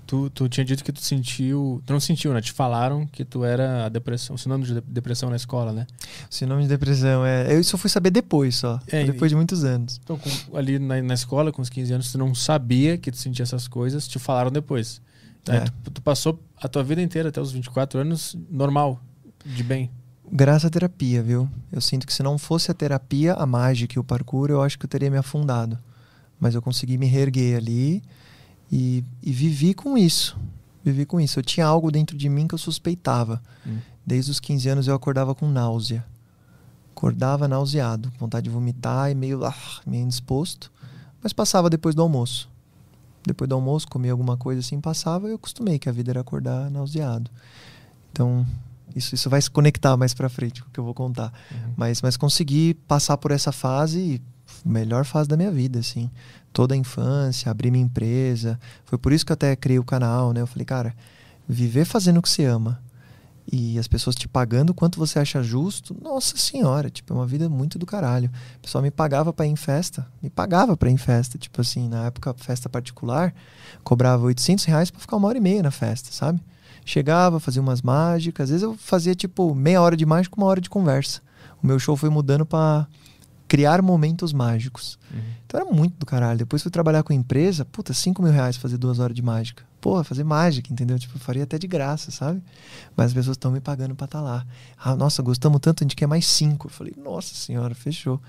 tu, 0.06 0.30
tu 0.30 0.48
tinha 0.50 0.64
dito 0.66 0.84
que 0.84 0.92
tu 0.92 1.02
sentiu. 1.02 1.82
Tu 1.86 1.92
não 1.94 2.00
sentiu, 2.00 2.34
né? 2.34 2.42
Te 2.42 2.52
falaram 2.52 3.06
que 3.08 3.24
tu 3.26 3.44
era 3.44 3.86
a 3.86 3.90
depressão, 3.90 4.38
sinônimo 4.38 4.66
de 4.68 4.74
de- 4.76 4.82
depressão 4.88 5.30
na 5.30 5.36
escola, 5.36 5.72
né? 5.74 5.88
Sinônimo 6.30 6.64
de 6.64 6.70
depressão, 6.70 7.26
é. 7.26 7.56
Eu 7.56 7.64
só 7.64 7.78
fui 7.78 7.90
saber 7.90 8.10
depois, 8.12 8.56
só. 8.56 8.80
É, 8.88 9.04
depois 9.04 9.30
de 9.32 9.36
muitos 9.36 9.64
anos. 9.64 10.00
Então, 10.04 10.18
com- 10.18 10.58
ali 10.58 10.80
na, 10.80 11.02
na 11.02 11.14
escola, 11.14 11.52
com 11.52 11.62
os 11.62 11.70
15 11.70 11.94
anos, 11.94 12.12
tu 12.12 12.18
não 12.18 12.34
sabia 12.36 12.98
que 12.98 13.12
tu 13.12 13.18
sentia 13.18 13.44
essas 13.44 13.68
coisas, 13.68 14.08
te 14.08 14.20
falaram 14.20 14.52
depois. 14.52 15.02
Né? 15.48 15.58
É. 15.58 15.66
Tu, 15.84 15.92
tu 15.92 16.02
passou 16.02 16.40
a 16.62 16.68
tua 16.68 16.84
vida 16.84 17.02
inteira, 17.02 17.30
até 17.30 17.40
os 17.42 17.52
24 17.52 18.00
anos, 18.00 18.36
normal, 18.50 19.00
de 19.46 19.64
bem. 19.64 19.90
Graças 20.32 20.66
à 20.66 20.70
terapia, 20.72 21.22
viu? 21.22 21.48
Eu 21.72 21.80
sinto 21.80 22.08
que 22.08 22.14
se 22.14 22.24
não 22.24 22.38
fosse 22.38 22.72
a 22.72 22.74
terapia, 22.74 23.34
a 23.34 23.46
mágica 23.46 23.94
e 23.96 24.00
o 24.00 24.04
parkour, 24.04 24.50
eu 24.50 24.62
acho 24.62 24.78
que 24.80 24.86
eu 24.86 24.90
teria 24.90 25.10
me 25.12 25.18
afundado. 25.18 25.78
Mas 26.40 26.56
eu 26.56 26.62
consegui 26.62 26.98
me 26.98 27.06
reerguer 27.06 27.58
ali 27.58 28.02
e, 28.72 29.04
e 29.22 29.32
vivi 29.32 29.74
com 29.74 29.98
isso. 29.98 30.38
Vivi 30.84 31.06
com 31.06 31.20
isso. 31.20 31.40
Eu 31.40 31.44
tinha 31.44 31.66
algo 31.66 31.92
dentro 31.92 32.18
de 32.18 32.30
mim 32.30 32.48
que 32.48 32.54
eu 32.54 32.60
suspeitava. 32.60 33.42
Hum. 33.66 33.78
Desde 34.06 34.32
os 34.32 34.40
15 34.40 34.70
anos 34.70 34.88
eu 34.88 34.96
acordava 34.96 35.34
com 35.34 35.48
náusea. 35.50 36.06
Acordava 36.96 37.48
nauseado, 37.48 38.12
vontade 38.20 38.46
de 38.46 38.50
vomitar 38.50 39.12
e 39.12 39.16
meio, 39.16 39.44
ah, 39.44 39.56
meio 39.86 40.04
indisposto. 40.04 40.72
Mas 41.22 41.34
passava 41.34 41.70
depois 41.70 41.96
do 41.96 42.02
almoço. 42.02 42.50
Depois 43.26 43.50
do 43.50 43.56
almoço, 43.56 43.88
comia 43.88 44.12
alguma 44.12 44.38
coisa 44.38 44.60
assim, 44.60 44.80
passava 44.80 45.28
e 45.28 45.32
eu 45.32 45.36
acostumei 45.36 45.80
que 45.80 45.90
a 45.90 45.92
vida 45.92 46.12
era 46.12 46.22
acordar 46.22 46.70
nauseado. 46.70 47.30
Então, 48.12 48.46
isso, 48.96 49.16
isso 49.16 49.30
vai 49.30 49.42
se 49.42 49.50
conectar 49.50 49.98
mais 49.98 50.14
pra 50.14 50.30
frente 50.30 50.62
com 50.62 50.70
o 50.70 50.72
que 50.72 50.80
eu 50.80 50.84
vou 50.84 50.94
contar. 50.94 51.34
Uhum. 51.52 51.74
Mas, 51.76 52.02
mas 52.02 52.16
consegui 52.16 52.76
passar 52.88 53.18
por 53.18 53.32
essa 53.32 53.52
fase, 53.52 54.22
melhor 54.64 55.04
fase 55.04 55.28
da 55.28 55.36
minha 55.36 55.52
vida, 55.52 55.80
assim. 55.80 56.10
Toda 56.56 56.74
a 56.74 56.78
infância, 56.78 57.52
abrir 57.52 57.70
minha 57.70 57.84
empresa. 57.84 58.58
Foi 58.86 58.98
por 58.98 59.12
isso 59.12 59.26
que 59.26 59.34
eu 59.34 59.34
até 59.34 59.54
criei 59.58 59.78
o 59.78 59.84
canal, 59.84 60.32
né? 60.32 60.40
Eu 60.40 60.48
falei, 60.48 60.64
cara, 60.64 60.96
viver 61.46 61.84
fazendo 61.84 62.20
o 62.20 62.22
que 62.22 62.30
você 62.30 62.46
ama 62.46 62.80
e 63.52 63.78
as 63.78 63.90
pessoas 63.90 64.16
te 64.16 64.26
pagando 64.26 64.74
quanto 64.74 64.98
você 64.98 65.20
acha 65.20 65.44
justo, 65.44 65.94
nossa 66.02 66.38
senhora, 66.38 66.90
tipo, 66.90 67.14
é 67.14 67.18
uma 67.18 67.28
vida 67.28 67.50
muito 67.50 67.78
do 67.78 67.86
caralho. 67.86 68.32
O 68.56 68.60
pessoal 68.62 68.82
me 68.82 68.90
pagava 68.90 69.34
pra 69.34 69.46
ir 69.46 69.50
em 69.50 69.56
festa, 69.58 70.08
me 70.24 70.30
pagava 70.30 70.78
pra 70.78 70.90
ir 70.90 70.94
em 70.94 70.98
festa. 70.98 71.38
Tipo 71.38 71.60
assim, 71.60 71.90
na 71.90 72.06
época, 72.06 72.34
festa 72.38 72.70
particular, 72.70 73.36
cobrava 73.84 74.24
800 74.24 74.64
reais 74.64 74.90
pra 74.90 75.02
ficar 75.02 75.18
uma 75.18 75.28
hora 75.28 75.38
e 75.38 75.42
meia 75.42 75.62
na 75.62 75.72
festa, 75.72 76.10
sabe? 76.14 76.42
Chegava, 76.86 77.38
fazia 77.38 77.62
umas 77.62 77.82
mágicas. 77.82 78.46
Às 78.46 78.50
vezes 78.50 78.64
eu 78.64 78.76
fazia 78.78 79.14
tipo 79.14 79.54
meia 79.54 79.82
hora 79.82 79.98
de 79.98 80.06
mágica, 80.06 80.38
uma 80.38 80.48
hora 80.48 80.62
de 80.62 80.70
conversa. 80.70 81.22
O 81.62 81.68
meu 81.68 81.78
show 81.80 81.98
foi 81.98 82.10
mudando 82.10 82.46
pra 82.46 82.88
criar 83.48 83.82
momentos 83.82 84.34
mágicos. 84.34 84.98
Uhum. 85.14 85.20
Então 85.56 85.68
era 85.68 85.74
muito 85.74 85.98
do 85.98 86.06
caralho. 86.06 86.38
Depois 86.38 86.62
fui 86.62 86.70
trabalhar 86.70 87.02
com 87.02 87.14
empresa, 87.14 87.64
puta, 87.64 87.94
5 87.94 88.22
mil 88.22 88.32
reais 88.32 88.58
fazer 88.58 88.78
duas 88.78 89.00
horas 89.00 89.16
de 89.16 89.22
mágica. 89.22 89.64
Porra, 89.80 90.04
fazer 90.04 90.26
mágica, 90.26 90.74
entendeu? 90.74 91.00
Tipo, 91.00 91.16
eu 91.16 91.22
faria 91.22 91.44
até 91.44 91.58
de 91.58 91.66
graça, 91.66 92.12
sabe? 92.12 92.44
Mas 92.94 93.08
as 93.08 93.14
pessoas 93.14 93.36
estão 93.36 93.52
me 93.52 93.62
pagando 93.62 93.96
pra 93.96 94.04
estar 94.04 94.20
lá. 94.20 94.46
Ah, 94.78 94.98
nossa, 94.98 95.24
gostamos 95.24 95.62
tanto, 95.62 95.82
a 95.82 95.86
gente 95.86 95.96
quer 95.96 96.08
mais 96.08 96.28
cinco. 96.28 96.68
Eu 96.68 96.72
falei, 96.72 96.94
nossa 97.02 97.34
senhora, 97.34 97.74
fechou. 97.74 98.22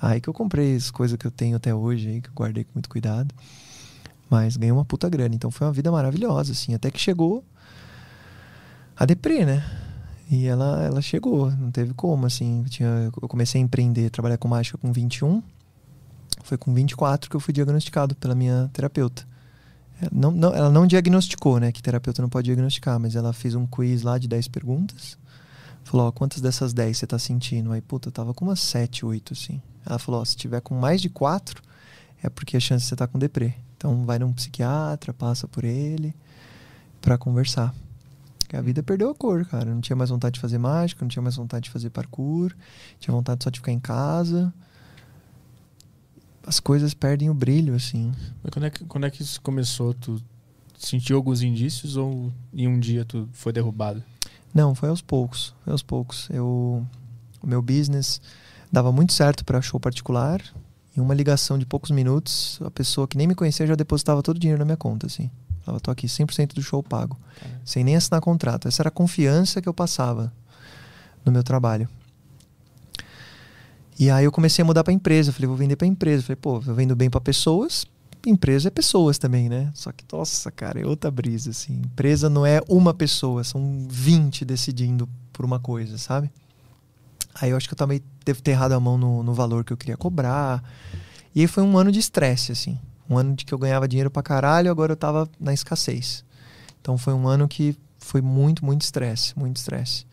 Aí 0.00 0.20
que 0.20 0.28
eu 0.28 0.34
comprei 0.34 0.74
as 0.74 0.90
coisas 0.90 1.16
que 1.16 1.24
eu 1.24 1.30
tenho 1.30 1.56
até 1.56 1.72
hoje 1.72 2.08
aí, 2.08 2.20
que 2.20 2.30
eu 2.30 2.34
guardei 2.34 2.64
com 2.64 2.70
muito 2.74 2.88
cuidado. 2.88 3.32
Mas 4.28 4.56
ganhei 4.56 4.72
uma 4.72 4.84
puta 4.84 5.08
grana. 5.08 5.36
Então 5.36 5.52
foi 5.52 5.68
uma 5.68 5.72
vida 5.72 5.92
maravilhosa, 5.92 6.50
assim. 6.50 6.74
Até 6.74 6.90
que 6.90 6.98
chegou 6.98 7.44
a 8.96 9.06
deprê, 9.06 9.44
né? 9.44 9.64
E 10.28 10.46
ela, 10.46 10.82
ela 10.82 11.00
chegou, 11.00 11.48
não 11.52 11.70
teve 11.70 11.94
como, 11.94 12.26
assim. 12.26 12.62
Eu, 12.64 12.68
tinha, 12.68 12.88
eu 13.22 13.28
comecei 13.28 13.60
a 13.60 13.64
empreender, 13.64 14.10
trabalhar 14.10 14.38
com 14.38 14.48
mágica 14.48 14.76
com 14.78 14.90
21. 14.90 15.40
Foi 16.42 16.58
com 16.58 16.72
24 16.72 17.30
que 17.30 17.36
eu 17.36 17.40
fui 17.40 17.52
diagnosticado 17.52 18.14
pela 18.16 18.34
minha 18.34 18.70
terapeuta. 18.72 19.26
É, 20.00 20.08
Não, 20.12 20.30
não, 20.30 20.54
ela 20.54 20.70
não 20.70 20.86
diagnosticou, 20.86 21.58
né? 21.58 21.70
Que 21.72 21.82
terapeuta 21.82 22.20
não 22.20 22.28
pode 22.28 22.46
diagnosticar, 22.46 22.98
mas 22.98 23.14
ela 23.14 23.32
fez 23.32 23.54
um 23.54 23.66
quiz 23.66 24.02
lá 24.02 24.18
de 24.18 24.28
10 24.28 24.48
perguntas. 24.48 25.16
Falou, 25.84 26.08
ó, 26.08 26.12
quantas 26.12 26.40
dessas 26.40 26.72
10 26.72 26.96
você 26.96 27.06
tá 27.06 27.18
sentindo? 27.18 27.72
Aí, 27.72 27.80
puta, 27.80 28.08
eu 28.08 28.12
tava 28.12 28.32
com 28.32 28.44
umas 28.44 28.60
7, 28.60 29.04
8, 29.04 29.32
assim. 29.32 29.60
Ela 29.84 29.98
falou, 29.98 30.20
ó, 30.20 30.24
se 30.24 30.36
tiver 30.36 30.60
com 30.60 30.74
mais 30.74 31.00
de 31.00 31.08
4, 31.08 31.62
é 32.22 32.28
porque 32.28 32.56
a 32.56 32.60
chance 32.60 32.84
de 32.84 32.88
você 32.88 32.96
tá 32.96 33.06
com 33.06 33.18
deprê. 33.18 33.54
Então 33.76 34.04
vai 34.04 34.18
num 34.18 34.32
psiquiatra, 34.32 35.12
passa 35.12 35.48
por 35.48 35.64
ele 35.64 36.14
pra 37.00 37.18
conversar. 37.18 37.74
Porque 38.38 38.56
a 38.56 38.62
vida 38.62 38.82
perdeu 38.82 39.10
a 39.10 39.14
cor, 39.14 39.44
cara. 39.44 39.74
Não 39.74 39.80
tinha 39.80 39.96
mais 39.96 40.10
vontade 40.10 40.34
de 40.34 40.40
fazer 40.40 40.58
mágica, 40.58 41.02
não 41.02 41.08
tinha 41.08 41.22
mais 41.22 41.36
vontade 41.36 41.64
de 41.64 41.70
fazer 41.70 41.90
parkour, 41.90 42.52
tinha 43.00 43.12
vontade 43.12 43.42
só 43.42 43.50
de 43.50 43.58
ficar 43.58 43.72
em 43.72 43.80
casa. 43.80 44.52
As 46.44 46.58
coisas 46.58 46.92
perdem 46.92 47.30
o 47.30 47.34
brilho, 47.34 47.74
assim. 47.74 48.12
Mas 48.42 48.52
quando 48.52 48.64
é, 48.66 48.70
que, 48.70 48.84
quando 48.84 49.06
é 49.06 49.10
que 49.10 49.22
isso 49.22 49.40
começou? 49.40 49.94
Tu 49.94 50.20
sentiu 50.76 51.16
alguns 51.16 51.42
indícios 51.42 51.96
ou 51.96 52.32
em 52.52 52.66
um 52.66 52.78
dia 52.78 53.04
tu 53.04 53.28
foi 53.32 53.52
derrubado? 53.52 54.02
Não, 54.52 54.74
foi 54.74 54.88
aos 54.88 55.00
poucos. 55.00 55.54
Foi 55.64 55.72
aos 55.72 55.82
poucos. 55.82 56.28
Eu, 56.30 56.84
o 57.40 57.46
meu 57.46 57.62
business 57.62 58.20
dava 58.70 58.90
muito 58.90 59.12
certo 59.12 59.44
para 59.44 59.60
show 59.62 59.78
particular. 59.78 60.42
Em 60.96 61.00
uma 61.00 61.14
ligação 61.14 61.58
de 61.58 61.64
poucos 61.64 61.90
minutos, 61.90 62.58
a 62.62 62.70
pessoa 62.70 63.08
que 63.08 63.16
nem 63.16 63.26
me 63.26 63.34
conhecia 63.34 63.66
já 63.66 63.74
depositava 63.74 64.22
todo 64.22 64.36
o 64.36 64.40
dinheiro 64.40 64.58
na 64.58 64.64
minha 64.64 64.76
conta, 64.76 65.06
assim. 65.06 65.30
Falava, 65.62 65.80
tô 65.80 65.90
aqui 65.90 66.06
100% 66.06 66.54
do 66.54 66.62
show 66.62 66.82
pago. 66.82 67.16
Sem 67.64 67.84
nem 67.84 67.96
assinar 67.96 68.20
contrato. 68.20 68.68
Essa 68.68 68.82
era 68.82 68.88
a 68.88 68.92
confiança 68.92 69.62
que 69.62 69.68
eu 69.68 69.72
passava 69.72 70.32
no 71.24 71.32
meu 71.32 71.42
trabalho. 71.42 71.88
E 74.02 74.10
aí 74.10 74.24
eu 74.24 74.32
comecei 74.32 74.60
a 74.60 74.66
mudar 74.66 74.82
para 74.82 74.92
empresa. 74.92 75.30
Falei, 75.30 75.46
vou 75.46 75.56
vender 75.56 75.76
para 75.76 75.86
empresa. 75.86 76.24
Falei, 76.24 76.34
pô, 76.34 76.60
eu 76.66 76.74
vendo 76.74 76.96
bem 76.96 77.08
para 77.08 77.20
pessoas. 77.20 77.86
Empresa 78.26 78.66
é 78.66 78.70
pessoas 78.70 79.16
também, 79.16 79.48
né? 79.48 79.70
Só 79.74 79.92
que, 79.92 80.04
nossa, 80.12 80.50
cara, 80.50 80.80
é 80.80 80.84
outra 80.84 81.08
brisa, 81.08 81.50
assim. 81.50 81.74
Empresa 81.74 82.28
não 82.28 82.44
é 82.44 82.60
uma 82.68 82.92
pessoa, 82.92 83.44
são 83.44 83.86
20 83.88 84.44
decidindo 84.44 85.08
por 85.32 85.44
uma 85.44 85.60
coisa, 85.60 85.98
sabe? 85.98 86.32
Aí 87.40 87.50
eu 87.50 87.56
acho 87.56 87.68
que 87.68 87.74
eu 87.74 87.78
também 87.78 88.02
devo 88.24 88.42
ter 88.42 88.50
errado 88.50 88.72
a 88.72 88.80
mão 88.80 88.98
no, 88.98 89.22
no 89.22 89.34
valor 89.34 89.62
que 89.64 89.72
eu 89.72 89.76
queria 89.76 89.96
cobrar. 89.96 90.64
E 91.32 91.40
aí 91.40 91.46
foi 91.46 91.62
um 91.62 91.78
ano 91.78 91.92
de 91.92 92.00
estresse, 92.00 92.50
assim. 92.50 92.80
Um 93.08 93.16
ano 93.16 93.36
de 93.36 93.44
que 93.44 93.54
eu 93.54 93.58
ganhava 93.58 93.86
dinheiro 93.86 94.10
pra 94.10 94.20
caralho, 94.20 94.68
agora 94.68 94.90
eu 94.90 94.96
tava 94.96 95.30
na 95.38 95.54
escassez. 95.54 96.24
Então 96.80 96.98
foi 96.98 97.12
um 97.12 97.28
ano 97.28 97.46
que 97.46 97.76
foi 98.00 98.20
muito, 98.20 98.64
muito 98.64 98.82
estresse, 98.82 99.38
muito 99.38 99.58
estresse. 99.58 100.04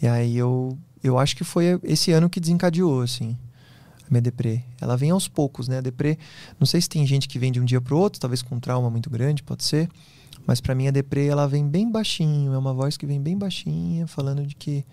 E 0.00 0.08
aí 0.08 0.34
eu, 0.34 0.78
eu 1.02 1.18
acho 1.18 1.36
que 1.36 1.44
foi 1.44 1.78
esse 1.82 2.12
ano 2.12 2.28
que 2.28 2.40
desencadeou, 2.40 3.02
assim, 3.02 3.36
a 4.06 4.10
minha 4.10 4.22
deprê. 4.22 4.62
Ela 4.80 4.96
vem 4.96 5.10
aos 5.10 5.28
poucos, 5.28 5.68
né? 5.68 5.78
A 5.78 5.80
deprê, 5.80 6.18
não 6.58 6.66
sei 6.66 6.80
se 6.80 6.88
tem 6.88 7.06
gente 7.06 7.28
que 7.28 7.38
vem 7.38 7.52
de 7.52 7.60
um 7.60 7.64
dia 7.64 7.80
pro 7.80 7.98
outro, 7.98 8.20
talvez 8.20 8.42
com 8.42 8.56
um 8.56 8.60
trauma 8.60 8.90
muito 8.90 9.08
grande, 9.10 9.42
pode 9.42 9.64
ser. 9.64 9.88
Mas 10.46 10.60
para 10.60 10.74
mim 10.74 10.88
a 10.88 10.90
deprê, 10.90 11.26
ela 11.26 11.46
vem 11.46 11.68
bem 11.68 11.90
baixinho, 11.90 12.52
é 12.54 12.58
uma 12.58 12.72
voz 12.72 12.96
que 12.96 13.06
vem 13.06 13.20
bem 13.20 13.36
baixinha, 13.36 14.06
falando 14.06 14.46
de 14.46 14.54
que 14.54 14.84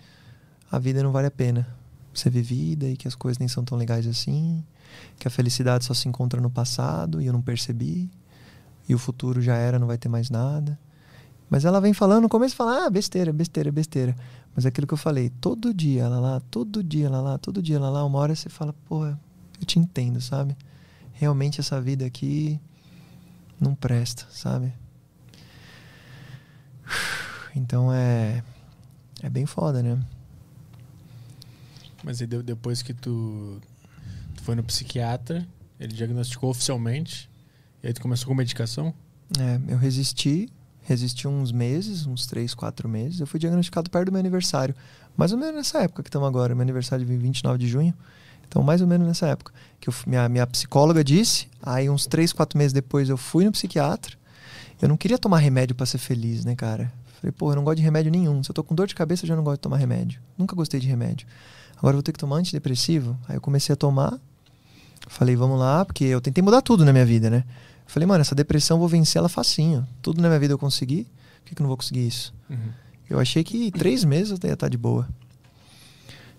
a 0.70 0.78
vida 0.78 1.02
não 1.02 1.12
vale 1.12 1.28
a 1.28 1.30
pena 1.30 1.66
ser 2.12 2.30
vivida 2.30 2.88
e 2.88 2.96
que 2.96 3.06
as 3.06 3.14
coisas 3.14 3.38
nem 3.38 3.48
são 3.48 3.64
tão 3.64 3.76
legais 3.76 4.06
assim, 4.06 4.64
que 5.18 5.28
a 5.28 5.30
felicidade 5.30 5.84
só 5.84 5.94
se 5.94 6.08
encontra 6.08 6.40
no 6.40 6.50
passado 6.50 7.20
e 7.20 7.26
eu 7.26 7.32
não 7.32 7.42
percebi, 7.42 8.10
e 8.88 8.94
o 8.94 8.98
futuro 8.98 9.40
já 9.40 9.56
era, 9.56 9.78
não 9.78 9.86
vai 9.86 9.98
ter 9.98 10.08
mais 10.08 10.30
nada. 10.30 10.78
Mas 11.48 11.64
ela 11.64 11.80
vem 11.80 11.92
falando, 11.92 12.22
no 12.22 12.28
começo 12.28 12.56
fala, 12.56 12.86
ah, 12.86 12.90
besteira, 12.90 13.32
besteira, 13.32 13.70
besteira. 13.70 14.16
Mas 14.54 14.64
é 14.64 14.68
aquilo 14.68 14.86
que 14.86 14.94
eu 14.94 14.98
falei, 14.98 15.30
todo 15.40 15.72
dia 15.72 16.02
ela 16.02 16.18
lá, 16.18 16.40
todo 16.40 16.82
dia 16.82 17.06
ela 17.06 17.20
lá, 17.20 17.38
todo 17.38 17.62
dia 17.62 17.76
ela 17.76 17.88
lá, 17.88 18.04
uma 18.04 18.18
hora 18.18 18.34
você 18.34 18.48
fala, 18.48 18.72
porra, 18.88 19.18
eu 19.60 19.66
te 19.66 19.78
entendo, 19.78 20.20
sabe? 20.20 20.56
Realmente 21.12 21.60
essa 21.60 21.80
vida 21.80 22.04
aqui 22.04 22.60
não 23.60 23.74
presta, 23.74 24.26
sabe? 24.30 24.72
Então 27.58 27.90
é. 27.90 28.44
É 29.22 29.30
bem 29.30 29.46
foda, 29.46 29.82
né? 29.82 29.98
Mas 32.04 32.20
aí 32.20 32.26
depois 32.26 32.82
que 32.82 32.92
tu, 32.92 33.60
tu 34.36 34.42
foi 34.42 34.54
no 34.54 34.62
psiquiatra, 34.62 35.46
ele 35.80 35.94
diagnosticou 35.94 36.50
oficialmente, 36.50 37.30
e 37.82 37.86
aí 37.86 37.92
tu 37.94 38.00
começou 38.00 38.28
com 38.28 38.34
medicação? 38.34 38.92
É, 39.38 39.72
eu 39.72 39.78
resisti, 39.78 40.50
resisti 40.86 41.26
uns 41.26 41.50
meses, 41.50 42.06
uns 42.06 42.26
três, 42.26 42.54
quatro 42.54 42.88
meses. 42.88 43.18
Eu 43.20 43.26
fui 43.26 43.40
diagnosticado 43.40 43.90
perto 43.90 44.06
do 44.06 44.12
meu 44.12 44.20
aniversário. 44.20 44.74
Mais 45.16 45.32
ou 45.32 45.38
menos 45.38 45.56
nessa 45.56 45.82
época 45.82 46.02
que 46.02 46.08
estamos 46.08 46.28
agora. 46.28 46.54
Meu 46.54 46.62
aniversário 46.62 47.02
é 47.02 47.16
29 47.16 47.58
de 47.58 47.66
junho. 47.66 47.92
Então, 48.48 48.62
mais 48.62 48.80
ou 48.80 48.86
menos 48.86 49.06
nessa 49.06 49.26
época. 49.26 49.52
Que 49.80 49.88
eu, 49.88 49.94
minha, 50.06 50.28
minha 50.28 50.46
psicóloga 50.46 51.02
disse. 51.02 51.48
Aí, 51.60 51.90
uns 51.90 52.06
três, 52.06 52.32
quatro 52.32 52.56
meses 52.56 52.72
depois, 52.72 53.08
eu 53.08 53.16
fui 53.16 53.44
no 53.44 53.50
psiquiatra. 53.50 54.16
Eu 54.80 54.88
não 54.88 54.96
queria 54.96 55.18
tomar 55.18 55.38
remédio 55.38 55.74
para 55.74 55.86
ser 55.86 55.98
feliz, 55.98 56.44
né, 56.44 56.54
cara? 56.54 56.92
Falei, 57.20 57.32
pô, 57.32 57.50
eu 57.50 57.56
não 57.56 57.64
gosto 57.64 57.78
de 57.78 57.82
remédio 57.82 58.12
nenhum. 58.12 58.44
Se 58.44 58.50
eu 58.50 58.54
tô 58.54 58.62
com 58.62 58.74
dor 58.74 58.86
de 58.86 58.94
cabeça, 58.94 59.24
eu 59.24 59.28
já 59.28 59.34
não 59.34 59.42
gosto 59.42 59.56
de 59.56 59.62
tomar 59.62 59.78
remédio. 59.78 60.20
Nunca 60.38 60.54
gostei 60.54 60.78
de 60.78 60.86
remédio. 60.86 61.26
Agora 61.76 61.94
eu 61.94 61.96
vou 61.96 62.02
ter 62.02 62.12
que 62.12 62.18
tomar 62.18 62.36
antidepressivo. 62.36 63.18
Aí 63.28 63.36
eu 63.36 63.40
comecei 63.40 63.72
a 63.72 63.76
tomar. 63.76 64.20
Falei, 65.08 65.34
vamos 65.34 65.58
lá, 65.58 65.84
porque 65.84 66.04
eu 66.04 66.20
tentei 66.20 66.42
mudar 66.42 66.62
tudo 66.62 66.84
na 66.84 66.92
minha 66.92 67.06
vida, 67.06 67.28
né? 67.28 67.44
Falei, 67.86 68.06
mano, 68.06 68.20
essa 68.20 68.34
depressão 68.34 68.76
eu 68.76 68.80
vou 68.80 68.88
vencer 68.88 69.18
ela 69.18 69.28
facinho. 69.28 69.86
Tudo 70.02 70.20
na 70.20 70.28
minha 70.28 70.40
vida 70.40 70.54
eu 70.54 70.58
consegui. 70.58 71.04
Por 71.04 71.48
que, 71.48 71.54
que 71.54 71.62
eu 71.62 71.64
não 71.64 71.68
vou 71.68 71.76
conseguir 71.76 72.06
isso? 72.06 72.34
Uhum. 72.50 72.70
Eu 73.08 73.20
achei 73.20 73.44
que 73.44 73.70
três 73.70 74.04
meses 74.04 74.38
eu 74.42 74.48
ia 74.48 74.54
estar 74.54 74.68
de 74.68 74.76
boa. 74.76 75.08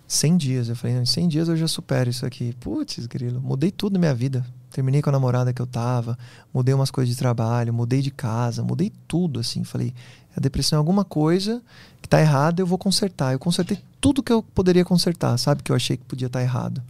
100 0.07 0.37
dias. 0.37 0.69
Eu 0.69 0.75
falei, 0.75 0.97
em 0.97 1.05
100 1.05 1.27
dias 1.27 1.47
eu 1.47 1.55
já 1.55 1.67
supero 1.67 2.09
isso 2.09 2.25
aqui. 2.25 2.53
Putz, 2.59 3.05
grilo. 3.05 3.41
Mudei 3.41 3.71
tudo 3.71 3.93
na 3.93 3.99
minha 3.99 4.13
vida. 4.13 4.45
Terminei 4.71 5.01
com 5.01 5.09
a 5.09 5.13
namorada 5.13 5.53
que 5.53 5.61
eu 5.61 5.67
tava. 5.67 6.17
Mudei 6.53 6.73
umas 6.73 6.91
coisas 6.91 7.13
de 7.13 7.17
trabalho. 7.17 7.73
Mudei 7.73 8.01
de 8.01 8.11
casa. 8.11 8.63
Mudei 8.63 8.91
tudo, 9.07 9.39
assim. 9.39 9.63
Falei, 9.63 9.93
a 10.35 10.39
depressão 10.39 10.77
é 10.77 10.79
alguma 10.79 11.03
coisa 11.03 11.63
que 12.01 12.07
tá 12.07 12.21
errada, 12.21 12.61
eu 12.61 12.67
vou 12.67 12.77
consertar. 12.77 13.33
Eu 13.33 13.39
consertei 13.39 13.79
tudo 13.99 14.21
que 14.21 14.31
eu 14.31 14.43
poderia 14.43 14.85
consertar, 14.85 15.35
sabe? 15.37 15.63
Que 15.63 15.71
eu 15.71 15.75
achei 15.75 15.97
que 15.97 16.05
podia 16.05 16.27
estar 16.27 16.39
tá 16.39 16.43
errado. 16.43 16.81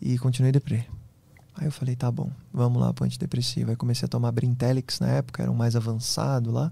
E 0.00 0.16
continuei 0.16 0.52
deprê. 0.52 0.86
Aí 1.58 1.66
eu 1.66 1.72
falei, 1.72 1.96
tá 1.96 2.10
bom, 2.10 2.30
vamos 2.52 2.80
lá 2.80 2.92
pro 2.94 3.04
antidepressivo. 3.04 3.70
Aí 3.70 3.76
comecei 3.76 4.06
a 4.06 4.08
tomar 4.08 4.30
Brintelix 4.30 5.00
na 5.00 5.08
época, 5.08 5.42
era 5.42 5.50
um 5.50 5.54
mais 5.54 5.74
avançado 5.74 6.52
lá. 6.52 6.70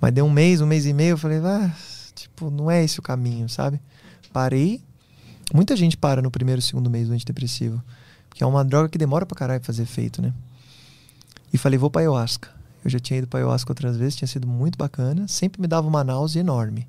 Mas 0.00 0.12
deu 0.12 0.26
um 0.26 0.30
mês, 0.30 0.60
um 0.60 0.66
mês 0.66 0.84
e 0.84 0.92
meio, 0.92 1.12
eu 1.12 1.18
falei, 1.18 1.38
ah, 1.38 1.72
tipo, 2.14 2.50
não 2.50 2.68
é 2.68 2.82
esse 2.82 2.98
o 2.98 3.02
caminho, 3.02 3.48
sabe? 3.48 3.80
Parei. 4.32 4.82
Muita 5.54 5.76
gente 5.76 5.96
para 5.96 6.20
no 6.20 6.30
primeiro, 6.30 6.60
segundo 6.60 6.90
mês 6.90 7.06
do 7.06 7.14
antidepressivo. 7.14 7.80
Porque 8.28 8.42
é 8.42 8.46
uma 8.46 8.64
droga 8.64 8.88
que 8.88 8.98
demora 8.98 9.24
pra 9.24 9.36
caralho 9.36 9.62
fazer 9.62 9.84
efeito, 9.84 10.20
né? 10.20 10.32
E 11.52 11.58
falei, 11.58 11.78
vou 11.78 11.90
pra 11.90 12.02
ayahuasca. 12.02 12.48
Eu 12.84 12.90
já 12.90 12.98
tinha 12.98 13.18
ido 13.18 13.28
pra 13.28 13.38
ayahuasca 13.38 13.70
outras 13.70 13.96
vezes, 13.96 14.16
tinha 14.16 14.28
sido 14.28 14.46
muito 14.46 14.76
bacana. 14.76 15.28
Sempre 15.28 15.60
me 15.60 15.68
dava 15.68 15.86
uma 15.86 16.02
náusea 16.02 16.40
enorme. 16.40 16.88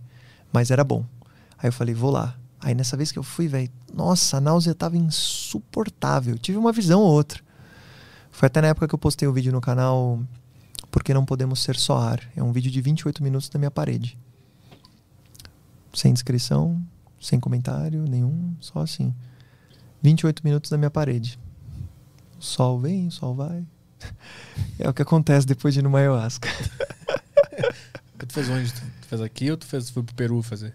Mas 0.52 0.72
era 0.72 0.84
bom. 0.84 1.06
Aí 1.58 1.68
eu 1.70 1.74
falei, 1.74 1.94
vou 1.94 2.10
lá. 2.10 2.36
Aí 2.60 2.74
nessa 2.74 2.98
vez 2.98 3.12
que 3.12 3.20
eu 3.20 3.24
fui, 3.24 3.48
velho, 3.48 3.70
nossa, 3.94 4.38
a 4.38 4.42
náusea 4.42 4.74
tava 4.74 4.98
insuportável. 4.98 6.38
Tive 6.38 6.58
uma 6.58 6.72
visão 6.72 7.02
ou 7.02 7.12
outra. 7.12 7.42
Foi 8.32 8.48
até 8.48 8.62
na 8.62 8.70
época 8.70 8.88
que 8.88 8.96
eu 8.96 9.00
postei 9.00 9.28
o 9.28 9.34
vídeo 9.34 9.52
no 9.52 9.62
canal 9.62 10.20
Porque 10.90 11.14
Não 11.14 11.26
Podemos 11.26 11.62
Ser 11.62 11.76
Só 11.76 11.98
Ar. 11.98 12.22
É 12.36 12.42
um 12.42 12.52
vídeo 12.52 12.72
de 12.72 12.82
28 12.82 13.22
minutos 13.22 13.50
na 13.54 13.58
minha 13.58 13.72
parede. 13.72 14.18
Sem 15.94 16.14
descrição, 16.14 16.82
sem 17.20 17.40
comentário 17.40 18.06
nenhum, 18.08 18.56
só 18.60 18.80
assim. 18.80 19.14
28 20.02 20.42
minutos 20.44 20.72
na 20.72 20.78
minha 20.78 20.90
parede. 20.90 21.38
O 22.40 22.44
sol 22.44 22.80
vem, 22.80 23.08
o 23.08 23.12
sol 23.12 23.36
vai. 23.36 23.66
É 24.80 24.90
o 24.90 24.94
que 24.94 25.04
acontece 25.04 25.46
depois 25.46 25.76
de 25.76 25.80
ir 25.80 25.84
no 25.84 25.96
ayahuasca. 25.96 26.50
tu 28.18 28.34
fez 28.34 28.50
onde? 28.50 28.72
Tu 28.74 29.08
fez 29.08 29.22
aqui 29.22 29.52
ou 29.52 29.58
tu 29.58 29.68
fez, 29.68 29.92
foi 29.92 30.02
pro 30.02 30.16
Peru 30.16 30.42
fazer? 30.42 30.74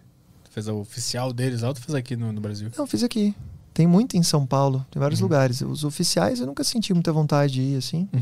Fez 0.57 0.69
a 0.69 0.73
oficial 0.73 1.35
deles 1.35 1.61
lá 1.61 1.69
ou 1.69 1.75
tu 1.75 1.83
fez 1.83 1.95
aqui 1.95 2.17
no, 2.17 2.33
no 2.33 2.41
Brasil? 2.41 2.71
Não, 2.79 2.87
fiz 2.87 3.05
aqui. 3.05 3.35
Tem 3.75 3.87
muito 3.87 4.17
em 4.17 4.23
São 4.23 4.47
Paulo, 4.47 4.87
tem 4.91 4.99
vários 4.99 5.21
uhum. 5.21 5.27
lugares. 5.27 5.61
Os 5.61 5.85
oficiais 5.85 6.41
eu 6.41 6.47
nunca 6.47 6.65
senti 6.65 6.95
muita 6.95 7.13
vontade 7.13 7.53
de 7.53 7.61
ir 7.61 7.77
assim. 7.77 8.09
Uhum. 8.11 8.21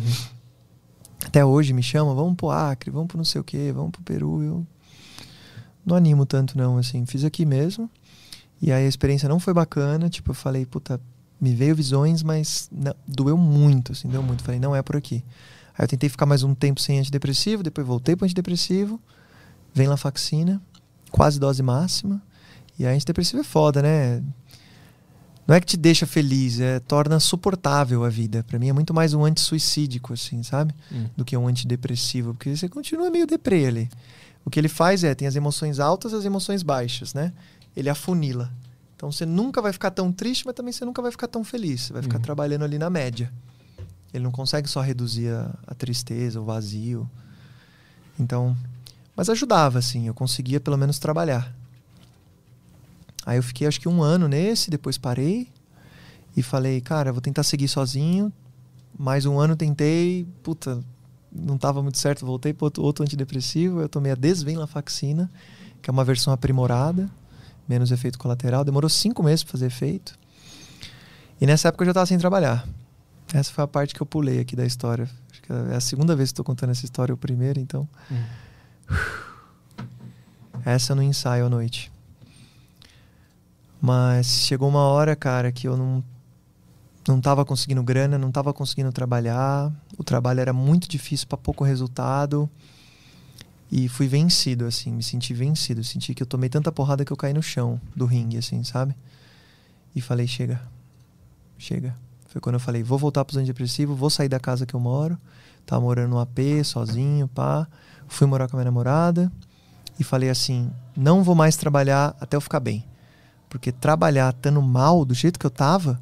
Até 1.24 1.44
hoje 1.44 1.73
me 1.73 1.81
chamam, 1.82 2.12
vamos 2.12 2.35
pro 2.35 2.51
Acre, 2.51 2.90
vamos 2.90 3.06
pro 3.06 3.16
não 3.16 3.24
sei 3.24 3.40
o 3.40 3.44
que, 3.44 3.70
vamos 3.70 3.93
pro 3.93 4.02
Peru. 4.02 4.43
Eu 4.43 4.66
não 5.86 5.94
animo 5.94 6.27
tanto 6.27 6.59
não, 6.59 6.77
assim. 6.77 7.06
Fiz 7.06 7.23
aqui 7.23 7.47
mesmo. 7.47 7.89
E 8.61 8.73
aí 8.73 8.85
a 8.85 8.89
experiência 8.89 9.28
não 9.28 9.39
foi 9.39 9.55
bacana. 9.55 10.11
Tipo, 10.11 10.32
eu 10.32 10.35
falei, 10.35 10.66
puta, 10.66 11.01
me 11.40 11.55
veio 11.55 11.77
visões, 11.77 12.24
mas 12.24 12.69
não, 12.73 12.97
doeu 13.06 13.36
muito, 13.36 13.93
assim, 13.93 14.09
deu 14.09 14.24
muito. 14.24 14.43
Falei, 14.43 14.59
não 14.59 14.74
é 14.74 14.82
por 14.82 14.97
aqui. 14.97 15.24
Aí 15.78 15.85
eu 15.85 15.89
tentei 15.89 16.09
ficar 16.09 16.27
mais 16.27 16.43
um 16.43 16.52
tempo 16.52 16.81
sem 16.81 16.98
antidepressivo, 16.98 17.62
depois 17.62 17.86
voltei 17.86 18.16
pro 18.16 18.24
antidepressivo. 18.24 19.01
Vem 19.73 19.86
lá 19.86 19.97
faxina 19.97 20.61
quase 21.15 21.39
dose 21.39 21.62
máxima. 21.62 22.20
E 22.77 22.85
a 22.85 22.90
antidepressivo 22.90 23.40
é 23.40 23.45
foda, 23.45 23.80
né? 23.80 24.21
Não 25.47 25.55
é 25.55 25.61
que 25.61 25.66
te 25.66 25.77
deixa 25.77 26.06
feliz, 26.06 26.59
é 26.59 26.80
torna 26.80 27.21
suportável 27.21 28.03
a 28.03 28.09
vida. 28.09 28.43
Para 28.43 28.59
mim 28.59 28.69
é 28.69 28.72
muito 28.72 28.93
mais 28.93 29.14
um 29.14 29.24
antissuicídico, 29.24 30.13
assim, 30.13 30.43
sabe? 30.43 30.74
Hum. 30.90 31.06
Do 31.16 31.24
que 31.24 31.37
um 31.37 31.47
antidepressivo, 31.47 32.35
porque 32.35 32.56
você 32.56 32.69
continua 32.69 33.11
meio 33.11 33.29
deprê 33.29 33.64
ali. 33.66 33.89
O 34.45 34.51
que 34.51 34.59
ele 34.59 34.69
faz 34.69 35.05
é, 35.05 35.14
tem 35.14 35.29
as 35.29 35.37
emoções 35.37 35.79
altas 35.79 36.11
e 36.11 36.16
as 36.16 36.24
emoções 36.24 36.64
baixas, 36.64 37.14
né? 37.14 37.32
Ele 37.77 37.89
afunila. 37.89 38.51
Então 38.97 39.13
você 39.13 39.24
nunca 39.24 39.63
vai 39.63 39.72
ficar 39.72 39.93
tão 39.93 40.11
triste, 40.11 40.45
mas 40.45 40.56
também 40.56 40.72
você 40.72 40.85
nunca 40.85 41.01
vai 41.01 41.13
ficar 41.13 41.29
tão 41.29 41.45
feliz. 41.45 41.82
Você 41.82 41.93
vai 41.93 42.03
ficar 42.03 42.16
uhum. 42.16 42.22
trabalhando 42.22 42.64
ali 42.64 42.77
na 42.77 42.90
média. 42.90 43.32
Ele 44.13 44.24
não 44.24 44.32
consegue 44.32 44.69
só 44.69 44.80
reduzir 44.80 45.29
a, 45.29 45.55
a 45.64 45.74
tristeza, 45.77 46.40
o 46.40 46.45
vazio. 46.45 47.09
Então, 48.19 48.56
mas 49.17 49.29
ajudava, 49.29 49.79
assim, 49.79 50.07
eu 50.07 50.15
conseguia 50.15 50.61
pelo 50.61 50.77
menos 50.77 50.99
trabalhar. 50.99 51.55
Aí 53.25 53.39
eu 53.39 53.43
fiquei 53.43 53.67
acho 53.67 53.81
que 53.81 53.89
um 53.89 54.03
ano 54.03 54.29
nesse, 54.29 54.71
depois 54.71 54.99
parei 54.99 55.49
e 56.37 56.43
falei, 56.43 56.81
cara, 56.81 57.13
vou 57.13 57.21
tentar 57.21 57.43
seguir 57.43 57.69
sozinho. 57.69 58.33
Mais 58.99 59.25
um 59.25 59.39
ano 59.39 59.57
tentei, 59.57 60.27
puta, 60.43 60.83
não 61.33 61.57
estava 61.57 61.83
muito 61.83 61.99
certo, 61.99 62.27
voltei 62.27 62.53
para 62.53 62.71
outro, 62.79 63.03
antidepressivo. 63.03 63.81
Eu 63.81 63.89
tomei 63.89 64.13
a 64.13 64.15
Desvenlafaxina, 64.15 65.31
que 65.81 65.89
é 65.89 65.93
uma 65.93 66.05
versão 66.05 66.33
aprimorada, 66.33 67.09
menos 67.69 67.91
efeito 67.91 68.19
colateral. 68.19 68.65
Demorou 68.65 68.91
cinco 68.91 69.23
meses 69.23 69.43
para 69.43 69.53
fazer 69.53 69.67
efeito. 69.67 70.19
E 71.41 71.47
nessa 71.47 71.69
época 71.69 71.83
eu 71.83 71.87
já 71.87 71.91
estava 71.93 72.07
sem 72.07 72.19
trabalhar. 72.19 72.67
Essa 73.33 73.53
foi 73.53 73.65
a 73.65 73.67
parte 73.67 73.95
que 73.95 74.01
eu 74.01 74.07
pulei 74.07 74.39
aqui 74.39 74.55
da 74.55 74.65
história. 74.65 75.09
Acho 75.31 75.43
que 75.43 75.53
é 75.53 75.77
a 75.77 75.81
segunda 75.81 76.15
vez 76.15 76.29
que 76.29 76.35
estou 76.35 76.45
contando 76.45 76.71
essa 76.71 76.85
história, 76.85 77.13
o 77.13 77.17
primeiro, 77.19 77.59
então. 77.59 77.89
Hum. 78.11 78.23
Essa 80.64 80.95
no 80.95 81.03
ensaio 81.03 81.47
à 81.47 81.48
noite. 81.48 81.93
Mas 83.81 84.27
chegou 84.27 84.69
uma 84.69 84.81
hora, 84.81 85.14
cara, 85.14 85.53
que 85.53 85.69
eu 85.69 85.77
não 85.77 86.03
não 87.06 87.21
tava 87.21 87.45
conseguindo 87.45 87.82
grana, 87.82 88.16
não 88.16 88.32
tava 88.32 88.53
conseguindo 88.53 88.90
trabalhar. 88.90 89.71
O 89.98 90.03
trabalho 90.03 90.40
era 90.40 90.53
muito 90.53 90.89
difícil 90.89 91.27
para 91.27 91.37
pouco 91.37 91.63
resultado. 91.63 92.48
E 93.71 93.89
fui 93.89 94.06
vencido, 94.06 94.64
assim, 94.64 94.93
me 94.93 95.03
senti 95.03 95.35
vencido. 95.35 95.85
Senti 95.85 96.14
que 96.14 96.23
eu 96.23 96.27
tomei 96.27 96.48
tanta 96.48 96.73
porrada 96.73 97.05
que 97.05 97.13
eu 97.13 97.16
caí 97.16 97.35
no 97.35 97.43
chão 97.43 97.81
do 97.95 98.06
ringue, 98.06 98.39
assim, 98.39 98.64
sabe? 98.64 98.95
E 99.95 100.01
falei, 100.01 100.27
chega, 100.27 100.61
chega. 101.59 101.95
Foi 102.29 102.40
quando 102.40 102.55
eu 102.55 102.61
falei, 102.61 102.82
vou 102.82 102.98
voltar 102.98 103.24
pros 103.24 103.37
antidepressivos, 103.37 103.98
vou 103.98 104.11
sair 104.11 104.29
da 104.29 104.40
casa 104.40 104.64
que 104.64 104.74
eu 104.74 104.81
moro. 104.81 105.19
Tava 105.66 105.82
morando 105.82 106.11
no 106.11 106.19
AP, 106.19 106.39
sozinho, 106.64 107.29
pá. 107.29 107.66
Fui 108.09 108.27
morar 108.27 108.49
com 108.49 108.57
a 108.57 108.59
minha 108.59 108.66
namorada 108.66 109.31
e 109.99 110.05
falei 110.05 110.31
assim: 110.31 110.71
não 110.97 111.23
vou 111.23 111.35
mais 111.35 111.57
trabalhar 111.57 112.16
até 112.21 112.37
eu 112.37 112.41
ficar 112.41 112.61
bem. 112.61 112.85
Porque 113.49 113.71
trabalhar 113.71 114.35
estando 114.35 114.61
mal, 114.61 115.05
do 115.05 115.15
jeito 115.15 115.39
que 115.39 115.47
eu 115.47 115.51
tava, 115.51 116.01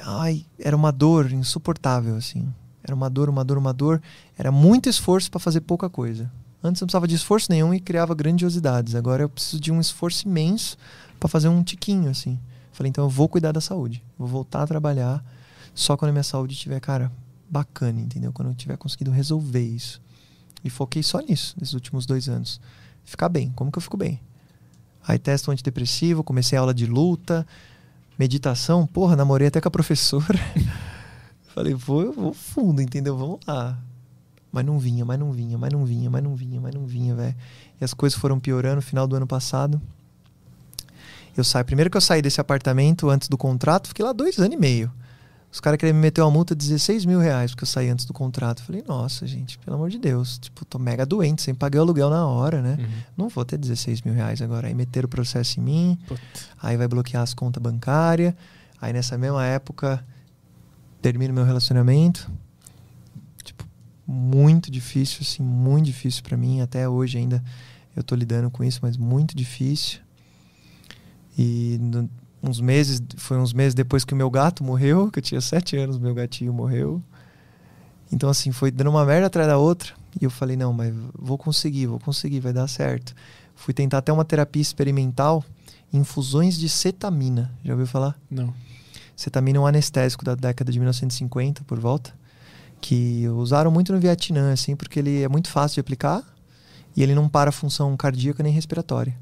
ai, 0.00 0.44
era 0.58 0.74
uma 0.74 0.90
dor 0.90 1.30
insuportável, 1.32 2.16
assim. 2.16 2.52
Era 2.82 2.94
uma 2.94 3.08
dor, 3.08 3.28
uma 3.28 3.44
dor, 3.44 3.58
uma 3.58 3.72
dor. 3.72 4.02
Era 4.36 4.50
muito 4.50 4.88
esforço 4.88 5.30
para 5.30 5.40
fazer 5.40 5.60
pouca 5.60 5.88
coisa. 5.88 6.30
Antes 6.62 6.80
não 6.80 6.86
precisava 6.86 7.06
de 7.06 7.14
esforço 7.14 7.50
nenhum 7.50 7.72
e 7.72 7.80
criava 7.80 8.14
grandiosidades. 8.14 8.94
Agora 8.94 9.22
eu 9.22 9.28
preciso 9.28 9.60
de 9.60 9.70
um 9.70 9.80
esforço 9.80 10.26
imenso 10.26 10.76
para 11.18 11.28
fazer 11.28 11.48
um 11.48 11.62
tiquinho, 11.62 12.10
assim. 12.10 12.38
Falei, 12.72 12.90
então 12.90 13.04
eu 13.04 13.10
vou 13.10 13.28
cuidar 13.28 13.52
da 13.52 13.60
saúde. 13.60 14.02
Vou 14.18 14.28
voltar 14.28 14.62
a 14.62 14.66
trabalhar 14.66 15.24
só 15.74 15.96
quando 15.96 16.10
a 16.10 16.12
minha 16.12 16.22
saúde 16.22 16.54
estiver, 16.54 16.80
cara, 16.80 17.12
bacana, 17.48 18.00
entendeu? 18.00 18.32
Quando 18.32 18.48
eu 18.48 18.54
tiver 18.54 18.76
conseguido 18.76 19.10
resolver 19.10 19.62
isso. 19.62 20.00
E 20.64 20.70
foquei 20.70 21.02
só 21.02 21.20
nisso, 21.20 21.54
nesses 21.58 21.74
últimos 21.74 22.06
dois 22.06 22.28
anos. 22.28 22.60
Ficar 23.04 23.28
bem. 23.28 23.52
Como 23.54 23.70
que 23.70 23.78
eu 23.78 23.82
fico 23.82 23.96
bem? 23.96 24.20
Aí 25.06 25.18
testo 25.18 25.50
antidepressivo, 25.50 26.24
comecei 26.24 26.58
a 26.58 26.60
aula 26.60 26.74
de 26.74 26.86
luta, 26.86 27.46
meditação. 28.18 28.86
Porra, 28.86 29.14
namorei 29.14 29.48
até 29.48 29.60
com 29.60 29.68
a 29.68 29.70
professora. 29.70 30.38
Falei, 31.54 31.74
vou, 31.74 32.12
vou 32.12 32.32
fundo, 32.32 32.82
entendeu? 32.82 33.16
Vamos 33.16 33.40
lá. 33.46 33.78
Mas 34.50 34.64
não 34.64 34.78
vinha, 34.78 35.04
mas 35.04 35.18
não 35.18 35.32
vinha, 35.32 35.56
mas 35.56 35.72
não 35.72 35.84
vinha, 35.84 36.10
mas 36.10 36.22
não 36.22 36.34
vinha, 36.34 36.60
mas 36.60 36.74
não 36.74 36.86
vinha, 36.86 37.14
velho. 37.14 37.36
E 37.80 37.84
as 37.84 37.94
coisas 37.94 38.18
foram 38.18 38.40
piorando 38.40 38.76
no 38.76 38.82
final 38.82 39.06
do 39.06 39.14
ano 39.14 39.26
passado. 39.26 39.80
Eu 41.36 41.44
saí. 41.44 41.62
Primeiro 41.62 41.90
que 41.90 41.96
eu 41.96 42.00
saí 42.00 42.22
desse 42.22 42.40
apartamento 42.40 43.10
antes 43.10 43.28
do 43.28 43.36
contrato, 43.36 43.88
fiquei 43.88 44.04
lá 44.04 44.12
dois 44.12 44.38
anos 44.38 44.54
e 44.54 44.56
meio. 44.58 44.90
Os 45.56 45.60
caras 45.60 45.78
queriam 45.78 45.94
me 45.94 46.02
meter 46.02 46.20
uma 46.20 46.30
multa 46.30 46.54
de 46.54 46.66
16 46.68 47.06
mil 47.06 47.18
reais 47.18 47.52
porque 47.52 47.64
eu 47.64 47.66
saí 47.66 47.88
antes 47.88 48.04
do 48.04 48.12
contrato. 48.12 48.62
Falei, 48.62 48.84
nossa, 48.86 49.26
gente, 49.26 49.56
pelo 49.56 49.74
amor 49.76 49.88
de 49.88 49.98
Deus. 49.98 50.36
Tipo, 50.38 50.66
tô 50.66 50.78
mega 50.78 51.06
doente, 51.06 51.40
sem 51.40 51.54
pagar 51.54 51.78
o 51.78 51.82
aluguel 51.82 52.10
na 52.10 52.26
hora, 52.26 52.60
né? 52.60 52.76
Uhum. 52.78 52.86
Não 53.16 53.28
vou 53.30 53.42
ter 53.42 53.56
16 53.56 54.02
mil 54.02 54.12
reais 54.12 54.42
agora. 54.42 54.68
Aí 54.68 54.74
meteram 54.74 55.06
o 55.06 55.08
processo 55.08 55.58
em 55.58 55.62
mim, 55.62 55.98
Puta. 56.06 56.20
aí 56.62 56.76
vai 56.76 56.86
bloquear 56.86 57.22
as 57.22 57.32
contas 57.32 57.62
bancárias. 57.62 58.34
Aí 58.82 58.92
nessa 58.92 59.16
mesma 59.16 59.46
época, 59.46 60.04
termino 61.00 61.32
meu 61.32 61.44
relacionamento. 61.44 62.30
Tipo, 63.42 63.64
muito 64.06 64.70
difícil, 64.70 65.20
assim, 65.22 65.42
muito 65.42 65.86
difícil 65.86 66.22
pra 66.22 66.36
mim. 66.36 66.60
Até 66.60 66.86
hoje 66.86 67.16
ainda 67.16 67.42
eu 67.96 68.02
tô 68.02 68.14
lidando 68.14 68.50
com 68.50 68.62
isso, 68.62 68.80
mas 68.82 68.98
muito 68.98 69.34
difícil. 69.34 70.00
E 71.38 71.78
no- 71.80 72.10
uns 72.48 72.60
meses, 72.60 73.02
foi 73.16 73.36
uns 73.36 73.52
meses 73.52 73.74
depois 73.74 74.04
que 74.04 74.14
o 74.14 74.16
meu 74.16 74.30
gato 74.30 74.62
morreu, 74.62 75.10
que 75.10 75.18
eu 75.18 75.22
tinha 75.22 75.40
sete 75.40 75.76
anos, 75.76 75.98
meu 75.98 76.14
gatinho 76.14 76.52
morreu. 76.52 77.02
Então, 78.12 78.28
assim, 78.28 78.52
foi 78.52 78.70
dando 78.70 78.90
uma 78.90 79.04
merda 79.04 79.26
atrás 79.26 79.48
da 79.48 79.58
outra. 79.58 79.92
E 80.20 80.24
eu 80.24 80.30
falei, 80.30 80.56
não, 80.56 80.72
mas 80.72 80.94
vou 81.14 81.36
conseguir, 81.36 81.86
vou 81.86 81.98
conseguir, 81.98 82.40
vai 82.40 82.52
dar 82.52 82.68
certo. 82.68 83.14
Fui 83.54 83.74
tentar 83.74 83.98
até 83.98 84.12
uma 84.12 84.24
terapia 84.24 84.62
experimental, 84.62 85.44
infusões 85.92 86.56
de 86.56 86.68
cetamina. 86.68 87.52
Já 87.64 87.72
ouviu 87.72 87.86
falar? 87.86 88.16
Não. 88.30 88.54
Cetamina 89.16 89.58
é 89.58 89.60
um 89.60 89.66
anestésico 89.66 90.24
da 90.24 90.34
década 90.34 90.70
de 90.70 90.78
1950, 90.78 91.64
por 91.64 91.80
volta, 91.80 92.12
que 92.80 93.26
usaram 93.30 93.70
muito 93.70 93.92
no 93.92 93.98
Vietnã, 93.98 94.52
assim, 94.52 94.76
porque 94.76 94.98
ele 94.98 95.22
é 95.22 95.28
muito 95.28 95.48
fácil 95.48 95.74
de 95.76 95.80
aplicar 95.80 96.22
e 96.94 97.02
ele 97.02 97.14
não 97.14 97.28
para 97.28 97.50
a 97.50 97.52
função 97.52 97.96
cardíaca 97.96 98.42
nem 98.42 98.52
respiratória. 98.52 99.16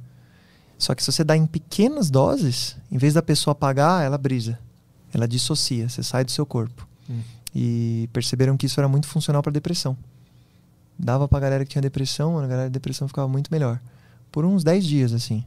Só 0.79 0.95
que 0.95 1.03
se 1.03 1.11
você 1.11 1.25
dá 1.25 1.37
em 1.37 1.47
pequenas 1.47 2.11
doses, 2.11 2.77
em 2.91 2.99
vez 2.99 3.15
da 3.15 3.23
pessoa 3.23 3.53
apagar, 3.53 4.05
ela 4.05 4.19
brisa. 4.19 4.59
Ela 5.13 5.29
dissocia, 5.29 5.89
você 5.89 6.03
sai 6.03 6.25
do 6.25 6.31
seu 6.31 6.45
corpo. 6.45 6.87
Hum. 7.09 7.21
E 7.55 8.09
perceberam 8.13 8.57
que 8.57 8.67
isso 8.67 8.81
era 8.81 8.89
muito 8.89 9.07
funcional 9.07 9.43
para 9.43 9.53
depressão. 9.53 9.97
Dava 10.99 11.29
pra 11.29 11.41
galera 11.41 11.65
que 11.65 11.71
tinha 11.71 11.83
depressão, 11.83 12.39
a 12.39 12.47
galera 12.47 12.69
de 12.69 12.73
depressão 12.73 13.07
ficava 13.07 13.29
muito 13.29 13.51
melhor. 13.51 13.81
Por 14.31 14.45
uns 14.45 14.65
10 14.65 14.85
dias, 14.85 15.13
assim. 15.13 15.45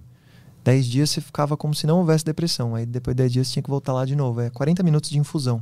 10 0.64 0.86
dias 0.86 1.10
você 1.10 1.22
ficava 1.22 1.56
como 1.56 1.74
se 1.74 1.88
não 1.88 2.00
houvesse 2.00 2.26
depressão. 2.26 2.76
Aí 2.76 2.86
depois 2.86 3.16
de 3.16 3.24
10 3.24 3.34
dias 3.34 3.48
você 3.48 3.54
tinha 3.54 3.64
que 3.64 3.70
voltar 3.70 3.94
lá 3.94 4.06
de 4.06 4.16
novo. 4.16 4.42
É 4.42 4.50
40 4.50 4.84
minutos 4.84 5.10
de 5.10 5.18
infusão. 5.18 5.62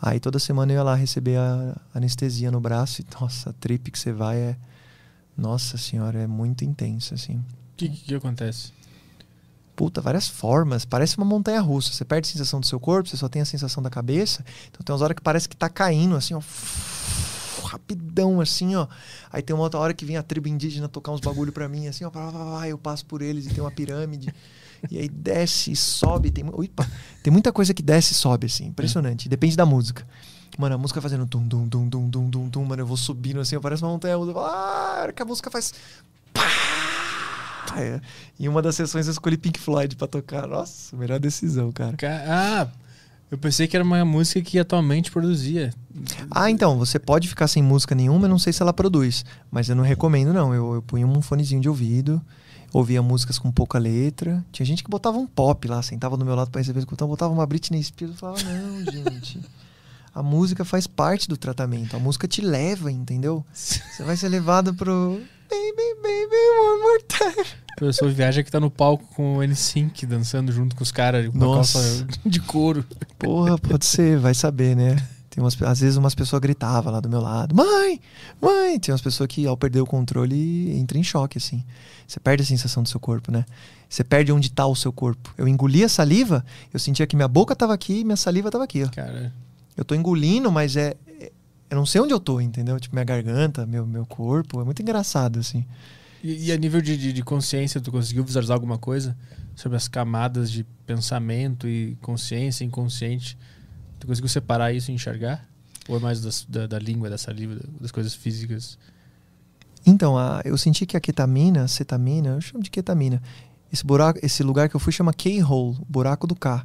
Aí 0.00 0.18
toda 0.18 0.38
semana 0.38 0.72
eu 0.72 0.76
ia 0.76 0.82
lá 0.82 0.94
receber 0.94 1.36
a 1.36 1.76
anestesia 1.94 2.50
no 2.50 2.60
braço 2.60 3.02
e, 3.02 3.06
nossa, 3.20 3.50
a 3.50 3.52
trip 3.52 3.90
que 3.90 3.98
você 3.98 4.12
vai 4.12 4.36
é. 4.38 4.56
Nossa 5.36 5.78
senhora, 5.78 6.18
é 6.18 6.26
muito 6.26 6.64
intensa, 6.64 7.14
assim. 7.14 7.42
Que, 7.80 7.88
que, 7.88 8.14
acontece? 8.14 8.72
Puta, 9.74 10.02
várias 10.02 10.28
formas. 10.28 10.84
Parece 10.84 11.16
uma 11.16 11.24
montanha 11.24 11.60
russa. 11.62 11.90
Você 11.92 12.04
perde 12.04 12.28
a 12.28 12.32
sensação 12.32 12.60
do 12.60 12.66
seu 12.66 12.78
corpo, 12.78 13.08
você 13.08 13.16
só 13.16 13.26
tem 13.26 13.40
a 13.40 13.46
sensação 13.46 13.82
da 13.82 13.88
cabeça. 13.88 14.44
Então 14.68 14.84
tem 14.84 14.92
umas 14.92 15.00
horas 15.00 15.14
que 15.14 15.22
parece 15.22 15.48
que 15.48 15.56
tá 15.56 15.68
caindo, 15.68 16.14
assim, 16.14 16.34
ó. 16.34 16.42
Rapidão, 17.64 18.40
assim, 18.40 18.74
ó. 18.74 18.86
Aí 19.32 19.40
tem 19.40 19.54
uma 19.54 19.62
outra 19.62 19.80
hora 19.80 19.94
que 19.94 20.04
vem 20.04 20.18
a 20.18 20.22
tribo 20.22 20.48
indígena 20.48 20.88
tocar 20.88 21.12
uns 21.12 21.20
bagulho 21.20 21.52
pra 21.52 21.68
mim, 21.68 21.88
assim, 21.88 22.04
ó. 22.04 22.64
Eu 22.66 22.76
passo 22.76 23.06
por 23.06 23.22
eles 23.22 23.46
e 23.46 23.48
tem 23.48 23.62
uma 23.62 23.70
pirâmide. 23.70 24.34
E 24.90 24.98
aí 24.98 25.08
desce 25.08 25.72
e 25.72 25.76
sobe. 25.76 26.30
Tem, 26.30 26.44
opa, 26.46 26.86
tem 27.22 27.32
muita 27.32 27.50
coisa 27.50 27.72
que 27.72 27.82
desce 27.82 28.12
e 28.12 28.16
sobe, 28.16 28.46
assim. 28.46 28.66
Impressionante. 28.66 29.26
Depende 29.26 29.56
da 29.56 29.64
música. 29.64 30.06
Mano, 30.58 30.74
a 30.74 30.78
música 30.78 31.00
fazendo 31.00 31.24
tum, 31.24 31.48
tum, 31.48 31.66
tum, 31.66 31.88
tum, 31.88 32.10
tum, 32.10 32.30
tum, 32.30 32.50
tum. 32.50 32.64
Mano, 32.66 32.82
eu 32.82 32.86
vou 32.86 32.96
subindo 32.98 33.40
assim, 33.40 33.58
parece 33.58 33.82
uma 33.82 33.90
montanha 33.92 34.16
russa. 34.16 34.38
Ah, 34.38 34.96
a 34.98 35.02
hora 35.02 35.12
que 35.14 35.22
a 35.22 35.24
música 35.24 35.50
faz. 35.50 35.72
Pá! 36.34 36.79
É. 37.78 38.00
Em 38.38 38.48
uma 38.48 38.60
das 38.62 38.74
sessões 38.76 39.06
eu 39.06 39.12
escolhi 39.12 39.36
Pink 39.36 39.58
Floyd 39.60 39.96
pra 39.96 40.06
tocar. 40.06 40.46
Nossa, 40.46 40.96
melhor 40.96 41.18
decisão, 41.20 41.70
cara. 41.72 41.96
Ca- 41.96 42.24
Ah, 42.26 42.68
eu 43.30 43.38
pensei 43.38 43.66
que 43.68 43.76
era 43.76 43.84
uma 43.84 44.04
música 44.04 44.40
que 44.42 44.58
atualmente 44.58 45.10
produzia. 45.10 45.72
Ah, 46.30 46.50
então, 46.50 46.78
você 46.78 46.98
pode 46.98 47.28
ficar 47.28 47.46
sem 47.48 47.62
música 47.62 47.94
nenhuma, 47.94 48.24
eu 48.26 48.30
não 48.30 48.38
sei 48.38 48.52
se 48.52 48.62
ela 48.62 48.72
produz. 48.72 49.24
Mas 49.50 49.68
eu 49.68 49.76
não 49.76 49.84
recomendo, 49.84 50.32
não. 50.32 50.52
Eu, 50.54 50.74
eu 50.74 50.82
punha 50.82 51.06
um 51.06 51.20
fonezinho 51.22 51.60
de 51.60 51.68
ouvido, 51.68 52.20
ouvia 52.72 53.00
músicas 53.02 53.38
com 53.38 53.50
pouca 53.52 53.78
letra. 53.78 54.44
Tinha 54.50 54.66
gente 54.66 54.82
que 54.82 54.90
botava 54.90 55.16
um 55.18 55.26
pop 55.26 55.68
lá, 55.68 55.82
sentava 55.82 56.16
do 56.16 56.24
meu 56.24 56.34
lado 56.34 56.50
pra 56.50 56.60
receber 56.60 56.80
escutão, 56.80 57.06
botava 57.08 57.32
uma 57.32 57.46
Britney 57.46 57.82
Spears. 57.82 58.14
Eu 58.14 58.18
falava, 58.18 58.42
não, 58.42 58.84
gente. 58.92 59.40
A 60.12 60.24
música 60.24 60.64
faz 60.64 60.88
parte 60.88 61.28
do 61.28 61.36
tratamento. 61.36 61.94
A 61.94 62.00
música 62.00 62.26
te 62.26 62.40
leva, 62.40 62.90
entendeu? 62.90 63.44
Você 63.54 64.02
vai 64.02 64.16
ser 64.16 64.28
levado 64.28 64.74
pro. 64.74 65.20
Baby, 65.50 66.00
baby, 66.02 66.36
one 66.68 66.80
more 66.82 67.02
time. 67.08 67.46
A 67.76 67.80
pessoa 67.80 68.10
viaja 68.10 68.42
que 68.42 68.50
tá 68.50 68.60
no 68.60 68.70
palco 68.70 69.04
com 69.14 69.38
o 69.38 69.40
N5 69.40 70.06
dançando 70.06 70.52
junto 70.52 70.76
com 70.76 70.82
os 70.82 70.92
caras 70.92 71.28
com 71.28 71.38
Nossa. 71.38 71.78
calça 71.78 72.06
de 72.24 72.40
couro. 72.40 72.84
Porra, 73.18 73.58
pode 73.58 73.84
ser, 73.86 74.18
vai 74.18 74.34
saber, 74.34 74.76
né? 74.76 74.96
Tem 75.30 75.42
umas, 75.42 75.60
às 75.62 75.80
vezes 75.80 75.96
umas 75.96 76.14
pessoas 76.14 76.40
gritavam 76.40 76.92
lá 76.92 77.00
do 77.00 77.08
meu 77.08 77.20
lado, 77.20 77.54
mãe, 77.54 78.00
mãe. 78.40 78.78
Tem 78.78 78.92
umas 78.92 79.00
pessoas 79.00 79.26
que 79.28 79.46
ao 79.46 79.56
perder 79.56 79.80
o 79.80 79.86
controle 79.86 80.70
entra 80.76 80.98
em 80.98 81.02
choque, 81.04 81.38
assim. 81.38 81.64
Você 82.06 82.18
perde 82.20 82.42
a 82.42 82.46
sensação 82.46 82.82
do 82.82 82.88
seu 82.88 82.98
corpo, 83.00 83.30
né? 83.32 83.44
Você 83.88 84.02
perde 84.04 84.32
onde 84.32 84.50
tá 84.50 84.66
o 84.66 84.74
seu 84.76 84.92
corpo. 84.92 85.32
Eu 85.38 85.46
engolia 85.48 85.88
saliva, 85.88 86.44
eu 86.74 86.78
sentia 86.80 87.06
que 87.06 87.14
minha 87.16 87.28
boca 87.28 87.54
tava 87.56 87.72
aqui 87.72 88.00
e 88.00 88.04
minha 88.04 88.16
saliva 88.16 88.50
tava 88.50 88.64
aqui, 88.64 88.82
ó. 88.84 88.88
Cara, 88.88 89.32
Eu 89.76 89.84
tô 89.84 89.94
engolindo, 89.94 90.50
mas 90.50 90.76
é, 90.76 90.96
é- 91.20 91.32
eu 91.70 91.76
não 91.76 91.86
sei 91.86 92.00
onde 92.00 92.12
eu 92.12 92.20
tô, 92.20 92.40
entendeu? 92.40 92.78
Tipo, 92.80 92.94
minha 92.96 93.04
garganta, 93.04 93.64
meu, 93.66 93.86
meu 93.86 94.04
corpo. 94.04 94.60
É 94.60 94.64
muito 94.64 94.82
engraçado, 94.82 95.38
assim. 95.38 95.64
E, 96.22 96.46
e 96.48 96.52
a 96.52 96.56
nível 96.56 96.80
de, 96.82 96.96
de, 96.96 97.12
de 97.12 97.22
consciência, 97.22 97.80
tu 97.80 97.90
conseguiu 97.90 98.24
visualizar 98.24 98.54
alguma 98.54 98.76
coisa 98.76 99.16
sobre 99.54 99.76
as 99.76 99.88
camadas 99.88 100.50
de 100.50 100.64
pensamento 100.86 101.66
e 101.68 101.96
consciência, 102.02 102.64
inconsciente? 102.64 103.38
Tu 103.98 104.06
conseguiu 104.06 104.28
separar 104.28 104.72
isso 104.72 104.90
e 104.90 104.94
enxergar? 104.94 105.46
Ou 105.88 105.96
é 105.96 106.00
mais 106.00 106.20
das- 106.20 106.44
da, 106.48 106.66
da 106.66 106.78
língua, 106.78 107.08
da 107.08 107.16
saliva, 107.18 107.54
da- 107.54 107.68
das 107.80 107.90
coisas 107.90 108.14
físicas? 108.14 108.78
Então, 109.86 110.16
a- 110.18 110.42
eu 110.44 110.56
senti 110.58 110.84
que 110.86 110.96
a 110.96 111.00
ketamina, 111.00 111.66
cetamina, 111.68 112.30
eu 112.30 112.40
chamo 112.40 112.62
de 112.62 112.70
ketamina. 112.70 113.22
Esse 113.72 113.84
buraco, 113.84 114.18
esse 114.22 114.42
lugar 114.42 114.68
que 114.68 114.76
eu 114.76 114.80
fui 114.80 114.92
chama 114.92 115.12
K-hole, 115.12 115.78
buraco 115.88 116.26
do 116.26 116.34
K. 116.34 116.64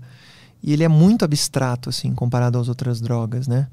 E 0.62 0.74
ele 0.74 0.84
é 0.84 0.88
muito 0.88 1.24
abstrato 1.24 1.90
assim, 1.90 2.14
comparado 2.14 2.58
às 2.58 2.68
outras 2.68 3.00
drogas, 3.00 3.48
né? 3.48 3.68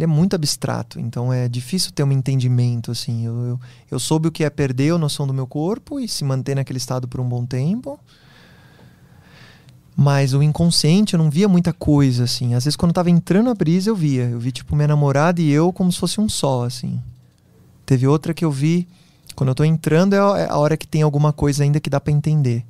Ele 0.00 0.04
é 0.04 0.06
muito 0.06 0.34
abstrato, 0.34 0.98
então 0.98 1.30
é 1.30 1.46
difícil 1.46 1.92
ter 1.92 2.02
um 2.02 2.10
entendimento 2.10 2.90
assim. 2.90 3.26
Eu, 3.26 3.34
eu, 3.48 3.60
eu 3.90 3.98
soube 4.00 4.28
o 4.28 4.32
que 4.32 4.42
é 4.42 4.48
perder 4.48 4.94
a 4.94 4.98
noção 4.98 5.26
do 5.26 5.34
meu 5.34 5.46
corpo 5.46 6.00
e 6.00 6.08
se 6.08 6.24
manter 6.24 6.54
naquele 6.54 6.78
estado 6.78 7.06
por 7.06 7.20
um 7.20 7.28
bom 7.28 7.44
tempo. 7.44 8.00
Mas 9.94 10.32
o 10.32 10.42
inconsciente 10.42 11.12
eu 11.12 11.18
não 11.18 11.28
via 11.28 11.46
muita 11.46 11.70
coisa 11.74 12.24
assim. 12.24 12.54
Às 12.54 12.64
vezes 12.64 12.76
quando 12.76 12.92
eu 12.92 12.94
tava 12.94 13.10
entrando 13.10 13.44
na 13.48 13.54
brisa 13.54 13.90
eu 13.90 13.94
via, 13.94 14.22
eu 14.24 14.38
vi 14.40 14.50
tipo 14.50 14.74
minha 14.74 14.88
namorada 14.88 15.38
e 15.42 15.50
eu 15.50 15.70
como 15.70 15.92
se 15.92 15.98
fosse 15.98 16.18
um 16.18 16.30
só 16.30 16.64
assim. 16.64 16.98
Teve 17.84 18.06
outra 18.06 18.32
que 18.32 18.42
eu 18.42 18.50
vi 18.50 18.88
quando 19.36 19.50
eu 19.50 19.54
tô 19.54 19.64
entrando 19.64 20.14
é 20.14 20.18
a- 20.18 20.38
é 20.38 20.52
hora 20.54 20.78
que 20.78 20.86
tem 20.86 21.02
alguma 21.02 21.30
coisa 21.30 21.62
ainda 21.62 21.78
que 21.78 21.90
dá 21.90 22.00
pra 22.00 22.10
entender. 22.10 22.64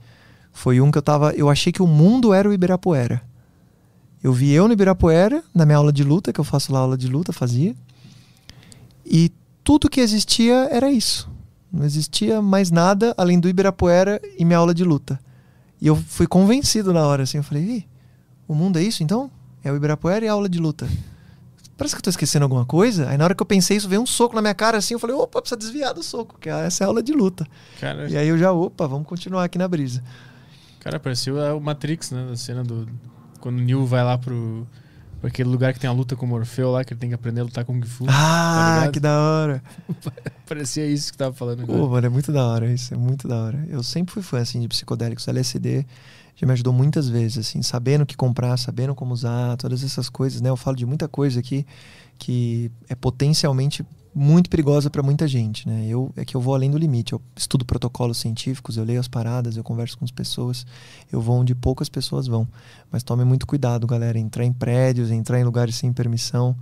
Foi 0.52 0.80
um 0.80 0.90
que 0.90 0.98
eu 0.98 1.02
tava, 1.02 1.32
eu 1.34 1.48
achei 1.48 1.72
que 1.72 1.80
o 1.80 1.86
mundo 1.86 2.34
era 2.34 2.48
o 2.48 2.52
Ibirapuera. 2.52 3.22
Eu 4.22 4.32
vi 4.32 4.50
eu 4.52 4.66
no 4.66 4.72
Ibirapuera, 4.74 5.42
na 5.54 5.64
minha 5.64 5.78
aula 5.78 5.92
de 5.92 6.04
luta, 6.04 6.32
que 6.32 6.38
eu 6.40 6.44
faço 6.44 6.72
lá 6.72 6.80
aula 6.80 6.96
de 6.96 7.08
luta, 7.08 7.32
fazia. 7.32 7.74
E 9.04 9.30
tudo 9.64 9.88
que 9.88 10.00
existia 10.00 10.68
era 10.70 10.90
isso. 10.90 11.28
Não 11.72 11.84
existia 11.84 12.42
mais 12.42 12.70
nada 12.70 13.14
além 13.16 13.38
do 13.40 13.48
Ibirapuera 13.48 14.20
e 14.38 14.44
minha 14.44 14.58
aula 14.58 14.74
de 14.74 14.84
luta. 14.84 15.18
E 15.80 15.86
eu 15.86 15.96
fui 15.96 16.26
convencido 16.26 16.92
na 16.92 17.06
hora, 17.06 17.22
assim. 17.22 17.38
Eu 17.38 17.42
falei, 17.44 17.86
o 18.46 18.54
mundo 18.54 18.78
é 18.78 18.82
isso 18.82 19.02
então? 19.02 19.30
É 19.64 19.72
o 19.72 19.76
Ibirapuera 19.76 20.24
e 20.24 20.28
a 20.28 20.32
aula 20.32 20.48
de 20.48 20.58
luta. 20.58 20.86
Parece 21.78 21.94
que 21.94 22.00
eu 22.00 22.02
tô 22.04 22.10
esquecendo 22.10 22.42
alguma 22.44 22.66
coisa. 22.66 23.08
Aí 23.08 23.16
na 23.16 23.24
hora 23.24 23.34
que 23.34 23.40
eu 23.42 23.46
pensei 23.46 23.76
isso, 23.78 23.88
veio 23.88 24.02
um 24.02 24.06
soco 24.06 24.34
na 24.34 24.42
minha 24.42 24.54
cara 24.54 24.76
assim. 24.76 24.92
Eu 24.94 24.98
falei, 25.00 25.16
opa, 25.16 25.40
precisa 25.40 25.56
desviar 25.58 25.94
do 25.94 26.02
soco, 26.02 26.36
que 26.38 26.50
essa 26.50 26.82
é 26.82 26.84
a 26.84 26.88
aula 26.88 27.02
de 27.02 27.12
luta. 27.12 27.46
Cara, 27.80 28.10
E 28.10 28.18
aí 28.18 28.28
eu 28.28 28.36
já, 28.36 28.52
opa, 28.52 28.86
vamos 28.86 29.06
continuar 29.06 29.44
aqui 29.44 29.56
na 29.56 29.66
brisa. 29.66 30.02
cara 30.80 31.00
pareceu 31.00 31.40
a- 31.42 31.54
o 31.54 31.60
Matrix, 31.60 32.10
né? 32.10 32.28
A 32.32 32.36
cena 32.36 32.62
do. 32.62 32.86
Quando 33.40 33.58
o 33.58 33.62
Neo 33.62 33.86
vai 33.86 34.04
lá 34.04 34.18
pro, 34.18 34.66
Aquele 35.22 35.50
lugar 35.50 35.74
que 35.74 35.78
tem 35.78 35.88
a 35.88 35.92
luta 35.92 36.16
com 36.16 36.24
o 36.24 36.28
Morfeu 36.28 36.70
lá, 36.70 36.82
que 36.82 36.94
ele 36.94 37.00
tem 37.00 37.10
que 37.10 37.14
aprender 37.14 37.42
a 37.42 37.44
lutar 37.44 37.62
com 37.64 37.74
o 37.74 37.80
Kung 37.80 37.86
Fu. 37.86 38.06
Ah, 38.08 38.76
ligado? 38.78 38.92
que 38.92 39.00
da 39.00 39.20
hora. 39.20 39.62
Parecia 40.48 40.86
isso 40.86 41.12
que 41.12 41.18
tava 41.18 41.34
falando 41.34 41.62
agora. 41.62 41.78
Pô, 41.78 41.88
mano, 41.88 42.06
é 42.06 42.10
muito 42.10 42.32
da 42.32 42.46
hora 42.46 42.72
isso, 42.72 42.94
é 42.94 42.96
muito 42.96 43.28
da 43.28 43.36
hora. 43.36 43.66
Eu 43.68 43.82
sempre 43.82 44.14
fui 44.14 44.22
fã, 44.22 44.38
assim, 44.38 44.60
de 44.60 44.68
psicodélicos. 44.68 45.28
LSD 45.28 45.84
já 46.36 46.46
me 46.46 46.54
ajudou 46.54 46.72
muitas 46.72 47.06
vezes, 47.10 47.46
assim, 47.46 47.60
sabendo 47.60 48.02
o 48.02 48.06
que 48.06 48.16
comprar, 48.16 48.56
sabendo 48.56 48.94
como 48.94 49.12
usar, 49.12 49.58
todas 49.58 49.84
essas 49.84 50.08
coisas, 50.08 50.40
né? 50.40 50.48
Eu 50.48 50.56
falo 50.56 50.76
de 50.76 50.86
muita 50.86 51.06
coisa 51.06 51.38
aqui 51.38 51.66
que 52.18 52.72
é 52.88 52.94
potencialmente 52.94 53.84
muito 54.14 54.50
perigosa 54.50 54.90
para 54.90 55.02
muita 55.02 55.28
gente, 55.28 55.68
né? 55.68 55.86
Eu 55.86 56.12
é 56.16 56.24
que 56.24 56.36
eu 56.36 56.40
vou 56.40 56.54
além 56.54 56.70
do 56.70 56.78
limite. 56.78 57.12
Eu 57.12 57.22
estudo 57.36 57.64
protocolos 57.64 58.18
científicos, 58.18 58.76
eu 58.76 58.84
leio 58.84 59.00
as 59.00 59.08
paradas, 59.08 59.56
eu 59.56 59.62
converso 59.62 59.96
com 59.98 60.04
as 60.04 60.10
pessoas, 60.10 60.66
eu 61.12 61.20
vou 61.20 61.38
onde 61.38 61.54
poucas 61.54 61.88
pessoas 61.88 62.26
vão. 62.26 62.46
Mas 62.90 63.02
tome 63.02 63.24
muito 63.24 63.46
cuidado, 63.46 63.86
galera. 63.86 64.18
Entrar 64.18 64.44
em 64.44 64.52
prédios, 64.52 65.10
entrar 65.10 65.38
em 65.38 65.44
lugares 65.44 65.76
sem 65.76 65.92
permissão 65.92 66.56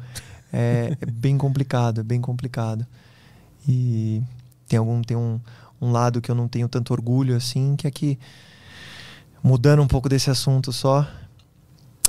é, 0.52 0.96
é 1.00 1.06
bem 1.06 1.38
complicado, 1.38 2.00
é 2.00 2.04
bem 2.04 2.20
complicado. 2.20 2.86
E 3.66 4.22
tem 4.66 4.78
algum 4.78 5.02
tem 5.02 5.16
um, 5.16 5.40
um 5.80 5.90
lado 5.90 6.20
que 6.20 6.30
eu 6.30 6.34
não 6.34 6.48
tenho 6.48 6.68
tanto 6.68 6.92
orgulho 6.92 7.36
assim, 7.36 7.76
que 7.76 7.86
é 7.86 7.90
que 7.90 8.18
mudando 9.42 9.82
um 9.82 9.88
pouco 9.88 10.08
desse 10.08 10.30
assunto 10.30 10.72
só. 10.72 11.06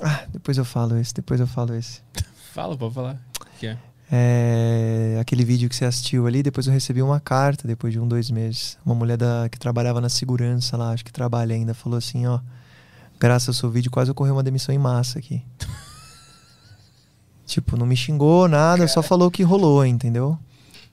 Ah, 0.02 0.26
depois 0.32 0.58
eu 0.58 0.66
falo 0.66 0.98
esse, 0.98 1.14
depois 1.14 1.40
eu 1.40 1.48
falo 1.48 1.74
esse. 1.76 2.02
Fala, 2.52 2.76
pode 2.76 2.96
falar. 2.96 3.22
Que 3.60 3.68
é. 3.68 3.78
É, 4.12 5.18
aquele 5.22 5.46
vídeo 5.46 5.70
que 5.70 5.76
você 5.76 5.86
assistiu 5.86 6.26
ali, 6.26 6.42
depois 6.42 6.66
eu 6.66 6.74
recebi 6.74 7.02
uma 7.02 7.20
carta 7.20 7.68
depois 7.68 7.94
de 7.94 8.00
um, 8.00 8.08
dois 8.08 8.32
meses. 8.32 8.78
Uma 8.86 8.96
mulher 8.96 9.18
da, 9.18 9.48
que 9.50 9.60
trabalhava 9.60 10.02
na 10.02 10.10
segurança 10.10 10.76
lá, 10.76 10.92
acho 10.92 11.06
que 11.06 11.12
trabalha 11.12 11.56
ainda, 11.56 11.74
falou 11.74 11.98
assim, 11.98 12.26
ó. 12.26 12.40
Graças 13.20 13.50
ao 13.50 13.54
seu 13.54 13.70
vídeo, 13.70 13.92
quase 13.92 14.10
ocorreu 14.10 14.34
uma 14.34 14.44
demissão 14.44 14.74
em 14.74 14.78
massa 14.78 15.20
aqui. 15.20 15.44
tipo, 17.46 17.76
não 17.78 17.86
me 17.86 17.96
xingou, 17.96 18.48
nada, 18.48 18.88
só 18.88 19.02
falou 19.04 19.30
que 19.30 19.44
rolou, 19.44 19.86
entendeu? 19.86 20.38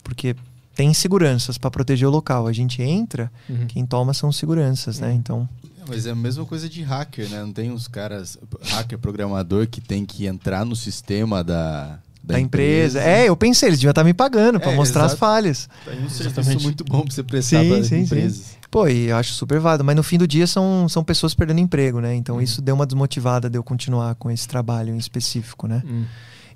Porque 0.02 0.34
tem 0.74 0.92
seguranças 0.92 1.56
para 1.56 1.70
proteger 1.70 2.06
o 2.08 2.10
local. 2.10 2.46
A 2.46 2.52
gente 2.52 2.82
entra, 2.82 3.30
Uhum. 3.48 3.66
quem 3.66 3.86
toma 3.86 4.12
são 4.12 4.30
seguranças, 4.32 4.98
né? 4.98 5.08
Uhum. 5.08 5.14
Então, 5.14 5.48
Mas 5.88 6.04
é 6.04 6.10
a 6.10 6.14
mesma 6.16 6.44
coisa 6.44 6.68
de 6.68 6.82
hacker, 6.82 7.28
né? 7.30 7.40
Não 7.42 7.52
tem 7.52 7.70
uns 7.70 7.86
caras, 7.86 8.36
hacker 8.60 8.98
programador, 8.98 9.68
que 9.68 9.80
tem 9.80 10.04
que 10.04 10.26
entrar 10.26 10.64
no 10.64 10.74
sistema 10.74 11.44
da, 11.44 12.00
da, 12.26 12.34
da, 12.34 12.40
empresa. 12.40 13.00
É, 13.00 13.28
eu 13.28 13.36
pensei, 13.36 13.68
eles 13.68 13.78
deviam 13.78 13.90
estar 13.90 14.02
me 14.02 14.12
pagando 14.12 14.58
para 14.58 14.72
É, 14.72 14.76
mostrar 14.76 15.04
as 15.04 15.12
exato. 15.12 15.20
falhas. 15.20 15.68
Tem 15.84 15.94
um 16.02 16.08
serviço 16.08 16.40
Exatamente. 16.40 16.62
muito 16.64 16.84
bom 16.84 17.02
pra 17.04 17.14
você 17.14 17.22
prestar 17.22 17.60
Sim, 17.62 17.68
para 17.68 17.82
sim, 17.84 17.88
sim. 17.88 18.00
empresas. 18.02 18.56
Pô, 18.70 18.88
e 18.88 19.06
eu 19.08 19.16
acho 19.16 19.32
super 19.32 19.60
válido, 19.60 19.84
mas 19.84 19.94
no 19.94 20.02
fim 20.02 20.18
do 20.18 20.26
dia 20.26 20.46
são, 20.46 20.88
são 20.88 21.04
pessoas 21.04 21.34
perdendo 21.34 21.60
emprego, 21.60 22.00
né? 22.00 22.14
Então 22.16 22.36
Uhum. 22.36 22.42
isso 22.42 22.60
deu 22.60 22.74
uma 22.74 22.84
desmotivada 22.84 23.48
de 23.48 23.56
eu 23.56 23.62
continuar 23.62 24.14
com 24.16 24.28
esse 24.30 24.46
trabalho 24.48 24.92
em 24.92 24.98
específico, 24.98 25.66
né? 25.68 25.82
Hum. 25.86 26.04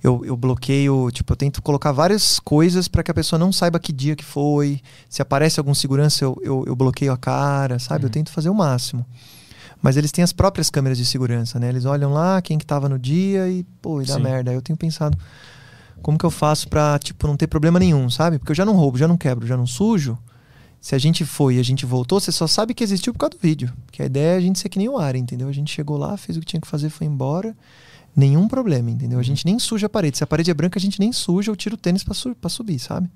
Eu, 0.03 0.25
eu 0.25 0.35
bloqueio, 0.37 1.11
tipo, 1.13 1.31
eu 1.33 1.37
tento 1.37 1.61
colocar 1.63 1.93
várias 1.93 2.41
coisas 2.41 2.89
para 2.89 3.03
que 3.03 3.11
a 3.11 3.15
pessoa 3.15 3.39
não 3.39 3.53
saiba 3.53 3.79
que 3.79 3.93
dia 3.93 4.17
que 4.17 4.25
foi. 4.25 4.81
Se 5.09 5.21
aparece 5.23 5.61
algum 5.61 5.75
segurança, 5.75 6.25
eu, 6.25 6.37
eu, 6.43 6.65
eu 6.67 6.75
bloqueio 6.75 7.13
a 7.13 7.19
cara, 7.19 7.79
sabe? 7.79 8.05
Eu 8.05 8.09
Uhum. 8.09 8.13
tento 8.13 8.31
fazer 8.33 8.49
o 8.49 8.55
máximo. 8.55 9.05
Mas 9.83 9.97
eles 9.97 10.11
têm 10.11 10.25
as 10.25 10.33
próprias 10.33 10.69
câmeras 10.69 10.99
de 10.99 11.05
segurança, 11.07 11.59
né? 11.59 11.69
Eles 11.69 11.85
olham 11.85 12.13
lá 12.13 12.41
quem 12.43 12.59
que 12.59 12.67
tava 12.67 12.89
no 12.89 12.99
dia 12.99 13.49
e, 13.49 13.63
pô, 13.81 14.01
e 14.03 14.07
dá 14.07 14.15
Sim. 14.17 14.23
merda. 14.23 14.51
Aí 14.51 14.57
eu 14.57 14.63
tenho 14.63 14.77
pensado, 14.77 15.17
como 16.03 16.19
que 16.19 16.25
eu 16.25 16.31
faço 16.31 16.69
pra, 16.69 16.99
tipo, 16.99 17.27
não 17.27 17.37
ter 17.37 17.47
problema 17.47 17.79
nenhum, 17.79 18.09
sabe? 18.11 18.39
Porque 18.39 18.53
eu 18.53 18.57
já 18.57 18.65
não 18.65 18.75
roubo, 18.75 18.99
já 18.99 19.09
não 19.09 19.17
quebro, 19.17 19.47
já 19.47 19.57
não 19.57 19.67
sujo. 19.67 20.19
Se 20.81 20.95
a 20.95 20.99
gente 20.99 21.25
foi 21.25 21.57
e 21.57 21.61
a 21.61 21.63
gente 21.63 21.85
voltou, 21.85 22.19
você 22.19 22.33
só 22.33 22.47
sabe 22.47 22.73
que 22.73 22.83
existiu 22.83 23.13
por 23.13 23.19
causa 23.19 23.37
do 23.37 23.41
vídeo. 23.41 23.71
Que 23.93 24.03
a 24.03 24.07
ideia 24.07 24.35
é 24.35 24.37
a 24.37 24.41
gente 24.41 24.59
ser 24.59 24.71
que 24.71 24.79
nem 24.79 24.89
o 24.89 24.99
ar, 24.99 25.15
entendeu? 25.15 25.47
A 25.47 25.53
gente 25.53 25.71
chegou 25.71 25.99
lá, 25.99 26.17
fez 26.17 26.39
o 26.39 26.41
que 26.41 26.47
tinha 26.47 26.61
que 26.61 26.67
fazer, 26.67 26.89
foi 26.89 27.07
embora. 27.07 27.55
Nenhum 28.17 28.49
problema, 28.49 28.91
entendeu? 28.91 29.19
A 29.19 29.23
gente 29.23 29.45
nem 29.45 29.59
suja 29.59 29.87
a 29.87 29.91
parede. 29.91 30.17
Se 30.17 30.25
a 30.25 30.27
parede 30.27 30.51
é 30.51 30.55
branca, 30.55 30.79
a 30.79 30.83
gente 30.83 30.99
nem 30.99 31.13
suja 31.13 31.51
ou 31.51 31.57
tira 31.57 31.75
o 31.75 31.79
tênis 31.79 32.03
pra, 32.03 32.15
su 32.15 32.35
pra 32.35 32.49
subir, 32.49 32.79
sabe? 32.79 33.11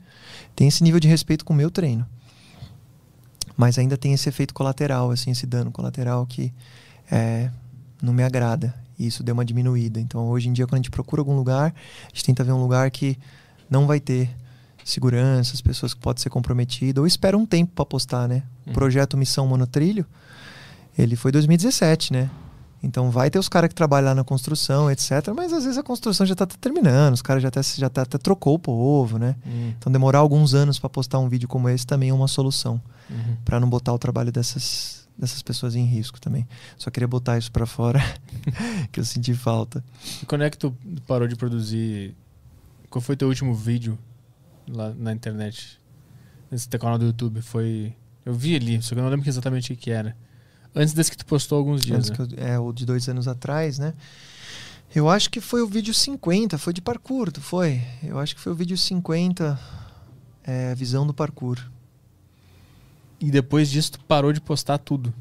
Tem 0.55 0.69
esse 0.69 0.85
nível 0.85 1.01
de 1.01 1.09
respeito 1.09 1.45
com 1.45 1.55
o 1.55 1.57
meu 1.57 1.71
treino. 1.71 2.07
Mas 3.57 3.79
ainda 3.79 3.97
tem 3.97 4.13
esse 4.13 4.29
efeito 4.29 4.53
colateral, 4.53 5.11
assim, 5.11 5.31
esse 5.31 5.47
dano 5.47 5.73
colateral 5.73 6.27
que 6.27 6.53
é, 7.11 7.51
não 8.03 8.13
me 8.13 8.23
agrada. 8.23 8.75
E 8.99 9.07
isso 9.07 9.23
deu 9.23 9.33
uma 9.35 9.45
diminuída. 9.45 9.99
Então, 10.01 10.29
hoje 10.29 10.49
em 10.49 10.53
dia, 10.53 10.67
quando 10.67 10.75
a 10.75 10.79
gente 10.79 10.91
procura 10.91 11.21
algum 11.21 11.35
lugar, 11.37 11.75
a 12.05 12.09
gente 12.09 12.25
tenta 12.25 12.45
ver 12.45 12.53
um 12.53 12.61
lugar 12.63 12.91
que 12.91 13.19
não 13.69 13.87
vai 13.87 13.99
ter 14.01 14.31
segurança, 14.85 15.55
as 15.55 15.61
pessoas 15.61 15.95
que 15.95 16.01
podem 16.01 16.23
ser 16.23 16.31
comprometidas, 16.31 17.01
ou 17.01 17.07
espera 17.07 17.37
um 17.39 17.47
tempo 17.47 17.73
para 17.75 17.85
postar, 17.87 18.29
né? 18.29 18.43
O 18.67 18.69
Uhum. 18.71 18.75
projeto 18.75 19.17
Missão 19.17 19.47
Monotrilho, 19.47 20.05
ele 20.97 21.17
foi 21.17 21.33
2017, 21.33 22.13
né? 22.13 22.31
Então 22.83 23.11
vai 23.11 23.31
ter 23.31 23.39
os 23.39 23.49
caras 23.49 23.69
que 23.69 23.75
trabalham 23.75 24.09
lá 24.11 24.15
na 24.15 24.23
construção, 24.25 24.91
etc. 24.91 25.11
Mas 25.35 25.55
às 25.55 25.65
vezes 25.65 25.79
a 25.79 25.83
construção 25.83 26.27
já 26.27 26.35
tá 26.35 26.45
até 26.45 26.55
terminando, 26.61 27.15
os 27.15 27.23
caras 27.23 27.43
já 27.43 27.49
até, 27.49 27.63
já 27.63 27.89
tá, 27.89 28.03
até 28.03 28.19
trocou 28.19 28.55
o 28.57 28.59
povo, 28.59 29.19
né? 29.19 29.37
Hum. 29.47 29.73
Então 29.79 29.91
demorar 29.91 30.19
alguns 30.19 30.53
anos 30.53 30.79
para 30.79 30.91
postar 30.91 31.19
um 31.19 31.27
vídeo 31.29 31.49
como 31.49 31.67
esse 31.71 31.87
também 31.87 32.11
é 32.11 32.15
uma 32.15 32.29
solução 32.29 32.79
Uhum. 33.09 33.37
para 33.43 33.59
não 33.59 33.69
botar 33.71 33.93
o 33.95 33.99
trabalho 33.99 34.31
dessas 34.31 35.04
dessas 35.19 35.43
pessoas 35.43 35.75
em 35.75 35.85
risco 35.85 36.21
também. 36.21 36.47
Só 36.77 36.91
queria 36.91 37.07
botar 37.09 37.39
isso 37.39 37.51
para 37.53 37.67
fora 37.67 38.01
que 38.93 39.01
eu 39.01 39.05
senti 39.05 39.35
falta. 39.35 39.85
E 40.23 40.27
quando 40.27 40.43
é 40.45 40.51
que 40.51 40.59
tu 40.59 40.77
parou 41.07 41.29
de 41.29 41.37
produzir? 41.37 42.15
Qual 42.91 43.01
foi 43.03 43.17
teu 43.17 43.29
último 43.29 43.55
vídeo 43.55 43.99
lá 44.69 44.93
na 44.97 45.13
internet? 45.13 45.79
Nesse 46.51 46.69
teu 46.69 46.79
canal 46.79 46.99
do 46.99 47.07
YouTube? 47.07 47.41
Foi. 47.43 47.95
Eu 48.25 48.35
vi 48.35 48.55
ali, 48.57 48.81
só 48.83 48.95
que 48.95 49.01
eu 49.01 49.05
não 49.05 49.11
lembro 49.11 49.29
exatamente 49.29 49.73
o 49.73 49.77
que 49.77 49.91
era. 49.91 50.17
Antes 50.75 50.93
desse 50.95 51.11
que 51.11 51.17
tu 51.17 51.27
postou 51.27 51.59
alguns 51.59 51.83
dias. 51.85 52.11
Né? 52.11 52.17
que 52.17 52.23
eu- 52.23 52.29
é 52.39 52.59
o 52.59 52.73
de 52.73 52.85
dois 52.87 53.09
anos 53.09 53.29
atrás, 53.29 53.79
né? 53.79 53.95
Eu 54.95 55.09
acho 55.09 55.29
que 55.31 55.41
foi 55.41 55.61
o 55.61 55.67
vídeo 55.67 55.93
50, 55.93 56.57
foi 56.57 56.73
de 56.73 56.81
parkour, 56.81 57.33
tu 57.33 57.41
foi? 57.41 57.83
Eu 58.03 58.19
acho 58.19 58.35
que 58.35 58.41
foi 58.41 58.53
o 58.53 58.55
vídeo 58.55 58.77
50, 58.79 59.59
é, 60.45 60.75
visão 60.77 61.05
do 61.07 61.13
parkour. 61.13 61.59
E 63.25 63.31
depois 63.31 63.71
disso 63.71 63.93
tu 63.93 64.01
parou 64.01 64.35
de 64.35 64.41
postar 64.41 64.77
tudo. 64.77 65.13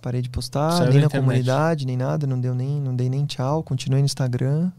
Parei 0.00 0.20
de 0.20 0.28
postar, 0.28 0.72
Saiu 0.72 0.90
nem 0.90 1.00
na 1.00 1.06
internet. 1.06 1.24
comunidade, 1.24 1.86
nem 1.86 1.96
nada, 1.96 2.26
não 2.26 2.40
deu 2.40 2.56
nem, 2.56 2.80
não 2.80 2.94
dei 2.94 3.08
nem 3.08 3.24
tchau, 3.24 3.62
continuei 3.62 4.02
no 4.02 4.06
Instagram. 4.06 4.72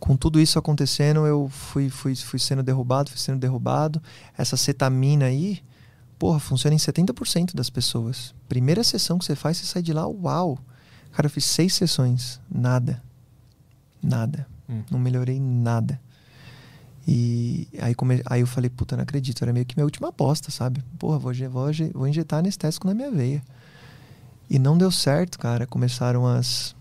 Com 0.00 0.16
tudo 0.16 0.40
isso 0.40 0.58
acontecendo, 0.58 1.24
eu 1.24 1.48
fui, 1.48 1.88
fui, 1.88 2.16
fui 2.16 2.40
sendo 2.40 2.60
derrubado, 2.60 3.08
fui 3.08 3.20
sendo 3.20 3.38
derrubado. 3.38 4.02
Essa 4.36 4.56
cetamina 4.56 5.26
aí, 5.26 5.60
porra, 6.18 6.40
funciona 6.40 6.74
em 6.74 6.78
70% 6.78 7.54
das 7.54 7.70
pessoas. 7.70 8.34
Primeira 8.48 8.82
sessão 8.82 9.16
que 9.16 9.24
você 9.24 9.36
faz, 9.36 9.58
você 9.58 9.66
sai 9.66 9.80
de 9.80 9.92
lá, 9.92 10.08
uau. 10.08 10.58
Cara, 11.12 11.26
eu 11.26 11.30
fiz 11.30 11.44
seis 11.44 11.74
sessões, 11.74 12.40
nada. 12.52 13.00
Nada. 14.02 14.44
Hum. 14.68 14.82
Não 14.90 14.98
melhorei 14.98 15.38
nada. 15.38 16.00
E 17.06 17.68
aí, 17.80 17.94
come... 17.94 18.22
aí 18.26 18.40
eu 18.40 18.46
falei, 18.46 18.70
puta, 18.70 18.96
não 18.96 19.02
acredito. 19.02 19.42
Era 19.42 19.52
meio 19.52 19.66
que 19.66 19.76
minha 19.76 19.84
última 19.84 20.08
aposta, 20.08 20.50
sabe? 20.50 20.82
Porra, 20.98 21.18
vou, 21.18 21.32
vou, 21.50 21.70
vou 21.94 22.08
injetar 22.08 22.38
anestésico 22.38 22.86
na 22.86 22.94
minha 22.94 23.10
veia. 23.10 23.42
E 24.48 24.58
não 24.58 24.76
deu 24.76 24.90
certo, 24.90 25.38
cara. 25.38 25.66
Começaram 25.66 26.26
as 26.26 26.74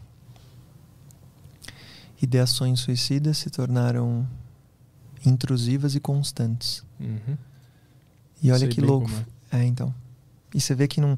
ideações 2.21 2.79
suicidas 2.79 3.39
se 3.39 3.49
tornaram 3.49 4.27
intrusivas 5.25 5.95
e 5.95 5.99
constantes. 5.99 6.83
Uhum. 6.99 7.37
E 8.43 8.51
olha 8.51 8.59
Sei 8.59 8.69
que 8.69 8.81
louco. 8.81 9.09
é. 9.51 9.59
É, 9.59 9.65
então. 9.65 9.93
E 10.53 10.61
você 10.61 10.75
vê 10.75 10.87
que 10.87 11.01
não, 11.01 11.17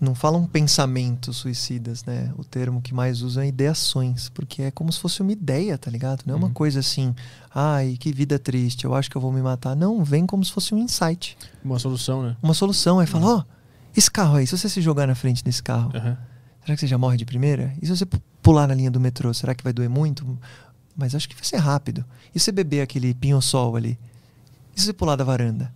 não 0.00 0.14
falam 0.14 0.46
pensamentos 0.46 1.36
suicidas, 1.38 2.04
né? 2.04 2.32
O 2.38 2.44
termo 2.44 2.80
que 2.80 2.94
mais 2.94 3.20
usam 3.22 3.42
é 3.42 3.48
ideações, 3.48 4.28
porque 4.28 4.62
é 4.62 4.70
como 4.70 4.92
se 4.92 5.00
fosse 5.00 5.20
uma 5.22 5.32
ideia, 5.32 5.76
tá 5.76 5.90
ligado? 5.90 6.22
Não 6.24 6.34
é 6.34 6.36
uma 6.38 6.46
Uhum. 6.46 6.52
coisa 6.52 6.80
assim, 6.80 7.14
ai, 7.54 7.96
que 7.98 8.12
vida 8.12 8.38
triste, 8.38 8.84
eu 8.84 8.94
acho 8.94 9.10
que 9.10 9.16
eu 9.16 9.20
vou 9.20 9.32
me 9.32 9.42
matar. 9.42 9.74
Não, 9.74 10.04
vem 10.04 10.24
como 10.26 10.44
se 10.44 10.52
fosse 10.52 10.74
um 10.74 10.78
insight, 10.78 11.36
Uma 11.64 11.78
solução, 11.78 12.22
né? 12.22 12.36
uma 12.42 12.54
solução. 12.54 13.00
Aí 13.00 13.06
fala, 13.06 13.26
ó, 13.38 13.44
esse 13.96 14.10
carro 14.10 14.36
aí, 14.36 14.46
se 14.46 14.56
você 14.56 14.68
se 14.68 14.80
jogar 14.80 15.06
na 15.08 15.14
frente 15.16 15.42
desse 15.42 15.62
carro, 15.62 15.90
Aham. 15.94 16.16
será 16.64 16.74
que 16.74 16.80
você 16.80 16.86
já 16.86 16.96
morre 16.98 17.16
de 17.16 17.24
primeira? 17.24 17.74
E 17.82 17.86
se 17.86 17.96
você 17.96 18.06
pu- 18.06 18.22
pular 18.40 18.68
na 18.68 18.74
linha 18.74 18.90
do 18.90 19.00
metrô, 19.00 19.34
será 19.34 19.54
que 19.54 19.64
vai 19.64 19.72
doer 19.72 19.90
muito? 19.90 20.38
Mas 20.96 21.14
acho 21.14 21.28
que 21.28 21.34
vai 21.34 21.44
ser 21.44 21.56
rápido. 21.56 22.04
E 22.34 22.38
se 22.38 22.44
você 22.46 22.52
beber 22.52 22.82
aquele 22.82 23.12
pinho-sol 23.14 23.74
ali? 23.76 23.98
E 24.76 24.80
se 24.80 24.86
você 24.86 24.92
pular 24.92 25.16
da 25.16 25.24
varanda? 25.24 25.72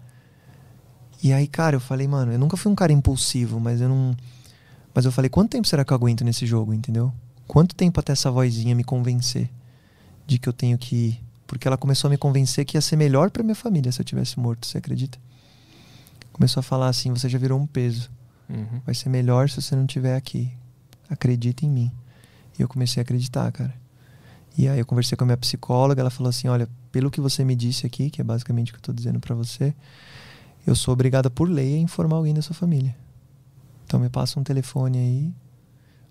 E 1.23 1.33
aí, 1.33 1.47
cara, 1.47 1.77
eu 1.77 1.81
falei, 1.81 2.09
mano, 2.09 2.33
eu 2.33 2.39
nunca 2.39 2.57
fui 2.57 2.73
um 2.73 2.75
cara 2.75 2.93
impulsivo, 2.93 3.61
mas 3.61 3.81
eu 3.81 3.89
não. 3.89 4.17
Mas 4.93 5.05
eu 5.05 5.13
falei, 5.13 5.31
quanto 5.31 5.51
tempo 5.51 5.67
será 5.67 5.85
que 5.85 5.93
eu 5.93 5.95
aguento 5.95 6.25
nesse 6.25 6.45
jogo, 6.47 6.75
entendeu? 6.75 7.13
Quanto 7.47 7.75
tempo 7.75 8.01
até 8.01 8.13
essa 8.13 8.31
vozinha 8.31 8.75
me 8.75 8.83
convencer 8.83 9.49
de 10.27 10.39
que 10.39 10.49
eu 10.49 10.53
tenho 10.53 10.77
que 10.77 10.97
ir? 10.97 11.25
Porque 11.47 11.69
ela 11.69 11.77
começou 11.77 12.09
a 12.09 12.11
me 12.11 12.17
convencer 12.17 12.65
que 12.65 12.77
ia 12.77 12.81
ser 12.81 12.97
melhor 12.97 13.31
pra 13.31 13.43
minha 13.43 13.55
família 13.55 13.93
se 13.93 14.01
eu 14.01 14.05
tivesse 14.05 14.39
morto, 14.41 14.67
você 14.67 14.79
acredita? 14.79 15.19
Começou 16.33 16.61
a 16.61 16.63
falar 16.63 16.89
assim: 16.89 17.11
você 17.11 17.29
já 17.29 17.39
virou 17.39 17.61
um 17.61 17.67
peso. 17.67 18.11
Uhum. 18.49 18.81
Vai 18.85 18.95
ser 18.95 19.09
melhor 19.09 19.49
se 19.49 19.61
você 19.61 19.77
não 19.77 19.85
estiver 19.85 20.17
aqui. 20.17 20.51
Acredita 21.09 21.65
em 21.65 21.71
mim. 21.71 21.93
E 22.59 22.63
eu 22.63 22.69
comecei 22.69 23.01
a 23.01 23.03
acreditar, 23.03 23.51
cara. 23.53 23.75
E 24.57 24.69
aí 24.69 24.79
eu 24.79 24.87
conversei 24.87 25.17
com 25.17 25.25
a 25.25 25.27
minha 25.27 25.37
psicóloga, 25.37 26.01
ela 26.01 26.11
falou 26.11 26.31
assim: 26.31 26.49
"Olha, 26.49 26.69
pelo 26.91 27.11
que 27.11 27.21
você 27.21 27.45
me 27.45 27.55
disse 27.55 27.87
aqui, 27.87 28.11
que 28.11 28.21
é 28.21 28.25
basicamente 28.25 28.71
o 28.71 28.75
que 28.75 28.79
eu 28.79 28.83
tô 28.83 28.93
dizendo 28.93 29.21
pra 29.21 29.35
você, 29.35 29.75
eu 30.67 30.75
sou 30.75 30.93
obrigada 30.93 31.31
por 31.31 31.49
lei 31.49 31.77
a 31.77 31.79
informar 31.79 32.17
alguém 32.17 32.35
da 32.35 32.43
sua 32.43 32.55
família. 32.55 32.97
Então 33.85 33.99
me 33.99 34.09
passa 34.09 34.39
um 34.39 34.43
telefone 34.43 34.99
aí. 34.99 35.35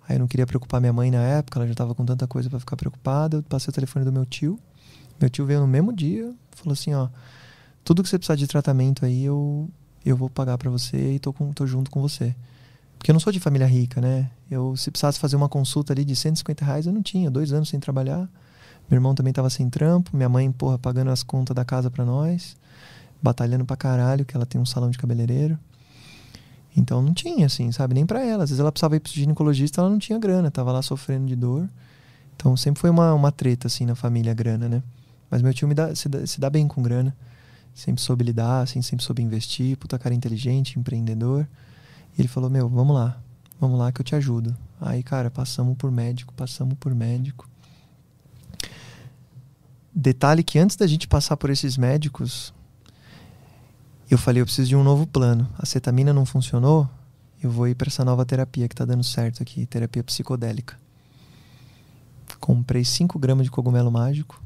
Aí 0.07 0.15
eu 0.15 0.19
não 0.19 0.27
queria 0.27 0.45
preocupar 0.45 0.81
minha 0.81 0.93
mãe 0.93 1.09
na 1.09 1.21
época, 1.21 1.59
ela 1.59 1.67
já 1.67 1.73
estava 1.73 1.95
com 1.95 2.05
tanta 2.05 2.27
coisa 2.27 2.49
para 2.49 2.59
ficar 2.59 2.75
preocupada. 2.75 3.37
Eu 3.37 3.43
passei 3.43 3.69
o 3.71 3.73
telefone 3.73 4.03
do 4.05 4.11
meu 4.11 4.25
tio. 4.25 4.59
Meu 5.19 5.29
tio 5.29 5.45
veio 5.45 5.59
no 5.61 5.67
mesmo 5.67 5.93
dia, 5.93 6.33
falou 6.51 6.73
assim, 6.73 6.93
ó, 6.93 7.07
tudo 7.83 8.01
que 8.01 8.09
você 8.09 8.17
precisar 8.17 8.35
de 8.35 8.47
tratamento 8.47 9.05
aí, 9.05 9.23
eu 9.23 9.69
eu 10.05 10.17
vou 10.17 10.29
pagar 10.29 10.57
para 10.57 10.69
você 10.69 11.13
e 11.13 11.19
tô, 11.19 11.31
com, 11.31 11.51
tô 11.53 11.65
junto 11.65 11.91
com 11.91 12.01
você. 12.01 12.35
Porque 12.97 13.11
eu 13.11 13.13
não 13.13 13.19
sou 13.19 13.31
de 13.31 13.39
família 13.39 13.67
rica, 13.67 14.01
né? 14.01 14.29
Eu, 14.49 14.75
se 14.75 14.91
precisasse 14.91 15.19
fazer 15.19 15.35
uma 15.35 15.49
consulta 15.49 15.93
ali 15.93 16.03
de 16.03 16.15
150 16.15 16.65
reais, 16.65 16.85
eu 16.85 16.93
não 16.93 17.01
tinha. 17.01 17.31
Dois 17.31 17.51
anos 17.53 17.69
sem 17.69 17.79
trabalhar. 17.79 18.29
Meu 18.89 18.97
irmão 18.97 19.15
também 19.15 19.33
tava 19.33 19.49
sem 19.49 19.69
trampo. 19.69 20.15
Minha 20.15 20.29
mãe, 20.29 20.51
porra, 20.51 20.77
pagando 20.77 21.09
as 21.09 21.23
contas 21.23 21.55
da 21.55 21.63
casa 21.65 21.89
para 21.89 22.05
nós. 22.05 22.55
Batalhando 23.21 23.65
pra 23.65 23.75
caralho, 23.75 24.25
que 24.25 24.35
ela 24.35 24.45
tem 24.45 24.59
um 24.59 24.65
salão 24.65 24.89
de 24.89 24.97
cabeleireiro. 24.97 25.57
Então 26.75 27.01
não 27.01 27.13
tinha, 27.13 27.45
assim, 27.45 27.71
sabe? 27.71 27.93
Nem 27.93 28.05
para 28.05 28.23
ela. 28.25 28.43
Às 28.43 28.49
vezes 28.49 28.59
ela 28.59 28.71
precisava 28.71 28.95
ir 28.95 28.99
pro 28.99 29.11
ginecologista, 29.11 29.81
ela 29.81 29.89
não 29.89 29.99
tinha 29.99 30.17
grana. 30.17 30.49
Tava 30.49 30.71
lá 30.71 30.81
sofrendo 30.81 31.27
de 31.27 31.35
dor. 31.35 31.69
Então 32.35 32.55
sempre 32.55 32.79
foi 32.79 32.89
uma, 32.89 33.13
uma 33.13 33.31
treta, 33.31 33.67
assim, 33.67 33.85
na 33.85 33.95
família, 33.95 34.33
grana, 34.33 34.67
né? 34.67 34.83
Mas 35.29 35.41
meu 35.41 35.53
tio 35.53 35.67
me 35.67 35.73
dá, 35.73 35.93
se, 35.93 36.09
dá, 36.09 36.25
se 36.25 36.39
dá 36.39 36.49
bem 36.49 36.67
com 36.67 36.81
grana. 36.81 37.15
Sempre 37.73 38.01
soube 38.01 38.23
lidar, 38.23 38.61
assim, 38.61 38.81
sempre 38.81 39.05
soube 39.05 39.21
investir. 39.21 39.77
Puta 39.77 39.99
cara 39.99 40.15
inteligente, 40.15 40.79
empreendedor. 40.79 41.47
E 42.17 42.21
ele 42.21 42.27
falou: 42.27 42.49
Meu, 42.49 42.67
vamos 42.67 42.95
lá. 42.95 43.17
Vamos 43.59 43.77
lá 43.77 43.91
que 43.91 44.01
eu 44.01 44.05
te 44.05 44.15
ajudo. 44.15 44.55
Aí, 44.79 45.03
cara, 45.03 45.29
passamos 45.29 45.77
por 45.77 45.91
médico, 45.91 46.33
passamos 46.33 46.75
por 46.79 46.95
médico. 46.95 47.47
Detalhe 49.93 50.41
que 50.41 50.57
antes 50.57 50.75
da 50.75 50.87
gente 50.87 51.07
passar 51.07 51.37
por 51.37 51.49
esses 51.49 51.77
médicos, 51.77 52.53
eu 54.13 54.17
falei: 54.17 54.41
Eu 54.41 54.45
preciso 54.45 54.67
de 54.67 54.75
um 54.75 54.83
novo 54.83 55.07
plano. 55.07 55.49
A 55.57 55.65
cetamina 55.65 56.13
não 56.13 56.25
funcionou, 56.25 56.89
eu 57.41 57.49
vou 57.49 57.67
ir 57.67 57.75
para 57.75 57.87
essa 57.87 58.03
nova 58.03 58.25
terapia 58.25 58.67
que 58.67 58.75
tá 58.75 58.85
dando 58.85 59.03
certo 59.03 59.41
aqui 59.41 59.65
terapia 59.65 60.03
psicodélica. 60.03 60.77
Comprei 62.39 62.83
5 62.83 63.17
gramas 63.17 63.45
de 63.45 63.51
cogumelo 63.51 63.91
mágico, 63.91 64.41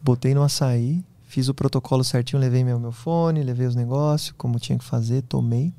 botei 0.00 0.34
no 0.34 0.42
açaí, 0.42 1.04
fiz 1.24 1.48
o 1.48 1.54
protocolo 1.54 2.02
certinho, 2.02 2.40
levei 2.40 2.64
meu, 2.64 2.78
meu 2.78 2.92
fone, 2.92 3.42
levei 3.42 3.66
os 3.66 3.74
negócios, 3.74 4.34
como 4.38 4.58
tinha 4.58 4.78
que 4.78 4.84
fazer, 4.84 5.22
tomei. 5.22 5.72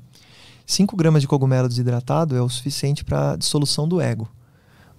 5 0.66 0.94
gramas 0.96 1.22
de 1.22 1.28
cogumelo 1.28 1.68
desidratado 1.68 2.36
é 2.36 2.42
o 2.42 2.48
suficiente 2.48 3.04
para 3.04 3.36
dissolução 3.36 3.88
do 3.88 4.00
ego. 4.00 4.28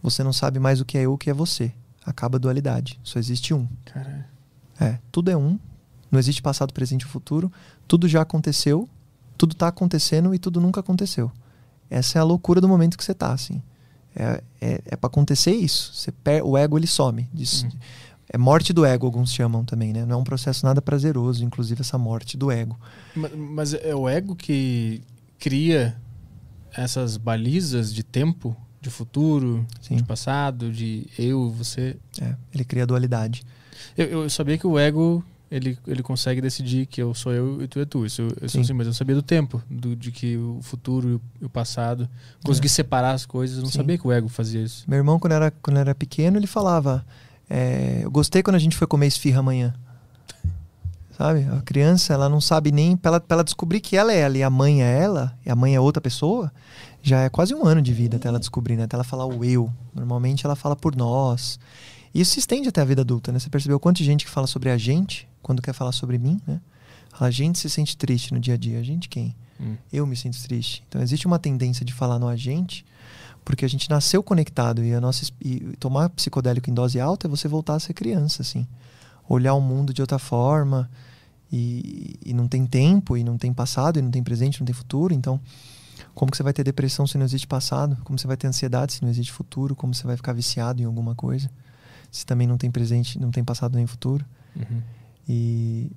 Você 0.02 0.24
não 0.24 0.34
sabe 0.34 0.60
mais 0.60 0.82
o 0.82 0.86
que 0.86 0.98
é 0.98 1.04
eu, 1.04 1.14
o 1.14 1.18
que 1.18 1.30
é 1.30 1.34
você. 1.34 1.72
Acaba 2.06 2.38
a 2.38 2.40
dualidade. 2.40 3.00
Só 3.04 3.18
existe 3.18 3.54
um. 3.54 3.68
Caralho. 3.86 4.26
É, 4.80 5.00
tudo 5.12 5.32
é 5.32 5.38
um. 5.38 5.58
Não 6.14 6.20
existe 6.20 6.44
passado, 6.44 6.72
presente 6.72 7.02
e 7.02 7.06
futuro. 7.08 7.52
Tudo 7.88 8.08
já 8.08 8.22
aconteceu, 8.22 8.88
tudo 9.36 9.54
está 9.54 9.68
acontecendo 9.68 10.34
e 10.36 10.38
tudo 10.38 10.62
nunca 10.62 10.80
aconteceu. 10.80 11.32
Essa 11.90 12.20
é 12.20 12.22
a 12.22 12.24
loucura 12.24 12.62
do 12.62 12.68
momento 12.68 12.96
que 12.96 13.04
você 13.04 13.14
está, 13.14 13.34
assim. 13.34 13.62
É, 14.16 14.44
é, 14.62 14.82
é 14.86 14.96
para 14.96 15.08
acontecer 15.08 15.52
isso. 15.54 15.92
Você 15.92 16.12
per 16.12 16.46
o 16.46 16.56
ego 16.56 16.78
ele 16.78 16.86
some. 16.86 17.28
Diz, 17.34 17.64
Uhum. 17.64 17.72
É 18.30 18.38
morte 18.38 18.72
do 18.74 18.86
ego, 18.86 19.06
alguns 19.06 19.32
chamam 19.34 19.64
também, 19.66 19.92
né? 19.94 20.06
Não 20.06 20.16
é 20.16 20.20
um 20.20 20.24
processo 20.24 20.66
nada 20.66 20.82
prazeroso, 20.82 21.44
inclusive 21.44 21.82
essa 21.82 21.98
morte 21.98 22.36
do 22.38 22.50
ego. 22.52 22.80
Ma- 23.16 23.30
Mas 23.36 23.74
é 23.74 23.94
o 23.96 24.08
ego 24.08 24.36
que 24.36 25.02
cria 25.38 25.96
essas 26.76 27.18
balizas 27.18 27.94
de 27.94 28.02
tempo, 28.04 28.56
de 28.82 28.90
futuro, 28.90 29.66
Sim. 29.82 29.98
de 29.98 30.04
passado, 30.04 30.72
de 30.72 31.06
eu, 31.18 31.50
você. 31.52 31.96
É, 32.22 32.36
ele 32.54 32.64
cria 32.64 32.84
a 32.84 32.86
dualidade. 32.86 33.44
Eu, 33.98 34.08
eu 34.24 34.30
sabia 34.30 34.58
que 34.58 34.66
o 34.66 34.80
ego 34.80 35.24
ele, 35.56 35.78
ele 35.88 36.02
consegue 36.02 36.42
decidir 36.42 36.86
que 36.86 37.02
eu 37.02 37.14
sou 37.14 37.32
eu 37.32 37.62
e 37.62 37.68
tu 37.68 37.80
é 37.80 37.86
tu. 37.86 38.06
Isso, 38.06 38.22
eu- 38.22 38.28
isso 38.42 38.58
Sim. 38.58 38.64
sim, 38.64 38.74
mas 38.74 38.88
eu 38.88 38.94
sabia 38.94 39.16
do 39.16 39.22
tempo, 39.22 39.62
do, 39.70 39.96
de 39.96 40.12
que 40.12 40.36
o 40.38 40.60
futuro 40.62 41.22
e 41.42 41.46
o 41.46 41.50
passado. 41.50 42.10
Consegui 42.44 42.70
separar 42.70 43.12
as 43.12 43.26
coisas. 43.26 43.58
Eu 43.58 43.64
não 43.64 43.70
Sim. 43.70 43.78
sabia 43.78 43.98
que 43.98 44.08
o 44.08 44.12
ego 44.12 44.28
fazia 44.28 44.62
isso. 44.64 44.84
Meu 44.88 44.98
irmão, 44.98 45.20
quando 45.20 45.34
era, 45.34 45.52
quando 45.52 45.78
era 45.78 45.94
pequeno, 45.94 46.38
ele 46.38 46.48
falava: 46.48 47.06
é, 47.50 48.02
Eu 48.04 48.10
gostei 48.12 48.42
quando 48.42 48.56
a 48.56 48.60
gente 48.60 48.76
foi 48.76 48.88
comer 48.88 49.08
esfirra 49.08 49.40
amanhã. 49.40 49.74
Sabe? 51.18 51.46
A 51.56 51.62
criança, 51.62 52.14
ela 52.14 52.28
não 52.28 52.42
sabe 52.42 52.72
nem. 52.72 52.98
Pra 52.98 53.10
ela, 53.10 53.20
pra 53.20 53.36
ela 53.36 53.44
descobrir 53.44 53.80
que 53.80 53.96
ela 53.96 54.12
é 54.12 54.20
ela 54.20 54.38
e 54.38 54.44
a 54.44 54.50
mãe 54.50 54.82
é 54.82 55.00
ela, 55.00 55.38
e 55.46 55.50
a 55.52 55.56
mãe 55.56 55.76
é 55.76 55.80
outra 55.80 56.02
pessoa, 56.02 56.52
já 57.04 57.20
é 57.22 57.30
quase 57.30 57.54
um 57.54 57.66
ano 57.66 57.82
de 57.82 57.94
vida 57.94 58.18
até 58.18 58.28
ela 58.28 58.40
descobrir, 58.40 58.76
né? 58.76 58.84
Até 58.86 58.96
ela 58.96 59.04
falar 59.04 59.26
o 59.26 59.46
eu. 59.46 59.72
Normalmente 59.94 60.46
ela 60.46 60.56
fala 60.56 60.76
por 60.76 60.96
nós. 60.96 61.60
E 62.14 62.22
isso 62.22 62.34
se 62.34 62.40
estende 62.40 62.70
até 62.70 62.82
a 62.82 62.86
vida 62.86 63.02
adulta, 63.02 63.32
né? 63.32 63.40
Você 63.40 63.50
percebeu 63.50 63.80
quanto 63.80 63.98
de 63.98 64.04
gente 64.04 64.26
que 64.26 64.32
fala 64.32 64.46
sobre 64.46 64.70
a 64.70 64.78
gente 64.78 65.28
quando 65.42 65.62
quer 65.62 65.74
falar 65.74 65.92
sobre 65.92 66.18
mim, 66.18 66.40
né? 66.46 66.62
A 67.20 67.30
gente 67.32 67.60
se 67.60 67.70
sente 67.70 67.98
triste 67.98 68.34
no 68.34 68.40
dia 68.40 68.54
a 68.54 68.58
dia. 68.58 68.80
A 68.80 68.84
gente 68.84 69.10
quem? 69.10 69.36
Hum. 69.60 69.76
Eu 69.92 70.06
me 70.06 70.16
sinto 70.16 70.42
triste. 70.44 70.84
Então 70.88 71.02
existe 71.02 71.26
uma 71.26 71.40
tendência 71.40 71.84
de 71.84 71.94
falar 71.94 72.20
no 72.20 72.28
a 72.28 72.36
gente, 72.36 72.86
porque 73.44 73.66
a 73.66 73.68
gente 73.68 73.90
nasceu 73.90 74.22
conectado 74.22 74.84
e 74.84 74.94
a 74.94 75.02
nossa 75.02 75.32
e 75.44 75.60
tomar 75.80 76.10
psicodélico 76.10 76.70
em 76.70 76.74
dose 76.74 77.00
alta 77.00 77.28
é 77.28 77.30
você 77.30 77.48
voltar 77.48 77.76
a 77.76 77.80
ser 77.80 77.94
criança, 77.94 78.42
assim. 78.42 78.68
Olhar 79.28 79.54
o 79.54 79.62
mundo 79.62 79.94
de 79.94 80.02
outra 80.02 80.20
forma 80.20 80.90
e, 81.52 82.16
e 82.26 82.34
não 82.34 82.48
tem 82.48 82.66
tempo 82.66 83.18
e 83.18 83.24
não 83.24 83.38
tem 83.38 83.54
passado 83.54 83.98
e 83.98 84.02
não 84.02 84.12
tem 84.12 84.24
presente, 84.24 84.60
não 84.60 84.66
tem 84.66 84.74
futuro. 84.74 85.14
Então, 85.14 85.40
como 86.14 86.32
que 86.32 86.38
você 86.38 86.44
vai 86.44 86.54
ter 86.54 86.64
depressão 86.64 87.08
se 87.08 87.18
não 87.18 87.26
existe 87.26 87.48
passado? 87.48 87.98
Como 88.04 88.20
você 88.20 88.28
vai 88.28 88.38
ter 88.38 88.48
ansiedade 88.48 88.94
se 88.94 89.02
não 89.02 89.10
existe 89.10 89.32
futuro? 89.32 89.76
Como 89.76 89.94
você 89.94 90.06
vai 90.06 90.16
ficar 90.16 90.34
viciado 90.34 90.82
em 90.82 90.86
alguma 90.86 91.16
coisa 91.16 91.50
se 92.14 92.26
também 92.26 92.48
não 92.48 92.58
tem 92.58 92.70
presente, 92.72 93.20
não 93.20 93.32
tem 93.32 93.44
passado 93.44 93.76
nem 93.76 93.86
futuro? 93.88 94.24
Uhum. 94.56 94.82
E 95.28 95.92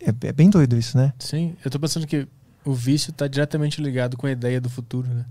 é, 0.00 0.08
é 0.28 0.32
bem 0.32 0.50
doido 0.50 0.76
isso, 0.76 0.96
né? 0.98 1.12
Sim, 1.18 1.56
eu 1.64 1.70
tô 1.70 1.78
pensando 1.78 2.06
que 2.06 2.26
o 2.64 2.74
vício 2.74 3.10
está 3.10 3.26
diretamente 3.28 3.80
ligado 3.80 4.16
com 4.16 4.26
a 4.26 4.30
ideia 4.32 4.60
do 4.60 4.68
futuro, 4.68 5.08
né? 5.08 5.24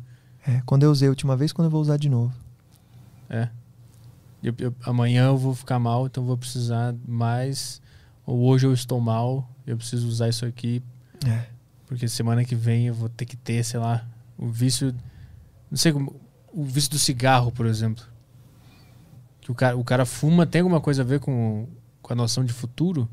É, 0.47 0.61
quando 0.65 0.83
eu 0.83 0.91
usei 0.91 1.07
a 1.07 1.11
última 1.11 1.35
vez, 1.37 1.51
quando 1.51 1.65
eu 1.67 1.71
vou 1.71 1.81
usar 1.81 1.97
de 1.97 2.09
novo. 2.09 2.33
É. 3.29 3.49
Eu- 4.41 4.55
eu- 4.57 4.75
amanhã 4.83 5.25
eu 5.27 5.37
vou 5.37 5.53
ficar 5.53 5.77
mal, 5.77 6.07
então 6.07 6.23
eu 6.23 6.27
vou 6.27 6.37
precisar 6.37 6.95
mais. 7.07 7.81
Ou 8.25 8.39
hoje 8.41 8.65
eu 8.65 8.73
estou 8.73 8.99
mal, 8.99 9.47
eu 9.67 9.77
preciso 9.77 10.07
usar 10.07 10.29
isso 10.29 10.45
aqui, 10.45 10.81
É. 11.25 11.45
porque 11.85 12.07
semana 12.07 12.43
que 12.43 12.55
vem 12.55 12.87
eu 12.87 12.93
vou 12.93 13.07
ter 13.09 13.25
que 13.25 13.35
ter, 13.37 13.63
sei 13.63 13.79
lá, 13.79 14.05
o 14.37 14.47
vício. 14.49 14.95
Não 15.69 15.77
sei 15.77 15.91
como. 15.91 16.15
O 16.53 16.63
vício 16.63 16.89
do 16.89 16.99
cigarro, 16.99 17.51
por 17.51 17.65
exemplo. 17.65 18.03
Que 19.51 19.53
o 19.53 19.55
cara, 19.55 19.77
o 19.77 19.83
cara 19.83 20.05
fuma, 20.05 20.45
tem 20.45 20.61
alguma 20.61 20.79
coisa 20.79 21.01
a 21.01 21.05
ver 21.05 21.19
com, 21.19 21.67
com 22.01 22.13
a 22.13 22.15
noção 22.15 22.45
de 22.45 22.53
futuro? 22.53 23.07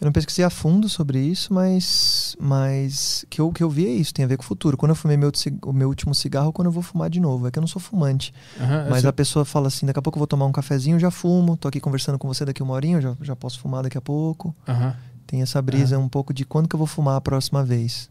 Eu 0.00 0.06
não 0.06 0.12
pesquisei 0.12 0.42
a 0.44 0.48
fundo 0.48 0.88
sobre 0.88 1.18
isso, 1.18 1.52
mas, 1.52 2.34
mas 2.40 3.26
que 3.28 3.38
eu, 3.38 3.52
que 3.52 3.62
eu 3.62 3.68
vi 3.68 3.86
é 3.86 3.90
isso, 3.90 4.14
tem 4.14 4.24
a 4.24 4.28
ver 4.28 4.38
com 4.38 4.42
o 4.42 4.46
futuro. 4.46 4.74
Quando 4.74 4.90
eu 4.90 4.96
fumei 4.96 5.14
meu, 5.18 5.30
o 5.66 5.72
meu 5.74 5.88
último 5.88 6.14
cigarro, 6.14 6.54
quando 6.54 6.66
eu 6.66 6.72
vou 6.72 6.82
fumar 6.82 7.10
de 7.10 7.20
novo. 7.20 7.46
É 7.46 7.50
que 7.50 7.58
eu 7.58 7.60
não 7.60 7.68
sou 7.68 7.82
fumante. 7.82 8.32
Eu 8.58 8.90
Mas 8.90 9.04
a 9.04 9.12
pessoa 9.12 9.44
fala 9.44 9.68
assim: 9.68 9.84
daqui 9.84 9.98
a 9.98 10.02
pouco 10.02 10.16
eu 10.16 10.20
vou 10.20 10.26
tomar 10.26 10.46
um 10.46 10.52
cafezinho, 10.52 10.98
já 10.98 11.10
fumo. 11.10 11.54
Tô 11.54 11.68
aqui 11.68 11.80
conversando 11.80 12.18
com 12.18 12.26
você 12.26 12.46
daqui 12.46 12.62
uma 12.62 12.72
horinha, 12.72 12.96
eu 12.96 13.02
já, 13.02 13.16
já 13.20 13.36
posso 13.36 13.60
fumar 13.60 13.82
daqui 13.82 13.98
a 13.98 14.00
pouco. 14.00 14.54
aham. 14.66 14.94
Tem 15.26 15.42
essa 15.42 15.60
brisa 15.62 15.96
um 15.96 16.08
pouco 16.08 16.34
de 16.34 16.44
quando 16.44 16.66
que 16.66 16.74
eu 16.74 16.78
vou 16.78 16.88
fumar 16.88 17.16
a 17.16 17.20
próxima 17.20 17.62
vez. 17.62 18.10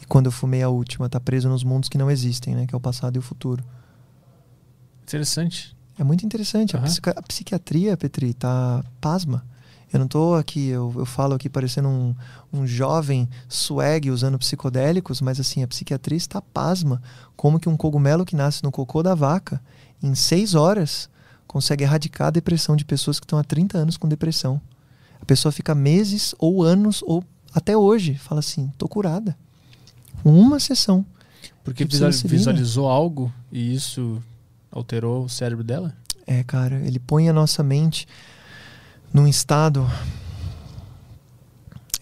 E 0.00 0.06
quando 0.06 0.26
eu 0.26 0.32
fumei 0.32 0.62
a 0.62 0.68
última, 0.68 1.08
tá 1.08 1.20
preso 1.20 1.48
nos 1.48 1.62
mundos 1.62 1.90
que 1.90 1.98
não 1.98 2.10
existem, 2.10 2.54
né? 2.54 2.66
Que 2.66 2.74
é 2.74 2.78
o 2.78 2.80
passado 2.80 3.16
e 3.16 3.18
o 3.18 3.22
futuro. 3.22 3.62
Interessante. 5.08 5.76
É 5.98 6.04
muito 6.04 6.24
interessante. 6.24 6.76
Psica- 6.82 7.14
a 7.16 7.22
psiquiatria, 7.22 7.96
Petri, 7.96 8.34
tá 8.34 8.84
pasma. 9.00 9.44
Eu 9.92 9.98
não 9.98 10.06
tô 10.06 10.34
aqui, 10.34 10.68
eu, 10.68 10.92
eu 10.96 11.06
falo 11.06 11.34
aqui 11.34 11.48
parecendo 11.48 11.88
um, 11.88 12.14
um 12.52 12.66
jovem 12.66 13.26
swag 13.48 14.10
usando 14.10 14.38
psicodélicos, 14.38 15.22
mas 15.22 15.40
assim, 15.40 15.62
a 15.62 15.66
psiquiatria 15.68 16.16
está 16.16 16.42
pasma. 16.42 17.02
Como 17.34 17.58
que 17.58 17.70
um 17.70 17.76
cogumelo 17.76 18.24
que 18.26 18.36
nasce 18.36 18.62
no 18.62 18.70
cocô 18.70 19.02
da 19.02 19.14
vaca, 19.14 19.60
em 20.02 20.14
seis 20.14 20.54
horas, 20.54 21.08
consegue 21.46 21.84
erradicar 21.84 22.28
a 22.28 22.30
depressão 22.32 22.76
de 22.76 22.84
pessoas 22.84 23.18
que 23.18 23.24
estão 23.24 23.38
há 23.38 23.44
30 23.44 23.78
anos 23.78 23.96
com 23.96 24.06
depressão. 24.06 24.60
A 25.22 25.24
pessoa 25.24 25.50
fica 25.50 25.74
meses 25.74 26.34
ou 26.38 26.62
anos, 26.62 27.02
ou 27.06 27.24
até 27.54 27.74
hoje, 27.74 28.14
fala 28.14 28.40
assim, 28.40 28.70
tô 28.76 28.86
curada. 28.86 29.36
Com 30.22 30.38
uma 30.38 30.60
sessão. 30.60 31.04
Porque 31.64 31.84
visualizou 32.36 32.88
algo 32.88 33.32
e 33.50 33.74
isso 33.74 34.22
alterou 34.70 35.24
o 35.24 35.28
cérebro 35.28 35.64
dela? 35.64 35.94
É, 36.26 36.44
cara, 36.44 36.76
ele 36.86 36.98
põe 36.98 37.28
a 37.28 37.32
nossa 37.32 37.62
mente 37.62 38.06
num 39.12 39.26
estado. 39.26 39.88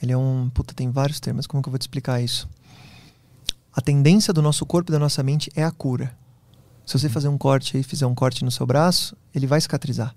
Ele 0.02 0.12
é 0.12 0.16
um. 0.16 0.50
Puta, 0.50 0.74
tem 0.74 0.90
vários 0.90 1.20
termos, 1.20 1.46
como 1.46 1.62
que 1.62 1.68
eu 1.68 1.72
vou 1.72 1.78
te 1.78 1.82
explicar 1.82 2.20
isso? 2.20 2.48
A 3.72 3.80
tendência 3.80 4.32
do 4.32 4.42
nosso 4.42 4.64
corpo 4.64 4.90
e 4.90 4.92
da 4.92 4.98
nossa 4.98 5.22
mente 5.22 5.50
é 5.54 5.62
a 5.62 5.70
cura. 5.70 6.16
Se 6.84 6.98
você 6.98 7.08
fazer 7.08 7.28
um 7.28 7.36
corte 7.36 7.76
aí, 7.76 7.82
fizer 7.82 8.06
um 8.06 8.14
corte 8.14 8.44
no 8.44 8.50
seu 8.50 8.64
braço, 8.66 9.16
ele 9.34 9.46
vai 9.46 9.60
cicatrizar. 9.60 10.14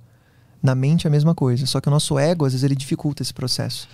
Na 0.61 0.75
mente 0.75 1.07
é 1.07 1.09
a 1.09 1.11
mesma 1.11 1.33
coisa, 1.33 1.65
só 1.65 1.81
que 1.81 1.87
o 1.87 1.91
nosso 1.91 2.17
ego, 2.19 2.45
às 2.45 2.53
vezes, 2.53 2.63
ele 2.63 2.75
dificulta 2.75 3.23
esse 3.23 3.33
processo. 3.33 3.87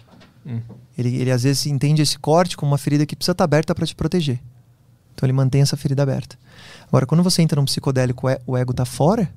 Hum. 0.46 0.62
Ele, 0.98 1.16
ele 1.16 1.32
às 1.32 1.44
vezes 1.44 1.66
entende 1.66 2.02
esse 2.02 2.18
corte 2.20 2.56
como 2.56 2.72
uma 2.72 2.78
ferida 2.78 3.06
que 3.06 3.16
precisa 3.16 3.32
estar 3.32 3.44
aberta 3.44 3.74
para 3.74 3.86
te 3.86 3.96
proteger. 3.96 4.40
Então 5.16 5.26
ele 5.26 5.34
mantém 5.34 5.62
essa 5.62 5.78
ferida 5.78 6.04
aberta. 6.04 6.38
Agora, 6.88 7.06
quando 7.06 7.24
você 7.24 7.42
entra 7.42 7.60
num 7.60 7.66
psicodélico, 7.66 8.28
o 8.28 8.52
o 8.54 8.58
ego 8.58 8.74
tá 8.74 8.86
fora, 8.86 9.34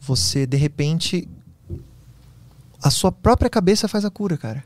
você 0.00 0.46
de 0.46 0.56
repente 0.56 1.28
a 2.82 2.90
sua 2.90 3.12
própria 3.12 3.48
cabeça 3.48 3.86
faz 3.88 4.04
a 4.04 4.10
cura, 4.10 4.36
cara. 4.36 4.64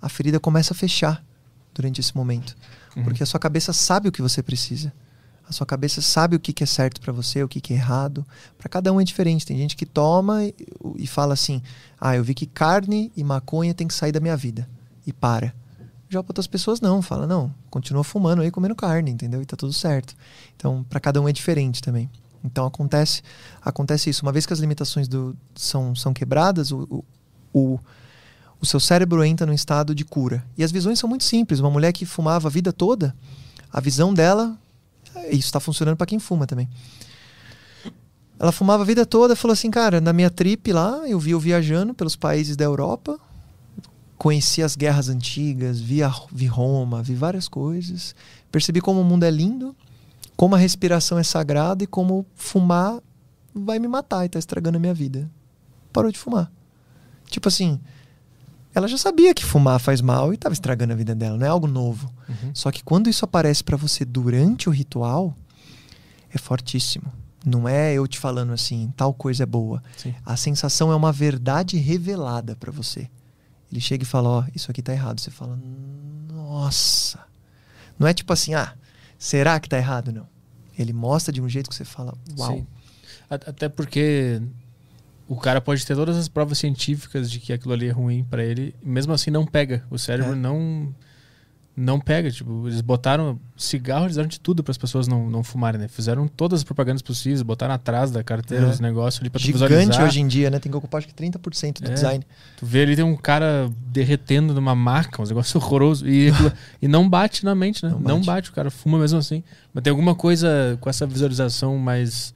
A 0.00 0.08
ferida 0.08 0.40
começa 0.40 0.72
a 0.72 0.76
fechar 0.76 1.24
durante 1.74 2.00
esse 2.00 2.14
momento, 2.16 2.56
Uhum. 2.96 3.04
porque 3.04 3.22
a 3.22 3.26
sua 3.26 3.40
cabeça 3.40 3.72
sabe 3.72 4.08
o 4.08 4.12
que 4.12 4.20
você 4.20 4.42
precisa. 4.42 4.92
A 5.48 5.52
sua 5.52 5.66
cabeça 5.66 6.00
sabe 6.00 6.36
o 6.36 6.40
que, 6.40 6.52
que 6.52 6.62
é 6.62 6.66
certo 6.66 7.00
para 7.00 7.12
você, 7.12 7.42
o 7.42 7.48
que, 7.48 7.60
que 7.60 7.72
é 7.72 7.76
errado. 7.76 8.24
Para 8.58 8.68
cada 8.68 8.92
um 8.92 9.00
é 9.00 9.04
diferente. 9.04 9.44
Tem 9.46 9.56
gente 9.56 9.76
que 9.76 9.84
toma 9.84 10.44
e, 10.44 10.54
e 10.96 11.06
fala 11.06 11.34
assim: 11.34 11.60
ah, 12.00 12.16
eu 12.16 12.22
vi 12.24 12.32
que 12.34 12.46
carne 12.46 13.10
e 13.16 13.24
maconha 13.24 13.74
tem 13.74 13.86
que 13.88 13.94
sair 13.94 14.12
da 14.12 14.20
minha 14.20 14.36
vida. 14.36 14.68
E 15.06 15.12
para. 15.12 15.54
Já 16.12 16.22
para 16.22 16.32
outras 16.32 16.46
pessoas 16.46 16.78
não, 16.78 17.00
fala: 17.00 17.26
não, 17.26 17.50
continua 17.70 18.04
fumando 18.04 18.42
aí, 18.42 18.50
comendo 18.50 18.74
carne, 18.74 19.10
entendeu? 19.10 19.40
E 19.40 19.46
tá 19.46 19.56
tudo 19.56 19.72
certo. 19.72 20.14
Então, 20.54 20.84
para 20.84 21.00
cada 21.00 21.18
um 21.22 21.26
é 21.26 21.32
diferente 21.32 21.80
também. 21.80 22.10
Então 22.44 22.66
acontece 22.66 23.22
acontece 23.62 24.10
isso. 24.10 24.22
Uma 24.22 24.30
vez 24.30 24.44
que 24.44 24.52
as 24.52 24.58
limitações 24.58 25.08
do, 25.08 25.34
são, 25.54 25.94
são 25.94 26.12
quebradas, 26.12 26.70
o, 26.70 27.02
o, 27.50 27.80
o 28.60 28.66
seu 28.66 28.78
cérebro 28.78 29.24
entra 29.24 29.46
num 29.46 29.54
estado 29.54 29.94
de 29.94 30.04
cura. 30.04 30.44
E 30.58 30.62
as 30.62 30.70
visões 30.70 30.98
são 30.98 31.08
muito 31.08 31.24
simples. 31.24 31.60
Uma 31.60 31.70
mulher 31.70 31.92
que 31.94 32.04
fumava 32.04 32.48
a 32.48 32.50
vida 32.50 32.74
toda, 32.74 33.16
a 33.72 33.80
visão 33.80 34.12
dela 34.12 34.58
isso 35.30 35.46
está 35.46 35.60
funcionando 35.60 35.96
para 35.96 36.06
quem 36.06 36.18
fuma 36.18 36.46
também. 36.46 36.68
Ela 38.38 38.52
fumava 38.52 38.82
a 38.82 38.86
vida 38.86 39.06
toda, 39.06 39.34
falou 39.34 39.52
assim, 39.54 39.70
cara, 39.70 39.98
na 39.98 40.12
minha 40.12 40.28
trip 40.28 40.72
lá, 40.72 41.08
eu 41.08 41.18
vi 41.18 41.30
eu 41.30 41.40
viajando 41.40 41.94
pelos 41.94 42.16
países 42.16 42.54
da 42.54 42.64
Europa, 42.64 43.18
conheci 44.18 44.62
as 44.62 44.76
guerras 44.76 45.08
antigas, 45.08 45.80
vi, 45.80 46.02
a, 46.02 46.12
vi 46.30 46.46
Roma, 46.46 47.02
vi 47.02 47.14
várias 47.14 47.48
coisas, 47.48 48.14
percebi 48.50 48.80
como 48.80 49.00
o 49.00 49.04
mundo 49.04 49.24
é 49.24 49.30
lindo, 49.30 49.74
como 50.36 50.54
a 50.54 50.58
respiração 50.58 51.18
é 51.18 51.22
sagrada 51.22 51.84
e 51.84 51.86
como 51.86 52.26
fumar 52.34 53.00
vai 53.54 53.78
me 53.78 53.88
matar 53.88 54.24
e 54.24 54.28
tá 54.28 54.38
estragando 54.38 54.76
a 54.76 54.80
minha 54.80 54.94
vida. 54.94 55.30
Parou 55.92 56.10
de 56.10 56.18
fumar. 56.18 56.50
Tipo 57.28 57.48
assim, 57.48 57.78
ela 58.74 58.88
já 58.88 58.96
sabia 58.96 59.34
que 59.34 59.44
fumar 59.44 59.78
faz 59.78 60.00
mal 60.00 60.32
e 60.32 60.36
estava 60.36 60.52
estragando 60.52 60.92
a 60.92 60.96
vida 60.96 61.14
dela, 61.14 61.36
não 61.36 61.46
é 61.46 61.48
algo 61.48 61.66
novo. 61.66 62.12
Uhum. 62.28 62.50
Só 62.54 62.70
que 62.70 62.82
quando 62.82 63.10
isso 63.10 63.24
aparece 63.24 63.62
para 63.62 63.76
você 63.76 64.04
durante 64.04 64.68
o 64.68 64.72
ritual, 64.72 65.36
é 66.32 66.38
fortíssimo. 66.38 67.12
Não 67.44 67.68
é 67.68 67.92
eu 67.92 68.06
te 68.06 68.18
falando 68.18 68.52
assim, 68.52 68.92
tal 68.96 69.12
coisa 69.12 69.42
é 69.42 69.46
boa. 69.46 69.82
Sim. 69.96 70.14
A 70.24 70.36
sensação 70.36 70.92
é 70.92 70.96
uma 70.96 71.12
verdade 71.12 71.76
revelada 71.76 72.56
para 72.56 72.70
você. 72.70 73.10
Ele 73.72 73.80
chega 73.80 74.04
e 74.04 74.06
fala: 74.06 74.28
Ó, 74.28 74.44
isso 74.54 74.70
aqui 74.70 74.82
tá 74.82 74.92
errado. 74.92 75.20
Você 75.20 75.30
fala: 75.30 75.58
Nossa. 76.30 77.18
Não 77.98 78.06
é 78.06 78.12
tipo 78.12 78.32
assim, 78.32 78.54
ah, 78.54 78.74
será 79.18 79.58
que 79.58 79.68
tá 79.68 79.78
errado? 79.78 80.12
Não. 80.12 80.28
Ele 80.78 80.92
mostra 80.92 81.32
de 81.32 81.40
um 81.40 81.48
jeito 81.48 81.70
que 81.70 81.74
você 81.74 81.84
fala: 81.84 82.14
Uau. 82.38 82.56
Sim. 82.56 82.66
Até 83.30 83.68
porque 83.68 84.42
o 85.26 85.36
cara 85.36 85.60
pode 85.60 85.86
ter 85.86 85.94
todas 85.94 86.16
as 86.18 86.28
provas 86.28 86.58
científicas 86.58 87.30
de 87.30 87.40
que 87.40 87.52
aquilo 87.52 87.72
ali 87.72 87.88
é 87.88 87.90
ruim 87.90 88.22
para 88.24 88.44
ele, 88.44 88.74
mesmo 88.82 89.14
assim 89.14 89.30
não 89.30 89.46
pega. 89.46 89.82
O 89.90 89.98
cérebro 89.98 90.32
é. 90.32 90.36
não 90.36 90.94
não 91.74 91.98
pega, 91.98 92.30
tipo, 92.30 92.68
eles 92.68 92.82
botaram 92.82 93.40
cigarro, 93.56 94.04
eles 94.04 94.16
deram 94.16 94.28
de 94.28 94.38
tudo 94.38 94.62
para 94.62 94.72
as 94.72 94.76
pessoas 94.76 95.08
não, 95.08 95.30
não 95.30 95.42
fumarem, 95.42 95.80
né? 95.80 95.88
Fizeram 95.88 96.28
todas 96.28 96.60
as 96.60 96.64
propagandas 96.64 97.00
possíveis, 97.00 97.40
botaram 97.40 97.72
atrás 97.72 98.10
da 98.10 98.22
carteira 98.22 98.66
é. 98.66 98.68
os 98.68 98.78
negócios 98.78 99.22
ali 99.22 99.30
para 99.30 99.40
Gigante 99.40 99.68
visualizar. 99.70 100.04
hoje 100.04 100.20
em 100.20 100.26
dia, 100.26 100.50
né? 100.50 100.58
Tem 100.58 100.70
que 100.70 100.76
ocupar 100.76 100.98
acho 100.98 101.08
que 101.08 101.14
30% 101.14 101.80
do 101.80 101.90
é. 101.90 101.94
design. 101.94 102.26
Tu 102.58 102.66
vê 102.66 102.82
ali 102.82 102.94
tem 102.94 103.04
um 103.04 103.16
cara 103.16 103.70
derretendo 103.86 104.52
numa 104.52 104.74
maca, 104.74 105.22
um 105.22 105.24
negócio 105.24 105.58
horroroso 105.58 106.06
e, 106.06 106.28
e 106.82 106.86
não 106.86 107.08
bate 107.08 107.42
na 107.42 107.54
mente, 107.54 107.82
né? 107.84 107.90
Não 107.90 107.98
bate. 107.98 108.08
não 108.08 108.22
bate, 108.22 108.50
o 108.50 108.52
cara 108.52 108.70
fuma 108.70 108.98
mesmo 108.98 109.18
assim. 109.18 109.42
Mas 109.72 109.82
tem 109.82 109.90
alguma 109.90 110.14
coisa 110.14 110.76
com 110.78 110.90
essa 110.90 111.06
visualização 111.06 111.78
mais 111.78 112.34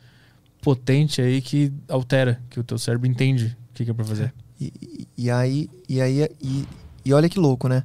potente 0.62 1.20
aí 1.20 1.42
que 1.42 1.70
altera, 1.88 2.40
que 2.48 2.58
o 2.58 2.64
teu 2.64 2.78
cérebro 2.78 3.06
entende 3.06 3.56
o 3.70 3.74
que, 3.74 3.84
que 3.84 3.90
é 3.90 3.94
para 3.94 4.04
fazer. 4.04 4.32
E, 4.58 4.72
e, 4.80 5.24
e, 5.24 5.30
aí, 5.30 5.68
e 5.86 6.00
aí, 6.00 6.26
e, 6.42 6.64
e 7.04 7.12
olha 7.12 7.28
que 7.28 7.38
louco, 7.38 7.68
né? 7.68 7.84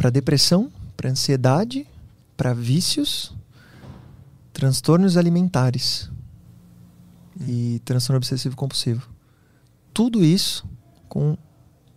Para 0.00 0.08
depressão, 0.08 0.72
para 0.96 1.10
ansiedade, 1.10 1.86
para 2.34 2.54
vícios, 2.54 3.34
transtornos 4.50 5.18
alimentares 5.18 6.10
e 7.46 7.82
transtorno 7.84 8.16
obsessivo 8.16 8.56
compulsivo. 8.56 9.10
Tudo 9.92 10.24
isso 10.24 10.66
com 11.06 11.36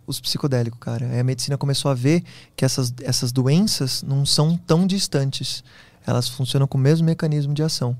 os 0.06 0.20
psicodélicos, 0.20 0.78
cara. 0.78 1.06
Aí 1.06 1.18
a 1.18 1.24
medicina 1.24 1.56
começou 1.56 1.90
a 1.90 1.94
ver 1.94 2.22
que 2.54 2.62
essas, 2.62 2.92
essas 3.00 3.32
doenças 3.32 4.02
não 4.02 4.26
são 4.26 4.54
tão 4.54 4.86
distantes. 4.86 5.64
Elas 6.06 6.28
funcionam 6.28 6.66
com 6.66 6.76
o 6.76 6.80
mesmo 6.82 7.06
mecanismo 7.06 7.54
de 7.54 7.62
ação. 7.62 7.96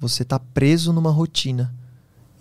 Você 0.00 0.22
está 0.22 0.38
preso 0.40 0.90
numa 0.90 1.10
rotina. 1.10 1.70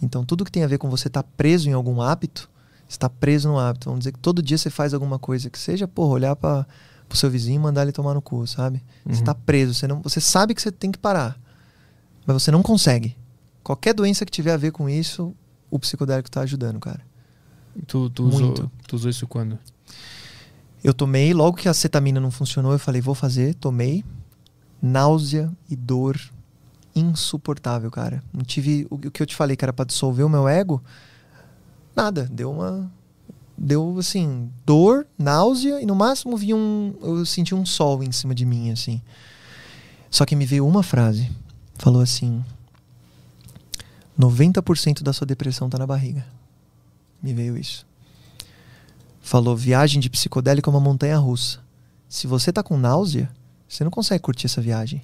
Então, 0.02 0.24
tudo 0.24 0.46
que 0.46 0.52
tem 0.54 0.64
a 0.64 0.68
ver 0.68 0.78
com 0.78 0.90
você 0.90 1.10
estar 1.10 1.24
tá 1.24 1.30
preso 1.36 1.68
em 1.68 1.74
algum 1.74 2.02
hábito, 2.02 2.50
está 2.88 3.10
preso 3.10 3.50
no 3.50 3.60
hábito. 3.60 3.90
Vamos 3.90 4.00
dizer 4.00 4.14
que 4.14 4.20
todo 4.20 4.42
dia 4.42 4.58
você 4.58 4.70
faz 4.70 4.94
alguma 4.94 5.20
coisa 5.20 5.50
que 5.50 5.60
seja, 5.60 5.86
porra, 5.86 6.14
olhar 6.14 6.36
para 6.38 6.66
o 7.16 7.18
seu 7.18 7.30
vizinho 7.30 7.56
e 7.56 7.60
mandar 7.60 7.84
ele 7.84 7.92
tomar 7.92 8.14
no 8.14 8.22
cu, 8.22 8.46
sabe? 8.48 8.82
Uhum. 9.06 9.14
Você 9.14 9.22
está 9.22 9.34
preso. 9.34 9.74
Você, 9.74 9.88
não, 9.88 10.02
você 10.02 10.20
sabe 10.20 10.54
que 10.54 10.62
você 10.62 10.72
tem 10.72 10.92
que 10.92 10.98
parar, 10.98 11.40
mas 12.26 12.42
você 12.42 12.52
não 12.52 12.62
consegue. 12.62 13.16
Qualquer 13.64 13.94
doença 13.94 14.26
que 14.26 14.32
tiver 14.32 14.52
a 14.52 14.58
ver 14.58 14.72
com 14.72 14.90
isso, 14.90 15.34
o 15.70 15.80
psicodélico 15.80 16.28
está 16.28 16.42
ajudando, 16.42 16.80
cara. 16.80 17.02
Tu, 17.88 18.10
tu, 18.10 18.24
Muito. 18.24 18.38
Usou, 18.38 18.72
tu 18.88 18.96
usou 18.96 19.10
isso 19.10 19.28
quando? 19.28 19.58
Eu 20.84 20.94
tomei, 20.94 21.34
logo 21.34 21.58
que 21.58 21.70
a 21.70 21.74
cetamina 21.74 22.20
não 22.20 22.30
funcionou, 22.30 22.74
eu 22.74 22.80
falei, 22.80 23.02
vou 23.02 23.16
fazer, 23.16 23.56
tomei. 23.56 24.04
Náusea 24.82 25.50
e 25.70 25.78
dor 25.78 26.20
insuportável, 26.94 27.90
cara. 27.90 28.22
Não 28.34 28.44
tive 28.44 28.86
o, 28.90 28.98
que 28.98 29.22
eu 29.22 29.26
te 29.26 29.36
falei 29.36 29.56
que 29.56 29.64
era 29.64 29.72
para 29.72 29.86
dissolver 29.86 30.26
o 30.26 30.30
meu 30.30 30.48
ego. 30.48 30.84
Nada, 31.96 32.28
deu 32.32 32.52
uma 32.52 32.92
deu 33.64 33.98
assim, 33.98 34.52
dor, 34.66 35.08
náusea 35.18 35.82
e 35.82 35.86
no 35.86 35.96
máximo 35.96 36.36
vi 36.36 36.54
um 36.54 36.94
eu 37.02 37.26
senti 37.26 37.56
um 37.56 37.66
sol 37.66 38.04
em 38.04 38.12
cima 38.12 38.36
de 38.36 38.46
mim 38.46 38.72
assim. 38.72 39.02
Só 40.12 40.26
que 40.26 40.36
me 40.36 40.46
veio 40.46 40.68
uma 40.68 40.84
frase. 40.84 41.32
Falou 41.76 42.02
assim: 42.02 42.44
90% 44.20 45.02
da 45.02 45.14
sua 45.14 45.26
depressão 45.26 45.70
tá 45.70 45.78
na 45.78 45.88
barriga. 45.88 46.26
Me 47.22 47.34
veio 47.34 47.58
isso. 47.58 47.86
Falou: 49.22 49.56
viagem 49.56 50.02
de 50.02 50.10
psicodélico 50.10 50.70
é 50.70 50.74
uma 50.74 50.80
montanha 50.80 51.18
russa. 51.18 51.60
Se 52.10 52.28
você 52.28 52.52
tá 52.52 52.62
com 52.62 52.78
náusea, 52.78 53.32
você 53.68 53.84
não 53.84 53.90
consegue 53.90 54.22
curtir 54.22 54.46
essa 54.46 54.62
viagem. 54.62 55.02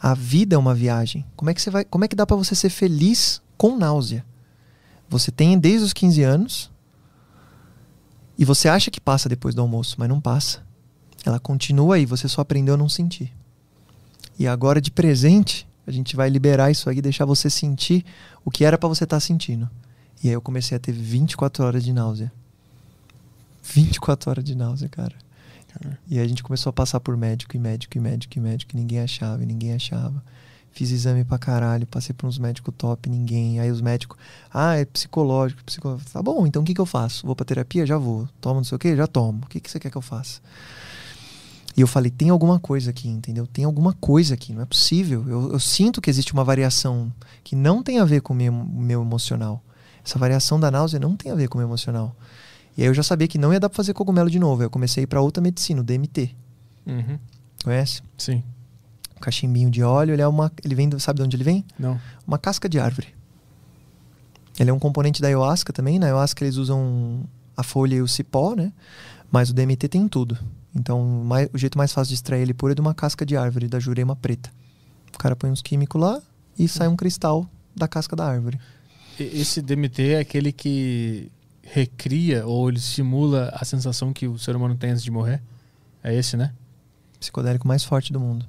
A 0.00 0.14
vida 0.14 0.54
é 0.54 0.58
uma 0.58 0.74
viagem. 0.74 1.24
Como 1.34 1.50
é 1.50 1.54
que 1.54 1.62
você 1.62 1.70
vai, 1.70 1.84
como 1.84 2.04
é 2.04 2.08
que 2.08 2.14
dá 2.14 2.26
para 2.26 2.36
você 2.36 2.54
ser 2.54 2.68
feliz 2.68 3.40
com 3.56 3.76
náusea? 3.76 4.24
Você 5.08 5.30
tem 5.30 5.58
desde 5.58 5.86
os 5.86 5.92
15 5.94 6.22
anos 6.22 6.75
e 8.38 8.44
você 8.44 8.68
acha 8.68 8.90
que 8.90 9.00
passa 9.00 9.28
depois 9.28 9.54
do 9.54 9.62
almoço, 9.62 9.96
mas 9.98 10.08
não 10.08 10.20
passa. 10.20 10.62
Ela 11.24 11.40
continua 11.40 11.96
aí, 11.96 12.06
você 12.06 12.28
só 12.28 12.40
aprendeu 12.40 12.74
a 12.74 12.76
não 12.76 12.88
sentir. 12.88 13.32
E 14.38 14.46
agora 14.46 14.80
de 14.80 14.90
presente, 14.90 15.66
a 15.86 15.90
gente 15.90 16.14
vai 16.14 16.28
liberar 16.28 16.70
isso 16.70 16.90
aí, 16.90 17.00
deixar 17.00 17.24
você 17.24 17.48
sentir 17.48 18.04
o 18.44 18.50
que 18.50 18.64
era 18.64 18.76
para 18.76 18.88
você 18.88 19.04
estar 19.04 19.16
tá 19.16 19.20
sentindo. 19.20 19.68
E 20.22 20.28
aí 20.28 20.34
eu 20.34 20.40
comecei 20.40 20.76
a 20.76 20.80
ter 20.80 20.92
24 20.92 21.64
horas 21.64 21.84
de 21.84 21.92
náusea. 21.92 22.32
24 23.62 24.30
horas 24.30 24.44
de 24.44 24.54
náusea, 24.54 24.88
cara. 24.88 25.14
E 26.08 26.18
aí 26.18 26.24
a 26.24 26.28
gente 26.28 26.42
começou 26.42 26.70
a 26.70 26.72
passar 26.72 27.00
por 27.00 27.16
médico 27.16 27.56
e 27.56 27.58
médico 27.58 27.96
e 27.96 28.00
médico 28.00 28.38
e 28.38 28.40
médico, 28.40 28.74
e 28.74 28.76
ninguém 28.78 29.00
achava, 29.00 29.42
e 29.42 29.46
ninguém 29.46 29.74
achava. 29.74 30.22
Fiz 30.76 30.90
exame 30.90 31.24
pra 31.24 31.38
caralho, 31.38 31.86
passei 31.86 32.14
por 32.14 32.26
uns 32.26 32.38
médicos 32.38 32.74
top, 32.76 33.08
ninguém. 33.08 33.58
Aí 33.58 33.70
os 33.70 33.80
médicos, 33.80 34.18
ah, 34.52 34.76
é 34.76 34.84
psicológico, 34.84 35.64
psicológico. 35.64 36.10
Tá 36.10 36.22
bom, 36.22 36.46
então 36.46 36.60
o 36.60 36.64
que, 36.66 36.74
que 36.74 36.80
eu 36.80 36.84
faço? 36.84 37.24
Vou 37.24 37.34
pra 37.34 37.46
terapia? 37.46 37.86
Já 37.86 37.96
vou. 37.96 38.28
Tomo 38.42 38.56
não 38.56 38.64
sei 38.64 38.76
o 38.76 38.78
que? 38.78 38.94
Já 38.94 39.06
tomo. 39.06 39.40
O 39.44 39.48
que, 39.48 39.58
que 39.58 39.70
você 39.70 39.80
quer 39.80 39.90
que 39.90 39.96
eu 39.96 40.02
faça? 40.02 40.38
E 41.74 41.80
eu 41.80 41.86
falei, 41.86 42.10
tem 42.10 42.28
alguma 42.28 42.60
coisa 42.60 42.90
aqui, 42.90 43.08
entendeu? 43.08 43.46
Tem 43.46 43.64
alguma 43.64 43.94
coisa 43.94 44.34
aqui, 44.34 44.52
não 44.52 44.60
é 44.60 44.66
possível. 44.66 45.24
Eu, 45.26 45.52
eu 45.52 45.58
sinto 45.58 45.98
que 45.98 46.10
existe 46.10 46.34
uma 46.34 46.44
variação 46.44 47.10
que 47.42 47.56
não 47.56 47.82
tem 47.82 47.98
a 47.98 48.04
ver 48.04 48.20
com 48.20 48.34
o 48.34 48.36
meu, 48.36 48.52
meu 48.52 49.00
emocional. 49.00 49.64
Essa 50.04 50.18
variação 50.18 50.60
da 50.60 50.70
náusea 50.70 51.00
não 51.00 51.16
tem 51.16 51.32
a 51.32 51.34
ver 51.34 51.48
com 51.48 51.56
o 51.56 51.58
meu 51.58 51.68
emocional. 51.68 52.14
E 52.76 52.82
aí 52.82 52.88
eu 52.88 52.92
já 52.92 53.02
sabia 53.02 53.26
que 53.26 53.38
não 53.38 53.50
ia 53.50 53.58
dar 53.58 53.70
pra 53.70 53.76
fazer 53.76 53.94
cogumelo 53.94 54.28
de 54.28 54.38
novo. 54.38 54.60
Aí 54.60 54.66
eu 54.66 54.70
comecei 54.70 55.00
a 55.00 55.04
ir 55.04 55.06
pra 55.06 55.22
outra 55.22 55.42
medicina, 55.42 55.80
o 55.80 55.84
DMT. 55.84 56.36
Uhum. 56.86 57.18
Conhece? 57.64 58.02
Sim. 58.18 58.44
Um 59.16 59.20
cachimbinho 59.20 59.70
de 59.70 59.82
óleo, 59.82 60.12
ele 60.12 60.22
é 60.22 60.28
uma. 60.28 60.52
Ele 60.64 60.74
vem. 60.74 60.98
Sabe 60.98 61.18
de 61.18 61.24
onde 61.24 61.36
ele 61.36 61.44
vem? 61.44 61.64
Não. 61.78 62.00
Uma 62.26 62.38
casca 62.38 62.68
de 62.68 62.78
árvore. 62.78 63.14
Ele 64.58 64.70
é 64.70 64.72
um 64.72 64.78
componente 64.78 65.20
da 65.20 65.28
ayahuasca 65.28 65.72
também. 65.72 65.98
Na 65.98 66.06
ayahuasca 66.06 66.44
eles 66.44 66.56
usam 66.56 67.24
a 67.56 67.62
folha 67.62 67.96
e 67.96 68.02
o 68.02 68.08
cipó, 68.08 68.54
né? 68.54 68.72
Mas 69.30 69.50
o 69.50 69.54
DMT 69.54 69.88
tem 69.88 70.06
tudo. 70.08 70.38
Então 70.74 71.02
mais, 71.02 71.48
o 71.52 71.58
jeito 71.58 71.76
mais 71.76 71.92
fácil 71.92 72.10
de 72.10 72.14
extrair 72.14 72.42
ele 72.42 72.54
puro 72.54 72.72
é 72.72 72.74
de 72.74 72.80
uma 72.80 72.94
casca 72.94 73.24
de 73.24 73.36
árvore, 73.36 73.68
da 73.68 73.78
jurema 73.78 74.14
preta. 74.14 74.50
O 75.14 75.18
cara 75.18 75.34
põe 75.34 75.50
uns 75.50 75.62
químicos 75.62 76.00
lá 76.00 76.20
e 76.58 76.68
sai 76.68 76.88
um 76.88 76.96
cristal 76.96 77.48
da 77.74 77.88
casca 77.88 78.14
da 78.14 78.26
árvore. 78.26 78.58
Esse 79.18 79.62
DMT 79.62 80.12
é 80.12 80.18
aquele 80.18 80.52
que 80.52 81.30
recria 81.62 82.46
ou 82.46 82.68
ele 82.68 82.78
simula 82.78 83.50
a 83.54 83.64
sensação 83.64 84.12
que 84.12 84.28
o 84.28 84.38
ser 84.38 84.54
humano 84.54 84.76
tem 84.76 84.90
antes 84.90 85.02
de 85.02 85.10
morrer? 85.10 85.42
É 86.02 86.14
esse, 86.14 86.36
né? 86.36 86.52
Psicodélico 87.18 87.66
mais 87.66 87.82
forte 87.82 88.12
do 88.12 88.20
mundo. 88.20 88.46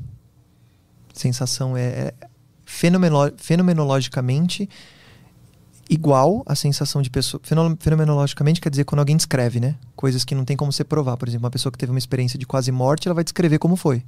Sensação 1.19 1.75
é, 1.77 1.83
é 1.83 2.13
fenomenolo 2.65 3.31
fenomenologicamente 3.37 4.69
igual 5.89 6.43
a 6.45 6.53
sensação 6.53 7.01
de 7.01 7.09
pessoa. 7.09 7.41
Fenomenologicamente 7.79 8.59
quer 8.59 8.69
dizer 8.69 8.83
quando 8.83 8.99
alguém 8.99 9.15
descreve, 9.15 9.59
né? 9.59 9.75
Coisas 9.95 10.25
que 10.25 10.35
não 10.35 10.43
tem 10.43 10.57
como 10.57 10.71
você 10.71 10.83
provar. 10.83 11.15
Por 11.15 11.27
exemplo, 11.29 11.45
uma 11.45 11.51
pessoa 11.51 11.71
que 11.71 11.77
teve 11.77 11.91
uma 11.93 11.97
experiência 11.99 12.37
de 12.37 12.45
quase 12.45 12.71
morte, 12.73 13.07
ela 13.07 13.15
vai 13.15 13.23
descrever 13.23 13.57
como 13.57 13.75
foi. 13.77 14.03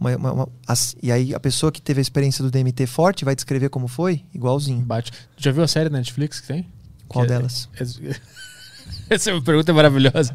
Uma- 0.00 0.16
uma- 0.16 0.32
uma- 0.32 0.48
as- 0.66 0.96
e 1.02 1.12
aí 1.12 1.34
a 1.34 1.40
pessoa 1.40 1.70
que 1.70 1.80
teve 1.82 2.00
a 2.00 2.02
experiência 2.02 2.42
do 2.42 2.50
DMT 2.50 2.86
forte 2.86 3.22
vai 3.24 3.34
descrever 3.34 3.68
como 3.68 3.86
foi, 3.86 4.24
igualzinho. 4.34 4.80
Bate. 4.82 5.12
Já 5.36 5.52
viu 5.52 5.62
a 5.62 5.68
série 5.68 5.90
da 5.90 5.98
Netflix 5.98 6.40
que 6.40 6.46
tem? 6.48 6.66
Qual 7.06 7.26
Que 7.26 7.32
é- 7.32 7.36
delas? 7.36 7.68
Essa 9.10 9.30
é 9.30 9.34
uma 9.34 9.42
pergunta 9.42 9.72
maravilhosa. 9.74 10.34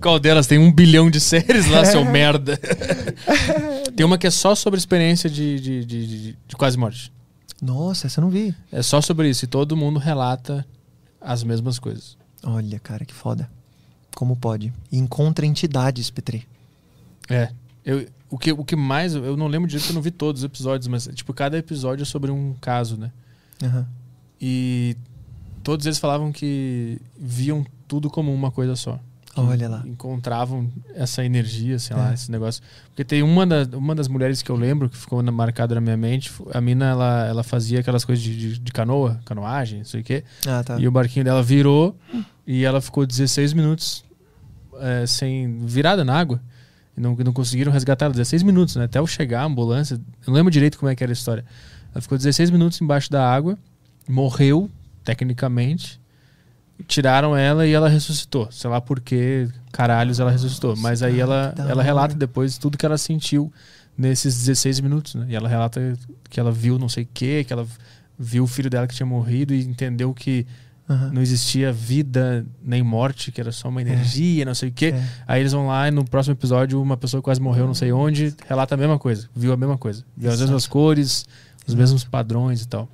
Qual 0.00 0.18
delas? 0.18 0.46
Tem 0.46 0.58
um 0.58 0.72
bilhão 0.72 1.10
de 1.10 1.20
séries 1.20 1.66
lá, 1.68 1.84
seu 1.84 2.04
merda. 2.10 2.58
Tem 3.96 4.04
uma 4.04 4.18
que 4.18 4.26
é 4.26 4.30
só 4.30 4.54
sobre 4.54 4.78
experiência 4.78 5.30
de, 5.30 5.60
de, 5.60 5.84
de, 5.84 6.06
de- 6.06 6.38
de 6.48 6.56
quase 6.56 6.76
morte. 6.76 7.12
Nossa, 7.62 8.06
essa 8.06 8.20
eu 8.20 8.22
não 8.22 8.30
vi. 8.30 8.54
É 8.70 8.82
só 8.82 9.00
sobre 9.00 9.28
isso. 9.30 9.44
E 9.44 9.48
todo 9.48 9.76
mundo 9.76 9.98
relata 9.98 10.66
as 11.20 11.42
mesmas 11.42 11.78
coisas. 11.78 12.16
Olha, 12.42 12.78
cara, 12.78 13.04
que 13.04 13.14
foda. 13.14 13.48
Como 14.14 14.36
pode? 14.36 14.72
E 14.92 14.98
encontra 14.98 15.46
entidades, 15.46 16.10
Petri. 16.10 16.46
É. 17.30 17.50
Eu, 17.84 18.06
o, 18.28 18.36
que, 18.36 18.52
o 18.52 18.64
que 18.64 18.76
mais. 18.76 19.14
Eu 19.14 19.36
não 19.36 19.46
lembro 19.46 19.68
direito 19.68 19.90
eu 19.90 19.94
não 19.94 20.02
vi 20.02 20.10
todos 20.10 20.40
os 20.42 20.44
episódios, 20.44 20.88
mas, 20.88 21.08
tipo, 21.14 21.32
cada 21.32 21.56
episódio 21.56 22.02
é 22.02 22.06
sobre 22.06 22.30
um 22.30 22.54
caso, 22.60 22.96
né? 22.96 23.10
Aham. 23.62 23.86
E 24.40 24.96
todos 25.62 25.86
eles 25.86 25.98
falavam 25.98 26.30
que 26.32 26.98
viam 27.18 27.64
tudo 27.88 28.10
como 28.10 28.32
uma 28.34 28.50
coisa 28.50 28.76
só. 28.76 28.98
Olha 29.36 29.68
lá. 29.68 29.82
Encontravam 29.86 30.70
essa 30.94 31.24
energia, 31.24 31.78
sei 31.78 31.96
lá, 31.96 32.10
É. 32.10 32.14
esse 32.14 32.30
negócio. 32.30 32.62
Porque 32.88 33.04
tem 33.04 33.22
uma, 33.22 33.44
da, 33.46 33.76
uma 33.76 33.94
das 33.94 34.06
mulheres 34.08 34.42
que 34.42 34.50
eu 34.50 34.56
lembro, 34.56 34.88
que 34.88 34.96
ficou 34.96 35.22
na- 35.22 35.32
marcada 35.32 35.74
na 35.74 35.80
minha 35.80 35.96
mente, 35.96 36.30
a 36.52 36.60
mina, 36.60 36.86
ela, 36.86 37.26
ela 37.26 37.42
fazia 37.42 37.80
aquelas 37.80 38.04
coisas 38.04 38.22
de, 38.24 38.36
de, 38.36 38.58
de 38.58 38.72
canoa, 38.72 39.20
canoagem, 39.24 39.78
não 39.78 39.84
sei 39.84 40.00
o 40.00 40.04
quê. 40.04 40.24
Ah, 40.46 40.62
tá. 40.62 40.78
E 40.78 40.86
o 40.86 40.90
barquinho 40.92 41.24
dela 41.24 41.42
virou 41.42 41.96
e 42.46 42.64
ela 42.64 42.80
ficou 42.80 43.04
16 43.06 43.52
minutos 43.52 44.04
é, 44.80 45.06
sem 45.06 45.58
virada 45.66 46.04
na 46.04 46.16
água. 46.18 46.40
E 46.96 47.00
não, 47.00 47.16
não 47.16 47.32
conseguiram 47.32 47.72
resgatar 47.72 48.04
ela. 48.04 48.14
16 48.14 48.42
minutos, 48.44 48.76
né? 48.76 48.84
Até 48.84 49.00
eu 49.00 49.06
chegar 49.06 49.42
a 49.42 49.44
ambulância. 49.46 49.94
Eu 49.94 50.00
não 50.28 50.34
lembro 50.34 50.50
direito 50.50 50.78
como 50.78 50.88
é 50.90 50.94
que 50.94 51.02
era 51.02 51.10
a 51.10 51.14
história. 51.14 51.44
Ela 51.92 52.00
ficou 52.00 52.16
16 52.16 52.50
minutos 52.50 52.80
embaixo 52.80 53.10
da 53.10 53.28
água, 53.28 53.58
morreu, 54.08 54.70
tecnicamente. 55.02 56.00
Tiraram 56.88 57.36
ela 57.36 57.66
e 57.66 57.72
ela 57.72 57.88
ressuscitou. 57.88 58.48
Sei 58.50 58.68
lá 58.68 58.80
por 58.80 59.00
que 59.00 59.48
caralhos 59.72 60.18
ela 60.20 60.30
ressuscitou. 60.30 60.74
Mas 60.76 61.02
aí 61.02 61.20
ela, 61.20 61.52
que 61.54 61.60
ela 61.60 61.72
hora. 61.72 61.82
relata 61.82 62.14
depois 62.14 62.58
tudo 62.58 62.76
que 62.76 62.84
ela 62.84 62.98
sentiu 62.98 63.52
nesses 63.96 64.36
16 64.36 64.80
minutos, 64.80 65.14
né? 65.14 65.26
E 65.28 65.36
ela 65.36 65.48
relata 65.48 65.80
que 66.28 66.40
ela 66.40 66.50
viu 66.50 66.78
não 66.78 66.88
sei 66.88 67.04
o 67.04 67.08
que, 67.14 67.44
que 67.44 67.52
ela 67.52 67.66
viu 68.18 68.44
o 68.44 68.46
filho 68.46 68.68
dela 68.68 68.86
que 68.86 68.94
tinha 68.94 69.06
morrido 69.06 69.54
e 69.54 69.62
entendeu 69.64 70.12
que 70.12 70.46
Aham. 70.88 71.12
não 71.12 71.22
existia 71.22 71.72
vida 71.72 72.44
nem 72.62 72.82
morte, 72.82 73.32
que 73.32 73.40
era 73.40 73.52
só 73.52 73.68
uma 73.68 73.80
energia, 73.80 74.44
não 74.44 74.54
sei 74.54 74.68
o 74.68 74.72
quê. 74.72 74.86
É. 74.94 75.04
Aí 75.26 75.40
eles 75.40 75.52
vão 75.52 75.68
lá 75.68 75.88
e 75.88 75.90
no 75.90 76.04
próximo 76.04 76.34
episódio 76.34 76.80
uma 76.82 76.96
pessoa 76.96 77.22
quase 77.22 77.40
morreu 77.40 77.66
não 77.66 77.74
sei 77.74 77.92
onde, 77.92 78.34
relata 78.46 78.74
a 78.74 78.78
mesma 78.78 78.98
coisa, 78.98 79.28
viu 79.34 79.52
a 79.52 79.56
mesma 79.56 79.78
coisa. 79.78 80.04
Viu 80.16 80.28
as 80.28 80.34
Exato. 80.34 80.50
mesmas 80.50 80.66
cores, 80.66 81.24
os 81.66 81.74
mesmos 81.74 82.04
padrões 82.04 82.62
e 82.62 82.68
tal. 82.68 82.88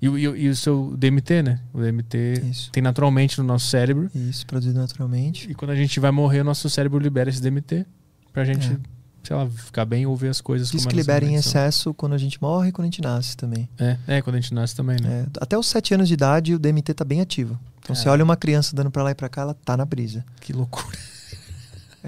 E, 0.00 0.08
o- 0.08 0.18
e 0.18 0.22
e 0.44 0.48
o 0.48 0.56
seu 0.56 0.94
DMT, 0.96 1.42
né? 1.42 1.60
O 1.72 1.80
DMT 1.80 2.42
Isso. 2.50 2.70
tem 2.70 2.82
naturalmente 2.82 3.38
no 3.38 3.44
nosso 3.44 3.66
cérebro. 3.68 4.10
Isso, 4.14 4.46
produzido 4.46 4.78
naturalmente. 4.78 5.50
E 5.50 5.54
quando 5.54 5.70
a 5.70 5.76
gente 5.76 5.98
vai 5.98 6.10
morrer, 6.10 6.40
o 6.40 6.44
nosso 6.44 6.68
cérebro 6.68 6.98
libera 6.98 7.30
esse 7.30 7.40
DMT 7.40 7.86
pra 8.32 8.44
gente, 8.44 8.66
É. 8.72 8.76
sei 9.24 9.34
lá, 9.36 9.48
ficar 9.48 9.84
bem 9.86 10.04
ou 10.06 10.14
ver 10.14 10.28
as 10.28 10.40
coisas 10.40 10.70
Diz 10.70 10.82
como 10.82 10.90
que 10.90 10.96
libera 10.96 11.24
em 11.24 11.34
excesso 11.34 11.94
quando 11.94 12.12
a 12.12 12.18
gente 12.18 12.40
morre 12.42 12.68
e 12.68 12.72
quando 12.72 12.84
a 12.84 12.90
gente 12.90 13.00
nasce 13.00 13.36
também. 13.36 13.68
É, 13.78 13.96
é, 14.06 14.22
quando 14.22 14.36
a 14.36 14.40
gente 14.40 14.52
nasce 14.52 14.76
também, 14.76 14.96
né? 15.00 15.26
É, 15.26 15.26
até 15.40 15.56
os 15.58 15.66
7 15.66 15.94
anos 15.94 16.08
de 16.08 16.14
idade 16.14 16.54
o 16.54 16.58
DMT 16.58 16.92
tá 16.94 17.04
bem 17.04 17.20
ativo. 17.22 17.58
Então 17.80 17.94
você 17.94 18.04
Caralho. 18.04 18.18
olha 18.18 18.24
uma 18.24 18.36
criança 18.36 18.76
dando 18.76 18.90
pra 18.90 19.02
lá 19.02 19.12
e 19.12 19.14
pra 19.14 19.28
cá, 19.28 19.42
ela 19.42 19.54
tá 19.54 19.76
na 19.76 19.84
brisa. 19.84 20.24
Que 20.40 20.52
loucura. 20.52 20.96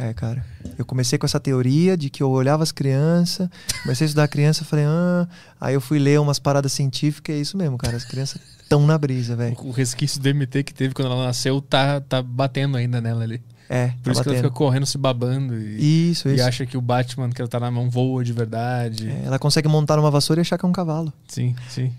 É, 0.01 0.15
cara. 0.15 0.47
Eu 0.79 0.85
comecei 0.85 1.19
com 1.19 1.27
essa 1.27 1.41
teoria 1.41 1.97
de 1.97 2.09
que 2.09 2.23
eu 2.23 2.31
olhava 2.31 2.63
as 2.63 2.71
crianças, 2.71 3.49
comecei 3.83 4.05
a 4.05 4.07
estudar 4.07 4.25
a 4.25 4.29
criança, 4.29 4.65
falei, 4.65 4.85
ah, 4.87 5.27
aí 5.61 5.75
eu 5.75 5.81
fui 5.81 5.99
ler 5.99 6.21
umas 6.21 6.39
paradas 6.39 6.73
científicas, 6.73 7.35
é 7.35 7.39
isso 7.41 7.57
mesmo, 7.57 7.77
cara. 7.77 7.97
As 7.97 8.05
crianças 8.05 8.41
tão 8.69 8.87
na 8.87 8.97
brisa, 8.97 9.35
velho. 9.35 9.57
O 9.61 9.73
resquício 9.73 10.21
do 10.21 10.23
DMT 10.23 10.63
que 10.63 10.73
teve 10.73 10.95
quando 10.95 11.11
ela 11.11 11.27
nasceu 11.27 11.61
tá, 11.61 12.01
tá 12.01 12.23
batendo 12.23 12.77
ainda 12.77 13.01
nela 13.01 13.25
ali. 13.25 13.43
É, 13.69 13.89
Por 13.89 14.05
tá 14.05 14.13
isso 14.13 14.23
que 14.23 14.29
ela 14.29 14.37
batendo. 14.37 14.37
fica 14.37 14.51
correndo, 14.51 14.87
se 14.87 14.97
babando 14.97 15.55
e, 15.59 16.11
Isso, 16.11 16.29
e 16.29 16.37
isso. 16.37 16.45
acha 16.45 16.65
que 16.65 16.77
o 16.77 16.81
Batman 16.81 17.29
que 17.31 17.41
ela 17.43 17.49
tá 17.51 17.59
na 17.59 17.71
mão 17.71 17.91
voa 17.91 18.23
de 18.25 18.33
verdade. 18.33 19.11
É, 19.11 19.25
ela 19.27 19.39
consegue 19.39 19.67
montar 19.69 19.97
numa 19.97 20.11
vassoura 20.13 20.41
e 20.41 20.43
achar 20.43 20.57
que 20.57 20.65
é 20.65 20.69
um 20.69 20.73
cavalo. 20.73 21.13
Sim, 21.27 21.57
sim. 21.69 21.93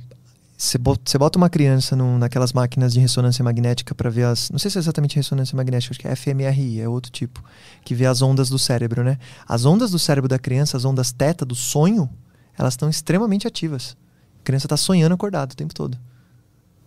Você 0.61 0.77
bota, 0.77 1.37
uma 1.37 1.49
criança 1.49 1.95
num- 1.95 2.17
naquelas 2.17 2.51
máquinas 2.51 2.91
de 2.91 2.99
ressonância 2.99 3.41
magnética 3.41 3.95
pra 3.95 4.09
ver 4.09 4.25
as. 4.25 4.49
Não 4.49 4.59
sei 4.59 4.69
se 4.69 4.77
é 4.77 4.81
exatamente 4.81 5.15
ressonância 5.15 5.55
magnética, 5.55 5.93
acho 5.93 5.99
que 6.01 6.05
é 6.07 6.13
fMRI, 6.13 6.81
é 6.81 6.89
outro 6.89 7.09
tipo. 7.09 7.41
Que 7.85 7.95
vê 7.95 8.05
as 8.05 8.21
ondas 8.21 8.49
do 8.49 8.59
cérebro, 8.59 9.01
né? 9.01 9.17
As 9.47 9.63
ondas 9.63 9.89
do 9.91 9.97
cérebro 9.97 10.27
da 10.27 10.37
criança, 10.37 10.75
as 10.75 10.83
ondas 10.83 11.13
teta 11.13 11.45
do 11.45 11.55
sonho, 11.55 12.09
elas 12.57 12.73
estão 12.73 12.89
extremamente 12.89 13.47
ativas. 13.47 13.95
A 14.41 14.43
criança 14.43 14.67
tá 14.67 14.75
sonhando 14.75 15.13
acordado 15.13 15.53
o 15.53 15.55
tempo 15.55 15.73
todo. 15.73 15.97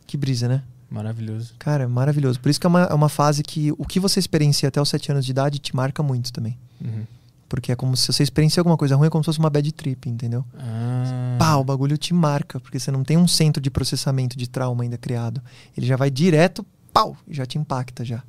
Que 0.06 0.18
brisa, 0.18 0.46
né? 0.48 0.62
Maravilhoso. 0.90 1.54
Cara, 1.58 1.88
maravilhoso. 1.88 2.38
Por 2.40 2.50
isso 2.50 2.60
que 2.60 2.66
é 2.66 2.68
uma, 2.68 2.82
é 2.82 2.92
uma 2.92 3.08
fase 3.08 3.42
que 3.42 3.72
o 3.78 3.86
que 3.86 3.98
você 3.98 4.20
experiencia 4.20 4.68
até 4.68 4.82
os 4.82 4.88
7 4.90 5.12
anos 5.12 5.24
de 5.24 5.30
idade 5.30 5.58
te 5.58 5.74
marca 5.74 6.02
muito 6.02 6.30
também. 6.30 6.58
Uhum. 6.78 7.06
Porque 7.52 7.70
é 7.70 7.76
como 7.76 7.94
se 7.94 8.10
você 8.10 8.22
experiencia 8.22 8.62
alguma 8.62 8.78
coisa 8.78 8.96
ruim, 8.96 9.08
é 9.08 9.10
como 9.10 9.22
se 9.22 9.26
fosse 9.26 9.38
uma 9.38 9.50
bad 9.50 9.70
trip, 9.72 10.08
entendeu? 10.08 10.42
Ah, 10.56 11.36
Pá, 11.38 11.56
o 11.56 11.62
bagulho 11.62 11.98
te 11.98 12.14
marca, 12.14 12.58
porque 12.58 12.80
você 12.80 12.90
não 12.90 13.04
tem 13.04 13.18
um 13.18 13.28
centro 13.28 13.60
de 13.60 13.70
processamento 13.70 14.38
de 14.38 14.48
trauma 14.48 14.84
ainda 14.84 14.96
criado. 14.96 15.42
Ele 15.76 15.84
já 15.84 15.94
vai 15.94 16.10
direto, 16.10 16.64
pau, 16.94 17.14
e 17.28 17.34
já 17.34 17.44
te 17.44 17.58
impacta 17.58 18.06
já. 18.06 18.22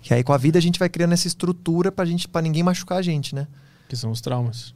Que 0.00 0.14
aí 0.14 0.24
com 0.24 0.32
a 0.32 0.38
vida 0.38 0.58
a 0.58 0.62
gente 0.62 0.78
vai 0.78 0.88
criando 0.88 1.12
essa 1.12 1.26
estrutura 1.26 1.92
pra 1.92 2.06
gente, 2.06 2.26
para 2.26 2.40
ninguém 2.40 2.62
machucar 2.62 2.96
a 2.96 3.02
gente, 3.02 3.34
né? 3.34 3.46
que 3.86 3.94
são 3.94 4.10
os 4.10 4.22
traumas. 4.22 4.74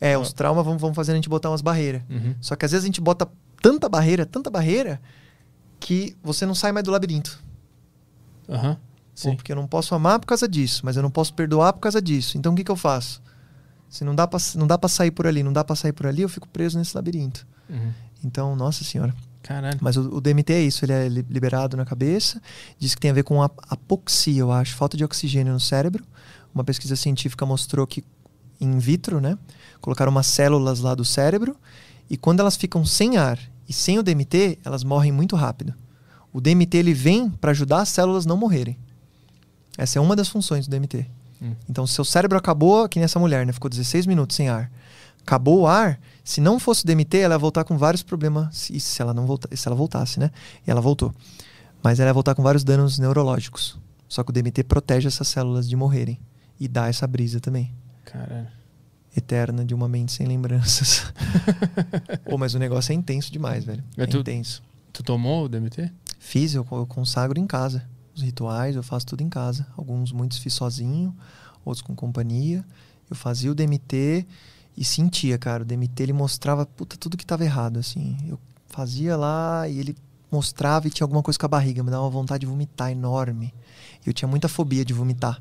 É, 0.00 0.18
os 0.18 0.32
traumas 0.32 0.64
vão, 0.64 0.76
vão 0.76 0.92
fazendo 0.92 1.14
a 1.14 1.18
gente 1.18 1.28
botar 1.28 1.50
umas 1.50 1.62
barreiras. 1.62 2.02
Uhum. 2.10 2.34
Só 2.40 2.56
que 2.56 2.64
às 2.64 2.72
vezes 2.72 2.82
a 2.82 2.88
gente 2.88 3.00
bota 3.00 3.28
tanta 3.62 3.88
barreira, 3.88 4.26
tanta 4.26 4.50
barreira, 4.50 5.00
que 5.78 6.16
você 6.20 6.44
não 6.44 6.54
sai 6.56 6.72
mais 6.72 6.82
do 6.82 6.90
labirinto. 6.90 7.40
Aham. 8.48 8.74
Pô, 8.74 8.80
Sim. 9.14 9.36
porque 9.36 9.52
eu 9.52 9.56
não 9.56 9.66
posso 9.66 9.94
amar 9.94 10.18
por 10.18 10.26
causa 10.26 10.48
disso, 10.48 10.82
mas 10.84 10.96
eu 10.96 11.02
não 11.02 11.10
posso 11.10 11.32
perdoar 11.34 11.72
por 11.72 11.80
causa 11.80 12.00
disso. 12.02 12.36
Então 12.36 12.52
o 12.52 12.56
que, 12.56 12.64
que 12.64 12.70
eu 12.70 12.76
faço? 12.76 13.22
Se 13.88 14.04
não 14.04 14.14
dá 14.14 14.26
pra, 14.26 14.38
não 14.56 14.66
dá 14.66 14.76
pra 14.76 14.88
sair 14.88 15.10
por 15.12 15.26
ali, 15.26 15.42
não 15.42 15.52
dá 15.52 15.62
pra 15.62 15.76
sair 15.76 15.92
por 15.92 16.06
ali, 16.06 16.22
eu 16.22 16.28
fico 16.28 16.48
preso 16.48 16.76
nesse 16.78 16.96
labirinto. 16.96 17.46
Uhum. 17.70 17.92
Então, 18.24 18.56
nossa 18.56 18.82
senhora. 18.82 19.14
Caralho. 19.42 19.78
Mas 19.80 19.96
o, 19.96 20.16
o 20.16 20.20
DMT 20.20 20.52
é 20.52 20.62
isso, 20.62 20.84
ele 20.84 20.92
é 20.92 21.08
li- 21.08 21.24
liberado 21.28 21.76
na 21.76 21.84
cabeça, 21.84 22.40
diz 22.78 22.94
que 22.94 23.00
tem 23.00 23.10
a 23.10 23.14
ver 23.14 23.22
com 23.22 23.42
a 23.42 23.50
apoxia, 23.68 24.40
eu 24.40 24.50
acho, 24.50 24.74
falta 24.74 24.96
de 24.96 25.04
oxigênio 25.04 25.52
no 25.52 25.60
cérebro. 25.60 26.02
Uma 26.54 26.64
pesquisa 26.64 26.96
científica 26.96 27.44
mostrou 27.46 27.86
que 27.86 28.02
in 28.60 28.78
vitro, 28.78 29.20
né, 29.20 29.36
colocaram 29.80 30.10
umas 30.10 30.26
células 30.28 30.80
lá 30.80 30.94
do 30.94 31.04
cérebro 31.04 31.56
e 32.08 32.16
quando 32.16 32.40
elas 32.40 32.56
ficam 32.56 32.84
sem 32.84 33.16
ar 33.16 33.38
e 33.68 33.72
sem 33.72 33.98
o 33.98 34.02
DMT, 34.02 34.58
elas 34.64 34.82
morrem 34.82 35.12
muito 35.12 35.36
rápido. 35.36 35.74
O 36.32 36.40
DMT 36.40 36.78
ele 36.78 36.94
vem 36.94 37.28
para 37.28 37.50
ajudar 37.50 37.80
as 37.82 37.88
células 37.90 38.24
não 38.26 38.36
morrerem. 38.36 38.78
Essa 39.76 39.98
é 39.98 40.02
uma 40.02 40.14
das 40.16 40.28
funções 40.28 40.66
do 40.66 40.70
DMT. 40.70 41.06
Hum. 41.42 41.54
Então, 41.68 41.86
se 41.86 41.94
seu 41.94 42.04
cérebro 42.04 42.38
acabou, 42.38 42.88
que 42.88 42.98
nem 42.98 43.04
essa 43.04 43.18
mulher, 43.18 43.44
né, 43.46 43.52
ficou 43.52 43.68
16 43.68 44.06
minutos 44.06 44.36
sem 44.36 44.48
ar. 44.48 44.70
Acabou 45.22 45.60
o 45.60 45.66
ar, 45.66 45.98
se 46.22 46.40
não 46.40 46.58
fosse 46.60 46.84
o 46.84 46.86
DMT, 46.86 47.18
ela 47.18 47.34
ia 47.34 47.38
voltar 47.38 47.64
com 47.64 47.76
vários 47.78 48.02
problemas. 48.02 48.54
Se, 48.56 48.78
se 48.78 49.00
ela 49.02 49.14
não 49.14 49.26
volta, 49.26 49.48
se 49.56 49.66
ela 49.66 49.74
voltasse, 49.74 50.20
né? 50.20 50.30
E 50.66 50.70
ela 50.70 50.80
voltou. 50.80 51.14
Mas 51.82 51.98
ela 51.98 52.10
ia 52.10 52.14
voltar 52.14 52.34
com 52.34 52.42
vários 52.42 52.62
danos 52.62 52.98
neurológicos. 52.98 53.78
Só 54.08 54.22
que 54.22 54.30
o 54.30 54.32
DMT 54.32 54.64
protege 54.64 55.08
essas 55.08 55.26
células 55.28 55.68
de 55.68 55.74
morrerem. 55.76 56.20
E 56.60 56.68
dá 56.68 56.88
essa 56.88 57.06
brisa 57.06 57.40
também. 57.40 57.72
Caralho. 58.04 58.46
Eterna 59.16 59.64
de 59.64 59.74
uma 59.74 59.88
mente 59.88 60.12
sem 60.12 60.26
lembranças. 60.26 61.12
Pô, 62.28 62.36
mas 62.36 62.54
o 62.54 62.58
negócio 62.58 62.92
é 62.92 62.94
intenso 62.94 63.32
demais, 63.32 63.64
velho. 63.64 63.82
É 63.96 64.02
Mas 64.02 64.08
tu- 64.10 64.18
intenso. 64.18 64.62
Tu 64.92 65.02
tomou 65.02 65.44
o 65.44 65.48
DMT? 65.48 65.90
Fiz, 66.18 66.54
eu, 66.54 66.66
eu 66.70 66.86
consagro 66.86 67.38
em 67.40 67.46
casa. 67.46 67.84
Os 68.14 68.22
rituais 68.22 68.76
eu 68.76 68.82
faço 68.82 69.06
tudo 69.06 69.22
em 69.22 69.28
casa. 69.28 69.66
Alguns, 69.76 70.12
muitos 70.12 70.38
fiz 70.38 70.54
sozinho, 70.54 71.14
outros 71.64 71.82
com 71.82 71.94
companhia. 71.94 72.64
Eu 73.10 73.16
fazia 73.16 73.50
o 73.50 73.54
DMT 73.54 74.26
e 74.76 74.84
sentia, 74.84 75.36
cara. 75.36 75.62
O 75.62 75.66
DMT 75.66 76.02
ele 76.02 76.12
mostrava 76.12 76.64
puta, 76.64 76.96
tudo 76.96 77.16
que 77.16 77.26
tava 77.26 77.44
errado, 77.44 77.78
assim. 77.78 78.16
Eu 78.28 78.38
fazia 78.68 79.16
lá 79.16 79.68
e 79.68 79.78
ele 79.78 79.96
mostrava 80.30 80.86
e 80.88 80.90
tinha 80.90 81.04
alguma 81.04 81.22
coisa 81.22 81.38
com 81.38 81.46
a 81.46 81.48
barriga, 81.48 81.82
me 81.82 81.90
dava 81.90 82.02
uma 82.02 82.10
vontade 82.10 82.40
de 82.40 82.46
vomitar 82.46 82.90
enorme. 82.90 83.54
Eu 84.04 84.12
tinha 84.12 84.28
muita 84.28 84.48
fobia 84.48 84.84
de 84.84 84.92
vomitar. 84.92 85.40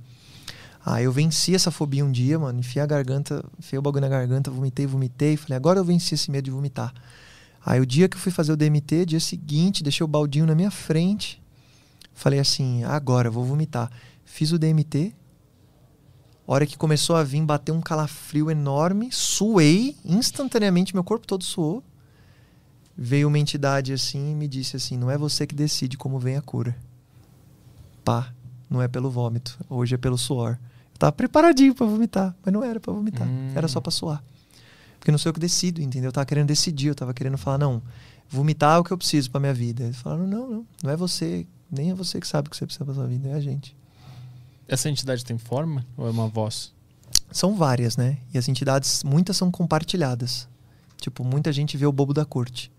Aí 0.85 1.05
eu 1.05 1.11
venci 1.11 1.55
essa 1.55 1.71
fobia 1.71 2.03
um 2.03 2.11
dia, 2.11 2.37
mano. 2.37 2.59
Enfiei 2.59 2.83
a 2.83 2.85
garganta, 2.85 3.43
enfiei 3.57 3.79
o 3.79 3.81
bagulho 3.81 4.01
na 4.01 4.09
garganta, 4.09 4.51
vomitei, 4.51 4.85
vomitei. 4.85 5.37
Falei, 5.37 5.55
agora 5.55 5.79
eu 5.79 5.85
venci 5.85 6.13
esse 6.13 6.29
medo 6.29 6.45
de 6.45 6.51
vomitar. 6.51 6.93
Aí 7.65 7.79
o 7.79 7.85
dia 7.85 8.09
que 8.09 8.17
eu 8.17 8.19
fui 8.19 8.31
fazer 8.31 8.51
o 8.51 8.57
DMT, 8.57 9.05
dia 9.05 9.19
seguinte, 9.19 9.81
deixei 9.81 10.03
o 10.03 10.07
baldinho 10.07 10.45
na 10.45 10.53
minha 10.53 10.71
frente. 10.71 11.41
Falei 12.13 12.39
assim, 12.39 12.83
agora 12.83 13.27
eu 13.27 13.31
vou 13.31 13.43
vomitar. 13.43 13.91
Fiz 14.23 14.51
o 14.51 14.59
DMT. 14.59 15.13
Hora 16.45 16.65
que 16.65 16.77
começou 16.77 17.15
a 17.15 17.23
vir, 17.23 17.41
bateu 17.43 17.73
um 17.73 17.81
calafrio 17.81 18.51
enorme, 18.51 19.09
suei 19.11 19.95
instantaneamente, 20.03 20.93
meu 20.93 21.03
corpo 21.03 21.25
todo 21.25 21.43
suou. 21.43 21.83
veio 22.95 23.27
uma 23.27 23.39
entidade 23.39 23.91
assim 23.93 24.31
e 24.31 24.35
me 24.35 24.47
disse 24.47 24.75
assim: 24.75 24.97
não 24.97 25.09
é 25.09 25.17
você 25.17 25.47
que 25.47 25.55
decide 25.55 25.97
como 25.97 26.19
vem 26.19 26.35
a 26.37 26.41
cura. 26.41 26.75
Pá, 28.03 28.33
não 28.69 28.81
é 28.81 28.87
pelo 28.87 29.09
vômito, 29.09 29.57
hoje 29.69 29.95
é 29.95 29.97
pelo 29.97 30.17
suor. 30.17 30.59
Eu 30.93 30.99
tava 30.99 31.11
preparadinho 31.11 31.73
pra 31.73 31.85
vomitar, 31.87 32.35
mas 32.43 32.53
não 32.53 32.63
era 32.63 32.79
pra 32.79 32.93
vomitar, 32.93 33.27
Hum. 33.27 33.51
era 33.55 33.67
só 33.67 33.79
pra 33.81 33.89
suar. 33.91 34.21
Porque 34.99 35.11
não 35.11 35.17
sou 35.17 35.29
eu 35.29 35.33
que 35.33 35.39
decido, 35.39 35.81
entendeu? 35.81 36.09
Eu 36.09 36.13
tava 36.13 36.25
querendo 36.25 36.47
decidir, 36.47 36.87
eu 36.89 36.95
tava 36.95 37.13
querendo 37.13 37.37
falar: 37.37 37.57
não, 37.57 37.81
vomitar 38.29 38.75
é 38.75 38.79
o 38.79 38.83
que 38.83 38.91
eu 38.91 38.97
preciso 38.97 39.31
pra 39.31 39.39
minha 39.39 39.53
vida. 39.53 39.85
Eles 39.85 39.97
falaram: 39.97 40.27
não, 40.27 40.49
não, 40.49 40.67
não 40.83 40.91
é 40.91 40.95
você, 40.97 41.47
nem 41.73 41.91
é 41.91 41.93
você 41.93 42.19
que 42.19 42.27
sabe 42.27 42.47
o 42.47 42.51
que 42.51 42.57
você 42.57 42.65
precisa 42.65 42.85
pra 42.85 42.93
sua 42.93 43.07
vida, 43.07 43.29
é 43.29 43.33
a 43.33 43.39
gente. 43.39 43.75
Essa 44.67 44.89
entidade 44.89 45.25
tem 45.25 45.37
forma 45.37 45.85
ou 45.97 46.07
é 46.07 46.09
uma 46.11 46.27
voz? 46.27 46.71
São 47.31 47.55
várias, 47.55 47.97
né? 47.97 48.17
E 48.33 48.37
as 48.37 48.47
entidades, 48.47 49.03
muitas 49.03 49.35
são 49.35 49.51
compartilhadas. 49.51 50.47
Tipo, 50.97 51.23
muita 51.23 51.51
gente 51.51 51.75
vê 51.75 51.85
o 51.85 51.91
bobo 51.91 52.13
da 52.13 52.23
corte. 52.25 52.71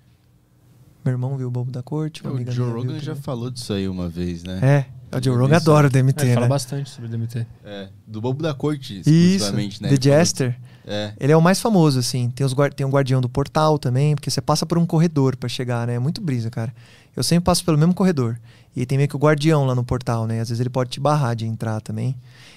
Meu 1.04 1.12
irmão 1.12 1.36
viu 1.36 1.48
o 1.48 1.50
bobo 1.50 1.70
da 1.70 1.82
corte, 1.82 2.22
uma 2.22 2.30
O 2.32 2.34
amiga 2.36 2.50
Joe 2.50 2.64
minha 2.66 2.80
viu 2.80 2.92
Rogan 2.92 3.00
já 3.04 3.14
falou 3.14 3.50
disso 3.50 3.72
aí 3.74 3.86
uma 3.86 4.08
vez, 4.08 4.42
né? 4.42 4.86
É, 5.12 5.18
o 5.18 5.22
Joe 5.22 5.36
Rogan 5.36 5.56
isso. 5.58 5.70
adora 5.70 5.86
o 5.86 5.90
É, 5.94 5.98
ele 5.98 6.02
DMT, 6.12 6.26
fala 6.32 6.40
né? 6.40 6.48
bastante 6.48 6.88
sobre 6.88 7.10
DMT. 7.10 7.46
É, 7.62 7.88
do 8.06 8.22
Bobo 8.22 8.42
da 8.42 8.54
Corte, 8.54 9.00
Isso, 9.00 9.10
exclusivamente, 9.10 9.82
né? 9.82 9.90
The 9.90 9.98
Jester. 10.00 10.58
É, 10.86 11.12
Ele 11.20 11.32
é 11.32 11.36
o 11.36 11.42
mais 11.42 11.60
famoso, 11.60 11.98
assim. 11.98 12.30
Tem, 12.30 12.44
os 12.46 12.54
tem 12.74 12.86
o 12.86 12.90
guardião 12.90 13.20
do 13.20 13.28
portal 13.28 13.78
também, 13.78 14.14
porque 14.14 14.30
você 14.30 14.40
passa 14.40 14.64
por 14.64 14.78
um 14.78 14.86
corredor 14.86 15.36
pra 15.36 15.48
chegar, 15.48 15.86
né? 15.86 15.94
É 15.94 15.98
muito 15.98 16.20
brisa, 16.22 16.50
cara. 16.50 16.74
Eu 17.14 17.22
sempre 17.22 17.44
passo 17.44 17.64
pelo 17.64 17.76
mesmo 17.76 17.94
corredor. 17.94 18.40
E 18.76 18.84
tem 18.84 18.98
meio 18.98 19.08
que 19.08 19.16
o 19.16 19.18
guardião 19.18 19.64
lá 19.64 19.74
no 19.74 19.84
portal, 19.84 20.26
né? 20.26 20.40
Às 20.40 20.48
vezes 20.48 20.60
ele 20.60 20.70
pode 20.70 20.90
te 20.90 21.00
barrar 21.00 21.34
de 21.34 21.46
entrar 21.46 21.80
também. 21.80 22.16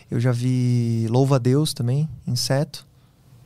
Eu 0.10 0.20
já 0.20 0.32
vi 0.32 1.06
Louva 1.10 1.36
a 1.36 1.40
Deus 1.40 1.74
também, 1.74 2.10
inseto. 2.26 2.88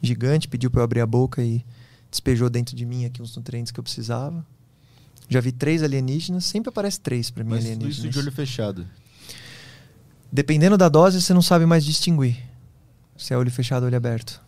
Gigante, 0.01 0.47
pediu 0.47 0.71
pra 0.71 0.81
eu 0.81 0.83
abrir 0.85 1.01
a 1.01 1.05
boca 1.05 1.43
e 1.43 1.63
despejou 2.09 2.49
dentro 2.49 2.75
de 2.75 2.85
mim 2.85 3.05
aqui 3.05 3.21
uns 3.21 3.35
nutrientes 3.35 3.71
que 3.71 3.79
eu 3.79 3.83
precisava. 3.83 4.45
Já 5.27 5.39
vi 5.39 5.51
três 5.51 5.83
alienígenas, 5.83 6.45
sempre 6.45 6.69
aparece 6.69 6.99
três 6.99 7.29
pra 7.29 7.43
mim 7.43 7.51
mas 7.51 7.59
tudo 7.59 7.67
alienígenas. 7.67 8.05
isso 8.05 8.09
de 8.09 8.19
olho 8.19 8.31
fechado. 8.31 8.87
Dependendo 10.31 10.77
da 10.77 10.87
dose, 10.87 11.21
você 11.21 11.33
não 11.33 11.41
sabe 11.41 11.65
mais 11.65 11.83
distinguir 11.83 12.37
se 13.17 13.33
é 13.33 13.37
olho 13.37 13.51
fechado 13.51 13.83
ou 13.83 13.87
olho 13.87 13.97
aberto. 13.97 14.41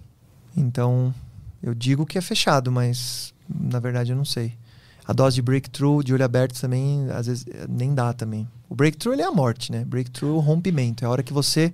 Então, 0.58 1.14
eu 1.61 1.74
digo 1.74 2.06
que 2.06 2.18
é 2.18 2.22
fechado, 2.22 2.72
mas 2.72 3.34
na 3.48 3.80
verdade 3.80 4.11
eu 4.11 4.16
não 4.16 4.26
sei. 4.26 4.53
A 5.06 5.14
dose 5.14 5.36
de 5.36 5.42
breakthrough 5.42 6.02
de 6.02 6.14
olho 6.14 6.24
aberto 6.24 6.60
também, 6.60 7.10
às 7.12 7.28
vezes, 7.28 7.46
nem 7.68 7.94
dá 7.94 8.14
também. 8.14 8.48
O 8.70 8.76
breakthrough 8.76 9.14
ele 9.14 9.22
é 9.22 9.26
a 9.26 9.32
morte, 9.32 9.72
né? 9.72 9.84
Breakthrough 9.84 10.36
o 10.36 10.40
rompimento. 10.40 11.04
É 11.04 11.08
a 11.08 11.10
hora 11.10 11.24
que 11.24 11.34
você 11.34 11.74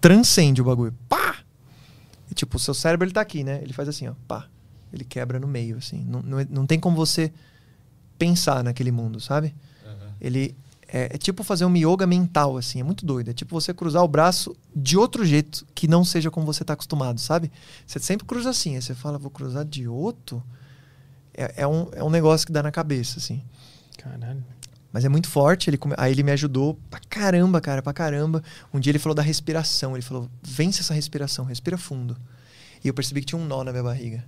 transcende 0.00 0.60
o 0.60 0.64
bagulho. 0.64 0.94
Pá! 1.08 1.36
E, 2.30 2.34
tipo, 2.34 2.56
o 2.56 2.60
seu 2.60 2.74
cérebro 2.74 3.06
ele 3.06 3.14
tá 3.14 3.20
aqui, 3.20 3.44
né? 3.44 3.60
Ele 3.62 3.72
faz 3.72 3.88
assim, 3.88 4.08
ó. 4.08 4.14
Pá! 4.26 4.46
Ele 4.92 5.04
quebra 5.04 5.38
no 5.38 5.46
meio, 5.46 5.76
assim. 5.76 6.04
Não, 6.04 6.20
não, 6.20 6.46
não 6.50 6.66
tem 6.66 6.80
como 6.80 6.96
você 6.96 7.32
pensar 8.18 8.64
naquele 8.64 8.90
mundo, 8.90 9.20
sabe? 9.20 9.54
Ele 10.20 10.56
é, 10.88 11.14
é 11.14 11.18
tipo 11.18 11.44
fazer 11.44 11.64
uma 11.64 11.78
yoga 11.78 12.06
mental, 12.06 12.56
assim, 12.56 12.80
é 12.80 12.82
muito 12.82 13.04
doido. 13.04 13.30
É 13.30 13.32
tipo 13.32 13.58
você 13.58 13.72
cruzar 13.74 14.02
o 14.02 14.08
braço 14.08 14.56
de 14.74 14.96
outro 14.96 15.24
jeito 15.24 15.66
que 15.74 15.86
não 15.86 16.04
seja 16.04 16.30
como 16.30 16.46
você 16.46 16.62
está 16.62 16.72
acostumado, 16.72 17.20
sabe? 17.20 17.52
Você 17.86 17.98
sempre 17.98 18.26
cruza 18.26 18.50
assim, 18.50 18.74
aí 18.74 18.82
você 18.82 18.94
fala, 18.94 19.18
vou 19.18 19.30
cruzar 19.30 19.64
de 19.64 19.86
outro. 19.86 20.42
É, 21.40 21.62
é 21.62 21.66
um, 21.68 21.88
é 21.92 22.02
um 22.02 22.10
negócio 22.10 22.44
que 22.44 22.52
dá 22.52 22.62
na 22.64 22.72
cabeça, 22.72 23.18
assim. 23.20 23.40
Caralho. 23.96 24.42
Mas 24.92 25.04
é 25.04 25.08
muito 25.08 25.28
forte. 25.28 25.70
Ele, 25.70 25.78
come- 25.78 25.94
aí 25.96 26.10
ele 26.10 26.24
me 26.24 26.32
ajudou 26.32 26.76
pra 26.90 26.98
caramba, 27.08 27.60
cara, 27.60 27.80
pra 27.80 27.92
caramba. 27.92 28.42
Um 28.74 28.80
dia 28.80 28.90
ele 28.90 28.98
falou 28.98 29.14
da 29.14 29.22
respiração. 29.22 29.94
Ele 29.94 30.02
falou: 30.02 30.28
vence 30.42 30.80
essa 30.80 30.92
respiração, 30.94 31.44
respira 31.44 31.78
fundo. 31.78 32.16
E 32.82 32.88
eu 32.88 32.94
percebi 32.94 33.20
que 33.20 33.26
tinha 33.26 33.40
um 33.40 33.44
nó 33.44 33.62
na 33.62 33.70
minha 33.70 33.84
barriga. 33.84 34.24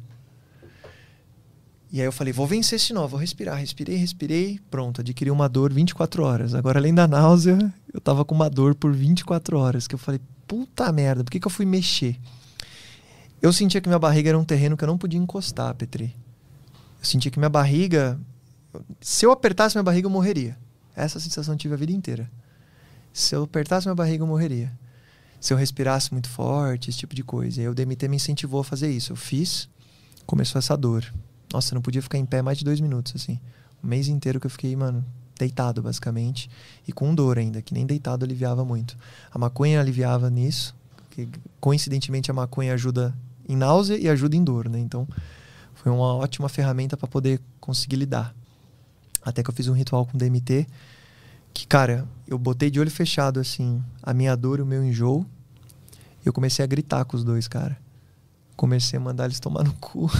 E 1.91 1.99
aí 2.01 2.07
eu 2.07 2.13
falei: 2.13 2.33
vou 2.33 2.47
vencer 2.47 2.77
esse 2.77 2.93
nó, 2.93 3.07
vou 3.09 3.19
respirar. 3.19 3.59
Respirei, 3.59 3.97
respirei. 3.97 4.61
Pronto, 4.71 5.01
adquiri 5.01 5.31
uma 5.31 5.49
dor 5.49 5.73
24 5.73 6.23
horas. 6.23 6.55
Agora, 6.55 6.79
além 6.79 6.95
da 6.95 7.09
náusea, 7.09 7.59
eu 7.93 8.01
tava 8.01 8.25
com 8.25 8.35
uma 8.35 8.49
dor 8.49 8.75
por 8.77 8.93
24 8.93 9.59
horas. 9.59 9.89
Que 9.89 9.95
eu 9.97 9.99
falei: 9.99 10.21
puta 10.47 10.93
merda, 10.93 11.25
por 11.25 11.31
que, 11.31 11.41
que 11.41 11.47
eu 11.47 11.51
fui 11.51 11.67
mexer? 11.67 12.17
Eu 13.43 13.53
sentia 13.53 13.81
que 13.81 13.89
minha 13.89 13.99
barriga 13.99 14.29
era 14.29 14.39
um 14.39 14.45
terreno 14.45 14.77
que 14.77 14.85
eu 14.85 14.89
não 14.89 14.99
podia 14.99 15.19
encostar, 15.19 15.75
Petri. 15.75 16.15
Eu 17.01 17.05
sentia 17.05 17.31
que 17.31 17.39
minha 17.39 17.49
barriga 17.49 18.21
se 19.01 19.27
eu 19.27 19.33
apertasse 19.33 19.77
minha 19.77 19.83
barriga, 19.83 20.07
eu 20.07 20.11
morreria. 20.11 20.57
Essa 20.95 21.19
sensação 21.19 21.55
eu 21.55 21.59
tive 21.59 21.75
a 21.75 21.77
vida 21.77 21.93
inteira. 21.93 22.31
Se 23.13 23.35
eu 23.35 23.43
apertasse 23.43 23.87
minha 23.87 23.95
barriga, 23.95 24.23
eu 24.23 24.27
morreria. 24.27 24.73
Se 25.41 25.53
eu 25.53 25.57
respirasse 25.57 26.13
muito 26.13 26.29
forte, 26.29 26.91
esse 26.91 26.99
tipo 26.99 27.15
de 27.15 27.25
coisa. 27.25 27.61
E 27.61 27.65
aí 27.65 27.69
o 27.69 27.75
DMT 27.75 28.09
me 28.09 28.17
incentivou 28.17 28.61
a 28.61 28.65
fazer 28.65 28.91
isso. 28.91 29.13
Eu 29.13 29.17
fiz, 29.17 29.69
começou 30.27 30.59
essa 30.59 30.77
dor. 30.77 31.05
Nossa, 31.53 31.73
eu 31.73 31.77
não 31.77 31.83
podia 31.83 32.03
ficar 32.03 32.19
em 32.19 32.27
pé 32.27 32.43
mais 32.43 32.59
de 32.59 32.65
dois 32.65 32.81
minutos, 32.81 33.15
assim. 33.17 33.41
O 33.83 33.87
mês 33.87 34.07
inteiro 34.07 34.39
que 34.39 34.47
eu 34.47 34.51
fiquei, 34.51 34.77
mano, 34.77 35.05
deitado, 35.37 35.83
basicamente. 35.83 36.51
E 36.87 36.93
com 36.93 37.15
dor 37.15 37.39
ainda, 37.39 37.63
que 37.63 37.75
nem 37.75 37.87
deitado 37.87 38.25
aliviava 38.25 38.65
muito. 38.65 38.97
A 39.33 39.39
maconha 39.39 39.81
aliviava 39.81 40.31
nisso. 40.31 40.77
Que, 41.11 41.29
coincidentemente, 41.59 42.31
a 42.31 42.35
maconha 42.35 42.75
ajuda 42.75 43.15
em 43.49 43.57
náusea 43.57 43.97
e 43.97 44.09
ajuda 44.09 44.37
em 44.37 44.45
dor, 44.45 44.69
né? 44.69 44.79
Então, 44.79 45.09
foi 45.83 45.91
uma 45.91 46.15
ótima 46.15 46.47
ferramenta 46.47 46.95
para 46.95 47.09
poder 47.09 47.41
conseguir 47.59 47.97
lidar. 47.97 48.35
Até 49.23 49.43
que 49.43 49.49
eu 49.49 49.55
fiz 49.55 49.67
um 49.67 49.73
ritual 49.73 50.05
com 50.05 50.19
DMT 50.19 50.67
que, 51.55 51.67
cara, 51.67 52.07
eu 52.29 52.39
botei 52.39 52.71
de 52.71 52.79
olho 52.79 52.91
fechado, 52.91 53.41
assim, 53.41 53.83
a 54.03 54.13
minha 54.13 54.37
dor 54.37 54.59
e 54.59 54.63
o 54.63 54.67
meu 54.67 54.85
enjoo. 54.85 55.25
E 56.23 56.29
eu 56.29 56.35
comecei 56.35 56.63
a 56.63 56.69
gritar 56.69 57.05
com 57.07 57.17
os 57.17 57.25
dois, 57.25 57.49
cara. 57.49 57.79
Comecei 58.57 58.99
a 58.99 59.01
mandar 59.01 59.25
eles 59.25 59.41
tomar 59.41 59.65
no 59.65 59.73
cu. 59.75 60.11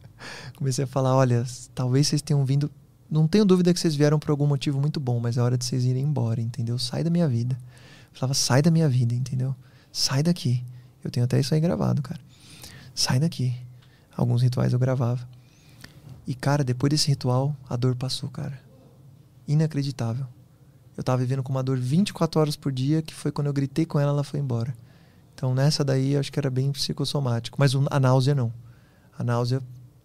comecei 0.54 0.84
a 0.84 0.86
falar: 0.86 1.16
olha, 1.16 1.46
talvez 1.74 2.08
vocês 2.08 2.20
tenham 2.20 2.44
vindo. 2.44 2.70
Não 3.10 3.26
tenho 3.26 3.46
dúvida 3.46 3.72
que 3.72 3.80
vocês 3.80 3.94
vieram 3.94 4.18
por 4.18 4.30
algum 4.30 4.46
motivo 4.46 4.78
muito 4.78 5.00
bom, 5.00 5.18
mas 5.18 5.38
é 5.38 5.40
hora 5.40 5.56
de 5.56 5.64
vocês 5.64 5.84
irem 5.86 6.02
embora, 6.02 6.42
entendeu? 6.42 6.78
Sai 6.78 7.02
da 7.02 7.08
minha 7.08 7.26
vida. 7.26 7.56
Eu 8.12 8.18
falava: 8.20 8.34
sai 8.34 8.60
da 8.60 8.70
minha 8.70 8.88
vida, 8.88 9.14
entendeu? 9.14 9.56
Sai 9.90 10.22
daqui. 10.22 10.62
Eu 11.02 11.10
tenho 11.10 11.24
até 11.24 11.40
isso 11.40 11.54
aí 11.54 11.60
gravado, 11.60 12.02
cara. 12.02 12.20
Sai 12.94 13.18
daqui. 13.18 13.65
Alguns 14.16 14.42
rituais 14.42 14.72
eu 14.72 14.78
gravava. 14.78 15.28
E, 16.26 16.34
cara, 16.34 16.64
depois 16.64 16.90
desse 16.90 17.08
ritual, 17.08 17.54
a 17.68 17.76
dor 17.76 17.94
passou, 17.94 18.30
cara. 18.30 18.58
Inacreditável. 19.46 20.26
Eu 20.96 21.04
tava 21.04 21.18
vivendo 21.18 21.42
com 21.42 21.52
uma 21.52 21.62
dor 21.62 21.76
24 21.78 22.40
horas 22.40 22.56
por 22.56 22.72
dia, 22.72 23.02
que 23.02 23.14
foi 23.14 23.30
quando 23.30 23.48
eu 23.48 23.52
gritei 23.52 23.84
com 23.84 24.00
ela, 24.00 24.10
ela 24.10 24.24
foi 24.24 24.40
embora. 24.40 24.74
Então, 25.34 25.54
nessa 25.54 25.84
daí, 25.84 26.14
eu 26.14 26.20
acho 26.20 26.32
que 26.32 26.38
era 26.38 26.50
bem 26.50 26.72
psicossomático. 26.72 27.56
Mas 27.60 27.72
a 27.90 28.00
náusea, 28.00 28.34
não. 28.34 28.52
A 29.18 29.22
náusea 29.22 29.62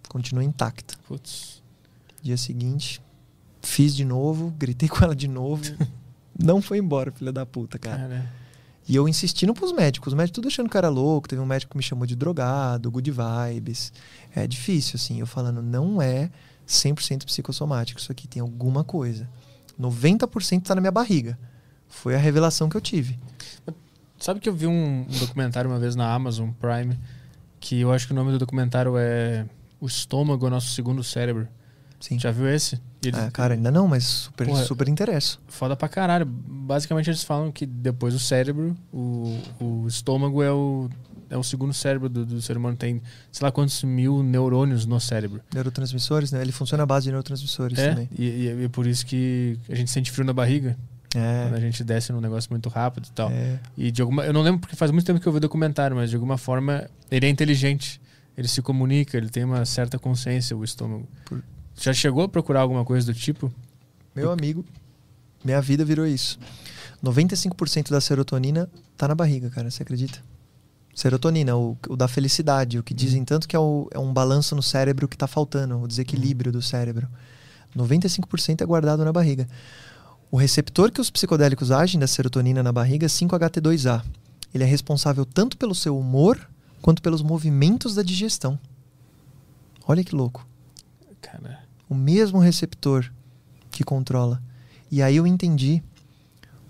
continua 0.09 0.43
intacta. 0.43 0.95
Putz. 1.07 1.63
Dia 2.21 2.37
seguinte, 2.37 3.01
fiz 3.61 3.95
de 3.95 4.03
novo, 4.03 4.53
gritei 4.57 4.87
com 4.89 5.03
ela 5.03 5.15
de 5.15 5.27
novo. 5.27 5.63
não 6.37 6.61
foi 6.61 6.77
embora, 6.77 7.11
filha 7.11 7.31
da 7.31 7.45
puta, 7.45 7.79
cara. 7.79 7.97
Cara. 7.97 8.40
E 8.91 8.95
eu 8.97 9.07
insistindo 9.07 9.53
pros 9.53 9.71
médicos, 9.71 10.11
os 10.11 10.17
médicos 10.17 10.35
tudo 10.35 10.49
achando 10.49 10.69
eu 10.69 10.77
era 10.77 10.89
louco. 10.89 11.25
Teve 11.25 11.41
um 11.41 11.45
médico 11.45 11.71
que 11.71 11.77
me 11.77 11.81
chamou 11.81 12.05
de 12.05 12.13
drogado, 12.13 12.91
good 12.91 13.09
vibes. 13.09 13.93
É 14.35 14.45
difícil, 14.45 14.97
assim. 14.97 15.17
Eu 15.17 15.25
falando, 15.25 15.61
não 15.61 16.01
é 16.01 16.29
100% 16.67 17.23
psicossomático. 17.23 18.01
Isso 18.01 18.11
aqui 18.11 18.27
tem 18.27 18.41
alguma 18.41 18.83
coisa. 18.83 19.29
90% 19.79 20.63
tá 20.63 20.75
na 20.75 20.81
minha 20.81 20.91
barriga. 20.91 21.39
Foi 21.87 22.15
a 22.15 22.17
revelação 22.17 22.67
que 22.67 22.75
eu 22.75 22.81
tive. 22.81 23.17
Sabe 24.19 24.41
que 24.41 24.49
eu 24.49 24.53
vi 24.53 24.67
um, 24.67 25.05
um 25.09 25.19
documentário 25.19 25.71
uma 25.71 25.79
vez 25.79 25.95
na 25.95 26.13
Amazon 26.13 26.49
Prime 26.49 26.99
que 27.61 27.79
eu 27.79 27.93
acho 27.93 28.05
que 28.07 28.11
o 28.11 28.15
nome 28.15 28.33
do 28.33 28.39
documentário 28.39 28.97
é 28.97 29.45
O 29.79 29.87
Estômago 29.87 30.45
é 30.45 30.47
o 30.49 30.51
Nosso 30.51 30.73
Segundo 30.73 31.01
Cérebro. 31.01 31.47
Sim. 32.01 32.19
Já 32.19 32.31
viu 32.31 32.49
esse? 32.49 32.81
Eles- 33.03 33.17
Ah, 33.19 33.31
cara, 33.31 33.53
ainda 33.53 33.71
não, 33.71 33.87
mas 33.87 34.03
super, 34.03 34.45
Porra. 34.47 34.63
super 34.65 34.89
interesso. 34.89 35.39
Foda 35.47 35.75
pra 35.75 35.87
caralho. 35.87 36.25
Basicamente 36.25 37.09
eles 37.09 37.23
falam 37.23 37.51
que 37.51 37.65
depois 37.65 38.13
do 38.13 38.19
cérebro, 38.19 38.75
o, 38.91 39.39
o 39.59 39.87
estômago 39.87 40.43
é 40.43 40.51
o, 40.51 40.89
é 41.29 41.37
o 41.37 41.43
segundo 41.43 41.73
cérebro 41.73 42.09
do, 42.09 42.25
do 42.25 42.41
ser 42.41 42.57
humano. 42.57 42.75
Tem 42.75 43.01
sei 43.31 43.45
lá 43.45 43.51
quantos 43.51 43.83
mil 43.83 44.21
neurônios 44.21 44.85
no 44.85 44.99
cérebro. 44.99 45.41
Neurotransmissores, 45.53 46.31
né? 46.31 46.41
Ele 46.41 46.51
funciona 46.51 46.83
à 46.83 46.85
base 46.85 47.05
de 47.05 47.11
neurotransmissores 47.11 47.77
É, 47.79 47.89
também. 47.89 48.09
e, 48.17 48.23
e 48.25 48.63
é 48.65 48.69
por 48.69 48.85
isso 48.85 49.05
que 49.05 49.57
a 49.69 49.75
gente 49.75 49.89
sente 49.89 50.11
frio 50.11 50.25
na 50.25 50.33
barriga 50.33 50.77
quando 51.11 51.55
a 51.55 51.57
É. 51.57 51.61
gente 51.61 51.83
desce 51.83 52.11
num 52.13 52.21
negócio 52.21 52.49
muito 52.51 52.69
rápido 52.69 53.05
e 53.07 53.11
tal. 53.11 53.29
é. 53.31 53.59
E 53.77 53.91
de 53.91 54.01
alguma. 54.01 54.25
Eu 54.25 54.33
não 54.33 54.41
lembro 54.41 54.59
porque 54.61 54.75
faz 54.75 54.91
muito 54.91 55.05
tempo 55.05 55.19
que 55.19 55.27
eu 55.27 55.31
vi 55.31 55.37
o 55.37 55.41
documentário, 55.41 55.95
mas 55.95 56.09
de 56.09 56.15
alguma 56.15 56.37
forma 56.37 56.89
ele 57.11 57.25
é 57.25 57.29
inteligente. 57.29 57.99
Ele 58.37 58.47
se 58.47 58.61
comunica, 58.61 59.17
ele 59.17 59.29
tem 59.29 59.43
uma 59.43 59.65
certa 59.65 59.99
consciência, 59.99 60.55
o 60.55 60.63
estômago. 60.63 61.05
Por- 61.25 61.43
Já 61.81 61.93
chegou 61.93 62.23
a 62.23 62.29
procurar 62.29 62.61
alguma 62.61 62.85
coisa 62.85 63.11
do 63.11 63.17
tipo? 63.17 63.51
Meu 64.15 64.31
amigo, 64.31 64.63
minha 65.43 65.59
vida 65.61 65.83
virou 65.83 66.05
isso. 66.05 66.37
95% 67.03 67.89
da 67.89 67.99
serotonina 67.99 68.69
tá 68.95 69.07
na 69.07 69.15
barriga, 69.15 69.49
cara. 69.49 69.69
Você 69.71 69.81
acredita? 69.81 70.21
Serotonina, 70.93 71.55
o, 71.55 71.75
o 71.89 71.95
da 71.95 72.07
felicidade, 72.07 72.77
o 72.77 72.83
que 72.83 72.93
dizem 72.93 73.23
tanto 73.25 73.47
que 73.47 73.55
é, 73.55 73.59
o- 73.59 73.87
é 73.91 73.97
um 73.97 74.13
balanço 74.13 74.55
no 74.55 74.61
cérebro 74.61 75.07
que 75.07 75.17
tá 75.17 75.25
faltando, 75.25 75.79
o 75.81 75.87
desequilíbrio 75.87 76.51
do 76.51 76.61
cérebro. 76.61 77.07
95% 77.75 78.61
é 78.61 78.65
guardado 78.65 79.03
na 79.03 79.11
barriga. 79.11 79.47
O 80.29 80.37
receptor 80.37 80.91
que 80.91 81.01
os 81.01 81.09
psicodélicos 81.09 81.71
agem 81.71 81.99
da 81.99 82.07
serotonina 82.07 82.61
na 82.61 82.71
barriga 82.71 83.05
é 83.05 83.09
5-HT2A. 83.09 84.03
Ele 84.53 84.63
é 84.63 84.67
responsável 84.67 85.25
tanto 85.25 85.57
pelo 85.57 85.73
seu 85.73 85.97
humor 85.97 86.47
quanto 86.81 87.01
pelos 87.01 87.21
movimentos 87.21 87.95
da 87.95 88.03
digestão. 88.03 88.59
Olha 89.87 90.03
que 90.03 90.13
louco. 90.13 90.45
Cara. 91.21 91.60
O 91.91 91.95
mesmo 91.95 92.39
receptor 92.39 93.11
que 93.69 93.83
controla. 93.83 94.41
E 94.89 95.01
aí 95.01 95.17
eu 95.17 95.27
entendi 95.27 95.83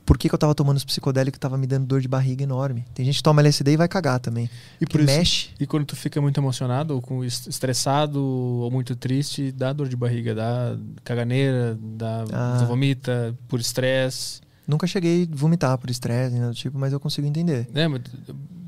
por 0.03 0.17
que, 0.17 0.27
que 0.27 0.33
eu 0.33 0.40
tava 0.40 0.56
tomando 0.56 0.77
os 0.77 0.83
psicodélicos 0.83 1.35
que 1.38 1.40
tava 1.40 1.59
me 1.59 1.67
dando 1.67 1.85
dor 1.85 2.01
de 2.01 2.08
barriga 2.08 2.43
enorme. 2.43 2.83
Tem 2.93 3.06
gente 3.06 3.17
que 3.17 3.24
toma 3.24 3.40
LSD 3.40 3.74
e 3.74 3.77
vai 3.77 3.88
cagar 3.88 4.19
também. 4.19 4.50
E 4.82 4.85
por 4.88 5.00
isso, 5.00 5.06
mexe. 5.16 5.50
e 5.59 5.67
quando 5.67 5.85
tu 5.85 5.95
fica 5.95 6.19
muito 6.19 6.40
emocionado 6.40 6.95
ou 6.95 7.01
com 7.01 7.24
est- 7.24 7.48
estressado 7.48 8.19
ou 8.19 8.72
muito 8.72 8.95
triste, 8.95 9.51
dá 9.51 9.72
dor 9.72 9.88
de 9.88 9.95
barriga, 9.95 10.33
dá 10.33 10.75
caganeira, 11.03 11.77
dá 11.80 12.25
Ah. 12.33 12.66
vomita 12.67 13.38
por 13.48 13.59
estresse. 13.59 14.41
Nunca 14.67 14.88
cheguei 14.88 15.30
a 15.32 15.35
vomitar 15.35 15.77
por 15.77 15.90
estresse, 15.91 16.35
do 16.40 16.53
tipo, 16.53 16.77
mas 16.80 16.91
eu 16.93 17.00
consigo 17.00 17.27
entender. 17.27 17.67
né? 17.72 17.88
Mas- 17.88 18.01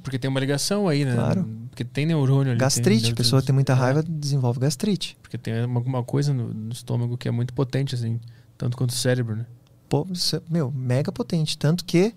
Porque 0.03 0.19
tem 0.19 0.30
uma 0.30 0.40
ligação 0.40 0.88
aí, 0.88 1.03
né? 1.06 1.15
Claro. 1.15 1.48
Porque 1.74 1.84
tem 1.84 2.06
neurônio 2.06 2.52
ali. 2.52 2.60
Gastrite, 2.60 3.11
a 3.11 3.16
pessoa 3.16 3.42
tem 3.42 3.52
muita 3.52 3.74
É, 3.74 3.76
raiva, 3.76 4.03
desenvolve 4.03 4.60
gastrite. 4.60 5.18
porque 5.24 5.40
tem 5.40 5.66
uma, 5.66 5.80
uma 5.80 6.03
coisa 6.03 6.32
no, 6.32 6.53
no 6.53 6.72
estômago 6.72 7.18
que 7.18 7.27
é 7.27 7.32
muito 7.32 7.52
potente, 7.52 7.95
assim, 7.95 8.19
tanto 8.56 8.77
quanto 8.77 8.92
o 8.92 8.93
cérebro, 8.93 9.35
né? 9.35 9.48
Pô, 9.90 10.06
meu, 10.48 10.69
mega 10.72 11.11
potente. 11.11 11.58
Tanto 11.58 11.84
que 11.84 12.14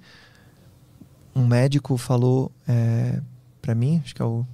um 1.35 1.47
médico 1.47 1.97
falou 1.97 2.53
é, 2.69 3.23
para 3.63 3.75
mim, 3.75 4.03
acho 4.05 4.15
que 4.15 4.21
é 4.21 4.25
o 4.27 4.47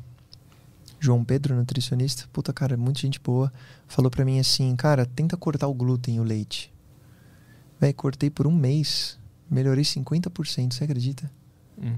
João 1.01 1.25
Pedro, 1.25 1.57
nutricionista, 1.57 2.29
puta 2.33 2.53
cara, 2.53 2.77
muita 2.77 3.01
gente 3.01 3.19
boa, 3.19 3.53
falou 3.89 4.09
pra 4.09 4.25
mim 4.25 4.39
assim, 4.39 4.77
cara, 4.77 5.05
tenta 5.05 5.37
cortar 5.37 5.67
o 5.67 5.75
glúten 5.75 6.15
e 6.15 6.21
o 6.21 6.23
leite. 6.23 6.73
Véi, 7.81 7.93
cortei 7.93 8.31
por 8.31 8.47
um 8.47 8.55
mês, 8.55 9.19
melhorei 9.51 9.83
50%, 9.83 10.73
você 10.73 10.85
acredita? 10.85 11.29
Hum. 11.77 11.97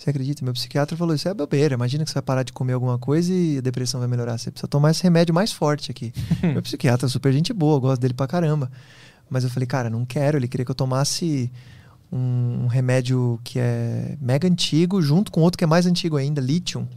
Você 0.00 0.08
acredita? 0.08 0.42
Meu 0.42 0.54
psiquiatra 0.54 0.96
falou, 0.96 1.14
isso 1.14 1.28
é 1.28 1.34
bobeira, 1.34 1.74
imagina 1.74 2.04
que 2.04 2.10
você 2.10 2.14
vai 2.14 2.22
parar 2.22 2.42
de 2.42 2.54
comer 2.54 2.72
alguma 2.72 2.98
coisa 2.98 3.34
e 3.34 3.58
a 3.58 3.60
depressão 3.60 4.00
vai 4.00 4.08
melhorar. 4.08 4.38
Você 4.38 4.50
precisa 4.50 4.66
tomar 4.66 4.92
esse 4.92 5.02
remédio 5.02 5.34
mais 5.34 5.52
forte 5.52 5.90
aqui. 5.90 6.10
Meu 6.42 6.62
psiquiatra 6.62 7.06
é 7.06 7.10
super 7.10 7.30
gente 7.34 7.52
boa, 7.52 7.76
eu 7.76 7.80
gosto 7.82 8.00
dele 8.00 8.14
pra 8.14 8.26
caramba. 8.26 8.70
Mas 9.28 9.44
eu 9.44 9.50
falei, 9.50 9.66
cara, 9.66 9.90
não 9.90 10.06
quero. 10.06 10.38
Ele 10.38 10.48
queria 10.48 10.64
que 10.64 10.70
eu 10.70 10.74
tomasse 10.74 11.52
um, 12.10 12.62
um 12.62 12.66
remédio 12.66 13.38
que 13.44 13.58
é 13.58 14.16
mega 14.18 14.48
antigo, 14.48 15.02
junto 15.02 15.30
com 15.30 15.42
outro 15.42 15.58
que 15.58 15.64
é 15.64 15.66
mais 15.66 15.84
antigo 15.84 16.16
ainda, 16.16 16.40
lítio. 16.40 16.88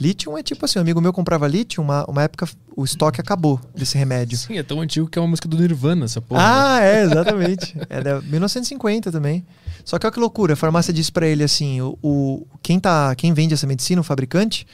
Lítio 0.00 0.36
é 0.36 0.42
tipo 0.42 0.64
assim, 0.64 0.78
um 0.78 0.82
amigo 0.82 1.00
meu 1.00 1.12
comprava 1.12 1.46
lítio, 1.46 1.82
uma, 1.82 2.04
uma 2.08 2.22
época 2.22 2.48
o 2.76 2.84
estoque 2.84 3.20
acabou 3.20 3.60
desse 3.74 3.96
remédio. 3.96 4.36
Sim, 4.36 4.58
é 4.58 4.62
tão 4.62 4.80
antigo 4.80 5.06
que 5.06 5.18
é 5.18 5.22
uma 5.22 5.28
música 5.28 5.46
do 5.48 5.56
Nirvana, 5.56 6.06
essa 6.06 6.20
porra. 6.20 6.40
né? 6.40 6.48
Ah, 6.48 6.80
é, 6.80 7.02
exatamente. 7.04 7.76
É 7.88 8.00
da 8.00 8.20
1950 8.22 9.12
também. 9.12 9.44
Só 9.84 9.98
que 9.98 10.06
olha 10.06 10.12
que 10.12 10.18
loucura, 10.20 10.54
a 10.54 10.56
farmácia 10.56 10.92
disse 10.92 11.12
pra 11.12 11.26
ele 11.26 11.44
assim, 11.44 11.80
o, 11.80 11.96
o- 12.02 12.46
quem, 12.62 12.80
tá, 12.80 13.14
quem 13.14 13.32
vende 13.32 13.54
essa 13.54 13.66
medicina, 13.66 14.00
o 14.00 14.04
fabricante, 14.04 14.66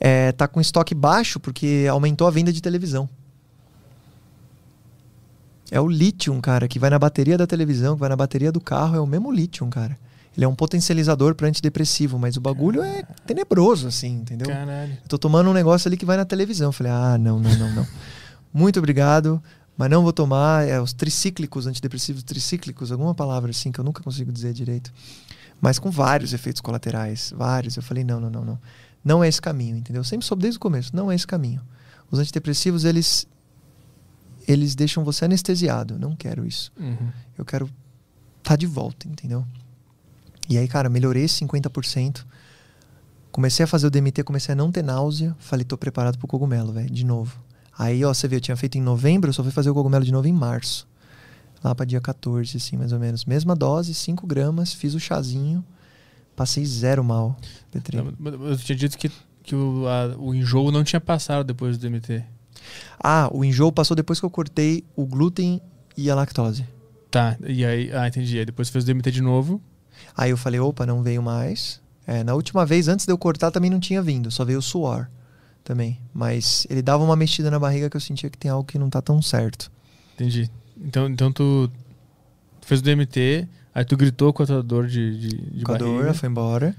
é, 0.00 0.32
tá 0.32 0.48
com 0.48 0.60
estoque 0.60 0.94
baixo 0.94 1.38
porque 1.38 1.86
aumentou 1.90 2.26
a 2.26 2.30
venda 2.30 2.52
de 2.52 2.60
televisão. 2.60 3.08
É 5.70 5.80
o 5.80 5.88
lítio, 5.88 6.38
cara, 6.42 6.68
que 6.68 6.78
vai 6.78 6.90
na 6.90 6.98
bateria 6.98 7.38
da 7.38 7.46
televisão, 7.46 7.94
que 7.94 8.00
vai 8.00 8.08
na 8.08 8.16
bateria 8.16 8.52
do 8.52 8.60
carro, 8.60 8.96
é 8.96 9.00
o 9.00 9.06
mesmo 9.06 9.32
lítio, 9.32 9.66
cara. 9.68 9.96
Ele 10.36 10.44
é 10.44 10.48
um 10.48 10.54
potencializador 10.54 11.34
para 11.34 11.46
antidepressivo, 11.46 12.18
mas 12.18 12.36
o 12.36 12.40
bagulho 12.40 12.82
é 12.82 13.02
tenebroso, 13.26 13.86
assim, 13.86 14.20
entendeu? 14.20 14.48
Caralho. 14.48 14.92
Eu 15.02 15.08
tô 15.08 15.18
tomando 15.18 15.50
um 15.50 15.52
negócio 15.52 15.88
ali 15.88 15.96
que 15.96 16.06
vai 16.06 16.16
na 16.16 16.24
televisão. 16.24 16.68
Eu 16.68 16.72
falei, 16.72 16.90
ah, 16.90 17.18
não, 17.18 17.38
não, 17.38 17.54
não, 17.58 17.74
não. 17.74 17.86
Muito 18.52 18.78
obrigado, 18.78 19.42
mas 19.76 19.90
não 19.90 20.02
vou 20.02 20.12
tomar. 20.12 20.66
É 20.66 20.80
os 20.80 20.92
tricíclicos, 20.92 21.66
antidepressivos 21.66 22.22
tricíclicos, 22.22 22.90
alguma 22.90 23.14
palavra 23.14 23.50
assim 23.50 23.70
que 23.70 23.78
eu 23.78 23.84
nunca 23.84 24.02
consigo 24.02 24.32
dizer 24.32 24.54
direito. 24.54 24.92
Mas 25.60 25.78
com 25.78 25.90
vários 25.90 26.32
efeitos 26.32 26.60
colaterais, 26.62 27.32
vários. 27.36 27.76
Eu 27.76 27.82
falei, 27.82 28.02
não, 28.02 28.18
não, 28.18 28.30
não, 28.30 28.44
não. 28.44 28.58
Não 29.04 29.22
é 29.22 29.28
esse 29.28 29.40
caminho, 29.40 29.76
entendeu? 29.76 30.00
Eu 30.00 30.04
sempre 30.04 30.26
soube 30.26 30.42
desde 30.42 30.56
o 30.56 30.60
começo, 30.60 30.94
não 30.94 31.10
é 31.10 31.14
esse 31.14 31.26
caminho. 31.26 31.60
Os 32.10 32.18
antidepressivos, 32.18 32.84
eles 32.84 33.26
eles 34.46 34.74
deixam 34.74 35.04
você 35.04 35.24
anestesiado. 35.24 35.98
Não 35.98 36.16
quero 36.16 36.46
isso. 36.46 36.72
Uhum. 36.78 37.10
Eu 37.36 37.44
quero 37.44 37.70
estar 38.38 38.56
de 38.56 38.66
volta, 38.66 39.06
entendeu? 39.06 39.46
E 40.52 40.58
aí, 40.58 40.68
cara, 40.68 40.88
melhorei 40.88 41.24
esse 41.24 41.44
50%. 41.44 42.24
Comecei 43.30 43.64
a 43.64 43.66
fazer 43.66 43.86
o 43.86 43.90
DMT, 43.90 44.22
comecei 44.24 44.52
a 44.52 44.56
não 44.56 44.70
ter 44.70 44.82
náusea. 44.82 45.34
Falei, 45.38 45.64
tô 45.64 45.76
preparado 45.78 46.18
pro 46.18 46.26
cogumelo, 46.28 46.72
velho, 46.72 46.90
de 46.90 47.04
novo. 47.04 47.38
Aí, 47.78 48.04
ó, 48.04 48.12
você 48.12 48.28
vê, 48.28 48.36
eu 48.36 48.40
tinha 48.40 48.56
feito 48.56 48.76
em 48.76 48.82
novembro, 48.82 49.30
eu 49.30 49.32
só 49.32 49.42
fui 49.42 49.50
fazer 49.52 49.70
o 49.70 49.74
cogumelo 49.74 50.04
de 50.04 50.12
novo 50.12 50.28
em 50.28 50.32
março. 50.32 50.86
Lá 51.64 51.74
pra 51.74 51.86
dia 51.86 52.00
14, 52.00 52.56
assim, 52.56 52.76
mais 52.76 52.92
ou 52.92 52.98
menos. 52.98 53.24
Mesma 53.24 53.54
dose, 53.56 53.94
5 53.94 54.26
gramas, 54.26 54.74
fiz 54.74 54.94
o 54.94 55.00
chazinho. 55.00 55.64
Passei 56.36 56.64
zero 56.66 57.02
mal, 57.04 57.36
Petri. 57.70 57.96
Eu 57.96 58.56
tinha 58.58 58.76
dito 58.76 58.98
que, 58.98 59.10
que 59.42 59.54
o, 59.54 59.86
a- 59.86 60.14
o 60.18 60.34
enjoo 60.34 60.70
não 60.70 60.82
tinha 60.84 61.00
passado 61.00 61.46
depois 61.46 61.78
do 61.78 61.80
DMT. 61.88 62.22
Ah, 63.02 63.28
o 63.32 63.44
enjoo 63.44 63.72
passou 63.72 63.94
depois 63.96 64.18
que 64.20 64.26
eu 64.26 64.30
cortei 64.30 64.84
o 64.96 65.06
glúten 65.06 65.60
e 65.96 66.10
a 66.10 66.14
lactose. 66.14 66.66
Tá, 67.10 67.36
e 67.46 67.64
aí, 67.64 67.90
ah, 67.94 68.08
entendi. 68.08 68.38
Aí 68.38 68.44
depois 68.44 68.68
fez 68.68 68.84
o 68.84 68.86
DMT 68.86 69.10
de 69.10 69.22
novo. 69.22 69.60
Aí 70.16 70.30
eu 70.30 70.36
falei, 70.36 70.60
opa, 70.60 70.84
não 70.86 71.02
veio 71.02 71.22
mais. 71.22 71.80
É, 72.06 72.22
na 72.24 72.34
última 72.34 72.66
vez, 72.66 72.88
antes 72.88 73.06
de 73.06 73.12
eu 73.12 73.18
cortar, 73.18 73.50
também 73.50 73.70
não 73.70 73.78
tinha 73.80 74.02
vindo, 74.02 74.30
só 74.30 74.44
veio 74.44 74.58
o 74.58 74.62
suor 74.62 75.08
também. 75.64 75.98
Mas 76.12 76.66
ele 76.68 76.82
dava 76.82 77.02
uma 77.04 77.14
mexida 77.16 77.50
na 77.50 77.58
barriga 77.58 77.88
que 77.88 77.96
eu 77.96 78.00
sentia 78.00 78.28
que 78.28 78.36
tem 78.36 78.50
algo 78.50 78.64
que 78.66 78.78
não 78.78 78.90
tá 78.90 79.00
tão 79.00 79.22
certo. 79.22 79.70
Entendi. 80.14 80.50
Então, 80.80 81.08
então 81.08 81.32
tu 81.32 81.70
fez 82.60 82.80
o 82.80 82.82
DMT, 82.84 83.46
aí 83.74 83.84
tu 83.84 83.96
gritou 83.96 84.32
com 84.32 84.42
a 84.42 84.46
tua 84.46 84.62
dor 84.62 84.86
de, 84.88 85.18
de, 85.18 85.28
de 85.58 85.64
Com 85.64 85.72
a 85.72 85.78
barriga. 85.78 85.96
dor, 85.98 86.04
ela 86.06 86.14
foi 86.14 86.28
embora. 86.28 86.76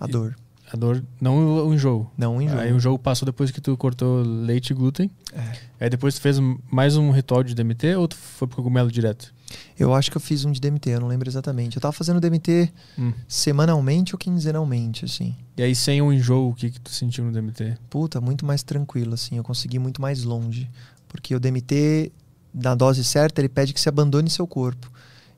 A 0.00 0.06
E- 0.06 0.10
dor, 0.12 0.36
A 0.72 0.76
dor, 0.76 1.02
não 1.20 1.36
o, 1.36 1.68
o 1.68 1.74
enjoo. 1.74 2.08
não 2.16 2.36
o 2.36 2.42
enjoo. 2.42 2.58
Aí 2.60 2.72
o 2.72 2.76
enjoo 2.76 2.98
passou 2.98 3.26
depois 3.26 3.50
que 3.50 3.60
tu 3.60 3.76
cortou 3.76 4.22
leite 4.22 4.70
e 4.70 4.74
glúten. 4.74 5.10
É. 5.32 5.84
Aí 5.84 5.90
depois 5.90 6.14
tu 6.14 6.20
fez 6.20 6.38
mais 6.70 6.96
um 6.96 7.10
ritual 7.10 7.42
de 7.42 7.54
DMT 7.54 7.96
ou 7.96 8.06
tu 8.06 8.16
foi 8.16 8.46
pro 8.46 8.56
cogumelo 8.58 8.90
direto? 8.90 9.34
Eu 9.78 9.94
acho 9.94 10.10
que 10.10 10.16
eu 10.16 10.20
fiz 10.20 10.44
um 10.44 10.52
de 10.52 10.60
DMT, 10.60 10.90
eu 10.90 11.00
não 11.00 11.08
lembro 11.08 11.28
exatamente. 11.28 11.76
Eu 11.76 11.80
tava 11.80 11.92
fazendo 11.92 12.20
DMT 12.20 12.70
Hum. 12.98 13.12
semanalmente 13.26 14.14
ou 14.14 14.18
quinzenalmente, 14.18 15.04
assim. 15.04 15.34
E 15.56 15.62
aí 15.62 15.74
sem 15.74 16.02
o 16.02 16.12
enjoo, 16.12 16.50
o 16.50 16.54
que 16.54 16.70
que 16.70 16.80
tu 16.80 16.90
sentiu 16.90 17.24
no 17.24 17.32
DMT? 17.32 17.76
Puta, 17.88 18.20
muito 18.20 18.44
mais 18.44 18.62
tranquilo, 18.62 19.14
assim. 19.14 19.36
Eu 19.36 19.44
consegui 19.44 19.78
muito 19.78 20.02
mais 20.02 20.22
longe. 20.24 20.68
Porque 21.08 21.34
o 21.34 21.40
DMT, 21.40 22.12
na 22.52 22.74
dose 22.74 23.02
certa, 23.04 23.40
ele 23.40 23.48
pede 23.48 23.72
que 23.72 23.80
você 23.80 23.88
abandone 23.88 24.28
seu 24.28 24.46
corpo. 24.46 24.90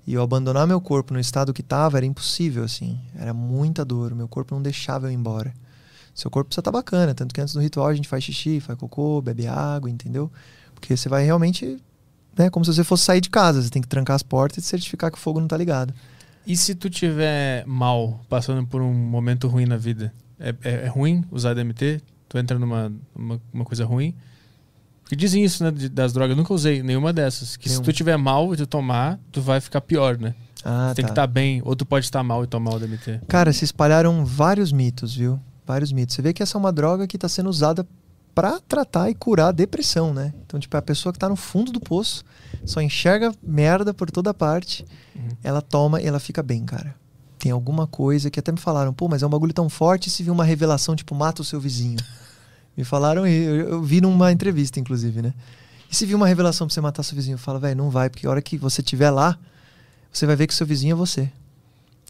E 0.07 0.15
eu 0.15 0.23
abandonar 0.23 0.67
meu 0.67 0.81
corpo 0.81 1.13
no 1.15 1.21
estado 1.21 1.53
que 1.53 1.63
tava 1.63 1.99
era 1.99 2.07
impossível, 2.07 2.65
assim. 2.65 2.99
Era 3.15 3.33
muita 3.33 3.85
dor. 3.85 4.15
Meu 4.15 4.27
corpo 4.27 4.55
não 4.55 4.63
deixava 4.63 5.07
eu 5.07 5.11
ir 5.13 5.15
embora. 5.15 5.55
Seu 6.15 6.31
corpo 6.31 6.49
precisa 6.49 6.63
estar 6.63 6.73
bacana. 6.73 7.15
Tanto 7.15 7.33
que 7.33 7.41
antes 7.41 7.55
do 7.55 7.61
ritual 7.61 7.87
a 7.87 7.95
gente 7.95 8.09
faz 8.09 8.25
xixi, 8.25 8.59
faz 8.59 8.77
cocô, 8.79 9.21
bebe 9.23 9.47
água, 9.47 9.89
entendeu? 9.89 10.31
Porque 10.75 10.97
você 10.97 11.09
vai 11.09 11.25
realmente. 11.25 11.79
É 12.47 12.51
como 12.51 12.65
se 12.65 12.73
você 12.75 12.85
fosse 12.85 13.05
sair 13.05 13.21
de 13.21 13.31
casa. 13.31 13.63
Você 13.63 13.71
tem 13.71 13.83
que 13.83 13.89
trancar 13.89 14.17
as 14.17 14.23
portas 14.23 14.65
e 14.65 14.67
certificar 14.67 15.11
que 15.11 15.19
o 15.19 15.21
fogo 15.21 15.41
não 15.41 15.49
tá 15.49 15.57
ligado. 15.57 15.95
E 16.47 16.57
se 16.57 16.75
tu 16.75 16.89
tiver 16.89 17.65
mal, 17.67 18.21
passando 18.29 18.67
por 18.67 18.81
um 18.81 18.93
momento 18.93 19.47
ruim 19.47 19.67
na 19.67 19.77
vida, 19.77 20.13
é, 20.39 20.55
é, 20.63 20.71
é 20.85 20.87
ruim 20.89 21.25
usar 21.31 21.55
DMT? 21.55 22.01
Tu 22.29 22.39
entra 22.39 22.59
numa 22.59 22.93
uma, 23.15 23.41
uma 23.53 23.65
coisa 23.65 23.85
ruim? 23.85 24.15
Porque 25.03 25.17
dizem 25.17 25.45
isso, 25.45 25.65
né, 25.65 25.71
das 25.71 26.13
drogas. 26.13 26.31
Eu 26.31 26.37
nunca 26.37 26.55
usei 26.55 26.83
nenhuma 26.83 27.13
dessas. 27.13 27.57
Que 27.57 27.69
se 27.69 27.83
tu 27.83 27.93
tiver 27.93 28.17
mal 28.17 28.55
e 28.55 28.57
tu 28.57 28.67
tomar, 28.67 29.19
tu 29.33 29.43
vai 29.43 29.61
ficar 29.61 29.81
pior, 29.81 30.17
né? 30.17 30.35
Ah, 30.65 30.91
tu 30.93 30.97
tem 30.97 31.05
que 31.05 31.11
estar 31.11 31.27
bem, 31.27 31.61
ou 31.65 31.75
tu 31.75 31.85
pode 31.85 32.05
estar 32.05 32.23
mal 32.23 32.45
e 32.45 32.47
tomar 32.47 32.75
o 32.75 32.79
DMT. 32.79 33.23
Cara, 33.27 33.53
se 33.53 33.65
espalharam 33.65 34.25
vários 34.25 34.71
mitos, 34.71 35.17
viu? 35.17 35.41
Vários 35.67 35.91
mitos. 35.91 36.15
Você 36.15 36.23
vê 36.23 36.33
que 36.33 36.43
essa 36.43 36.57
é 36.57 36.59
uma 36.59 36.73
droga 36.73 37.07
que 37.07 37.17
está 37.17 37.29
sendo 37.29 37.51
usada 37.51 37.87
para 38.35 38.61
tratar 38.61 39.11
e 39.11 39.15
curar 39.15 39.49
a 39.49 39.53
depressão, 39.53 40.13
né? 40.15 40.33
Então, 40.47 40.59
tipo, 40.61 40.77
a 40.77 40.83
pessoa 40.83 41.13
que 41.13 41.19
tá 41.19 41.29
no 41.29 41.37
fundo 41.37 41.71
do 41.73 41.81
poço, 41.81 42.25
só 42.65 42.81
enxerga 42.81 43.33
merda 43.43 43.93
por 43.95 44.11
toda 44.11 44.33
parte, 44.35 44.85
Uhum. 45.15 45.29
ela 45.43 45.61
toma 45.61 46.01
e 46.01 46.07
ela 46.07 46.19
fica 46.21 46.43
bem, 46.43 46.65
cara. 46.65 46.95
Tem 47.39 47.51
alguma 47.53 47.87
coisa 47.87 48.31
que 48.31 48.39
até 48.39 48.53
me 48.53 48.59
falaram, 48.59 48.93
pô, 48.93 49.09
mas 49.09 49.23
é 49.23 49.27
um 49.27 49.31
bagulho 49.31 49.53
tão 49.53 49.69
forte 49.69 50.11
se 50.11 50.23
vir 50.23 50.31
uma 50.31 50.45
revelação, 50.45 50.95
tipo, 50.95 51.15
mata 51.15 51.43
o 51.43 51.45
seu 51.45 51.61
vizinho. 51.61 51.99
Me 52.77 52.85
falaram, 52.85 53.27
e 53.27 53.33
eu, 53.45 53.55
eu 53.71 53.83
vi 53.83 54.01
numa 54.01 54.31
entrevista, 54.31 54.79
inclusive, 54.79 55.21
né? 55.21 55.35
E 55.91 55.97
se 55.97 56.07
vir 56.07 56.15
uma 56.15 56.27
revelação 56.27 56.67
pra 56.67 56.73
você 56.75 56.81
matar 56.81 57.03
seu 57.03 57.17
vizinho, 57.17 57.35
eu 57.35 57.39
falo, 57.39 57.59
velho, 57.59 57.77
não 57.77 57.91
vai, 57.91 58.09
porque 58.09 58.27
a 58.27 58.31
hora 58.31 58.41
que 58.41 58.57
você 58.57 58.81
estiver 58.81 59.11
lá, 59.11 59.37
você 60.13 60.25
vai 60.25 60.37
ver 60.37 60.47
que 60.47 60.55
seu 60.55 60.67
vizinho 60.67 60.93
é 60.93 60.95
você. 60.95 61.31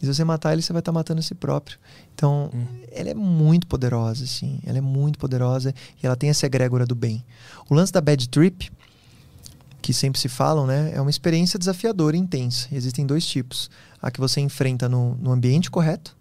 E 0.00 0.06
se 0.06 0.14
você 0.14 0.24
matar 0.24 0.52
ele, 0.52 0.62
você 0.62 0.72
vai 0.72 0.80
estar 0.80 0.92
matando 0.92 1.20
a 1.20 1.22
si 1.22 1.34
próprio. 1.34 1.78
Então, 2.14 2.50
Hum. 2.54 2.64
ela 2.90 3.10
é 3.10 3.14
muito 3.14 3.66
poderosa, 3.66 4.24
assim. 4.24 4.60
Ela 4.64 4.78
é 4.78 4.80
muito 4.80 5.18
poderosa 5.18 5.74
e 6.02 6.06
ela 6.06 6.16
tem 6.16 6.30
essa 6.30 6.46
egrégora 6.46 6.86
do 6.86 6.94
bem. 6.94 7.24
O 7.68 7.74
lance 7.74 7.92
da 7.92 8.00
bad 8.00 8.28
trip, 8.28 8.70
que 9.82 9.92
sempre 9.92 10.20
se 10.20 10.28
falam, 10.28 10.66
né? 10.66 10.92
É 10.94 11.00
uma 11.00 11.10
experiência 11.10 11.58
desafiadora 11.58 12.16
e 12.16 12.20
intensa. 12.20 12.68
E 12.72 12.76
existem 12.76 13.06
dois 13.06 13.26
tipos. 13.26 13.70
A 14.00 14.10
que 14.10 14.20
você 14.20 14.40
enfrenta 14.40 14.88
no, 14.88 15.14
no 15.16 15.30
ambiente 15.32 15.70
correto. 15.70 16.16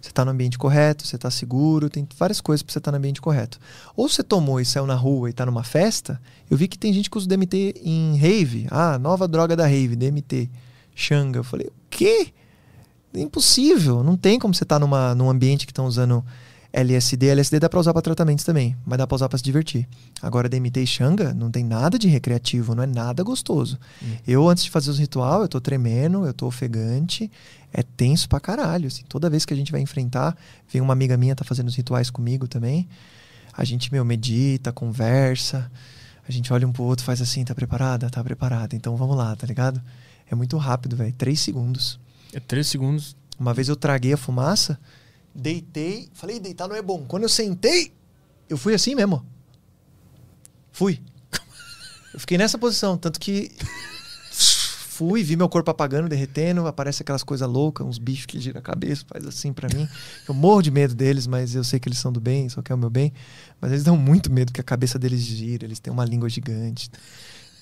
Você 0.00 0.08
está 0.08 0.24
no 0.24 0.32
ambiente 0.32 0.58
correto, 0.58 1.06
você 1.06 1.14
está 1.14 1.30
seguro, 1.30 1.88
tem 1.88 2.06
várias 2.18 2.40
coisas 2.40 2.60
para 2.60 2.72
você 2.72 2.78
estar 2.80 2.90
no 2.90 2.98
ambiente 2.98 3.20
correto. 3.20 3.60
Ou 3.94 4.08
você 4.08 4.24
tomou 4.24 4.60
e 4.60 4.64
saiu 4.64 4.84
na 4.84 4.96
rua 4.96 5.28
e 5.28 5.30
está 5.30 5.46
numa 5.46 5.62
festa, 5.62 6.20
eu 6.50 6.56
vi 6.56 6.66
que 6.66 6.76
tem 6.76 6.92
gente 6.92 7.08
que 7.08 7.16
usa 7.16 7.28
DMT 7.28 7.74
em 7.84 8.16
rave. 8.16 8.66
Ah, 8.68 8.98
nova 8.98 9.28
droga 9.28 9.54
da 9.54 9.64
rave, 9.64 9.94
DMT. 9.94 10.50
Xanga. 10.92 11.38
Eu 11.38 11.44
falei, 11.44 11.68
o 11.68 11.72
quê? 11.88 12.32
É 13.14 13.20
impossível. 13.20 14.02
Não 14.02 14.16
tem 14.16 14.38
como 14.38 14.54
você 14.54 14.64
estar 14.64 14.78
numa, 14.78 15.14
num 15.14 15.28
ambiente 15.28 15.66
que 15.66 15.72
estão 15.72 15.86
usando 15.86 16.24
LSD, 16.72 17.28
LSD 17.28 17.60
dá 17.60 17.68
pra 17.68 17.78
usar 17.78 17.92
pra 17.92 18.00
tratamentos 18.00 18.46
também, 18.46 18.74
mas 18.86 18.96
dá 18.96 19.06
pra 19.06 19.14
usar 19.14 19.28
pra 19.28 19.36
se 19.36 19.44
divertir. 19.44 19.86
Agora, 20.22 20.48
DMT 20.48 20.80
e 20.82 20.86
Xanga 20.86 21.34
não 21.34 21.50
tem 21.50 21.62
nada 21.62 21.98
de 21.98 22.08
recreativo, 22.08 22.74
não 22.74 22.82
é 22.82 22.86
nada 22.86 23.22
gostoso. 23.22 23.78
Eu, 24.26 24.48
antes 24.48 24.64
de 24.64 24.70
fazer 24.70 24.90
os 24.90 24.98
ritual, 24.98 25.42
eu 25.42 25.48
tô 25.48 25.60
tremendo, 25.60 26.24
eu 26.24 26.32
tô 26.32 26.46
ofegante, 26.46 27.30
é 27.70 27.82
tenso 27.82 28.26
pra 28.26 28.40
caralho. 28.40 28.86
Assim, 28.86 29.02
toda 29.06 29.28
vez 29.28 29.44
que 29.44 29.52
a 29.52 29.56
gente 29.56 29.70
vai 29.70 29.82
enfrentar, 29.82 30.34
vem 30.66 30.80
uma 30.80 30.94
amiga 30.94 31.14
minha, 31.18 31.36
tá 31.36 31.44
fazendo 31.44 31.68
os 31.68 31.76
rituais 31.76 32.08
comigo 32.08 32.48
também. 32.48 32.88
A 33.52 33.64
gente, 33.64 33.92
meu, 33.92 34.02
medita, 34.02 34.72
conversa. 34.72 35.70
A 36.26 36.32
gente 36.32 36.50
olha 36.54 36.66
um 36.66 36.72
pro 36.72 36.84
outro, 36.84 37.04
faz 37.04 37.20
assim, 37.20 37.44
tá 37.44 37.54
preparada? 37.54 38.08
Tá 38.08 38.24
preparada. 38.24 38.74
Então 38.74 38.96
vamos 38.96 39.14
lá, 39.14 39.36
tá 39.36 39.46
ligado? 39.46 39.82
É 40.30 40.34
muito 40.34 40.56
rápido, 40.56 40.96
velho. 40.96 41.12
Três 41.12 41.40
segundos. 41.40 42.00
É 42.32 42.40
três 42.40 42.66
segundos. 42.66 43.16
Uma 43.38 43.52
vez 43.52 43.68
eu 43.68 43.76
traguei 43.76 44.12
a 44.12 44.16
fumaça, 44.16 44.78
deitei, 45.34 46.08
falei, 46.14 46.38
deitar 46.38 46.68
não 46.68 46.76
é 46.76 46.82
bom. 46.82 47.04
Quando 47.06 47.24
eu 47.24 47.28
sentei, 47.28 47.92
eu 48.48 48.56
fui 48.56 48.74
assim 48.74 48.94
mesmo. 48.94 49.24
Fui. 50.70 51.00
Eu 52.12 52.20
fiquei 52.20 52.36
nessa 52.36 52.58
posição, 52.58 52.96
tanto 52.96 53.18
que 53.18 53.50
fui, 54.30 55.22
vi 55.22 55.34
meu 55.34 55.48
corpo 55.48 55.70
apagando, 55.70 56.08
derretendo, 56.08 56.66
aparece 56.66 57.02
aquelas 57.02 57.22
coisas 57.22 57.48
loucas, 57.48 57.86
uns 57.86 57.98
bichos 57.98 58.26
que 58.26 58.38
giram 58.38 58.58
a 58.58 58.62
cabeça, 58.62 59.04
faz 59.08 59.26
assim 59.26 59.52
pra 59.52 59.68
mim. 59.74 59.88
Eu 60.28 60.34
morro 60.34 60.60
de 60.60 60.70
medo 60.70 60.94
deles, 60.94 61.26
mas 61.26 61.54
eu 61.54 61.64
sei 61.64 61.80
que 61.80 61.88
eles 61.88 61.98
são 61.98 62.12
do 62.12 62.20
bem, 62.20 62.48
só 62.48 62.60
quer 62.60 62.74
o 62.74 62.78
meu 62.78 62.90
bem. 62.90 63.12
Mas 63.60 63.72
eles 63.72 63.82
dão 63.82 63.96
muito 63.96 64.30
medo 64.30 64.48
porque 64.48 64.60
a 64.60 64.64
cabeça 64.64 64.98
deles 64.98 65.22
gira, 65.22 65.64
eles 65.64 65.80
têm 65.80 65.92
uma 65.92 66.04
língua 66.04 66.28
gigante. 66.28 66.90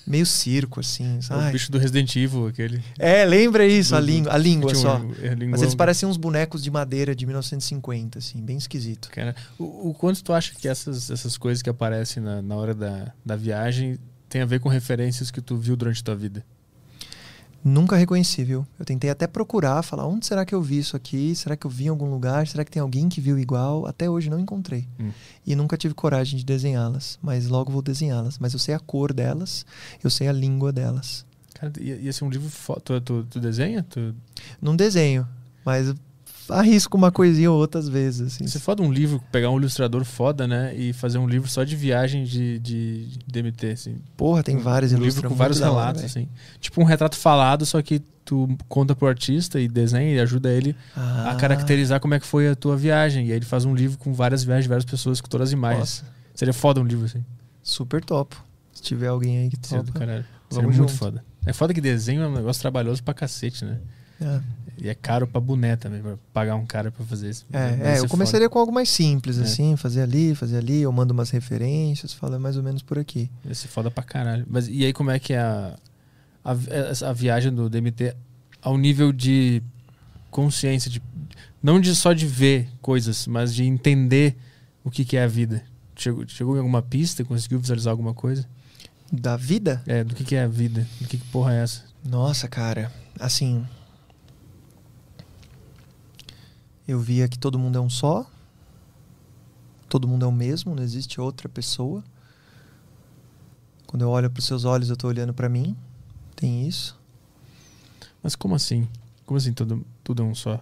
Meio 0.07 0.25
circo, 0.25 0.79
assim, 0.79 1.15
É 1.15 1.19
o 1.19 1.21
sabe? 1.21 1.51
bicho 1.51 1.71
do 1.71 1.77
Resident 1.77 2.15
Evil, 2.15 2.47
aquele. 2.47 2.83
É, 2.97 3.23
lembra 3.25 3.65
isso, 3.65 3.95
a 3.95 3.99
Do- 3.99 4.05
do- 4.05 4.11
língua, 4.11 4.33
a 4.33 4.37
língua 4.37 4.75
só. 4.75 4.97
um- 4.97 5.11
é, 5.21 5.29
língua- 5.35 5.51
Mas 5.51 5.61
eles 5.61 5.75
parecem 5.75 6.09
uns 6.09 6.17
bonecos 6.17 6.63
de 6.63 6.71
madeira 6.71 7.15
de 7.15 7.25
1950, 7.25 8.19
assim, 8.19 8.41
bem 8.41 8.57
esquisito. 8.57 9.09
Cara, 9.11 9.35
o, 9.59 9.89
o 9.89 9.93
quanto 9.93 10.23
tu 10.23 10.33
acha 10.33 10.53
que 10.55 10.67
essas, 10.67 11.09
essas 11.11 11.37
coisas 11.37 11.61
que 11.61 11.69
aparecem 11.69 12.21
na, 12.21 12.41
na 12.41 12.55
hora 12.55 12.73
da, 12.73 13.11
da 13.25 13.35
viagem 13.35 13.97
tem 14.27 14.41
a 14.41 14.45
ver 14.45 14.59
com 14.59 14.69
referências 14.69 15.29
que 15.29 15.39
tu 15.41 15.55
viu 15.57 15.75
durante 15.75 16.01
a 16.01 16.03
tua 16.03 16.15
vida? 16.15 16.43
Nunca 17.63 17.95
reconheci, 17.95 18.43
viu? 18.43 18.65
Eu 18.79 18.85
tentei 18.85 19.09
até 19.09 19.27
procurar, 19.27 19.83
falar 19.83 20.07
onde 20.07 20.25
será 20.25 20.43
que 20.43 20.53
eu 20.53 20.61
vi 20.61 20.79
isso 20.79 20.95
aqui? 20.95 21.35
Será 21.35 21.55
que 21.55 21.65
eu 21.65 21.69
vi 21.69 21.85
em 21.85 21.89
algum 21.89 22.09
lugar? 22.09 22.47
Será 22.47 22.65
que 22.65 22.71
tem 22.71 22.81
alguém 22.81 23.07
que 23.07 23.21
viu 23.21 23.37
igual? 23.37 23.85
Até 23.85 24.09
hoje 24.09 24.29
não 24.29 24.39
encontrei. 24.39 24.87
Hum. 24.99 25.11
E 25.45 25.55
nunca 25.55 25.77
tive 25.77 25.93
coragem 25.93 26.39
de 26.39 26.45
desenhá-las, 26.45 27.19
mas 27.21 27.47
logo 27.47 27.71
vou 27.71 27.81
desenhá-las. 27.81 28.39
Mas 28.39 28.53
eu 28.53 28.59
sei 28.59 28.73
a 28.73 28.79
cor 28.79 29.13
delas, 29.13 29.65
eu 30.03 30.09
sei 30.09 30.27
a 30.27 30.31
língua 30.31 30.71
delas. 30.71 31.25
Cara, 31.53 31.71
ia, 31.79 31.95
ia 31.97 32.11
ser 32.11 32.23
um 32.23 32.29
livro. 32.29 32.49
Fo... 32.49 32.79
Tu, 32.79 32.99
tu, 33.01 33.23
tu 33.29 33.39
desenha? 33.39 33.83
Tu... 33.83 34.15
Não 34.59 34.75
desenho, 34.75 35.27
mas 35.63 35.93
arrisco 36.49 36.97
uma 36.97 37.11
coisinha 37.11 37.51
ou 37.51 37.57
outra 37.57 37.79
às 37.79 37.87
vezes. 37.87 38.33
Assim. 38.33 38.47
Você 38.47 38.59
foda 38.59 38.81
um 38.83 38.91
livro, 38.91 39.21
pegar 39.31 39.49
um 39.49 39.57
ilustrador 39.57 40.03
foda, 40.03 40.47
né? 40.47 40.75
E 40.75 40.93
fazer 40.93 41.17
um 41.17 41.27
livro 41.27 41.49
só 41.49 41.63
de 41.63 41.75
viagem 41.75 42.23
de, 42.23 42.59
de, 42.59 43.05
de 43.07 43.19
DMT, 43.27 43.67
assim. 43.71 43.95
Porra, 44.17 44.43
tem 44.43 44.57
vários 44.57 44.91
um 44.91 44.95
livro 44.95 45.05
ilustradores 45.07 45.31
com 45.31 45.37
vários 45.37 45.61
hora, 45.61 45.69
relatos, 45.71 46.03
assim. 46.03 46.27
Tipo 46.59 46.81
um 46.81 46.83
retrato 46.85 47.15
falado, 47.17 47.65
só 47.65 47.81
que 47.81 48.01
tu 48.23 48.47
conta 48.69 48.95
pro 48.95 49.07
artista 49.07 49.59
e 49.59 49.67
desenha 49.67 50.13
e 50.15 50.19
ajuda 50.19 50.49
ele 50.51 50.75
a 50.95 51.31
Ah, 51.31 51.35
caracterizar 51.35 51.99
como 51.99 52.13
é 52.13 52.19
que 52.19 52.25
foi 52.25 52.47
a 52.49 52.55
tua 52.55 52.77
viagem. 52.77 53.27
E 53.27 53.31
aí 53.31 53.37
ele 53.37 53.45
faz 53.45 53.65
um 53.65 53.73
livro 53.75 53.97
com 53.97 54.13
várias 54.13 54.43
viagens 54.43 54.65
de 54.65 54.69
várias 54.69 54.85
pessoas, 54.85 55.19
com 55.21 55.27
todas 55.27 55.49
as 55.49 55.53
imagens. 55.53 55.79
Nossa, 56.01 56.05
Seria 56.35 56.53
foda 56.53 56.79
um 56.79 56.85
livro 56.85 57.05
assim. 57.05 57.23
super 57.61 58.03
top. 58.03 58.35
Se 58.73 58.81
tiver 58.81 59.07
alguém 59.07 59.39
aí 59.39 59.49
que 59.49 59.57
Seria 59.67 59.83
do 59.83 59.87
topa. 59.87 59.99
caralho. 59.99 60.25
Seria 60.49 60.63
muito 60.63 60.77
junto. 60.77 60.91
foda. 60.93 61.23
É 61.45 61.53
foda 61.53 61.73
que 61.73 61.81
desenho 61.81 62.21
é 62.21 62.27
um 62.27 62.33
negócio 62.33 62.61
trabalhoso 62.61 63.03
pra 63.03 63.13
cacete, 63.13 63.65
né? 63.65 63.79
É. 64.21 64.41
E 64.77 64.89
é 64.89 64.95
caro 64.95 65.27
pra 65.27 65.39
boné 65.39 65.75
também, 65.75 66.01
pra 66.01 66.15
pagar 66.33 66.55
um 66.55 66.65
cara 66.65 66.91
pra 66.91 67.05
fazer 67.05 67.29
isso. 67.29 67.45
É, 67.53 67.95
é, 67.95 67.99
eu 67.99 68.07
começaria 68.07 68.49
com 68.49 68.57
algo 68.57 68.71
mais 68.71 68.89
simples, 68.89 69.37
É. 69.37 69.43
assim, 69.43 69.75
fazer 69.75 70.01
ali, 70.01 70.33
fazer 70.33 70.57
ali, 70.57 70.81
eu 70.81 70.91
mando 70.91 71.13
umas 71.13 71.29
referências, 71.29 72.13
falo 72.13 72.35
é 72.35 72.39
mais 72.39 72.57
ou 72.57 72.63
menos 72.63 72.81
por 72.81 72.97
aqui. 72.97 73.29
Ia 73.45 73.53
ser 73.53 73.67
foda 73.67 73.91
pra 73.91 74.03
caralho. 74.03 74.45
Mas 74.49 74.67
e 74.67 74.83
aí 74.83 74.91
como 74.93 75.11
é 75.11 75.19
que 75.19 75.33
é 75.33 75.39
a, 75.39 75.75
a, 76.43 76.51
a 77.09 77.13
viagem 77.13 77.53
do 77.53 77.69
DMT 77.69 78.15
ao 78.61 78.75
nível 78.77 79.11
de 79.11 79.61
consciência, 80.31 80.89
de, 80.89 81.01
não 81.61 81.79
de 81.79 81.95
só 81.95 82.13
de 82.13 82.25
ver 82.25 82.67
coisas, 82.81 83.27
mas 83.27 83.53
de 83.53 83.63
entender 83.63 84.35
o 84.83 84.89
que, 84.89 85.05
que 85.05 85.15
é 85.15 85.23
a 85.23 85.27
vida? 85.27 85.63
Chegou, 85.95 86.27
chegou 86.27 86.55
em 86.55 86.59
alguma 86.59 86.81
pista? 86.81 87.23
Conseguiu 87.23 87.59
visualizar 87.59 87.91
alguma 87.91 88.15
coisa? 88.15 88.47
Da 89.11 89.37
vida? 89.37 89.83
É, 89.85 90.03
do 90.03 90.15
que, 90.15 90.23
que 90.23 90.35
é 90.35 90.43
a 90.43 90.47
vida? 90.47 90.87
Do 90.99 91.07
que, 91.07 91.17
que 91.17 91.25
porra 91.27 91.53
é 91.53 91.61
essa? 91.61 91.83
Nossa, 92.03 92.47
cara, 92.47 92.91
assim. 93.19 93.63
Eu 96.91 96.99
via 96.99 97.25
que 97.29 97.39
todo 97.39 97.57
mundo 97.57 97.77
é 97.77 97.81
um 97.81 97.89
só. 97.89 98.29
Todo 99.87 100.09
mundo 100.09 100.25
é 100.25 100.27
o 100.27 100.31
mesmo, 100.31 100.75
não 100.75 100.83
existe 100.83 101.21
outra 101.21 101.47
pessoa. 101.47 102.03
Quando 103.87 104.01
eu 104.01 104.09
olho 104.09 104.29
para 104.29 104.41
os 104.41 104.45
seus 104.45 104.65
olhos, 104.65 104.89
eu 104.89 104.97
tô 104.97 105.07
olhando 105.07 105.33
para 105.33 105.47
mim. 105.47 105.73
Tem 106.35 106.67
isso. 106.67 106.99
Mas 108.21 108.35
como 108.35 108.55
assim? 108.55 108.89
Como 109.25 109.37
assim 109.37 109.53
tudo, 109.53 109.85
tudo 110.03 110.21
é 110.21 110.25
um 110.25 110.35
só? 110.35 110.61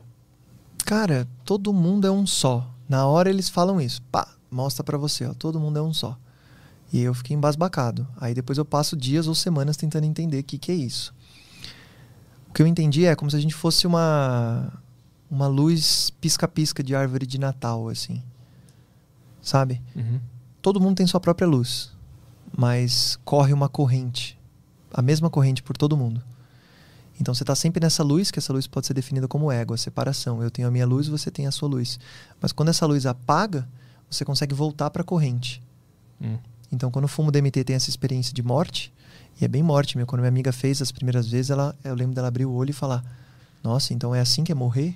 Cara, 0.86 1.28
todo 1.44 1.74
mundo 1.74 2.06
é 2.06 2.12
um 2.12 2.28
só. 2.28 2.72
Na 2.88 3.08
hora 3.08 3.32
eles 3.32 3.50
falam 3.50 3.82
isso. 3.82 4.00
Pá, 4.12 4.28
mostra 4.52 4.84
pra 4.84 5.00
você, 5.00 5.26
ó. 5.26 5.34
Todo 5.34 5.60
mundo 5.60 5.80
é 5.80 5.82
um 5.82 5.92
só. 5.96 6.16
E 6.94 7.00
eu 7.00 7.16
fiquei 7.16 7.36
embasbacado. 7.36 8.08
Aí 8.22 8.36
depois 8.36 8.60
eu 8.60 8.66
passo 8.66 8.96
dias 8.96 9.26
ou 9.26 9.34
semanas 9.34 9.78
tentando 9.78 10.04
entender 10.04 10.42
o 10.42 10.44
que, 10.44 10.60
que 10.60 10.72
é 10.72 10.76
isso. 10.76 11.12
O 12.48 12.54
que 12.54 12.62
eu 12.62 12.68
entendi 12.68 13.08
é 13.08 13.16
como 13.16 13.32
se 13.32 13.38
a 13.38 13.42
gente 13.42 13.56
fosse 13.56 13.88
uma 13.88 14.72
uma 15.30 15.48
luz 15.48 16.10
pisca-pisca 16.22 16.84
de 16.84 16.96
árvore 16.96 17.26
de 17.26 17.40
Natal, 17.40 17.88
assim. 17.90 18.22
Sabe? 19.42 19.82
Uhum. 19.96 20.20
Todo 20.62 20.80
mundo 20.80 20.98
tem 20.98 21.08
sua 21.08 21.20
própria 21.20 21.48
luz, 21.48 21.92
mas 22.56 23.18
corre 23.24 23.54
uma 23.54 23.70
corrente, 23.70 24.38
a 24.94 25.02
mesma 25.02 25.30
corrente 25.30 25.64
por 25.64 25.78
todo 25.78 25.96
mundo. 25.96 26.22
Então 27.20 27.34
você 27.34 27.44
está 27.44 27.56
sempre 27.56 27.82
nessa 27.82 28.02
luz, 28.02 28.32
que 28.32 28.40
essa 28.40 28.54
luz 28.54 28.66
pode 28.66 28.88
ser 28.88 28.94
definida 28.94 29.28
como 29.28 29.52
ego, 29.52 29.74
a 29.74 29.78
separação. 29.78 30.42
Eu 30.42 30.50
tenho 30.50 30.68
a 30.68 30.72
minha 30.72 30.86
luz, 30.86 31.08
você 31.08 31.30
tem 31.30 31.48
a 31.48 31.52
sua 31.52 31.68
luz. 31.68 32.00
Mas 32.42 32.52
quando 32.52 32.70
essa 32.70 32.86
luz 32.86 33.06
apaga, 33.06 33.68
você 34.10 34.24
consegue 34.24 34.56
voltar 34.56 34.90
para 34.90 35.02
a 35.02 35.06
corrente. 35.06 35.62
Hum. 36.22 36.38
Então 36.72 36.90
quando 36.90 37.04
eu 37.04 37.10
fumo 37.10 37.32
DMT 37.32 37.64
tem 37.66 37.76
essa 37.76 37.90
experiência 37.90 38.34
de 38.34 38.42
morte, 38.42 38.94
e 39.40 39.46
é 39.46 39.48
bem 39.48 39.64
morte, 39.64 39.98
meu. 39.98 40.06
Quando 40.06 40.22
minha 40.22 40.30
amiga 40.30 40.52
fez 40.52 40.82
as 40.82 40.92
primeiras 40.92 41.28
vezes, 41.28 41.50
ela, 41.50 41.76
eu 41.84 41.96
lembro 41.96 42.14
dela 42.14 42.28
abrir 42.28 42.46
o 42.46 42.52
olho 42.52 42.72
e 42.72 42.74
falar: 42.74 43.04
Nossa, 43.64 43.94
então 43.94 44.14
é 44.14 44.20
assim 44.20 44.44
que 44.44 44.52
é 44.52 44.56
morrer? 44.56 44.96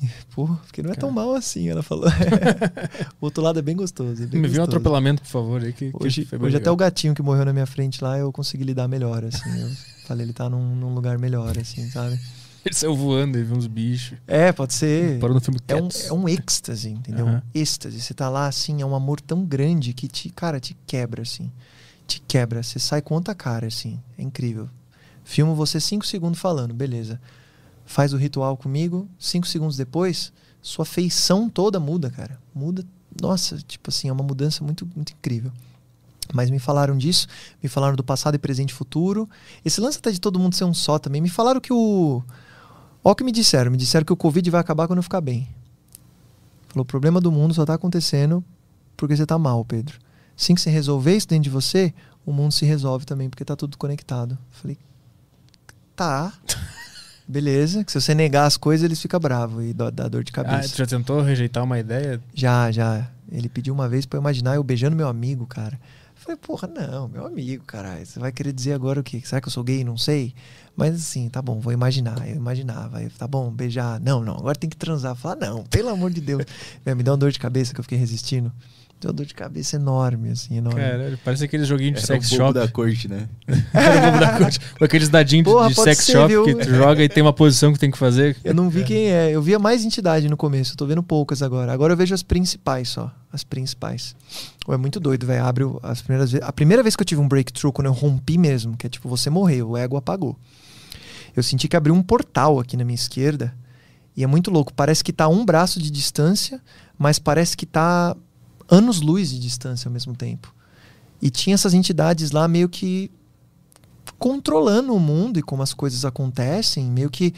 Pô, 0.34 0.46
porque 0.46 0.82
não 0.82 0.92
é 0.92 0.94
tão 0.94 1.10
mal 1.10 1.34
assim, 1.34 1.68
ela 1.68 1.82
falou. 1.82 2.06
o 3.20 3.24
outro 3.24 3.42
lado 3.42 3.58
é 3.58 3.62
bem 3.62 3.76
gostoso. 3.76 4.22
É 4.22 4.26
bem 4.26 4.40
Me 4.40 4.48
viu 4.48 4.60
um 4.60 4.64
atropelamento, 4.64 5.22
por 5.22 5.28
favor. 5.28 5.62
Aí, 5.62 5.72
que, 5.72 5.90
que 5.90 6.04
Hoje, 6.04 6.24
bem 6.30 6.40
hoje 6.40 6.56
até 6.56 6.70
o 6.70 6.76
gatinho 6.76 7.14
que 7.14 7.22
morreu 7.22 7.44
na 7.44 7.52
minha 7.52 7.66
frente 7.66 8.02
lá, 8.02 8.16
eu 8.18 8.30
consegui 8.32 8.64
lidar 8.64 8.86
melhor, 8.86 9.24
assim. 9.24 9.60
Eu 9.60 9.70
falei, 10.06 10.26
ele 10.26 10.32
tá 10.32 10.48
num, 10.48 10.76
num 10.76 10.94
lugar 10.94 11.18
melhor, 11.18 11.58
assim, 11.58 11.88
sabe? 11.90 12.18
Ele 12.64 12.74
saiu 12.74 12.94
voando 12.94 13.38
e 13.38 13.42
viu 13.42 13.56
uns 13.56 13.66
bichos. 13.66 14.18
É, 14.26 14.52
pode 14.52 14.74
ser. 14.74 15.18
Parou 15.18 15.34
no 15.34 15.40
filme 15.40 15.58
É 15.66 15.76
um, 15.76 15.88
é 16.06 16.12
um 16.12 16.28
êxtase, 16.28 16.90
entendeu? 16.90 17.26
Aham. 17.26 17.42
Um 17.54 17.58
êxtase. 17.58 18.00
Você 18.00 18.14
tá 18.14 18.28
lá, 18.28 18.46
assim, 18.46 18.82
é 18.82 18.86
um 18.86 18.94
amor 18.94 19.20
tão 19.20 19.44
grande 19.44 19.92
que 19.92 20.06
te, 20.06 20.28
cara, 20.28 20.60
te 20.60 20.76
quebra, 20.86 21.22
assim. 21.22 21.50
Te 22.06 22.20
quebra. 22.20 22.62
Você 22.62 22.78
sai 22.78 23.00
com 23.00 23.14
outra 23.14 23.34
cara, 23.34 23.66
assim. 23.66 23.98
É 24.18 24.22
incrível. 24.22 24.68
Filmo 25.24 25.54
você 25.54 25.80
cinco 25.80 26.06
segundos 26.06 26.38
falando, 26.38 26.74
beleza. 26.74 27.20
Faz 27.88 28.12
o 28.12 28.18
ritual 28.18 28.54
comigo, 28.54 29.08
cinco 29.18 29.46
segundos 29.46 29.74
depois, 29.74 30.30
sua 30.60 30.84
feição 30.84 31.48
toda 31.48 31.80
muda, 31.80 32.10
cara. 32.10 32.38
Muda. 32.54 32.84
Nossa, 33.18 33.56
tipo 33.56 33.88
assim, 33.88 34.10
é 34.10 34.12
uma 34.12 34.22
mudança 34.22 34.62
muito, 34.62 34.86
muito 34.94 35.14
incrível. 35.14 35.50
Mas 36.34 36.50
me 36.50 36.58
falaram 36.58 36.98
disso, 36.98 37.26
me 37.62 37.68
falaram 37.68 37.96
do 37.96 38.04
passado 38.04 38.34
e 38.34 38.38
presente 38.38 38.72
e 38.72 38.74
futuro. 38.74 39.26
Esse 39.64 39.80
lance 39.80 39.96
até 39.96 40.10
de 40.10 40.20
todo 40.20 40.38
mundo 40.38 40.54
ser 40.54 40.64
um 40.64 40.74
só 40.74 40.98
também. 40.98 41.22
Me 41.22 41.30
falaram 41.30 41.62
que 41.62 41.72
o. 41.72 42.22
Olha 43.02 43.12
o 43.12 43.16
que 43.16 43.24
me 43.24 43.32
disseram. 43.32 43.70
Me 43.70 43.78
disseram 43.78 44.04
que 44.04 44.12
o 44.12 44.16
Covid 44.16 44.50
vai 44.50 44.60
acabar 44.60 44.86
quando 44.86 44.98
eu 44.98 45.02
ficar 45.02 45.22
bem. 45.22 45.48
Falou, 46.68 46.82
o 46.82 46.84
problema 46.84 47.22
do 47.22 47.32
mundo 47.32 47.54
só 47.54 47.64
tá 47.64 47.72
acontecendo 47.72 48.44
porque 48.98 49.16
você 49.16 49.24
tá 49.24 49.38
mal, 49.38 49.64
Pedro. 49.64 49.98
Assim 50.36 50.54
que 50.54 50.60
você 50.60 50.68
resolver 50.68 51.16
isso 51.16 51.26
dentro 51.26 51.44
de 51.44 51.50
você, 51.50 51.94
o 52.26 52.34
mundo 52.34 52.52
se 52.52 52.66
resolve 52.66 53.06
também, 53.06 53.30
porque 53.30 53.46
tá 53.46 53.56
tudo 53.56 53.78
conectado. 53.78 54.36
Falei, 54.50 54.76
tá. 55.96 56.34
Beleza, 57.28 57.84
que 57.84 57.92
se 57.92 58.00
você 58.00 58.14
negar 58.14 58.46
as 58.46 58.56
coisas, 58.56 58.82
eles 58.84 59.00
ficam 59.00 59.20
bravos 59.20 59.62
e 59.62 59.74
dá, 59.74 59.90
dor 59.90 60.24
de 60.24 60.30
Ah, 60.30 60.42
cabeça. 60.42 60.74
tu 60.74 60.78
já 60.78 60.86
tentou 60.86 61.20
rejeitar 61.20 61.62
uma 61.62 61.78
ideia? 61.78 62.18
Já, 62.34 62.70
já. 62.72 63.06
Ele 63.30 63.48
pediu 63.50 63.74
uma 63.74 63.86
vez 63.86 64.06
pra 64.06 64.16
eu 64.16 64.20
imaginar 64.22 64.54
eu 64.54 64.62
beijando 64.64 64.96
meu 64.96 65.06
amigo, 65.06 65.46
cara. 65.46 65.74
Eu 66.16 66.22
falei, 66.22 66.36
porra, 66.38 66.66
não, 66.66 67.06
meu 67.06 67.26
amigo, 67.26 67.62
caralho. 67.64 68.04
Você 68.06 68.18
vai 68.18 68.32
querer 68.32 68.52
dizer 68.52 68.72
agora 68.72 68.98
o 69.00 69.02
quê? 69.02 69.20
Será 69.22 69.40
que 69.42 69.48
eu 69.48 69.52
sou 69.52 69.62
gay? 69.62 69.84
Não 69.84 69.98
sei. 69.98 70.34
Mas 70.74 70.94
assim, 70.94 71.28
tá 71.28 71.42
bom, 71.42 71.60
vou 71.60 71.72
imaginar. 71.72 72.26
Eu 72.26 72.36
imaginava. 72.36 72.98
Tá 73.18 73.26
bom, 73.28 73.50
beijar. 73.50 74.00
Não, 74.00 74.24
não, 74.24 74.34
agora 74.34 74.56
tem 74.58 74.70
que 74.70 74.76
transar. 74.76 75.14
Falar, 75.14 75.36
não, 75.36 75.64
pelo 75.64 75.90
amor 75.90 76.10
de 76.10 76.20
Deus. 76.22 76.44
Meu, 76.84 76.96
me 76.96 77.02
dá 77.02 77.12
uma 77.12 77.18
dor 77.18 77.30
de 77.30 77.38
cabeça 77.38 77.74
que 77.74 77.80
eu 77.80 77.84
fiquei 77.84 77.98
resistindo. 77.98 78.50
Deu 79.00 79.10
uma 79.10 79.14
dor 79.14 79.26
de 79.26 79.34
cabeça 79.34 79.76
enorme, 79.76 80.30
assim, 80.30 80.56
enorme. 80.56 80.80
Caralho, 80.80 81.18
parece 81.24 81.44
aquele 81.44 81.64
joguinho 81.64 81.92
de 81.92 81.98
Era 81.98 82.06
sex 82.08 82.28
shop. 82.30 82.52
da 82.52 82.66
corte, 82.66 83.06
né? 83.06 83.28
Era 83.72 83.96
o 83.98 84.00
bobo 84.10 84.18
da 84.18 84.38
corte. 84.38 84.58
Com 84.76 84.84
aqueles 84.84 85.08
dadinhos 85.08 85.44
de- 85.46 85.52
Porra, 85.52 85.68
de 85.68 85.74
sex 85.76 86.04
ser, 86.04 86.12
shop 86.12 86.26
viu? 86.28 86.44
que 86.44 86.54
tu 86.56 86.68
joga 86.74 87.04
e 87.04 87.08
tem 87.08 87.22
uma 87.22 87.32
posição 87.32 87.72
que 87.72 87.78
tem 87.78 87.92
que 87.92 87.96
fazer. 87.98 88.36
Eu 88.42 88.52
não 88.54 88.68
vi 88.68 88.82
quem 88.82 89.06
é. 89.12 89.30
Eu 89.30 89.40
via 89.40 89.56
mais 89.56 89.84
entidade 89.84 90.28
no 90.28 90.36
começo. 90.36 90.72
Eu 90.72 90.76
tô 90.76 90.84
vendo 90.84 91.02
poucas 91.02 91.42
agora. 91.42 91.72
Agora 91.72 91.92
eu 91.92 91.96
vejo 91.96 92.12
as 92.12 92.24
principais 92.24 92.88
só. 92.88 93.12
As 93.32 93.44
principais. 93.44 94.16
Ou 94.66 94.74
é 94.74 94.76
muito 94.76 94.98
doido, 94.98 95.24
velho. 95.26 95.44
Abre 95.44 95.64
as 95.84 96.02
primeiras 96.02 96.32
vezes. 96.32 96.44
A 96.44 96.52
primeira 96.52 96.82
vez 96.82 96.96
que 96.96 97.02
eu 97.02 97.06
tive 97.06 97.20
um 97.20 97.28
breakthrough, 97.28 97.72
quando 97.72 97.86
eu 97.86 97.92
rompi 97.92 98.36
mesmo, 98.36 98.76
que 98.76 98.86
é 98.86 98.90
tipo, 98.90 99.08
você 99.08 99.30
morreu, 99.30 99.70
o 99.70 99.76
ego 99.76 99.96
apagou. 99.96 100.36
Eu 101.36 101.42
senti 101.44 101.68
que 101.68 101.76
abriu 101.76 101.94
um 101.94 102.02
portal 102.02 102.58
aqui 102.58 102.76
na 102.76 102.84
minha 102.84 102.96
esquerda. 102.96 103.54
E 104.16 104.24
é 104.24 104.26
muito 104.26 104.50
louco. 104.50 104.72
Parece 104.74 105.04
que 105.04 105.12
tá 105.12 105.28
um 105.28 105.44
braço 105.44 105.80
de 105.80 105.88
distância, 105.92 106.60
mas 106.98 107.20
parece 107.20 107.56
que 107.56 107.64
tá 107.64 108.16
anos-luz 108.68 109.30
de 109.30 109.38
distância 109.38 109.88
ao 109.88 109.92
mesmo 109.92 110.14
tempo. 110.14 110.54
E 111.20 111.30
tinha 111.30 111.54
essas 111.54 111.74
entidades 111.74 112.30
lá 112.30 112.46
meio 112.46 112.68
que 112.68 113.10
controlando 114.18 114.94
o 114.94 115.00
mundo 115.00 115.38
e 115.38 115.42
como 115.42 115.62
as 115.62 115.72
coisas 115.72 116.04
acontecem, 116.04 116.84
meio 116.86 117.10
que 117.10 117.34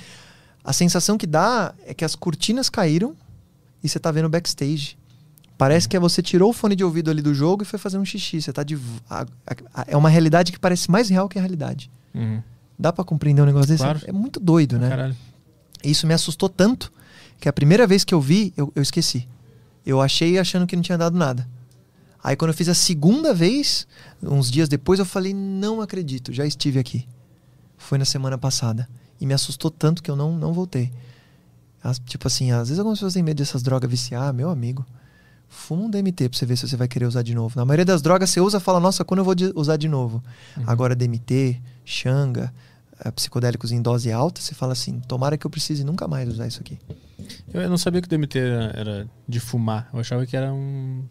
a 0.64 0.72
sensação 0.72 1.16
que 1.18 1.26
dá 1.26 1.74
é 1.86 1.92
que 1.94 2.04
as 2.04 2.14
cortinas 2.14 2.68
caíram 2.68 3.14
e 3.82 3.88
você 3.88 3.98
tá 3.98 4.10
vendo 4.10 4.28
backstage. 4.28 4.96
Parece 5.58 5.88
que 5.88 5.96
é 5.96 6.00
você 6.00 6.22
tirou 6.22 6.50
o 6.50 6.52
fone 6.54 6.74
de 6.74 6.82
ouvido 6.84 7.10
ali 7.10 7.20
do 7.20 7.34
jogo 7.34 7.62
e 7.62 7.66
foi 7.66 7.78
fazer 7.78 7.98
um 7.98 8.04
xixi. 8.04 8.40
Você 8.40 8.52
tá 8.52 8.62
de. 8.62 8.78
a- 9.10 9.26
a- 9.74 9.84
é 9.88 9.96
uma 9.96 10.08
realidade 10.08 10.52
que 10.52 10.58
parece 10.58 10.90
mais 10.90 11.10
real 11.10 11.28
que 11.28 11.38
a 11.38 11.42
realidade. 11.42 11.90
Uhum. 12.14 12.42
Dá 12.78 12.90
pra 12.92 13.04
compreender 13.04 13.42
um 13.42 13.46
negócio 13.46 13.68
desse? 13.68 13.82
Claro. 13.82 14.00
É 14.06 14.12
muito 14.12 14.40
doido, 14.40 14.78
né? 14.78 14.88
Caralho. 14.88 15.16
Isso 15.84 16.06
me 16.06 16.14
assustou 16.14 16.48
tanto 16.48 16.90
que 17.38 17.46
a 17.46 17.52
primeira 17.52 17.86
vez 17.86 18.04
que 18.04 18.14
eu 18.14 18.20
vi, 18.22 18.54
eu, 18.56 18.72
eu 18.74 18.82
esqueci. 18.82 19.28
Eu 19.84 20.00
achei 20.00 20.38
achando 20.38 20.66
que 20.66 20.76
não 20.76 20.82
tinha 20.82 20.98
dado 20.98 21.16
nada. 21.16 21.48
Aí 22.22 22.36
quando 22.36 22.50
eu 22.50 22.54
fiz 22.56 22.68
a 22.68 22.74
segunda 22.74 23.32
vez, 23.32 23.86
uns 24.22 24.50
dias 24.50 24.68
depois, 24.68 24.98
eu 24.98 25.06
falei, 25.06 25.32
não 25.32 25.80
acredito, 25.80 26.32
já 26.32 26.44
estive 26.44 26.78
aqui. 26.78 27.08
Foi 27.78 27.96
na 27.96 28.04
semana 28.04 28.36
passada. 28.36 28.88
E 29.20 29.26
me 29.26 29.32
assustou 29.34 29.70
tanto 29.70 30.02
que 30.02 30.10
eu 30.10 30.16
não, 30.16 30.32
não 30.36 30.52
voltei. 30.52 30.92
As- 31.82 31.98
tipo 31.98 32.26
assim, 32.26 32.50
às 32.52 32.68
vezes 32.68 32.78
algumas 32.78 32.98
pessoas 32.98 33.14
têm 33.14 33.22
medo 33.22 33.38
dessas 33.38 33.62
drogas 33.62 33.90
viciar, 33.90 34.32
meu 34.34 34.50
amigo. 34.50 34.84
Fuma 35.48 35.84
um 35.84 35.90
DMT 35.90 36.28
pra 36.28 36.38
você 36.38 36.46
ver 36.46 36.56
se 36.56 36.68
você 36.68 36.76
vai 36.76 36.86
querer 36.86 37.06
usar 37.06 37.22
de 37.22 37.34
novo. 37.34 37.58
Na 37.58 37.64
maioria 37.64 37.84
das 37.84 38.02
drogas 38.02 38.30
você 38.30 38.40
usa 38.40 38.58
e 38.58 38.60
fala, 38.60 38.78
nossa, 38.78 39.04
quando 39.04 39.18
eu 39.20 39.24
vou 39.24 39.34
de- 39.34 39.52
usar 39.56 39.76
de 39.78 39.88
novo? 39.88 40.22
Agora 40.66 40.94
DMT, 40.94 41.60
Xanga, 41.84 42.52
psicodélicos 43.14 43.72
em 43.72 43.80
dose 43.80 44.12
alta, 44.12 44.40
você 44.40 44.54
fala 44.54 44.72
assim, 44.72 45.00
tomara 45.00 45.36
que 45.38 45.46
eu 45.46 45.50
precise 45.50 45.84
nunca 45.84 46.06
mais 46.06 46.28
usar 46.28 46.46
isso 46.46 46.60
aqui. 46.60 46.78
Eu 47.52 47.68
não 47.68 47.78
sabia 47.78 48.00
que 48.00 48.06
o 48.06 48.10
DMT 48.10 48.38
era, 48.38 48.72
era 48.76 49.10
de 49.28 49.40
fumar. 49.40 49.88
Eu 49.92 50.00
achava 50.00 50.26
que 50.26 50.36
era 50.36 50.52
um, 50.52 51.04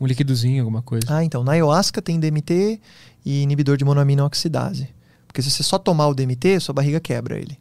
um 0.00 0.06
liquidozinho, 0.06 0.62
alguma 0.62 0.82
coisa. 0.82 1.06
Ah, 1.08 1.24
então, 1.24 1.42
na 1.44 1.52
ayahuasca 1.52 2.02
tem 2.02 2.18
DMT 2.18 2.80
e 3.24 3.42
inibidor 3.42 3.76
de 3.76 3.84
monoamina 3.84 4.24
oxidase. 4.24 4.88
Porque 5.26 5.40
se 5.40 5.50
você 5.50 5.62
só 5.62 5.78
tomar 5.78 6.08
o 6.08 6.14
DMT, 6.14 6.60
sua 6.60 6.74
barriga 6.74 7.00
quebra 7.00 7.38
ele. 7.38 7.58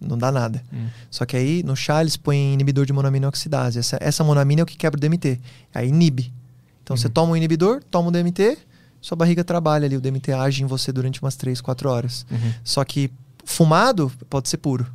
Não 0.00 0.16
dá 0.16 0.30
nada. 0.30 0.62
Hum. 0.72 0.86
Só 1.10 1.26
que 1.26 1.36
aí 1.36 1.62
no 1.64 1.74
chá 1.74 2.00
eles 2.00 2.16
põem 2.16 2.54
inibidor 2.54 2.86
de 2.86 2.92
monoamina 2.92 3.28
oxidase. 3.28 3.78
Essa, 3.78 3.98
essa 4.00 4.22
monoamina 4.22 4.60
é 4.60 4.64
o 4.64 4.66
que 4.66 4.76
quebra 4.76 4.96
o 4.96 5.00
DMT. 5.00 5.40
Aí 5.74 5.88
inibe. 5.88 6.32
Então 6.82 6.96
você 6.96 7.08
toma 7.08 7.32
um 7.32 7.36
inibidor, 7.36 7.82
toma 7.90 8.08
um 8.08 8.12
DMT, 8.12 8.56
sua 9.00 9.16
barriga 9.16 9.44
trabalha 9.44 9.86
ali. 9.86 9.96
O 9.96 10.00
DMT 10.00 10.32
age 10.32 10.62
em 10.62 10.66
você 10.66 10.92
durante 10.92 11.22
umas 11.22 11.36
3, 11.36 11.60
4 11.60 11.88
horas. 11.88 12.26
Uhum. 12.30 12.52
Só 12.64 12.84
que 12.84 13.10
fumado 13.44 14.10
pode 14.28 14.48
ser 14.48 14.58
puro. 14.58 14.86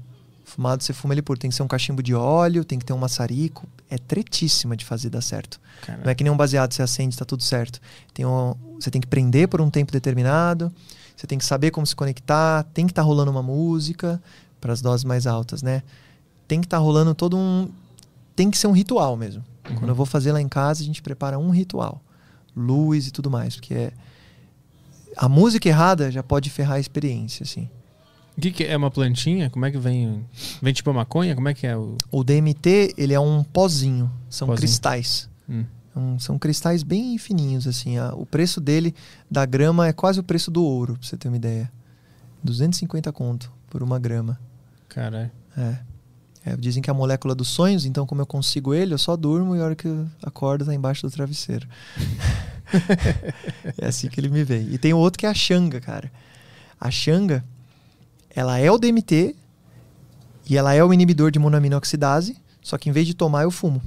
Fumado 0.44 0.84
você 0.84 0.94
fuma 0.94 1.14
ele 1.14 1.22
puro. 1.22 1.40
Tem 1.40 1.50
que 1.50 1.56
ser 1.56 1.64
um 1.64 1.68
cachimbo 1.68 2.04
de 2.04 2.14
óleo, 2.14 2.64
tem 2.64 2.78
que 2.78 2.86
ter 2.86 2.94
um 2.94 2.98
maçarico. 2.98 3.68
É 3.90 3.98
tretíssima 3.98 4.76
de 4.76 4.86
fazer 4.86 5.10
dar 5.10 5.22
certo. 5.22 5.60
Caralho. 5.82 6.04
Não 6.04 6.12
é 6.12 6.16
que 6.16 6.24
nem 6.24 6.32
um 6.32 6.38
baseado, 6.38 6.74
você 6.74 6.82
acende, 6.82 7.18
tá 7.18 7.26
tudo 7.26 7.44
certo. 7.44 7.80
Tem 8.14 8.26
um, 8.26 8.54
você 8.80 8.92
tem 8.92 9.02
que 9.02 9.08
prender 9.08 9.48
por 9.48 9.62
um 9.62 9.70
tempo 9.70 9.92
determinado, 9.92 10.72
você 11.16 11.26
tem 11.26 11.38
que 11.38 11.46
saber 11.46 11.72
como 11.72 11.86
se 11.86 11.96
conectar, 11.96 12.64
tem 12.74 12.86
que 12.86 12.92
estar 12.92 13.02
rolando 13.02 13.32
uma 13.32 13.44
música 13.44 14.22
para 14.60 14.74
as 14.74 14.82
doses 14.82 15.04
mais 15.04 15.26
altas, 15.28 15.62
né? 15.62 15.84
Tem 16.48 16.60
que 16.60 16.66
estar 16.66 16.78
rolando 16.78 17.14
todo 17.16 17.38
um. 17.38 17.70
Tem 18.36 18.50
que 18.50 18.58
ser 18.58 18.68
um 18.68 18.72
ritual 18.72 19.16
mesmo. 19.16 19.44
Uhum. 19.70 19.76
Quando 19.76 19.90
eu 19.90 19.96
vou 19.96 20.06
fazer 20.06 20.32
lá 20.32 20.42
em 20.42 20.48
casa, 20.48 20.82
a 20.82 20.86
gente 20.86 21.02
prepara 21.02 21.38
um 21.38 21.50
ritual. 21.50 22.02
Luz 22.56 23.08
e 23.08 23.12
tudo 23.12 23.30
mais, 23.32 23.56
porque 23.56 23.74
é. 23.74 23.92
A 25.16 25.30
música 25.30 25.68
errada 25.70 26.12
já 26.12 26.24
pode 26.24 26.50
ferrar 26.50 26.78
a 26.78 26.80
experiência, 26.80 27.44
assim. 27.44 27.70
O 28.36 28.42
que, 28.42 28.52
que 28.52 28.64
é 28.64 28.76
uma 28.76 28.90
plantinha? 28.90 29.50
Como 29.50 29.64
é 29.64 29.70
que 29.70 29.78
vem? 29.78 30.26
Vem 30.62 30.74
tipo 30.74 30.90
a 30.90 30.94
maconha? 30.94 31.36
Como 31.36 31.48
é 31.50 31.54
que 31.54 31.68
é 31.68 31.78
o. 31.78 31.98
O 32.12 32.24
DMT, 32.24 32.96
ele 32.98 33.14
é 33.14 33.20
um 33.20 33.44
pozinho, 33.44 34.12
são 34.30 34.48
Pozinho. 34.48 34.58
cristais. 34.68 35.30
Hum. 35.48 35.66
Um- 35.96 36.18
são 36.18 36.40
cristais 36.40 36.82
bem 36.82 37.16
fininhos, 37.20 37.68
assim. 37.68 37.98
a- 38.00 38.16
o 38.16 38.26
preço 38.26 38.60
dele, 38.60 38.96
da 39.30 39.46
grama, 39.46 39.88
é 39.88 39.94
quase 39.94 40.20
o 40.20 40.24
preço 40.24 40.50
do 40.50 40.64
ouro, 40.64 40.94
pra 40.98 41.08
você 41.08 41.16
ter 41.16 41.28
uma 41.28 41.38
ideia. 41.38 41.72
250 42.44 43.12
conto 43.12 43.52
por 43.70 43.84
uma 43.84 44.00
grama. 44.00 44.40
Caralho. 44.90 45.30
É. 45.56 45.78
É, 46.46 46.56
dizem 46.58 46.84
que 46.84 46.90
é 46.90 46.92
a 46.92 46.94
molécula 46.94 47.34
dos 47.34 47.48
sonhos, 47.48 47.86
então 47.86 48.06
como 48.06 48.22
eu 48.22 48.26
consigo 48.26 48.74
ele, 48.74 48.94
eu 48.94 48.98
só 48.98 49.16
durmo 49.16 49.56
e 49.56 49.62
a 49.62 49.64
hora 49.64 49.76
que 49.76 49.88
eu 49.88 50.06
acordo 50.22 50.66
tá 50.66 50.74
embaixo 50.74 51.08
do 51.08 51.12
travesseiro. 51.12 51.68
é 53.80 53.88
assim 53.88 54.10
que 54.10 54.20
ele 54.20 54.30
me 54.30 54.44
vem. 54.44 54.68
E 54.74 54.78
tem 54.78 54.94
outro 54.94 55.18
que 55.18 55.26
é 55.26 55.30
a 55.30 55.34
Xanga, 55.34 55.80
cara. 55.80 56.12
A 56.80 56.92
Xanga, 56.92 57.46
ela 58.30 58.60
é 58.60 58.70
o 58.70 58.78
DMT 58.78 59.36
e 60.50 60.58
ela 60.58 60.74
é 60.74 60.84
o 60.84 60.94
inibidor 60.94 61.32
de 61.32 61.40
monoamina 61.40 61.78
oxidase, 61.78 62.36
só 62.62 62.78
que 62.78 62.90
em 62.90 62.92
vez 62.92 63.08
de 63.08 63.14
tomar, 63.14 63.44
eu 63.44 63.52
fumo. 63.52 63.82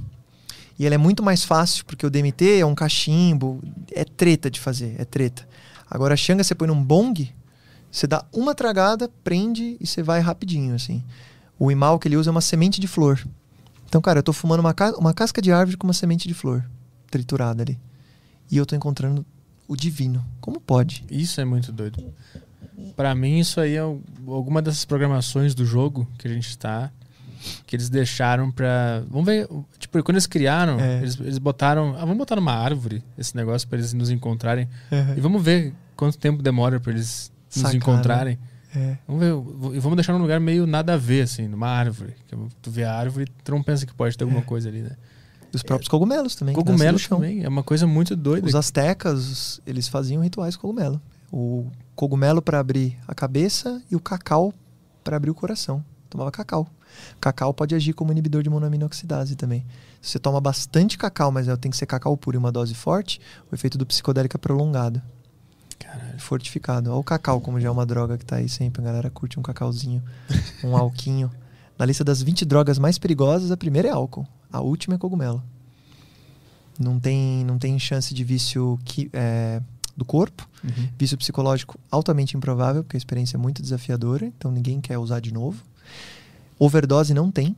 E 0.79 0.85
ela 0.85 0.95
é 0.95 0.97
muito 0.97 1.21
mais 1.21 1.43
fácil, 1.43 1.85
porque 1.85 2.05
o 2.05 2.09
DMT 2.09 2.59
é 2.59 2.65
um 2.65 2.75
cachimbo, 2.75 3.61
é 3.91 4.03
treta 4.03 4.49
de 4.49 4.59
fazer, 4.59 4.95
é 4.99 5.05
treta. 5.05 5.47
Agora 5.89 6.15
a 6.15 6.17
Xanga 6.17 6.43
você 6.43 6.55
põe 6.55 6.67
num 6.67 6.83
bong, 6.83 7.31
você 7.91 8.05
dá 8.05 8.25
uma 8.33 8.53
tragada, 8.53 9.09
prende 9.23 9.77
e 9.79 9.87
você 9.87 10.03
vai 10.03 10.19
rapidinho, 10.19 10.75
assim. 10.75 11.03
O 11.59 11.71
imal 11.71 11.97
que 11.99 12.07
ele 12.07 12.17
usa 12.17 12.29
é 12.29 12.31
uma 12.31 12.41
semente 12.41 12.79
de 12.79 12.87
flor. 12.87 13.25
Então, 13.87 14.01
cara, 14.01 14.19
eu 14.19 14.23
tô 14.23 14.33
fumando 14.33 14.59
uma, 14.59 14.73
ca- 14.73 14.95
uma 14.97 15.13
casca 15.13 15.41
de 15.41 15.51
árvore 15.51 15.77
com 15.77 15.87
uma 15.87 15.93
semente 15.93 16.27
de 16.27 16.33
flor 16.33 16.63
triturada 17.09 17.63
ali. 17.63 17.79
E 18.51 18.57
eu 18.57 18.65
tô 18.65 18.75
encontrando 18.75 19.25
o 19.67 19.75
divino. 19.75 20.23
Como 20.41 20.59
pode? 20.59 21.03
Isso 21.09 21.39
é 21.41 21.45
muito 21.45 21.71
doido. 21.71 22.03
Pra 22.95 23.15
mim, 23.15 23.39
isso 23.39 23.59
aí 23.59 23.75
é 23.75 23.79
alguma 23.79 24.61
dessas 24.61 24.85
programações 24.85 25.55
do 25.55 25.65
jogo 25.65 26.07
que 26.17 26.27
a 26.27 26.31
gente 26.33 26.57
tá. 26.57 26.91
Que 27.65 27.75
eles 27.75 27.87
deixaram 27.89 28.51
pra. 28.51 29.03
Vamos 29.09 29.25
ver. 29.25 29.47
Tipo, 29.77 30.01
quando 30.03 30.15
eles 30.15 30.25
criaram, 30.27 30.79
É. 30.79 30.97
eles, 30.99 31.19
eles 31.19 31.37
botaram. 31.37 31.95
Ah, 31.95 31.99
vamos 32.01 32.17
botar 32.17 32.35
numa 32.35 32.51
árvore 32.53 33.03
esse 33.17 33.35
negócio 33.35 33.67
pra 33.67 33.77
eles 33.77 33.93
nos 33.93 34.09
encontrarem. 34.09 34.67
E 35.15 35.21
vamos 35.21 35.41
ver 35.43 35.73
quanto 35.95 36.17
tempo 36.17 36.41
demora 36.41 36.79
pra 36.79 36.91
eles 36.91 37.31
nos 37.47 37.61
Sacar, 37.61 37.75
encontrarem. 37.75 38.39
É. 38.75 38.97
Vamos 39.07 39.21
ver. 39.21 39.75
E 39.75 39.79
vamos 39.79 39.95
deixar 39.95 40.13
num 40.13 40.21
lugar 40.21 40.39
meio 40.39 40.67
nada 40.67 40.93
a 40.93 40.97
ver, 40.97 41.21
assim, 41.21 41.47
numa 41.47 41.67
árvore. 41.67 42.15
Tu 42.61 42.71
vê 42.71 42.83
a 42.83 42.93
árvore, 42.93 43.27
tu 43.43 43.51
não 43.51 43.63
pensa 43.63 43.85
que 43.85 43.93
pode 43.93 44.17
ter 44.17 44.23
alguma 44.23 44.41
coisa 44.41 44.69
ali, 44.69 44.81
né? 44.81 44.91
E 45.53 45.55
os 45.55 45.63
próprios 45.63 45.87
cogumelos 45.87 46.35
também. 46.35 46.53
que 46.53 46.59
nascem 46.59 46.73
Cogumelo 46.73 46.97
do 46.97 46.99
chão. 46.99 47.17
também. 47.19 47.43
É 47.43 47.47
uma 47.47 47.63
coisa 47.63 47.87
muito 47.87 48.15
doida. 48.15 48.45
Os 48.45 48.55
astecas, 48.55 49.61
eles 49.65 49.87
faziam 49.87 50.21
rituais 50.21 50.55
com 50.55 50.67
cogumelo. 50.67 51.01
O 51.31 51.67
cogumelo 51.95 52.41
para 52.41 52.59
abrir 52.59 52.97
a 53.07 53.15
cabeça 53.15 53.81
e 53.89 53.95
o 53.95 53.99
cacau 53.99 54.53
para 55.03 55.17
abrir 55.17 55.29
o 55.29 55.35
coração. 55.35 55.83
Tomava 56.09 56.31
cacau. 56.31 56.67
Cacau 57.19 57.53
pode 57.53 57.75
agir 57.75 57.93
como 57.93 58.11
inibidor 58.11 58.43
de 58.43 58.49
monoamina 58.49 58.85
oxidase 58.85 59.35
também. 59.35 59.65
Se 60.01 60.11
você 60.11 60.19
toma 60.19 60.39
bastante 60.39 60.97
cacau, 60.97 61.31
mas 61.31 61.47
tem 61.59 61.71
que 61.71 61.77
ser 61.77 61.85
cacau 61.85 62.15
puro 62.17 62.37
e 62.37 62.39
uma 62.39 62.51
dose 62.51 62.73
forte, 62.73 63.19
o 63.51 63.55
efeito 63.55 63.77
do 63.77 63.85
psicodélico 63.85 64.35
é 64.35 64.39
prolongado. 64.39 65.01
Caralho. 65.79 66.19
Fortificado. 66.19 66.89
Olha 66.89 66.99
o 66.99 67.03
cacau, 67.03 67.39
como 67.41 67.59
já 67.59 67.67
é 67.67 67.71
uma 67.71 67.85
droga 67.85 68.17
que 68.17 68.25
tá 68.25 68.37
aí 68.37 68.49
sempre. 68.49 68.81
A 68.81 68.85
galera 68.85 69.09
curte 69.09 69.39
um 69.39 69.43
cacauzinho, 69.43 70.01
um 70.63 70.75
alquinho. 70.77 71.31
Na 71.77 71.85
lista 71.85 72.03
das 72.03 72.21
20 72.21 72.43
drogas 72.45 72.79
mais 72.79 72.97
perigosas, 72.97 73.51
a 73.51 73.57
primeira 73.57 73.87
é 73.87 73.91
álcool. 73.91 74.27
A 74.51 74.59
última 74.61 74.95
é 74.95 74.97
cogumelo. 74.97 75.43
Não 76.79 76.99
tem, 76.99 77.43
não 77.45 77.57
tem 77.57 77.77
chance 77.79 78.13
de 78.13 78.23
vício 78.23 78.77
qui- 78.85 79.09
é, 79.13 79.61
do 79.95 80.05
corpo. 80.05 80.47
Uhum. 80.63 80.89
Vício 80.97 81.17
psicológico 81.17 81.79
altamente 81.91 82.35
improvável, 82.37 82.83
porque 82.83 82.97
a 82.97 82.99
experiência 82.99 83.35
é 83.37 83.39
muito 83.39 83.61
desafiadora, 83.61 84.25
então 84.25 84.51
ninguém 84.51 84.79
quer 84.79 84.97
usar 84.97 85.19
de 85.19 85.33
novo. 85.33 85.63
Overdose 86.59 87.13
não 87.13 87.31
tem. 87.31 87.55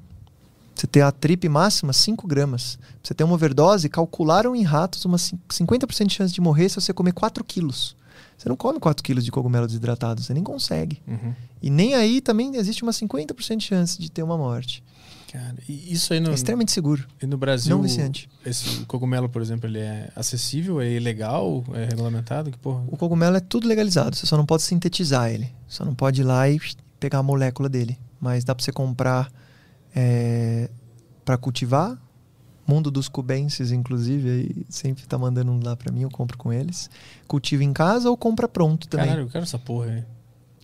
Você 0.75 0.87
tem 0.87 1.01
a 1.01 1.11
trip 1.11 1.47
máxima 1.49 1.91
5 1.91 2.25
gramas. 2.27 2.77
Pra 2.77 2.87
você 3.03 3.13
ter 3.13 3.23
uma 3.25 3.33
overdose, 3.33 3.89
calcularam 3.89 4.55
em 4.55 4.63
ratos 4.63 5.03
uma 5.03 5.17
cin- 5.17 5.39
50% 5.49 6.07
de 6.07 6.13
chance 6.13 6.33
de 6.33 6.39
morrer 6.39 6.69
se 6.69 6.75
você 6.75 6.93
comer 6.93 7.11
4 7.11 7.43
quilos. 7.43 7.95
Você 8.39 8.47
não 8.47 8.55
come 8.55 8.79
4 8.79 9.03
quilos 9.03 9.25
de 9.25 9.31
cogumelo 9.31 9.67
desidratado, 9.67 10.23
você 10.23 10.33
nem 10.33 10.41
consegue. 10.41 11.01
Uhum. 11.05 11.33
E 11.61 11.69
nem 11.69 11.93
aí 11.93 12.21
também 12.21 12.55
existe 12.55 12.83
uma 12.83 12.93
50% 12.93 13.57
de 13.57 13.65
chance 13.65 13.99
de 13.99 14.09
ter 14.09 14.23
uma 14.23 14.37
morte. 14.37 14.81
Cara, 15.29 15.57
isso 15.67 16.13
aí 16.13 16.21
no, 16.21 16.31
É 16.31 16.33
extremamente 16.33 16.71
seguro, 16.71 17.05
e 17.21 17.27
no 17.27 17.37
Brasil. 17.37 17.75
não 17.75 17.83
viciante. 17.83 18.29
Esse 18.45 18.85
cogumelo, 18.85 19.27
por 19.27 19.41
exemplo, 19.41 19.69
ele 19.69 19.79
é 19.79 20.09
acessível, 20.15 20.79
é 20.79 20.89
ilegal, 20.89 21.65
é 21.73 21.83
regulamentado? 21.83 22.49
Que 22.49 22.57
porra? 22.57 22.81
O 22.87 22.95
cogumelo 22.95 23.35
é 23.35 23.41
tudo 23.41 23.67
legalizado, 23.67 24.15
você 24.15 24.25
só 24.25 24.37
não 24.37 24.45
pode 24.45 24.63
sintetizar 24.63 25.29
ele. 25.29 25.53
Só 25.67 25.83
não 25.83 25.93
pode 25.93 26.21
ir 26.21 26.23
lá 26.23 26.49
e 26.49 26.59
pegar 26.97 27.19
a 27.19 27.23
molécula 27.23 27.67
dele. 27.67 27.99
Mas 28.21 28.45
dá 28.45 28.55
pra 28.55 28.63
você 28.63 28.71
comprar 28.71 29.29
é, 29.93 30.69
para 31.25 31.37
cultivar, 31.37 31.97
Mundo 32.69 32.91
dos 32.91 33.09
Cubenses, 33.09 33.71
inclusive, 33.71 34.29
aí 34.29 34.65
sempre 34.69 35.05
tá 35.07 35.17
mandando 35.17 35.51
um 35.51 35.59
lá 35.63 35.75
pra 35.75 35.91
mim, 35.91 36.01
eu 36.03 36.09
compro 36.11 36.37
com 36.37 36.53
eles. 36.53 36.87
Cultiva 37.27 37.63
em 37.63 37.73
casa 37.73 38.09
ou 38.09 38.15
compra 38.15 38.47
pronto 38.47 38.87
também. 38.87 39.07
Caralho, 39.07 39.25
eu 39.25 39.29
quero 39.31 39.43
essa 39.43 39.57
porra 39.57 39.87
aí. 39.87 40.03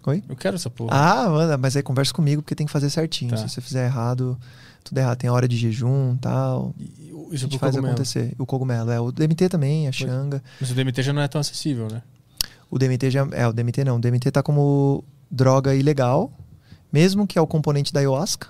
Oi? 0.07 0.23
Eu 0.29 0.35
quero 0.35 0.55
essa 0.55 0.69
porra. 0.69 0.91
Ah, 0.93 1.27
manda, 1.29 1.57
mas 1.57 1.75
aí 1.75 1.81
conversa 1.81 2.13
comigo 2.13 2.43
porque 2.43 2.53
tem 2.53 2.67
que 2.67 2.71
fazer 2.71 2.91
certinho. 2.91 3.31
Tá. 3.31 3.37
Se 3.37 3.49
você 3.49 3.59
fizer 3.59 3.85
errado, 3.85 4.37
tudo 4.83 4.99
errado. 4.99 5.17
Tem 5.17 5.27
a 5.27 5.33
hora 5.33 5.47
de 5.47 5.57
jejum 5.57 6.13
e 6.13 6.17
tal. 6.19 6.75
E- 6.79 7.11
A 7.31 7.33
Isso 7.33 7.37
gente 7.37 7.45
é 7.45 7.49
pro 7.49 7.59
faz 7.59 7.71
cogumelo. 7.71 7.93
acontecer. 7.95 8.35
O 8.37 8.45
cogumelo, 8.45 8.91
é. 8.91 8.99
O 8.99 9.11
DMT 9.11 9.49
também, 9.49 9.87
a 9.87 9.91
xanga. 9.91 10.43
Mas 10.61 10.69
o 10.69 10.75
DMT 10.75 11.01
já 11.01 11.11
não 11.11 11.23
é 11.23 11.27
tão 11.27 11.41
acessível, 11.41 11.87
né? 11.91 12.03
O 12.69 12.77
DMT 12.77 13.09
já. 13.09 13.27
É, 13.31 13.47
o 13.47 13.51
DMT 13.51 13.83
não. 13.83 13.95
O 13.95 13.99
DMT 13.99 14.29
tá 14.29 14.43
como 14.43 15.03
droga 15.31 15.73
ilegal, 15.73 16.31
mesmo 16.93 17.25
que 17.25 17.39
é 17.39 17.41
o 17.41 17.47
componente 17.47 17.91
da 17.91 17.99
ayahuasca. 17.99 18.49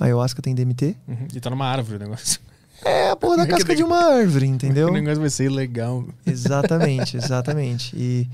A 0.00 0.06
ayahuasca 0.06 0.40
tem 0.40 0.54
DMT. 0.54 0.96
Uhum. 1.06 1.28
E 1.34 1.38
tá 1.38 1.50
numa 1.50 1.66
árvore 1.66 1.96
o 1.96 1.98
negócio. 1.98 2.40
É 2.84 3.10
a 3.10 3.16
porra 3.16 3.38
da 3.38 3.46
casca 3.48 3.74
de 3.74 3.82
uma 3.82 3.98
árvore, 3.98 4.46
entendeu? 4.46 4.88
O 4.88 4.92
negócio 4.92 5.20
vai 5.20 5.30
ser 5.30 5.44
ilegal. 5.44 6.04
Exatamente, 6.26 7.16
exatamente. 7.18 7.94
E, 7.96 8.28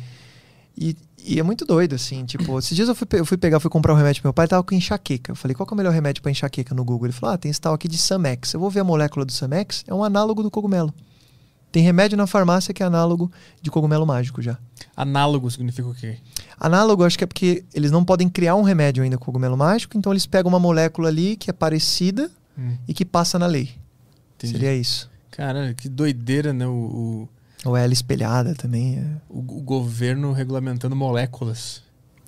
e, 0.77 0.97
e 1.25 1.39
é 1.39 1.43
muito 1.43 1.65
doido, 1.65 1.95
assim. 1.95 2.25
Tipo, 2.25 2.59
esses 2.59 2.75
dias 2.75 2.89
eu 2.89 2.95
fui, 2.95 3.07
eu 3.13 3.27
fui 3.27 3.37
pegar, 3.37 3.61
fui 3.61 3.71
comprar 3.71 3.93
um 3.93 3.97
remédio 3.97 4.23
pro 4.23 4.29
meu 4.29 4.35
pai, 4.35 4.45
ele 4.45 4.51
tava 4.51 4.63
com 4.63 4.75
enxaqueca. 4.75 5.33
Eu 5.33 5.37
falei, 5.37 5.55
qual 5.55 5.67
que 5.67 5.73
é 5.73 5.75
o 5.75 5.77
melhor 5.77 5.93
remédio 5.93 6.23
pra 6.23 6.31
enxaqueca 6.31 6.75
no 6.75 6.85
Google? 6.85 7.07
Ele 7.07 7.13
falou, 7.13 7.35
ah, 7.35 7.39
tem 7.39 7.51
esse 7.51 7.61
tal 7.61 7.75
aqui 7.75 7.89
de 7.89 7.99
Samex. 7.99 8.55
Eu 8.55 8.61
vou 8.61 8.71
ver 8.71 8.81
a 8.81 8.85
molécula 8.85 9.25
do 9.25 9.33
Samex, 9.33 9.85
é 9.87 9.95
um 9.95 10.03
análogo 10.03 10.43
do 10.43 10.51
cogumelo. 10.51 10.93
Tem 11.71 11.83
remédio 11.83 12.17
na 12.17 12.27
farmácia 12.27 12.73
que 12.73 12.83
é 12.83 12.87
análogo 12.87 13.31
de 13.61 13.71
cogumelo 13.71 14.07
mágico 14.07 14.41
já. 14.41 14.57
Análogo 14.97 15.51
significa 15.51 15.87
o 15.87 15.95
quê? 15.95 16.17
Análogo, 16.59 17.05
acho 17.05 17.19
que 17.19 17.25
é 17.25 17.27
porque 17.27 17.63
eles 17.75 17.91
não 17.91 18.03
podem 18.03 18.27
criar 18.27 18.55
um 18.55 18.63
remédio 18.63 19.03
ainda 19.03 19.19
com 19.19 19.27
cogumelo 19.27 19.55
mágico, 19.57 19.99
então 19.99 20.11
eles 20.11 20.25
pegam 20.25 20.49
uma 20.49 20.59
molécula 20.59 21.09
ali 21.09 21.37
que 21.37 21.51
é 21.51 21.53
parecida 21.53 22.31
Hum, 22.59 22.77
e 22.89 22.93
que 22.93 23.05
passa 23.05 23.39
na 23.39 23.47
lei. 23.47 23.71
Entendi. 24.39 24.53
Seria 24.53 24.75
isso. 24.75 25.11
Caralho, 25.31 25.75
que 25.75 25.89
doideira, 25.89 26.53
né? 26.53 26.67
O, 26.67 27.29
Ou 27.65 27.77
é 27.77 27.85
ela 27.85 27.93
espelhada 27.93 28.55
também. 28.55 29.05
o, 29.29 29.39
o 29.39 29.43
governo 29.63 30.33
regulamentando 30.33 30.97
moléculas. 30.97 31.83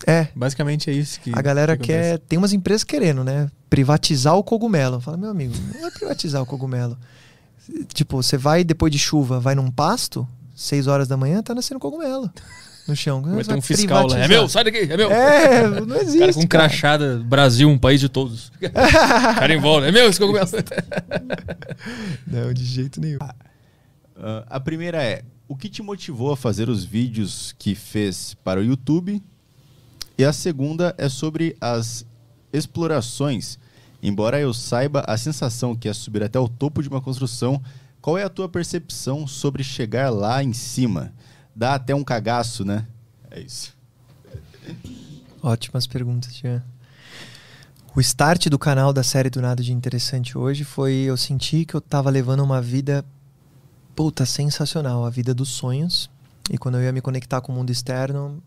É, 0.07 0.13
é 0.13 0.29
Basicamente 0.35 0.91
é 0.91 0.93
isso 0.93 1.21
que. 1.21 1.33
a 1.35 1.43
galera 1.43 1.77
que 1.77 1.85
quer. 1.85 2.19
Tem 2.19 2.39
umas 2.39 2.53
empresas 2.53 2.85
querendo, 2.85 3.25
né? 3.25 3.51
Privatizar 3.69 4.35
o 4.37 4.45
cogumelo. 4.45 5.01
Fala, 5.01 5.17
meu 5.17 5.31
amigo, 5.31 5.55
não 5.75 5.87
é 5.87 5.91
privatizar 5.91 6.43
o 6.43 6.47
cogumelo. 6.47 6.97
Tipo, 7.93 8.23
você 8.23 8.37
vai 8.37 8.65
depois 8.65 8.91
de 8.93 8.99
chuva, 8.99 9.39
vai 9.39 9.55
num 9.55 9.71
pasto, 9.71 10.27
6 10.57 10.87
horas 10.87 11.07
da 11.07 11.17
manhã, 11.17 11.43
tá 11.43 11.55
nascendo 11.55 11.79
cogumelo 11.79 12.31
no 12.87 12.97
chão. 12.97 13.23
Vai 13.23 13.45
ter 13.45 13.55
um 13.55 13.63
fiscal 13.63 14.07
lá. 14.07 14.19
É 14.19 14.29
meu, 14.29 14.49
sai 14.49 14.65
daqui, 14.65 14.79
é 14.79 14.97
meu. 14.97 15.11
É, 15.11 15.81
não 15.81 15.97
existe. 16.01 16.19
cara 16.19 16.33
com 16.33 16.41
um 16.41 16.47
cara. 16.47 16.69
crachada, 16.69 17.23
Brasil, 17.25 17.69
um 17.69 17.79
país 17.79 18.01
de 18.01 18.09
todos. 18.09 18.51
cara 18.61 19.55
em 19.55 19.61
volta. 19.61 19.87
É 19.87 19.93
meu 19.93 20.09
esse 20.09 20.19
cogumelo. 20.19 20.47
Não, 22.27 22.53
de 22.53 22.65
jeito 22.65 23.01
nenhum. 23.01 23.19
Ah, 23.21 24.45
a 24.49 24.61
primeira 24.61 25.03
é: 25.03 25.23
o 25.49 25.57
que 25.57 25.69
te 25.69 25.83
motivou 25.83 26.33
a 26.33 26.37
fazer 26.37 26.69
os 26.69 26.85
vídeos 26.85 27.55
que 27.59 27.75
fez 27.75 28.35
para 28.45 28.61
o 28.61 28.65
YouTube? 28.65 29.23
E 30.19 30.25
a 30.25 30.33
segunda 30.33 30.95
é 30.99 31.09
sobre 31.09 31.57
as 31.61 32.05
explorações. 32.53 33.59
Embora 34.03 34.41
eu 34.41 34.53
saiba 34.53 35.05
a 35.07 35.17
sensação 35.17 35.75
que 35.75 35.89
é 35.89 35.93
subir 35.93 36.23
até 36.23 36.39
o 36.39 36.49
topo 36.49 36.83
de 36.83 36.89
uma 36.89 37.01
construção, 37.01 37.63
qual 38.01 38.17
é 38.17 38.25
a 38.25 38.29
tua 38.29 38.49
percepção 38.49 39.27
sobre 39.27 39.63
chegar 39.63 40.11
lá 40.11 40.43
em 40.43 40.53
cima? 40.53 41.13
Dá 41.55 41.75
até 41.75 41.95
um 41.95 42.05
cagaço, 42.05 42.65
né? 42.65 42.87
É 43.31 43.41
isso. 43.41 43.75
Ótimas 45.43 45.87
perguntas, 45.87 46.35
Jean. 46.35 46.63
O 47.95 48.01
start 48.01 48.47
do 48.49 48.59
canal 48.59 48.93
da 48.93 49.03
série 49.03 49.31
do 49.31 49.41
Nada 49.41 49.63
de 49.63 49.73
Interessante 49.73 50.39
hoje 50.39 50.63
foi 50.63 50.93
eu 50.93 51.17
senti 51.17 51.65
que 51.65 51.75
eu 51.75 51.81
tava 51.81 52.09
levando 52.09 52.41
uma 52.41 52.63
vida 52.63 53.05
puta 53.97 54.25
sensacional, 54.25 55.05
a 55.05 55.11
vida 55.11 55.35
dos 55.35 55.49
sonhos. 55.49 56.09
E 56.51 56.57
quando 56.57 56.77
eu 56.77 56.83
ia 56.83 56.93
me 56.93 57.01
conectar 57.01 57.41
com 57.41 57.53
o 57.53 57.55
mundo 57.55 57.71
externo, 57.71 58.43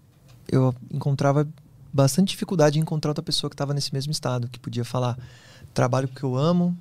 eu 0.52 0.74
encontrava 0.92 1.48
bastante 1.92 2.30
dificuldade 2.30 2.80
em 2.80 2.82
encontrar 2.82 3.12
outra 3.12 3.24
pessoa 3.24 3.50
que 3.50 3.54
estava 3.54 3.74
nesse 3.74 3.94
mesmo 3.94 4.12
estado, 4.12 4.48
que 4.48 4.60
podia 4.60 4.86
falar: 4.86 5.18
trabalho 5.74 6.08
que 6.08 6.24
eu 6.24 6.36
amo, 6.36 6.78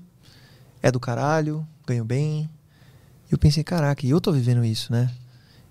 é 0.81 0.91
do 0.91 1.01
caralho, 1.01 1.67
ganho 1.87 2.05
bem. 2.05 2.49
E 3.29 3.33
eu 3.33 3.39
pensei: 3.39 3.65
caraca, 3.65 4.07
eu 4.07 4.21
tô 4.21 4.33
vivendo 4.33 4.65
isso, 4.65 4.93
né? 4.93 5.11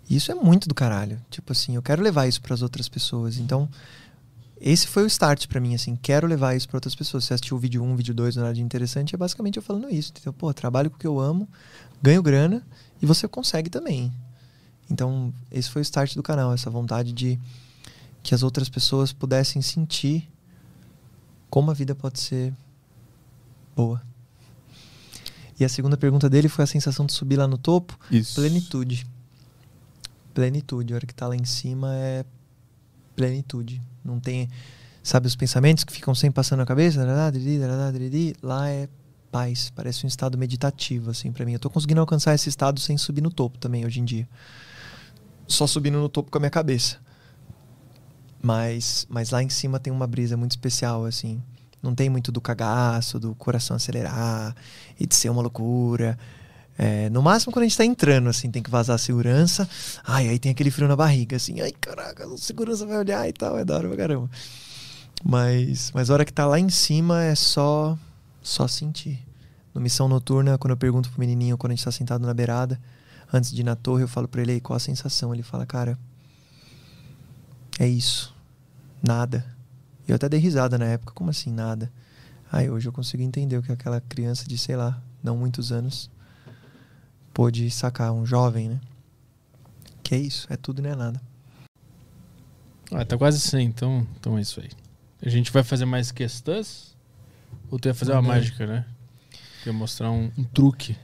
E 0.09 0.15
isso 0.15 0.31
é 0.31 0.35
muito 0.35 0.67
do 0.67 0.75
caralho. 0.75 1.21
Tipo 1.29 1.51
assim, 1.51 1.75
eu 1.75 1.81
quero 1.81 2.01
levar 2.01 2.27
isso 2.27 2.41
para 2.41 2.53
as 2.53 2.61
outras 2.61 2.89
pessoas. 2.89 3.37
Então, 3.37 3.69
esse 4.59 4.87
foi 4.87 5.03
o 5.03 5.07
start 5.07 5.47
pra 5.47 5.59
mim, 5.59 5.73
assim, 5.73 5.95
quero 5.95 6.27
levar 6.27 6.55
isso 6.55 6.67
para 6.67 6.77
outras 6.77 6.93
pessoas. 6.93 7.23
Você 7.23 7.33
assistiu 7.33 7.57
o 7.57 7.59
vídeo 7.59 7.83
1, 7.83 7.95
vídeo 7.95 8.13
2 8.13 8.35
do 8.35 8.41
Nada 8.41 8.53
de 8.53 8.61
Interessante, 8.61 9.15
é 9.15 9.17
basicamente 9.17 9.57
eu 9.57 9.63
falando 9.63 9.89
isso. 9.89 10.11
Entendeu? 10.11 10.33
Pô, 10.33 10.53
trabalho 10.53 10.89
com 10.89 10.97
o 10.97 10.99
que 10.99 11.07
eu 11.07 11.19
amo, 11.19 11.47
ganho 12.01 12.21
grana 12.21 12.65
e 13.01 13.05
você 13.05 13.27
consegue 13.27 13.69
também. 13.69 14.11
Então, 14.89 15.33
esse 15.49 15.69
foi 15.69 15.81
o 15.81 15.83
start 15.83 16.15
do 16.15 16.21
canal, 16.21 16.53
essa 16.53 16.69
vontade 16.69 17.13
de 17.13 17.39
que 18.21 18.35
as 18.35 18.43
outras 18.43 18.69
pessoas 18.69 19.11
pudessem 19.11 19.61
sentir 19.61 20.29
como 21.49 21.71
a 21.71 21.73
vida 21.73 21.95
pode 21.95 22.19
ser 22.19 22.53
boa. 23.75 24.01
E 25.59 25.65
a 25.65 25.69
segunda 25.69 25.97
pergunta 25.97 26.29
dele 26.29 26.49
foi 26.49 26.63
a 26.63 26.67
sensação 26.67 27.05
de 27.05 27.13
subir 27.13 27.37
lá 27.37 27.47
no 27.47 27.57
topo. 27.57 27.97
Isso. 28.09 28.35
Plenitude. 28.35 29.05
Plenitude. 30.33 30.93
A 30.93 30.95
hora 30.97 31.05
que 31.05 31.13
tá 31.13 31.27
lá 31.27 31.35
em 31.35 31.45
cima 31.45 31.93
é 31.95 32.25
plenitude. 33.15 33.81
Não 34.03 34.19
tem. 34.19 34.49
Sabe 35.03 35.27
os 35.27 35.35
pensamentos 35.35 35.83
que 35.83 35.93
ficam 35.93 36.13
sempre 36.13 36.35
passando 36.35 36.59
na 36.59 36.65
cabeça? 36.65 37.05
Lá 38.41 38.69
é 38.69 38.87
paz. 39.31 39.71
Parece 39.75 40.05
um 40.05 40.07
estado 40.07 40.37
meditativo, 40.37 41.09
assim, 41.09 41.31
pra 41.31 41.45
mim. 41.45 41.53
Eu 41.53 41.59
tô 41.59 41.69
conseguindo 41.69 42.01
alcançar 42.01 42.35
esse 42.35 42.49
estado 42.49 42.79
sem 42.79 42.97
subir 42.97 43.21
no 43.21 43.31
topo 43.31 43.57
também, 43.57 43.85
hoje 43.85 43.99
em 43.99 44.05
dia. 44.05 44.27
Só 45.47 45.65
subindo 45.65 45.99
no 45.99 46.09
topo 46.09 46.29
com 46.29 46.37
a 46.37 46.41
minha 46.41 46.51
cabeça. 46.51 46.97
Mas, 48.41 49.05
mas 49.09 49.29
lá 49.29 49.41
em 49.43 49.49
cima 49.49 49.79
tem 49.79 49.93
uma 49.93 50.07
brisa 50.07 50.35
muito 50.35 50.51
especial, 50.51 51.05
assim. 51.05 51.41
Não 51.81 51.95
tem 51.95 52.09
muito 52.09 52.31
do 52.31 52.39
cagaço, 52.39 53.19
do 53.19 53.33
coração 53.35 53.75
acelerar 53.75 54.55
e 54.99 55.05
de 55.05 55.15
ser 55.15 55.29
uma 55.29 55.41
loucura. 55.41 56.17
É, 56.83 57.11
no 57.11 57.21
máximo 57.21 57.53
quando 57.53 57.61
a 57.61 57.67
gente 57.67 57.77
tá 57.77 57.85
entrando, 57.85 58.27
assim, 58.27 58.49
tem 58.49 58.63
que 58.63 58.69
vazar 58.71 58.95
a 58.95 58.97
segurança. 58.97 59.69
Ai, 60.03 60.29
aí 60.29 60.39
tem 60.39 60.51
aquele 60.51 60.71
frio 60.71 60.87
na 60.87 60.95
barriga, 60.95 61.35
assim. 61.35 61.61
Ai, 61.61 61.71
caraca, 61.79 62.25
a 62.25 62.37
segurança 62.39 62.87
vai 62.87 62.97
olhar 62.97 63.29
e 63.29 63.31
tal. 63.31 63.55
É 63.55 63.63
da 63.63 63.75
hora 63.75 63.87
pra 63.87 63.97
caramba. 63.97 64.27
Mas, 65.23 65.91
mas 65.93 66.09
a 66.09 66.13
hora 66.15 66.25
que 66.25 66.33
tá 66.33 66.47
lá 66.47 66.59
em 66.59 66.69
cima 66.69 67.23
é 67.23 67.35
só, 67.35 67.95
só 68.41 68.67
sentir. 68.67 69.23
No 69.75 69.79
Missão 69.79 70.07
Noturna, 70.07 70.57
quando 70.57 70.71
eu 70.71 70.77
pergunto 70.77 71.07
pro 71.11 71.19
menininho, 71.19 71.55
quando 71.55 71.73
a 71.73 71.75
gente 71.75 71.85
tá 71.85 71.91
sentado 71.91 72.25
na 72.25 72.33
beirada, 72.33 72.81
antes 73.31 73.51
de 73.51 73.61
ir 73.61 73.63
na 73.63 73.75
torre, 73.75 74.01
eu 74.01 74.07
falo 74.07 74.27
pra 74.27 74.41
ele 74.41 74.59
qual 74.59 74.75
a 74.75 74.79
sensação. 74.79 75.31
Ele 75.31 75.43
fala, 75.43 75.67
cara, 75.67 75.99
é 77.77 77.87
isso. 77.87 78.33
Nada. 79.03 79.45
Eu 80.07 80.15
até 80.15 80.27
dei 80.27 80.39
risada 80.39 80.79
na 80.79 80.85
época. 80.85 81.13
Como 81.13 81.29
assim, 81.29 81.51
nada? 81.51 81.91
Aí 82.51 82.71
hoje 82.71 82.89
eu 82.89 82.91
consigo 82.91 83.21
entender 83.21 83.55
o 83.55 83.61
que 83.61 83.71
aquela 83.71 84.01
criança 84.01 84.47
de, 84.47 84.57
sei 84.57 84.75
lá, 84.75 84.99
não 85.23 85.37
muitos 85.37 85.71
anos, 85.71 86.09
pôde 87.33 87.69
sacar. 87.71 88.11
Um 88.11 88.25
jovem, 88.25 88.69
né? 88.69 88.79
Que 90.03 90.15
é 90.15 90.17
isso. 90.17 90.45
É 90.49 90.57
tudo 90.57 90.79
e 90.79 90.81
não 90.81 90.89
é 90.89 90.95
nada. 90.95 91.21
Ah, 92.91 93.05
tá 93.05 93.17
quase 93.17 93.39
100, 93.39 93.65
então, 93.65 94.05
então 94.19 94.37
é 94.37 94.41
isso 94.41 94.59
aí. 94.59 94.69
A 95.21 95.29
gente 95.29 95.51
vai 95.51 95.63
fazer 95.63 95.85
mais 95.85 96.11
questões? 96.11 96.93
Ou 97.69 97.79
tu 97.79 97.87
ia 97.87 97.93
fazer 97.93 98.11
uma 98.11 98.21
mágica, 98.21 98.67
né? 98.67 98.85
Ia 99.65 99.71
mostrar 99.71 100.11
um, 100.11 100.29
um 100.37 100.43
truque. 100.43 100.97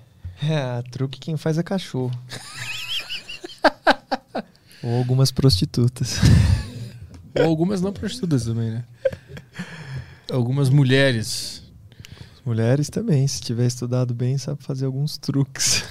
É, 0.44 0.82
truque 0.92 1.20
quem 1.20 1.38
faz 1.38 1.58
é 1.58 1.64
cachorro. 1.64 2.12
Ou 4.84 4.98
algumas 4.98 5.32
prostitutas. 5.32 6.20
Ou 7.40 7.46
algumas 7.46 7.82
não 7.82 7.94
prostitutas 7.94 8.46
também, 8.46 8.72
né? 8.72 8.84
Algumas 10.32 10.70
mulheres. 10.70 11.64
Mulheres 12.48 12.90
também, 12.90 13.28
se 13.28 13.42
tiver 13.42 13.66
estudado 13.66 14.16
bem, 14.16 14.38
sabe 14.38 14.64
fazer 14.64 14.86
alguns 14.86 15.18
truques. 15.18 15.84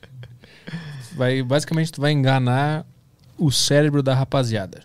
Vai, 1.16 1.42
basicamente, 1.42 1.90
tu 1.90 2.02
vai 2.02 2.12
enganar 2.12 2.86
o 3.38 3.50
cérebro 3.50 4.02
da 4.02 4.14
rapaziada. 4.14 4.84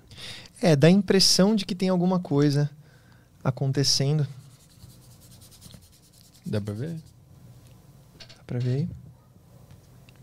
É, 0.61 0.73
dá 0.73 0.87
a 0.87 0.89
impressão 0.89 1.57
de 1.57 1.65
que 1.65 1.75
tem 1.75 1.89
alguma 1.89 2.21
coisa 2.21 2.69
acontecendo. 3.43 4.25
Dá 6.45 6.61
pra 6.61 6.73
ver? 6.73 6.95
Dá 8.37 8.43
pra 8.47 8.59
ver 8.59 8.75
aí? 8.75 8.89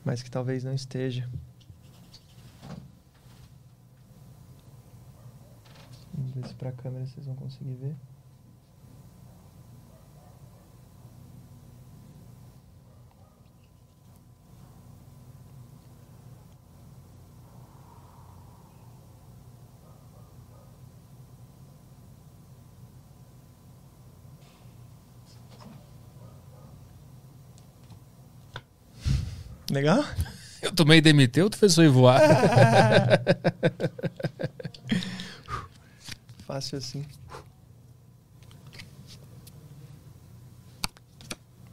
Mas 0.03 0.23
que 0.23 0.31
talvez 0.31 0.65
não 0.65 0.73
esteja. 0.73 1.29
Vamos 6.15 6.31
ver 6.33 6.47
se 6.47 6.55
pra 6.55 6.73
câmera 6.73 7.05
vocês 7.05 7.27
vão 7.27 7.37
conseguir 7.37 7.75
ver. 7.75 7.95
Legal? 29.71 30.05
Eu 30.61 30.73
tomei 30.73 31.01
DMT 31.01 31.49
tu 31.51 31.57
fez 31.57 31.73
sonho 31.73 31.93
voar? 31.93 32.21
Fácil 36.47 36.79
assim. 36.79 37.05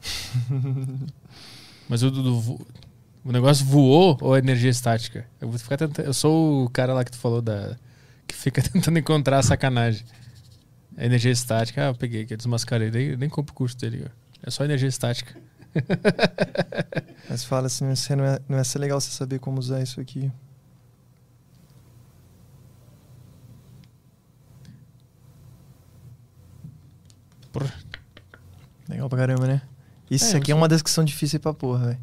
Mas 1.90 2.04
o, 2.04 2.12
vo- 2.42 2.66
o 3.24 3.32
negócio 3.32 3.66
voou 3.66 4.18
ou 4.22 4.36
é 4.36 4.40
energia 4.40 4.70
estática? 4.70 5.26
Eu 5.40 5.50
vou 5.50 5.58
ficar 5.60 5.78
tentando. 5.78 6.06
Eu 6.06 6.14
sou 6.14 6.66
o 6.66 6.70
cara 6.70 6.94
lá 6.94 7.04
que 7.04 7.12
tu 7.12 7.18
falou 7.18 7.42
da. 7.42 7.78
que 8.28 8.36
fica 8.36 8.62
tentando 8.62 8.98
encontrar 9.00 9.40
a 9.40 9.44
sacanagem. 9.44 10.06
É 10.98 11.06
energia 11.06 11.32
estática. 11.32 11.84
Ah, 11.84 11.88
eu 11.88 11.96
peguei 11.96 12.24
aqui, 12.24 12.34
eu 12.34 12.38
desmascarei. 12.38 12.90
Nem, 12.90 13.16
nem 13.18 13.30
compro 13.30 13.52
o 13.54 13.56
curso 13.56 13.78
dele. 13.78 14.06
ó. 14.06 14.10
É 14.44 14.52
só 14.52 14.64
energia 14.64 14.88
estática. 14.88 15.36
Mas 17.30 17.44
fala 17.44 17.68
assim, 17.68 17.86
não, 18.16 18.26
é, 18.26 18.40
não 18.48 18.58
ia 18.58 18.64
ser 18.64 18.80
legal 18.80 19.00
você 19.00 19.12
saber 19.12 19.40
como 19.40 19.60
usar 19.60 19.82
isso 19.82 20.00
aqui. 20.00 20.32
Porra. 27.52 27.74
Legal 28.88 29.10
pra 29.10 29.20
caramba, 29.20 29.48
né? 29.48 29.62
Isso 30.10 30.36
É, 30.36 30.38
aqui 30.38 30.52
é 30.52 30.56
uma 30.56 30.68
das 30.68 30.82
que 30.82 30.90
são 30.90 31.04
difíceis 31.04 31.42
pra 31.42 31.54
porra, 31.54 31.88
velho. 31.88 32.00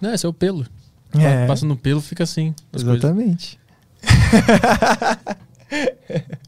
Não, 0.00 0.12
esse 0.12 0.26
é 0.26 0.28
o 0.28 0.32
pelo. 0.32 0.66
É. 1.12 1.46
Passa 1.46 1.64
no 1.64 1.76
pelo, 1.76 2.00
fica 2.00 2.24
assim. 2.24 2.54
as. 2.72 2.82
Exatamente. 2.82 3.60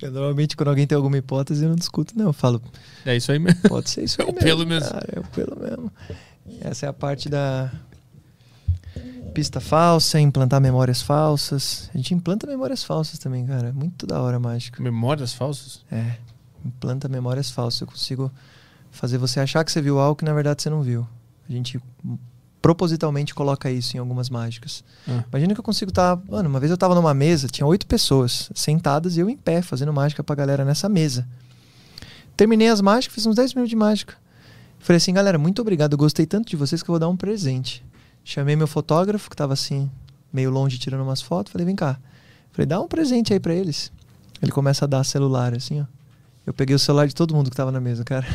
eu, 0.00 0.10
normalmente, 0.10 0.56
quando 0.56 0.68
alguém 0.68 0.86
tem 0.86 0.96
alguma 0.96 1.16
hipótese, 1.18 1.62
eu 1.64 1.68
não 1.68 1.76
discuto, 1.76 2.14
não. 2.16 2.26
Eu 2.26 2.32
falo, 2.32 2.62
É 3.04 3.16
isso 3.16 3.30
aí 3.32 3.38
mesmo. 3.38 3.60
pode 3.68 3.90
ser 3.90 4.04
isso 4.04 4.20
É 4.22 4.24
aí 4.24 4.30
o 4.30 4.34
pelo 4.34 4.66
mesmo. 4.66 4.88
Cara, 4.90 5.08
é 5.14 5.20
o 5.20 5.24
pelo 5.24 5.56
mesmo. 5.60 5.92
Essa 6.60 6.86
é 6.86 6.88
a 6.88 6.92
parte 6.92 7.28
da 7.28 7.70
pista 9.34 9.60
falsa, 9.60 10.18
implantar 10.20 10.60
memórias 10.60 11.00
falsas. 11.02 11.88
A 11.94 11.96
gente 11.96 12.14
implanta 12.14 12.46
memórias 12.46 12.82
falsas 12.82 13.18
também, 13.18 13.46
cara. 13.46 13.72
Muito 13.72 14.06
da 14.06 14.20
hora 14.20 14.38
mágica. 14.38 14.82
Memórias 14.82 15.32
falsas? 15.32 15.84
É, 15.90 16.16
implanta 16.64 17.08
memórias 17.08 17.50
falsas. 17.50 17.80
Eu 17.82 17.86
consigo 17.86 18.30
fazer 18.90 19.18
você 19.18 19.38
achar 19.40 19.64
que 19.64 19.70
você 19.70 19.80
viu 19.80 19.98
algo 20.00 20.16
que 20.16 20.24
na 20.24 20.32
verdade 20.32 20.62
você 20.62 20.70
não 20.70 20.82
viu. 20.82 21.06
A 21.48 21.52
gente 21.52 21.80
propositalmente 22.60 23.34
coloca 23.34 23.70
isso 23.70 23.96
em 23.96 24.00
algumas 24.00 24.28
mágicas. 24.28 24.84
Ah. 25.08 25.24
Imagina 25.30 25.54
que 25.54 25.60
eu 25.60 25.64
consigo 25.64 25.90
estar. 25.90 26.18
mano, 26.28 26.48
uma 26.48 26.60
vez 26.60 26.70
eu 26.70 26.76
tava 26.76 26.94
numa 26.94 27.14
mesa, 27.14 27.48
tinha 27.48 27.66
oito 27.66 27.86
pessoas 27.86 28.50
sentadas 28.54 29.16
e 29.16 29.20
eu 29.20 29.30
em 29.30 29.36
pé, 29.36 29.62
fazendo 29.62 29.92
mágica 29.92 30.22
pra 30.22 30.34
galera 30.34 30.64
nessa 30.64 30.88
mesa. 30.88 31.26
Terminei 32.36 32.68
as 32.68 32.80
mágicas, 32.80 33.14
fiz 33.14 33.26
uns 33.26 33.36
10 33.36 33.54
minutos 33.54 33.70
de 33.70 33.76
mágica. 33.76 34.14
Falei 34.78 34.96
assim, 34.96 35.12
galera, 35.12 35.38
muito 35.38 35.60
obrigado, 35.60 35.92
eu 35.92 35.98
gostei 35.98 36.24
tanto 36.24 36.48
de 36.48 36.56
vocês 36.56 36.82
que 36.82 36.90
eu 36.90 36.92
vou 36.92 36.98
dar 36.98 37.08
um 37.08 37.16
presente. 37.16 37.84
Chamei 38.24 38.56
meu 38.56 38.66
fotógrafo, 38.66 39.28
que 39.28 39.36
tava 39.36 39.52
assim, 39.52 39.90
meio 40.32 40.50
longe, 40.50 40.78
tirando 40.78 41.02
umas 41.02 41.20
fotos. 41.20 41.52
Falei, 41.52 41.64
vem 41.66 41.76
cá. 41.76 41.98
Falei, 42.52 42.66
dá 42.66 42.80
um 42.80 42.88
presente 42.88 43.32
aí 43.32 43.40
pra 43.40 43.54
eles. 43.54 43.92
Ele 44.40 44.52
começa 44.52 44.84
a 44.84 44.88
dar 44.88 45.04
celular, 45.04 45.54
assim, 45.54 45.80
ó. 45.80 45.84
Eu 46.46 46.54
peguei 46.54 46.74
o 46.74 46.78
celular 46.78 47.06
de 47.06 47.14
todo 47.14 47.34
mundo 47.34 47.50
que 47.50 47.56
tava 47.56 47.70
na 47.70 47.80
mesa, 47.80 48.04
cara. 48.04 48.26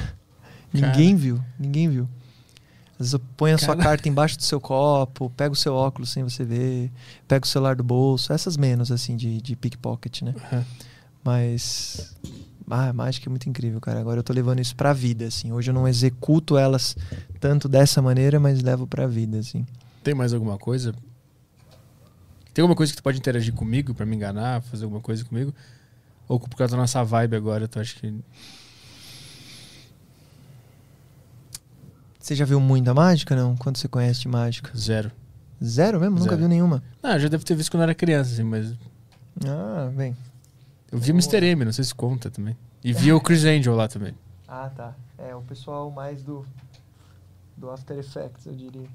Ninguém 0.72 1.16
viu, 1.16 1.40
ninguém 1.58 1.90
viu. 1.90 2.08
Às 3.00 3.12
vezes 3.12 3.26
ponho 3.36 3.56
a 3.56 3.58
sua 3.58 3.76
carta 3.76 4.08
embaixo 4.08 4.38
do 4.38 4.44
seu 4.44 4.60
copo, 4.60 5.30
pego 5.32 5.54
o 5.54 5.58
seu 5.58 5.74
óculos 5.74 6.10
sem 6.12 6.24
você 6.24 6.46
ver, 6.46 6.92
pego 7.28 7.46
o 7.46 7.48
celular 7.48 7.76
do 7.76 7.84
bolso, 7.84 8.32
essas 8.32 8.56
menos, 8.56 8.92
assim, 8.92 9.18
de, 9.18 9.42
de 9.42 9.56
pickpocket, 9.56 10.22
né? 10.22 10.34
Uhum. 10.52 10.64
Mas. 11.24 12.16
Ah, 12.70 12.90
a 12.90 12.94
mágica 12.94 13.28
é 13.28 13.30
muito 13.30 13.48
incrível, 13.50 13.80
cara. 13.82 14.00
Agora 14.00 14.20
eu 14.20 14.24
tô 14.24 14.34
levando 14.34 14.60
isso 14.60 14.76
pra 14.76 14.94
vida, 14.94 15.26
assim. 15.26 15.52
Hoje 15.52 15.70
eu 15.70 15.74
não 15.74 15.88
executo 15.88 16.58
elas 16.58 16.96
tanto 17.40 17.68
dessa 17.68 18.02
maneira, 18.02 18.40
mas 18.40 18.62
levo 18.62 18.88
pra 18.88 19.06
vida, 19.06 19.38
assim. 19.40 19.66
Tem 20.04 20.16
mais 20.16 20.34
alguma 20.34 20.58
coisa? 20.58 20.94
Tem 22.54 22.62
alguma 22.62 22.76
coisa 22.76 22.94
que 22.94 22.98
tu 22.98 23.04
pode 23.04 23.18
interagir 23.18 23.54
comigo 23.54 23.94
pra 23.94 24.06
me 24.06 24.16
enganar, 24.16 24.62
fazer 24.62 24.86
alguma 24.86 25.02
coisa 25.02 25.24
comigo? 25.26 25.54
Ou 26.28 26.40
por 26.40 26.56
causa 26.56 26.72
da 26.72 26.78
nossa 26.82 27.04
vibe 27.04 27.36
agora, 27.36 27.68
tu 27.68 27.80
acha 27.80 28.00
que. 28.00 28.14
Você 32.26 32.34
já 32.34 32.44
viu 32.44 32.60
muita 32.60 32.92
mágica, 32.92 33.36
não? 33.36 33.56
Quanto 33.56 33.78
você 33.78 33.88
conhece 33.88 34.22
de 34.22 34.28
mágica? 34.28 34.76
Zero. 34.76 35.12
Zero 35.64 36.00
mesmo? 36.00 36.16
Nunca 36.16 36.32
Zero. 36.32 36.40
viu 36.40 36.48
nenhuma? 36.48 36.82
Ah, 37.04 37.18
eu 37.18 37.20
já 37.20 37.28
devo 37.28 37.46
ter 37.46 37.54
visto 37.54 37.70
quando 37.70 37.84
era 37.84 37.94
criança, 37.94 38.34
assim, 38.34 38.42
mas. 38.42 38.74
Ah, 39.48 39.92
bem. 39.96 40.18
Eu 40.92 40.98
vi 40.98 41.12
o 41.12 41.14
Mr. 41.14 41.46
M, 41.46 41.64
não 41.64 41.72
sei 41.72 41.84
se 41.84 41.94
conta 41.94 42.32
também. 42.32 42.58
E 42.84 42.92
vi 42.94 43.14
o 43.14 43.22
Chris 43.22 43.46
Angel 43.46 43.76
lá 43.76 43.88
também. 43.88 44.16
Ah, 44.48 44.70
tá. 44.76 44.94
É, 45.18 45.36
o 45.36 45.42
pessoal 45.42 45.92
mais 45.92 46.24
do. 46.24 46.46
Do 47.58 47.70
After 47.70 47.98
Effects, 47.98 48.46
eu 48.48 48.54
diria. 48.54 48.88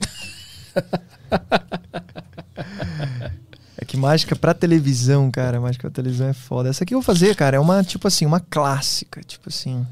é 3.76 3.84
que 3.84 3.96
mágica 3.96 4.34
pra 4.34 4.54
televisão, 4.54 5.30
cara. 5.30 5.60
Mágica 5.60 5.82
pra 5.82 6.02
televisão 6.02 6.28
é 6.28 6.32
foda. 6.32 6.68
Essa 6.68 6.82
aqui 6.84 6.94
eu 6.94 7.00
vou 7.00 7.04
fazer, 7.04 7.36
cara, 7.36 7.56
é 7.56 7.60
uma, 7.60 7.84
tipo 7.84 8.08
assim, 8.08 8.26
uma 8.26 8.40
clássica. 8.40 9.22
Tipo 9.22 9.50
assim. 9.50 9.86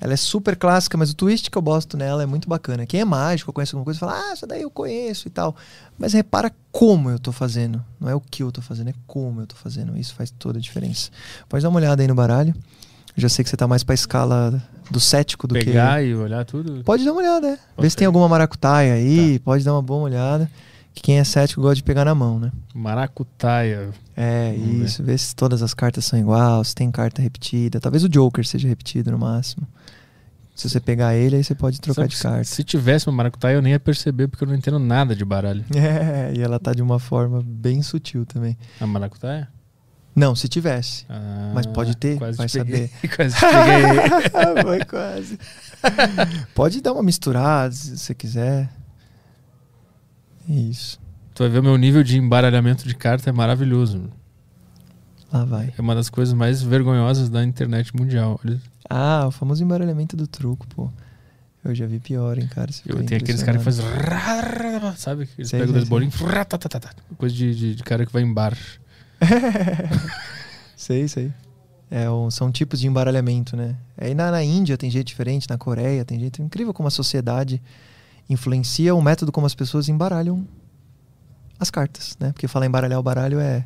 Ela 0.00 0.12
é 0.12 0.16
super 0.16 0.56
clássica, 0.56 0.96
mas 0.96 1.10
o 1.10 1.14
twist 1.14 1.50
que 1.50 1.56
eu 1.56 1.62
gosto 1.62 1.96
nela 1.96 2.22
é 2.22 2.26
muito 2.26 2.48
bacana. 2.48 2.84
Quem 2.84 3.00
é 3.00 3.04
mágico, 3.04 3.52
conhece 3.52 3.74
alguma 3.74 3.84
coisa, 3.84 3.98
fala, 3.98 4.12
ah, 4.12 4.32
essa 4.32 4.46
daí 4.46 4.62
eu 4.62 4.70
conheço 4.70 5.26
e 5.26 5.30
tal. 5.30 5.56
Mas 5.98 6.12
repara 6.12 6.52
como 6.70 7.10
eu 7.10 7.18
tô 7.18 7.32
fazendo. 7.32 7.82
Não 7.98 8.08
é 8.08 8.14
o 8.14 8.20
que 8.20 8.42
eu 8.42 8.52
tô 8.52 8.60
fazendo, 8.60 8.90
é 8.90 8.94
como 9.06 9.40
eu 9.40 9.46
tô 9.46 9.56
fazendo. 9.56 9.96
Isso 9.96 10.14
faz 10.14 10.30
toda 10.30 10.58
a 10.58 10.60
diferença. 10.60 11.10
Pode 11.48 11.62
dar 11.62 11.70
uma 11.70 11.78
olhada 11.78 12.02
aí 12.02 12.08
no 12.08 12.14
baralho. 12.14 12.54
Eu 13.16 13.22
já 13.22 13.28
sei 13.30 13.42
que 13.42 13.48
você 13.48 13.56
tá 13.56 13.66
mais 13.66 13.82
pra 13.82 13.94
escala 13.94 14.62
do 14.90 15.00
cético 15.00 15.46
do 15.46 15.54
que. 15.54 15.64
Pegar 15.64 16.04
e 16.04 16.14
olhar 16.14 16.44
tudo. 16.44 16.84
Pode 16.84 17.02
dar 17.02 17.12
uma 17.12 17.22
olhada, 17.22 17.48
é. 17.48 17.58
Vê 17.78 17.88
se 17.88 17.96
tem 17.96 18.06
alguma 18.06 18.28
maracutaia 18.28 18.92
aí, 18.92 19.38
pode 19.38 19.64
dar 19.64 19.72
uma 19.72 19.80
boa 19.80 20.02
olhada. 20.02 20.50
Que 20.96 21.02
quem 21.02 21.18
é 21.18 21.24
cético 21.24 21.60
gosta 21.60 21.76
de 21.76 21.82
pegar 21.82 22.06
na 22.06 22.14
mão, 22.14 22.38
né? 22.40 22.50
Maracutaia. 22.74 23.90
É, 24.16 24.54
Vamos 24.56 24.78
ver. 24.78 24.84
isso. 24.86 25.02
Vê 25.04 25.18
se 25.18 25.36
todas 25.36 25.62
as 25.62 25.74
cartas 25.74 26.06
são 26.06 26.18
iguais, 26.18 26.68
se 26.68 26.74
tem 26.74 26.90
carta 26.90 27.20
repetida. 27.20 27.78
Talvez 27.78 28.02
o 28.02 28.08
Joker 28.08 28.46
seja 28.46 28.66
repetido 28.66 29.10
no 29.10 29.18
máximo. 29.18 29.68
Se 30.54 30.70
você 30.70 30.80
pegar 30.80 31.14
ele, 31.14 31.36
aí 31.36 31.44
você 31.44 31.54
pode 31.54 31.78
trocar 31.82 32.04
Sabe 32.04 32.14
de 32.14 32.18
carta. 32.18 32.44
Se, 32.44 32.54
se 32.56 32.64
tivesse 32.64 33.06
uma 33.06 33.12
maracutaia, 33.14 33.56
eu 33.56 33.60
nem 33.62 33.72
ia 33.72 33.78
perceber, 33.78 34.26
porque 34.26 34.42
eu 34.42 34.48
não 34.48 34.54
entendo 34.54 34.78
nada 34.78 35.14
de 35.14 35.22
baralho. 35.22 35.62
É, 35.76 36.32
e 36.34 36.40
ela 36.40 36.58
tá 36.58 36.72
de 36.72 36.80
uma 36.80 36.98
forma 36.98 37.42
bem 37.44 37.82
sutil 37.82 38.24
também. 38.24 38.56
A 38.80 38.86
maracutaia? 38.86 39.48
Não, 40.14 40.34
se 40.34 40.48
tivesse. 40.48 41.04
Ah, 41.10 41.52
Mas 41.54 41.66
pode 41.66 41.94
ter, 41.94 42.16
quase 42.16 42.38
vai 42.38 42.46
te 42.46 42.52
saber. 42.56 42.90
quase 43.14 43.36
peguei. 43.38 44.62
Foi 44.64 44.84
quase. 44.86 45.38
pode 46.54 46.80
dar 46.80 46.94
uma 46.94 47.02
misturada 47.02 47.70
se 47.70 47.98
você 47.98 48.14
quiser. 48.14 48.70
Isso. 50.48 50.98
tu 51.34 51.42
vai 51.42 51.48
ver 51.50 51.58
o 51.58 51.62
meu 51.62 51.76
nível 51.76 52.02
de 52.02 52.16
embaralhamento 52.18 52.86
de 52.86 52.94
carta 52.94 53.28
é 53.30 53.32
maravilhoso. 53.32 54.10
Lá 55.32 55.44
vai. 55.44 55.72
É 55.76 55.80
uma 55.80 55.94
das 55.94 56.08
coisas 56.08 56.32
mais 56.34 56.62
vergonhosas 56.62 57.28
da 57.28 57.42
internet 57.44 57.94
mundial. 57.96 58.40
Olha, 58.44 58.60
Ah, 58.88 59.24
o 59.26 59.30
famoso 59.30 59.62
embaralhamento 59.62 60.16
do 60.16 60.26
truco, 60.26 60.66
pô. 60.68 60.90
Eu 61.64 61.74
já 61.74 61.84
vi 61.84 61.98
pior, 61.98 62.38
hein, 62.38 62.46
cara. 62.46 62.70
Eu 62.86 63.02
tenho 63.04 63.20
aqueles 63.20 63.42
caras 63.42 63.58
que 63.58 63.64
fazem. 63.64 63.84
Sabe? 64.96 65.28
Eles 65.36 65.50
Sei, 65.50 65.58
pegam 65.58 65.72
sei, 65.74 65.80
dois 65.80 65.88
bolinhos. 65.88 66.14
ratatatata, 66.14 66.94
Coisa 67.18 67.34
de, 67.34 67.54
de, 67.56 67.74
de 67.74 67.82
cara 67.82 68.06
que 68.06 68.12
vai 68.12 68.22
em 68.22 68.32
bar. 68.32 68.56
sei, 70.76 71.08
sei. 71.08 71.32
É, 71.90 72.06
são 72.30 72.50
tipos 72.50 72.80
de 72.80 72.86
embaralhamento, 72.86 73.56
né? 73.56 73.76
Aí 73.96 74.14
na, 74.14 74.30
na 74.30 74.42
Índia 74.42 74.76
tem 74.76 74.90
jeito 74.90 75.06
diferente, 75.08 75.48
na 75.48 75.56
Coreia 75.58 76.04
tem 76.04 76.18
jeito. 76.18 76.40
É 76.42 76.44
incrível 76.44 76.72
como 76.74 76.88
a 76.88 76.90
sociedade 76.90 77.60
influencia 78.28 78.94
o 78.94 79.02
método 79.02 79.30
como 79.32 79.46
as 79.46 79.54
pessoas 79.54 79.88
embaralham 79.88 80.46
as 81.58 81.70
cartas, 81.70 82.16
né? 82.20 82.32
Porque 82.32 82.46
falar 82.48 82.66
embaralhar 82.66 82.98
o 82.98 83.02
baralho 83.02 83.40
é 83.40 83.64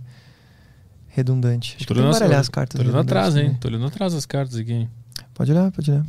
redundante. 1.08 1.76
Acho 1.76 1.86
Tô 1.86 1.94
que 1.94 2.00
embaralhar 2.00 2.39
as 2.40 2.48
cartas. 2.48 2.78
tô 2.78 2.82
olhando 2.82 2.97
redundantes 2.97 3.16
atrás, 3.16 3.36
hein? 3.36 3.44
também. 3.47 3.58
Tô 3.58 3.68
olhando 3.68 3.86
atrás 3.86 4.14
as 4.14 4.26
cartas 4.26 4.56
aqui. 4.56 4.72
hein? 4.72 4.90
Pode 5.34 5.50
olhar, 5.50 5.70
pode 5.72 5.90
olhar. 5.90 6.06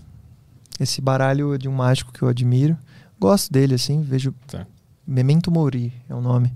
Esse 0.79 1.01
baralho 1.01 1.53
é 1.53 1.57
de 1.57 1.67
um 1.67 1.73
mágico 1.73 2.11
que 2.11 2.21
eu 2.21 2.27
admiro. 2.27 2.77
Gosto 3.19 3.51
dele, 3.51 3.75
assim, 3.75 4.01
vejo. 4.01 4.33
Tá. 4.47 4.65
Memento 5.05 5.51
Mori 5.51 5.93
é 6.09 6.13
o 6.13 6.21
nome. 6.21 6.53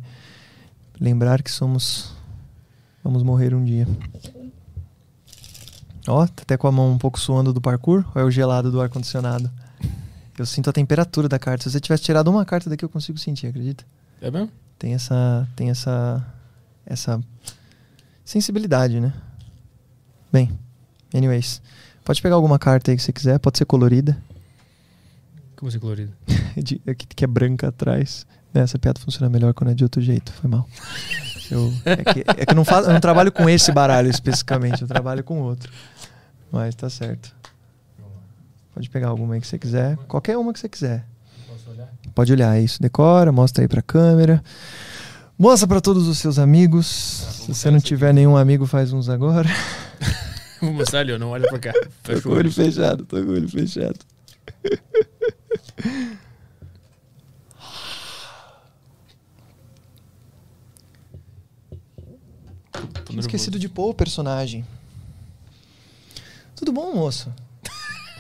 Lembrar 1.00 1.42
que 1.42 1.52
somos. 1.52 2.14
Vamos 3.04 3.24
morrer 3.24 3.54
um 3.54 3.64
dia. 3.64 3.88
Ó, 6.08 6.26
tá 6.28 6.44
até 6.44 6.56
com 6.58 6.68
a 6.68 6.72
mão 6.72 6.92
um 6.92 6.98
pouco 6.98 7.20
suando 7.20 7.52
do 7.52 7.60
parkour 7.60 8.06
ou 8.14 8.22
é 8.22 8.26
o 8.26 8.30
gelado 8.32 8.72
do 8.72 8.80
ar-condicionado? 8.80 9.52
Eu 10.38 10.46
sinto 10.46 10.70
a 10.70 10.74
temperatura 10.74 11.28
da 11.30 11.40
carta. 11.40 11.64
Se 11.64 11.72
você 11.72 11.80
tivesse 11.80 12.04
tirado 12.04 12.30
uma 12.30 12.46
carta 12.46 12.70
daqui, 12.70 12.84
eu 12.84 12.90
consigo 12.90 13.18
sentir, 13.18 13.48
acredita? 13.48 13.86
É 14.22 14.30
mesmo? 14.30 14.52
Tem 14.78 14.94
essa. 14.94 15.48
Tem 15.56 15.70
essa. 15.70 16.26
Essa 16.86 17.20
sensibilidade, 18.24 19.00
né? 19.00 19.14
Bem, 20.32 20.52
anyways. 21.14 21.62
Pode 22.04 22.22
pegar 22.22 22.36
alguma 22.36 22.60
carta 22.60 22.92
aí 22.92 22.98
que 22.98 23.02
você 23.04 23.12
quiser, 23.12 23.40
pode 23.40 23.58
ser 23.58 23.66
colorida. 23.66 24.16
Como 25.56 25.70
assim 25.70 25.80
colorido? 25.80 26.12
de- 26.58 26.80
que, 26.80 27.08
que 27.08 27.24
é 27.24 27.28
branca 27.28 27.70
atrás. 27.70 28.26
Né, 28.54 28.62
Essa 28.62 28.78
piada 28.78 29.00
funciona 29.00 29.30
melhor 29.30 29.54
quando 29.54 29.72
é 29.72 29.74
de 29.74 29.84
outro 29.84 30.02
jeito, 30.02 30.32
foi 30.34 30.50
mal. 30.50 30.68
Eu, 31.50 31.74
é 31.86 31.96
que, 32.14 32.20
é 32.28 32.46
que 32.46 32.52
eu, 32.52 32.56
não 32.56 32.66
faço, 32.66 32.90
eu 32.90 32.94
não 32.94 33.00
trabalho 33.00 33.32
com 33.32 33.50
esse 33.50 33.72
baralho 33.72 34.10
especificamente, 34.10 34.82
eu 34.82 34.88
trabalho 34.88 35.24
com 35.24 35.42
outro. 35.42 35.72
Mas 36.52 36.74
tá 36.76 36.90
certo. 36.90 37.35
Pode 38.76 38.90
pegar 38.90 39.08
alguma 39.08 39.36
aí 39.36 39.42
que 39.42 39.48
você 39.48 39.58
quiser. 39.58 39.96
Qualquer 40.06 40.38
uma 40.38 40.52
que 40.52 40.60
você 40.60 40.68
quiser. 40.68 41.08
Posso 41.48 41.64
Pode 42.14 42.34
olhar, 42.34 42.58
é 42.58 42.62
isso. 42.62 42.82
Decora, 42.82 43.32
mostra 43.32 43.64
aí 43.64 43.70
pra 43.70 43.82
câmera. 43.82 44.44
Mostra 45.40 45.66
pra 45.66 45.80
todos 45.80 46.10
os 46.10 46.18
seus 46.18 46.38
amigos. 46.38 46.86
Se 46.86 47.54
você 47.54 47.72
não 47.72 47.80
tiver 47.80 48.14
nenhum 48.14 48.36
amigo, 48.36 48.66
faz 48.66 48.92
uns 48.92 49.08
agora. 49.08 49.48
Vou 50.60 50.74
mostrar 50.74 51.00
ali, 51.00 51.14
ó, 51.14 51.18
não 51.18 51.30
olha 51.30 51.48
pra 51.48 51.58
cá. 51.58 51.74
Tô 52.04 52.22
com 52.22 52.30
o 52.30 52.32
olho 52.34 52.42
olho. 52.42 52.52
fechado, 52.52 53.06
tô 53.06 53.16
com 53.24 53.30
o 53.30 53.34
olho 53.34 53.48
fechado. 53.48 54.00
Esquecido 63.18 63.58
de 63.58 63.70
pôr 63.70 63.92
o 63.92 63.94
personagem. 63.94 64.66
Tudo 66.58 66.74
bom, 66.74 66.94
moço? 66.94 67.32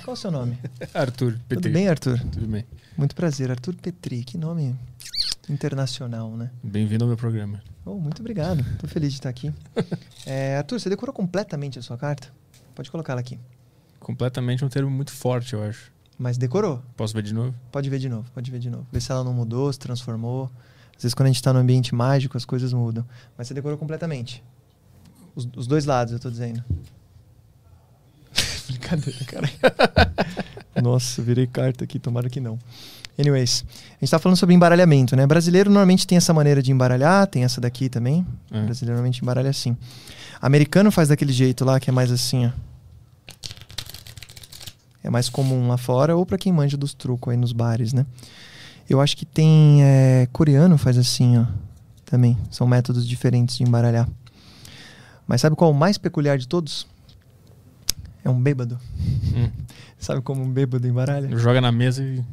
Qual 0.05 0.13
o 0.13 0.15
seu 0.15 0.29
nome? 0.29 0.55
Arthur, 0.93 1.31
Tudo 1.31 1.41
Petri. 1.47 1.71
bem, 1.71 1.87
Arthur? 1.89 2.19
Tudo 2.31 2.45
bem. 2.45 2.63
Muito 2.95 3.15
prazer, 3.15 3.49
Arthur 3.49 3.73
Petri. 3.73 4.23
Que 4.23 4.37
nome 4.37 4.75
internacional, 5.49 6.29
né? 6.37 6.51
Bem-vindo 6.63 7.03
ao 7.05 7.07
meu 7.07 7.17
programa. 7.17 7.59
Oh, 7.83 7.95
muito 7.95 8.19
obrigado. 8.19 8.63
Tô 8.77 8.87
feliz 8.87 9.09
de 9.13 9.17
estar 9.17 9.29
aqui. 9.29 9.51
É, 10.27 10.57
Arthur, 10.57 10.79
você 10.79 10.89
decorou 10.89 11.11
completamente 11.11 11.79
a 11.79 11.81
sua 11.81 11.97
carta? 11.97 12.31
Pode 12.75 12.91
colocar 12.91 13.13
ela 13.13 13.19
aqui. 13.21 13.39
Completamente 13.99 14.63
um 14.63 14.69
termo 14.69 14.91
muito 14.91 15.11
forte, 15.11 15.53
eu 15.53 15.63
acho. 15.63 15.91
Mas 16.19 16.37
decorou? 16.37 16.83
Posso 16.95 17.15
ver 17.15 17.23
de 17.23 17.33
novo? 17.33 17.55
Pode 17.71 17.89
ver 17.89 17.97
de 17.97 18.07
novo, 18.07 18.29
pode 18.31 18.51
ver 18.51 18.59
de 18.59 18.69
novo. 18.69 18.85
Ver 18.91 19.01
se 19.01 19.11
ela 19.11 19.23
não 19.23 19.33
mudou, 19.33 19.73
se 19.73 19.79
transformou. 19.79 20.51
Às 20.95 21.01
vezes 21.01 21.15
quando 21.15 21.29
a 21.29 21.31
gente 21.31 21.41
tá 21.41 21.51
no 21.51 21.59
ambiente 21.59 21.95
mágico, 21.95 22.37
as 22.37 22.45
coisas 22.45 22.73
mudam. 22.73 23.03
Mas 23.35 23.47
você 23.47 23.55
decorou 23.55 23.75
completamente. 23.75 24.43
Os, 25.35 25.47
os 25.55 25.65
dois 25.65 25.85
lados, 25.85 26.13
eu 26.13 26.19
tô 26.19 26.29
dizendo. 26.29 26.63
Brincadeira, 28.85 29.25
cara. 29.25 29.49
Nossa, 30.81 31.21
virei 31.21 31.47
carta 31.47 31.83
aqui, 31.83 31.97
tomara 31.97 32.29
que 32.29 32.39
não. 32.39 32.59
Anyways, 33.17 33.65
a 33.91 34.05
gente 34.05 34.11
tá 34.11 34.19
falando 34.19 34.37
sobre 34.37 34.53
embaralhamento, 34.53 35.15
né? 35.15 35.25
Brasileiro 35.25 35.69
normalmente 35.69 36.05
tem 36.05 36.17
essa 36.17 36.33
maneira 36.33 36.61
de 36.61 36.71
embaralhar, 36.71 37.25
tem 37.27 37.43
essa 37.43 37.61
daqui 37.61 37.89
também. 37.89 38.25
É. 38.51 38.61
Brasileiro 38.61 38.95
normalmente 38.95 39.21
embaralha 39.21 39.49
assim. 39.49 39.75
Americano 40.41 40.91
faz 40.91 41.07
daquele 41.09 41.31
jeito 41.31 41.63
lá, 41.63 41.79
que 41.79 41.89
é 41.89 41.93
mais 41.93 42.11
assim, 42.11 42.47
ó. 42.47 42.51
É 45.01 45.09
mais 45.09 45.29
comum 45.29 45.67
lá 45.67 45.77
fora, 45.77 46.15
ou 46.15 46.25
pra 46.25 46.37
quem 46.37 46.51
manja 46.51 46.75
dos 46.75 46.93
trucos 46.93 47.31
aí 47.31 47.37
nos 47.37 47.53
bares, 47.53 47.93
né? 47.93 48.05
Eu 48.89 48.99
acho 48.99 49.15
que 49.15 49.25
tem. 49.25 49.81
é, 49.81 50.27
coreano 50.31 50.77
faz 50.77 50.97
assim, 50.97 51.37
ó. 51.37 51.45
Também. 52.05 52.37
São 52.51 52.67
métodos 52.67 53.07
diferentes 53.07 53.57
de 53.57 53.63
embaralhar. 53.63 54.07
Mas 55.27 55.41
sabe 55.41 55.55
qual 55.55 55.71
é 55.71 55.73
o 55.73 55.77
mais 55.77 55.97
peculiar 55.97 56.37
de 56.37 56.47
todos? 56.47 56.85
É 58.25 58.29
um 58.29 58.41
bêbado. 58.41 58.77
Hum. 59.35 59.49
Sabe 59.99 60.19
como 60.21 60.41
um 60.43 60.49
bêbado 60.51 60.87
embaralha? 60.87 61.29
Joga 61.37 61.61
na 61.61 61.71
mesa 61.71 62.03
e. 62.03 62.23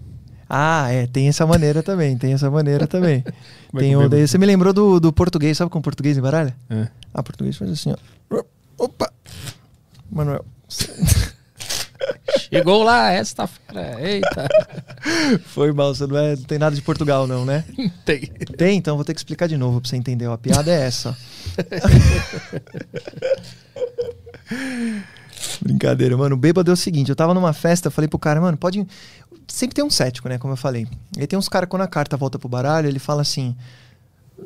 Ah, 0.49 0.91
é, 0.91 1.07
tem 1.07 1.29
essa 1.29 1.47
maneira 1.47 1.83
também, 1.83 2.17
tem 2.19 2.33
essa 2.33 2.51
maneira 2.51 2.87
também. 2.87 3.23
É 3.75 3.79
tem 3.79 3.95
o 3.95 4.01
bêbado- 4.01 4.17
daí, 4.17 4.29
você 4.29 4.37
me 4.37 4.45
lembrou 4.45 4.73
do, 4.75 5.01
do 5.01 5.11
português, 5.13 5.57
sabe 5.57 5.71
como 5.71 5.83
português 5.83 6.19
embaralha? 6.19 6.55
É. 6.69 6.89
Ah, 7.15 7.23
português 7.23 7.57
faz 7.57 7.71
assim, 7.71 7.95
ó. 8.31 8.43
Opa! 8.77 9.11
Manuel. 10.11 10.45
Chegou 12.51 12.83
lá 12.83 13.11
esta 13.13 13.47
fera. 13.47 13.99
Eita. 14.01 14.49
Foi 15.47 15.73
mal, 15.73 15.95
você 15.95 16.07
não, 16.07 16.19
é, 16.19 16.37
não 16.37 16.43
tem 16.43 16.59
nada 16.59 16.75
de 16.77 16.83
Portugal, 16.83 17.27
não, 17.27 17.47
né? 17.47 17.65
Tem. 18.05 18.21
Tem, 18.59 18.77
então 18.77 18.97
vou 18.97 19.05
ter 19.07 19.15
que 19.15 19.21
explicar 19.21 19.47
de 19.49 19.57
novo 19.57 19.81
pra 19.81 19.89
você 19.89 19.97
entender. 19.97 20.27
A 20.29 20.37
piada 20.37 20.71
é 20.71 20.83
essa. 20.87 21.17
Brincadeira, 25.61 26.17
mano. 26.17 26.35
O 26.35 26.39
bêbado 26.39 26.71
é 26.71 26.75
o 26.75 26.77
seguinte: 26.77 27.09
eu 27.09 27.17
tava 27.17 27.35
numa 27.35 27.53
festa, 27.53 27.91
falei 27.91 28.09
pro 28.09 28.19
cara, 28.19 28.41
mano, 28.41 28.57
pode. 28.57 28.87
Sempre 29.47 29.75
tem 29.75 29.85
um 29.85 29.91
cético, 29.91 30.29
né? 30.29 30.39
Como 30.39 30.53
eu 30.53 30.57
falei. 30.57 30.87
E 31.19 31.27
tem 31.27 31.39
uns 31.39 31.49
caras, 31.49 31.69
quando 31.69 31.83
a 31.83 31.89
carta 31.89 32.17
volta 32.17 32.39
pro 32.39 32.49
baralho, 32.49 32.89
ele 32.89 32.99
fala 32.99 33.23
assim: 33.23 33.57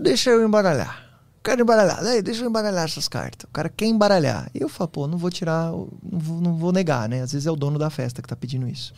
Deixa 0.01 0.31
eu 0.31 0.45
embaralhar. 0.45 1.05
Quero 1.43 1.63
embaralhar. 1.63 2.03
Daí, 2.03 2.23
deixa 2.23 2.43
eu 2.43 2.49
embaralhar 2.49 2.85
essas 2.85 3.07
cartas. 3.07 3.49
O 3.49 3.53
cara 3.53 3.69
quer 3.69 3.87
embaralhar. 3.87 4.51
E 4.53 4.61
eu 4.61 4.69
falo, 4.69 4.89
pô, 4.89 5.07
não 5.07 5.17
vou 5.17 5.31
tirar, 5.31 5.71
não 5.71 5.89
vou, 6.03 6.41
não 6.41 6.57
vou 6.57 6.73
negar, 6.73 7.09
né? 7.09 7.23
Às 7.23 7.33
vezes 7.33 7.47
é 7.47 7.51
o 7.51 7.55
dono 7.55 7.79
da 7.79 7.89
festa 7.89 8.21
que 8.21 8.29
tá 8.29 8.35
pedindo 8.35 8.67
isso. 8.67 8.93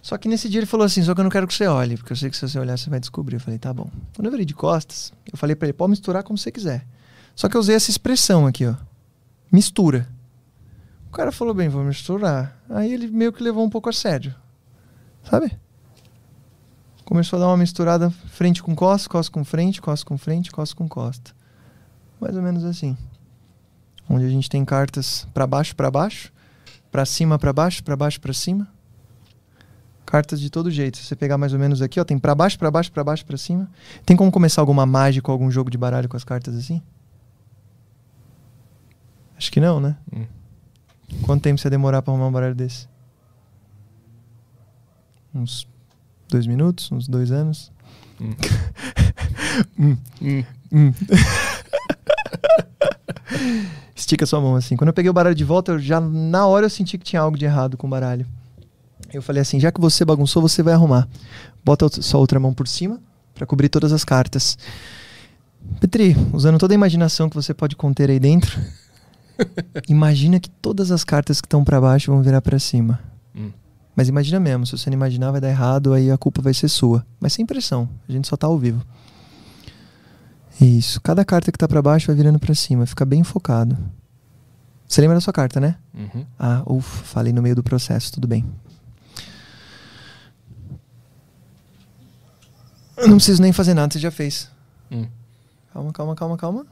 Só 0.00 0.16
que 0.16 0.28
nesse 0.28 0.48
dia 0.48 0.60
ele 0.60 0.66
falou 0.66 0.86
assim: 0.86 1.02
só 1.02 1.14
que 1.14 1.20
eu 1.20 1.24
não 1.24 1.30
quero 1.30 1.46
que 1.46 1.54
você 1.54 1.66
olhe, 1.66 1.96
porque 1.96 2.12
eu 2.12 2.16
sei 2.16 2.30
que 2.30 2.36
se 2.36 2.48
você 2.48 2.58
olhar 2.58 2.78
você 2.78 2.88
vai 2.88 3.00
descobrir. 3.00 3.36
Eu 3.36 3.40
falei: 3.40 3.58
tá 3.58 3.72
bom. 3.72 3.90
Quando 4.14 4.26
eu 4.26 4.30
virei 4.30 4.46
de 4.46 4.54
costas, 4.54 5.12
eu 5.30 5.36
falei 5.36 5.54
pra 5.54 5.66
ele: 5.66 5.72
pode 5.72 5.90
misturar 5.90 6.22
como 6.22 6.38
você 6.38 6.50
quiser. 6.50 6.86
Só 7.34 7.48
que 7.48 7.56
eu 7.56 7.60
usei 7.60 7.74
essa 7.74 7.90
expressão 7.90 8.46
aqui, 8.46 8.66
ó: 8.66 8.74
mistura. 9.52 10.08
O 11.10 11.12
cara 11.12 11.30
falou: 11.30 11.52
bem, 11.52 11.68
vou 11.68 11.84
misturar. 11.84 12.56
Aí 12.70 12.92
ele 12.92 13.08
meio 13.08 13.32
que 13.32 13.42
levou 13.42 13.62
um 13.64 13.68
pouco 13.68 13.90
a 13.90 13.92
sério, 13.92 14.34
sabe? 15.22 15.52
Começou 17.04 17.36
a 17.36 17.40
dar 17.40 17.48
uma 17.48 17.56
misturada 17.56 18.08
frente 18.10 18.62
com 18.62 18.74
costa, 18.74 19.08
costa 19.08 19.32
com 19.32 19.44
frente, 19.44 19.82
costa 19.82 20.06
com 20.06 20.16
frente, 20.16 20.50
costa 20.50 20.76
com 20.76 20.88
costa. 20.88 21.32
Mais 22.20 22.36
ou 22.36 22.42
menos 22.42 22.64
assim. 22.64 22.96
Onde 24.08 24.24
a 24.24 24.28
gente 24.28 24.48
tem 24.48 24.64
cartas 24.64 25.26
pra 25.34 25.46
baixo, 25.46 25.74
pra 25.74 25.90
baixo, 25.90 26.32
pra 26.90 27.04
cima, 27.04 27.38
pra 27.38 27.52
baixo, 27.52 27.82
pra 27.82 27.96
baixo, 27.96 28.20
pra 28.20 28.32
cima 28.32 28.68
cartas 30.10 30.40
de 30.40 30.50
todo 30.50 30.70
jeito. 30.70 30.98
Se 30.98 31.04
você 31.04 31.14
pegar 31.14 31.38
mais 31.38 31.52
ou 31.52 31.58
menos 31.58 31.80
aqui, 31.80 32.00
ó, 32.00 32.04
tem 32.04 32.18
pra 32.18 32.34
baixo, 32.34 32.58
pra 32.58 32.70
baixo, 32.70 32.90
pra 32.90 33.04
baixo, 33.04 33.24
pra 33.24 33.36
cima. 33.36 33.70
Tem 34.04 34.16
como 34.16 34.30
começar 34.30 34.60
alguma 34.60 34.84
mágica 34.84 35.30
ou 35.30 35.32
algum 35.32 35.50
jogo 35.50 35.70
de 35.70 35.78
baralho 35.78 36.08
com 36.08 36.16
as 36.16 36.24
cartas 36.24 36.56
assim? 36.56 36.82
Acho 39.38 39.52
que 39.52 39.60
não, 39.60 39.78
né? 39.78 39.96
Hum. 40.12 40.26
Quanto 41.22 41.42
tempo 41.42 41.60
você 41.60 41.70
demorar 41.70 42.02
pra 42.02 42.12
arrumar 42.12 42.28
um 42.28 42.32
baralho 42.32 42.54
desse? 42.54 42.88
Uns 45.34 45.66
dois 46.28 46.46
minutos, 46.46 46.90
uns 46.92 47.08
dois 47.08 47.30
anos. 47.30 47.72
Hum. 48.20 48.34
Hum, 49.78 49.96
Hum. 50.22 50.44
hum. 50.72 50.92
Estica 53.94 54.24
sua 54.26 54.40
mão 54.40 54.56
assim. 54.56 54.76
Quando 54.76 54.88
eu 54.88 54.94
peguei 54.94 55.10
o 55.10 55.12
baralho 55.12 55.34
de 55.34 55.44
volta, 55.44 55.72
eu 55.72 55.78
já 55.78 56.00
na 56.00 56.46
hora 56.46 56.66
eu 56.66 56.70
senti 56.70 56.96
que 56.96 57.04
tinha 57.04 57.20
algo 57.20 57.36
de 57.36 57.44
errado 57.44 57.76
com 57.76 57.86
o 57.86 57.90
baralho. 57.90 58.26
Eu 59.12 59.20
falei 59.22 59.42
assim, 59.42 59.58
já 59.58 59.72
que 59.72 59.80
você 59.80 60.04
bagunçou, 60.04 60.40
você 60.40 60.62
vai 60.62 60.72
arrumar. 60.74 61.08
Bota 61.64 61.88
sua 62.00 62.20
outra 62.20 62.38
mão 62.38 62.54
por 62.54 62.68
cima 62.68 63.00
para 63.34 63.46
cobrir 63.46 63.68
todas 63.68 63.92
as 63.92 64.04
cartas. 64.04 64.56
Petri, 65.80 66.16
usando 66.32 66.58
toda 66.58 66.72
a 66.72 66.76
imaginação 66.76 67.28
que 67.28 67.34
você 67.36 67.52
pode 67.52 67.74
conter 67.76 68.08
aí 68.08 68.20
dentro, 68.20 68.58
imagina 69.88 70.40
que 70.40 70.50
todas 70.50 70.90
as 70.90 71.04
cartas 71.04 71.40
que 71.40 71.46
estão 71.46 71.64
para 71.64 71.80
baixo 71.80 72.10
vão 72.10 72.22
virar 72.22 72.40
para 72.40 72.58
cima. 72.58 73.00
Hum. 73.34 73.50
Mas 73.94 74.08
imagina 74.08 74.40
mesmo, 74.40 74.66
se 74.66 74.76
você 74.76 74.88
não 74.90 74.94
imaginar 74.94 75.30
vai 75.30 75.40
dar 75.40 75.48
errado, 75.48 75.92
aí 75.92 76.10
a 76.10 76.18
culpa 76.18 76.40
vai 76.40 76.54
ser 76.54 76.68
sua. 76.68 77.04
Mas 77.18 77.32
sem 77.32 77.44
pressão, 77.44 77.88
a 78.08 78.12
gente 78.12 78.28
só 78.28 78.36
tá 78.36 78.46
ao 78.46 78.58
vivo. 78.58 78.84
Isso, 80.60 81.00
cada 81.00 81.24
carta 81.24 81.50
que 81.50 81.58
tá 81.58 81.66
para 81.66 81.80
baixo 81.80 82.06
vai 82.08 82.16
virando 82.16 82.38
para 82.38 82.54
cima, 82.54 82.84
fica 82.86 83.04
bem 83.04 83.24
focado. 83.24 83.76
Você 84.86 85.00
lembra 85.00 85.16
da 85.16 85.20
sua 85.20 85.32
carta, 85.32 85.60
né? 85.60 85.76
Uhum. 85.94 86.26
Ah, 86.38 86.62
ufa, 86.66 87.04
falei 87.04 87.32
no 87.32 87.40
meio 87.40 87.54
do 87.54 87.62
processo, 87.62 88.12
tudo 88.12 88.26
bem. 88.26 88.44
Eu 92.96 93.08
não 93.08 93.16
preciso 93.16 93.40
nem 93.40 93.52
fazer 93.52 93.72
nada, 93.72 93.92
você 93.92 93.98
já 93.98 94.10
fez. 94.10 94.50
Hum. 94.90 95.06
Calma, 95.72 95.92
calma, 95.92 96.14
calma, 96.14 96.36
calma. 96.36 96.66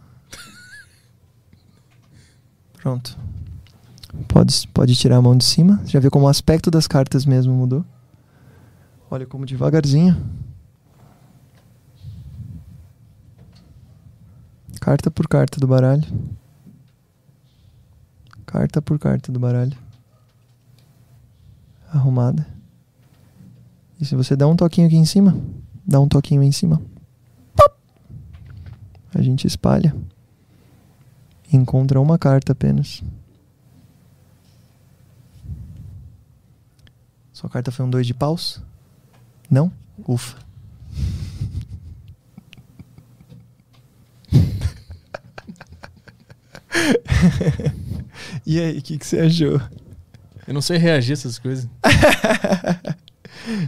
Pronto. 2.78 3.18
Pode, 4.26 4.68
pode 4.68 4.94
tirar 4.96 5.16
a 5.16 5.22
mão 5.22 5.36
de 5.36 5.44
cima. 5.44 5.80
Já 5.84 6.00
vê 6.00 6.08
como 6.08 6.26
o 6.26 6.28
aspecto 6.28 6.70
das 6.70 6.86
cartas 6.86 7.26
mesmo 7.26 7.52
mudou. 7.52 7.84
Olha 9.10 9.26
como 9.26 9.44
devagarzinho. 9.44 10.16
Carta 14.80 15.10
por 15.10 15.28
carta 15.28 15.60
do 15.60 15.66
baralho. 15.66 16.04
Carta 18.46 18.80
por 18.80 18.98
carta 18.98 19.30
do 19.30 19.38
baralho. 19.38 19.76
Arrumada. 21.92 22.46
E 24.00 24.04
se 24.04 24.14
você 24.14 24.36
der 24.36 24.46
um 24.46 24.56
toquinho 24.56 24.86
aqui 24.86 24.96
em 24.96 25.04
cima, 25.04 25.36
dá 25.86 26.00
um 26.00 26.08
toquinho 26.08 26.42
em 26.42 26.52
cima. 26.52 26.80
A 29.14 29.20
gente 29.20 29.46
espalha. 29.46 29.94
Encontra 31.52 32.00
uma 32.00 32.18
carta 32.18 32.52
apenas. 32.52 33.02
Sua 37.32 37.48
carta 37.48 37.70
foi 37.70 37.86
um 37.86 37.90
dois 37.90 38.06
de 38.06 38.14
paus? 38.14 38.60
Não? 39.50 39.72
Ufa. 40.06 40.36
e 48.44 48.60
aí, 48.60 48.78
o 48.78 48.82
que, 48.82 48.98
que 48.98 49.06
você 49.06 49.20
achou? 49.20 49.60
Eu 50.46 50.54
não 50.54 50.60
sei 50.60 50.78
reagir 50.78 51.12
a 51.12 51.14
essas 51.14 51.38
coisas. 51.38 51.68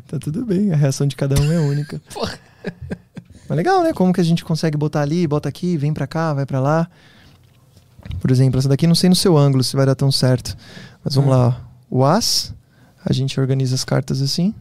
Tá 0.07 0.19
tudo 0.19 0.45
bem, 0.45 0.73
a 0.73 0.77
reação 0.77 1.07
de 1.07 1.17
cada 1.17 1.41
um 1.41 1.51
é 1.51 1.59
única. 1.59 2.01
Mas 3.49 3.57
legal, 3.57 3.83
né? 3.83 3.93
Como 3.93 4.13
que 4.13 4.21
a 4.21 4.25
gente 4.25 4.45
consegue 4.45 4.77
botar 4.77 5.01
ali, 5.01 5.27
bota 5.27 5.49
aqui, 5.49 5.77
vem 5.77 5.95
pra 5.95 6.07
cá, 6.07 6.35
vai 6.35 6.45
pra 6.45 6.61
lá. 6.61 6.89
Por 8.21 8.31
exemplo, 8.31 8.59
essa 8.59 8.69
daqui 8.69 8.87
não 8.87 8.95
sei 8.95 9.09
no 9.09 9.17
seu 9.17 9.37
ângulo 9.37 9.63
se 9.65 9.77
vai 9.77 9.87
dar 9.87 9.95
tão 9.95 10.11
certo. 10.13 10.57
Mas 11.05 11.15
vamos 11.15 11.31
Hum. 11.35 11.37
lá. 11.37 11.69
O 11.89 12.05
As, 12.05 12.55
a 13.05 13.13
gente 13.13 13.39
organiza 13.41 13.75
as 13.75 13.85
cartas 13.85 14.21
assim. 14.23 14.55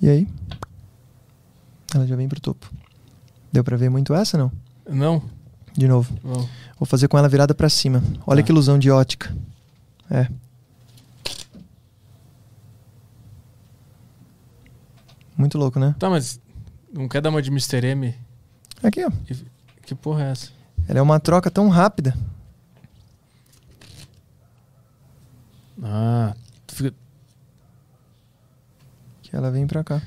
E 0.00 0.08
aí? 0.08 0.28
Ela 1.94 2.06
já 2.06 2.16
vem 2.16 2.28
pro 2.28 2.40
topo. 2.40 2.70
Deu 3.52 3.64
pra 3.64 3.76
ver 3.76 3.88
muito 3.90 4.14
essa, 4.14 4.38
não? 4.38 4.52
Não? 4.88 5.22
De 5.76 5.88
novo. 5.88 6.12
Não. 6.22 6.48
Vou 6.78 6.86
fazer 6.86 7.08
com 7.08 7.18
ela 7.18 7.28
virada 7.28 7.54
pra 7.54 7.68
cima. 7.68 8.02
Olha 8.26 8.42
Tá. 8.42 8.46
que 8.46 8.52
ilusão 8.52 8.78
de 8.78 8.90
ótica. 8.90 9.34
É. 10.10 10.28
Muito 15.36 15.56
louco, 15.58 15.78
né? 15.78 15.94
Tá, 15.98 16.10
mas 16.10 16.40
não 16.92 17.08
quer 17.08 17.20
dar 17.22 17.30
uma 17.30 17.40
de 17.42 17.50
Mr. 17.50 17.84
M? 17.86 18.14
Aqui, 18.82 19.04
ó. 19.04 19.10
Que 19.82 19.94
porra 19.94 20.24
é 20.24 20.30
essa? 20.32 20.50
Ela 20.90 20.98
é 20.98 21.02
uma 21.02 21.20
troca 21.20 21.48
tão 21.52 21.68
rápida. 21.68 22.16
Ah, 25.80 26.34
tu, 26.66 26.74
fica- 26.74 26.94
Que 29.22 29.36
ela 29.36 29.52
vem 29.52 29.68
pra 29.68 29.84
cá. 29.84 30.02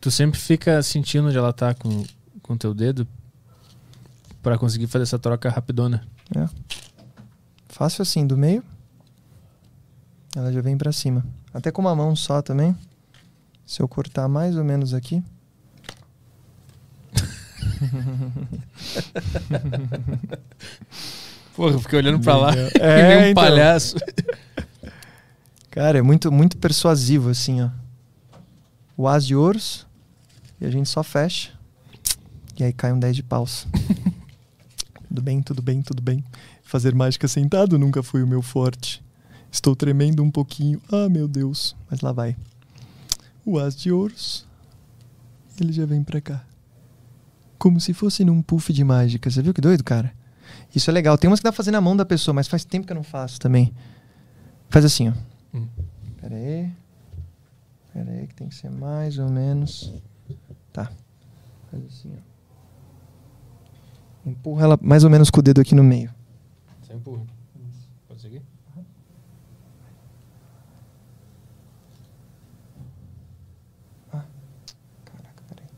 tu 0.00 0.10
sempre 0.10 0.40
fica 0.40 0.82
sentindo 0.82 1.28
onde 1.28 1.36
ela 1.36 1.52
tá 1.52 1.74
com 1.74 2.02
com 2.42 2.56
teu 2.56 2.72
dedo 2.72 3.06
pra 4.42 4.56
conseguir 4.56 4.86
fazer 4.86 5.02
essa 5.02 5.18
troca 5.18 5.50
rapidona. 5.50 6.06
Fácil 7.68 8.00
assim, 8.00 8.26
do 8.26 8.38
meio. 8.38 8.64
Ela 10.34 10.50
já 10.50 10.62
vem 10.62 10.78
pra 10.78 10.92
cima. 10.92 11.26
Até 11.52 11.70
com 11.70 11.82
uma 11.82 11.94
mão 11.94 12.16
só 12.16 12.40
também. 12.40 12.74
Se 13.66 13.82
eu 13.82 13.88
cortar 13.88 14.28
mais 14.28 14.56
ou 14.56 14.64
menos 14.64 14.94
aqui. 14.94 15.22
Porra, 21.54 21.74
eu 21.74 21.80
fiquei 21.80 21.98
olhando 21.98 22.20
pra 22.20 22.36
lá. 22.36 22.52
É, 22.78 23.08
nem 23.08 23.16
um 23.16 23.30
então. 23.30 23.42
palhaço. 23.42 23.96
Cara, 25.70 25.98
é 25.98 26.02
muito, 26.02 26.30
muito 26.30 26.58
persuasivo, 26.58 27.30
assim, 27.30 27.62
ó. 27.62 27.70
O 28.96 29.08
as 29.08 29.26
de 29.26 29.34
ouros. 29.34 29.86
E 30.60 30.66
a 30.66 30.70
gente 30.70 30.88
só 30.88 31.02
fecha. 31.02 31.50
E 32.58 32.64
aí 32.64 32.72
cai 32.72 32.92
um 32.92 32.98
10 32.98 33.16
de 33.16 33.22
paus. 33.22 33.66
tudo 35.08 35.22
bem, 35.22 35.42
tudo 35.42 35.62
bem, 35.62 35.82
tudo 35.82 36.02
bem. 36.02 36.24
Fazer 36.62 36.94
mágica 36.94 37.28
sentado 37.28 37.78
nunca 37.78 38.02
foi 38.02 38.22
o 38.22 38.26
meu 38.26 38.42
forte. 38.42 39.04
Estou 39.50 39.76
tremendo 39.76 40.22
um 40.22 40.30
pouquinho. 40.30 40.80
Ah, 40.90 41.08
meu 41.08 41.28
Deus. 41.28 41.76
Mas 41.90 42.00
lá 42.00 42.12
vai. 42.12 42.36
O 43.44 43.58
as 43.58 43.76
de 43.76 43.92
ouros. 43.92 44.46
Ele 45.60 45.72
já 45.72 45.86
vem 45.86 46.02
pra 46.02 46.20
cá. 46.20 46.44
Como 47.58 47.80
se 47.80 47.92
fosse 47.92 48.24
num 48.24 48.42
puff 48.42 48.72
de 48.72 48.84
mágica. 48.84 49.30
Você 49.30 49.42
viu 49.42 49.54
que 49.54 49.60
doido, 49.60 49.82
cara? 49.82 50.12
Isso 50.74 50.90
é 50.90 50.92
legal. 50.92 51.16
Tem 51.16 51.28
umas 51.28 51.40
que 51.40 51.44
dá 51.44 51.50
pra 51.50 51.56
fazer 51.56 51.70
na 51.70 51.80
mão 51.80 51.96
da 51.96 52.04
pessoa, 52.04 52.34
mas 52.34 52.48
faz 52.48 52.64
tempo 52.64 52.86
que 52.86 52.92
eu 52.92 52.96
não 52.96 53.02
faço 53.02 53.40
também. 53.40 53.72
Faz 54.68 54.84
assim, 54.84 55.08
ó. 55.08 55.12
Hum. 55.56 55.68
Pera 56.20 56.34
aí. 56.34 56.70
Pera 57.92 58.10
aí, 58.10 58.26
que 58.26 58.34
tem 58.34 58.48
que 58.48 58.54
ser 58.54 58.70
mais 58.70 59.18
ou 59.18 59.30
menos. 59.30 59.92
Tá. 60.72 60.90
Faz 61.70 61.84
assim, 61.84 62.12
ó. 62.14 64.28
Empurra 64.28 64.64
ela 64.64 64.78
mais 64.82 65.04
ou 65.04 65.10
menos 65.10 65.30
com 65.30 65.40
o 65.40 65.42
dedo 65.42 65.60
aqui 65.60 65.74
no 65.74 65.84
meio. 65.84 66.12
Você 66.82 66.92
empurra. 66.92 67.22
Pode 68.08 68.20
seguir? 68.20 68.42
Caraca, 75.04 75.42
peraí. 75.48 75.68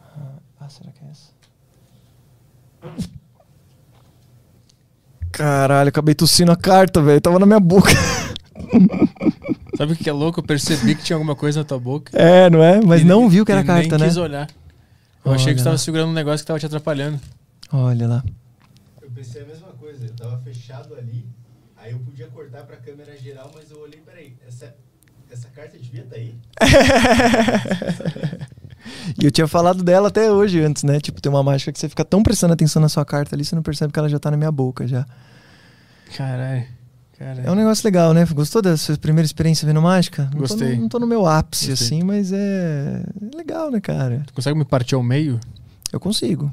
Ah, 0.00 0.38
Ah, 0.60 0.68
será 0.68 0.92
que 0.92 1.04
é 1.04 1.08
essa? 1.10 1.32
Caralho, 5.32 5.88
acabei 5.88 6.14
tossindo 6.14 6.52
a 6.52 6.56
carta, 6.56 7.02
velho. 7.02 7.20
Tava 7.20 7.38
na 7.38 7.46
minha 7.46 7.60
boca. 7.60 7.90
Sabe 9.76 9.92
o 9.92 9.96
que 9.96 10.08
é 10.08 10.12
louco? 10.12 10.38
Eu 10.40 10.44
percebi 10.44 10.94
que 10.94 11.02
tinha 11.02 11.16
alguma 11.16 11.34
coisa 11.34 11.60
na 11.60 11.64
tua 11.64 11.78
boca. 11.80 12.16
É, 12.16 12.48
não 12.48 12.62
é? 12.62 12.80
Mas 12.80 13.00
E 13.02 13.04
não 13.04 13.20
nem- 13.22 13.28
viu 13.28 13.44
que 13.44 13.50
era 13.50 13.62
e 13.62 13.64
carta, 13.64 13.88
nem 13.90 13.98
né? 13.98 14.06
quis 14.06 14.16
olhar. 14.16 14.48
Eu 15.24 15.32
achei 15.32 15.46
que 15.46 15.50
Olha 15.52 15.58
você 15.58 15.64
tava 15.64 15.74
lá. 15.74 15.78
segurando 15.78 16.10
um 16.10 16.12
negócio 16.12 16.44
que 16.44 16.46
tava 16.46 16.60
te 16.60 16.66
atrapalhando. 16.66 17.18
Olha 17.72 18.06
lá. 18.06 18.24
Eu 19.02 19.10
pensei 19.10 19.42
a 19.42 19.46
mesma 19.46 19.68
coisa, 19.68 20.04
eu 20.06 20.12
tava 20.14 20.38
fechado 20.38 20.94
ali, 20.94 21.26
aí 21.76 21.90
eu 21.92 21.98
podia 21.98 22.28
cortar 22.28 22.62
pra 22.62 22.76
câmera 22.76 23.16
geral, 23.16 23.50
mas 23.54 23.70
eu 23.70 23.80
olhei, 23.80 24.00
peraí, 24.00 24.36
essa, 24.46 24.72
essa 25.30 25.48
carta 25.48 25.76
devia 25.78 26.02
estar 26.02 26.16
aí? 26.16 26.34
E 29.20 29.24
eu 29.24 29.30
tinha 29.30 29.46
falado 29.48 29.82
dela 29.82 30.08
até 30.08 30.30
hoje 30.30 30.60
antes, 30.60 30.82
né? 30.82 31.00
Tipo, 31.00 31.20
tem 31.20 31.30
uma 31.30 31.42
mágica 31.42 31.72
que 31.72 31.78
você 31.78 31.88
fica 31.88 32.04
tão 32.04 32.22
prestando 32.22 32.52
atenção 32.52 32.80
na 32.82 32.88
sua 32.88 33.04
carta 33.04 33.34
ali, 33.34 33.44
você 33.44 33.54
não 33.54 33.62
percebe 33.62 33.92
que 33.92 33.98
ela 33.98 34.08
já 34.08 34.18
tá 34.18 34.30
na 34.30 34.36
minha 34.36 34.52
boca 34.52 34.86
já. 34.86 35.06
Caralho. 36.16 36.64
Caralho. 37.18 37.46
É 37.46 37.50
um 37.50 37.54
negócio 37.54 37.86
legal, 37.86 38.12
né? 38.12 38.24
Gostou 38.26 38.60
da 38.60 38.76
sua 38.76 38.96
primeira 38.96 39.24
experiência 39.24 39.66
vendo 39.66 39.80
mágica? 39.80 40.28
Não 40.32 40.40
Gostei. 40.40 40.70
Tô 40.70 40.74
no, 40.76 40.80
não 40.82 40.88
tô 40.88 40.98
no 40.98 41.06
meu 41.06 41.26
ápice, 41.26 41.68
Gostei. 41.70 41.86
assim, 41.98 42.02
mas 42.04 42.32
é 42.32 43.04
legal, 43.36 43.70
né, 43.70 43.80
cara? 43.80 44.22
Tu 44.26 44.32
consegue 44.34 44.58
me 44.58 44.64
partir 44.64 44.94
ao 44.96 45.02
meio? 45.02 45.38
Eu 45.92 46.00
consigo. 46.00 46.52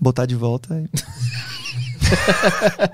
Botar 0.00 0.26
de 0.26 0.34
volta. 0.34 0.74
e- 0.80 0.88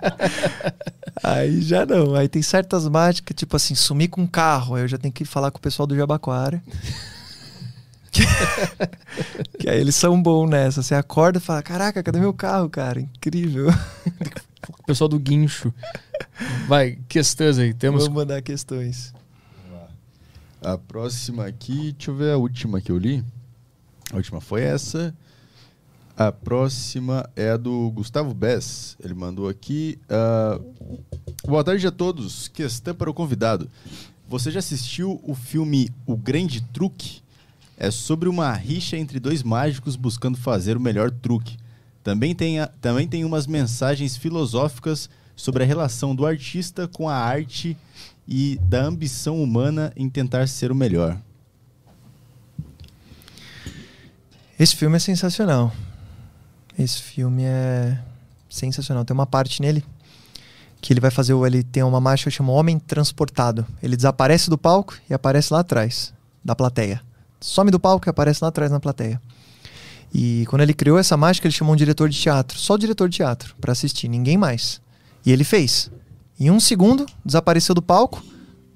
aí 1.23 1.61
já 1.61 1.85
não. 1.87 2.15
Aí 2.15 2.29
tem 2.29 2.43
certas 2.43 2.87
mágicas, 2.89 3.35
tipo 3.37 3.57
assim, 3.57 3.75
sumir 3.75 4.09
com 4.09 4.23
um 4.23 4.27
carro. 4.27 4.75
Aí 4.75 4.83
eu 4.83 4.89
já 4.89 4.99
tenho 4.99 5.13
que 5.13 5.25
falar 5.25 5.51
com 5.51 5.59
o 5.59 5.63
pessoal 5.63 5.87
do 5.87 5.97
Jabaquara. 5.97 6.63
Que, 8.11 8.23
que 9.59 9.69
aí 9.69 9.81
eles 9.81 9.97
são 9.97 10.21
bons 10.21 10.49
nessa. 10.49 10.83
Você 10.83 10.95
acorda 10.95 11.39
e 11.39 11.41
fala: 11.41 11.63
Caraca, 11.63 12.03
cadê 12.03 12.19
meu 12.19 12.33
carro, 12.35 12.69
cara? 12.69 13.01
Incrível. 13.01 13.69
O 14.69 14.83
pessoal 14.87 15.09
do 15.09 15.19
guincho. 15.19 15.73
Vai, 16.67 16.99
questões 17.09 17.59
aí. 17.59 17.73
Temos. 17.75 18.05
Vamos 18.05 18.17
mandar 18.17 18.43
questões. 18.43 19.13
A 20.63 20.77
próxima 20.77 21.47
aqui, 21.47 21.93
deixa 21.93 22.11
eu 22.11 22.17
ver 22.17 22.33
a 22.33 22.37
última 22.37 22.81
que 22.81 22.93
eu 22.93 22.99
li. 22.99 23.25
A 24.13 24.17
última 24.17 24.41
foi 24.41 24.63
essa. 24.63 25.15
A 26.17 26.31
próxima 26.31 27.27
é 27.35 27.51
a 27.53 27.57
do 27.57 27.91
Gustavo 27.93 28.35
Bess. 28.35 28.95
Ele 29.03 29.15
mandou 29.15 29.49
aqui. 29.49 29.99
ah, 30.11 30.61
Boa 31.47 31.65
tarde 31.65 31.87
a 31.87 31.91
todos. 31.91 32.49
Questão 32.49 32.95
para 32.95 33.09
o 33.09 33.15
convidado. 33.15 33.71
Você 34.29 34.51
já 34.51 34.59
assistiu 34.59 35.19
o 35.25 35.35
filme 35.35 35.91
O 36.07 36.15
Grande 36.15 36.61
Truque? 36.61 37.23
É 37.83 37.91
sobre 37.91 38.29
uma 38.29 38.53
rixa 38.53 38.95
entre 38.99 39.19
dois 39.19 39.43
mágicos 39.43 39.97
buscando 39.97 40.37
fazer 40.37 40.77
o 40.77 40.81
melhor 40.81 41.11
truque. 41.11 41.57
Também 42.05 42.35
tem, 42.35 42.61
a- 42.61 42.67
também 42.67 43.09
tem 43.09 43.25
umas 43.25 43.47
mensagens 43.47 44.19
filosóficas 44.19 45.09
sobre 45.35 45.63
a 45.63 45.67
relação 45.67 46.15
do 46.15 46.27
artista 46.27 46.87
com 46.87 47.09
a 47.09 47.15
arte 47.17 47.75
e 48.29 48.61
da 48.63 48.83
ambição 48.85 49.43
humana 49.43 49.91
em 49.97 50.11
tentar 50.11 50.47
ser 50.47 50.71
o 50.71 50.75
melhor. 50.75 51.19
Esse 54.59 54.77
filme 54.77 54.97
é 54.97 55.01
sensacional. 55.01 55.73
Esse 56.79 57.01
filme 57.01 57.45
é 57.45 57.99
sensacional. 58.51 59.07
Tem 59.07 59.15
uma 59.15 59.27
parte 59.27 59.63
nele 59.63 59.83
que 60.83 60.93
ele 60.93 61.01
vai 61.01 61.11
fazer 61.11 61.33
o 61.33 61.47
ele 61.47 61.63
tem 61.63 61.83
uma 61.83 62.01
mágica 62.01 62.31
que 62.31 62.37
chama 62.37 62.53
Homem 62.53 62.79
Transportado. 62.79 63.67
Ele 63.83 63.97
desaparece 63.97 64.51
do 64.51 64.59
palco 64.59 64.95
e 65.09 65.15
aparece 65.15 65.51
lá 65.53 65.61
atrás 65.61 66.13
da 66.45 66.55
plateia. 66.55 67.03
Some 67.41 67.71
do 67.71 67.81
palco 67.81 68.09
e 68.09 68.11
aparece 68.11 68.43
lá 68.43 68.49
atrás 68.49 68.71
na 68.71 68.79
plateia. 68.79 69.21
E 70.13 70.45
quando 70.49 70.63
ele 70.63 70.75
criou 70.75 70.99
essa 70.99 71.17
mágica, 71.17 71.47
ele 71.47 71.55
chamou 71.55 71.73
um 71.73 71.77
diretor 71.77 72.09
de 72.09 72.19
teatro, 72.19 72.59
só 72.59 72.75
o 72.75 72.79
diretor 72.79 73.09
de 73.09 73.17
teatro, 73.17 73.55
pra 73.61 73.73
assistir, 73.73 74.09
ninguém 74.09 74.37
mais. 74.37 74.81
E 75.25 75.31
ele 75.31 75.45
fez. 75.45 75.91
Em 76.39 76.51
um 76.51 76.59
segundo, 76.59 77.07
desapareceu 77.25 77.75
do 77.75 77.83
palco. 77.83 78.23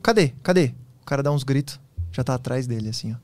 Cadê? 0.02 0.28
Cadê? 0.42 0.72
O 1.02 1.04
cara 1.04 1.22
dá 1.22 1.32
uns 1.32 1.42
gritos, 1.42 1.80
já 2.12 2.22
tá 2.22 2.34
atrás 2.34 2.66
dele, 2.66 2.88
assim, 2.88 3.12
ó. 3.12 3.16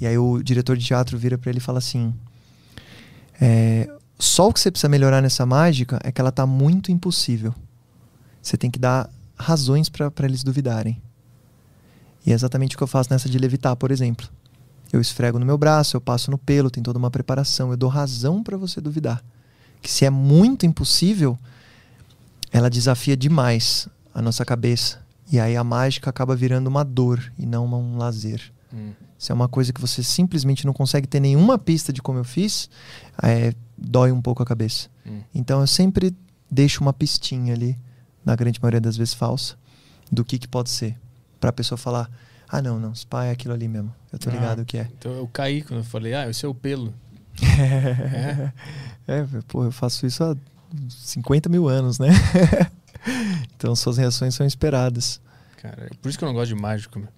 E 0.00 0.06
aí 0.06 0.16
o 0.16 0.42
diretor 0.42 0.76
de 0.76 0.84
teatro 0.84 1.18
vira 1.18 1.36
pra 1.36 1.50
ele 1.50 1.58
e 1.58 1.62
fala 1.62 1.78
assim: 1.78 2.14
é, 3.40 3.88
só 4.18 4.48
o 4.48 4.52
que 4.52 4.60
você 4.60 4.70
precisa 4.70 4.88
melhorar 4.88 5.20
nessa 5.20 5.44
mágica 5.46 5.98
é 6.02 6.10
que 6.10 6.20
ela 6.20 6.32
tá 6.32 6.46
muito 6.46 6.90
impossível. 6.90 7.54
Você 8.42 8.56
tem 8.56 8.70
que 8.70 8.78
dar 8.78 9.10
razões 9.36 9.88
pra 9.88 10.12
eles 10.20 10.42
duvidarem. 10.42 11.00
E 12.28 12.30
é 12.30 12.34
exatamente 12.34 12.74
o 12.74 12.78
que 12.78 12.84
eu 12.84 12.86
faço 12.86 13.10
nessa 13.10 13.26
de 13.26 13.38
levitar, 13.38 13.74
por 13.74 13.90
exemplo. 13.90 14.28
Eu 14.92 15.00
esfrego 15.00 15.38
no 15.38 15.46
meu 15.46 15.56
braço, 15.56 15.96
eu 15.96 16.00
passo 16.00 16.30
no 16.30 16.36
pelo, 16.36 16.70
tem 16.70 16.82
toda 16.82 16.98
uma 16.98 17.10
preparação, 17.10 17.70
eu 17.70 17.76
dou 17.76 17.88
razão 17.88 18.42
pra 18.42 18.54
você 18.58 18.82
duvidar. 18.82 19.24
Que 19.80 19.90
se 19.90 20.04
é 20.04 20.10
muito 20.10 20.66
impossível, 20.66 21.38
ela 22.52 22.68
desafia 22.68 23.16
demais 23.16 23.88
a 24.14 24.20
nossa 24.20 24.44
cabeça. 24.44 25.00
E 25.32 25.40
aí 25.40 25.56
a 25.56 25.64
mágica 25.64 26.10
acaba 26.10 26.36
virando 26.36 26.66
uma 26.66 26.84
dor 26.84 27.32
e 27.38 27.46
não 27.46 27.64
um 27.64 27.96
lazer. 27.96 28.52
Hum. 28.74 28.92
Se 29.16 29.32
é 29.32 29.34
uma 29.34 29.48
coisa 29.48 29.72
que 29.72 29.80
você 29.80 30.02
simplesmente 30.02 30.66
não 30.66 30.74
consegue 30.74 31.06
ter 31.06 31.20
nenhuma 31.20 31.56
pista 31.56 31.94
de 31.94 32.02
como 32.02 32.18
eu 32.18 32.24
fiz, 32.24 32.68
é, 33.22 33.54
dói 33.74 34.12
um 34.12 34.20
pouco 34.20 34.42
a 34.42 34.46
cabeça. 34.46 34.90
Hum. 35.06 35.22
Então 35.34 35.62
eu 35.62 35.66
sempre 35.66 36.14
deixo 36.50 36.82
uma 36.82 36.92
pistinha 36.92 37.54
ali, 37.54 37.74
na 38.22 38.36
grande 38.36 38.60
maioria 38.60 38.82
das 38.82 38.98
vezes 38.98 39.14
falsa, 39.14 39.56
do 40.12 40.22
que, 40.22 40.38
que 40.38 40.46
pode 40.46 40.68
ser. 40.68 40.94
Pra 41.40 41.52
pessoa 41.52 41.78
falar, 41.78 42.10
ah 42.48 42.60
não, 42.62 42.78
não, 42.80 42.94
spa 42.94 43.24
é 43.26 43.30
aquilo 43.30 43.54
ali 43.54 43.68
mesmo. 43.68 43.94
Eu 44.12 44.18
tô 44.18 44.28
Ah. 44.30 44.32
ligado 44.32 44.62
o 44.62 44.64
que 44.64 44.78
é. 44.78 44.88
Então 44.98 45.12
eu 45.12 45.26
caí 45.28 45.62
quando 45.62 45.80
eu 45.80 45.84
falei, 45.84 46.14
ah, 46.14 46.28
esse 46.28 46.44
é 46.44 46.48
o 46.48 46.54
pelo. 46.54 46.92
É, 49.06 49.24
pô, 49.46 49.64
eu 49.64 49.72
faço 49.72 50.06
isso 50.06 50.22
há 50.22 50.36
50 50.90 51.48
mil 51.48 51.68
anos, 51.68 51.98
né? 51.98 52.08
Então 53.56 53.74
suas 53.74 53.96
reações 53.96 54.34
são 54.34 54.44
esperadas. 54.46 55.20
Cara, 55.62 55.86
é 55.86 55.90
por 56.02 56.08
isso 56.08 56.18
que 56.18 56.24
eu 56.24 56.28
não 56.28 56.34
gosto 56.34 56.54
de 56.54 56.60
mágico, 56.60 56.98
meu. 56.98 57.08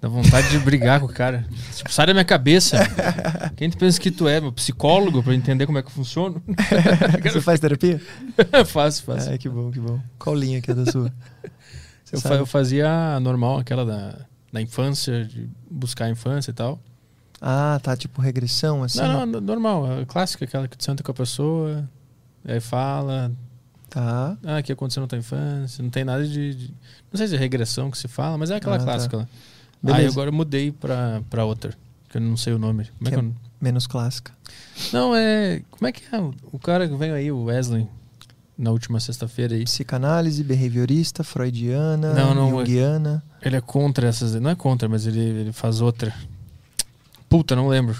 Dá 0.00 0.08
vontade 0.08 0.48
de 0.50 0.58
brigar 0.58 1.00
com 1.00 1.06
o 1.06 1.12
cara. 1.12 1.44
Tipo, 1.74 1.92
sai 1.92 2.06
da 2.06 2.12
minha 2.14 2.24
cabeça. 2.24 2.76
meu. 2.78 3.50
Quem 3.56 3.68
tu 3.70 3.76
pensa 3.78 4.00
que 4.00 4.10
tu 4.10 4.28
é, 4.28 4.40
meu? 4.40 4.52
Psicólogo, 4.52 5.22
pra 5.22 5.34
entender 5.34 5.66
como 5.66 5.78
é 5.78 5.82
que 5.82 5.88
eu 5.88 5.92
funciono? 5.92 6.42
Você 7.22 7.40
faz 7.40 7.58
terapia? 7.58 8.00
faço, 8.66 9.02
faço. 9.02 9.30
Ah, 9.30 9.36
que 9.38 9.48
bom, 9.48 9.70
que 9.70 9.80
bom. 9.80 10.00
Qual 10.18 10.36
linha 10.36 10.60
que 10.62 10.70
é 10.70 10.74
da 10.74 10.90
sua? 10.90 11.12
Eu, 12.12 12.20
fa- 12.20 12.34
eu 12.34 12.46
fazia 12.46 12.88
a 13.16 13.20
normal, 13.20 13.58
aquela 13.58 13.84
da, 13.86 14.18
da 14.52 14.60
infância, 14.60 15.24
de 15.24 15.48
buscar 15.70 16.04
a 16.06 16.10
infância 16.10 16.50
e 16.50 16.54
tal. 16.54 16.78
Ah, 17.40 17.80
tá, 17.82 17.96
tipo 17.96 18.20
regressão, 18.20 18.84
assim? 18.84 18.98
Não, 19.00 19.26
não, 19.26 19.40
normal, 19.40 20.00
a 20.00 20.06
clássica, 20.06 20.44
aquela 20.44 20.68
que 20.68 20.76
tu 20.76 20.84
senta 20.84 21.02
com 21.02 21.10
a 21.10 21.14
pessoa, 21.14 21.88
aí 22.44 22.60
fala, 22.60 23.32
Tá. 23.90 24.36
ah, 24.44 24.58
o 24.58 24.62
que 24.62 24.72
aconteceu 24.72 25.00
na 25.00 25.06
tua 25.08 25.18
infância, 25.18 25.82
não 25.82 25.90
tem 25.90 26.04
nada 26.04 26.24
de, 26.26 26.54
de- 26.54 26.74
Não 27.10 27.18
sei 27.18 27.26
se 27.28 27.34
é 27.34 27.38
regressão 27.38 27.90
que 27.90 27.98
se 27.98 28.06
fala, 28.08 28.38
mas 28.38 28.50
é 28.50 28.56
aquela 28.56 28.76
Ah, 28.76 28.78
tá. 28.78 28.84
clássica 28.84 29.16
lá. 29.16 29.28
Beleza. 29.82 30.02
Aí 30.02 30.06
agora 30.08 30.28
eu 30.28 30.32
mudei 30.34 30.70
pra, 30.70 31.20
pra 31.28 31.44
outra, 31.44 31.74
que 32.08 32.16
eu 32.16 32.20
não 32.20 32.36
sei 32.36 32.52
o 32.52 32.58
nome. 32.58 32.84
Como 32.98 33.08
é 33.08 33.10
Que 33.10 33.16
que 33.18 33.24
é- 33.24 33.28
eu... 33.28 33.34
Menos 33.60 33.86
clássica. 33.86 34.32
Não, 34.92 35.14
é. 35.14 35.62
Como 35.70 35.86
é 35.86 35.92
que 35.92 36.02
é? 36.14 36.18
O 36.52 36.58
cara 36.58 36.88
que 36.88 36.96
veio 36.96 37.14
aí, 37.14 37.30
o 37.30 37.44
Wesley, 37.44 37.86
na 38.56 38.70
última 38.70 39.00
sexta-feira 39.00 39.54
aí. 39.54 39.64
Psicanálise, 39.64 40.42
behaviorista, 40.44 41.24
freudiana, 41.24 42.12
Não, 42.14 42.34
não, 42.34 42.50
junguiana. 42.50 43.22
Ele 43.40 43.56
é 43.56 43.60
contra 43.60 44.06
essas. 44.08 44.34
Não 44.34 44.50
é 44.50 44.54
contra, 44.54 44.88
mas 44.88 45.06
ele, 45.06 45.20
ele 45.20 45.52
faz 45.52 45.80
outra. 45.80 46.14
Puta, 47.28 47.56
não 47.56 47.68
lembro. 47.68 47.96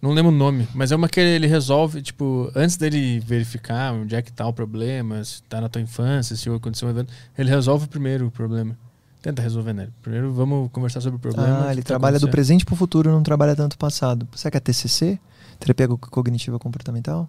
Não 0.00 0.12
lembro 0.12 0.30
o 0.30 0.34
nome. 0.34 0.68
Mas 0.74 0.92
é 0.92 0.96
uma 0.96 1.08
que 1.08 1.18
ele 1.18 1.46
resolve, 1.46 2.02
tipo, 2.02 2.50
antes 2.54 2.76
dele 2.76 3.18
verificar 3.20 3.92
onde 3.94 4.14
é 4.14 4.22
que 4.22 4.32
tá 4.32 4.46
o 4.46 4.52
problema, 4.52 5.22
se 5.24 5.42
tá 5.44 5.60
na 5.60 5.68
tua 5.68 5.80
infância, 5.80 6.36
se 6.36 6.48
aconteceu 6.48 6.86
um 6.88 6.90
evento, 6.90 7.12
ele 7.36 7.50
resolve 7.50 7.86
primeiro 7.88 8.26
o 8.26 8.30
problema. 8.30 8.76
Tenta 9.22 9.42
resolver, 9.42 9.72
né? 9.72 9.88
Primeiro 10.02 10.32
vamos 10.32 10.70
conversar 10.70 11.00
sobre 11.00 11.16
o 11.16 11.18
problema. 11.20 11.66
Ah, 11.66 11.72
ele 11.72 11.82
tá 11.82 11.88
trabalha 11.88 12.18
do 12.20 12.28
presente 12.28 12.64
pro 12.64 12.76
futuro, 12.76 13.10
não 13.10 13.22
trabalha 13.22 13.56
tanto 13.56 13.76
passado. 13.76 14.28
Será 14.36 14.50
que 14.52 14.56
é 14.58 14.60
TCC? 14.60 15.18
Terapia 15.58 15.88
co- 15.88 15.98
cognitiva 15.98 16.58
comportamental? 16.58 17.28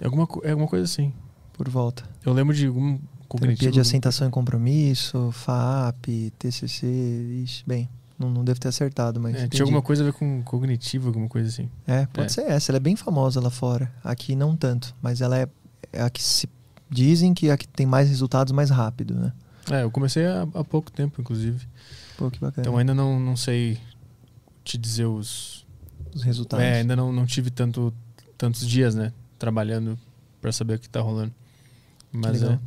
É 0.00 0.04
alguma, 0.06 0.26
é 0.44 0.50
alguma 0.50 0.68
coisa 0.68 0.84
assim. 0.84 1.12
Por 1.52 1.68
volta. 1.68 2.04
Eu 2.24 2.32
lembro 2.32 2.54
de 2.54 2.66
algum 2.66 2.96
Terapia 2.96 3.08
cognitivo. 3.28 3.72
de 3.72 3.80
assentação 3.80 4.28
e 4.28 4.30
compromisso, 4.30 5.30
FAP, 5.32 6.06
TCC, 6.38 6.86
ixi, 7.44 7.64
bem, 7.66 7.88
não, 8.18 8.30
não 8.30 8.44
devo 8.44 8.58
ter 8.60 8.68
acertado, 8.68 9.20
mas 9.20 9.34
É, 9.36 9.48
tinha 9.48 9.62
alguma 9.64 9.82
coisa 9.82 10.02
a 10.02 10.06
ver 10.06 10.12
com 10.12 10.42
cognitivo, 10.42 11.08
alguma 11.08 11.28
coisa 11.28 11.48
assim. 11.48 11.68
É, 11.86 12.06
pode 12.06 12.26
É. 12.26 12.28
ser 12.28 12.42
essa, 12.42 12.70
ela 12.70 12.76
é 12.76 12.80
bem 12.80 12.96
famosa 12.96 13.40
lá 13.40 13.50
fora. 13.50 13.92
Aqui 14.04 14.34
não 14.36 14.56
tanto, 14.56 14.94
mas 15.02 15.20
ela 15.20 15.36
é, 15.38 15.48
é 15.92 16.02
a 16.02 16.08
que 16.10 16.22
se 16.22 16.48
dizem 16.88 17.34
que 17.34 17.48
é 17.48 17.52
a 17.52 17.56
que 17.58 17.66
tem 17.68 17.86
mais 17.86 18.08
resultados 18.08 18.52
mais 18.52 18.70
rápido, 18.70 19.14
né? 19.14 19.32
É, 19.70 19.82
eu 19.82 19.90
comecei 19.90 20.24
há, 20.24 20.42
há 20.54 20.64
pouco 20.64 20.90
tempo, 20.90 21.20
inclusive. 21.20 21.66
Pô, 22.16 22.30
que 22.30 22.40
bacana. 22.40 22.66
Então 22.66 22.78
ainda 22.78 22.94
não, 22.94 23.20
não 23.20 23.36
sei 23.36 23.78
te 24.64 24.78
dizer 24.78 25.04
os. 25.06 25.66
Os 26.14 26.22
resultados. 26.22 26.64
É, 26.64 26.78
ainda 26.80 26.96
não, 26.96 27.12
não 27.12 27.26
tive 27.26 27.50
tanto, 27.50 27.92
tantos 28.38 28.66
dias, 28.66 28.94
né? 28.94 29.12
Trabalhando 29.38 29.98
pra 30.40 30.50
saber 30.52 30.74
o 30.74 30.78
que 30.78 30.88
tá 30.88 31.00
rolando. 31.00 31.32
Mas 32.12 32.42
é. 32.42 32.58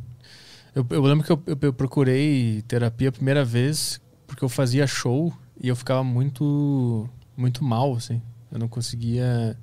Eu, 0.74 0.86
eu 0.90 1.02
lembro 1.02 1.24
que 1.26 1.32
eu, 1.32 1.42
eu- 1.46 1.58
eu 1.60 1.72
procurei 1.72 2.62
terapia 2.62 3.08
a 3.10 3.12
primeira 3.12 3.44
vez 3.44 4.00
porque 4.26 4.44
eu 4.44 4.48
fazia 4.48 4.86
show 4.86 5.32
e 5.60 5.68
eu 5.68 5.76
ficava 5.76 6.02
muito, 6.02 7.08
muito 7.36 7.62
mal, 7.62 7.94
assim. 7.94 8.22
Eu 8.50 8.58
não 8.58 8.68
conseguia 8.68 9.56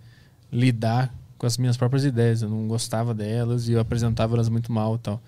lidar 0.51 1.13
com 1.37 1.45
as 1.47 1.57
minhas 1.57 1.77
próprias 1.77 2.03
ideias. 2.05 2.41
Eu 2.41 2.49
não 2.49 2.67
gostava 2.67 3.13
delas 3.13 3.67
e 3.67 3.71
eu 3.73 3.79
apresentava 3.79 4.35
elas 4.35 4.49
muito 4.49 4.71
mal 4.71 4.95
e 4.95 4.99
tal. 4.99 5.21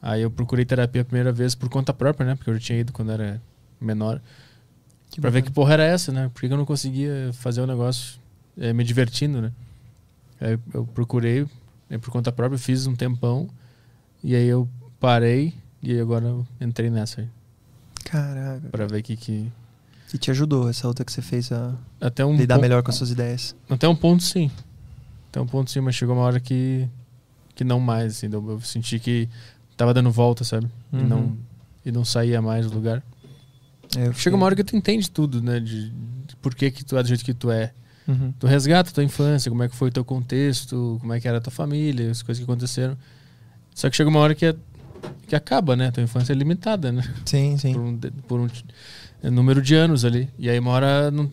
Aí 0.00 0.22
eu 0.22 0.30
procurei 0.30 0.64
terapia 0.64 1.02
a 1.02 1.04
primeira 1.04 1.30
vez 1.30 1.54
por 1.54 1.68
conta 1.68 1.92
própria, 1.94 2.26
né? 2.26 2.34
Porque 2.34 2.50
eu 2.50 2.54
já 2.54 2.60
tinha 2.60 2.78
ido 2.80 2.92
quando 2.92 3.12
era 3.12 3.40
menor. 3.80 4.20
Que 5.10 5.20
pra 5.20 5.30
ver 5.30 5.38
bacana. 5.40 5.50
que 5.50 5.54
porra 5.54 5.74
era 5.74 5.84
essa, 5.84 6.10
né? 6.10 6.28
Por 6.34 6.40
que 6.40 6.46
eu 6.46 6.56
não 6.56 6.64
conseguia 6.64 7.30
fazer 7.34 7.60
o 7.60 7.66
negócio 7.66 8.18
eh, 8.58 8.72
me 8.72 8.82
divertindo, 8.82 9.40
né? 9.40 9.52
Aí 10.42 10.58
eu 10.74 10.84
procurei 10.86 11.46
né, 11.88 11.98
por 11.98 12.10
conta 12.10 12.32
própria, 12.32 12.58
fiz 12.58 12.86
um 12.86 12.94
tempão. 12.96 13.48
E 14.24 14.34
aí 14.34 14.46
eu 14.46 14.68
parei 15.00 15.54
e 15.82 15.98
agora 15.98 16.24
eu 16.26 16.46
entrei 16.60 16.90
nessa 16.90 17.20
aí. 17.22 17.28
Caraca. 18.04 18.68
Pra 18.70 18.86
ver 18.86 19.02
que, 19.02 19.16
que. 19.16 19.50
E 20.12 20.18
te 20.18 20.30
ajudou 20.30 20.68
essa 20.68 20.86
outra 20.86 21.04
que 21.04 21.12
você 21.12 21.22
fez 21.22 21.50
a 21.52 21.74
Até 22.00 22.24
um, 22.24 22.36
lidar 22.36 22.56
pon- 22.56 22.60
melhor 22.60 22.82
com 22.82 22.90
as 22.90 22.96
suas 22.96 23.10
ideias. 23.10 23.54
até 23.70 23.88
um 23.88 23.96
ponto 23.96 24.22
sim. 24.22 24.50
Até 25.30 25.40
um 25.40 25.46
ponto 25.46 25.70
sim, 25.70 25.80
mas 25.80 25.94
chegou 25.94 26.14
uma 26.14 26.24
hora 26.24 26.38
que. 26.40 26.86
que 27.54 27.64
não 27.64 27.80
mais, 27.80 28.16
assim. 28.16 28.28
Eu 28.30 28.46
eu 28.50 28.60
senti 28.60 28.98
que 28.98 29.28
tava 29.76 29.94
dando 29.94 30.10
volta, 30.10 30.44
sabe? 30.44 30.66
E, 30.92 30.96
Uhum. 30.96 31.06
não, 31.08 31.38
e 31.86 31.90
não 31.92 32.04
saía 32.04 32.42
mais 32.42 32.66
do 32.68 32.74
lugar. 32.74 33.02
É, 33.96 34.12
Chega 34.12 34.36
uma 34.36 34.44
hora 34.46 34.54
que 34.56 34.64
tu 34.64 34.76
entende 34.76 35.10
tudo, 35.10 35.42
né? 35.42 35.58
De, 35.60 35.88
de 35.90 36.36
por 36.42 36.54
que, 36.54 36.70
que 36.70 36.84
tu 36.84 36.96
é 36.96 37.02
do 37.02 37.08
jeito 37.08 37.24
que 37.24 37.32
tu 37.34 37.50
é. 37.50 37.72
Uhum. 38.06 38.32
Tu 38.38 38.46
resgata 38.46 38.90
a 38.90 38.92
tua 38.92 39.04
infância, 39.04 39.50
como 39.50 39.62
é 39.62 39.68
que 39.68 39.76
foi 39.76 39.88
o 39.88 39.92
teu 39.92 40.04
contexto, 40.04 40.98
como 41.00 41.12
é 41.12 41.20
que 41.20 41.28
era 41.28 41.38
a 41.38 41.40
tua 41.40 41.52
família, 41.52 42.10
as 42.10 42.22
coisas 42.22 42.44
que 42.44 42.50
aconteceram. 42.50 42.96
Só 43.74 43.88
que 43.88 43.96
chega 43.96 44.10
uma 44.10 44.18
hora 44.20 44.34
que, 44.34 44.46
é, 44.46 44.54
que 45.28 45.36
acaba, 45.36 45.76
né? 45.76 45.90
Tua 45.90 46.02
infância 46.02 46.32
é 46.32 46.36
limitada, 46.36 46.90
né? 46.92 47.02
Sim, 47.24 47.56
sim. 47.56 47.72
Por 47.72 47.80
um, 47.80 47.98
por 48.28 48.40
um 48.40 48.48
é, 49.22 49.30
número 49.30 49.62
de 49.62 49.74
anos 49.74 50.04
ali. 50.04 50.28
E 50.38 50.50
aí 50.50 50.58
uma 50.58 50.72
hora 50.72 51.10
não, 51.10 51.30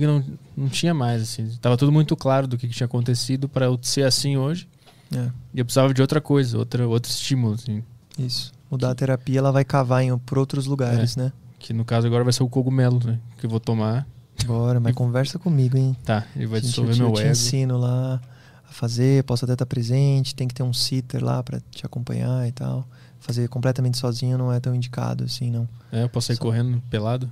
não, 0.00 0.24
não 0.56 0.68
tinha 0.68 0.92
mais, 0.92 1.22
assim. 1.22 1.48
Tava 1.60 1.76
tudo 1.76 1.90
muito 1.90 2.14
claro 2.16 2.46
do 2.46 2.58
que, 2.58 2.68
que 2.68 2.74
tinha 2.74 2.86
acontecido 2.86 3.48
para 3.48 3.66
eu 3.66 3.78
ser 3.82 4.04
assim 4.04 4.36
hoje. 4.36 4.68
É, 5.14 5.30
E 5.54 5.58
eu 5.58 5.64
precisava 5.64 5.92
de 5.92 6.00
outra 6.00 6.20
coisa, 6.20 6.56
outra, 6.58 6.86
outro 6.86 7.10
estímulo, 7.10 7.54
assim. 7.54 7.82
isso. 8.18 8.52
Mudar 8.70 8.90
a 8.90 8.94
terapia, 8.94 9.38
ela 9.38 9.52
vai 9.52 9.64
cavar 9.64 10.02
em, 10.02 10.16
por 10.16 10.38
outros 10.38 10.64
lugares, 10.66 11.14
né? 11.16 11.32
Que 11.58 11.72
no 11.74 11.84
caso 11.84 12.06
agora 12.06 12.24
vai 12.24 12.32
ser 12.32 12.42
o 12.42 12.48
cogumelo, 12.48 12.98
né? 13.04 13.18
Que 13.38 13.44
eu 13.44 13.50
vou 13.50 13.60
tomar. 13.60 14.06
Bora, 14.46 14.80
mas 14.80 14.94
conversa 14.94 15.38
comigo, 15.38 15.76
hein? 15.76 15.96
Tá, 16.04 16.26
ele 16.34 16.46
vai 16.46 16.60
dissolver 16.60 16.92
eu 16.92 16.96
te, 16.96 17.00
meu 17.00 17.08
eu 17.10 17.14
te 17.14 17.26
ensino 17.26 17.78
lá 17.78 18.20
a 18.68 18.72
fazer, 18.72 19.22
posso 19.24 19.44
até 19.44 19.52
estar 19.52 19.66
presente, 19.66 20.34
tem 20.34 20.48
que 20.48 20.54
ter 20.54 20.62
um 20.62 20.72
sitter 20.72 21.22
lá 21.22 21.42
pra 21.42 21.60
te 21.70 21.86
acompanhar 21.86 22.46
e 22.48 22.52
tal. 22.52 22.86
Fazer 23.20 23.48
completamente 23.48 23.98
sozinho 23.98 24.36
não 24.36 24.52
é 24.52 24.58
tão 24.58 24.74
indicado 24.74 25.24
assim, 25.24 25.50
não. 25.50 25.68
É, 25.92 26.02
eu 26.02 26.08
posso 26.08 26.26
sair 26.28 26.36
Só- 26.36 26.42
correndo 26.42 26.82
pelado. 26.90 27.30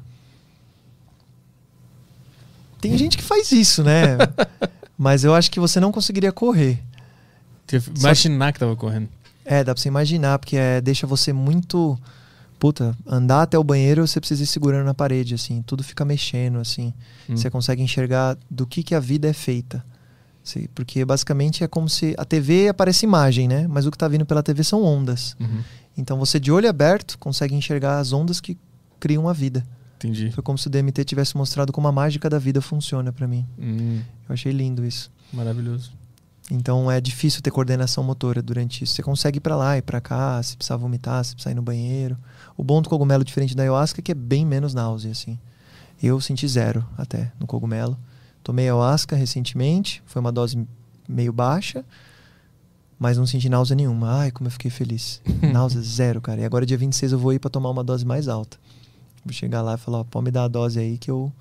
Tem 2.80 2.96
gente 2.96 3.16
que 3.16 3.24
faz 3.24 3.52
isso, 3.52 3.82
né? 3.82 4.16
Mas 4.96 5.24
eu 5.24 5.34
acho 5.34 5.50
que 5.50 5.60
você 5.60 5.80
não 5.80 5.90
conseguiria 5.92 6.32
correr. 6.32 6.78
Imaginar 7.98 8.52
que 8.52 8.58
tava 8.58 8.74
correndo. 8.76 9.08
É, 9.44 9.64
dá 9.64 9.74
pra 9.74 9.80
você 9.80 9.88
imaginar, 9.88 10.38
porque 10.38 10.56
é, 10.56 10.80
deixa 10.80 11.06
você 11.06 11.32
muito. 11.32 11.98
Puta, 12.60 12.94
andar 13.06 13.42
até 13.42 13.58
o 13.58 13.64
banheiro 13.64 14.06
você 14.06 14.20
precisa 14.20 14.42
ir 14.44 14.46
segurando 14.46 14.84
na 14.84 14.94
parede, 14.94 15.34
assim. 15.34 15.62
Tudo 15.62 15.82
fica 15.82 16.04
mexendo, 16.04 16.58
assim. 16.60 16.94
Hum. 17.28 17.36
Você 17.36 17.50
consegue 17.50 17.82
enxergar 17.82 18.36
do 18.48 18.66
que, 18.66 18.82
que 18.84 18.94
a 18.94 19.00
vida 19.00 19.26
é 19.28 19.32
feita. 19.32 19.84
Sim, 20.44 20.68
Porque 20.74 21.04
basicamente 21.04 21.64
é 21.64 21.68
como 21.68 21.88
se. 21.88 22.14
A 22.18 22.24
TV 22.24 22.68
aparece 22.68 23.04
imagem, 23.06 23.48
né? 23.48 23.66
Mas 23.66 23.86
o 23.86 23.90
que 23.90 23.98
tá 23.98 24.06
vindo 24.06 24.24
pela 24.26 24.42
TV 24.42 24.62
são 24.62 24.84
ondas. 24.84 25.34
Uhum, 25.40 25.62
Então 25.96 26.18
você, 26.18 26.38
de 26.38 26.52
olho 26.52 26.68
aberto, 26.68 27.18
consegue 27.18 27.54
enxergar 27.54 27.98
as 27.98 28.12
ondas 28.12 28.40
que 28.40 28.56
criam 29.00 29.26
a 29.28 29.32
vida. 29.32 29.64
entendi. 29.96 30.30
Foi 30.30 30.42
como 30.42 30.56
se 30.58 30.66
o 30.66 30.70
DMT 30.70 31.04
tivesse 31.04 31.36
mostrado 31.36 31.72
como 31.72 31.88
a 31.88 31.92
mágica 31.92 32.28
da 32.28 32.38
vida 32.38 32.60
funciona 32.60 33.10
pra 33.12 33.26
mim. 33.26 33.46
Hum, 33.58 34.00
Eu 34.28 34.32
achei 34.34 34.52
lindo 34.52 34.84
isso. 34.84 35.10
maravilhoso. 35.32 35.92
Então 36.50 36.90
é 36.90 37.00
difícil 37.00 37.40
ter 37.42 37.50
coordenação 37.52 38.02
motora 38.02 38.42
durante 38.42 38.82
isso. 38.82 38.94
Você 38.94 39.02
consegue 39.04 39.36
ir 39.36 39.40
pra 39.40 39.54
lá 39.54 39.78
e 39.78 39.82
pra 39.82 40.00
cá, 40.00 40.42
se 40.42 40.56
precisar 40.56 40.76
vomitar, 40.76 41.24
se 41.24 41.32
precisar 41.34 41.52
ir 41.52 41.54
no 41.54 41.62
banheiro. 41.62 42.16
O 42.60 42.62
bom 42.62 42.82
do 42.82 42.90
cogumelo, 42.90 43.24
diferente 43.24 43.56
da 43.56 43.62
ayahuasca, 43.62 44.02
é 44.02 44.02
que 44.02 44.12
é 44.12 44.14
bem 44.14 44.44
menos 44.44 44.74
náusea, 44.74 45.12
assim. 45.12 45.38
Eu 46.02 46.20
senti 46.20 46.46
zero 46.46 46.86
até 46.98 47.32
no 47.40 47.46
cogumelo. 47.46 47.96
Tomei 48.44 48.66
ayahuasca 48.66 49.16
recentemente, 49.16 50.02
foi 50.04 50.20
uma 50.20 50.30
dose 50.30 50.62
meio 51.08 51.32
baixa, 51.32 51.82
mas 52.98 53.16
não 53.16 53.24
senti 53.26 53.48
náusea 53.48 53.74
nenhuma. 53.74 54.12
Ai, 54.18 54.30
como 54.30 54.46
eu 54.46 54.50
fiquei 54.50 54.70
feliz. 54.70 55.22
náusea 55.50 55.80
zero, 55.80 56.20
cara. 56.20 56.42
E 56.42 56.44
agora, 56.44 56.66
dia 56.66 56.76
26, 56.76 57.12
eu 57.12 57.18
vou 57.18 57.32
ir 57.32 57.38
pra 57.38 57.48
tomar 57.48 57.70
uma 57.70 57.82
dose 57.82 58.04
mais 58.04 58.28
alta. 58.28 58.58
Vou 59.24 59.32
chegar 59.32 59.62
lá 59.62 59.76
e 59.76 59.78
falar: 59.78 60.00
ó, 60.00 60.04
pode 60.04 60.26
me 60.26 60.30
dar 60.30 60.44
a 60.44 60.48
dose 60.48 60.78
aí 60.78 60.98
que 60.98 61.10
eu 61.10 61.32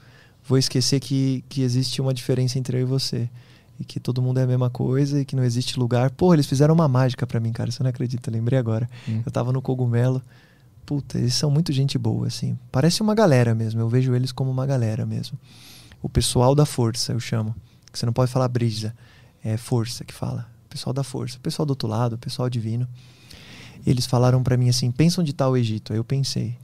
vou 0.48 0.58
esquecer 0.58 1.02
que, 1.02 1.44
que 1.50 1.64
existe 1.64 2.00
uma 2.00 2.14
diferença 2.14 2.58
entre 2.58 2.78
eu 2.78 2.82
e 2.84 2.86
você 2.86 3.30
e 3.78 3.84
que 3.84 4.00
todo 4.00 4.22
mundo 4.22 4.40
é 4.40 4.44
a 4.44 4.48
mesma 4.48 4.70
coisa 4.70 5.20
e 5.20 5.26
que 5.26 5.36
não 5.36 5.44
existe 5.44 5.78
lugar. 5.78 6.12
Porra, 6.12 6.36
eles 6.36 6.46
fizeram 6.46 6.74
uma 6.74 6.88
mágica 6.88 7.28
pra 7.28 7.42
mim, 7.42 7.52
cara. 7.52 7.70
Você 7.70 7.84
não 7.84 7.90
acredita, 7.90 8.32
lembrei 8.32 8.58
agora. 8.58 8.90
Hum. 9.06 9.22
Eu 9.26 9.32
tava 9.34 9.52
no 9.52 9.62
cogumelo. 9.62 10.22
Puta, 10.90 11.20
eles 11.20 11.36
são 11.36 11.52
muito 11.52 11.72
gente 11.72 12.00
boa, 12.00 12.26
assim. 12.26 12.58
Parece 12.72 13.04
uma 13.04 13.14
galera 13.14 13.54
mesmo. 13.54 13.80
Eu 13.80 13.88
vejo 13.88 14.16
eles 14.16 14.32
como 14.32 14.50
uma 14.50 14.66
galera 14.66 15.06
mesmo. 15.06 15.38
O 16.02 16.10
pessoal 16.10 16.56
da 16.56 16.66
força, 16.66 17.14
eu 17.14 17.20
chamo. 17.20 17.56
Você 17.94 18.08
não 18.08 18.12
pode 18.12 18.32
falar 18.32 18.48
brisa. 18.48 18.96
É 19.44 19.56
força 19.56 20.04
que 20.04 20.12
fala. 20.12 20.50
Pessoal 20.68 20.92
da 20.92 21.04
força. 21.04 21.38
Pessoal 21.44 21.64
do 21.64 21.70
outro 21.70 21.88
lado, 21.88 22.18
pessoal 22.18 22.50
divino. 22.50 22.88
Eles 23.86 24.08
falaram 24.08 24.42
pra 24.42 24.58
mim 24.58 24.68
assim: 24.68 24.90
pensa 24.90 25.22
onde 25.22 25.32
tá 25.32 25.48
o 25.48 25.56
Egito. 25.56 25.94
Aí 25.94 26.00
eu 26.00 26.04
pensei. 26.04 26.58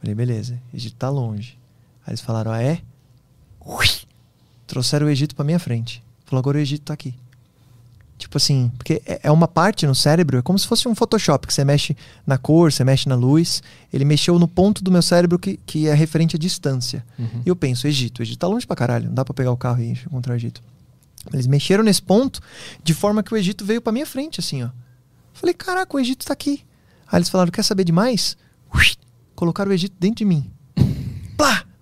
Falei, 0.00 0.16
beleza, 0.16 0.60
Egito 0.74 0.96
tá 0.96 1.08
longe. 1.08 1.56
Aí 2.04 2.10
eles 2.10 2.20
falaram: 2.20 2.50
ah, 2.50 2.60
é? 2.60 2.82
Ui! 3.64 3.86
Trouxeram 4.66 5.06
o 5.06 5.10
Egito 5.10 5.36
pra 5.36 5.44
minha 5.44 5.60
frente. 5.60 6.02
Falou, 6.24 6.40
agora 6.40 6.58
o 6.58 6.60
Egito 6.60 6.86
tá 6.86 6.94
aqui. 6.94 7.14
Tipo 8.20 8.36
assim, 8.36 8.70
porque 8.76 9.02
é 9.06 9.20
é 9.22 9.30
uma 9.30 9.48
parte 9.48 9.86
no 9.86 9.94
cérebro, 9.94 10.38
é 10.38 10.42
como 10.42 10.58
se 10.58 10.66
fosse 10.66 10.86
um 10.86 10.94
Photoshop, 10.94 11.46
que 11.46 11.54
você 11.54 11.64
mexe 11.64 11.96
na 12.26 12.36
cor, 12.36 12.70
você 12.70 12.84
mexe 12.84 13.08
na 13.08 13.14
luz. 13.14 13.62
Ele 13.92 14.04
mexeu 14.04 14.38
no 14.38 14.46
ponto 14.46 14.84
do 14.84 14.92
meu 14.92 15.00
cérebro 15.00 15.38
que, 15.38 15.58
que 15.64 15.88
é 15.88 15.94
referente 15.94 16.36
à 16.36 16.38
distância. 16.38 17.04
Uhum. 17.18 17.42
E 17.44 17.48
eu 17.48 17.56
penso, 17.56 17.86
Egito. 17.86 18.22
Egito 18.22 18.38
tá 18.38 18.46
longe 18.46 18.66
pra 18.66 18.76
caralho, 18.76 19.06
não 19.06 19.14
dá 19.14 19.24
pra 19.24 19.32
pegar 19.32 19.50
o 19.50 19.56
carro 19.56 19.80
e 19.82 19.90
encontrar 19.90 20.34
o 20.34 20.36
Egito. 20.36 20.62
Eles 21.32 21.46
mexeram 21.46 21.82
nesse 21.82 22.02
ponto 22.02 22.40
de 22.84 22.94
forma 22.94 23.22
que 23.22 23.32
o 23.32 23.36
Egito 23.36 23.64
veio 23.64 23.80
pra 23.80 23.92
minha 23.92 24.06
frente, 24.06 24.40
assim, 24.40 24.62
ó. 24.62 24.68
Falei, 25.32 25.54
caraca, 25.54 25.96
o 25.96 26.00
Egito 26.00 26.26
tá 26.26 26.32
aqui. 26.32 26.62
Aí 27.10 27.18
eles 27.18 27.28
falaram, 27.28 27.50
quer 27.50 27.62
saber 27.62 27.84
demais? 27.84 28.36
Ui, 28.74 28.84
Colocaram 29.34 29.70
o 29.70 29.74
Egito 29.74 29.96
dentro 29.98 30.16
de 30.16 30.24
mim. 30.26 30.50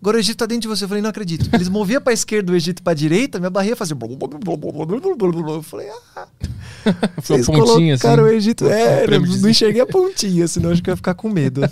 Agora 0.01 0.17
o 0.17 0.21
Egito 0.21 0.37
tá 0.37 0.47
dentro 0.47 0.63
de 0.63 0.69
você. 0.69 0.85
Eu 0.85 0.89
falei, 0.89 1.03
não 1.03 1.11
acredito. 1.11 1.49
Eles 1.53 1.69
moviam 1.69 2.01
pra 2.01 2.13
esquerda 2.13 2.53
o 2.53 2.57
Egito 2.57 2.83
pra 2.83 2.95
direita, 2.95 3.39
minha 3.39 3.51
barriga 3.51 3.75
fazia. 3.75 3.97
Eu 4.01 5.63
falei, 5.63 5.89
ah. 6.15 6.29
Foi 7.21 7.43
pontinha, 7.43 7.95
assim. 7.95 8.03
colocaram 8.03 8.25
o 8.25 8.29
Egito. 8.29 8.69
É, 8.69 9.07
não, 9.09 9.21
não 9.21 9.51
enxerguei 9.51 9.81
a 9.81 9.87
pontinha, 9.87 10.47
senão 10.47 10.71
acho 10.71 10.83
que 10.83 10.89
eu 10.89 10.93
ia 10.93 10.97
ficar 10.97 11.15
com 11.15 11.29
medo. 11.29 11.63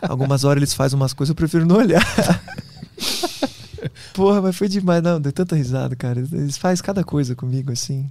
Algumas 0.00 0.44
horas 0.44 0.62
eles 0.62 0.72
fazem 0.72 0.96
umas 0.96 1.12
coisas, 1.12 1.30
eu 1.30 1.34
prefiro 1.34 1.66
não 1.66 1.76
olhar. 1.76 2.04
Porra, 4.14 4.40
mas 4.40 4.56
foi 4.56 4.68
demais. 4.68 5.02
Não, 5.02 5.20
deu 5.20 5.32
tanta 5.32 5.54
risada, 5.54 5.94
cara. 5.94 6.20
Eles 6.20 6.56
fazem 6.56 6.82
cada 6.82 7.04
coisa 7.04 7.34
comigo, 7.34 7.70
assim. 7.70 8.10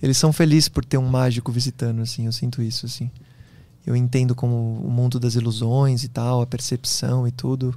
Eles 0.00 0.16
são 0.16 0.32
felizes 0.32 0.68
por 0.68 0.84
ter 0.84 0.98
um 0.98 1.08
mágico 1.08 1.50
visitando, 1.50 2.02
assim. 2.02 2.26
Eu 2.26 2.32
sinto 2.32 2.62
isso, 2.62 2.86
assim. 2.86 3.10
Eu 3.84 3.96
entendo 3.96 4.34
como 4.34 4.80
o 4.84 4.90
mundo 4.90 5.18
das 5.18 5.34
ilusões 5.34 6.04
e 6.04 6.08
tal, 6.08 6.42
a 6.42 6.46
percepção 6.46 7.26
e 7.26 7.32
tudo. 7.32 7.74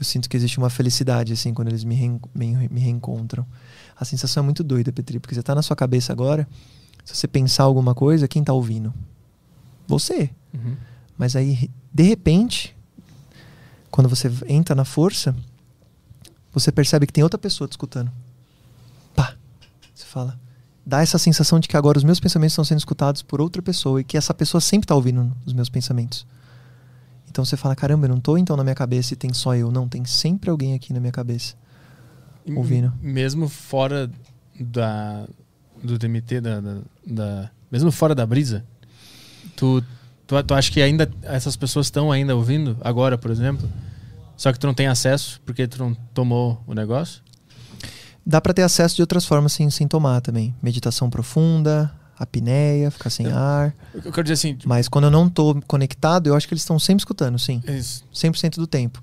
Eu 0.00 0.04
sinto 0.04 0.30
que 0.30 0.36
existe 0.36 0.56
uma 0.56 0.70
felicidade, 0.70 1.34
assim, 1.34 1.52
quando 1.52 1.68
eles 1.68 1.84
me, 1.84 1.94
reen- 1.94 2.20
me, 2.34 2.68
me 2.68 2.80
reencontram. 2.80 3.46
A 3.94 4.02
sensação 4.02 4.42
é 4.42 4.44
muito 4.44 4.64
doida, 4.64 4.90
Petri, 4.90 5.20
porque 5.20 5.34
você 5.34 5.42
tá 5.42 5.54
na 5.54 5.60
sua 5.60 5.76
cabeça 5.76 6.10
agora. 6.10 6.48
Se 7.04 7.14
você 7.14 7.28
pensar 7.28 7.64
alguma 7.64 7.94
coisa, 7.94 8.26
quem 8.26 8.42
tá 8.42 8.50
ouvindo? 8.50 8.94
Você. 9.86 10.30
Uhum. 10.54 10.74
Mas 11.18 11.36
aí, 11.36 11.70
de 11.92 12.02
repente, 12.02 12.74
quando 13.90 14.08
você 14.08 14.32
entra 14.48 14.74
na 14.74 14.86
força, 14.86 15.36
você 16.50 16.72
percebe 16.72 17.06
que 17.06 17.12
tem 17.12 17.22
outra 17.22 17.38
pessoa 17.38 17.68
te 17.68 17.72
escutando. 17.72 18.10
Pá! 19.14 19.34
Você 19.94 20.06
fala. 20.06 20.40
Dá 20.86 21.02
essa 21.02 21.18
sensação 21.18 21.60
de 21.60 21.68
que 21.68 21.76
agora 21.76 21.98
os 21.98 22.04
meus 22.04 22.18
pensamentos 22.18 22.54
estão 22.54 22.64
sendo 22.64 22.78
escutados 22.78 23.20
por 23.20 23.38
outra 23.38 23.60
pessoa 23.60 24.00
e 24.00 24.04
que 24.04 24.16
essa 24.16 24.32
pessoa 24.32 24.62
sempre 24.62 24.86
está 24.86 24.94
ouvindo 24.94 25.36
os 25.44 25.52
meus 25.52 25.68
pensamentos. 25.68 26.26
Então 27.30 27.44
você 27.44 27.56
fala: 27.56 27.74
caramba, 27.76 28.06
eu 28.06 28.10
não 28.10 28.20
tô 28.20 28.36
então 28.36 28.56
na 28.56 28.62
minha 28.64 28.74
cabeça 28.74 29.14
e 29.14 29.16
tem 29.16 29.32
só 29.32 29.54
eu. 29.54 29.70
Não, 29.70 29.88
tem 29.88 30.04
sempre 30.04 30.50
alguém 30.50 30.74
aqui 30.74 30.92
na 30.92 31.00
minha 31.00 31.12
cabeça. 31.12 31.54
Ouvindo. 32.56 32.92
Mesmo 33.00 33.48
fora 33.48 34.10
da 34.58 35.26
do 35.82 35.96
DMT, 35.98 36.40
da, 36.42 36.60
da, 36.60 36.76
da- 37.06 37.50
mesmo 37.72 37.90
fora 37.90 38.14
da 38.14 38.26
brisa, 38.26 38.64
tu, 39.56 39.82
tu, 40.26 40.42
tu 40.42 40.54
acha 40.54 40.70
que 40.70 40.82
ainda 40.82 41.10
essas 41.22 41.56
pessoas 41.56 41.86
estão 41.86 42.12
ainda 42.12 42.36
ouvindo 42.36 42.76
agora, 42.82 43.16
por 43.16 43.30
exemplo? 43.30 43.66
Só 44.36 44.52
que 44.52 44.58
tu 44.58 44.66
não 44.66 44.74
tem 44.74 44.88
acesso 44.88 45.40
porque 45.46 45.66
tu 45.66 45.78
não 45.78 45.94
tomou 46.12 46.62
o 46.66 46.74
negócio? 46.74 47.22
Dá 48.26 48.40
para 48.40 48.52
ter 48.52 48.62
acesso 48.62 48.96
de 48.96 49.02
outras 49.02 49.24
formas 49.24 49.52
sem, 49.52 49.70
sem 49.70 49.88
tomar 49.88 50.20
também. 50.20 50.54
Meditação 50.62 51.08
profunda, 51.08 51.90
apneia, 52.20 52.90
ficar 52.90 53.08
sem 53.08 53.26
ar. 53.32 53.74
Eu 53.94 54.02
eu 54.04 54.12
quero 54.12 54.24
dizer 54.24 54.34
assim, 54.34 54.58
Mas 54.66 54.88
quando 54.88 55.04
eu 55.04 55.10
não 55.10 55.28
tô 55.28 55.58
conectado, 55.66 56.26
eu 56.26 56.36
acho 56.36 56.46
que 56.46 56.52
eles 56.52 56.62
estão 56.62 56.78
sempre 56.78 57.00
escutando, 57.00 57.38
sim. 57.38 57.62
isso. 57.66 58.04
100% 58.14 58.56
do 58.56 58.66
tempo. 58.66 59.02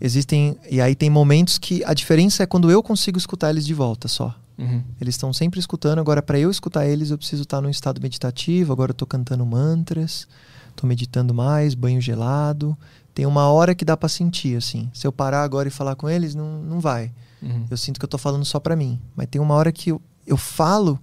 Existem. 0.00 0.58
E 0.68 0.80
aí 0.80 0.94
tem 0.94 1.08
momentos 1.08 1.58
que 1.58 1.82
a 1.84 1.94
diferença 1.94 2.42
é 2.42 2.46
quando 2.46 2.70
eu 2.70 2.82
consigo 2.82 3.16
escutar 3.16 3.50
eles 3.50 3.64
de 3.64 3.72
volta 3.72 4.08
só. 4.08 4.34
Uhum. 4.58 4.82
Eles 5.00 5.14
estão 5.14 5.32
sempre 5.32 5.60
escutando. 5.60 6.00
Agora, 6.00 6.20
para 6.20 6.38
eu 6.38 6.50
escutar 6.50 6.86
eles, 6.86 7.10
eu 7.10 7.18
preciso 7.18 7.44
estar 7.44 7.60
num 7.60 7.70
estado 7.70 8.00
meditativo. 8.00 8.72
Agora, 8.72 8.90
eu 8.90 8.94
tô 8.94 9.06
cantando 9.06 9.46
mantras, 9.46 10.26
tô 10.74 10.86
meditando 10.86 11.32
mais, 11.32 11.74
banho 11.74 12.00
gelado. 12.00 12.76
Tem 13.14 13.26
uma 13.26 13.48
hora 13.48 13.74
que 13.74 13.84
dá 13.84 13.96
para 13.96 14.08
sentir, 14.08 14.56
assim. 14.56 14.90
Se 14.92 15.06
eu 15.06 15.12
parar 15.12 15.42
agora 15.42 15.68
e 15.68 15.70
falar 15.70 15.94
com 15.94 16.08
eles, 16.08 16.34
não, 16.34 16.62
não 16.62 16.80
vai. 16.80 17.12
Uhum. 17.40 17.66
Eu 17.70 17.76
sinto 17.76 17.98
que 17.98 18.04
eu 18.04 18.08
tô 18.08 18.18
falando 18.18 18.44
só 18.44 18.58
pra 18.58 18.74
mim. 18.74 19.00
Mas 19.14 19.28
tem 19.28 19.40
uma 19.40 19.54
hora 19.54 19.70
que 19.70 19.90
eu, 19.90 20.02
eu 20.26 20.36
falo 20.36 20.98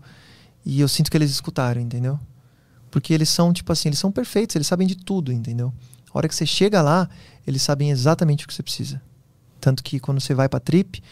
e 0.66 0.80
eu 0.82 0.88
sinto 0.88 1.12
que 1.12 1.18
eles 1.18 1.32
escutaram, 1.32 1.80
entendeu? 1.82 2.20
Porque 2.92 3.14
eles 3.14 3.30
são, 3.30 3.52
tipo 3.54 3.72
assim, 3.72 3.90
eles 3.90 4.00
são 4.00 4.12
perfeitos, 4.12 4.56
eles 4.56 4.68
sabem 4.68 4.88
de 4.88 4.96
tudo, 4.96 5.32
entendeu? 5.32 5.74
A 6.14 6.18
hora 6.18 6.28
que 6.28 6.36
você 6.36 6.46
chega 6.46 6.82
lá, 6.82 7.10
eles 7.46 7.62
sabem 7.62 7.92
exatamente 7.92 8.46
o 8.46 8.48
que 8.48 8.54
você 8.54 8.64
precisa. 8.64 9.02
Tanto 9.60 9.84
que 9.84 10.00
quando 10.00 10.20
você 10.22 10.34
vai 10.34 10.48
pra 10.48 10.60
trip, 10.60 11.04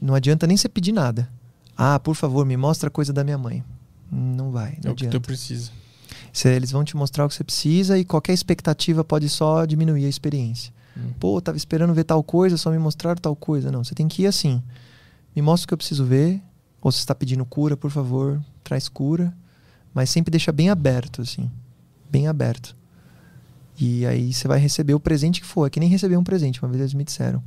não 0.00 0.14
adianta 0.14 0.46
nem 0.46 0.56
você 0.56 0.68
pedir 0.68 0.92
nada. 0.92 1.28
Ah, 1.76 1.98
por 2.00 2.14
favor, 2.14 2.46
me 2.46 2.56
mostra 2.56 2.88
a 2.88 2.90
coisa 2.90 3.12
da 3.12 3.22
minha 3.22 3.36
mãe. 3.36 3.62
Não 4.10 4.50
vai, 4.50 4.78
não 4.82 4.90
É 4.90 4.92
o 4.92 4.96
que 4.96 5.04
adianta. 5.06 5.10
tu 5.10 5.20
precisa. 5.20 5.70
Cê- 6.32 6.54
eles 6.54 6.70
vão 6.70 6.84
te 6.84 6.96
mostrar 6.96 7.24
o 7.26 7.28
que 7.28 7.34
você 7.34 7.44
precisa 7.44 7.98
e 7.98 8.04
qualquer 8.04 8.32
expectativa 8.32 9.04
pode 9.04 9.28
só 9.28 9.66
diminuir 9.66 10.06
a 10.06 10.08
experiência. 10.08 10.72
Hum. 10.96 11.10
Pô, 11.20 11.36
eu 11.36 11.42
tava 11.42 11.56
esperando 11.58 11.92
ver 11.92 12.04
tal 12.04 12.22
coisa, 12.22 12.56
só 12.56 12.70
me 12.70 12.78
mostraram 12.78 13.20
tal 13.20 13.36
coisa. 13.36 13.70
Não, 13.70 13.84
você 13.84 13.94
tem 13.94 14.08
que 14.08 14.22
ir 14.22 14.26
assim. 14.26 14.62
Me 15.34 15.42
mostra 15.42 15.64
o 15.64 15.68
que 15.68 15.74
eu 15.74 15.78
preciso 15.78 16.04
ver. 16.06 16.40
Ou 16.80 16.90
se 16.92 17.00
está 17.00 17.14
pedindo 17.14 17.44
cura, 17.44 17.76
por 17.76 17.90
favor, 17.90 18.40
traz 18.66 18.88
cura. 18.88 19.34
Mas 19.94 20.10
sempre 20.10 20.30
deixa 20.30 20.52
bem 20.52 20.68
aberto, 20.68 21.22
assim. 21.22 21.50
Bem 22.10 22.28
aberto. 22.28 22.76
E 23.78 24.04
aí 24.06 24.32
você 24.32 24.46
vai 24.46 24.58
receber 24.58 24.94
o 24.94 25.00
presente 25.00 25.40
que 25.40 25.46
for. 25.46 25.66
É 25.66 25.70
que 25.70 25.80
nem 25.80 25.88
receber 25.88 26.16
um 26.16 26.24
presente. 26.24 26.62
Uma 26.62 26.68
vez 26.68 26.80
eles 26.80 26.94
me 26.94 27.04
disseram. 27.04 27.42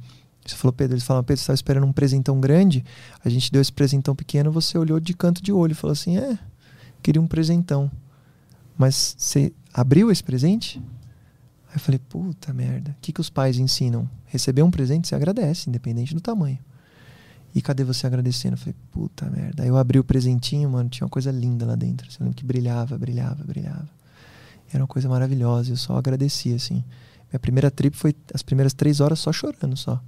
Você 0.45 0.55
falou, 0.55 0.73
Pedro, 0.73 0.95
eles 0.95 1.03
falaram, 1.03 1.23
Pedro, 1.23 1.37
você 1.37 1.43
estava 1.43 1.55
esperando 1.55 1.85
um 1.85 1.93
presentão 1.93 2.39
grande. 2.39 2.83
A 3.23 3.29
gente 3.29 3.51
deu 3.51 3.61
esse 3.61 3.71
presentão 3.71 4.15
pequeno, 4.15 4.51
você 4.51 4.77
olhou 4.77 4.99
de 4.99 5.13
canto 5.13 5.43
de 5.43 5.51
olho 5.51 5.73
e 5.73 5.75
falou 5.75 5.91
assim: 5.91 6.17
é, 6.17 6.39
queria 7.03 7.21
um 7.21 7.27
presentão. 7.27 7.91
Mas 8.77 9.15
você 9.17 9.51
abriu 9.73 10.09
esse 10.09 10.23
presente? 10.23 10.81
Aí 11.67 11.75
eu 11.75 11.79
falei, 11.79 11.99
puta 11.99 12.51
merda, 12.51 12.91
o 12.91 13.01
que, 13.01 13.11
que 13.11 13.21
os 13.21 13.29
pais 13.29 13.59
ensinam? 13.59 14.09
Receber 14.25 14.63
um 14.63 14.71
presente, 14.71 15.07
você 15.07 15.15
agradece, 15.15 15.69
independente 15.69 16.15
do 16.15 16.21
tamanho. 16.21 16.57
E 17.53 17.61
cadê 17.61 17.83
você 17.83 18.05
agradecendo? 18.05 18.53
Eu 18.53 18.57
falei, 18.57 18.75
puta 18.91 19.29
merda. 19.29 19.63
Aí 19.63 19.69
eu 19.69 19.77
abri 19.77 19.99
o 19.99 20.03
presentinho, 20.03 20.69
mano, 20.69 20.89
tinha 20.89 21.05
uma 21.05 21.09
coisa 21.09 21.31
linda 21.31 21.65
lá 21.65 21.75
dentro. 21.75 22.11
Você 22.11 22.17
lembra 22.21 22.35
que 22.35 22.45
brilhava, 22.45 22.97
brilhava, 22.97 23.43
brilhava. 23.43 23.89
Era 24.71 24.83
uma 24.83 24.87
coisa 24.87 25.09
maravilhosa, 25.09 25.71
eu 25.71 25.77
só 25.77 25.97
agradeci, 25.97 26.53
assim. 26.53 26.83
Minha 27.31 27.39
primeira 27.39 27.71
trip 27.71 27.95
foi 27.97 28.15
as 28.33 28.43
primeiras 28.43 28.73
três 28.73 28.99
horas 28.99 29.19
só 29.19 29.31
chorando, 29.31 29.75
só. 29.75 30.01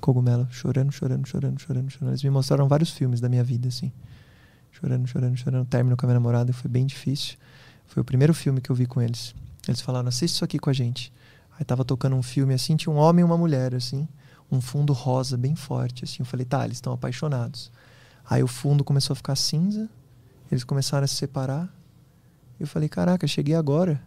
Cogumelo, 0.00 0.46
chorando, 0.50 0.92
chorando, 0.92 1.26
chorando, 1.26 1.60
chorando, 1.60 1.90
chorando. 1.90 2.10
Eles 2.12 2.22
me 2.22 2.30
mostraram 2.30 2.68
vários 2.68 2.90
filmes 2.90 3.20
da 3.20 3.28
minha 3.28 3.42
vida, 3.42 3.68
assim. 3.68 3.92
Chorando, 4.70 5.06
chorando, 5.06 5.36
chorando. 5.36 5.66
Término 5.66 5.96
com 5.96 6.06
a 6.06 6.08
minha 6.08 6.14
namorada 6.14 6.52
foi 6.52 6.70
bem 6.70 6.86
difícil. 6.86 7.36
Foi 7.86 8.00
o 8.00 8.04
primeiro 8.04 8.32
filme 8.32 8.60
que 8.60 8.70
eu 8.70 8.76
vi 8.76 8.86
com 8.86 9.02
eles. 9.02 9.34
Eles 9.66 9.80
falaram, 9.80 10.08
assiste 10.08 10.34
isso 10.34 10.44
aqui 10.44 10.58
com 10.58 10.70
a 10.70 10.72
gente. 10.72 11.12
Aí 11.58 11.64
tava 11.64 11.84
tocando 11.84 12.16
um 12.16 12.22
filme 12.22 12.54
assim, 12.54 12.76
tinha 12.76 12.92
um 12.92 12.96
homem 12.96 13.22
e 13.22 13.24
uma 13.24 13.36
mulher, 13.36 13.74
assim. 13.74 14.08
Um 14.50 14.60
fundo 14.60 14.92
rosa 14.92 15.36
bem 15.36 15.54
forte, 15.54 16.04
assim. 16.04 16.16
Eu 16.20 16.26
falei, 16.26 16.44
tá, 16.44 16.64
eles 16.64 16.78
estão 16.78 16.92
apaixonados. 16.92 17.70
Aí 18.28 18.42
o 18.42 18.48
fundo 18.48 18.82
começou 18.84 19.14
a 19.14 19.16
ficar 19.16 19.36
cinza. 19.36 19.88
Eles 20.50 20.64
começaram 20.64 21.04
a 21.04 21.08
se 21.08 21.14
separar. 21.14 21.72
Eu 22.58 22.66
falei, 22.66 22.88
caraca, 22.88 23.26
cheguei 23.26 23.54
agora. 23.54 24.00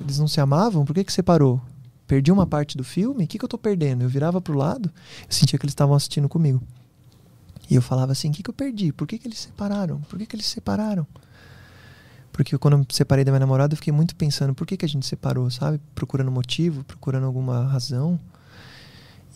Eles 0.00 0.18
não 0.18 0.28
se 0.28 0.40
amavam? 0.40 0.84
Por 0.84 0.94
que 0.94 1.04
que 1.04 1.12
separou? 1.12 1.60
Perdi 2.06 2.30
uma 2.30 2.46
parte 2.46 2.76
do 2.76 2.84
filme? 2.84 3.24
O 3.24 3.26
que, 3.26 3.38
que 3.38 3.44
eu 3.44 3.48
tô 3.48 3.56
perdendo? 3.56 4.02
Eu 4.02 4.08
virava 4.08 4.40
pro 4.40 4.56
lado, 4.56 4.92
eu 5.22 5.32
sentia 5.32 5.58
que 5.58 5.64
eles 5.64 5.72
estavam 5.72 5.94
assistindo 5.94 6.28
comigo. 6.28 6.62
E 7.70 7.74
eu 7.74 7.80
falava 7.80 8.12
assim, 8.12 8.28
o 8.28 8.32
que, 8.32 8.42
que 8.42 8.50
eu 8.50 8.54
perdi? 8.54 8.92
Por 8.92 9.06
que, 9.06 9.18
que 9.18 9.26
eles 9.26 9.38
se 9.38 9.46
separaram? 9.46 10.00
Por 10.02 10.18
que, 10.18 10.26
que 10.26 10.36
eles 10.36 10.44
se 10.46 10.52
separaram? 10.52 11.06
Porque 12.32 12.56
quando 12.58 12.74
eu 12.74 12.78
me 12.80 12.86
separei 12.90 13.24
da 13.24 13.30
minha 13.30 13.40
namorada, 13.40 13.72
eu 13.72 13.76
fiquei 13.76 13.92
muito 13.92 14.16
pensando, 14.16 14.54
por 14.54 14.66
que, 14.66 14.76
que 14.76 14.84
a 14.84 14.88
gente 14.88 15.06
separou, 15.06 15.50
sabe? 15.50 15.80
Procurando 15.94 16.30
motivo, 16.30 16.84
procurando 16.84 17.24
alguma 17.24 17.64
razão. 17.64 18.18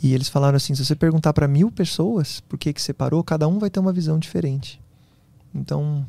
E 0.02 0.12
eles 0.12 0.28
falaram 0.28 0.56
assim, 0.56 0.74
se 0.74 0.84
você 0.84 0.94
perguntar 0.94 1.32
para 1.32 1.48
mil 1.48 1.70
pessoas 1.70 2.40
por 2.40 2.58
que, 2.58 2.72
que 2.72 2.82
separou, 2.82 3.24
cada 3.24 3.48
um 3.48 3.58
vai 3.58 3.70
ter 3.70 3.80
uma 3.80 3.92
visão 3.92 4.18
diferente. 4.18 4.80
Então, 5.54 6.06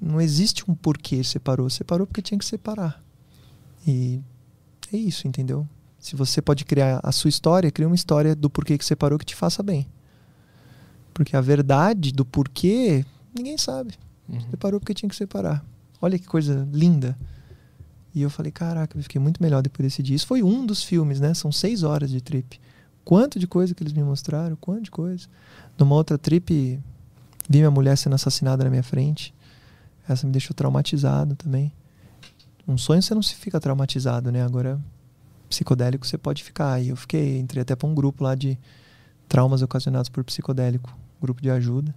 não 0.00 0.20
existe 0.20 0.68
um 0.70 0.74
porquê 0.74 1.22
separou. 1.24 1.68
Separou 1.68 2.06
porque 2.06 2.22
tinha 2.22 2.38
que 2.38 2.44
separar. 2.44 3.02
E 3.86 4.20
é 4.92 4.96
isso, 4.96 5.26
entendeu? 5.26 5.66
Se 5.98 6.16
você 6.16 6.40
pode 6.40 6.64
criar 6.64 7.00
a 7.02 7.12
sua 7.12 7.28
história, 7.28 7.70
cria 7.70 7.86
uma 7.86 7.94
história 7.94 8.34
do 8.34 8.48
porquê 8.48 8.78
que 8.78 8.84
separou 8.84 9.18
que 9.18 9.24
te 9.24 9.36
faça 9.36 9.62
bem. 9.62 9.86
Porque 11.12 11.36
a 11.36 11.40
verdade 11.40 12.12
do 12.12 12.24
porquê, 12.24 13.04
ninguém 13.36 13.58
sabe. 13.58 13.94
Uhum. 14.28 14.40
Separou 14.50 14.80
porque 14.80 14.94
tinha 14.94 15.08
que 15.08 15.16
separar. 15.16 15.64
Olha 16.00 16.18
que 16.18 16.26
coisa 16.26 16.66
linda. 16.72 17.18
E 18.14 18.22
eu 18.22 18.30
falei, 18.30 18.50
caraca, 18.50 18.98
eu 18.98 19.02
fiquei 19.02 19.20
muito 19.20 19.42
melhor 19.42 19.62
depois 19.62 19.86
desse 19.86 20.02
dia. 20.02 20.16
Isso 20.16 20.26
foi 20.26 20.42
um 20.42 20.66
dos 20.66 20.82
filmes, 20.82 21.20
né? 21.20 21.32
São 21.34 21.52
seis 21.52 21.82
horas 21.82 22.10
de 22.10 22.20
trip. 22.20 22.60
Quanto 23.04 23.38
de 23.38 23.46
coisa 23.46 23.74
que 23.74 23.82
eles 23.82 23.92
me 23.92 24.02
mostraram, 24.02 24.56
quanto 24.56 24.84
de 24.84 24.90
coisa. 24.90 25.28
Numa 25.78 25.94
outra 25.94 26.18
trip, 26.18 26.80
vi 27.48 27.58
minha 27.58 27.70
mulher 27.70 27.96
sendo 27.96 28.14
assassinada 28.14 28.64
na 28.64 28.70
minha 28.70 28.82
frente. 28.82 29.34
Essa 30.08 30.26
me 30.26 30.32
deixou 30.32 30.54
traumatizado 30.54 31.36
também. 31.36 31.72
Um 32.66 32.76
sonho 32.76 33.02
você 33.02 33.14
não 33.14 33.22
se 33.22 33.34
fica 33.34 33.60
traumatizado, 33.60 34.30
né? 34.30 34.42
Agora, 34.42 34.80
psicodélico 35.48 36.06
você 36.06 36.18
pode 36.18 36.42
ficar. 36.42 36.80
E 36.82 36.88
eu 36.88 36.96
fiquei, 36.96 37.38
entrei 37.38 37.62
até 37.62 37.76
para 37.76 37.88
um 37.88 37.94
grupo 37.94 38.24
lá 38.24 38.34
de 38.34 38.58
traumas 39.28 39.62
ocasionados 39.62 40.08
por 40.08 40.24
psicodélico, 40.24 40.96
grupo 41.20 41.40
de 41.40 41.50
ajuda. 41.50 41.94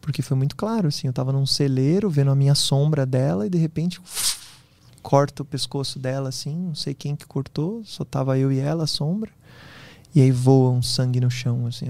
Porque 0.00 0.22
foi 0.22 0.36
muito 0.36 0.56
claro, 0.56 0.88
assim, 0.88 1.06
eu 1.06 1.12
tava 1.12 1.32
num 1.32 1.44
celeiro 1.44 2.08
vendo 2.08 2.30
a 2.30 2.34
minha 2.34 2.54
sombra 2.54 3.04
dela 3.04 3.46
e 3.46 3.50
de 3.50 3.58
repente 3.58 4.00
corta 5.02 5.42
o 5.42 5.44
pescoço 5.44 5.98
dela 5.98 6.28
assim, 6.28 6.56
não 6.56 6.74
sei 6.74 6.94
quem 6.94 7.16
que 7.16 7.26
cortou, 7.26 7.82
só 7.84 8.04
tava 8.04 8.38
eu 8.38 8.52
e 8.52 8.58
ela, 8.58 8.84
a 8.84 8.86
sombra. 8.86 9.30
E 10.14 10.20
aí 10.20 10.30
voa 10.30 10.70
um 10.70 10.82
sangue 10.82 11.20
no 11.20 11.30
chão, 11.30 11.66
assim. 11.66 11.86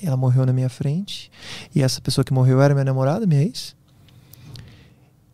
E 0.00 0.06
ela 0.06 0.16
morreu 0.16 0.44
na 0.44 0.52
minha 0.52 0.68
frente. 0.68 1.30
E 1.74 1.82
essa 1.82 2.00
pessoa 2.00 2.24
que 2.24 2.32
morreu 2.32 2.60
era 2.60 2.74
minha 2.74 2.84
namorada, 2.84 3.26
minha 3.26 3.42
ex. 3.42 3.74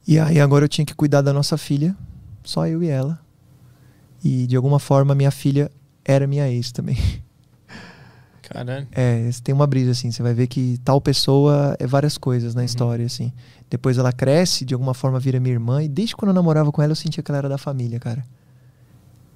E 0.07 0.19
aí 0.19 0.41
agora 0.41 0.65
eu 0.65 0.69
tinha 0.69 0.85
que 0.85 0.95
cuidar 0.95 1.23
da 1.23 1.33
nossa 1.33 1.59
filha, 1.59 1.97
só 2.43 2.67
eu 2.67 2.83
e 2.83 2.89
ela. 2.89 3.21
E 4.25 4.47
de 4.47 4.57
alguma 4.57 4.79
forma 4.79 5.15
minha 5.15 5.31
filha 5.31 5.71
era 6.05 6.27
minha 6.27 6.49
ex 6.49 6.73
também. 6.73 6.97
Caralho. 8.43 8.89
É, 8.93 9.29
tem 9.45 9.55
uma 9.55 9.67
brisa 9.67 9.91
assim, 9.91 10.11
você 10.11 10.23
vai 10.23 10.33
ver 10.33 10.47
que 10.47 10.79
tal 10.83 11.01
pessoa 11.01 11.77
é 11.79 11.87
várias 11.87 12.17
coisas 12.17 12.55
na 12.55 12.65
história 12.65 13.05
assim. 13.05 13.33
Depois 13.71 13.99
ela 13.99 14.13
cresce, 14.13 14.65
de 14.65 14.75
alguma 14.75 14.95
forma 14.95 15.21
vira 15.21 15.39
minha 15.39 15.55
irmã 15.55 15.83
e 15.83 15.89
desde 15.89 16.17
quando 16.17 16.31
eu 16.31 16.35
namorava 16.35 16.73
com 16.73 16.81
ela 16.81 16.93
eu 16.93 16.97
sentia 16.97 17.23
que 17.23 17.31
ela 17.31 17.39
era 17.39 17.49
da 17.49 17.59
família, 17.59 18.01
cara. 18.01 18.25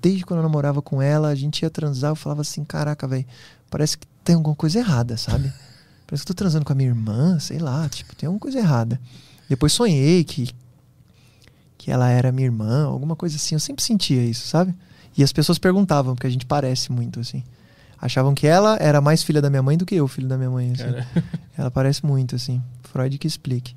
Desde 0.01 0.25
quando 0.25 0.39
eu 0.39 0.43
namorava 0.43 0.83
com 0.83 1.01
ela, 1.01 1.29
a 1.29 1.35
gente 1.35 1.63
ia 1.63 1.71
transar, 1.71 2.11
eu 2.11 2.17
falava 2.17 2.41
assim, 2.41 2.65
caraca, 2.65 3.07
velho, 3.07 3.27
parece 3.71 3.99
que 3.99 4.07
tem 4.25 4.35
alguma 4.35 4.57
coisa 4.57 4.79
errada, 4.79 5.17
sabe? 5.17 5.53
Parece 6.07 6.27
que 6.27 6.31
eu 6.31 6.35
tô 6.35 6.39
transando 6.39 6.67
com 6.67 6.73
a 6.73 6.77
minha 6.77 6.91
irmã, 6.91 7.39
sei 7.39 7.59
lá, 7.59 7.89
tipo, 7.89 8.15
tem 8.15 8.27
alguma 8.27 8.39
coisa 8.39 8.59
errada. 8.59 9.01
Depois 9.49 9.73
sonhei 9.73 10.23
que 10.25 10.55
que 11.83 11.91
ela 11.91 12.09
era 12.09 12.31
minha 12.31 12.47
irmã, 12.47 12.85
alguma 12.85 13.17
coisa 13.17 13.35
assim. 13.35 13.57
Eu 13.57 13.59
sempre 13.59 13.83
sentia 13.83 14.23
isso, 14.23 14.47
sabe? 14.47 14.73
E 15.19 15.23
as 15.25 15.33
pessoas 15.33 15.59
perguntavam, 15.59 16.15
porque 16.15 16.29
a 16.29 16.31
gente 16.31 16.47
parece 16.47 16.93
muito, 16.93 17.19
assim. 17.19 17.43
Achavam 18.01 18.35
que 18.35 18.47
ela 18.47 18.77
era 18.81 19.01
mais 19.01 19.25
filha 19.25 19.43
da 19.43 19.51
minha 19.51 19.65
mãe 19.65 19.77
do 19.77 19.85
que 19.85 19.97
eu, 19.97 20.07
filho 20.07 20.29
da 20.29 20.37
minha 20.37 20.49
mãe, 20.49 20.71
assim. 20.71 20.85
Ela 21.59 21.73
parece 21.73 22.07
muito, 22.07 22.37
assim. 22.37 22.63
Freud 22.85 23.19
que 23.19 23.27
explique. 23.27 23.75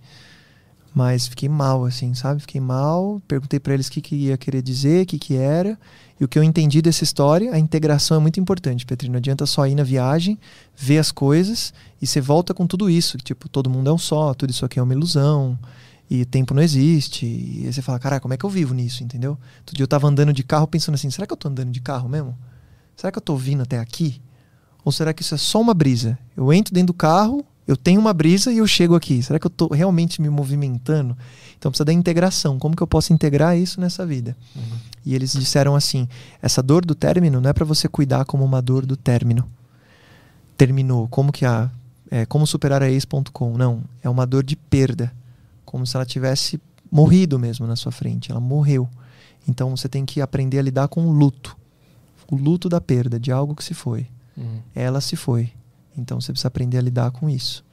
Mas 0.95 1.27
fiquei 1.27 1.49
mal, 1.49 1.83
assim, 1.83 2.13
sabe? 2.13 2.39
Fiquei 2.39 2.61
mal. 2.61 3.21
Perguntei 3.27 3.59
para 3.59 3.73
eles 3.73 3.87
o 3.87 3.91
que, 3.91 3.99
que 3.99 4.15
ia 4.15 4.37
querer 4.37 4.61
dizer, 4.61 5.03
o 5.03 5.05
que, 5.05 5.19
que 5.19 5.35
era. 5.35 5.77
E 6.17 6.23
o 6.23 6.27
que 6.27 6.39
eu 6.39 6.43
entendi 6.43 6.81
dessa 6.81 7.03
história, 7.03 7.51
a 7.51 7.59
integração 7.59 8.15
é 8.15 8.19
muito 8.21 8.39
importante, 8.39 8.85
Petri. 8.85 9.09
Não 9.09 9.17
adianta 9.17 9.45
só 9.45 9.67
ir 9.67 9.75
na 9.75 9.83
viagem, 9.83 10.39
ver 10.73 10.97
as 10.97 11.11
coisas 11.11 11.73
e 12.01 12.07
você 12.07 12.21
volta 12.21 12.53
com 12.53 12.65
tudo 12.65 12.89
isso. 12.89 13.17
Tipo, 13.17 13.49
todo 13.49 13.69
mundo 13.69 13.89
é 13.89 13.93
um 13.93 13.97
só, 13.97 14.33
tudo 14.33 14.51
isso 14.51 14.63
aqui 14.63 14.79
é 14.79 14.81
uma 14.81 14.93
ilusão 14.93 15.59
e 16.09 16.23
tempo 16.23 16.53
não 16.53 16.63
existe. 16.63 17.25
E 17.25 17.63
aí 17.65 17.73
você 17.73 17.81
fala, 17.81 17.99
cara, 17.99 18.21
como 18.21 18.33
é 18.33 18.37
que 18.37 18.45
eu 18.45 18.49
vivo 18.49 18.73
nisso, 18.73 19.03
entendeu? 19.03 19.37
Outro 19.59 19.75
dia 19.75 19.83
eu 19.83 19.87
tava 19.89 20.07
andando 20.07 20.31
de 20.31 20.45
carro 20.45 20.65
pensando 20.65 20.95
assim, 20.95 21.09
será 21.09 21.27
que 21.27 21.33
eu 21.33 21.37
tô 21.37 21.49
andando 21.49 21.71
de 21.71 21.81
carro 21.81 22.07
mesmo? 22.07 22.37
Será 22.95 23.11
que 23.11 23.17
eu 23.17 23.21
tô 23.21 23.35
vindo 23.35 23.63
até 23.63 23.79
aqui? 23.79 24.21
Ou 24.85 24.93
será 24.93 25.13
que 25.13 25.23
isso 25.23 25.35
é 25.35 25.37
só 25.37 25.59
uma 25.59 25.73
brisa? 25.73 26.17
Eu 26.37 26.53
entro 26.53 26.73
dentro 26.73 26.87
do 26.87 26.93
carro, 26.93 27.45
eu 27.67 27.75
tenho 27.75 27.99
uma 27.99 28.13
brisa 28.13 28.51
e 28.51 28.59
eu 28.59 28.67
chego 28.67 28.95
aqui. 28.95 29.23
Será 29.23 29.39
que 29.39 29.47
eu 29.47 29.49
tô 29.49 29.67
realmente 29.73 30.21
me 30.21 30.29
movimentando? 30.29 31.17
Então 31.57 31.71
precisa 31.71 31.85
da 31.85 31.93
integração. 31.93 32.59
Como 32.59 32.75
que 32.75 32.83
eu 32.83 32.87
posso 32.87 33.11
integrar 33.11 33.57
isso 33.57 33.81
nessa 33.81 34.05
vida? 34.05 34.37
Uhum. 34.55 34.77
E 35.05 35.15
eles 35.15 35.33
disseram 35.33 35.75
assim: 35.75 36.07
essa 36.41 36.61
dor 36.61 36.85
do 36.85 36.93
término 36.93 37.41
não 37.41 37.49
é 37.49 37.53
para 37.53 37.65
você 37.65 37.87
cuidar 37.87 38.25
como 38.25 38.43
uma 38.43 38.61
dor 38.61 38.85
do 38.85 38.95
término. 38.95 39.49
Terminou. 40.55 41.07
Como 41.07 41.31
que 41.31 41.45
a. 41.45 41.69
É, 42.11 42.23
como 42.25 42.45
superar 42.45 42.83
a 42.83 42.89
ex.com? 42.89 43.57
Não. 43.57 43.81
É 44.03 44.09
uma 44.09 44.27
dor 44.27 44.43
de 44.43 44.55
perda 44.55 45.11
como 45.65 45.87
se 45.87 45.95
ela 45.95 46.05
tivesse 46.05 46.61
morrido 46.91 47.39
mesmo 47.39 47.65
na 47.65 47.75
sua 47.75 47.91
frente. 47.91 48.29
Ela 48.29 48.39
morreu. 48.39 48.87
Então 49.47 49.75
você 49.75 49.89
tem 49.89 50.05
que 50.05 50.21
aprender 50.21 50.59
a 50.59 50.61
lidar 50.61 50.87
com 50.87 51.07
o 51.07 51.11
luto. 51.11 51.57
O 52.29 52.35
luto 52.35 52.69
da 52.69 52.79
perda, 52.79 53.19
de 53.19 53.31
algo 53.31 53.55
que 53.55 53.63
se 53.63 53.73
foi. 53.73 54.07
Uhum. 54.37 54.59
Ela 54.73 55.01
se 55.01 55.15
foi. 55.15 55.51
Então 55.97 56.19
você 56.19 56.31
precisa 56.31 56.47
aprender 56.47 56.77
a 56.77 56.81
lidar 56.81 57.11
com 57.11 57.29
isso. 57.29 57.63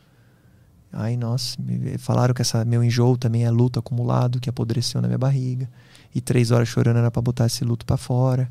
Aí, 0.92 1.17
nossa, 1.17 1.57
me 1.60 1.97
falaram 1.97 2.34
que 2.34 2.42
essa 2.42 2.65
meu 2.65 2.84
enjoo 2.84 3.17
também 3.17 3.44
é 3.44 3.51
luto 3.51 3.78
acumulado, 3.78 4.39
que 4.39 4.51
apodreceu 4.51 5.01
na 5.01 5.09
minha 5.09 5.18
barriga. 5.18 5.68
E 6.15 6.20
três 6.20 6.51
horas 6.51 6.68
chorando 6.68 6.99
era 6.99 7.10
para 7.10 7.23
botar 7.23 7.47
esse 7.47 7.65
luto 7.65 7.86
para 7.86 7.97
fora. 7.97 8.51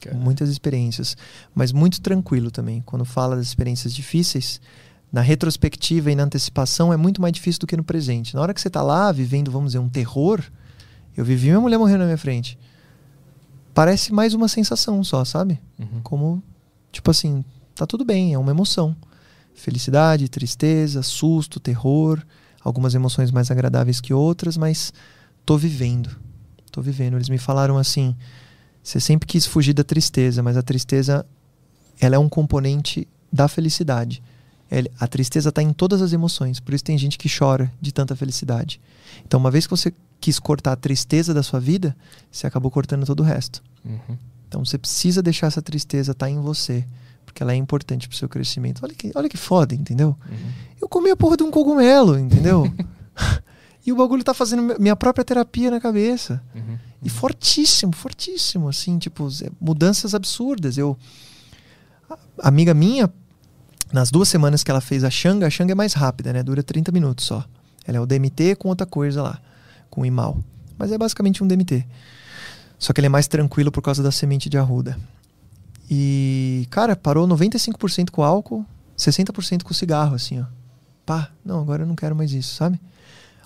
Cara. 0.00 0.16
Muitas 0.16 0.48
experiências. 0.48 1.16
Mas 1.54 1.72
muito 1.72 2.00
tranquilo 2.00 2.50
também. 2.50 2.82
Quando 2.86 3.04
fala 3.04 3.36
das 3.36 3.46
experiências 3.46 3.92
difíceis, 3.94 4.60
na 5.12 5.20
retrospectiva 5.20 6.10
e 6.10 6.14
na 6.14 6.24
antecipação 6.24 6.92
é 6.92 6.96
muito 6.96 7.20
mais 7.20 7.32
difícil 7.32 7.60
do 7.60 7.66
que 7.66 7.76
no 7.76 7.84
presente. 7.84 8.34
Na 8.34 8.40
hora 8.40 8.54
que 8.54 8.60
você 8.60 8.68
está 8.68 8.82
lá 8.82 9.12
vivendo, 9.12 9.50
vamos 9.50 9.68
dizer, 9.68 9.78
um 9.78 9.88
terror, 9.88 10.42
eu 11.16 11.24
vivi 11.24 11.48
minha 11.48 11.60
mulher 11.60 11.78
morrendo 11.78 12.00
na 12.00 12.04
minha 12.06 12.18
frente. 12.18 12.58
Parece 13.74 14.12
mais 14.12 14.32
uma 14.32 14.48
sensação 14.48 15.04
só, 15.04 15.22
sabe? 15.24 15.60
Uhum. 15.78 16.00
Como, 16.02 16.42
tipo 16.90 17.10
assim, 17.10 17.44
tá 17.76 17.86
tudo 17.86 18.04
bem, 18.04 18.34
é 18.34 18.38
uma 18.38 18.50
emoção. 18.50 18.96
Felicidade, 19.54 20.28
tristeza, 20.28 21.02
susto, 21.02 21.60
terror, 21.60 22.20
algumas 22.62 22.94
emoções 22.94 23.30
mais 23.30 23.50
agradáveis 23.50 24.00
que 24.00 24.12
outras, 24.12 24.56
mas 24.56 24.92
tô 25.44 25.56
vivendo. 25.56 26.10
Tô 26.72 26.82
vivendo. 26.82 27.14
Eles 27.14 27.28
me 27.28 27.38
falaram 27.38 27.78
assim: 27.78 28.16
você 28.82 28.98
sempre 28.98 29.26
quis 29.26 29.46
fugir 29.46 29.72
da 29.72 29.84
tristeza, 29.84 30.42
mas 30.42 30.56
a 30.56 30.62
tristeza 30.62 31.24
ela 32.00 32.16
é 32.16 32.18
um 32.18 32.28
componente 32.28 33.06
da 33.32 33.46
felicidade. 33.48 34.22
A 34.98 35.06
tristeza 35.06 35.50
está 35.50 35.62
em 35.62 35.72
todas 35.72 36.02
as 36.02 36.12
emoções, 36.12 36.58
por 36.58 36.74
isso 36.74 36.82
tem 36.82 36.98
gente 36.98 37.16
que 37.16 37.28
chora 37.28 37.72
de 37.80 37.92
tanta 37.92 38.16
felicidade. 38.16 38.80
Então, 39.24 39.38
uma 39.38 39.50
vez 39.50 39.64
que 39.66 39.70
você 39.70 39.94
quis 40.20 40.38
cortar 40.38 40.72
a 40.72 40.76
tristeza 40.76 41.32
da 41.32 41.42
sua 41.42 41.60
vida, 41.60 41.96
você 42.30 42.46
acabou 42.46 42.70
cortando 42.70 43.06
todo 43.06 43.20
o 43.20 43.22
resto. 43.22 43.62
Uhum. 43.84 44.18
Então, 44.48 44.64
você 44.64 44.76
precisa 44.76 45.22
deixar 45.22 45.46
essa 45.46 45.62
tristeza 45.62 46.12
estar 46.12 46.28
em 46.28 46.40
você, 46.40 46.84
porque 47.26 47.42
ela 47.42 47.52
é 47.52 47.56
importante 47.56 48.08
para 48.08 48.14
o 48.14 48.18
seu 48.18 48.28
crescimento. 48.28 48.80
Olha 48.82 48.94
que, 48.94 49.12
olha 49.14 49.28
que 49.28 49.36
foda, 49.36 49.74
entendeu? 49.74 50.16
Uhum. 50.30 50.50
Eu 50.80 50.88
comi 50.88 51.10
a 51.10 51.16
porra 51.16 51.36
de 51.36 51.42
um 51.42 51.50
cogumelo, 51.50 52.18
entendeu? 52.18 52.72
e 53.84 53.92
o 53.92 53.96
bagulho 53.96 54.24
tá 54.24 54.32
fazendo 54.32 54.62
mi- 54.62 54.74
minha 54.78 54.96
própria 54.96 55.24
terapia 55.24 55.70
na 55.70 55.80
cabeça. 55.80 56.42
Uhum. 56.54 56.78
E 57.02 57.10
fortíssimo, 57.10 57.92
fortíssimo, 57.94 58.68
assim, 58.68 58.98
tipo, 58.98 59.28
mudanças 59.60 60.14
absurdas. 60.14 60.78
Eu. 60.78 60.96
Amiga 62.42 62.72
minha, 62.74 63.12
nas 63.92 64.10
duas 64.10 64.28
semanas 64.28 64.62
que 64.62 64.70
ela 64.70 64.80
fez 64.80 65.04
a 65.04 65.10
Xanga, 65.10 65.46
a 65.46 65.50
Xanga 65.50 65.72
é 65.72 65.74
mais 65.74 65.92
rápida, 65.92 66.32
né? 66.32 66.42
Dura 66.42 66.62
30 66.62 66.92
minutos 66.92 67.26
só. 67.26 67.44
Ela 67.86 67.98
é 67.98 68.00
o 68.00 68.06
DMT 68.06 68.56
com 68.56 68.68
outra 68.68 68.86
coisa 68.86 69.22
lá, 69.22 69.40
com 69.90 70.00
o 70.02 70.06
Imal. 70.06 70.38
Mas 70.78 70.92
é 70.92 70.98
basicamente 70.98 71.42
um 71.42 71.46
DMT. 71.46 71.84
Só 72.78 72.92
que 72.92 73.00
ele 73.00 73.06
é 73.06 73.10
mais 73.10 73.26
tranquilo 73.26 73.72
por 73.72 73.80
causa 73.82 74.02
da 74.02 74.10
semente 74.10 74.48
de 74.50 74.58
arruda. 74.58 74.98
E, 75.88 76.66
cara, 76.70 76.96
parou 76.96 77.26
95% 77.28 78.10
com 78.10 78.22
álcool, 78.22 78.64
60% 78.96 79.62
com 79.62 79.72
cigarro, 79.72 80.14
assim, 80.14 80.40
ó. 80.40 80.44
Pá, 81.04 81.30
não, 81.44 81.60
agora 81.60 81.84
eu 81.84 81.86
não 81.86 81.94
quero 81.94 82.16
mais 82.16 82.32
isso, 82.32 82.54
sabe? 82.54 82.80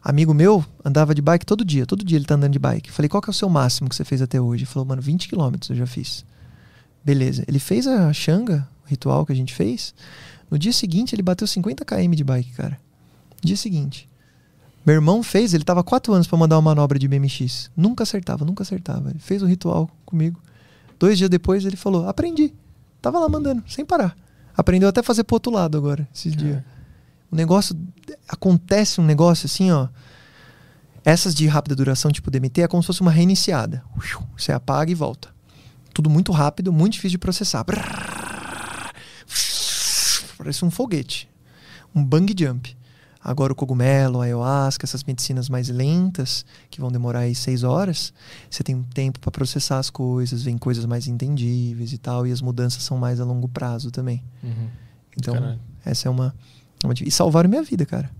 Amigo 0.02 0.32
meu 0.32 0.64
andava 0.82 1.14
de 1.14 1.20
bike 1.20 1.44
todo 1.44 1.62
dia, 1.62 1.84
todo 1.84 2.02
dia 2.02 2.16
ele 2.16 2.24
tá 2.24 2.34
andando 2.34 2.52
de 2.52 2.58
bike. 2.58 2.90
Falei, 2.90 3.08
qual 3.08 3.20
que 3.20 3.28
é 3.28 3.32
o 3.32 3.34
seu 3.34 3.50
máximo 3.50 3.88
que 3.88 3.94
você 3.94 4.04
fez 4.04 4.22
até 4.22 4.40
hoje? 4.40 4.64
Ele 4.64 4.70
falou, 4.70 4.88
mano, 4.88 5.02
20 5.02 5.28
quilômetros 5.28 5.68
eu 5.68 5.76
já 5.76 5.86
fiz. 5.86 6.24
Beleza. 7.04 7.44
Ele 7.46 7.58
fez 7.58 7.86
a 7.86 8.10
Xanga, 8.12 8.66
o 8.86 8.88
ritual 8.88 9.26
que 9.26 9.32
a 9.32 9.36
gente 9.36 9.52
fez. 9.52 9.94
No 10.50 10.58
dia 10.58 10.72
seguinte 10.72 11.14
ele 11.14 11.22
bateu 11.22 11.46
50 11.46 11.84
km 11.84 12.10
de 12.12 12.24
bike, 12.24 12.52
cara. 12.52 12.80
Dia 13.42 13.56
seguinte. 13.56 14.08
Meu 14.86 14.94
irmão 14.94 15.22
fez, 15.22 15.52
ele 15.52 15.64
tava 15.64 15.84
4 15.84 16.14
anos 16.14 16.26
pra 16.26 16.38
mandar 16.38 16.56
uma 16.56 16.62
manobra 16.62 16.98
de 16.98 17.06
BMX. 17.06 17.70
Nunca 17.76 18.02
acertava, 18.02 18.42
nunca 18.42 18.62
acertava. 18.62 19.10
Ele 19.10 19.18
fez 19.18 19.42
o 19.42 19.46
ritual 19.46 19.90
comigo. 20.06 20.40
Dois 21.00 21.16
dias 21.16 21.30
depois 21.30 21.64
ele 21.64 21.76
falou, 21.76 22.06
aprendi. 22.06 22.52
Tava 23.00 23.18
lá 23.18 23.26
mandando, 23.26 23.64
sem 23.66 23.86
parar. 23.86 24.14
Aprendeu 24.54 24.86
até 24.86 25.02
fazer 25.02 25.24
pro 25.24 25.36
outro 25.36 25.50
lado 25.50 25.78
agora, 25.78 26.06
esses 26.14 26.36
dias. 26.36 26.62
O 27.32 27.36
negócio. 27.36 27.74
Acontece 28.28 29.00
um 29.00 29.04
negócio 29.04 29.46
assim, 29.46 29.70
ó. 29.70 29.88
Essas 31.02 31.34
de 31.34 31.46
rápida 31.46 31.74
duração, 31.74 32.12
tipo 32.12 32.30
DMT, 32.30 32.60
é 32.60 32.68
como 32.68 32.82
se 32.82 32.88
fosse 32.88 33.00
uma 33.00 33.10
reiniciada. 33.10 33.82
Você 34.36 34.52
apaga 34.52 34.92
e 34.92 34.94
volta. 34.94 35.30
Tudo 35.94 36.10
muito 36.10 36.32
rápido, 36.32 36.70
muito 36.70 36.92
difícil 36.92 37.12
de 37.12 37.18
processar. 37.18 37.64
Parece 40.36 40.62
um 40.62 40.70
foguete. 40.70 41.30
Um 41.94 42.04
bang 42.04 42.34
jump. 42.38 42.76
Agora 43.22 43.52
o 43.52 43.56
cogumelo, 43.56 44.20
a 44.20 44.24
ayahuasca, 44.24 44.86
essas 44.86 45.04
medicinas 45.04 45.48
mais 45.50 45.68
lentas, 45.68 46.44
que 46.70 46.80
vão 46.80 46.90
demorar 46.90 47.20
aí 47.20 47.34
seis 47.34 47.62
horas, 47.62 48.14
você 48.48 48.62
tem 48.62 48.74
um 48.74 48.82
tempo 48.82 49.20
para 49.20 49.30
processar 49.30 49.78
as 49.78 49.90
coisas, 49.90 50.42
vem 50.42 50.56
coisas 50.56 50.86
mais 50.86 51.06
entendíveis 51.06 51.92
e 51.92 51.98
tal, 51.98 52.26
e 52.26 52.32
as 52.32 52.40
mudanças 52.40 52.82
são 52.82 52.96
mais 52.96 53.20
a 53.20 53.24
longo 53.24 53.46
prazo 53.46 53.90
também. 53.90 54.22
Uhum. 54.42 54.68
Então, 55.18 55.34
Caralho. 55.34 55.60
essa 55.84 56.08
é 56.08 56.10
uma, 56.10 56.34
uma. 56.82 56.94
di- 56.94 57.06
E 57.06 57.10
salvaram 57.10 57.50
minha 57.50 57.62
vida, 57.62 57.84
cara. 57.84 58.10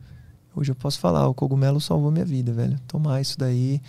Hoje 0.55 0.73
eu 0.73 0.75
posso 0.77 0.99
falar, 0.99 1.27
o 1.29 1.33
cogumelo 1.35 1.81
salvou 1.81 2.11
minha 2.11 2.25
vida, 2.25 2.53
velho. 2.53 2.79
Tomar 2.87 3.20
isso 3.23 3.39
daí. 3.39 3.81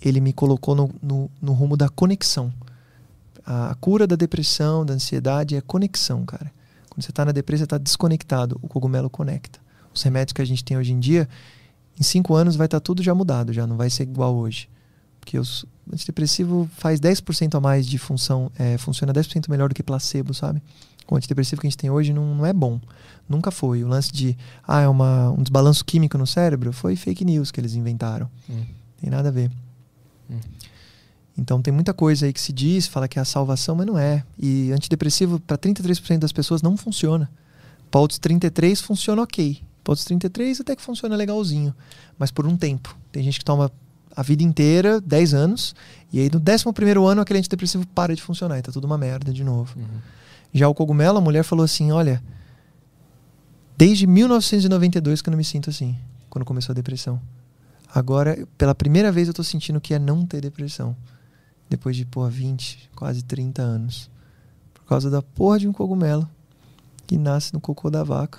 Ele 0.00 0.20
me 0.20 0.32
colocou 0.32 0.74
no, 0.74 0.90
no, 1.00 1.30
no 1.40 1.52
rumo 1.52 1.76
da 1.76 1.88
conexão. 1.88 2.52
A 3.46 3.74
cura 3.80 4.06
da 4.06 4.16
depressão, 4.16 4.84
da 4.84 4.94
ansiedade 4.94 5.54
é 5.54 5.60
conexão, 5.60 6.24
cara. 6.24 6.50
Quando 6.90 7.04
você 7.04 7.12
tá 7.12 7.24
na 7.24 7.30
depressão, 7.32 7.64
você 7.64 7.68
tá 7.68 7.78
desconectado. 7.78 8.58
O 8.62 8.66
cogumelo 8.68 9.08
conecta. 9.08 9.60
Os 9.94 10.02
remédios 10.02 10.32
que 10.32 10.42
a 10.42 10.44
gente 10.44 10.64
tem 10.64 10.76
hoje 10.76 10.92
em 10.92 11.00
dia, 11.00 11.28
em 11.98 12.02
cinco 12.02 12.34
anos 12.34 12.56
vai 12.56 12.66
estar 12.66 12.80
tudo 12.80 13.02
já 13.02 13.14
mudado, 13.14 13.52
já 13.52 13.66
não 13.66 13.76
vai 13.76 13.90
ser 13.90 14.04
igual 14.04 14.34
hoje. 14.34 14.68
Porque 15.20 15.38
os- 15.38 15.62
o 15.86 15.94
antidepressivo 15.94 16.68
faz 16.76 16.98
10% 17.00 17.54
a 17.56 17.60
mais 17.60 17.86
de 17.86 17.98
função, 17.98 18.50
é, 18.58 18.76
funciona 18.78 19.12
10% 19.12 19.48
melhor 19.50 19.68
do 19.68 19.74
que 19.74 19.82
placebo, 19.82 20.32
sabe? 20.34 20.60
O 21.10 21.16
antidepressivo 21.16 21.60
que 21.60 21.66
a 21.66 21.70
gente 21.70 21.76
tem 21.78 21.90
hoje 21.90 22.12
não, 22.12 22.34
não 22.34 22.46
é 22.46 22.52
bom. 22.52 22.80
Nunca 23.28 23.50
foi. 23.50 23.84
O 23.84 23.88
lance 23.88 24.10
de, 24.12 24.36
ah, 24.66 24.80
é 24.80 24.88
uma, 24.88 25.30
um 25.30 25.42
desbalanço 25.42 25.84
químico 25.84 26.16
no 26.16 26.26
cérebro, 26.26 26.72
foi 26.72 26.96
fake 26.96 27.24
news 27.24 27.50
que 27.50 27.60
eles 27.60 27.74
inventaram. 27.74 28.28
Hum. 28.48 28.64
Tem 29.00 29.10
nada 29.10 29.28
a 29.28 29.32
ver. 29.32 29.50
Hum. 30.30 30.38
Então 31.36 31.62
tem 31.62 31.72
muita 31.72 31.94
coisa 31.94 32.26
aí 32.26 32.32
que 32.32 32.40
se 32.40 32.52
diz, 32.52 32.86
fala 32.86 33.08
que 33.08 33.18
é 33.18 33.22
a 33.22 33.24
salvação, 33.24 33.74
mas 33.74 33.86
não 33.86 33.98
é. 33.98 34.22
E 34.38 34.70
antidepressivo 34.72 35.40
para 35.40 35.56
33% 35.56 36.18
das 36.20 36.32
pessoas 36.32 36.62
não 36.62 36.76
funciona. 36.76 37.30
Para 37.90 38.00
outros 38.00 38.18
33 38.18 38.80
funciona 38.80 39.22
ok. 39.22 39.62
Outros 39.86 40.04
33 40.04 40.60
até 40.60 40.76
que 40.76 40.82
funciona 40.82 41.16
legalzinho, 41.16 41.74
mas 42.18 42.30
por 42.30 42.46
um 42.46 42.56
tempo. 42.56 42.96
Tem 43.10 43.22
gente 43.22 43.38
que 43.38 43.44
toma 43.44 43.70
a 44.14 44.22
vida 44.22 44.42
inteira, 44.42 45.00
10 45.00 45.34
anos, 45.34 45.74
e 46.12 46.20
aí 46.20 46.30
no 46.30 46.38
11 46.38 47.10
ano 47.10 47.20
aquele 47.20 47.38
antidepressivo 47.38 47.86
para 47.88 48.14
de 48.14 48.22
funcionar 48.22 48.58
e 48.58 48.62
tá 48.62 48.70
tudo 48.70 48.84
uma 48.84 48.98
merda 48.98 49.32
de 49.32 49.42
novo. 49.42 49.78
Uhum. 49.78 50.00
Já 50.52 50.68
o 50.68 50.74
cogumelo, 50.74 51.18
a 51.18 51.20
mulher 51.20 51.42
falou 51.42 51.64
assim: 51.64 51.90
olha, 51.90 52.22
desde 53.76 54.06
1992 54.06 55.22
que 55.22 55.28
eu 55.28 55.32
não 55.32 55.38
me 55.38 55.44
sinto 55.44 55.70
assim, 55.70 55.96
quando 56.28 56.44
começou 56.44 56.72
a 56.72 56.76
depressão. 56.76 57.20
Agora, 57.94 58.46
pela 58.56 58.74
primeira 58.74 59.12
vez, 59.12 59.28
eu 59.28 59.34
tô 59.34 59.44
sentindo 59.44 59.80
que 59.80 59.92
é 59.92 59.98
não 59.98 60.24
ter 60.24 60.40
depressão. 60.40 60.96
Depois 61.68 61.94
de, 61.94 62.06
pô, 62.06 62.26
20, 62.26 62.90
quase 62.94 63.22
30 63.22 63.60
anos. 63.60 64.10
Por 64.72 64.84
causa 64.84 65.10
da 65.10 65.20
porra 65.20 65.58
de 65.58 65.68
um 65.68 65.72
cogumelo 65.72 66.28
que 67.06 67.18
nasce 67.18 67.52
no 67.52 67.60
cocô 67.60 67.90
da 67.90 68.02
vaca. 68.02 68.38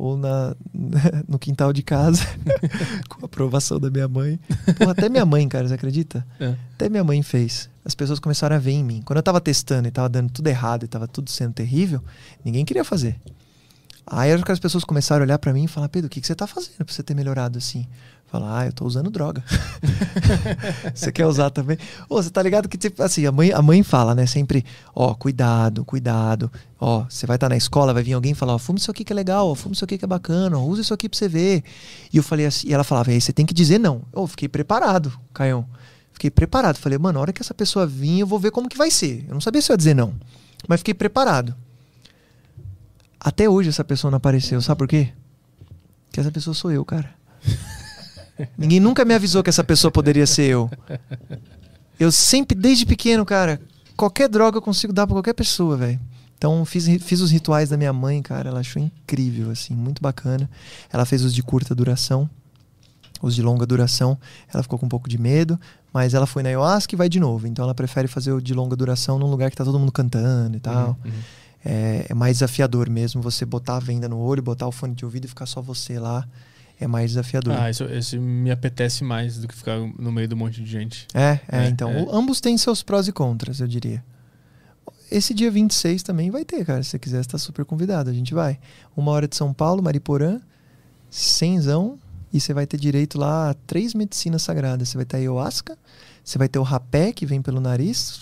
Ou 0.00 0.16
na, 0.16 0.56
no 1.28 1.38
quintal 1.38 1.74
de 1.74 1.82
casa, 1.82 2.24
com 3.06 3.22
a 3.22 3.26
aprovação 3.26 3.78
da 3.78 3.90
minha 3.90 4.08
mãe. 4.08 4.40
Porra, 4.78 4.92
até 4.92 5.10
minha 5.10 5.26
mãe, 5.26 5.46
cara, 5.46 5.68
você 5.68 5.74
acredita? 5.74 6.26
É. 6.40 6.56
Até 6.74 6.88
minha 6.88 7.04
mãe 7.04 7.22
fez. 7.22 7.68
As 7.84 7.94
pessoas 7.94 8.18
começaram 8.18 8.56
a 8.56 8.58
ver 8.58 8.72
em 8.72 8.82
mim. 8.82 9.02
Quando 9.04 9.18
eu 9.18 9.22
tava 9.22 9.40
testando 9.40 9.86
e 9.88 9.90
tava 9.90 10.08
dando 10.08 10.30
tudo 10.30 10.46
errado 10.48 10.84
e 10.84 10.88
tava 10.88 11.06
tudo 11.06 11.28
sendo 11.28 11.52
terrível, 11.52 12.02
ninguém 12.42 12.64
queria 12.64 12.82
fazer. 12.82 13.20
Aí 14.06 14.32
as 14.32 14.58
pessoas 14.58 14.84
começaram 14.84 15.22
a 15.22 15.26
olhar 15.26 15.38
para 15.38 15.52
mim 15.52 15.64
e 15.64 15.68
falar: 15.68 15.88
Pedro, 15.88 16.06
o 16.06 16.10
que, 16.10 16.20
que 16.20 16.26
você 16.26 16.34
tá 16.34 16.46
fazendo 16.46 16.84
pra 16.84 16.92
você 16.92 17.02
ter 17.02 17.14
melhorado 17.14 17.58
assim? 17.58 17.86
Falar, 18.30 18.60
ah, 18.60 18.66
eu 18.66 18.72
tô 18.72 18.84
usando 18.84 19.10
droga. 19.10 19.42
você 20.94 21.10
quer 21.10 21.26
usar 21.26 21.50
também? 21.50 21.76
Ô, 22.08 22.22
você 22.22 22.30
tá 22.30 22.40
ligado 22.40 22.68
que, 22.68 22.78
tipo, 22.78 23.02
assim, 23.02 23.26
a 23.26 23.32
mãe, 23.32 23.50
a 23.52 23.60
mãe 23.60 23.82
fala, 23.82 24.14
né, 24.14 24.24
sempre, 24.24 24.64
ó, 24.94 25.12
cuidado, 25.14 25.84
cuidado. 25.84 26.50
Ó, 26.78 27.06
você 27.08 27.26
vai 27.26 27.36
estar 27.36 27.46
tá 27.46 27.50
na 27.50 27.56
escola, 27.56 27.92
vai 27.92 28.04
vir 28.04 28.12
alguém 28.12 28.32
falar, 28.32 28.54
ó, 28.54 28.58
fuma 28.58 28.78
isso 28.78 28.88
aqui 28.88 29.02
que 29.02 29.12
é 29.12 29.16
legal, 29.16 29.48
ó, 29.48 29.54
fuma 29.56 29.72
isso 29.72 29.84
aqui 29.84 29.98
que 29.98 30.04
é 30.04 30.08
bacana, 30.08 30.56
ó, 30.56 30.62
usa 30.62 30.80
isso 30.80 30.94
aqui 30.94 31.08
pra 31.08 31.18
você 31.18 31.28
ver. 31.28 31.64
E 32.12 32.18
eu 32.18 32.22
falei 32.22 32.46
assim, 32.46 32.68
e 32.68 32.72
ela 32.72 32.84
falava, 32.84 33.10
aí 33.10 33.20
você 33.20 33.32
tem 33.32 33.44
que 33.44 33.52
dizer 33.52 33.80
não. 33.80 34.02
Eu 34.12 34.24
fiquei 34.28 34.48
preparado, 34.48 35.12
Caião. 35.34 35.66
Fiquei 36.12 36.30
preparado. 36.30 36.76
Falei, 36.76 36.98
mano, 36.98 37.14
na 37.14 37.20
hora 37.20 37.32
que 37.32 37.42
essa 37.42 37.54
pessoa 37.54 37.84
vir, 37.84 38.20
eu 38.20 38.26
vou 38.28 38.38
ver 38.38 38.52
como 38.52 38.68
que 38.68 38.78
vai 38.78 38.92
ser. 38.92 39.24
Eu 39.26 39.34
não 39.34 39.40
sabia 39.40 39.60
se 39.60 39.72
eu 39.72 39.74
ia 39.74 39.78
dizer 39.78 39.94
não. 39.94 40.14
Mas 40.68 40.80
fiquei 40.80 40.94
preparado. 40.94 41.52
Até 43.18 43.48
hoje 43.48 43.70
essa 43.70 43.82
pessoa 43.82 44.10
não 44.10 44.18
apareceu, 44.18 44.62
sabe 44.62 44.78
por 44.78 44.86
quê? 44.86 45.12
Porque 46.06 46.20
essa 46.20 46.30
pessoa 46.30 46.54
sou 46.54 46.70
eu, 46.70 46.84
cara. 46.84 47.12
Ninguém 48.56 48.80
nunca 48.80 49.04
me 49.04 49.14
avisou 49.14 49.42
que 49.42 49.50
essa 49.50 49.64
pessoa 49.64 49.90
poderia 49.90 50.26
ser 50.26 50.44
eu. 50.44 50.70
Eu 51.98 52.10
sempre, 52.10 52.56
desde 52.56 52.86
pequeno, 52.86 53.26
cara, 53.26 53.60
qualquer 53.96 54.28
droga 54.28 54.56
eu 54.56 54.62
consigo 54.62 54.92
dar 54.92 55.06
pra 55.06 55.14
qualquer 55.14 55.34
pessoa, 55.34 55.76
velho. 55.76 56.00
Então 56.38 56.64
fiz, 56.64 56.86
fiz 57.02 57.20
os 57.20 57.30
rituais 57.30 57.68
da 57.68 57.76
minha 57.76 57.92
mãe, 57.92 58.22
cara. 58.22 58.48
Ela 58.48 58.60
achou 58.60 58.82
incrível, 58.82 59.50
assim, 59.50 59.74
muito 59.74 60.00
bacana. 60.00 60.48
Ela 60.90 61.04
fez 61.04 61.22
os 61.22 61.34
de 61.34 61.42
curta 61.42 61.74
duração, 61.74 62.28
os 63.20 63.34
de 63.34 63.42
longa 63.42 63.66
duração. 63.66 64.16
Ela 64.52 64.62
ficou 64.62 64.78
com 64.78 64.86
um 64.86 64.88
pouco 64.88 65.06
de 65.06 65.18
medo, 65.18 65.60
mas 65.92 66.14
ela 66.14 66.26
foi 66.26 66.42
na 66.42 66.48
ayahuasca 66.48 66.94
e 66.94 66.96
vai 66.96 67.10
de 67.10 67.20
novo. 67.20 67.46
Então 67.46 67.62
ela 67.62 67.74
prefere 67.74 68.08
fazer 68.08 68.32
o 68.32 68.40
de 68.40 68.54
longa 68.54 68.74
duração 68.74 69.18
num 69.18 69.30
lugar 69.30 69.50
que 69.50 69.56
tá 69.56 69.64
todo 69.64 69.78
mundo 69.78 69.92
cantando 69.92 70.56
e 70.56 70.60
tal. 70.60 70.96
Uhum. 71.04 71.12
É, 71.62 72.06
é 72.08 72.14
mais 72.14 72.36
desafiador 72.36 72.88
mesmo 72.88 73.20
você 73.20 73.44
botar 73.44 73.76
a 73.76 73.80
venda 73.80 74.08
no 74.08 74.18
olho, 74.18 74.42
botar 74.42 74.66
o 74.66 74.72
fone 74.72 74.94
de 74.94 75.04
ouvido 75.04 75.26
e 75.26 75.28
ficar 75.28 75.44
só 75.44 75.60
você 75.60 75.98
lá 75.98 76.26
é 76.80 76.86
mais 76.86 77.10
desafiador. 77.10 77.54
Ah, 77.56 77.70
isso, 77.70 77.84
esse 77.84 78.18
me 78.18 78.50
apetece 78.50 79.04
mais 79.04 79.36
do 79.38 79.46
que 79.46 79.54
ficar 79.54 79.78
no 79.78 80.10
meio 80.10 80.26
de 80.26 80.34
um 80.34 80.38
monte 80.38 80.62
de 80.62 80.70
gente. 80.70 81.06
É, 81.14 81.38
é, 81.48 81.64
É, 81.64 81.68
então. 81.68 81.90
é. 81.90 82.06
ambos 82.10 82.40
têm 82.40 82.56
seus 82.56 82.82
prós 82.82 83.06
e 83.06 83.12
contras, 83.12 83.60
eu 83.60 83.68
diria. 83.68 84.02
Esse 85.10 85.34
dia 85.34 85.50
26 85.50 86.02
também 86.02 86.30
vai 86.30 86.44
ter, 86.44 86.64
cara. 86.64 86.82
Se 86.82 86.90
você 86.90 86.98
quiser, 86.98 87.22
você 87.22 87.28
tá 87.28 87.38
super 87.38 87.64
convidado. 87.64 88.08
A 88.08 88.12
gente 88.12 88.32
vai. 88.32 88.58
Uma 88.96 89.10
hora 89.10 89.26
de 89.28 89.36
São 89.36 89.52
Paulo, 89.52 89.82
Mariporã, 89.82 90.40
cenzão, 91.10 91.98
e 92.32 92.40
você 92.40 92.54
vai 92.54 92.66
ter 92.66 92.78
direito 92.78 93.18
lá 93.18 93.50
a 93.50 93.54
três 93.54 93.92
medicinas 93.92 94.42
sagradas. 94.42 94.88
Você 94.88 94.96
vai 94.96 95.04
ter 95.04 95.16
a 95.16 95.20
ayahuasca, 95.20 95.76
você 96.24 96.38
vai 96.38 96.48
ter 96.48 96.58
o 96.58 96.62
rapé, 96.62 97.12
que 97.12 97.26
vem 97.26 97.42
pelo 97.42 97.60
nariz, 97.60 98.20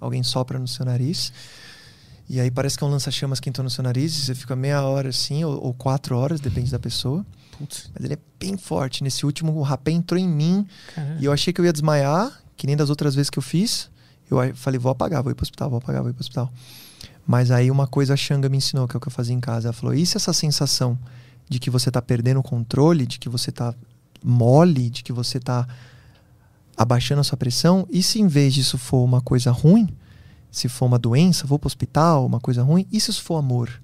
alguém 0.00 0.22
sopra 0.22 0.58
no 0.58 0.66
seu 0.66 0.86
nariz. 0.86 1.32
E 2.28 2.40
aí 2.40 2.50
parece 2.50 2.78
que 2.78 2.84
é 2.84 2.86
um 2.86 2.90
lança-chamas 2.90 3.40
que 3.40 3.48
entrou 3.48 3.62
no 3.62 3.70
seu 3.70 3.82
nariz, 3.84 4.14
e 4.14 4.24
você 4.24 4.34
fica 4.34 4.56
meia 4.56 4.82
hora 4.82 5.08
assim, 5.08 5.44
ou, 5.44 5.62
ou 5.62 5.74
quatro 5.74 6.16
horas, 6.16 6.40
depende 6.40 6.70
da 6.70 6.78
pessoa. 6.78 7.24
Putz, 7.58 7.90
Mas 7.94 8.04
ele 8.04 8.14
é 8.14 8.18
bem 8.38 8.56
forte. 8.56 9.02
Nesse 9.02 9.26
último, 9.26 9.52
o 9.52 9.62
rapé 9.62 9.90
entrou 9.90 10.18
em 10.18 10.28
mim, 10.28 10.66
caralho. 10.94 11.20
e 11.20 11.24
eu 11.24 11.32
achei 11.32 11.52
que 11.52 11.60
eu 11.60 11.64
ia 11.64 11.72
desmaiar, 11.72 12.42
que 12.56 12.66
nem 12.66 12.76
das 12.76 12.90
outras 12.90 13.14
vezes 13.14 13.28
que 13.28 13.38
eu 13.38 13.42
fiz. 13.42 13.90
Eu 14.30 14.38
falei, 14.56 14.78
vou 14.78 14.90
apagar, 14.90 15.22
vou 15.22 15.30
ir 15.30 15.34
pro 15.34 15.42
hospital, 15.42 15.68
vou 15.68 15.78
apagar, 15.78 16.00
vou 16.00 16.10
ir 16.10 16.14
pro 16.14 16.22
hospital. 16.22 16.50
Mas 17.26 17.50
aí 17.50 17.70
uma 17.70 17.86
coisa 17.86 18.14
a 18.14 18.16
Xanga 18.16 18.48
me 18.48 18.56
ensinou, 18.56 18.88
que 18.88 18.96
é 18.96 18.98
o 18.98 19.00
que 19.00 19.08
eu 19.08 19.12
fazia 19.12 19.34
em 19.34 19.40
casa. 19.40 19.68
Ela 19.68 19.72
falou, 19.72 19.94
e 19.94 20.04
se 20.06 20.16
essa 20.16 20.32
sensação 20.32 20.98
de 21.48 21.58
que 21.58 21.68
você 21.68 21.90
tá 21.90 22.00
perdendo 22.00 22.40
o 22.40 22.42
controle, 22.42 23.06
de 23.06 23.18
que 23.18 23.28
você 23.28 23.52
tá 23.52 23.74
mole, 24.24 24.88
de 24.88 25.02
que 25.02 25.12
você 25.12 25.38
tá 25.38 25.66
abaixando 26.76 27.20
a 27.20 27.24
sua 27.24 27.36
pressão, 27.36 27.86
e 27.90 28.02
se 28.02 28.20
em 28.20 28.26
vez 28.26 28.54
disso 28.54 28.78
for 28.78 29.04
uma 29.04 29.20
coisa 29.20 29.50
ruim, 29.50 29.88
se 30.52 30.68
for 30.68 30.84
uma 30.84 30.98
doença, 30.98 31.46
vou 31.46 31.58
pro 31.58 31.66
hospital, 31.66 32.26
uma 32.26 32.38
coisa 32.38 32.62
ruim, 32.62 32.86
e 32.92 33.00
se 33.00 33.10
isso 33.10 33.22
for 33.22 33.36
amor? 33.36 33.82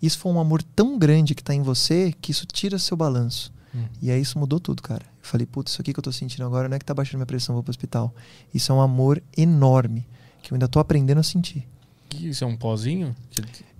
E 0.00 0.08
se 0.08 0.16
for 0.16 0.30
um 0.30 0.40
amor 0.40 0.62
tão 0.62 0.98
grande 0.98 1.34
que 1.34 1.44
tá 1.44 1.54
em 1.54 1.60
você, 1.62 2.14
que 2.20 2.32
isso 2.32 2.46
tira 2.46 2.78
seu 2.78 2.96
balanço. 2.96 3.52
Hum. 3.74 3.84
E 4.00 4.10
aí 4.10 4.20
isso 4.20 4.38
mudou 4.38 4.58
tudo, 4.58 4.82
cara. 4.82 5.02
Eu 5.04 5.28
falei, 5.28 5.46
putz, 5.46 5.72
isso 5.72 5.82
aqui 5.82 5.92
que 5.92 5.98
eu 5.98 6.02
tô 6.02 6.10
sentindo 6.10 6.44
agora 6.46 6.66
não 6.68 6.76
é 6.76 6.78
que 6.78 6.84
tá 6.84 6.94
baixando 6.94 7.18
minha 7.18 7.26
pressão, 7.26 7.54
vou 7.54 7.62
pro 7.62 7.70
hospital. 7.70 8.14
Isso 8.54 8.72
é 8.72 8.74
um 8.74 8.80
amor 8.80 9.22
enorme, 9.36 10.06
que 10.42 10.50
eu 10.50 10.56
ainda 10.56 10.66
tô 10.66 10.80
aprendendo 10.80 11.18
a 11.18 11.22
sentir. 11.22 11.68
Que 12.08 12.28
Isso 12.28 12.42
é 12.42 12.46
um 12.46 12.56
pozinho 12.56 13.14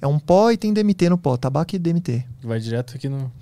É 0.02 0.06
um 0.06 0.18
pó 0.18 0.50
e 0.50 0.58
tem 0.58 0.74
DMT 0.74 1.08
no 1.08 1.16
pó, 1.16 1.34
tabaco 1.38 1.74
e 1.74 1.78
DMT. 1.78 2.26
vai 2.42 2.60
direto 2.60 2.94
aqui 2.94 3.08
no. 3.08 3.32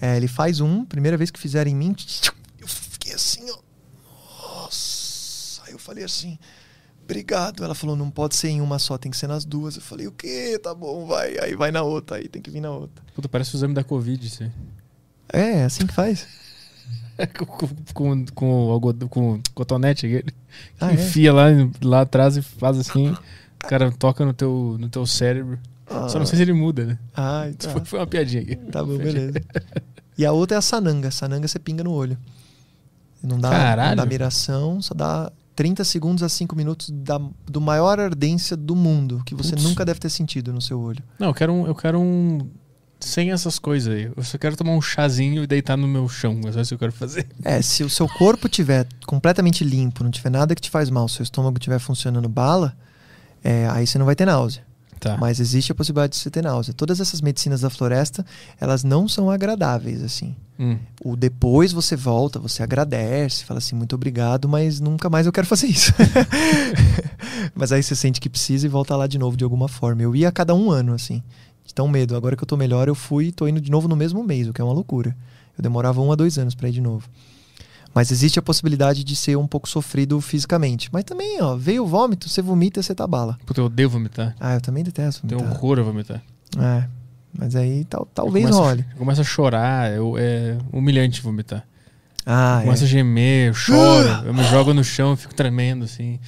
É, 0.00 0.16
ele 0.16 0.26
faz 0.26 0.60
um, 0.60 0.84
primeira 0.84 1.16
vez 1.16 1.30
que 1.30 1.38
fizeram 1.38 1.70
em 1.70 1.76
mim, 1.76 1.94
eu 2.58 2.66
fiquei 2.66 3.14
assim, 3.14 3.48
ó. 3.50 3.58
Nossa. 4.64 5.62
Aí 5.64 5.72
eu 5.72 5.78
falei 5.78 6.02
assim, 6.02 6.36
obrigado. 7.04 7.64
Ela 7.64 7.74
falou, 7.74 7.96
não 7.96 8.10
pode 8.10 8.34
ser 8.36 8.48
em 8.48 8.60
uma 8.60 8.78
só, 8.78 8.96
tem 8.98 9.10
que 9.10 9.16
ser 9.16 9.26
nas 9.26 9.44
duas. 9.44 9.76
Eu 9.76 9.82
falei, 9.82 10.06
o 10.06 10.12
quê? 10.12 10.58
Tá 10.62 10.74
bom, 10.74 11.06
vai. 11.06 11.38
Aí 11.38 11.54
vai 11.54 11.70
na 11.70 11.82
outra, 11.82 12.16
aí 12.16 12.28
tem 12.28 12.40
que 12.40 12.50
vir 12.50 12.60
na 12.60 12.70
outra. 12.70 13.04
Puta, 13.14 13.28
parece 13.28 13.54
o 13.54 13.56
exame 13.56 13.74
da 13.74 13.84
Covid, 13.84 14.26
isso 14.26 14.42
aí. 14.42 14.50
É, 15.32 15.58
é 15.60 15.64
assim 15.64 15.86
que 15.86 15.94
faz. 15.94 16.26
com, 17.36 18.24
com, 18.26 18.26
com, 18.34 19.08
com, 19.08 19.40
cotonete 19.54 20.06
aquele. 20.06 20.34
Ah, 20.80 20.90
é? 20.90 20.94
Enfia 20.94 21.32
lá, 21.32 21.46
lá 21.82 22.00
atrás 22.02 22.36
e 22.36 22.42
faz 22.42 22.78
assim. 22.78 23.10
O 23.10 23.68
cara 23.68 23.90
toca 23.92 24.24
no 24.24 24.32
teu, 24.32 24.76
no 24.78 24.88
teu 24.88 25.06
cérebro. 25.06 25.58
Só 26.08 26.18
não 26.18 26.26
sei 26.26 26.36
se 26.36 26.42
ele 26.42 26.52
muda, 26.52 26.84
né? 26.86 26.98
Ah, 27.14 27.46
Isso 27.50 27.68
tá. 27.68 27.70
foi, 27.70 27.84
foi 27.84 27.98
uma 27.98 28.06
piadinha 28.06 28.42
aqui. 28.42 28.56
Tá 28.56 28.82
bom, 28.82 28.96
beleza. 28.96 29.40
E 30.16 30.24
a 30.24 30.32
outra 30.32 30.56
é 30.56 30.58
a 30.58 30.62
sananga. 30.62 31.10
Sananga 31.10 31.46
você 31.46 31.58
pinga 31.58 31.84
no 31.84 31.92
olho. 31.92 32.16
Não 33.22 33.38
dá, 33.38 33.50
Caralho. 33.50 33.90
não 33.90 34.04
dá 34.04 34.06
miração, 34.06 34.82
só 34.82 34.94
dá 34.94 35.30
30 35.54 35.84
segundos 35.84 36.22
a 36.22 36.28
5 36.28 36.56
minutos 36.56 36.90
da, 36.90 37.20
do 37.46 37.60
maior 37.60 38.00
ardência 38.00 38.56
do 38.56 38.74
mundo, 38.74 39.22
que 39.24 39.34
você 39.34 39.50
Putz. 39.50 39.62
nunca 39.64 39.84
deve 39.84 40.00
ter 40.00 40.10
sentido 40.10 40.52
no 40.52 40.60
seu 40.60 40.80
olho. 40.80 41.02
Não, 41.18 41.28
eu 41.28 41.34
quero 41.34 41.52
um. 41.52 41.66
Eu 41.66 41.74
quero 41.74 42.00
um. 42.00 42.48
Sem 43.00 43.32
essas 43.32 43.58
coisas 43.58 43.92
aí. 43.92 44.10
Eu 44.16 44.22
só 44.22 44.38
quero 44.38 44.56
tomar 44.56 44.72
um 44.72 44.80
chazinho 44.80 45.42
e 45.42 45.46
deitar 45.46 45.76
no 45.76 45.88
meu 45.88 46.08
chão. 46.08 46.40
É 46.46 46.52
só 46.52 46.60
isso 46.60 46.68
que 46.70 46.74
eu 46.74 46.78
quero 46.78 46.92
fazer. 46.92 47.26
É, 47.44 47.60
se 47.60 47.82
o 47.82 47.90
seu 47.90 48.08
corpo 48.08 48.48
tiver 48.48 48.86
completamente 49.06 49.64
limpo, 49.64 50.04
não 50.04 50.10
tiver 50.10 50.30
nada 50.30 50.54
que 50.54 50.60
te 50.60 50.70
faz 50.70 50.88
mal, 50.88 51.08
seu 51.08 51.22
estômago 51.22 51.58
estiver 51.58 51.80
funcionando 51.80 52.28
bala, 52.28 52.76
é, 53.42 53.68
aí 53.70 53.86
você 53.86 53.98
não 53.98 54.06
vai 54.06 54.14
ter 54.14 54.24
náusea. 54.24 54.62
Tá. 55.02 55.16
Mas 55.16 55.40
existe 55.40 55.72
a 55.72 55.74
possibilidade 55.74 56.12
de 56.12 56.20
você 56.20 56.30
ter 56.30 56.44
náusea. 56.44 56.72
Todas 56.72 57.00
essas 57.00 57.20
medicinas 57.20 57.62
da 57.62 57.68
floresta, 57.68 58.24
elas 58.60 58.84
não 58.84 59.08
são 59.08 59.28
agradáveis, 59.28 60.00
assim. 60.00 60.36
Hum. 60.56 60.78
O 61.04 61.16
depois 61.16 61.72
você 61.72 61.96
volta, 61.96 62.38
você 62.38 62.62
agradece, 62.62 63.44
fala 63.44 63.58
assim, 63.58 63.74
muito 63.74 63.96
obrigado, 63.96 64.48
mas 64.48 64.78
nunca 64.78 65.10
mais 65.10 65.26
eu 65.26 65.32
quero 65.32 65.44
fazer 65.44 65.66
isso. 65.66 65.92
mas 67.52 67.72
aí 67.72 67.82
você 67.82 67.96
sente 67.96 68.20
que 68.20 68.30
precisa 68.30 68.64
e 68.64 68.68
volta 68.68 68.94
lá 68.94 69.08
de 69.08 69.18
novo 69.18 69.36
de 69.36 69.42
alguma 69.42 69.66
forma. 69.66 70.02
Eu 70.02 70.14
ia 70.14 70.28
a 70.28 70.32
cada 70.32 70.54
um 70.54 70.70
ano, 70.70 70.94
assim, 70.94 71.20
de 71.64 71.74
tão 71.74 71.88
medo. 71.88 72.14
Agora 72.14 72.36
que 72.36 72.44
eu 72.44 72.46
tô 72.46 72.56
melhor, 72.56 72.86
eu 72.86 72.94
fui 72.94 73.26
e 73.26 73.32
tô 73.32 73.48
indo 73.48 73.60
de 73.60 73.72
novo 73.72 73.88
no 73.88 73.96
mesmo 73.96 74.22
mês, 74.22 74.46
o 74.46 74.52
que 74.52 74.60
é 74.60 74.64
uma 74.64 74.72
loucura. 74.72 75.16
Eu 75.58 75.62
demorava 75.64 76.00
um 76.00 76.12
a 76.12 76.14
dois 76.14 76.38
anos 76.38 76.54
pra 76.54 76.68
ir 76.68 76.72
de 76.72 76.80
novo. 76.80 77.08
Mas 77.94 78.10
existe 78.10 78.38
a 78.38 78.42
possibilidade 78.42 79.04
de 79.04 79.14
ser 79.14 79.36
um 79.36 79.46
pouco 79.46 79.68
sofrido 79.68 80.20
fisicamente. 80.20 80.88
Mas 80.92 81.04
também, 81.04 81.40
ó, 81.42 81.56
veio 81.56 81.84
o 81.84 81.86
vômito, 81.86 82.28
você 82.28 82.40
vomita, 82.40 82.82
você 82.82 82.94
tá 82.94 83.06
bala. 83.06 83.38
Puta, 83.44 83.60
eu 83.60 83.66
odeio 83.66 83.90
vomitar. 83.90 84.34
Ah, 84.40 84.54
eu 84.54 84.60
também 84.60 84.82
detesto 84.82 85.26
Tenho 85.26 85.40
vomitar. 85.40 85.58
horror 85.62 85.78
a 85.78 85.82
vomitar. 85.82 86.22
É, 86.58 86.84
mas 87.38 87.54
aí 87.54 87.84
tal, 87.84 88.06
talvez 88.14 88.46
começo, 88.46 88.62
role. 88.62 88.84
Eu 88.92 88.96
começo 88.96 89.20
a 89.20 89.24
chorar. 89.24 89.92
Eu, 89.92 90.16
é 90.18 90.56
humilhante 90.72 91.20
vomitar. 91.20 91.66
Ah, 92.24 92.60
Começo 92.62 92.84
a 92.84 92.86
é. 92.86 92.88
gemer, 92.88 93.48
eu 93.48 93.54
choro, 93.54 94.08
eu 94.24 94.32
me 94.32 94.44
jogo 94.44 94.72
no 94.72 94.84
chão, 94.84 95.16
fico 95.16 95.34
tremendo, 95.34 95.84
assim. 95.84 96.20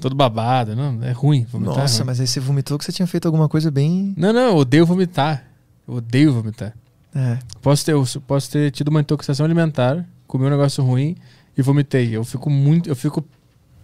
Todo 0.00 0.14
babado. 0.14 0.74
Não, 0.74 1.02
é 1.04 1.12
ruim. 1.12 1.44
Vomitar 1.44 1.76
é 1.76 1.80
Nossa, 1.82 1.98
ruim. 1.98 2.06
mas 2.06 2.18
aí 2.20 2.26
você 2.26 2.40
vomitou 2.40 2.78
que 2.78 2.84
você 2.86 2.92
tinha 2.92 3.06
feito 3.06 3.26
alguma 3.26 3.46
coisa 3.48 3.70
bem. 3.70 4.14
Não, 4.16 4.32
não, 4.32 4.40
eu 4.48 4.56
odeio 4.56 4.86
vomitar. 4.86 5.44
Eu 5.86 5.94
odeio 5.96 6.32
vomitar. 6.32 6.72
É. 7.14 7.38
Posso 7.60 7.84
ter, 7.84 7.94
posso 8.26 8.50
ter 8.50 8.70
tido 8.70 8.88
uma 8.88 9.00
intoxicação 9.00 9.44
alimentar, 9.44 10.06
comi 10.30 10.46
um 10.46 10.50
negócio 10.50 10.82
ruim 10.84 11.16
e 11.56 11.62
vomitei. 11.62 12.14
Eu 12.16 12.24
fico 12.24 12.48
muito. 12.48 12.88
Eu 12.88 12.94
fico 12.96 13.24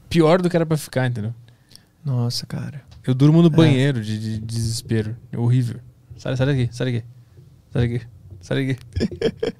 pior 0.08 0.40
do 0.40 0.48
que 0.48 0.56
era 0.56 0.64
pra 0.64 0.76
ficar, 0.76 1.06
entendeu? 1.08 1.34
Nossa, 2.04 2.46
cara. 2.46 2.82
Eu 3.06 3.14
durmo 3.14 3.42
no 3.42 3.48
É. 3.48 3.50
banheiro 3.50 4.00
de, 4.02 4.18
de 4.18 4.38
desespero. 4.38 5.16
É 5.32 5.38
horrível. 5.38 5.80
Sai, 6.16 6.36
sai 6.36 6.46
daqui, 6.46 6.68
sai 6.72 6.92
daqui. 6.92 7.04
Sai 7.72 7.88
daqui. 7.88 8.06
Sai 8.40 8.66
daqui. 8.66 8.78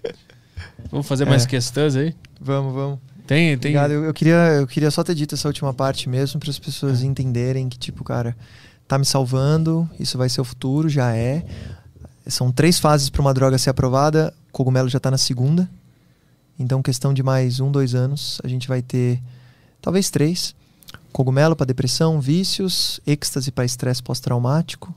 Vamos 0.91 1.07
fazer 1.07 1.25
mais 1.27 1.45
É. 1.45 1.49
questões 1.49 1.97
aí? 1.97 2.15
Vamos, 2.41 2.73
vamos. 2.75 2.99
Tem, 3.27 3.59
tem. 3.59 3.73
Obrigado. 3.73 3.91
Eu, 3.91 4.05
eu 4.05 4.15
queria, 4.15 4.35
eu 4.61 4.67
queria 4.67 4.91
só 4.91 5.03
ter 5.03 5.15
dito 5.15 5.35
essa 5.35 5.49
última 5.49 5.75
parte 5.75 6.09
mesmo 6.09 6.39
para 6.39 6.51
as 6.51 6.59
pessoas 6.59 7.03
entenderem 7.03 7.69
que, 7.69 7.77
tipo, 7.79 8.05
cara, 8.05 8.37
tá 8.87 8.97
me 8.99 9.05
salvando, 9.05 9.89
isso 9.99 10.17
vai 10.17 10.29
ser 10.29 10.41
o 10.41 10.45
futuro, 10.45 10.89
já 10.89 11.15
é. 11.15 11.45
São 12.27 12.53
três 12.53 12.79
fases 12.79 13.11
para 13.11 13.21
uma 13.21 13.35
droga 13.35 13.59
ser 13.59 13.71
aprovada, 13.71 14.33
o 14.49 14.53
cogumelo 14.53 14.89
já 14.89 15.01
tá 15.01 15.11
na 15.11 15.19
segunda. 15.19 15.69
Então, 16.59 16.83
questão 16.83 17.13
de 17.13 17.23
mais 17.23 17.61
um, 17.61 17.71
dois 17.71 17.95
anos, 17.95 18.41
a 18.43 18.49
gente 18.49 18.67
vai 18.69 18.83
ter 18.83 19.23
talvez 19.81 20.11
três. 20.11 20.55
Cogumelo 21.13 21.55
para 21.57 21.67
depressão, 21.67 22.21
vícios, 22.21 23.01
êxtase 23.07 23.51
para 23.51 23.65
estresse 23.65 24.03
pós-traumático, 24.03 24.95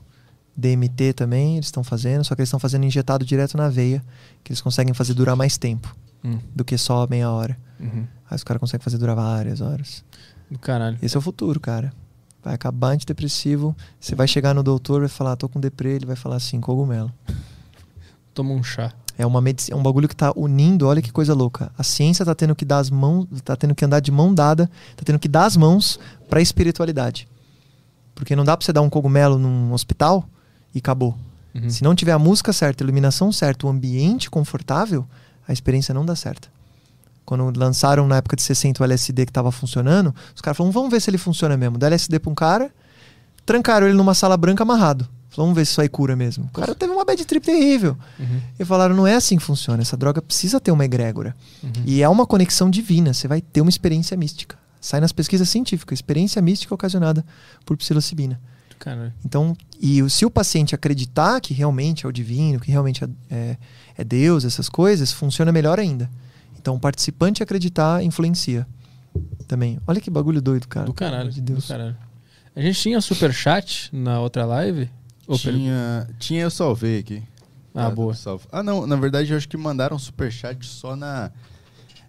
DMT 0.56 1.14
também, 1.14 1.54
eles 1.54 1.66
estão 1.66 1.82
fazendo, 1.82 2.24
só 2.24 2.34
que 2.34 2.40
eles 2.42 2.48
estão 2.48 2.60
fazendo 2.60 2.84
injetado 2.84 3.24
direto 3.24 3.56
na 3.56 3.68
veia, 3.68 4.04
que 4.44 4.52
eles 4.52 4.60
conseguem 4.60 4.92
fazer 4.92 5.14
durar 5.14 5.34
mais 5.36 5.56
tempo 5.56 5.94
Hum, 6.22 6.38
do 6.54 6.62
que 6.64 6.76
só 6.76 7.06
meia 7.08 7.30
hora. 7.30 7.56
uhum. 7.78 8.06
Aí 8.28 8.36
os 8.36 8.44
caras 8.44 8.60
conseguem 8.60 8.84
fazer 8.84 8.98
durar 8.98 9.16
várias 9.16 9.60
horas. 9.62 10.04
Do 10.50 10.58
caralho. 10.58 10.98
Esse 11.00 11.16
é 11.16 11.18
o 11.18 11.22
futuro, 11.22 11.58
cara. 11.58 11.92
Vai 12.44 12.54
acabar 12.54 12.88
antidepressivo. 12.88 13.74
Você 13.98 14.14
vai 14.14 14.28
chegar 14.28 14.54
no 14.54 14.62
doutor, 14.62 15.00
vai 15.00 15.08
falar, 15.08 15.34
tô 15.36 15.48
com 15.48 15.58
deprê, 15.58 15.96
ele 15.96 16.06
vai 16.06 16.16
falar 16.16 16.36
assim, 16.36 16.60
cogumelo. 16.60 17.10
Toma 18.34 18.52
um 18.52 18.62
chá. 18.62 18.92
É 19.20 19.26
uma 19.26 19.42
medicina, 19.42 19.76
é 19.76 19.78
um 19.78 19.82
bagulho 19.82 20.08
que 20.08 20.16
tá 20.16 20.32
unindo, 20.34 20.86
olha 20.86 21.02
que 21.02 21.12
coisa 21.12 21.34
louca. 21.34 21.70
A 21.76 21.82
ciência 21.82 22.24
tá 22.24 22.34
tendo 22.34 22.56
que 22.56 22.64
dar 22.64 22.78
as 22.78 22.88
mãos, 22.88 23.26
tá 23.44 23.54
tendo 23.54 23.74
que 23.74 23.84
andar 23.84 24.00
de 24.00 24.10
mão 24.10 24.32
dada, 24.32 24.66
tá 24.96 25.02
tendo 25.04 25.18
que 25.18 25.28
dar 25.28 25.44
as 25.44 25.58
mãos 25.58 26.00
pra 26.26 26.40
espiritualidade. 26.40 27.28
Porque 28.14 28.34
não 28.34 28.46
dá 28.46 28.56
pra 28.56 28.64
você 28.64 28.72
dar 28.72 28.80
um 28.80 28.88
cogumelo 28.88 29.38
num 29.38 29.74
hospital 29.74 30.26
e 30.74 30.78
acabou. 30.78 31.14
Uhum. 31.54 31.68
Se 31.68 31.84
não 31.84 31.94
tiver 31.94 32.12
a 32.12 32.18
música 32.18 32.50
certa, 32.50 32.82
a 32.82 32.86
iluminação 32.86 33.30
certa, 33.30 33.66
o 33.66 33.68
ambiente 33.68 34.30
confortável, 34.30 35.06
a 35.46 35.52
experiência 35.52 35.92
não 35.92 36.06
dá 36.06 36.16
certo. 36.16 36.50
Quando 37.26 37.52
lançaram 37.58 38.06
na 38.06 38.16
época 38.16 38.36
de 38.36 38.42
60 38.42 38.82
o 38.82 38.84
LSD 38.86 39.26
que 39.26 39.30
estava 39.30 39.52
funcionando, 39.52 40.14
os 40.34 40.40
caras 40.40 40.56
falaram, 40.56 40.72
vamos 40.72 40.90
ver 40.90 40.98
se 40.98 41.10
ele 41.10 41.18
funciona 41.18 41.58
mesmo. 41.58 41.76
Dá 41.76 41.88
LSD 41.88 42.20
pra 42.20 42.30
um 42.30 42.34
cara, 42.34 42.72
trancaram 43.44 43.86
ele 43.86 43.96
numa 43.96 44.14
sala 44.14 44.38
branca 44.38 44.62
amarrado. 44.62 45.06
Vamos 45.36 45.54
ver 45.54 45.64
se 45.64 45.72
isso 45.72 45.80
aí 45.80 45.88
cura 45.88 46.16
mesmo. 46.16 46.44
O 46.44 46.50
cara 46.50 46.74
teve 46.74 46.92
uma 46.92 47.04
bad 47.04 47.24
trip 47.24 47.44
terrível. 47.44 47.96
Uhum. 48.18 48.40
E 48.58 48.64
falaram, 48.64 48.94
não 48.94 49.06
é 49.06 49.14
assim 49.14 49.36
que 49.36 49.42
funciona. 49.42 49.80
Essa 49.80 49.96
droga 49.96 50.20
precisa 50.20 50.60
ter 50.60 50.72
uma 50.72 50.84
egrégora. 50.84 51.36
Uhum. 51.62 51.70
E 51.86 52.02
é 52.02 52.08
uma 52.08 52.26
conexão 52.26 52.68
divina. 52.68 53.14
Você 53.14 53.28
vai 53.28 53.40
ter 53.40 53.60
uma 53.60 53.70
experiência 53.70 54.16
mística. 54.16 54.58
Sai 54.80 55.00
nas 55.00 55.12
pesquisas 55.12 55.48
científicas. 55.48 55.98
Experiência 55.98 56.42
mística 56.42 56.74
ocasionada 56.74 57.24
por 57.64 57.76
psilocibina. 57.76 58.40
Do 58.70 58.76
caralho. 58.76 59.12
Então, 59.24 59.56
e 59.80 60.08
se 60.10 60.26
o 60.26 60.30
paciente 60.30 60.74
acreditar 60.74 61.40
que 61.40 61.54
realmente 61.54 62.06
é 62.06 62.08
o 62.08 62.12
divino, 62.12 62.58
que 62.58 62.70
realmente 62.70 63.04
é, 63.04 63.08
é, 63.30 63.56
é 63.98 64.04
Deus, 64.04 64.44
essas 64.44 64.68
coisas, 64.68 65.12
funciona 65.12 65.52
melhor 65.52 65.78
ainda. 65.78 66.10
Então, 66.58 66.74
o 66.74 66.80
participante 66.80 67.42
acreditar 67.42 68.02
influencia 68.02 68.66
também. 69.46 69.78
Olha 69.86 70.00
que 70.00 70.10
bagulho 70.10 70.42
doido, 70.42 70.66
cara. 70.66 70.86
Do 70.86 70.94
caralho. 70.94 71.30
de 71.30 71.40
Do 71.40 71.52
Deus. 71.52 71.68
caralho. 71.68 71.96
A 72.54 72.60
gente 72.60 72.80
tinha 72.80 73.00
superchat 73.00 73.88
na 73.92 74.20
outra 74.20 74.44
live? 74.44 74.90
Tinha, 75.38 76.08
tinha, 76.18 76.42
eu 76.42 76.50
salvei 76.50 76.98
aqui. 76.98 77.22
Ah, 77.74 77.88
Tá, 77.88 77.90
boa. 77.90 78.14
salvo. 78.14 78.46
Ah, 78.50 78.62
não, 78.62 78.86
na 78.86 78.96
verdade 78.96 79.30
eu 79.30 79.36
acho 79.36 79.48
que 79.48 79.56
mandaram 79.56 79.98
superchat 79.98 80.64
só 80.66 80.96
na, 80.96 81.30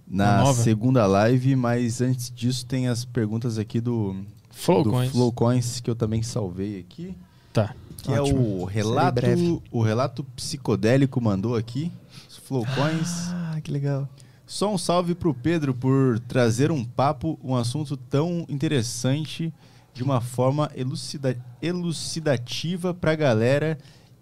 Na 0.07 0.43
na 0.43 0.53
segunda 0.53 1.05
live, 1.05 1.55
mas 1.55 2.01
antes 2.01 2.31
disso 2.33 2.65
tem 2.65 2.87
as 2.87 3.05
perguntas 3.05 3.57
aqui 3.57 3.79
do, 3.79 4.15
Flow 4.49 4.83
do 4.83 4.89
Coins. 4.91 5.11
Flowcoins 5.11 5.79
que 5.79 5.89
eu 5.89 5.95
também 5.95 6.21
salvei 6.23 6.79
aqui. 6.79 7.15
Tá. 7.53 7.75
Que 8.01 8.11
Ótimo. 8.11 8.39
é 8.39 8.41
o 8.61 8.65
relato, 8.65 9.63
o 9.71 9.81
relato 9.83 10.23
psicodélico 10.35 11.21
mandou 11.21 11.55
aqui. 11.55 11.91
Os 12.27 12.37
Flowcoins. 12.37 13.27
Ah, 13.29 13.59
que 13.63 13.71
legal. 13.71 14.09
Só 14.47 14.73
um 14.73 14.77
salve 14.77 15.13
pro 15.15 15.33
Pedro 15.33 15.73
por 15.73 16.19
trazer 16.19 16.71
um 16.71 16.83
papo, 16.83 17.39
um 17.43 17.55
assunto 17.55 17.95
tão 17.95 18.45
interessante 18.49 19.53
de 19.93 20.03
uma 20.03 20.21
forma 20.21 20.71
elucida- 20.75 21.37
elucidativa 21.61 22.93
pra 22.93 23.15
galera 23.15 23.77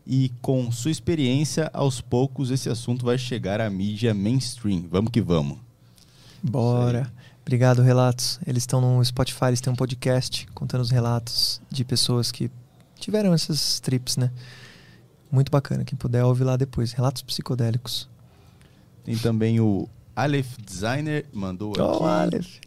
e 0.05 0.31
com 0.41 0.71
sua 0.71 0.89
experiência, 0.91 1.69
aos 1.73 2.01
poucos 2.01 2.49
esse 2.49 2.67
assunto 2.69 3.05
vai 3.05 3.17
chegar 3.17 3.61
à 3.61 3.69
mídia 3.69 4.13
mainstream. 4.13 4.85
Vamos 4.89 5.11
que 5.11 5.21
vamos. 5.21 5.57
Bora. 6.41 7.11
Obrigado, 7.41 7.81
Relatos. 7.81 8.39
Eles 8.45 8.63
estão 8.63 8.79
no 8.81 9.03
Spotify, 9.03 9.45
eles 9.45 9.61
têm 9.61 9.71
um 9.71 9.75
podcast 9.75 10.47
contando 10.53 10.81
os 10.81 10.89
relatos 10.91 11.61
de 11.69 11.83
pessoas 11.83 12.31
que 12.31 12.49
tiveram 12.99 13.33
essas 13.33 13.79
trips, 13.79 14.17
né? 14.17 14.31
Muito 15.31 15.51
bacana. 15.51 15.83
Quem 15.83 15.97
puder, 15.97 16.23
ouve 16.23 16.43
lá 16.43 16.57
depois. 16.57 16.91
Relatos 16.91 17.21
psicodélicos. 17.21 18.07
Tem 19.03 19.15
também 19.17 19.59
o 19.59 19.87
Aleph 20.15 20.57
Designer, 20.63 21.25
mandou 21.33 21.71
aqui. 21.71 21.81
Oh, 21.81 22.05
Aleph. 22.05 22.59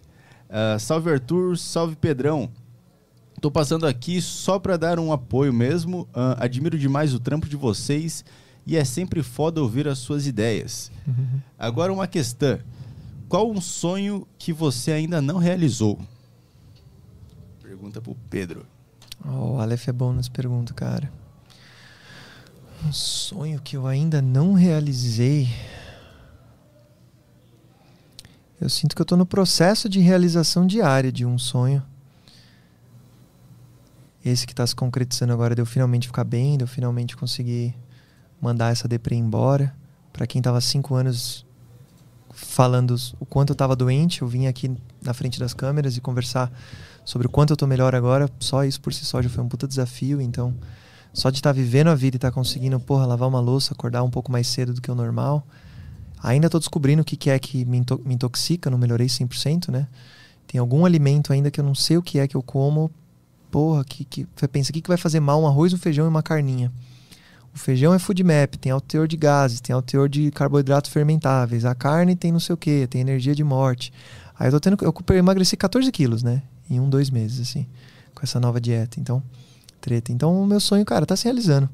Ah, 0.49 0.79
salve 0.79 1.11
Arthur, 1.11 1.57
salve 1.59 1.97
Pedrão. 1.97 2.49
Tô 3.43 3.51
passando 3.51 3.89
aqui 3.89 4.23
só 4.23 4.57
pra 4.57 4.77
dar 4.77 5.01
um 5.01 5.13
apoio 5.13 5.53
mesmo. 5.53 6.09
Ah, 6.15 6.37
admiro 6.45 6.79
demais 6.79 7.13
o 7.13 7.19
trampo 7.19 7.49
de 7.49 7.57
vocês 7.57 8.25
e 8.65 8.77
é 8.77 8.85
sempre 8.85 9.21
foda 9.21 9.61
ouvir 9.61 9.89
as 9.89 9.99
suas 9.99 10.29
ideias. 10.29 10.93
Agora 11.59 11.93
uma 11.93 12.07
questão. 12.07 12.61
Qual 13.29 13.51
um 13.51 13.61
sonho 13.61 14.29
que 14.39 14.53
você 14.53 14.93
ainda 14.93 15.21
não 15.21 15.39
realizou? 15.39 15.99
Pergunta 17.61 18.01
pro 18.01 18.15
Pedro. 18.31 18.65
Oh, 19.25 19.55
o 19.55 19.61
Aleph 19.61 19.89
é 19.89 19.93
bom 19.93 20.13
nas 20.13 20.29
perguntas, 20.29 20.77
cara. 20.77 21.13
Um 22.87 22.93
sonho 22.93 23.61
que 23.61 23.77
eu 23.77 23.89
ainda 23.89 24.23
não 24.23 24.53
realizei. 24.53 25.49
Eu 28.61 28.69
sinto 28.69 28.95
que 28.95 29.03
eu 29.03 29.07
tô 29.07 29.17
no 29.17 29.27
processo 29.27 29.89
de 29.89 29.99
realização 29.99 30.65
diária 30.65 31.11
de 31.11 31.27
um 31.27 31.37
sonho. 31.37 31.83
Esse 34.25 34.47
que 34.47 34.55
tá 34.55 34.67
se 34.67 34.75
concretizando 34.75 35.33
agora, 35.33 35.55
de 35.55 35.61
eu 35.61 35.67
finalmente 35.67 36.07
ficar 36.07 36.25
bem, 36.25 36.57
de 36.57 36.65
eu 36.65 36.69
finalmente 36.69 37.17
conseguir 37.17 37.75
mandar 38.41 38.73
essa 38.73 38.87
deprê 38.87 39.17
embora. 39.17 39.75
Pra 40.13 40.27
quem 40.27 40.41
tava 40.41 40.61
cinco 40.61 40.95
anos 40.95 41.47
falando 42.33 42.95
o 43.21 43.27
quanto 43.27 43.51
eu 43.51 43.57
tava 43.57 43.77
doente, 43.77 44.23
eu 44.23 44.29
vim 44.29 44.47
aqui 44.47 44.75
na 45.03 45.13
frente 45.13 45.39
das 45.39 45.53
câmeras 45.53 45.97
e 45.97 46.01
conversar 46.01 46.51
sobre 47.05 47.27
o 47.27 47.31
quanto 47.31 47.53
eu 47.53 47.57
tô 47.57 47.67
melhor 47.67 47.95
agora, 47.95 48.29
só 48.39 48.65
isso 48.65 48.81
por 48.81 48.93
si 48.93 49.05
só 49.05 49.21
já 49.21 49.29
foi 49.29 49.43
um 49.43 49.49
puta 49.49 49.67
desafio, 49.67 50.21
então 50.21 50.55
só 51.13 51.29
de 51.29 51.39
estar 51.39 51.53
vivendo 51.53 51.89
a 51.89 51.95
vida 51.95 52.17
e 52.17 52.19
estar 52.19 52.31
conseguindo, 52.31 52.79
porra, 52.81 53.05
lavar 53.05 53.29
uma 53.29 53.41
louça, 53.41 53.75
acordar 53.75 54.03
um 54.03 54.11
pouco 54.11 54.33
mais 54.33 54.47
cedo 54.47 54.73
do 54.73 54.81
que 54.81 54.91
o 54.91 54.95
normal. 54.95 55.47
Ainda 56.23 56.49
tô 56.49 56.59
descobrindo 56.59 57.03
o 57.03 57.05
que, 57.05 57.17
que 57.17 57.29
é 57.29 57.39
que 57.39 57.65
me 57.65 57.85
intoxica, 58.07 58.71
não 58.71 58.79
melhorei 58.79 59.09
100%, 59.09 59.71
né? 59.71 59.89
Tem 60.47 60.59
algum 60.59 60.87
alimento 60.87 61.33
ainda 61.33 61.51
que 61.51 61.61
eu 61.61 61.65
não 61.65 61.75
sei 61.75 61.97
o 61.97 62.03
que 62.03 62.19
é 62.19 62.27
que 62.27 62.37
eu 62.37 62.43
como. 62.43 62.91
Porra, 63.53 63.85
que, 63.85 64.03
que 64.07 64.27
você 64.35 64.49
pensa, 64.49 64.71
o 64.71 64.73
que, 64.73 64.81
que 64.81 64.89
vai 64.89 64.97
fazer 64.97 65.21
mal 65.21 65.43
um 65.43 65.47
arroz, 65.47 65.75
um 65.75 65.77
feijão 65.77 66.07
e 66.07 66.09
uma 66.09 66.23
carninha? 66.23 66.73
O 67.55 67.59
feijão 67.59 67.93
é 67.93 67.99
food 67.99 68.25
map, 68.25 68.55
tem 68.55 68.73
alto 68.73 68.87
teor 68.87 69.07
de 69.07 69.15
gases, 69.15 69.61
tem 69.61 69.75
alto 69.75 69.85
teor 69.85 70.09
de 70.09 70.31
carboidratos 70.31 70.91
fermentáveis. 70.91 71.67
A 71.67 71.75
carne 71.75 72.17
tem 72.17 72.33
não 72.33 72.41
sei 72.41 72.55
o 72.55 72.57
que, 72.57 72.87
tem 72.87 73.03
energia 73.03 73.35
de 73.35 73.45
morte. 73.45 73.93
Aí 74.39 74.49
eu 74.49 74.53
tô 74.53 74.59
tendo. 74.59 74.79
Eu 74.83 75.17
emagreci 75.19 75.55
14 75.55 75.93
quilos, 75.93 76.23
né? 76.23 76.43
Em 76.71 76.81
um, 76.81 76.89
dois 76.89 77.11
meses, 77.11 77.41
assim. 77.41 77.67
Com 78.15 78.23
essa 78.23 78.41
nova 78.41 78.59
dieta. 78.59 78.99
Então, 78.99 79.23
treta. 79.83 80.11
Então, 80.11 80.43
o 80.43 80.47
meu 80.47 80.59
sonho, 80.59 80.83
cara, 80.87 81.05
tá 81.05 81.15
se 81.15 81.25
realizando. 81.25 81.69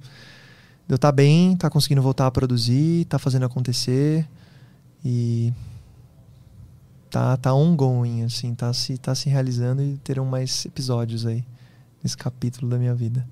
Eu 0.89 0.99
tá 0.99 1.13
bem, 1.13 1.57
tá 1.57 1.71
conseguindo 1.71 2.03
voltar 2.03 2.27
a 2.27 2.31
produzir, 2.33 3.05
tá 3.05 3.21
fazendo 3.21 3.47
acontecer. 3.47 4.27
E. 5.05 5.53
Tá, 7.09 7.37
tá 7.37 7.55
ongoing, 7.55 8.25
assim. 8.25 8.53
Tá 8.53 8.73
se, 8.73 8.99
tá 8.99 9.15
se 9.15 9.29
realizando 9.29 9.81
e 9.81 9.97
terão 9.99 10.25
mais 10.25 10.67
episódios 10.67 11.25
aí. 11.25 11.45
Nesse 12.03 12.17
capítulo 12.17 12.71
da 12.71 12.79
minha 12.79 12.95
vida. 12.95 13.29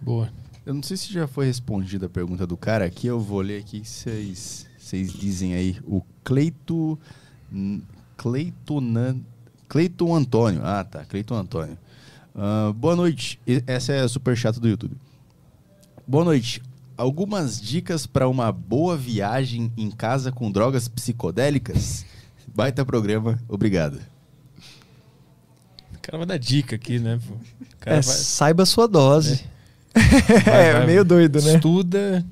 Boa. 0.00 0.30
Eu 0.64 0.74
não 0.74 0.82
sei 0.82 0.96
se 0.96 1.12
já 1.12 1.26
foi 1.26 1.46
respondida 1.46 2.06
a 2.06 2.10
pergunta 2.10 2.46
do 2.46 2.56
cara 2.56 2.84
aqui, 2.84 3.06
eu 3.06 3.20
vou 3.20 3.40
ler 3.40 3.60
aqui, 3.60 3.84
vocês 3.84 4.66
vocês 4.78 5.12
dizem 5.12 5.54
aí. 5.54 5.78
O 5.84 6.02
Cleito... 6.22 6.98
Cleiton, 8.16 9.20
Cleiton 9.68 10.14
Antônio. 10.14 10.60
Ah, 10.64 10.84
tá, 10.84 11.04
Cleiton 11.04 11.34
Antônio. 11.34 11.76
Ah, 12.34 12.72
boa 12.74 12.94
noite. 12.94 13.40
Essa 13.66 13.92
é 13.92 14.00
a 14.00 14.08
super 14.08 14.36
chato 14.36 14.60
do 14.60 14.68
YouTube. 14.68 14.96
Boa 16.06 16.24
noite. 16.24 16.62
algumas 16.96 17.60
dicas 17.60 18.06
para 18.06 18.28
uma 18.28 18.52
boa 18.52 18.96
viagem 18.96 19.72
em 19.76 19.90
casa 19.90 20.30
com 20.30 20.50
drogas 20.50 20.88
psicodélicas? 20.88 22.04
Baita 22.54 22.84
programa, 22.84 23.40
obrigado. 23.48 24.11
O 26.02 26.10
cara 26.10 26.18
vai 26.18 26.26
dar 26.26 26.36
dica 26.38 26.74
aqui, 26.76 26.98
né? 26.98 27.18
É, 27.86 27.94
vai, 27.94 28.02
saiba 28.02 28.64
a 28.64 28.66
sua 28.66 28.88
dose. 28.88 29.44
vai- 30.44 30.66
É, 30.68 30.72
vai- 30.74 30.86
meio 30.86 31.04
doido, 31.04 31.40
né? 31.40 31.54
Estuda, 31.54 32.24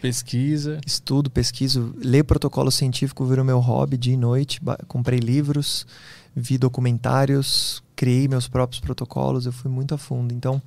pesquisa. 0.00 0.78
Estudo, 0.86 1.30
pesquiso, 1.30 1.94
ler 1.98 2.22
protocolo 2.24 2.70
científico 2.70 3.24
virou 3.24 3.44
meu 3.44 3.58
hobby 3.60 3.96
dia 3.96 4.14
e 4.14 4.16
noite. 4.16 4.60
Comprei 4.86 5.18
livros, 5.18 5.86
vi 6.34 6.56
documentários, 6.58 7.82
criei 7.96 8.28
meus 8.28 8.46
próprios 8.48 8.80
protocolos, 8.80 9.46
eu 9.46 9.52
fui 9.52 9.70
muito 9.70 9.94
a 9.94 9.98
fundo. 9.98 10.32
Então, 10.32 10.62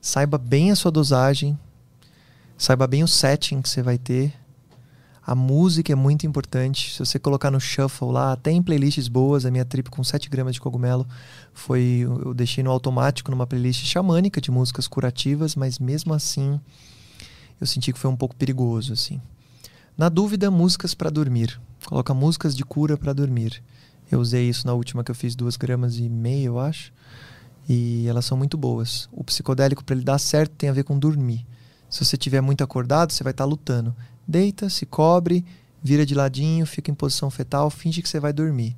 saiba 0.00 0.36
bem 0.36 0.70
a 0.72 0.76
sua 0.76 0.90
dosagem, 0.90 1.56
saiba 2.56 2.86
bem 2.86 3.02
o 3.04 3.08
setting 3.08 3.62
que 3.62 3.68
você 3.68 3.82
vai 3.82 3.98
ter. 3.98 4.32
A 5.28 5.34
música 5.34 5.92
é 5.92 5.94
muito 5.94 6.26
importante. 6.26 6.94
Se 6.94 7.00
você 7.00 7.18
colocar 7.18 7.50
no 7.50 7.60
shuffle 7.60 8.10
lá, 8.10 8.34
tem 8.34 8.62
playlists 8.62 9.08
boas. 9.08 9.44
A 9.44 9.50
minha 9.50 9.62
trip 9.62 9.90
com 9.90 10.02
7 10.02 10.26
gramas 10.30 10.54
de 10.54 10.60
cogumelo 10.62 11.06
foi. 11.52 11.98
Eu 12.00 12.32
deixei 12.32 12.64
no 12.64 12.70
automático 12.70 13.30
numa 13.30 13.46
playlist 13.46 13.84
xamânica 13.84 14.40
de 14.40 14.50
músicas 14.50 14.88
curativas, 14.88 15.54
mas 15.54 15.78
mesmo 15.78 16.14
assim 16.14 16.58
eu 17.60 17.66
senti 17.66 17.92
que 17.92 17.98
foi 17.98 18.10
um 18.10 18.16
pouco 18.16 18.34
perigoso, 18.34 18.94
assim. 18.94 19.20
Na 19.98 20.08
dúvida, 20.08 20.50
músicas 20.50 20.94
para 20.94 21.10
dormir. 21.10 21.60
Coloca 21.84 22.14
músicas 22.14 22.56
de 22.56 22.64
cura 22.64 22.96
para 22.96 23.12
dormir. 23.12 23.62
Eu 24.10 24.20
usei 24.20 24.48
isso 24.48 24.66
na 24.66 24.72
última 24.72 25.04
que 25.04 25.10
eu 25.10 25.14
fiz 25.14 25.36
duas 25.36 25.58
gramas 25.58 25.98
e 25.98 26.08
meia, 26.08 26.46
eu 26.46 26.58
acho. 26.58 26.90
E 27.68 28.06
elas 28.08 28.24
são 28.24 28.38
muito 28.38 28.56
boas. 28.56 29.10
O 29.12 29.22
psicodélico, 29.22 29.84
para 29.84 29.94
ele 29.94 30.06
dar 30.06 30.18
certo, 30.18 30.52
tem 30.52 30.70
a 30.70 30.72
ver 30.72 30.84
com 30.84 30.98
dormir. 30.98 31.44
Se 31.90 32.02
você 32.02 32.16
estiver 32.16 32.40
muito 32.40 32.64
acordado, 32.64 33.12
você 33.12 33.22
vai 33.22 33.32
estar 33.32 33.44
lutando. 33.44 33.94
Deita, 34.28 34.68
se 34.68 34.84
cobre, 34.84 35.42
vira 35.82 36.04
de 36.04 36.14
ladinho, 36.14 36.66
fica 36.66 36.90
em 36.90 36.94
posição 36.94 37.30
fetal, 37.30 37.70
finge 37.70 38.02
que 38.02 38.08
você 38.08 38.20
vai 38.20 38.32
dormir. 38.32 38.76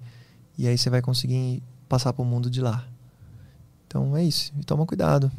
E 0.56 0.68
aí 0.68 0.78
você 0.78 0.88
vai 0.88 1.02
conseguir 1.02 1.60
passar 1.88 2.12
para 2.12 2.22
o 2.22 2.24
mundo 2.24 2.48
de 2.48 2.60
lá. 2.60 2.86
Então 3.88 4.16
é 4.16 4.22
isso. 4.24 4.52
E 4.60 4.64
toma 4.64 4.86
cuidado. 4.86 5.30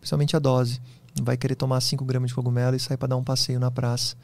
Principalmente 0.00 0.34
a 0.34 0.40
dose. 0.40 0.80
Não 1.16 1.24
vai 1.24 1.36
querer 1.36 1.54
tomar 1.54 1.80
5 1.80 2.04
gramas 2.04 2.30
de 2.30 2.34
cogumelo 2.34 2.74
e 2.74 2.80
sair 2.80 2.96
para 2.96 3.08
dar 3.08 3.16
um 3.16 3.22
passeio 3.22 3.60
na 3.60 3.70
praça. 3.70 4.16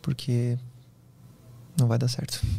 Porque 0.00 0.58
não 1.78 1.86
vai 1.86 1.98
dar 1.98 2.08
certo. 2.08 2.40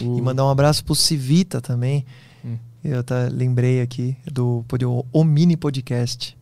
E 0.00 0.22
mandar 0.22 0.46
um 0.46 0.48
abraço 0.48 0.82
pro 0.82 0.94
Civita 0.94 1.60
também. 1.60 2.06
Hum. 2.44 2.56
Eu 2.82 3.04
tá, 3.04 3.28
lembrei 3.30 3.82
aqui 3.82 4.16
do 4.24 4.64
pod- 4.66 4.84
o 4.84 5.24
Mini 5.24 5.56
Podcast. 5.58 6.38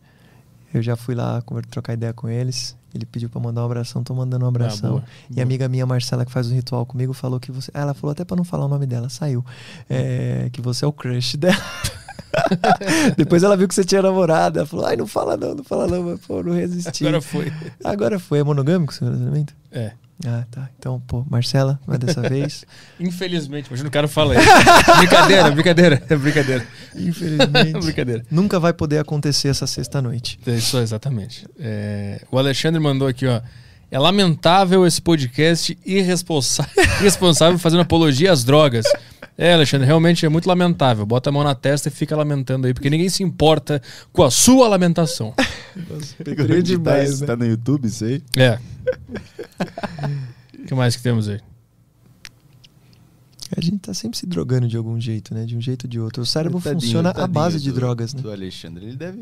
Eu 0.73 0.81
já 0.81 0.95
fui 0.95 1.13
lá 1.13 1.43
trocar 1.69 1.93
ideia 1.93 2.13
com 2.13 2.29
eles. 2.29 2.77
Ele 2.93 3.05
pediu 3.05 3.29
pra 3.29 3.39
mandar 3.39 3.61
um 3.61 3.65
abração, 3.65 4.03
tô 4.03 4.13
mandando 4.15 4.43
um 4.45 4.47
Ah, 4.47 4.49
abração. 4.49 4.89
boa, 4.91 5.03
E 5.29 5.33
boa. 5.33 5.41
a 5.41 5.43
amiga 5.43 5.67
minha, 5.67 5.85
Marcela, 5.85 6.25
que 6.25 6.31
faz 6.31 6.49
um 6.51 6.55
ritual 6.55 6.85
comigo, 6.85 7.13
falou 7.13 7.39
que 7.39 7.51
você. 7.51 7.69
Ah, 7.73 7.81
ela 7.81 7.93
falou 7.93 8.11
até 8.11 8.25
pra 8.25 8.35
não 8.35 8.43
falar 8.43 8.65
o 8.65 8.67
nome 8.69 8.85
dela, 8.85 9.09
saiu. 9.09 9.43
É, 9.89 10.49
que 10.51 10.61
você 10.61 10.85
é 10.85 10.87
o 10.87 10.91
crush 10.91 11.37
dela. 11.37 11.55
Depois 13.17 13.43
ela 13.43 13.55
viu 13.57 13.67
que 13.67 13.73
você 13.75 13.83
tinha 13.83 14.01
namorado. 14.01 14.59
Ela 14.59 14.67
falou: 14.67 14.85
ai, 14.85 14.95
não 14.95 15.07
fala 15.07 15.35
não, 15.37 15.55
não 15.55 15.63
fala 15.63 15.87
não. 15.87 16.03
Mas, 16.03 16.19
pô, 16.21 16.41
não 16.43 16.53
resisti. 16.53 17.05
Agora 17.05 17.21
foi. 17.21 17.53
Agora 17.83 18.19
foi. 18.19 18.39
É 18.39 18.43
monogâmico 18.43 18.91
o 18.91 18.95
seu 18.95 19.05
relacionamento? 19.07 19.55
É. 19.71 19.91
Ah, 20.25 20.43
tá. 20.51 20.69
Então, 20.77 20.99
pô, 21.07 21.25
Marcela, 21.29 21.79
não 21.87 21.95
é 21.95 21.97
dessa 21.97 22.21
vez. 22.21 22.65
Infelizmente, 22.99 23.67
imagina 23.67 23.87
o 23.87 23.91
cara 23.91 24.07
fala 24.07 24.35
isso. 24.35 24.47
brincadeira, 24.97 25.51
brincadeira, 25.51 26.03
é 26.09 26.15
brincadeira. 26.15 26.67
Infelizmente. 26.95 27.79
brincadeira. 27.79 28.25
Nunca 28.29 28.59
vai 28.59 28.73
poder 28.73 28.99
acontecer 28.99 29.47
essa 29.47 29.65
sexta-noite. 29.65 30.39
É 30.45 30.51
Isso, 30.51 30.77
exatamente. 30.77 31.47
É, 31.57 32.21
o 32.29 32.37
Alexandre 32.37 32.79
mandou 32.81 33.07
aqui, 33.07 33.25
ó. 33.25 33.41
É 33.91 33.97
lamentável 33.97 34.85
esse 34.85 35.01
podcast 35.01 35.77
irresponsável, 35.85 36.71
irresponsável 37.01 37.57
fazendo 37.57 37.81
apologia 37.81 38.31
às 38.31 38.43
drogas. 38.43 38.85
É, 39.37 39.53
Alexandre, 39.53 39.87
realmente 39.87 40.25
é 40.25 40.29
muito 40.29 40.47
lamentável. 40.47 41.05
Bota 41.05 41.29
a 41.29 41.33
mão 41.33 41.43
na 41.43 41.55
testa 41.55 41.87
e 41.87 41.91
fica 41.91 42.15
lamentando 42.15 42.67
aí, 42.67 42.73
porque 42.73 42.89
ninguém 42.89 43.09
se 43.09 43.23
importa 43.23 43.81
com 44.11 44.21
a 44.23 44.29
sua 44.29 44.67
lamentação. 44.67 45.33
Pegou 46.23 46.45
Grande 46.45 46.63
de 46.63 46.71
demais, 46.77 47.03
demais, 47.17 47.21
né? 47.21 47.27
Tá 47.27 47.35
no 47.35 47.45
YouTube 47.45 47.85
isso 47.87 48.03
aí? 48.05 48.21
É. 48.35 48.59
O 50.59 50.65
que 50.67 50.75
mais 50.75 50.95
que 50.95 51.01
temos 51.01 51.27
aí? 51.29 51.39
A 53.57 53.61
gente 53.61 53.79
tá 53.79 53.93
sempre 53.93 54.17
se 54.19 54.27
drogando 54.27 54.67
de 54.67 54.77
algum 54.77 54.99
jeito, 55.01 55.33
né? 55.33 55.45
De 55.45 55.55
um 55.57 55.61
jeito 55.61 55.85
ou 55.85 55.89
de 55.89 55.99
outro. 55.99 56.21
O 56.21 56.25
cérebro 56.25 56.59
Tadinho, 56.61 56.81
funciona 56.81 57.09
à 57.09 57.13
tadinho 57.13 57.33
base 57.33 57.59
de 57.59 57.71
do- 57.71 57.75
drogas, 57.75 58.13
né? 58.13 58.21
Do 58.21 58.31
Alexandre, 58.31 58.85
ele 58.85 58.95
deve... 58.95 59.19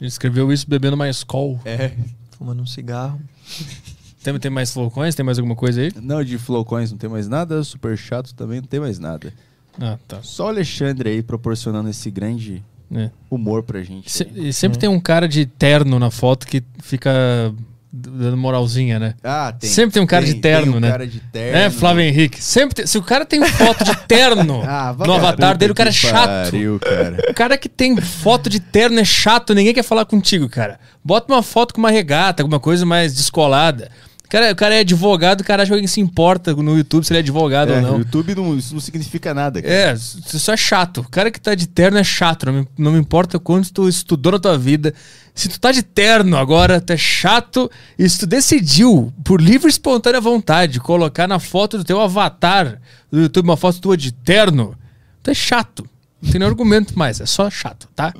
Ele 0.00 0.08
escreveu 0.08 0.52
isso 0.52 0.68
bebendo 0.68 0.96
mais 0.96 1.24
col. 1.24 1.58
É. 1.64 1.92
Fumando 2.38 2.62
um 2.62 2.66
cigarro. 2.66 3.20
Tem, 4.24 4.38
tem 4.38 4.50
mais 4.50 4.72
flowcoins? 4.72 5.14
Tem 5.14 5.24
mais 5.24 5.38
alguma 5.38 5.54
coisa 5.54 5.80
aí? 5.82 5.92
Não, 6.02 6.24
de 6.24 6.38
Flowcoins 6.38 6.90
não 6.90 6.98
tem 6.98 7.08
mais 7.10 7.28
nada, 7.28 7.62
Super 7.62 7.96
Chato 7.96 8.34
também 8.34 8.60
não 8.60 8.66
tem 8.66 8.80
mais 8.80 8.98
nada. 8.98 9.32
Ah, 9.80 9.98
tá. 10.08 10.18
Só 10.22 10.46
o 10.46 10.48
Alexandre 10.48 11.10
aí 11.10 11.22
proporcionando 11.22 11.88
esse 11.90 12.10
grande 12.10 12.62
É. 12.92 13.10
humor 13.30 13.62
pra 13.62 13.82
gente. 13.82 14.10
Se- 14.10 14.26
e 14.34 14.52
sempre 14.52 14.78
tem 14.78 14.88
um 14.88 14.98
cara 15.00 15.28
de 15.28 15.44
terno 15.46 15.98
na 15.98 16.10
foto 16.10 16.46
que 16.46 16.62
fica 16.82 17.52
dando 17.96 18.36
moralzinha, 18.36 18.98
né? 18.98 19.14
Ah, 19.22 19.52
tem. 19.52 19.68
Sempre 19.70 19.94
tem 19.94 20.02
um 20.02 20.06
cara 20.06 20.24
de 20.24 20.34
terno, 20.34 20.66
tem 20.72 20.76
um 20.76 20.80
né? 20.80 20.90
cara 20.90 21.06
de 21.06 21.20
terno. 21.20 21.58
É, 21.58 21.70
Flávio 21.70 22.02
Henrique. 22.02 22.42
Sempre 22.42 22.74
tem- 22.74 22.86
se 22.86 22.96
o 22.98 23.02
cara 23.02 23.24
tem 23.24 23.44
foto 23.46 23.84
de 23.84 23.94
terno 24.08 24.62
Ah, 24.66 24.94
no 24.98 25.12
avatar 25.12 25.56
dele, 25.56 25.72
o 25.72 25.74
cara 25.74 25.90
é 25.90 25.92
chato. 25.92 26.50
Pariu, 26.50 26.80
cara. 26.80 27.16
O 27.30 27.34
cara 27.34 27.56
que 27.58 27.68
tem 27.68 27.96
foto 28.00 28.48
de 28.50 28.58
terno 28.58 28.98
é 28.98 29.04
chato, 29.04 29.54
ninguém 29.54 29.74
quer 29.74 29.84
falar 29.84 30.04
contigo, 30.06 30.48
cara. 30.48 30.80
Bota 31.04 31.32
uma 31.32 31.42
foto 31.42 31.74
com 31.74 31.80
uma 31.80 31.90
regata, 31.90 32.42
alguma 32.42 32.58
coisa 32.58 32.84
mais 32.86 33.14
descolada. 33.14 33.90
O 34.34 34.36
cara, 34.36 34.52
o 34.52 34.56
cara 34.56 34.74
é 34.74 34.80
advogado, 34.80 35.42
o 35.42 35.44
cara 35.44 35.62
acha 35.62 35.70
que 35.70 35.74
alguém 35.74 35.86
se 35.86 36.00
importa 36.00 36.52
no 36.56 36.76
YouTube 36.76 37.04
se 37.04 37.12
ele 37.12 37.18
é 37.18 37.20
advogado 37.20 37.70
É, 37.70 37.76
ou 37.76 37.82
no 37.82 37.88
não. 37.92 37.98
YouTube 37.98 38.34
não, 38.34 38.58
isso 38.58 38.74
não 38.74 38.80
significa 38.80 39.32
nada. 39.32 39.62
Cara. 39.62 39.72
É, 39.72 39.92
isso 39.94 40.50
é 40.50 40.56
chato. 40.56 41.02
O 41.02 41.08
cara 41.08 41.30
que 41.30 41.40
tá 41.40 41.54
de 41.54 41.68
terno 41.68 41.98
é 41.98 42.02
chato. 42.02 42.46
Não 42.46 42.52
me, 42.52 42.68
não 42.76 42.92
me 42.92 42.98
importa 42.98 43.38
quanto 43.38 43.72
tu 43.72 43.88
estudou 43.88 44.32
na 44.32 44.40
tua 44.40 44.58
vida. 44.58 44.92
Se 45.36 45.48
tu 45.48 45.60
tá 45.60 45.70
de 45.70 45.84
terno 45.84 46.36
agora, 46.36 46.80
tu 46.80 46.92
é 46.92 46.96
chato. 46.96 47.70
E 47.96 48.08
se 48.08 48.18
tu 48.18 48.26
decidiu, 48.26 49.14
por 49.22 49.40
livre 49.40 49.68
e 49.68 49.70
espontânea 49.70 50.20
vontade, 50.20 50.80
colocar 50.80 51.28
na 51.28 51.38
foto 51.38 51.78
do 51.78 51.84
teu 51.84 52.00
avatar 52.00 52.80
do 53.12 53.20
YouTube 53.20 53.44
uma 53.44 53.56
foto 53.56 53.80
tua 53.80 53.96
de 53.96 54.10
terno, 54.10 54.76
tu 55.22 55.30
é 55.30 55.34
chato. 55.34 55.88
Não 56.24 56.32
tem 56.32 56.38
nenhum 56.38 56.50
argumento 56.50 56.98
mais, 56.98 57.20
é 57.20 57.26
só 57.26 57.50
chato, 57.50 57.86
tá? 57.94 58.12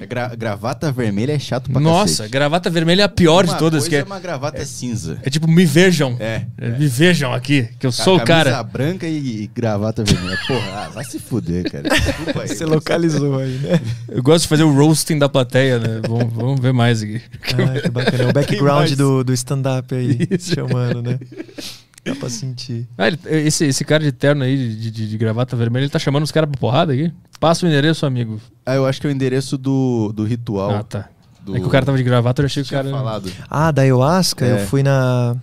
A 0.00 0.06
gra- 0.06 0.34
gravata 0.36 0.92
vermelha 0.92 1.32
é 1.32 1.38
chato 1.38 1.70
pra 1.70 1.80
Nossa, 1.80 2.12
cacete. 2.18 2.28
gravata 2.30 2.70
vermelha 2.70 3.02
é 3.02 3.04
a 3.04 3.08
pior 3.08 3.44
de 3.44 3.50
Uma 3.50 3.58
todas. 3.58 3.80
coisa 3.84 3.90
Que 3.90 3.96
é 3.96 3.98
é, 4.00 4.04
uma 4.04 4.20
gravata 4.20 4.64
cinza. 4.64 5.18
é 5.22 5.28
tipo, 5.28 5.48
me 5.48 5.64
vejam. 5.66 6.16
É. 6.20 6.42
Me 6.78 6.86
vejam 6.86 7.32
aqui, 7.34 7.68
que 7.78 7.86
eu 7.86 7.90
sou 7.92 8.16
o 8.16 8.20
Camisa 8.24 8.50
cara. 8.50 8.62
branca 8.62 9.06
e, 9.08 9.42
e 9.42 9.46
gravata 9.48 10.04
vermelha. 10.04 10.38
Porra, 10.46 10.84
ah, 10.86 10.88
vai 10.90 11.04
se 11.04 11.18
fuder, 11.18 11.70
cara. 11.70 11.88
Desculpa 11.88 12.42
aí. 12.42 12.48
Você 12.48 12.64
localizou 12.64 13.38
aí, 13.38 13.58
né? 13.58 13.80
Eu 14.08 14.22
gosto 14.22 14.42
de 14.42 14.48
fazer 14.48 14.62
o 14.62 14.72
roasting 14.72 15.18
da 15.18 15.28
plateia, 15.28 15.78
né? 15.78 16.00
vamos, 16.06 16.32
vamos 16.32 16.60
ver 16.60 16.72
mais 16.72 17.02
aqui. 17.02 17.20
Ah, 17.44 17.80
que 17.80 17.90
bacana. 17.90 18.28
O 18.28 18.32
background 18.32 18.92
do, 18.92 19.24
do 19.24 19.32
stand-up 19.34 19.94
aí, 19.94 20.28
Isso. 20.30 20.54
chamando, 20.54 21.02
né? 21.02 21.18
Dá 22.08 22.14
pra 22.16 22.28
sentir. 22.28 22.86
Ah, 22.96 23.08
ele- 23.08 23.18
esse, 23.46 23.64
esse 23.66 23.84
cara 23.84 24.02
de 24.02 24.12
terno 24.12 24.44
aí, 24.44 24.56
de, 24.76 24.90
de- 24.90 25.08
de 25.08 25.18
gravata 25.18 25.54
vermelha, 25.56 25.84
ele 25.84 25.90
tá 25.90 25.98
chamando 25.98 26.22
os 26.24 26.32
caras 26.32 26.48
pra 26.50 26.58
porrada 26.58 26.92
aqui? 26.92 27.12
Passa 27.40 27.64
o 27.64 27.68
endereço, 27.68 28.04
amigo. 28.06 28.40
Ah, 28.66 28.74
eu 28.74 28.86
acho 28.86 29.00
que 29.00 29.06
é 29.06 29.10
o 29.10 29.12
endereço 29.12 29.56
do, 29.58 30.12
do 30.14 30.24
ritual. 30.24 30.70
Ah, 30.76 30.82
tá. 30.82 31.08
do... 31.40 31.56
É 31.56 31.60
que 31.60 31.66
o 31.66 31.70
cara 31.70 31.86
tava 31.86 31.96
de 31.98 32.04
gravata, 32.04 32.42
eu 32.42 32.46
achei 32.46 32.62
que 32.62 32.68
o 32.68 32.72
cara... 32.72 32.90
falado. 32.90 33.30
Ah, 33.48 33.70
da 33.70 33.82
ayahuasca, 33.82 34.44
É. 34.44 34.52
eu 34.62 34.66
fui 34.66 34.82
na. 34.82 35.36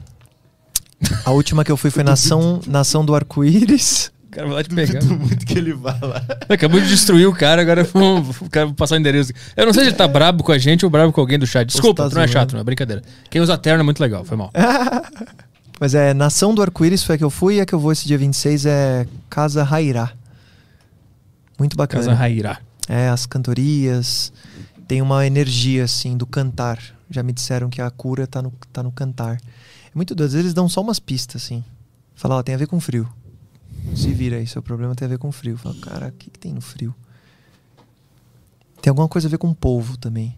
A 1.25 1.31
última 1.31 1.63
que 1.63 1.71
eu 1.71 1.77
fui 1.77 1.91
foi 1.91 2.03
Nação, 2.03 2.59
Nação 2.67 3.05
do 3.05 3.13
Arco-Íris. 3.15 4.11
O 4.27 4.29
cara 4.35 4.47
vai 4.47 4.55
lá 4.57 4.63
te 4.63 4.69
pegar. 4.75 4.99
Duvido 4.99 5.19
muito 5.19 5.45
que 5.45 5.57
ele 5.57 5.73
vá 5.73 5.97
lá. 6.01 6.21
Acabou 6.49 6.79
de 6.81 6.87
destruir 6.89 7.25
o 7.25 7.33
cara, 7.33 7.61
agora 7.61 7.83
vamos, 7.85 8.41
o 8.41 8.49
cara 8.49 8.65
vai 8.65 8.75
passar 8.75 8.95
o 8.95 8.97
endereço. 8.97 9.31
Eu 9.55 9.65
não 9.65 9.73
sei 9.73 9.83
se 9.83 9.89
ele 9.91 9.95
tá 9.95 10.07
brabo 10.09 10.43
com 10.43 10.51
a 10.51 10.57
gente 10.57 10.83
ou 10.83 10.91
brabo 10.91 11.13
com 11.13 11.21
alguém 11.21 11.39
do 11.39 11.47
chat. 11.47 11.67
Desculpa, 11.67 12.09
tá 12.09 12.15
não 12.15 12.21
é 12.21 12.27
chato, 12.27 12.51
não 12.53 12.59
é 12.59 12.63
brincadeira. 12.63 13.01
Quem 13.29 13.39
usa 13.41 13.57
terno 13.57 13.79
é 13.79 13.83
muito 13.83 13.99
legal, 14.01 14.25
foi 14.25 14.35
mal. 14.35 14.51
Mas 15.79 15.93
é 15.93 16.13
Nação 16.13 16.53
do 16.53 16.61
Arco-Íris 16.61 17.03
foi 17.03 17.15
a 17.15 17.17
que 17.17 17.23
eu 17.23 17.29
fui 17.29 17.55
e 17.55 17.61
a 17.61 17.65
que 17.65 17.73
eu 17.73 17.79
vou 17.79 17.91
esse 17.91 18.07
dia 18.07 18.17
26 18.17 18.65
é 18.65 19.07
Casa 19.29 19.63
Rairá. 19.63 20.13
Muito 21.59 21.75
bacana. 21.75 22.03
Casa 22.03 22.15
Rairá. 22.15 22.59
É, 22.87 23.09
as 23.09 23.25
cantorias. 23.25 24.31
Tem 24.87 25.01
uma 25.01 25.25
energia, 25.25 25.83
assim, 25.83 26.15
do 26.15 26.25
cantar. 26.25 26.79
Já 27.09 27.23
me 27.23 27.33
disseram 27.33 27.69
que 27.69 27.81
a 27.81 27.89
cura 27.89 28.27
tá 28.27 28.41
no, 28.41 28.51
tá 28.71 28.83
no 28.83 28.91
cantar. 28.91 29.35
É 29.35 29.91
muito 29.93 30.13
doido. 30.13 30.27
Às 30.27 30.33
vezes 30.33 30.45
eles 30.45 30.53
dão 30.53 30.69
só 30.69 30.81
umas 30.81 30.99
pistas, 30.99 31.43
assim. 31.43 31.63
Fala, 32.15 32.35
ó, 32.35 32.43
tem 32.43 32.55
a 32.55 32.57
ver 32.57 32.67
com 32.67 32.79
frio. 32.79 33.09
Se 33.95 34.11
vira 34.13 34.37
aí, 34.37 34.47
seu 34.47 34.61
problema 34.61 34.95
tem 34.95 35.05
a 35.05 35.09
ver 35.09 35.17
com 35.17 35.31
frio. 35.31 35.57
Fala, 35.57 35.75
cara, 35.81 36.07
o 36.07 36.11
que, 36.11 36.29
que 36.29 36.39
tem 36.39 36.53
no 36.53 36.61
frio? 36.61 36.95
Tem 38.81 38.89
alguma 38.89 39.07
coisa 39.07 39.27
a 39.27 39.31
ver 39.31 39.37
com 39.37 39.53
polvo 39.53 39.97
também. 39.97 40.37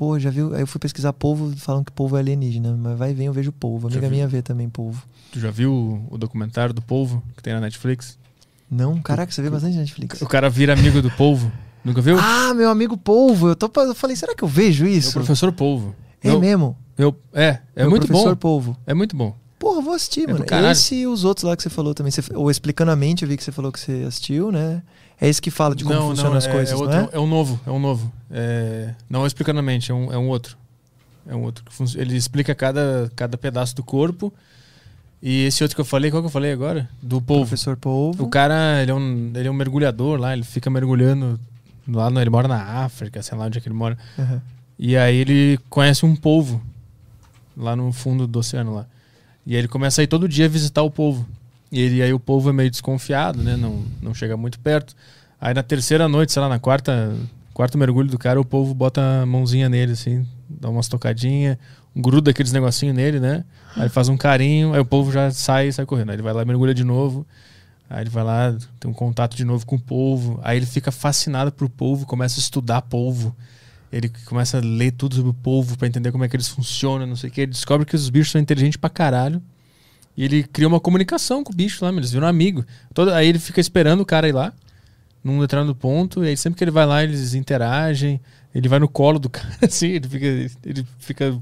Pô, 0.00 0.18
já 0.18 0.30
viu? 0.30 0.54
Aí 0.54 0.62
eu 0.62 0.66
fui 0.66 0.78
pesquisar 0.78 1.12
polvo, 1.12 1.54
falam 1.58 1.84
que 1.84 1.92
polvo 1.92 2.16
é 2.16 2.20
alienígena. 2.20 2.74
Mas 2.74 2.96
vai 2.98 3.12
vem, 3.12 3.26
eu 3.26 3.34
vejo 3.34 3.52
polvo. 3.52 3.90
Já 3.90 3.98
Amiga 3.98 4.10
minha 4.10 4.26
vê 4.26 4.40
também 4.40 4.66
polvo. 4.66 5.02
Tu 5.30 5.38
já 5.38 5.50
viu 5.50 6.02
o, 6.10 6.16
documentário 6.16 6.72
do 6.72 6.80
polvo 6.80 7.22
que 7.36 7.42
tem 7.42 7.52
na 7.52 7.60
Netflix? 7.60 8.16
Não, 8.70 8.98
caraca, 9.02 9.30
você 9.30 9.42
vê 9.42 9.50
bastante 9.50 9.76
Netflix. 9.76 10.22
O 10.22 10.26
cara 10.26 10.48
vira 10.48 10.72
amigo 10.72 11.02
do 11.02 11.10
polvo. 11.10 11.52
Nunca 11.84 12.00
viu? 12.00 12.16
Ah, 12.18 12.54
meu 12.54 12.70
amigo 12.70 12.96
polvo. 12.96 13.48
Eu, 13.48 13.54
tô, 13.54 13.70
eu 13.82 13.94
falei, 13.94 14.16
será 14.16 14.34
que 14.34 14.42
eu 14.42 14.48
vejo 14.48 14.86
é 14.86 14.88
o 14.88 14.90
isso? 14.90 15.12
professor 15.12 15.52
polvo. 15.52 15.94
É 16.24 16.30
Eu- 16.30 16.40
mesmo? 16.40 16.78
Eu, 16.96 17.14
é, 17.34 17.58
é 17.76 17.82
Meu 17.82 17.90
muito 17.90 18.06
professor 18.06 18.30
bom. 18.30 18.36
Polvo. 18.36 18.76
É 18.86 18.94
muito 18.94 19.14
bom. 19.14 19.36
Porra, 19.58 19.82
vou 19.82 19.92
assistir, 19.92 20.26
É 20.26 20.32
mano. 20.32 20.46
Esse 20.70 20.94
e 20.94 21.06
os 21.06 21.24
outros 21.24 21.44
lá 21.44 21.54
que 21.54 21.62
você 21.62 21.68
falou 21.68 21.92
também. 21.92 22.10
Você, 22.10 22.22
ou 22.34 22.50
Explicando 22.50 22.90
a 22.90 22.96
Mente, 22.96 23.24
eu 23.24 23.28
vi 23.28 23.36
que 23.36 23.44
você 23.44 23.52
falou 23.52 23.70
que 23.70 23.78
você 23.78 24.04
assistiu, 24.08 24.50
né? 24.50 24.82
É 25.20 25.28
esse 25.28 25.40
que 25.40 25.50
fala 25.50 25.74
de 25.74 25.84
como 25.84 26.00
funcionam 26.00 26.36
as 26.36 26.46
é, 26.46 26.52
coisas, 26.52 26.70
é, 26.70 26.74
não 26.74 26.82
outro, 26.82 27.16
é? 27.16 27.20
um 27.20 27.26
novo, 27.26 27.60
é 27.66 27.70
um 27.70 27.78
novo. 27.78 28.12
É, 28.30 28.94
não 29.08 29.24
é 29.24 29.26
explicando 29.26 29.58
a 29.58 29.62
mente, 29.62 29.90
é 29.90 29.94
um, 29.94 30.12
é 30.12 30.16
um 30.16 30.28
outro. 30.28 30.56
É 31.28 31.34
um 31.34 31.42
outro. 31.42 31.64
Ele 31.96 32.16
explica 32.16 32.54
cada, 32.54 33.12
cada 33.14 33.36
pedaço 33.36 33.76
do 33.76 33.82
corpo. 33.82 34.32
E 35.22 35.44
esse 35.44 35.62
outro 35.62 35.76
que 35.76 35.80
eu 35.80 35.84
falei, 35.84 36.10
qual 36.10 36.22
que 36.22 36.26
eu 36.26 36.30
falei 36.30 36.50
agora? 36.50 36.88
Do 37.02 37.20
polvo. 37.20 37.42
Professor 37.42 37.76
Polvo. 37.76 38.24
O 38.24 38.28
cara, 38.28 38.82
ele 38.82 38.90
é, 38.90 38.94
um, 38.94 39.32
ele 39.34 39.48
é 39.48 39.50
um 39.50 39.54
mergulhador 39.54 40.18
lá, 40.18 40.32
ele 40.32 40.42
fica 40.42 40.70
mergulhando 40.70 41.38
lá, 41.86 42.08
no, 42.08 42.20
ele 42.20 42.30
mora 42.30 42.48
na 42.48 42.84
África, 42.84 43.22
sei 43.22 43.36
lá 43.36 43.44
onde 43.44 43.58
é 43.58 43.60
que 43.60 43.68
ele 43.68 43.74
mora. 43.74 43.98
Aham. 44.18 44.40
E 44.78 44.96
aí 44.96 45.16
ele 45.16 45.58
conhece 45.68 46.06
um 46.06 46.16
polvo 46.16 46.62
lá 47.54 47.76
no 47.76 47.92
fundo 47.92 48.26
do 48.26 48.38
oceano 48.38 48.74
lá. 48.74 48.86
E 49.44 49.54
aí 49.54 49.60
ele 49.60 49.68
começa 49.68 50.00
a 50.00 50.04
ir 50.04 50.06
todo 50.06 50.26
dia 50.26 50.48
visitar 50.48 50.82
o 50.82 50.90
polvo. 50.90 51.28
E 51.70 51.80
ele, 51.80 52.02
aí 52.02 52.12
o 52.12 52.18
polvo 52.18 52.50
é 52.50 52.52
meio 52.52 52.70
desconfiado, 52.70 53.42
né? 53.42 53.56
Não, 53.56 53.84
não 54.02 54.12
chega 54.14 54.36
muito 54.36 54.58
perto. 54.58 54.94
Aí 55.40 55.54
na 55.54 55.62
terceira 55.62 56.08
noite, 56.08 56.32
sei 56.32 56.42
lá, 56.42 56.48
na 56.48 56.58
quarta, 56.58 57.14
quarto 57.54 57.78
mergulho 57.78 58.08
do 58.08 58.18
cara, 58.18 58.40
o 58.40 58.44
polvo 58.44 58.74
bota 58.74 59.22
a 59.22 59.26
mãozinha 59.26 59.68
nele, 59.68 59.92
assim, 59.92 60.26
dá 60.48 60.68
umas 60.68 60.88
tocadinhas, 60.88 61.56
gruda 61.96 62.30
aqueles 62.30 62.52
negocinhos 62.52 62.94
nele, 62.94 63.20
né? 63.20 63.44
Aí 63.76 63.88
faz 63.88 64.08
um 64.08 64.16
carinho, 64.16 64.74
aí 64.74 64.80
o 64.80 64.84
polvo 64.84 65.12
já 65.12 65.30
sai 65.30 65.70
sai 65.72 65.86
correndo. 65.86 66.10
Aí 66.10 66.16
ele 66.16 66.22
vai 66.22 66.32
lá 66.32 66.44
mergulha 66.44 66.74
de 66.74 66.84
novo. 66.84 67.26
Aí 67.88 68.02
ele 68.02 68.10
vai 68.10 68.22
lá, 68.22 68.56
tem 68.78 68.88
um 68.90 68.94
contato 68.94 69.36
de 69.36 69.44
novo 69.44 69.66
com 69.66 69.76
o 69.76 69.80
polvo. 69.80 70.38
Aí 70.42 70.56
ele 70.56 70.66
fica 70.66 70.92
fascinado 70.92 71.50
pro 71.50 71.68
polvo, 71.68 72.06
começa 72.06 72.38
a 72.38 72.42
estudar 72.42 72.82
polvo. 72.82 73.34
Ele 73.92 74.08
começa 74.26 74.58
a 74.58 74.60
ler 74.60 74.92
tudo 74.92 75.16
sobre 75.16 75.30
o 75.30 75.34
polvo 75.34 75.76
pra 75.76 75.88
entender 75.88 76.12
como 76.12 76.22
é 76.24 76.28
que 76.28 76.36
eles 76.36 76.46
funcionam, 76.46 77.06
não 77.06 77.16
sei 77.16 77.30
o 77.30 77.32
que. 77.32 77.40
Ele 77.40 77.50
descobre 77.50 77.84
que 77.84 77.96
os 77.96 78.08
bichos 78.08 78.30
são 78.30 78.40
inteligentes 78.40 78.76
pra 78.76 78.88
caralho. 78.88 79.42
E 80.16 80.24
ele 80.24 80.42
cria 80.42 80.68
uma 80.68 80.80
comunicação 80.80 81.42
com 81.44 81.52
o 81.52 81.56
bicho 81.56 81.84
lá, 81.84 81.90
eles 81.92 82.10
viram 82.12 82.26
amigo. 82.26 82.64
Todo, 82.92 83.12
aí 83.12 83.28
ele 83.28 83.38
fica 83.38 83.60
esperando 83.60 84.00
o 84.00 84.06
cara 84.06 84.28
ir 84.28 84.32
lá, 84.32 84.52
num 85.22 85.40
determinado 85.40 85.74
ponto, 85.74 86.24
e 86.24 86.28
aí 86.28 86.36
sempre 86.36 86.58
que 86.58 86.64
ele 86.64 86.70
vai 86.70 86.84
lá, 86.86 87.02
eles 87.04 87.34
interagem. 87.34 88.20
Ele 88.52 88.68
vai 88.68 88.80
no 88.80 88.88
colo 88.88 89.20
do 89.20 89.30
cara, 89.30 89.48
assim, 89.62 89.90
ele 89.90 90.08
fica. 90.08 90.26
Ele 90.66 90.84
fica. 90.98 91.38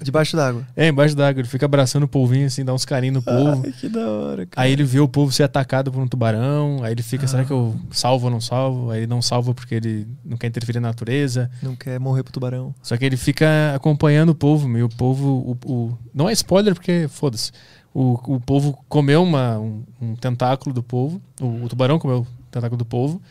Debaixo 0.00 0.36
d'água. 0.36 0.64
É, 0.76 0.86
embaixo 0.86 1.16
d'água, 1.16 1.40
ele 1.40 1.48
fica 1.48 1.66
abraçando 1.66 2.04
o 2.04 2.08
polvinho, 2.08 2.46
assim, 2.46 2.64
dá 2.64 2.72
uns 2.72 2.84
carinhos 2.84 3.14
no 3.16 3.22
polvo. 3.22 3.62
Ai, 3.66 3.72
que 3.80 3.88
da 3.88 4.08
hora, 4.08 4.46
cara. 4.46 4.64
Aí 4.64 4.72
ele 4.72 4.84
vê 4.84 5.00
o 5.00 5.08
povo 5.08 5.32
ser 5.32 5.42
atacado 5.42 5.90
por 5.90 6.00
um 6.00 6.06
tubarão, 6.06 6.78
aí 6.84 6.92
ele 6.92 7.02
fica, 7.02 7.26
será 7.26 7.44
que 7.44 7.50
eu 7.50 7.74
salvo 7.90 8.26
ou 8.26 8.30
não 8.30 8.40
salvo? 8.40 8.90
Aí 8.92 9.00
ele 9.00 9.06
não 9.08 9.20
salva 9.20 9.52
porque 9.52 9.74
ele 9.74 10.06
não 10.24 10.36
quer 10.36 10.46
interferir 10.46 10.78
na 10.78 10.88
natureza. 10.88 11.50
Não 11.60 11.74
quer 11.74 11.98
morrer 11.98 12.22
pro 12.22 12.32
tubarão. 12.32 12.72
Só 12.82 12.96
que 12.96 13.04
ele 13.04 13.16
fica 13.16 13.74
acompanhando 13.74 14.28
o 14.28 14.34
povo, 14.36 14.68
e 14.78 14.82
o 14.84 14.88
povo. 14.88 15.58
O, 15.66 15.72
o- 15.72 15.98
não 16.14 16.28
é 16.28 16.32
spoiler 16.32 16.72
porque, 16.74 17.08
foda-se. 17.08 17.50
O, 17.94 18.18
o 18.34 18.40
povo 18.40 18.76
comeu 18.88 19.22
uma, 19.22 19.56
um, 19.58 19.84
um 20.02 20.16
tentáculo 20.16 20.74
do 20.74 20.82
povo, 20.82 21.22
o, 21.40 21.64
o 21.64 21.68
tubarão 21.68 21.98
comeu 21.98 22.22
o 22.22 22.26
tentáculo 22.50 22.76
do 22.76 22.84
povo. 22.84 23.22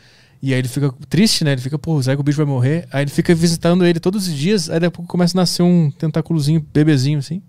E 0.41 0.53
aí 0.53 0.59
ele 0.59 0.67
fica 0.67 0.93
triste, 1.09 1.43
né? 1.43 1.51
Ele 1.53 1.61
fica, 1.61 1.77
pô, 1.77 2.01
será 2.01 2.15
que 2.15 2.21
o 2.21 2.23
bicho 2.23 2.37
vai 2.37 2.45
morrer? 2.45 2.87
Aí 2.91 3.03
ele 3.03 3.11
fica 3.11 3.33
visitando 3.35 3.85
ele 3.85 3.99
todos 3.99 4.27
os 4.27 4.33
dias, 4.33 4.69
aí 4.69 4.75
daqui 4.75 4.87
a 4.87 4.91
pouco 4.91 5.09
começa 5.09 5.37
a 5.37 5.41
nascer 5.41 5.63
um 5.63 5.89
tentáculozinho, 5.91 6.65
bebezinho, 6.73 7.19
assim. 7.19 7.41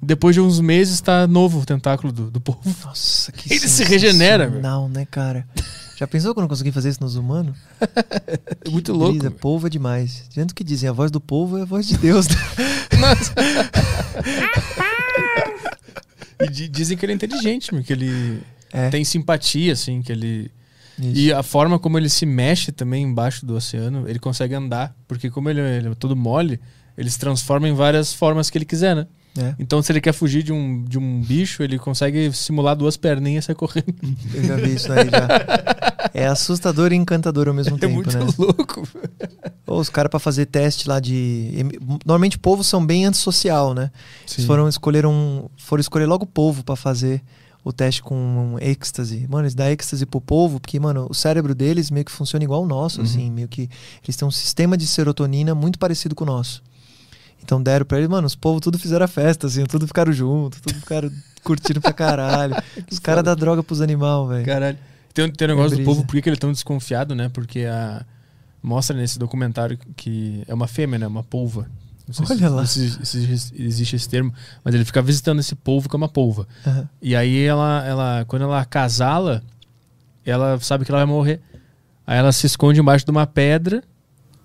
Depois 0.00 0.34
de 0.34 0.40
uns 0.40 0.60
meses 0.60 1.00
tá 1.00 1.26
novo 1.26 1.60
o 1.60 1.64
tentáculo 1.66 2.12
do, 2.12 2.30
do 2.30 2.40
povo. 2.40 2.60
Nossa, 2.84 3.32
que 3.32 3.52
Ele 3.52 3.66
se 3.68 3.82
regenera, 3.82 4.46
velho. 4.48 4.62
Não, 4.62 4.88
né, 4.88 5.06
cara? 5.10 5.46
Já 5.98 6.06
pensou 6.06 6.32
quando 6.34 6.44
eu 6.44 6.48
consegui 6.48 6.70
fazer 6.70 6.90
isso 6.90 7.00
nos 7.02 7.16
humanos? 7.16 7.56
É 8.64 8.70
muito 8.70 8.92
Que 8.92 8.98
louco. 8.98 9.18
brisa, 9.18 9.30
polvo 9.30 9.66
é 9.66 9.70
demais. 9.70 10.24
Tanto 10.34 10.54
que 10.54 10.62
dizem, 10.62 10.88
a 10.88 10.92
voz 10.92 11.10
do 11.10 11.20
povo 11.20 11.58
é 11.58 11.62
a 11.62 11.64
voz 11.64 11.86
de 11.86 11.96
Deus. 11.96 12.28
né? 12.28 12.36
E 16.40 16.48
di- 16.48 16.68
dizem 16.68 16.96
que 16.96 17.04
ele 17.04 17.12
é 17.12 17.14
inteligente, 17.16 17.70
que 17.82 17.92
ele 17.92 18.40
É. 18.72 18.88
tem 18.90 19.04
simpatia, 19.04 19.72
assim, 19.72 20.02
que 20.02 20.12
ele. 20.12 20.50
Isso. 20.98 21.16
E 21.20 21.32
a 21.32 21.42
forma 21.42 21.78
como 21.78 21.96
ele 21.98 22.08
se 22.08 22.26
mexe 22.26 22.72
também 22.72 23.04
embaixo 23.04 23.46
do 23.46 23.54
oceano, 23.54 24.08
ele 24.08 24.18
consegue 24.18 24.54
andar. 24.54 24.94
Porque 25.06 25.30
como 25.30 25.48
ele, 25.48 25.60
ele 25.60 25.88
é 25.88 25.94
todo 25.94 26.16
mole, 26.16 26.58
ele 26.96 27.08
se 27.10 27.18
transforma 27.18 27.68
em 27.68 27.74
várias 27.74 28.12
formas 28.12 28.50
que 28.50 28.58
ele 28.58 28.64
quiser, 28.64 28.96
né? 28.96 29.06
É, 29.38 29.54
Então 29.60 29.80
se 29.80 29.92
ele 29.92 30.00
quer 30.00 30.12
fugir 30.12 30.42
de 30.42 30.52
um, 30.52 30.82
de 30.84 30.98
um 30.98 31.20
bicho, 31.20 31.62
ele 31.62 31.78
consegue 31.78 32.32
simular 32.32 32.74
duas 32.74 32.96
perninhas 32.96 33.44
e 33.44 33.46
sair 33.46 33.54
correndo. 33.54 33.94
eu 34.34 34.44
já 34.44 34.56
vi 34.56 34.74
isso 34.74 34.92
aí 34.92 35.08
já. 35.08 35.28
É 36.14 36.26
assustador 36.26 36.92
e 36.92 36.96
encantador 36.96 37.48
ao 37.48 37.54
mesmo 37.54 37.76
É 37.76 37.78
tempo, 37.78 37.94
muito 37.94 38.16
né? 38.16 38.26
louco. 38.38 38.86
Ou 39.66 39.80
os 39.80 39.88
caras 39.90 40.10
pra 40.10 40.18
fazer 40.20 40.46
teste 40.46 40.88
lá 40.88 41.00
de. 41.00 41.52
Normalmente 42.06 42.38
povos 42.38 42.66
são 42.66 42.84
bem 42.84 43.04
antissocial, 43.04 43.74
né? 43.74 43.90
Eles 44.32 44.46
foram 44.46 44.68
escolher 44.68 45.04
um. 45.06 45.48
Foram 45.58 45.80
escolher 45.80 46.06
logo 46.06 46.24
o 46.24 46.26
povo 46.26 46.62
pra 46.64 46.76
fazer 46.76 47.22
o 47.64 47.72
teste 47.72 48.02
com 48.02 48.14
um 48.14 48.58
êxtase. 48.60 49.26
Mano, 49.28 49.42
eles 49.44 49.54
dão 49.54 49.66
êxtase 49.66 50.06
pro 50.06 50.20
povo, 50.20 50.58
porque, 50.60 50.78
mano, 50.80 51.06
o 51.10 51.14
cérebro 51.14 51.54
deles 51.54 51.90
meio 51.90 52.04
que 52.04 52.12
funciona 52.12 52.44
igual 52.44 52.62
o 52.62 52.66
nosso, 52.66 52.98
Uhum. 53.00 53.04
assim, 53.04 53.30
meio 53.30 53.48
que. 53.48 53.68
Eles 54.04 54.16
têm 54.16 54.26
um 54.26 54.30
sistema 54.30 54.76
de 54.76 54.86
serotonina 54.86 55.54
muito 55.54 55.78
parecido 55.78 56.14
com 56.14 56.24
o 56.24 56.26
nosso. 56.26 56.62
Então 57.42 57.62
deram 57.62 57.84
pra 57.86 57.98
eles, 57.98 58.08
mano, 58.08 58.26
os 58.26 58.34
povos 58.34 58.60
tudo 58.60 58.78
fizeram 58.78 59.04
a 59.04 59.08
festa, 59.08 59.46
assim, 59.46 59.64
tudo 59.64 59.86
ficaram 59.86 60.12
juntos, 60.12 60.60
tudo 60.60 60.74
ficaram 60.78 61.10
curtindo 61.44 61.80
pra 61.80 61.92
caralho. 61.92 62.54
os 62.90 62.98
caras 62.98 63.22
dão 63.24 63.34
droga 63.36 63.62
pros 63.62 63.80
animais, 63.80 64.28
velho. 64.28 64.44
Caralho. 64.46 64.78
Tem, 65.18 65.30
tem 65.32 65.48
um 65.48 65.50
negócio 65.50 65.70
do 65.70 65.76
brisa. 65.76 65.90
povo, 65.90 66.04
por 66.04 66.12
que 66.12 66.22
que 66.22 66.28
ele 66.28 66.36
é 66.36 66.38
tão 66.38 66.52
desconfiado, 66.52 67.14
né? 67.14 67.28
Porque 67.28 67.64
a. 67.64 68.04
Mostra 68.62 68.96
nesse 68.96 69.18
documentário 69.18 69.78
que 69.96 70.42
é 70.46 70.54
uma 70.54 70.66
fêmea, 70.66 70.98
né? 70.98 71.06
Uma 71.06 71.22
polva. 71.22 71.68
Não 72.06 72.14
sei 72.14 72.26
Olha 72.28 72.38
se, 72.38 72.54
lá. 72.54 72.66
Se, 72.66 73.06
se 73.06 73.52
existe 73.56 73.96
esse 73.96 74.08
termo, 74.08 74.32
mas 74.64 74.74
ele 74.74 74.84
fica 74.84 75.00
visitando 75.00 75.38
esse 75.38 75.54
polvo 75.54 75.88
que 75.88 75.94
é 75.94 75.98
uma 75.98 76.08
polva. 76.08 76.46
Aham. 76.66 76.88
E 77.00 77.14
aí 77.14 77.44
ela, 77.44 77.84
ela, 77.86 78.24
quando 78.26 78.42
ela 78.42 78.64
casala, 78.64 79.42
ela 80.24 80.58
sabe 80.60 80.84
que 80.84 80.90
ela 80.90 81.04
vai 81.04 81.06
morrer. 81.06 81.40
Aí 82.06 82.18
ela 82.18 82.32
se 82.32 82.46
esconde 82.46 82.80
embaixo 82.80 83.04
de 83.04 83.10
uma 83.10 83.26
pedra 83.26 83.82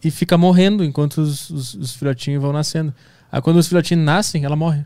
e 0.03 0.11
fica 0.11 0.37
morrendo 0.37 0.83
enquanto 0.83 1.19
os, 1.19 1.49
os, 1.49 1.73
os 1.73 1.93
filhotinhos 1.93 2.41
vão 2.41 2.53
nascendo. 2.53 2.93
Aí 3.31 3.41
quando 3.41 3.57
os 3.57 3.67
filhotinhos 3.67 4.05
nascem, 4.05 4.43
ela 4.45 4.55
morre. 4.55 4.85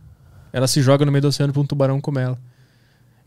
Ela 0.53 0.67
se 0.67 0.81
joga 0.81 1.05
no 1.05 1.11
meio 1.11 1.21
do 1.21 1.27
oceano 1.27 1.51
para 1.51 1.61
um 1.61 1.65
tubarão 1.65 1.99
comer 1.99 2.21
ela. 2.23 2.39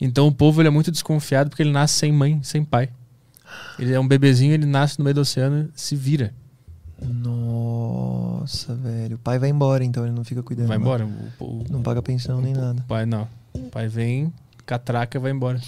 Então 0.00 0.26
o 0.26 0.32
povo 0.32 0.60
ele 0.60 0.68
é 0.68 0.70
muito 0.70 0.90
desconfiado 0.90 1.50
porque 1.50 1.62
ele 1.62 1.72
nasce 1.72 1.94
sem 1.94 2.10
mãe, 2.12 2.40
sem 2.42 2.64
pai. 2.64 2.88
Ele 3.78 3.92
é 3.92 3.98
um 4.00 4.06
bebezinho, 4.06 4.54
ele 4.54 4.66
nasce 4.66 4.98
no 4.98 5.04
meio 5.04 5.14
do 5.14 5.20
oceano, 5.22 5.68
se 5.74 5.94
vira, 5.96 6.32
Nossa, 7.02 8.74
velho. 8.74 9.16
O 9.16 9.18
pai 9.18 9.38
vai 9.38 9.48
embora, 9.50 9.82
então 9.84 10.04
ele 10.04 10.12
não 10.14 10.24
fica 10.24 10.42
cuidando. 10.42 10.68
vai 10.68 10.76
embora. 10.76 11.06
O, 11.06 11.44
o- 11.44 11.64
Não 11.70 11.82
paga 11.82 12.02
pensão 12.02 12.40
nem 12.40 12.52
nada. 12.54 12.80
o 12.80 12.84
pai 12.84 13.04
não. 13.06 13.26
O 13.52 13.70
pai 13.70 13.88
vem, 13.88 14.32
catraca 14.66 15.18
e 15.18 15.20
vai 15.20 15.30
embora. 15.32 15.60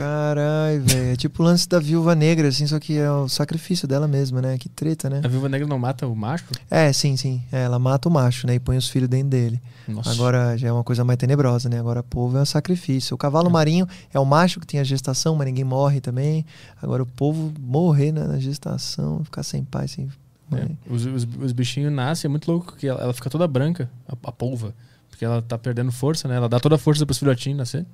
Caralho, 0.00 0.82
velho. 0.82 1.12
É 1.12 1.16
tipo 1.16 1.42
o 1.42 1.44
lance 1.44 1.68
da 1.68 1.78
viúva 1.78 2.14
negra, 2.14 2.48
assim, 2.48 2.66
só 2.66 2.80
que 2.80 2.96
é 2.96 3.10
o 3.10 3.28
sacrifício 3.28 3.86
dela 3.86 4.08
mesma, 4.08 4.40
né? 4.40 4.56
Que 4.56 4.66
treta, 4.66 5.10
né? 5.10 5.20
A 5.22 5.28
viúva 5.28 5.46
negra 5.46 5.68
não 5.68 5.78
mata 5.78 6.06
o 6.06 6.16
macho? 6.16 6.46
É, 6.70 6.90
sim, 6.90 7.18
sim. 7.18 7.42
É, 7.52 7.64
ela 7.64 7.78
mata 7.78 8.08
o 8.08 8.10
macho, 8.10 8.46
né? 8.46 8.54
E 8.54 8.58
põe 8.58 8.78
os 8.78 8.88
filhos 8.88 9.10
dentro 9.10 9.28
dele. 9.28 9.60
Nossa. 9.86 10.10
Agora 10.10 10.56
já 10.56 10.68
é 10.68 10.72
uma 10.72 10.82
coisa 10.82 11.04
mais 11.04 11.18
tenebrosa, 11.18 11.68
né? 11.68 11.78
Agora 11.78 12.02
povo 12.02 12.38
é 12.38 12.40
um 12.40 12.46
sacrifício. 12.46 13.14
O 13.14 13.18
cavalo 13.18 13.50
marinho 13.50 13.86
é 14.10 14.18
o 14.18 14.24
macho 14.24 14.58
que 14.58 14.66
tem 14.66 14.80
a 14.80 14.84
gestação, 14.84 15.36
mas 15.36 15.46
ninguém 15.46 15.64
morre 15.64 16.00
também. 16.00 16.46
Agora 16.80 17.02
o 17.02 17.06
povo 17.06 17.52
morrer 17.60 18.10
na, 18.10 18.26
na 18.26 18.38
gestação, 18.38 19.22
ficar 19.22 19.42
sem 19.42 19.62
pai, 19.64 19.86
sem 19.86 20.08
É, 20.50 20.66
os, 20.88 21.04
os, 21.04 21.28
os 21.42 21.52
bichinhos 21.52 21.92
nascem, 21.92 22.26
é 22.26 22.30
muito 22.30 22.50
louco, 22.50 22.74
que 22.74 22.86
ela, 22.86 23.02
ela 23.02 23.12
fica 23.12 23.28
toda 23.28 23.46
branca, 23.46 23.90
a, 24.08 24.14
a 24.28 24.32
polva. 24.32 24.72
Porque 25.10 25.26
ela 25.26 25.42
tá 25.42 25.58
perdendo 25.58 25.92
força, 25.92 26.26
né? 26.26 26.36
Ela 26.36 26.48
dá 26.48 26.58
toda 26.58 26.76
a 26.76 26.78
força 26.78 27.04
pros 27.04 27.18
filhotinhos 27.18 27.58
nascer. 27.58 27.84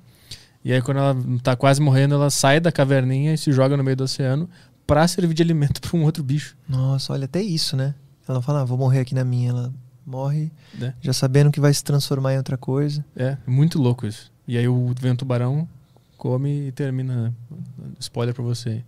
E 0.63 0.73
aí, 0.73 0.81
quando 0.81 0.97
ela 0.97 1.15
tá 1.41 1.55
quase 1.55 1.79
morrendo, 1.81 2.15
ela 2.15 2.29
sai 2.29 2.59
da 2.59 2.71
caverninha 2.71 3.33
e 3.33 3.37
se 3.37 3.51
joga 3.51 3.77
no 3.77 3.83
meio 3.83 3.95
do 3.95 4.03
oceano 4.03 4.49
pra 4.85 5.07
servir 5.07 5.33
de 5.33 5.41
alimento 5.43 5.79
pra 5.81 5.97
um 5.97 6.03
outro 6.03 6.23
bicho. 6.23 6.57
Nossa, 6.67 7.13
olha, 7.13 7.25
até 7.25 7.41
isso, 7.41 7.75
né? 7.77 7.95
Ela 8.27 8.41
fala, 8.41 8.61
ah, 8.61 8.65
vou 8.65 8.77
morrer 8.77 8.99
aqui 8.99 9.15
na 9.15 9.23
minha. 9.23 9.49
Ela 9.51 9.73
morre 10.05 10.51
né? 10.77 10.93
já 11.01 11.13
sabendo 11.13 11.51
que 11.51 11.59
vai 11.59 11.73
se 11.73 11.83
transformar 11.83 12.33
em 12.33 12.37
outra 12.37 12.57
coisa. 12.57 13.03
É, 13.15 13.37
muito 13.47 13.79
louco 13.81 14.05
isso. 14.05 14.31
E 14.47 14.57
aí 14.57 14.67
o 14.67 14.73
um 14.87 15.15
tubarão, 15.15 15.67
come 16.17 16.67
e 16.67 16.71
termina. 16.71 17.15
né? 17.23 17.33
Spoiler 17.99 18.33
pra 18.33 18.43
você. 18.43 18.83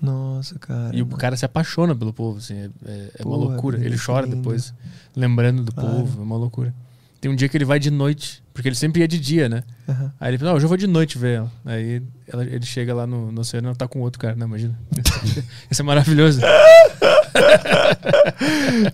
Nossa, 0.00 0.58
cara. 0.58 0.94
E 0.94 1.02
o 1.02 1.06
cara 1.06 1.36
se 1.36 1.44
apaixona 1.44 1.94
pelo 1.94 2.12
povo, 2.12 2.38
assim, 2.38 2.54
é, 2.54 2.70
é- 2.84 3.10
é 3.18 3.24
uma 3.24 3.36
Porra, 3.36 3.50
loucura. 3.52 3.84
Ele 3.84 3.96
chora 3.96 4.26
lindo. 4.26 4.36
depois, 4.36 4.74
lembrando 5.16 5.62
do 5.62 5.72
Claro. 5.72 5.90
povo, 5.98 6.20
é 6.20 6.24
uma 6.24 6.36
loucura. 6.36 6.74
Tem 7.24 7.32
um 7.32 7.34
dia 7.34 7.48
que 7.48 7.56
ele 7.56 7.64
vai 7.64 7.78
de 7.78 7.90
noite, 7.90 8.42
porque 8.52 8.68
ele 8.68 8.76
sempre 8.76 9.00
ia 9.00 9.08
de 9.08 9.18
dia, 9.18 9.48
né? 9.48 9.62
Aham. 9.88 10.12
Aí 10.20 10.30
ele 10.30 10.36
fala, 10.36 10.50
não, 10.50 10.56
hoje 10.58 10.66
eu 10.66 10.68
vou 10.68 10.76
de 10.76 10.86
noite 10.86 11.16
ver 11.16 11.38
ela. 11.38 11.50
Aí 11.64 12.02
ela- 12.28 12.44
ele 12.44 12.66
chega 12.66 12.94
lá 12.94 13.06
no, 13.06 13.32
no 13.32 13.40
oceano 13.40 13.66
e 13.66 13.68
ela 13.68 13.74
tá 13.74 13.88
com 13.88 13.98
outro 14.02 14.20
cara, 14.20 14.36
não, 14.36 14.46
imagina. 14.46 14.78
Isso 15.70 15.80
é 15.80 15.84
maravilhoso. 15.86 16.42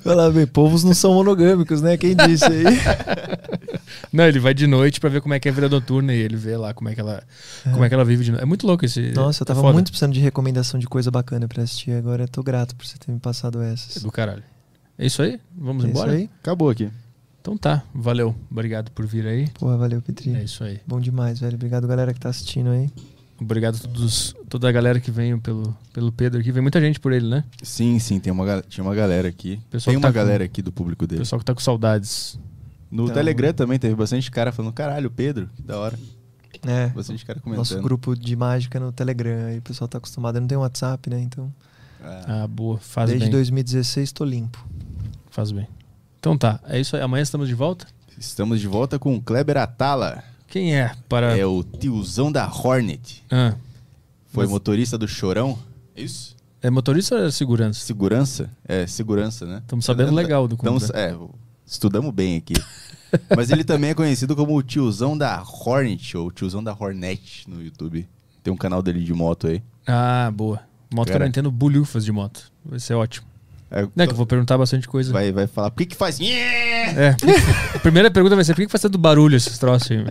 Vai 0.04 0.14
lá 0.14 0.28
ver, 0.28 0.46
povos 0.46 0.84
não 0.84 0.94
são 0.94 1.12
monogâmicos, 1.14 1.82
né? 1.82 1.96
Quem 1.96 2.14
disse 2.14 2.44
aí? 2.44 2.64
Não, 4.12 4.24
ele 4.24 4.38
vai 4.38 4.54
de 4.54 4.66
noite 4.66 5.00
pra 5.00 5.10
ver 5.10 5.20
como 5.20 5.34
é 5.34 5.40
que 5.40 5.48
é 5.48 5.50
a 5.50 5.54
vida 5.54 5.68
noturna 5.68 6.14
e 6.14 6.18
ele 6.18 6.36
vê 6.36 6.56
lá 6.56 6.72
como 6.72 6.88
é 6.88 6.94
que 6.94 7.00
ela, 7.00 7.22
como 7.64 7.84
é 7.84 7.88
que 7.88 7.94
ela 7.94 8.04
vive 8.04 8.24
de 8.24 8.30
noite. 8.30 8.42
É 8.42 8.46
muito 8.46 8.66
louco 8.66 8.84
esse. 8.84 9.10
Nossa, 9.12 9.42
eu 9.42 9.44
é 9.44 9.46
tava 9.46 9.60
foda. 9.60 9.72
muito 9.72 9.90
precisando 9.90 10.12
de 10.12 10.20
recomendação 10.20 10.78
de 10.80 10.86
coisa 10.86 11.10
bacana 11.10 11.48
pra 11.48 11.62
assistir. 11.64 11.92
Agora 11.92 12.24
eu 12.24 12.28
tô 12.28 12.42
grato 12.42 12.74
por 12.76 12.86
você 12.86 12.96
ter 12.98 13.10
me 13.10 13.18
passado 13.18 13.60
É 13.62 13.72
essas. 13.72 14.02
do 14.02 14.10
caralho. 14.10 14.42
É 14.98 15.06
isso 15.06 15.22
aí? 15.22 15.40
Vamos 15.56 15.84
É 15.84 15.88
embora? 15.88 16.12
isso 16.12 16.20
aí? 16.22 16.30
Acabou 16.40 16.70
aqui. 16.70 16.88
Então 17.52 17.58
tá, 17.58 17.82
valeu. 17.92 18.32
Obrigado 18.48 18.92
por 18.92 19.04
vir 19.06 19.26
aí. 19.26 19.48
Pô, 19.58 19.76
valeu, 19.76 20.00
Petri. 20.00 20.32
É 20.36 20.44
isso 20.44 20.62
aí. 20.62 20.78
Bom 20.86 21.00
demais, 21.00 21.40
velho. 21.40 21.56
Obrigado, 21.56 21.88
galera 21.88 22.14
que 22.14 22.20
tá 22.20 22.28
assistindo 22.28 22.70
aí. 22.70 22.88
Obrigado 23.40 23.74
a 23.74 23.78
todos, 23.80 24.36
toda 24.48 24.68
a 24.68 24.72
galera 24.72 25.00
que 25.00 25.10
veio 25.10 25.40
pelo, 25.40 25.76
pelo 25.92 26.12
Pedro 26.12 26.38
aqui. 26.38 26.52
Vem 26.52 26.62
muita 26.62 26.80
gente 26.80 27.00
por 27.00 27.10
ele, 27.12 27.26
né? 27.28 27.42
Sim, 27.60 27.98
sim, 27.98 28.20
tem 28.20 28.32
uma, 28.32 28.62
tinha 28.62 28.84
uma 28.84 28.94
galera 28.94 29.26
aqui. 29.26 29.60
Pessoal 29.68 29.94
tem 29.94 30.00
tá 30.00 30.06
uma 30.08 30.12
com- 30.12 30.16
galera 30.16 30.44
aqui 30.44 30.62
do 30.62 30.70
público 30.70 31.04
O 31.04 31.08
dele. 31.08 31.20
pessoal 31.22 31.40
que 31.40 31.44
tá 31.44 31.52
com 31.52 31.60
saudades. 31.60 32.38
No 32.88 33.04
Então- 33.04 33.14
Telegram 33.16 33.52
também 33.52 33.78
teve 33.80 33.96
bastante 33.96 34.30
cara 34.30 34.52
falando, 34.52 34.72
caralho, 34.72 35.10
Pedro, 35.10 35.48
que 35.56 35.62
da 35.62 35.76
hora. 35.76 35.98
É, 36.64 36.88
Bastante 36.88 37.24
cara 37.24 37.40
comentando. 37.40 37.58
nosso 37.58 37.80
grupo 37.82 38.14
de 38.14 38.36
mágica 38.36 38.78
no 38.78 38.92
Telegram. 38.92 39.46
Aí 39.46 39.58
o 39.58 39.62
pessoal 39.62 39.88
tá 39.88 39.98
acostumado. 39.98 40.36
Eu 40.36 40.42
não 40.42 40.48
tem 40.48 40.56
WhatsApp, 40.58 41.10
né? 41.10 41.20
Então, 41.20 41.52
Ah, 42.02 42.44
Ah, 42.44 42.46
boa. 42.46 42.78
Faz 42.78 43.08
desde 43.10 43.26
bem. 43.26 43.32
2016 43.32 44.12
tô 44.12 44.24
limpo. 44.24 44.64
Faz 45.30 45.50
bem. 45.52 45.66
Então 46.20 46.36
tá, 46.36 46.60
é 46.68 46.78
isso 46.78 46.94
aí. 46.96 47.02
Amanhã 47.02 47.22
estamos 47.22 47.48
de 47.48 47.54
volta. 47.54 47.86
Estamos 48.18 48.60
de 48.60 48.68
volta 48.68 48.98
com 48.98 49.16
o 49.16 49.20
Kleber 49.22 49.56
Atala. 49.56 50.22
Quem 50.46 50.76
é 50.76 50.92
para. 51.08 51.36
É 51.36 51.46
o 51.46 51.62
tiozão 51.62 52.30
da 52.30 52.46
Hornet. 52.46 53.24
Ah, 53.30 53.54
Foi 54.28 54.44
Mas- 54.44 54.52
motorista 54.52 54.96
do 54.98 55.08
Chorão. 55.08 55.58
Isso? 55.96 56.36
é 56.62 56.68
motorista 56.70 57.14
ou 57.14 57.24
é 57.24 57.30
segurança? 57.30 57.80
Segurança? 57.80 58.50
É, 58.68 58.86
segurança, 58.86 59.46
né? 59.46 59.58
Estamos 59.62 59.84
sabendo 59.84 60.12
legal 60.14 60.46
do 60.46 60.56
conto. 60.56 60.94
é, 60.94 61.16
estudamos 61.66 62.12
bem 62.12 62.36
aqui. 62.36 62.52
Mas 63.34 63.50
ele 63.50 63.64
também 63.64 63.90
é 63.90 63.94
conhecido 63.94 64.36
como 64.36 64.54
o 64.56 64.62
tiozão 64.62 65.16
da 65.16 65.42
Hornet, 65.42 66.16
ou 66.16 66.30
tiozão 66.30 66.62
da 66.62 66.72
Hornet 66.78 67.48
no 67.48 67.62
YouTube. 67.62 68.06
Tem 68.42 68.52
um 68.52 68.56
canal 68.56 68.82
dele 68.82 69.02
de 69.02 69.12
moto 69.14 69.46
aí. 69.48 69.62
Ah, 69.86 70.30
boa. 70.32 70.60
Moto 70.92 71.06
que 71.06 71.10
eu 71.10 71.14
Cara. 71.14 71.24
não 71.24 71.28
entendo 71.28 71.50
bulhufas 71.50 72.04
de 72.04 72.12
moto. 72.12 72.52
Vai 72.64 72.78
ser 72.78 72.94
ótimo. 72.94 73.26
É, 73.70 73.82
É 73.96 74.06
que 74.06 74.12
eu 74.12 74.16
vou 74.16 74.26
perguntar 74.26 74.58
bastante 74.58 74.88
coisa. 74.88 75.12
vai, 75.12 75.30
vai 75.32 75.46
falar, 75.46 75.70
por 75.70 75.78
que 75.78 75.86
que 75.86 75.96
faz... 75.96 76.18
É. 76.20 77.14
A 77.74 77.78
primeira 77.78 78.10
pergunta 78.10 78.34
vai 78.34 78.44
ser: 78.44 78.52
por 78.54 78.60
que 78.60 78.66
que 78.66 78.72
faz 78.72 78.82
tanto 78.82 78.98
barulho 78.98 79.36
esses 79.36 79.58
troços 79.58 79.90
aí? 79.90 80.04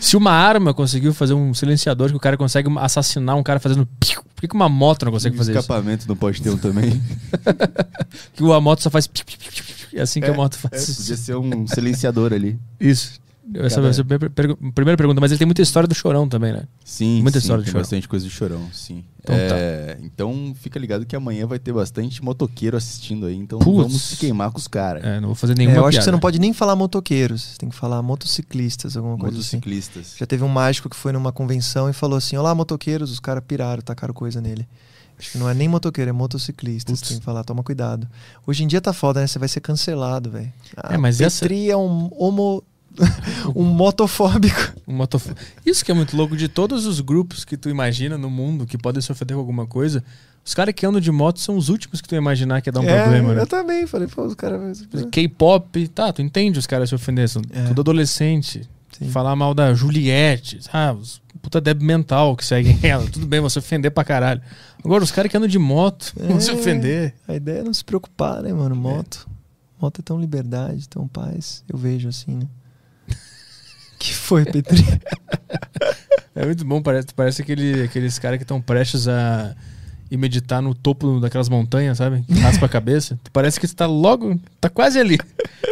Se 0.00 0.16
uma 0.16 0.32
arma 0.32 0.74
conseguiu 0.74 1.14
fazer 1.14 1.34
um 1.34 1.54
silenciador 1.54 2.10
que 2.10 2.16
o 2.16 2.20
cara 2.20 2.36
consegue 2.36 2.68
assassinar 2.78 3.36
um 3.36 3.42
cara 3.44 3.60
fazendo 3.60 3.86
piu, 4.00 4.22
por 4.34 4.40
que, 4.40 4.48
que 4.48 4.54
uma 4.54 4.68
moto 4.68 5.04
não 5.04 5.12
consegue 5.12 5.36
fazer 5.36 5.52
isso? 5.52 5.60
escapamento 5.60 6.08
não 6.08 6.16
pode 6.16 6.42
ter 6.42 6.50
um 6.50 6.58
também. 6.58 7.00
Que 8.34 8.42
a 8.52 8.60
moto 8.60 8.82
só 8.82 8.90
faz 8.90 9.06
piu, 9.06 9.24
piu, 9.24 9.36
piu, 9.38 9.52
piu, 9.52 9.64
piu. 9.90 9.98
É 10.00 10.02
assim 10.02 10.20
que 10.20 10.28
a 10.28 10.34
moto 10.34 10.56
É, 10.56 10.68
faz. 10.68 10.96
podia 10.96 11.16
ser 11.16 11.36
um 11.36 11.66
silenciador 11.66 12.32
ali. 12.32 12.58
Isso. 12.80 13.20
Essa 13.54 13.92
ser 13.92 14.00
a 14.02 14.04
primeira 14.04 14.30
pergu- 14.30 14.72
primeira 14.72 14.96
pergunta, 14.96 15.20
mas 15.20 15.30
ele 15.30 15.38
tem 15.38 15.46
muita 15.46 15.62
história 15.62 15.86
do 15.88 15.94
chorão 15.94 16.28
também, 16.28 16.52
né? 16.52 16.64
Sim, 16.84 17.22
Muita 17.22 17.38
sim, 17.40 17.44
história 17.44 17.62
de 17.62 17.66
tem 17.66 17.72
Chorão. 17.72 17.82
bastante 17.82 18.08
coisa 18.08 18.24
de 18.26 18.30
chorão, 18.30 18.68
sim. 18.72 19.04
Então 19.20 19.34
É, 19.36 19.98
então 20.02 20.54
fica 20.54 20.78
ligado 20.78 21.04
que 21.06 21.14
amanhã 21.16 21.46
vai 21.46 21.58
ter 21.58 21.72
bastante 21.72 22.22
motoqueiro 22.22 22.76
assistindo 22.76 23.26
aí, 23.26 23.36
então 23.36 23.58
Putz. 23.58 23.76
vamos 23.76 24.02
se 24.02 24.16
queimar 24.16 24.50
com 24.50 24.58
os 24.58 24.68
caras. 24.68 25.04
É, 25.04 25.20
não 25.20 25.28
vou 25.28 25.34
fazer 25.34 25.52
É, 25.52 25.56
nenhuma 25.56 25.76
eu 25.76 25.82
acho 25.82 25.90
que 25.90 25.92
piada. 25.96 26.04
você 26.04 26.10
não 26.10 26.18
pode 26.18 26.38
nem 26.38 26.52
falar 26.52 26.76
motoqueiros. 26.76 27.42
Você 27.42 27.58
tem 27.58 27.68
que 27.68 27.76
falar 27.76 28.02
motociclistas, 28.02 28.96
alguma 28.96 29.16
coisa 29.18 29.38
assim. 29.38 29.56
Motociclistas. 29.56 30.14
Já 30.18 30.26
teve 30.26 30.44
um 30.44 30.48
mágico 30.48 30.88
que 30.88 30.96
foi 30.96 31.12
numa 31.12 31.32
convenção 31.32 31.88
e 31.88 31.92
falou 31.92 32.16
assim: 32.18 32.36
Olá, 32.36 32.54
motoqueiros. 32.54 33.10
Os 33.10 33.20
caras 33.20 33.42
piraram, 33.46 33.82
tacaram 33.82 34.14
coisa 34.14 34.40
nele. 34.40 34.66
Acho 35.18 35.32
que 35.32 35.38
não 35.38 35.48
é 35.48 35.54
nem 35.54 35.66
motoqueiro, 35.68 36.08
é 36.10 36.12
motociclista. 36.12 36.94
Você 36.94 37.04
tem 37.06 37.18
que 37.18 37.24
falar, 37.24 37.42
toma 37.42 37.62
cuidado. 37.64 38.06
Hoje 38.46 38.62
em 38.62 38.68
dia 38.68 38.80
tá 38.80 38.92
foda, 38.92 39.20
né? 39.20 39.26
Você 39.26 39.36
vai 39.38 39.48
ser 39.48 39.60
cancelado, 39.60 40.30
velho. 40.30 40.52
É, 40.88 40.96
mas 40.96 41.20
essa- 41.20 41.40
Petri 41.40 41.68
é 41.70 41.76
um 41.76 42.08
homo. 42.12 42.62
um 43.54 43.64
motofóbico. 43.64 44.72
Um 44.86 44.94
motof- 44.94 45.32
Isso 45.64 45.84
que 45.84 45.90
é 45.90 45.94
muito 45.94 46.16
louco 46.16 46.36
de 46.36 46.48
todos 46.48 46.86
os 46.86 47.00
grupos 47.00 47.44
que 47.44 47.56
tu 47.56 47.68
imagina 47.68 48.16
no 48.18 48.30
mundo 48.30 48.66
que 48.66 48.76
podem 48.78 49.00
se 49.02 49.10
ofender 49.12 49.34
com 49.34 49.40
alguma 49.40 49.66
coisa. 49.66 50.02
Os 50.44 50.54
caras 50.54 50.72
que 50.74 50.86
andam 50.86 51.00
de 51.00 51.10
moto 51.10 51.40
são 51.40 51.56
os 51.56 51.68
últimos 51.68 52.00
que 52.00 52.08
tu 52.08 52.14
ia 52.14 52.18
imaginar 52.18 52.62
que 52.62 52.68
ia 52.68 52.72
dar 52.72 52.80
um 52.80 52.88
é, 52.88 53.02
problema, 53.02 53.34
né? 53.34 53.42
Eu 53.42 53.46
também 53.46 53.86
falei, 53.86 54.08
pô, 54.08 54.22
os 54.24 54.34
caras. 54.34 54.86
K-pop, 55.12 55.88
tá, 55.88 56.12
tu 56.12 56.22
entende 56.22 56.58
os 56.58 56.66
caras 56.66 56.88
se 56.88 56.94
ofender, 56.94 57.28
são 57.28 57.42
É. 57.50 57.64
tudo 57.64 57.80
adolescente. 57.82 58.68
Sim. 58.98 59.10
Falar 59.10 59.36
mal 59.36 59.52
da 59.54 59.74
Juliette, 59.74 60.58
ah, 60.72 60.92
os 60.92 61.20
puta 61.42 61.60
débil 61.60 61.86
mental 61.86 62.34
que 62.34 62.44
seguem 62.44 62.78
ela. 62.82 63.06
Tudo 63.08 63.26
bem, 63.26 63.46
se 63.48 63.58
ofender 63.58 63.90
pra 63.90 64.02
caralho. 64.04 64.40
Agora, 64.84 65.04
os 65.04 65.10
caras 65.12 65.30
que 65.30 65.36
andam 65.36 65.48
de 65.48 65.58
moto 65.58 66.12
vão 66.18 66.40
se 66.40 66.50
É. 66.50 66.54
ofender. 66.54 67.14
A 67.28 67.34
ideia 67.34 67.60
é 67.60 67.62
não 67.62 67.72
se 67.74 67.84
preocupar, 67.84 68.42
né, 68.42 68.52
mano? 68.52 68.74
Moto. 68.74 69.28
Moto 69.80 70.00
é 70.00 70.02
tão 70.02 70.18
liberdade, 70.18 70.88
tão 70.88 71.06
paz. 71.06 71.62
Eu 71.68 71.78
vejo 71.78 72.08
assim, 72.08 72.32
né? 72.32 72.46
Que 73.98 74.14
foi, 74.14 74.44
Petri? 74.44 74.84
É 76.34 76.44
muito 76.46 76.64
bom, 76.64 76.80
parece, 76.80 77.08
parece 77.16 77.42
aquele, 77.42 77.82
aqueles 77.82 78.16
caras 78.16 78.38
que 78.38 78.44
estão 78.44 78.60
prestes 78.60 79.08
a 79.08 79.56
ir 80.08 80.16
meditar 80.16 80.62
no 80.62 80.72
topo 80.72 81.18
daquelas 81.18 81.48
montanhas, 81.48 81.98
sabe? 81.98 82.22
Que 82.22 82.38
raspa 82.38 82.66
a 82.66 82.68
cabeça. 82.68 83.18
Parece 83.32 83.58
que 83.58 83.66
tu 83.66 83.74
tá 83.74 83.86
logo, 83.86 84.38
tá 84.60 84.68
quase 84.70 85.00
ali. 85.00 85.18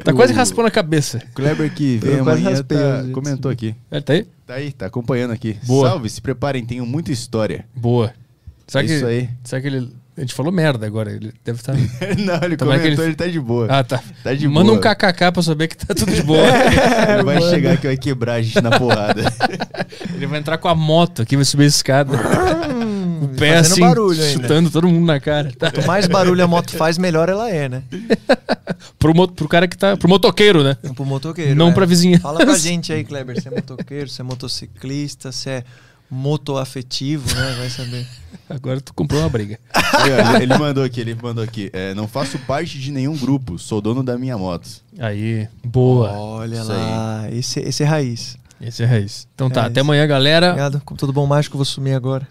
Tá 0.05 0.13
quase 0.13 0.33
O- 0.33 0.37
raspando 0.37 0.67
a 0.67 0.71
cabeça. 0.71 1.21
Kleber 1.37 1.73
que 1.73 2.01
quase 2.01 2.19
amanhã 2.19 2.51
raspei, 2.51 2.77
tá- 2.79 3.03
gente. 3.03 3.13
comentou 3.13 3.49
aqui. 3.49 3.77
É, 3.93 4.01
tá 4.01 4.13
aí? 4.15 4.27
Tá 4.45 4.55
aí, 4.55 4.73
tá 4.73 4.87
acompanhando 4.87 5.31
aqui. 5.33 5.57
Boa. 5.65 5.89
Salve, 5.89 6.11
se 6.11 6.21
preparem, 6.21 6.67
tenho 6.67 6.85
muita 6.85 7.13
história. 7.13 7.65
Boa. 7.73 8.13
Será 8.67 8.83
É 8.83 8.87
que, 8.89 8.93
isso 8.95 9.07
aí. 9.07 9.31
será 9.45 9.63
que 9.63 9.69
ele... 9.69 9.93
A 10.17 10.21
gente 10.23 10.33
falou 10.35 10.51
merda 10.51 10.87
agora, 10.87 11.11
ele 11.13 11.31
deve 11.45 11.59
estar... 11.61 11.75
Não, 12.17 12.41
ele 12.43 12.57
Como 12.57 12.73
é 12.73 12.77
que 12.79 12.83
comentou, 12.85 13.05
ele- 13.05 13.11
ele... 13.11 13.15
tá 13.15 13.27
de 13.27 13.39
boa. 13.39 13.67
Ah, 13.69 13.85
tá. 13.85 14.03
Tá 14.25 14.33
de 14.33 14.49
Manda 14.49 14.69
boa. 14.73 14.79
um 14.79 14.81
kkk 14.81 15.31
pra 15.33 15.43
saber 15.43 15.69
que 15.69 15.77
tá 15.77 15.95
tudo 15.95 16.11
de 16.11 16.23
boa. 16.23 16.41
Ele 17.13 17.23
vai 17.23 17.41
chegar 17.43 17.73
aqui, 17.73 17.87
vai 17.87 17.97
quebrar 17.99 18.35
a 18.35 18.43
gente 18.43 18.59
na 18.63 18.79
porrada. 18.79 19.23
ele 20.17 20.27
vai 20.27 20.39
entrar 20.39 20.57
com 20.59 20.69
a 20.69 20.75
moto 20.75 21.21
aqui, 21.23 21.37
vai 21.37 21.45
subir 21.45 21.65
a 21.65 21.67
escada. 21.67 22.17
o 23.23 23.29
pé 23.29 23.57
Fazendo 23.57 23.73
assim, 23.73 23.81
barulho 23.83 24.23
ainda. 24.23 24.33
chutando 24.43 24.71
todo 24.71 24.89
mundo 24.89 25.05
na 25.07 25.21
cara. 25.21 25.53
Tá. 25.59 25.71
Quanto 25.71 25.87
mais 25.87 26.07
barulho 26.07 26.43
a 26.43 26.47
moto 26.47 26.71
faz, 26.77 26.97
melhor 26.97 27.29
ela 27.29 27.51
é, 27.51 27.69
né? 27.69 27.83
Pro, 28.99 29.15
mo- 29.15 29.29
pro 29.29 29.47
cara 29.49 29.69
que 29.69 29.77
tá... 29.77 29.97
Pro 29.99 30.09
motoqueiro, 30.09 30.65
né? 30.65 30.77
Pro 30.95 31.05
motoqueiro. 31.05 31.55
Não 31.55 31.69
é. 31.69 31.73
pra 31.73 31.85
vizinha. 31.87 32.19
Fala 32.21 32.39
pra 32.45 32.57
gente 32.57 32.91
aí, 32.93 33.05
Kleber, 33.05 33.41
se 33.41 33.49
é 33.49 33.51
motoqueiro, 33.51 34.09
se 34.09 34.21
é 34.21 34.25
motociclista, 34.25 35.31
se 35.31 35.51
é 35.51 35.65
motoafetivo, 36.11 37.35
né? 37.35 37.55
Vai 37.59 37.71
saber. 37.71 38.07
Agora 38.49 38.81
tu 38.81 38.95
comprou 38.95 39.21
uma 39.21 39.29
briga. 39.29 39.59
Ele, 40.37 40.45
ele 40.45 40.59
mandou 40.59 40.85
aqui, 40.85 41.01
ele 41.01 41.15
mandou 41.15 41.43
aqui. 41.43 41.69
é, 41.73 41.95
não 41.95 42.07
faço 42.07 42.39
parte 42.41 42.79
de 42.79 42.93
nenhum 42.93 43.17
grupo, 43.17 43.59
sou 43.59 43.81
dono 43.81 44.03
da 44.05 44.17
minha 44.19 44.37
moto. 44.39 44.69
Aí, 44.99 45.49
boa. 45.65 46.11
Olha 46.13 46.57
Isso 46.57 46.69
lá, 46.69 47.27
esse, 47.33 47.61
esse 47.61 47.83
é 47.83 47.87
raiz. 47.87 48.37
Esse 48.61 48.83
é 48.83 48.87
raiz. 48.87 49.27
Então 49.35 49.51
tá, 49.51 49.63
É 49.63 49.67
até 49.67 49.73
isso. 49.73 49.81
amanhã, 49.81 50.07
galera. 50.07 50.49
Obrigado. 50.49 50.83
Como 50.85 50.99
todo 50.99 51.13
bom 51.13 51.27
mágico, 51.27 51.57
vou 51.57 51.65
sumir 51.65 51.95
agora. 51.95 52.29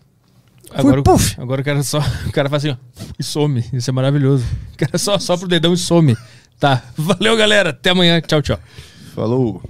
Agora, 0.74 1.02
Fui, 1.18 1.36
agora 1.44 1.62
o 1.62 1.66
cara 1.66 1.84
só. 1.84 2.00
O 2.28 2.32
cara 2.32 2.50
faz 2.50 2.64
assim, 2.66 2.78
ó, 3.00 3.04
e 3.20 3.24
some. 3.24 3.64
Isso 3.74 3.90
é 3.90 3.94
maravilhoso. 3.94 4.46
O 4.74 4.78
cara 4.78 4.98
só 4.98 5.18
sopra 5.20 5.46
o 5.46 5.50
dedão 5.50 5.74
e 5.74 5.78
some. 5.78 6.16
Tá. 6.60 6.82
Valeu, 6.96 7.36
galera. 7.36 7.72
Até 7.72 7.90
amanhã. 7.90 8.22
Tchau, 8.22 8.42
tchau. 8.42 8.60
Falou. 9.14 9.62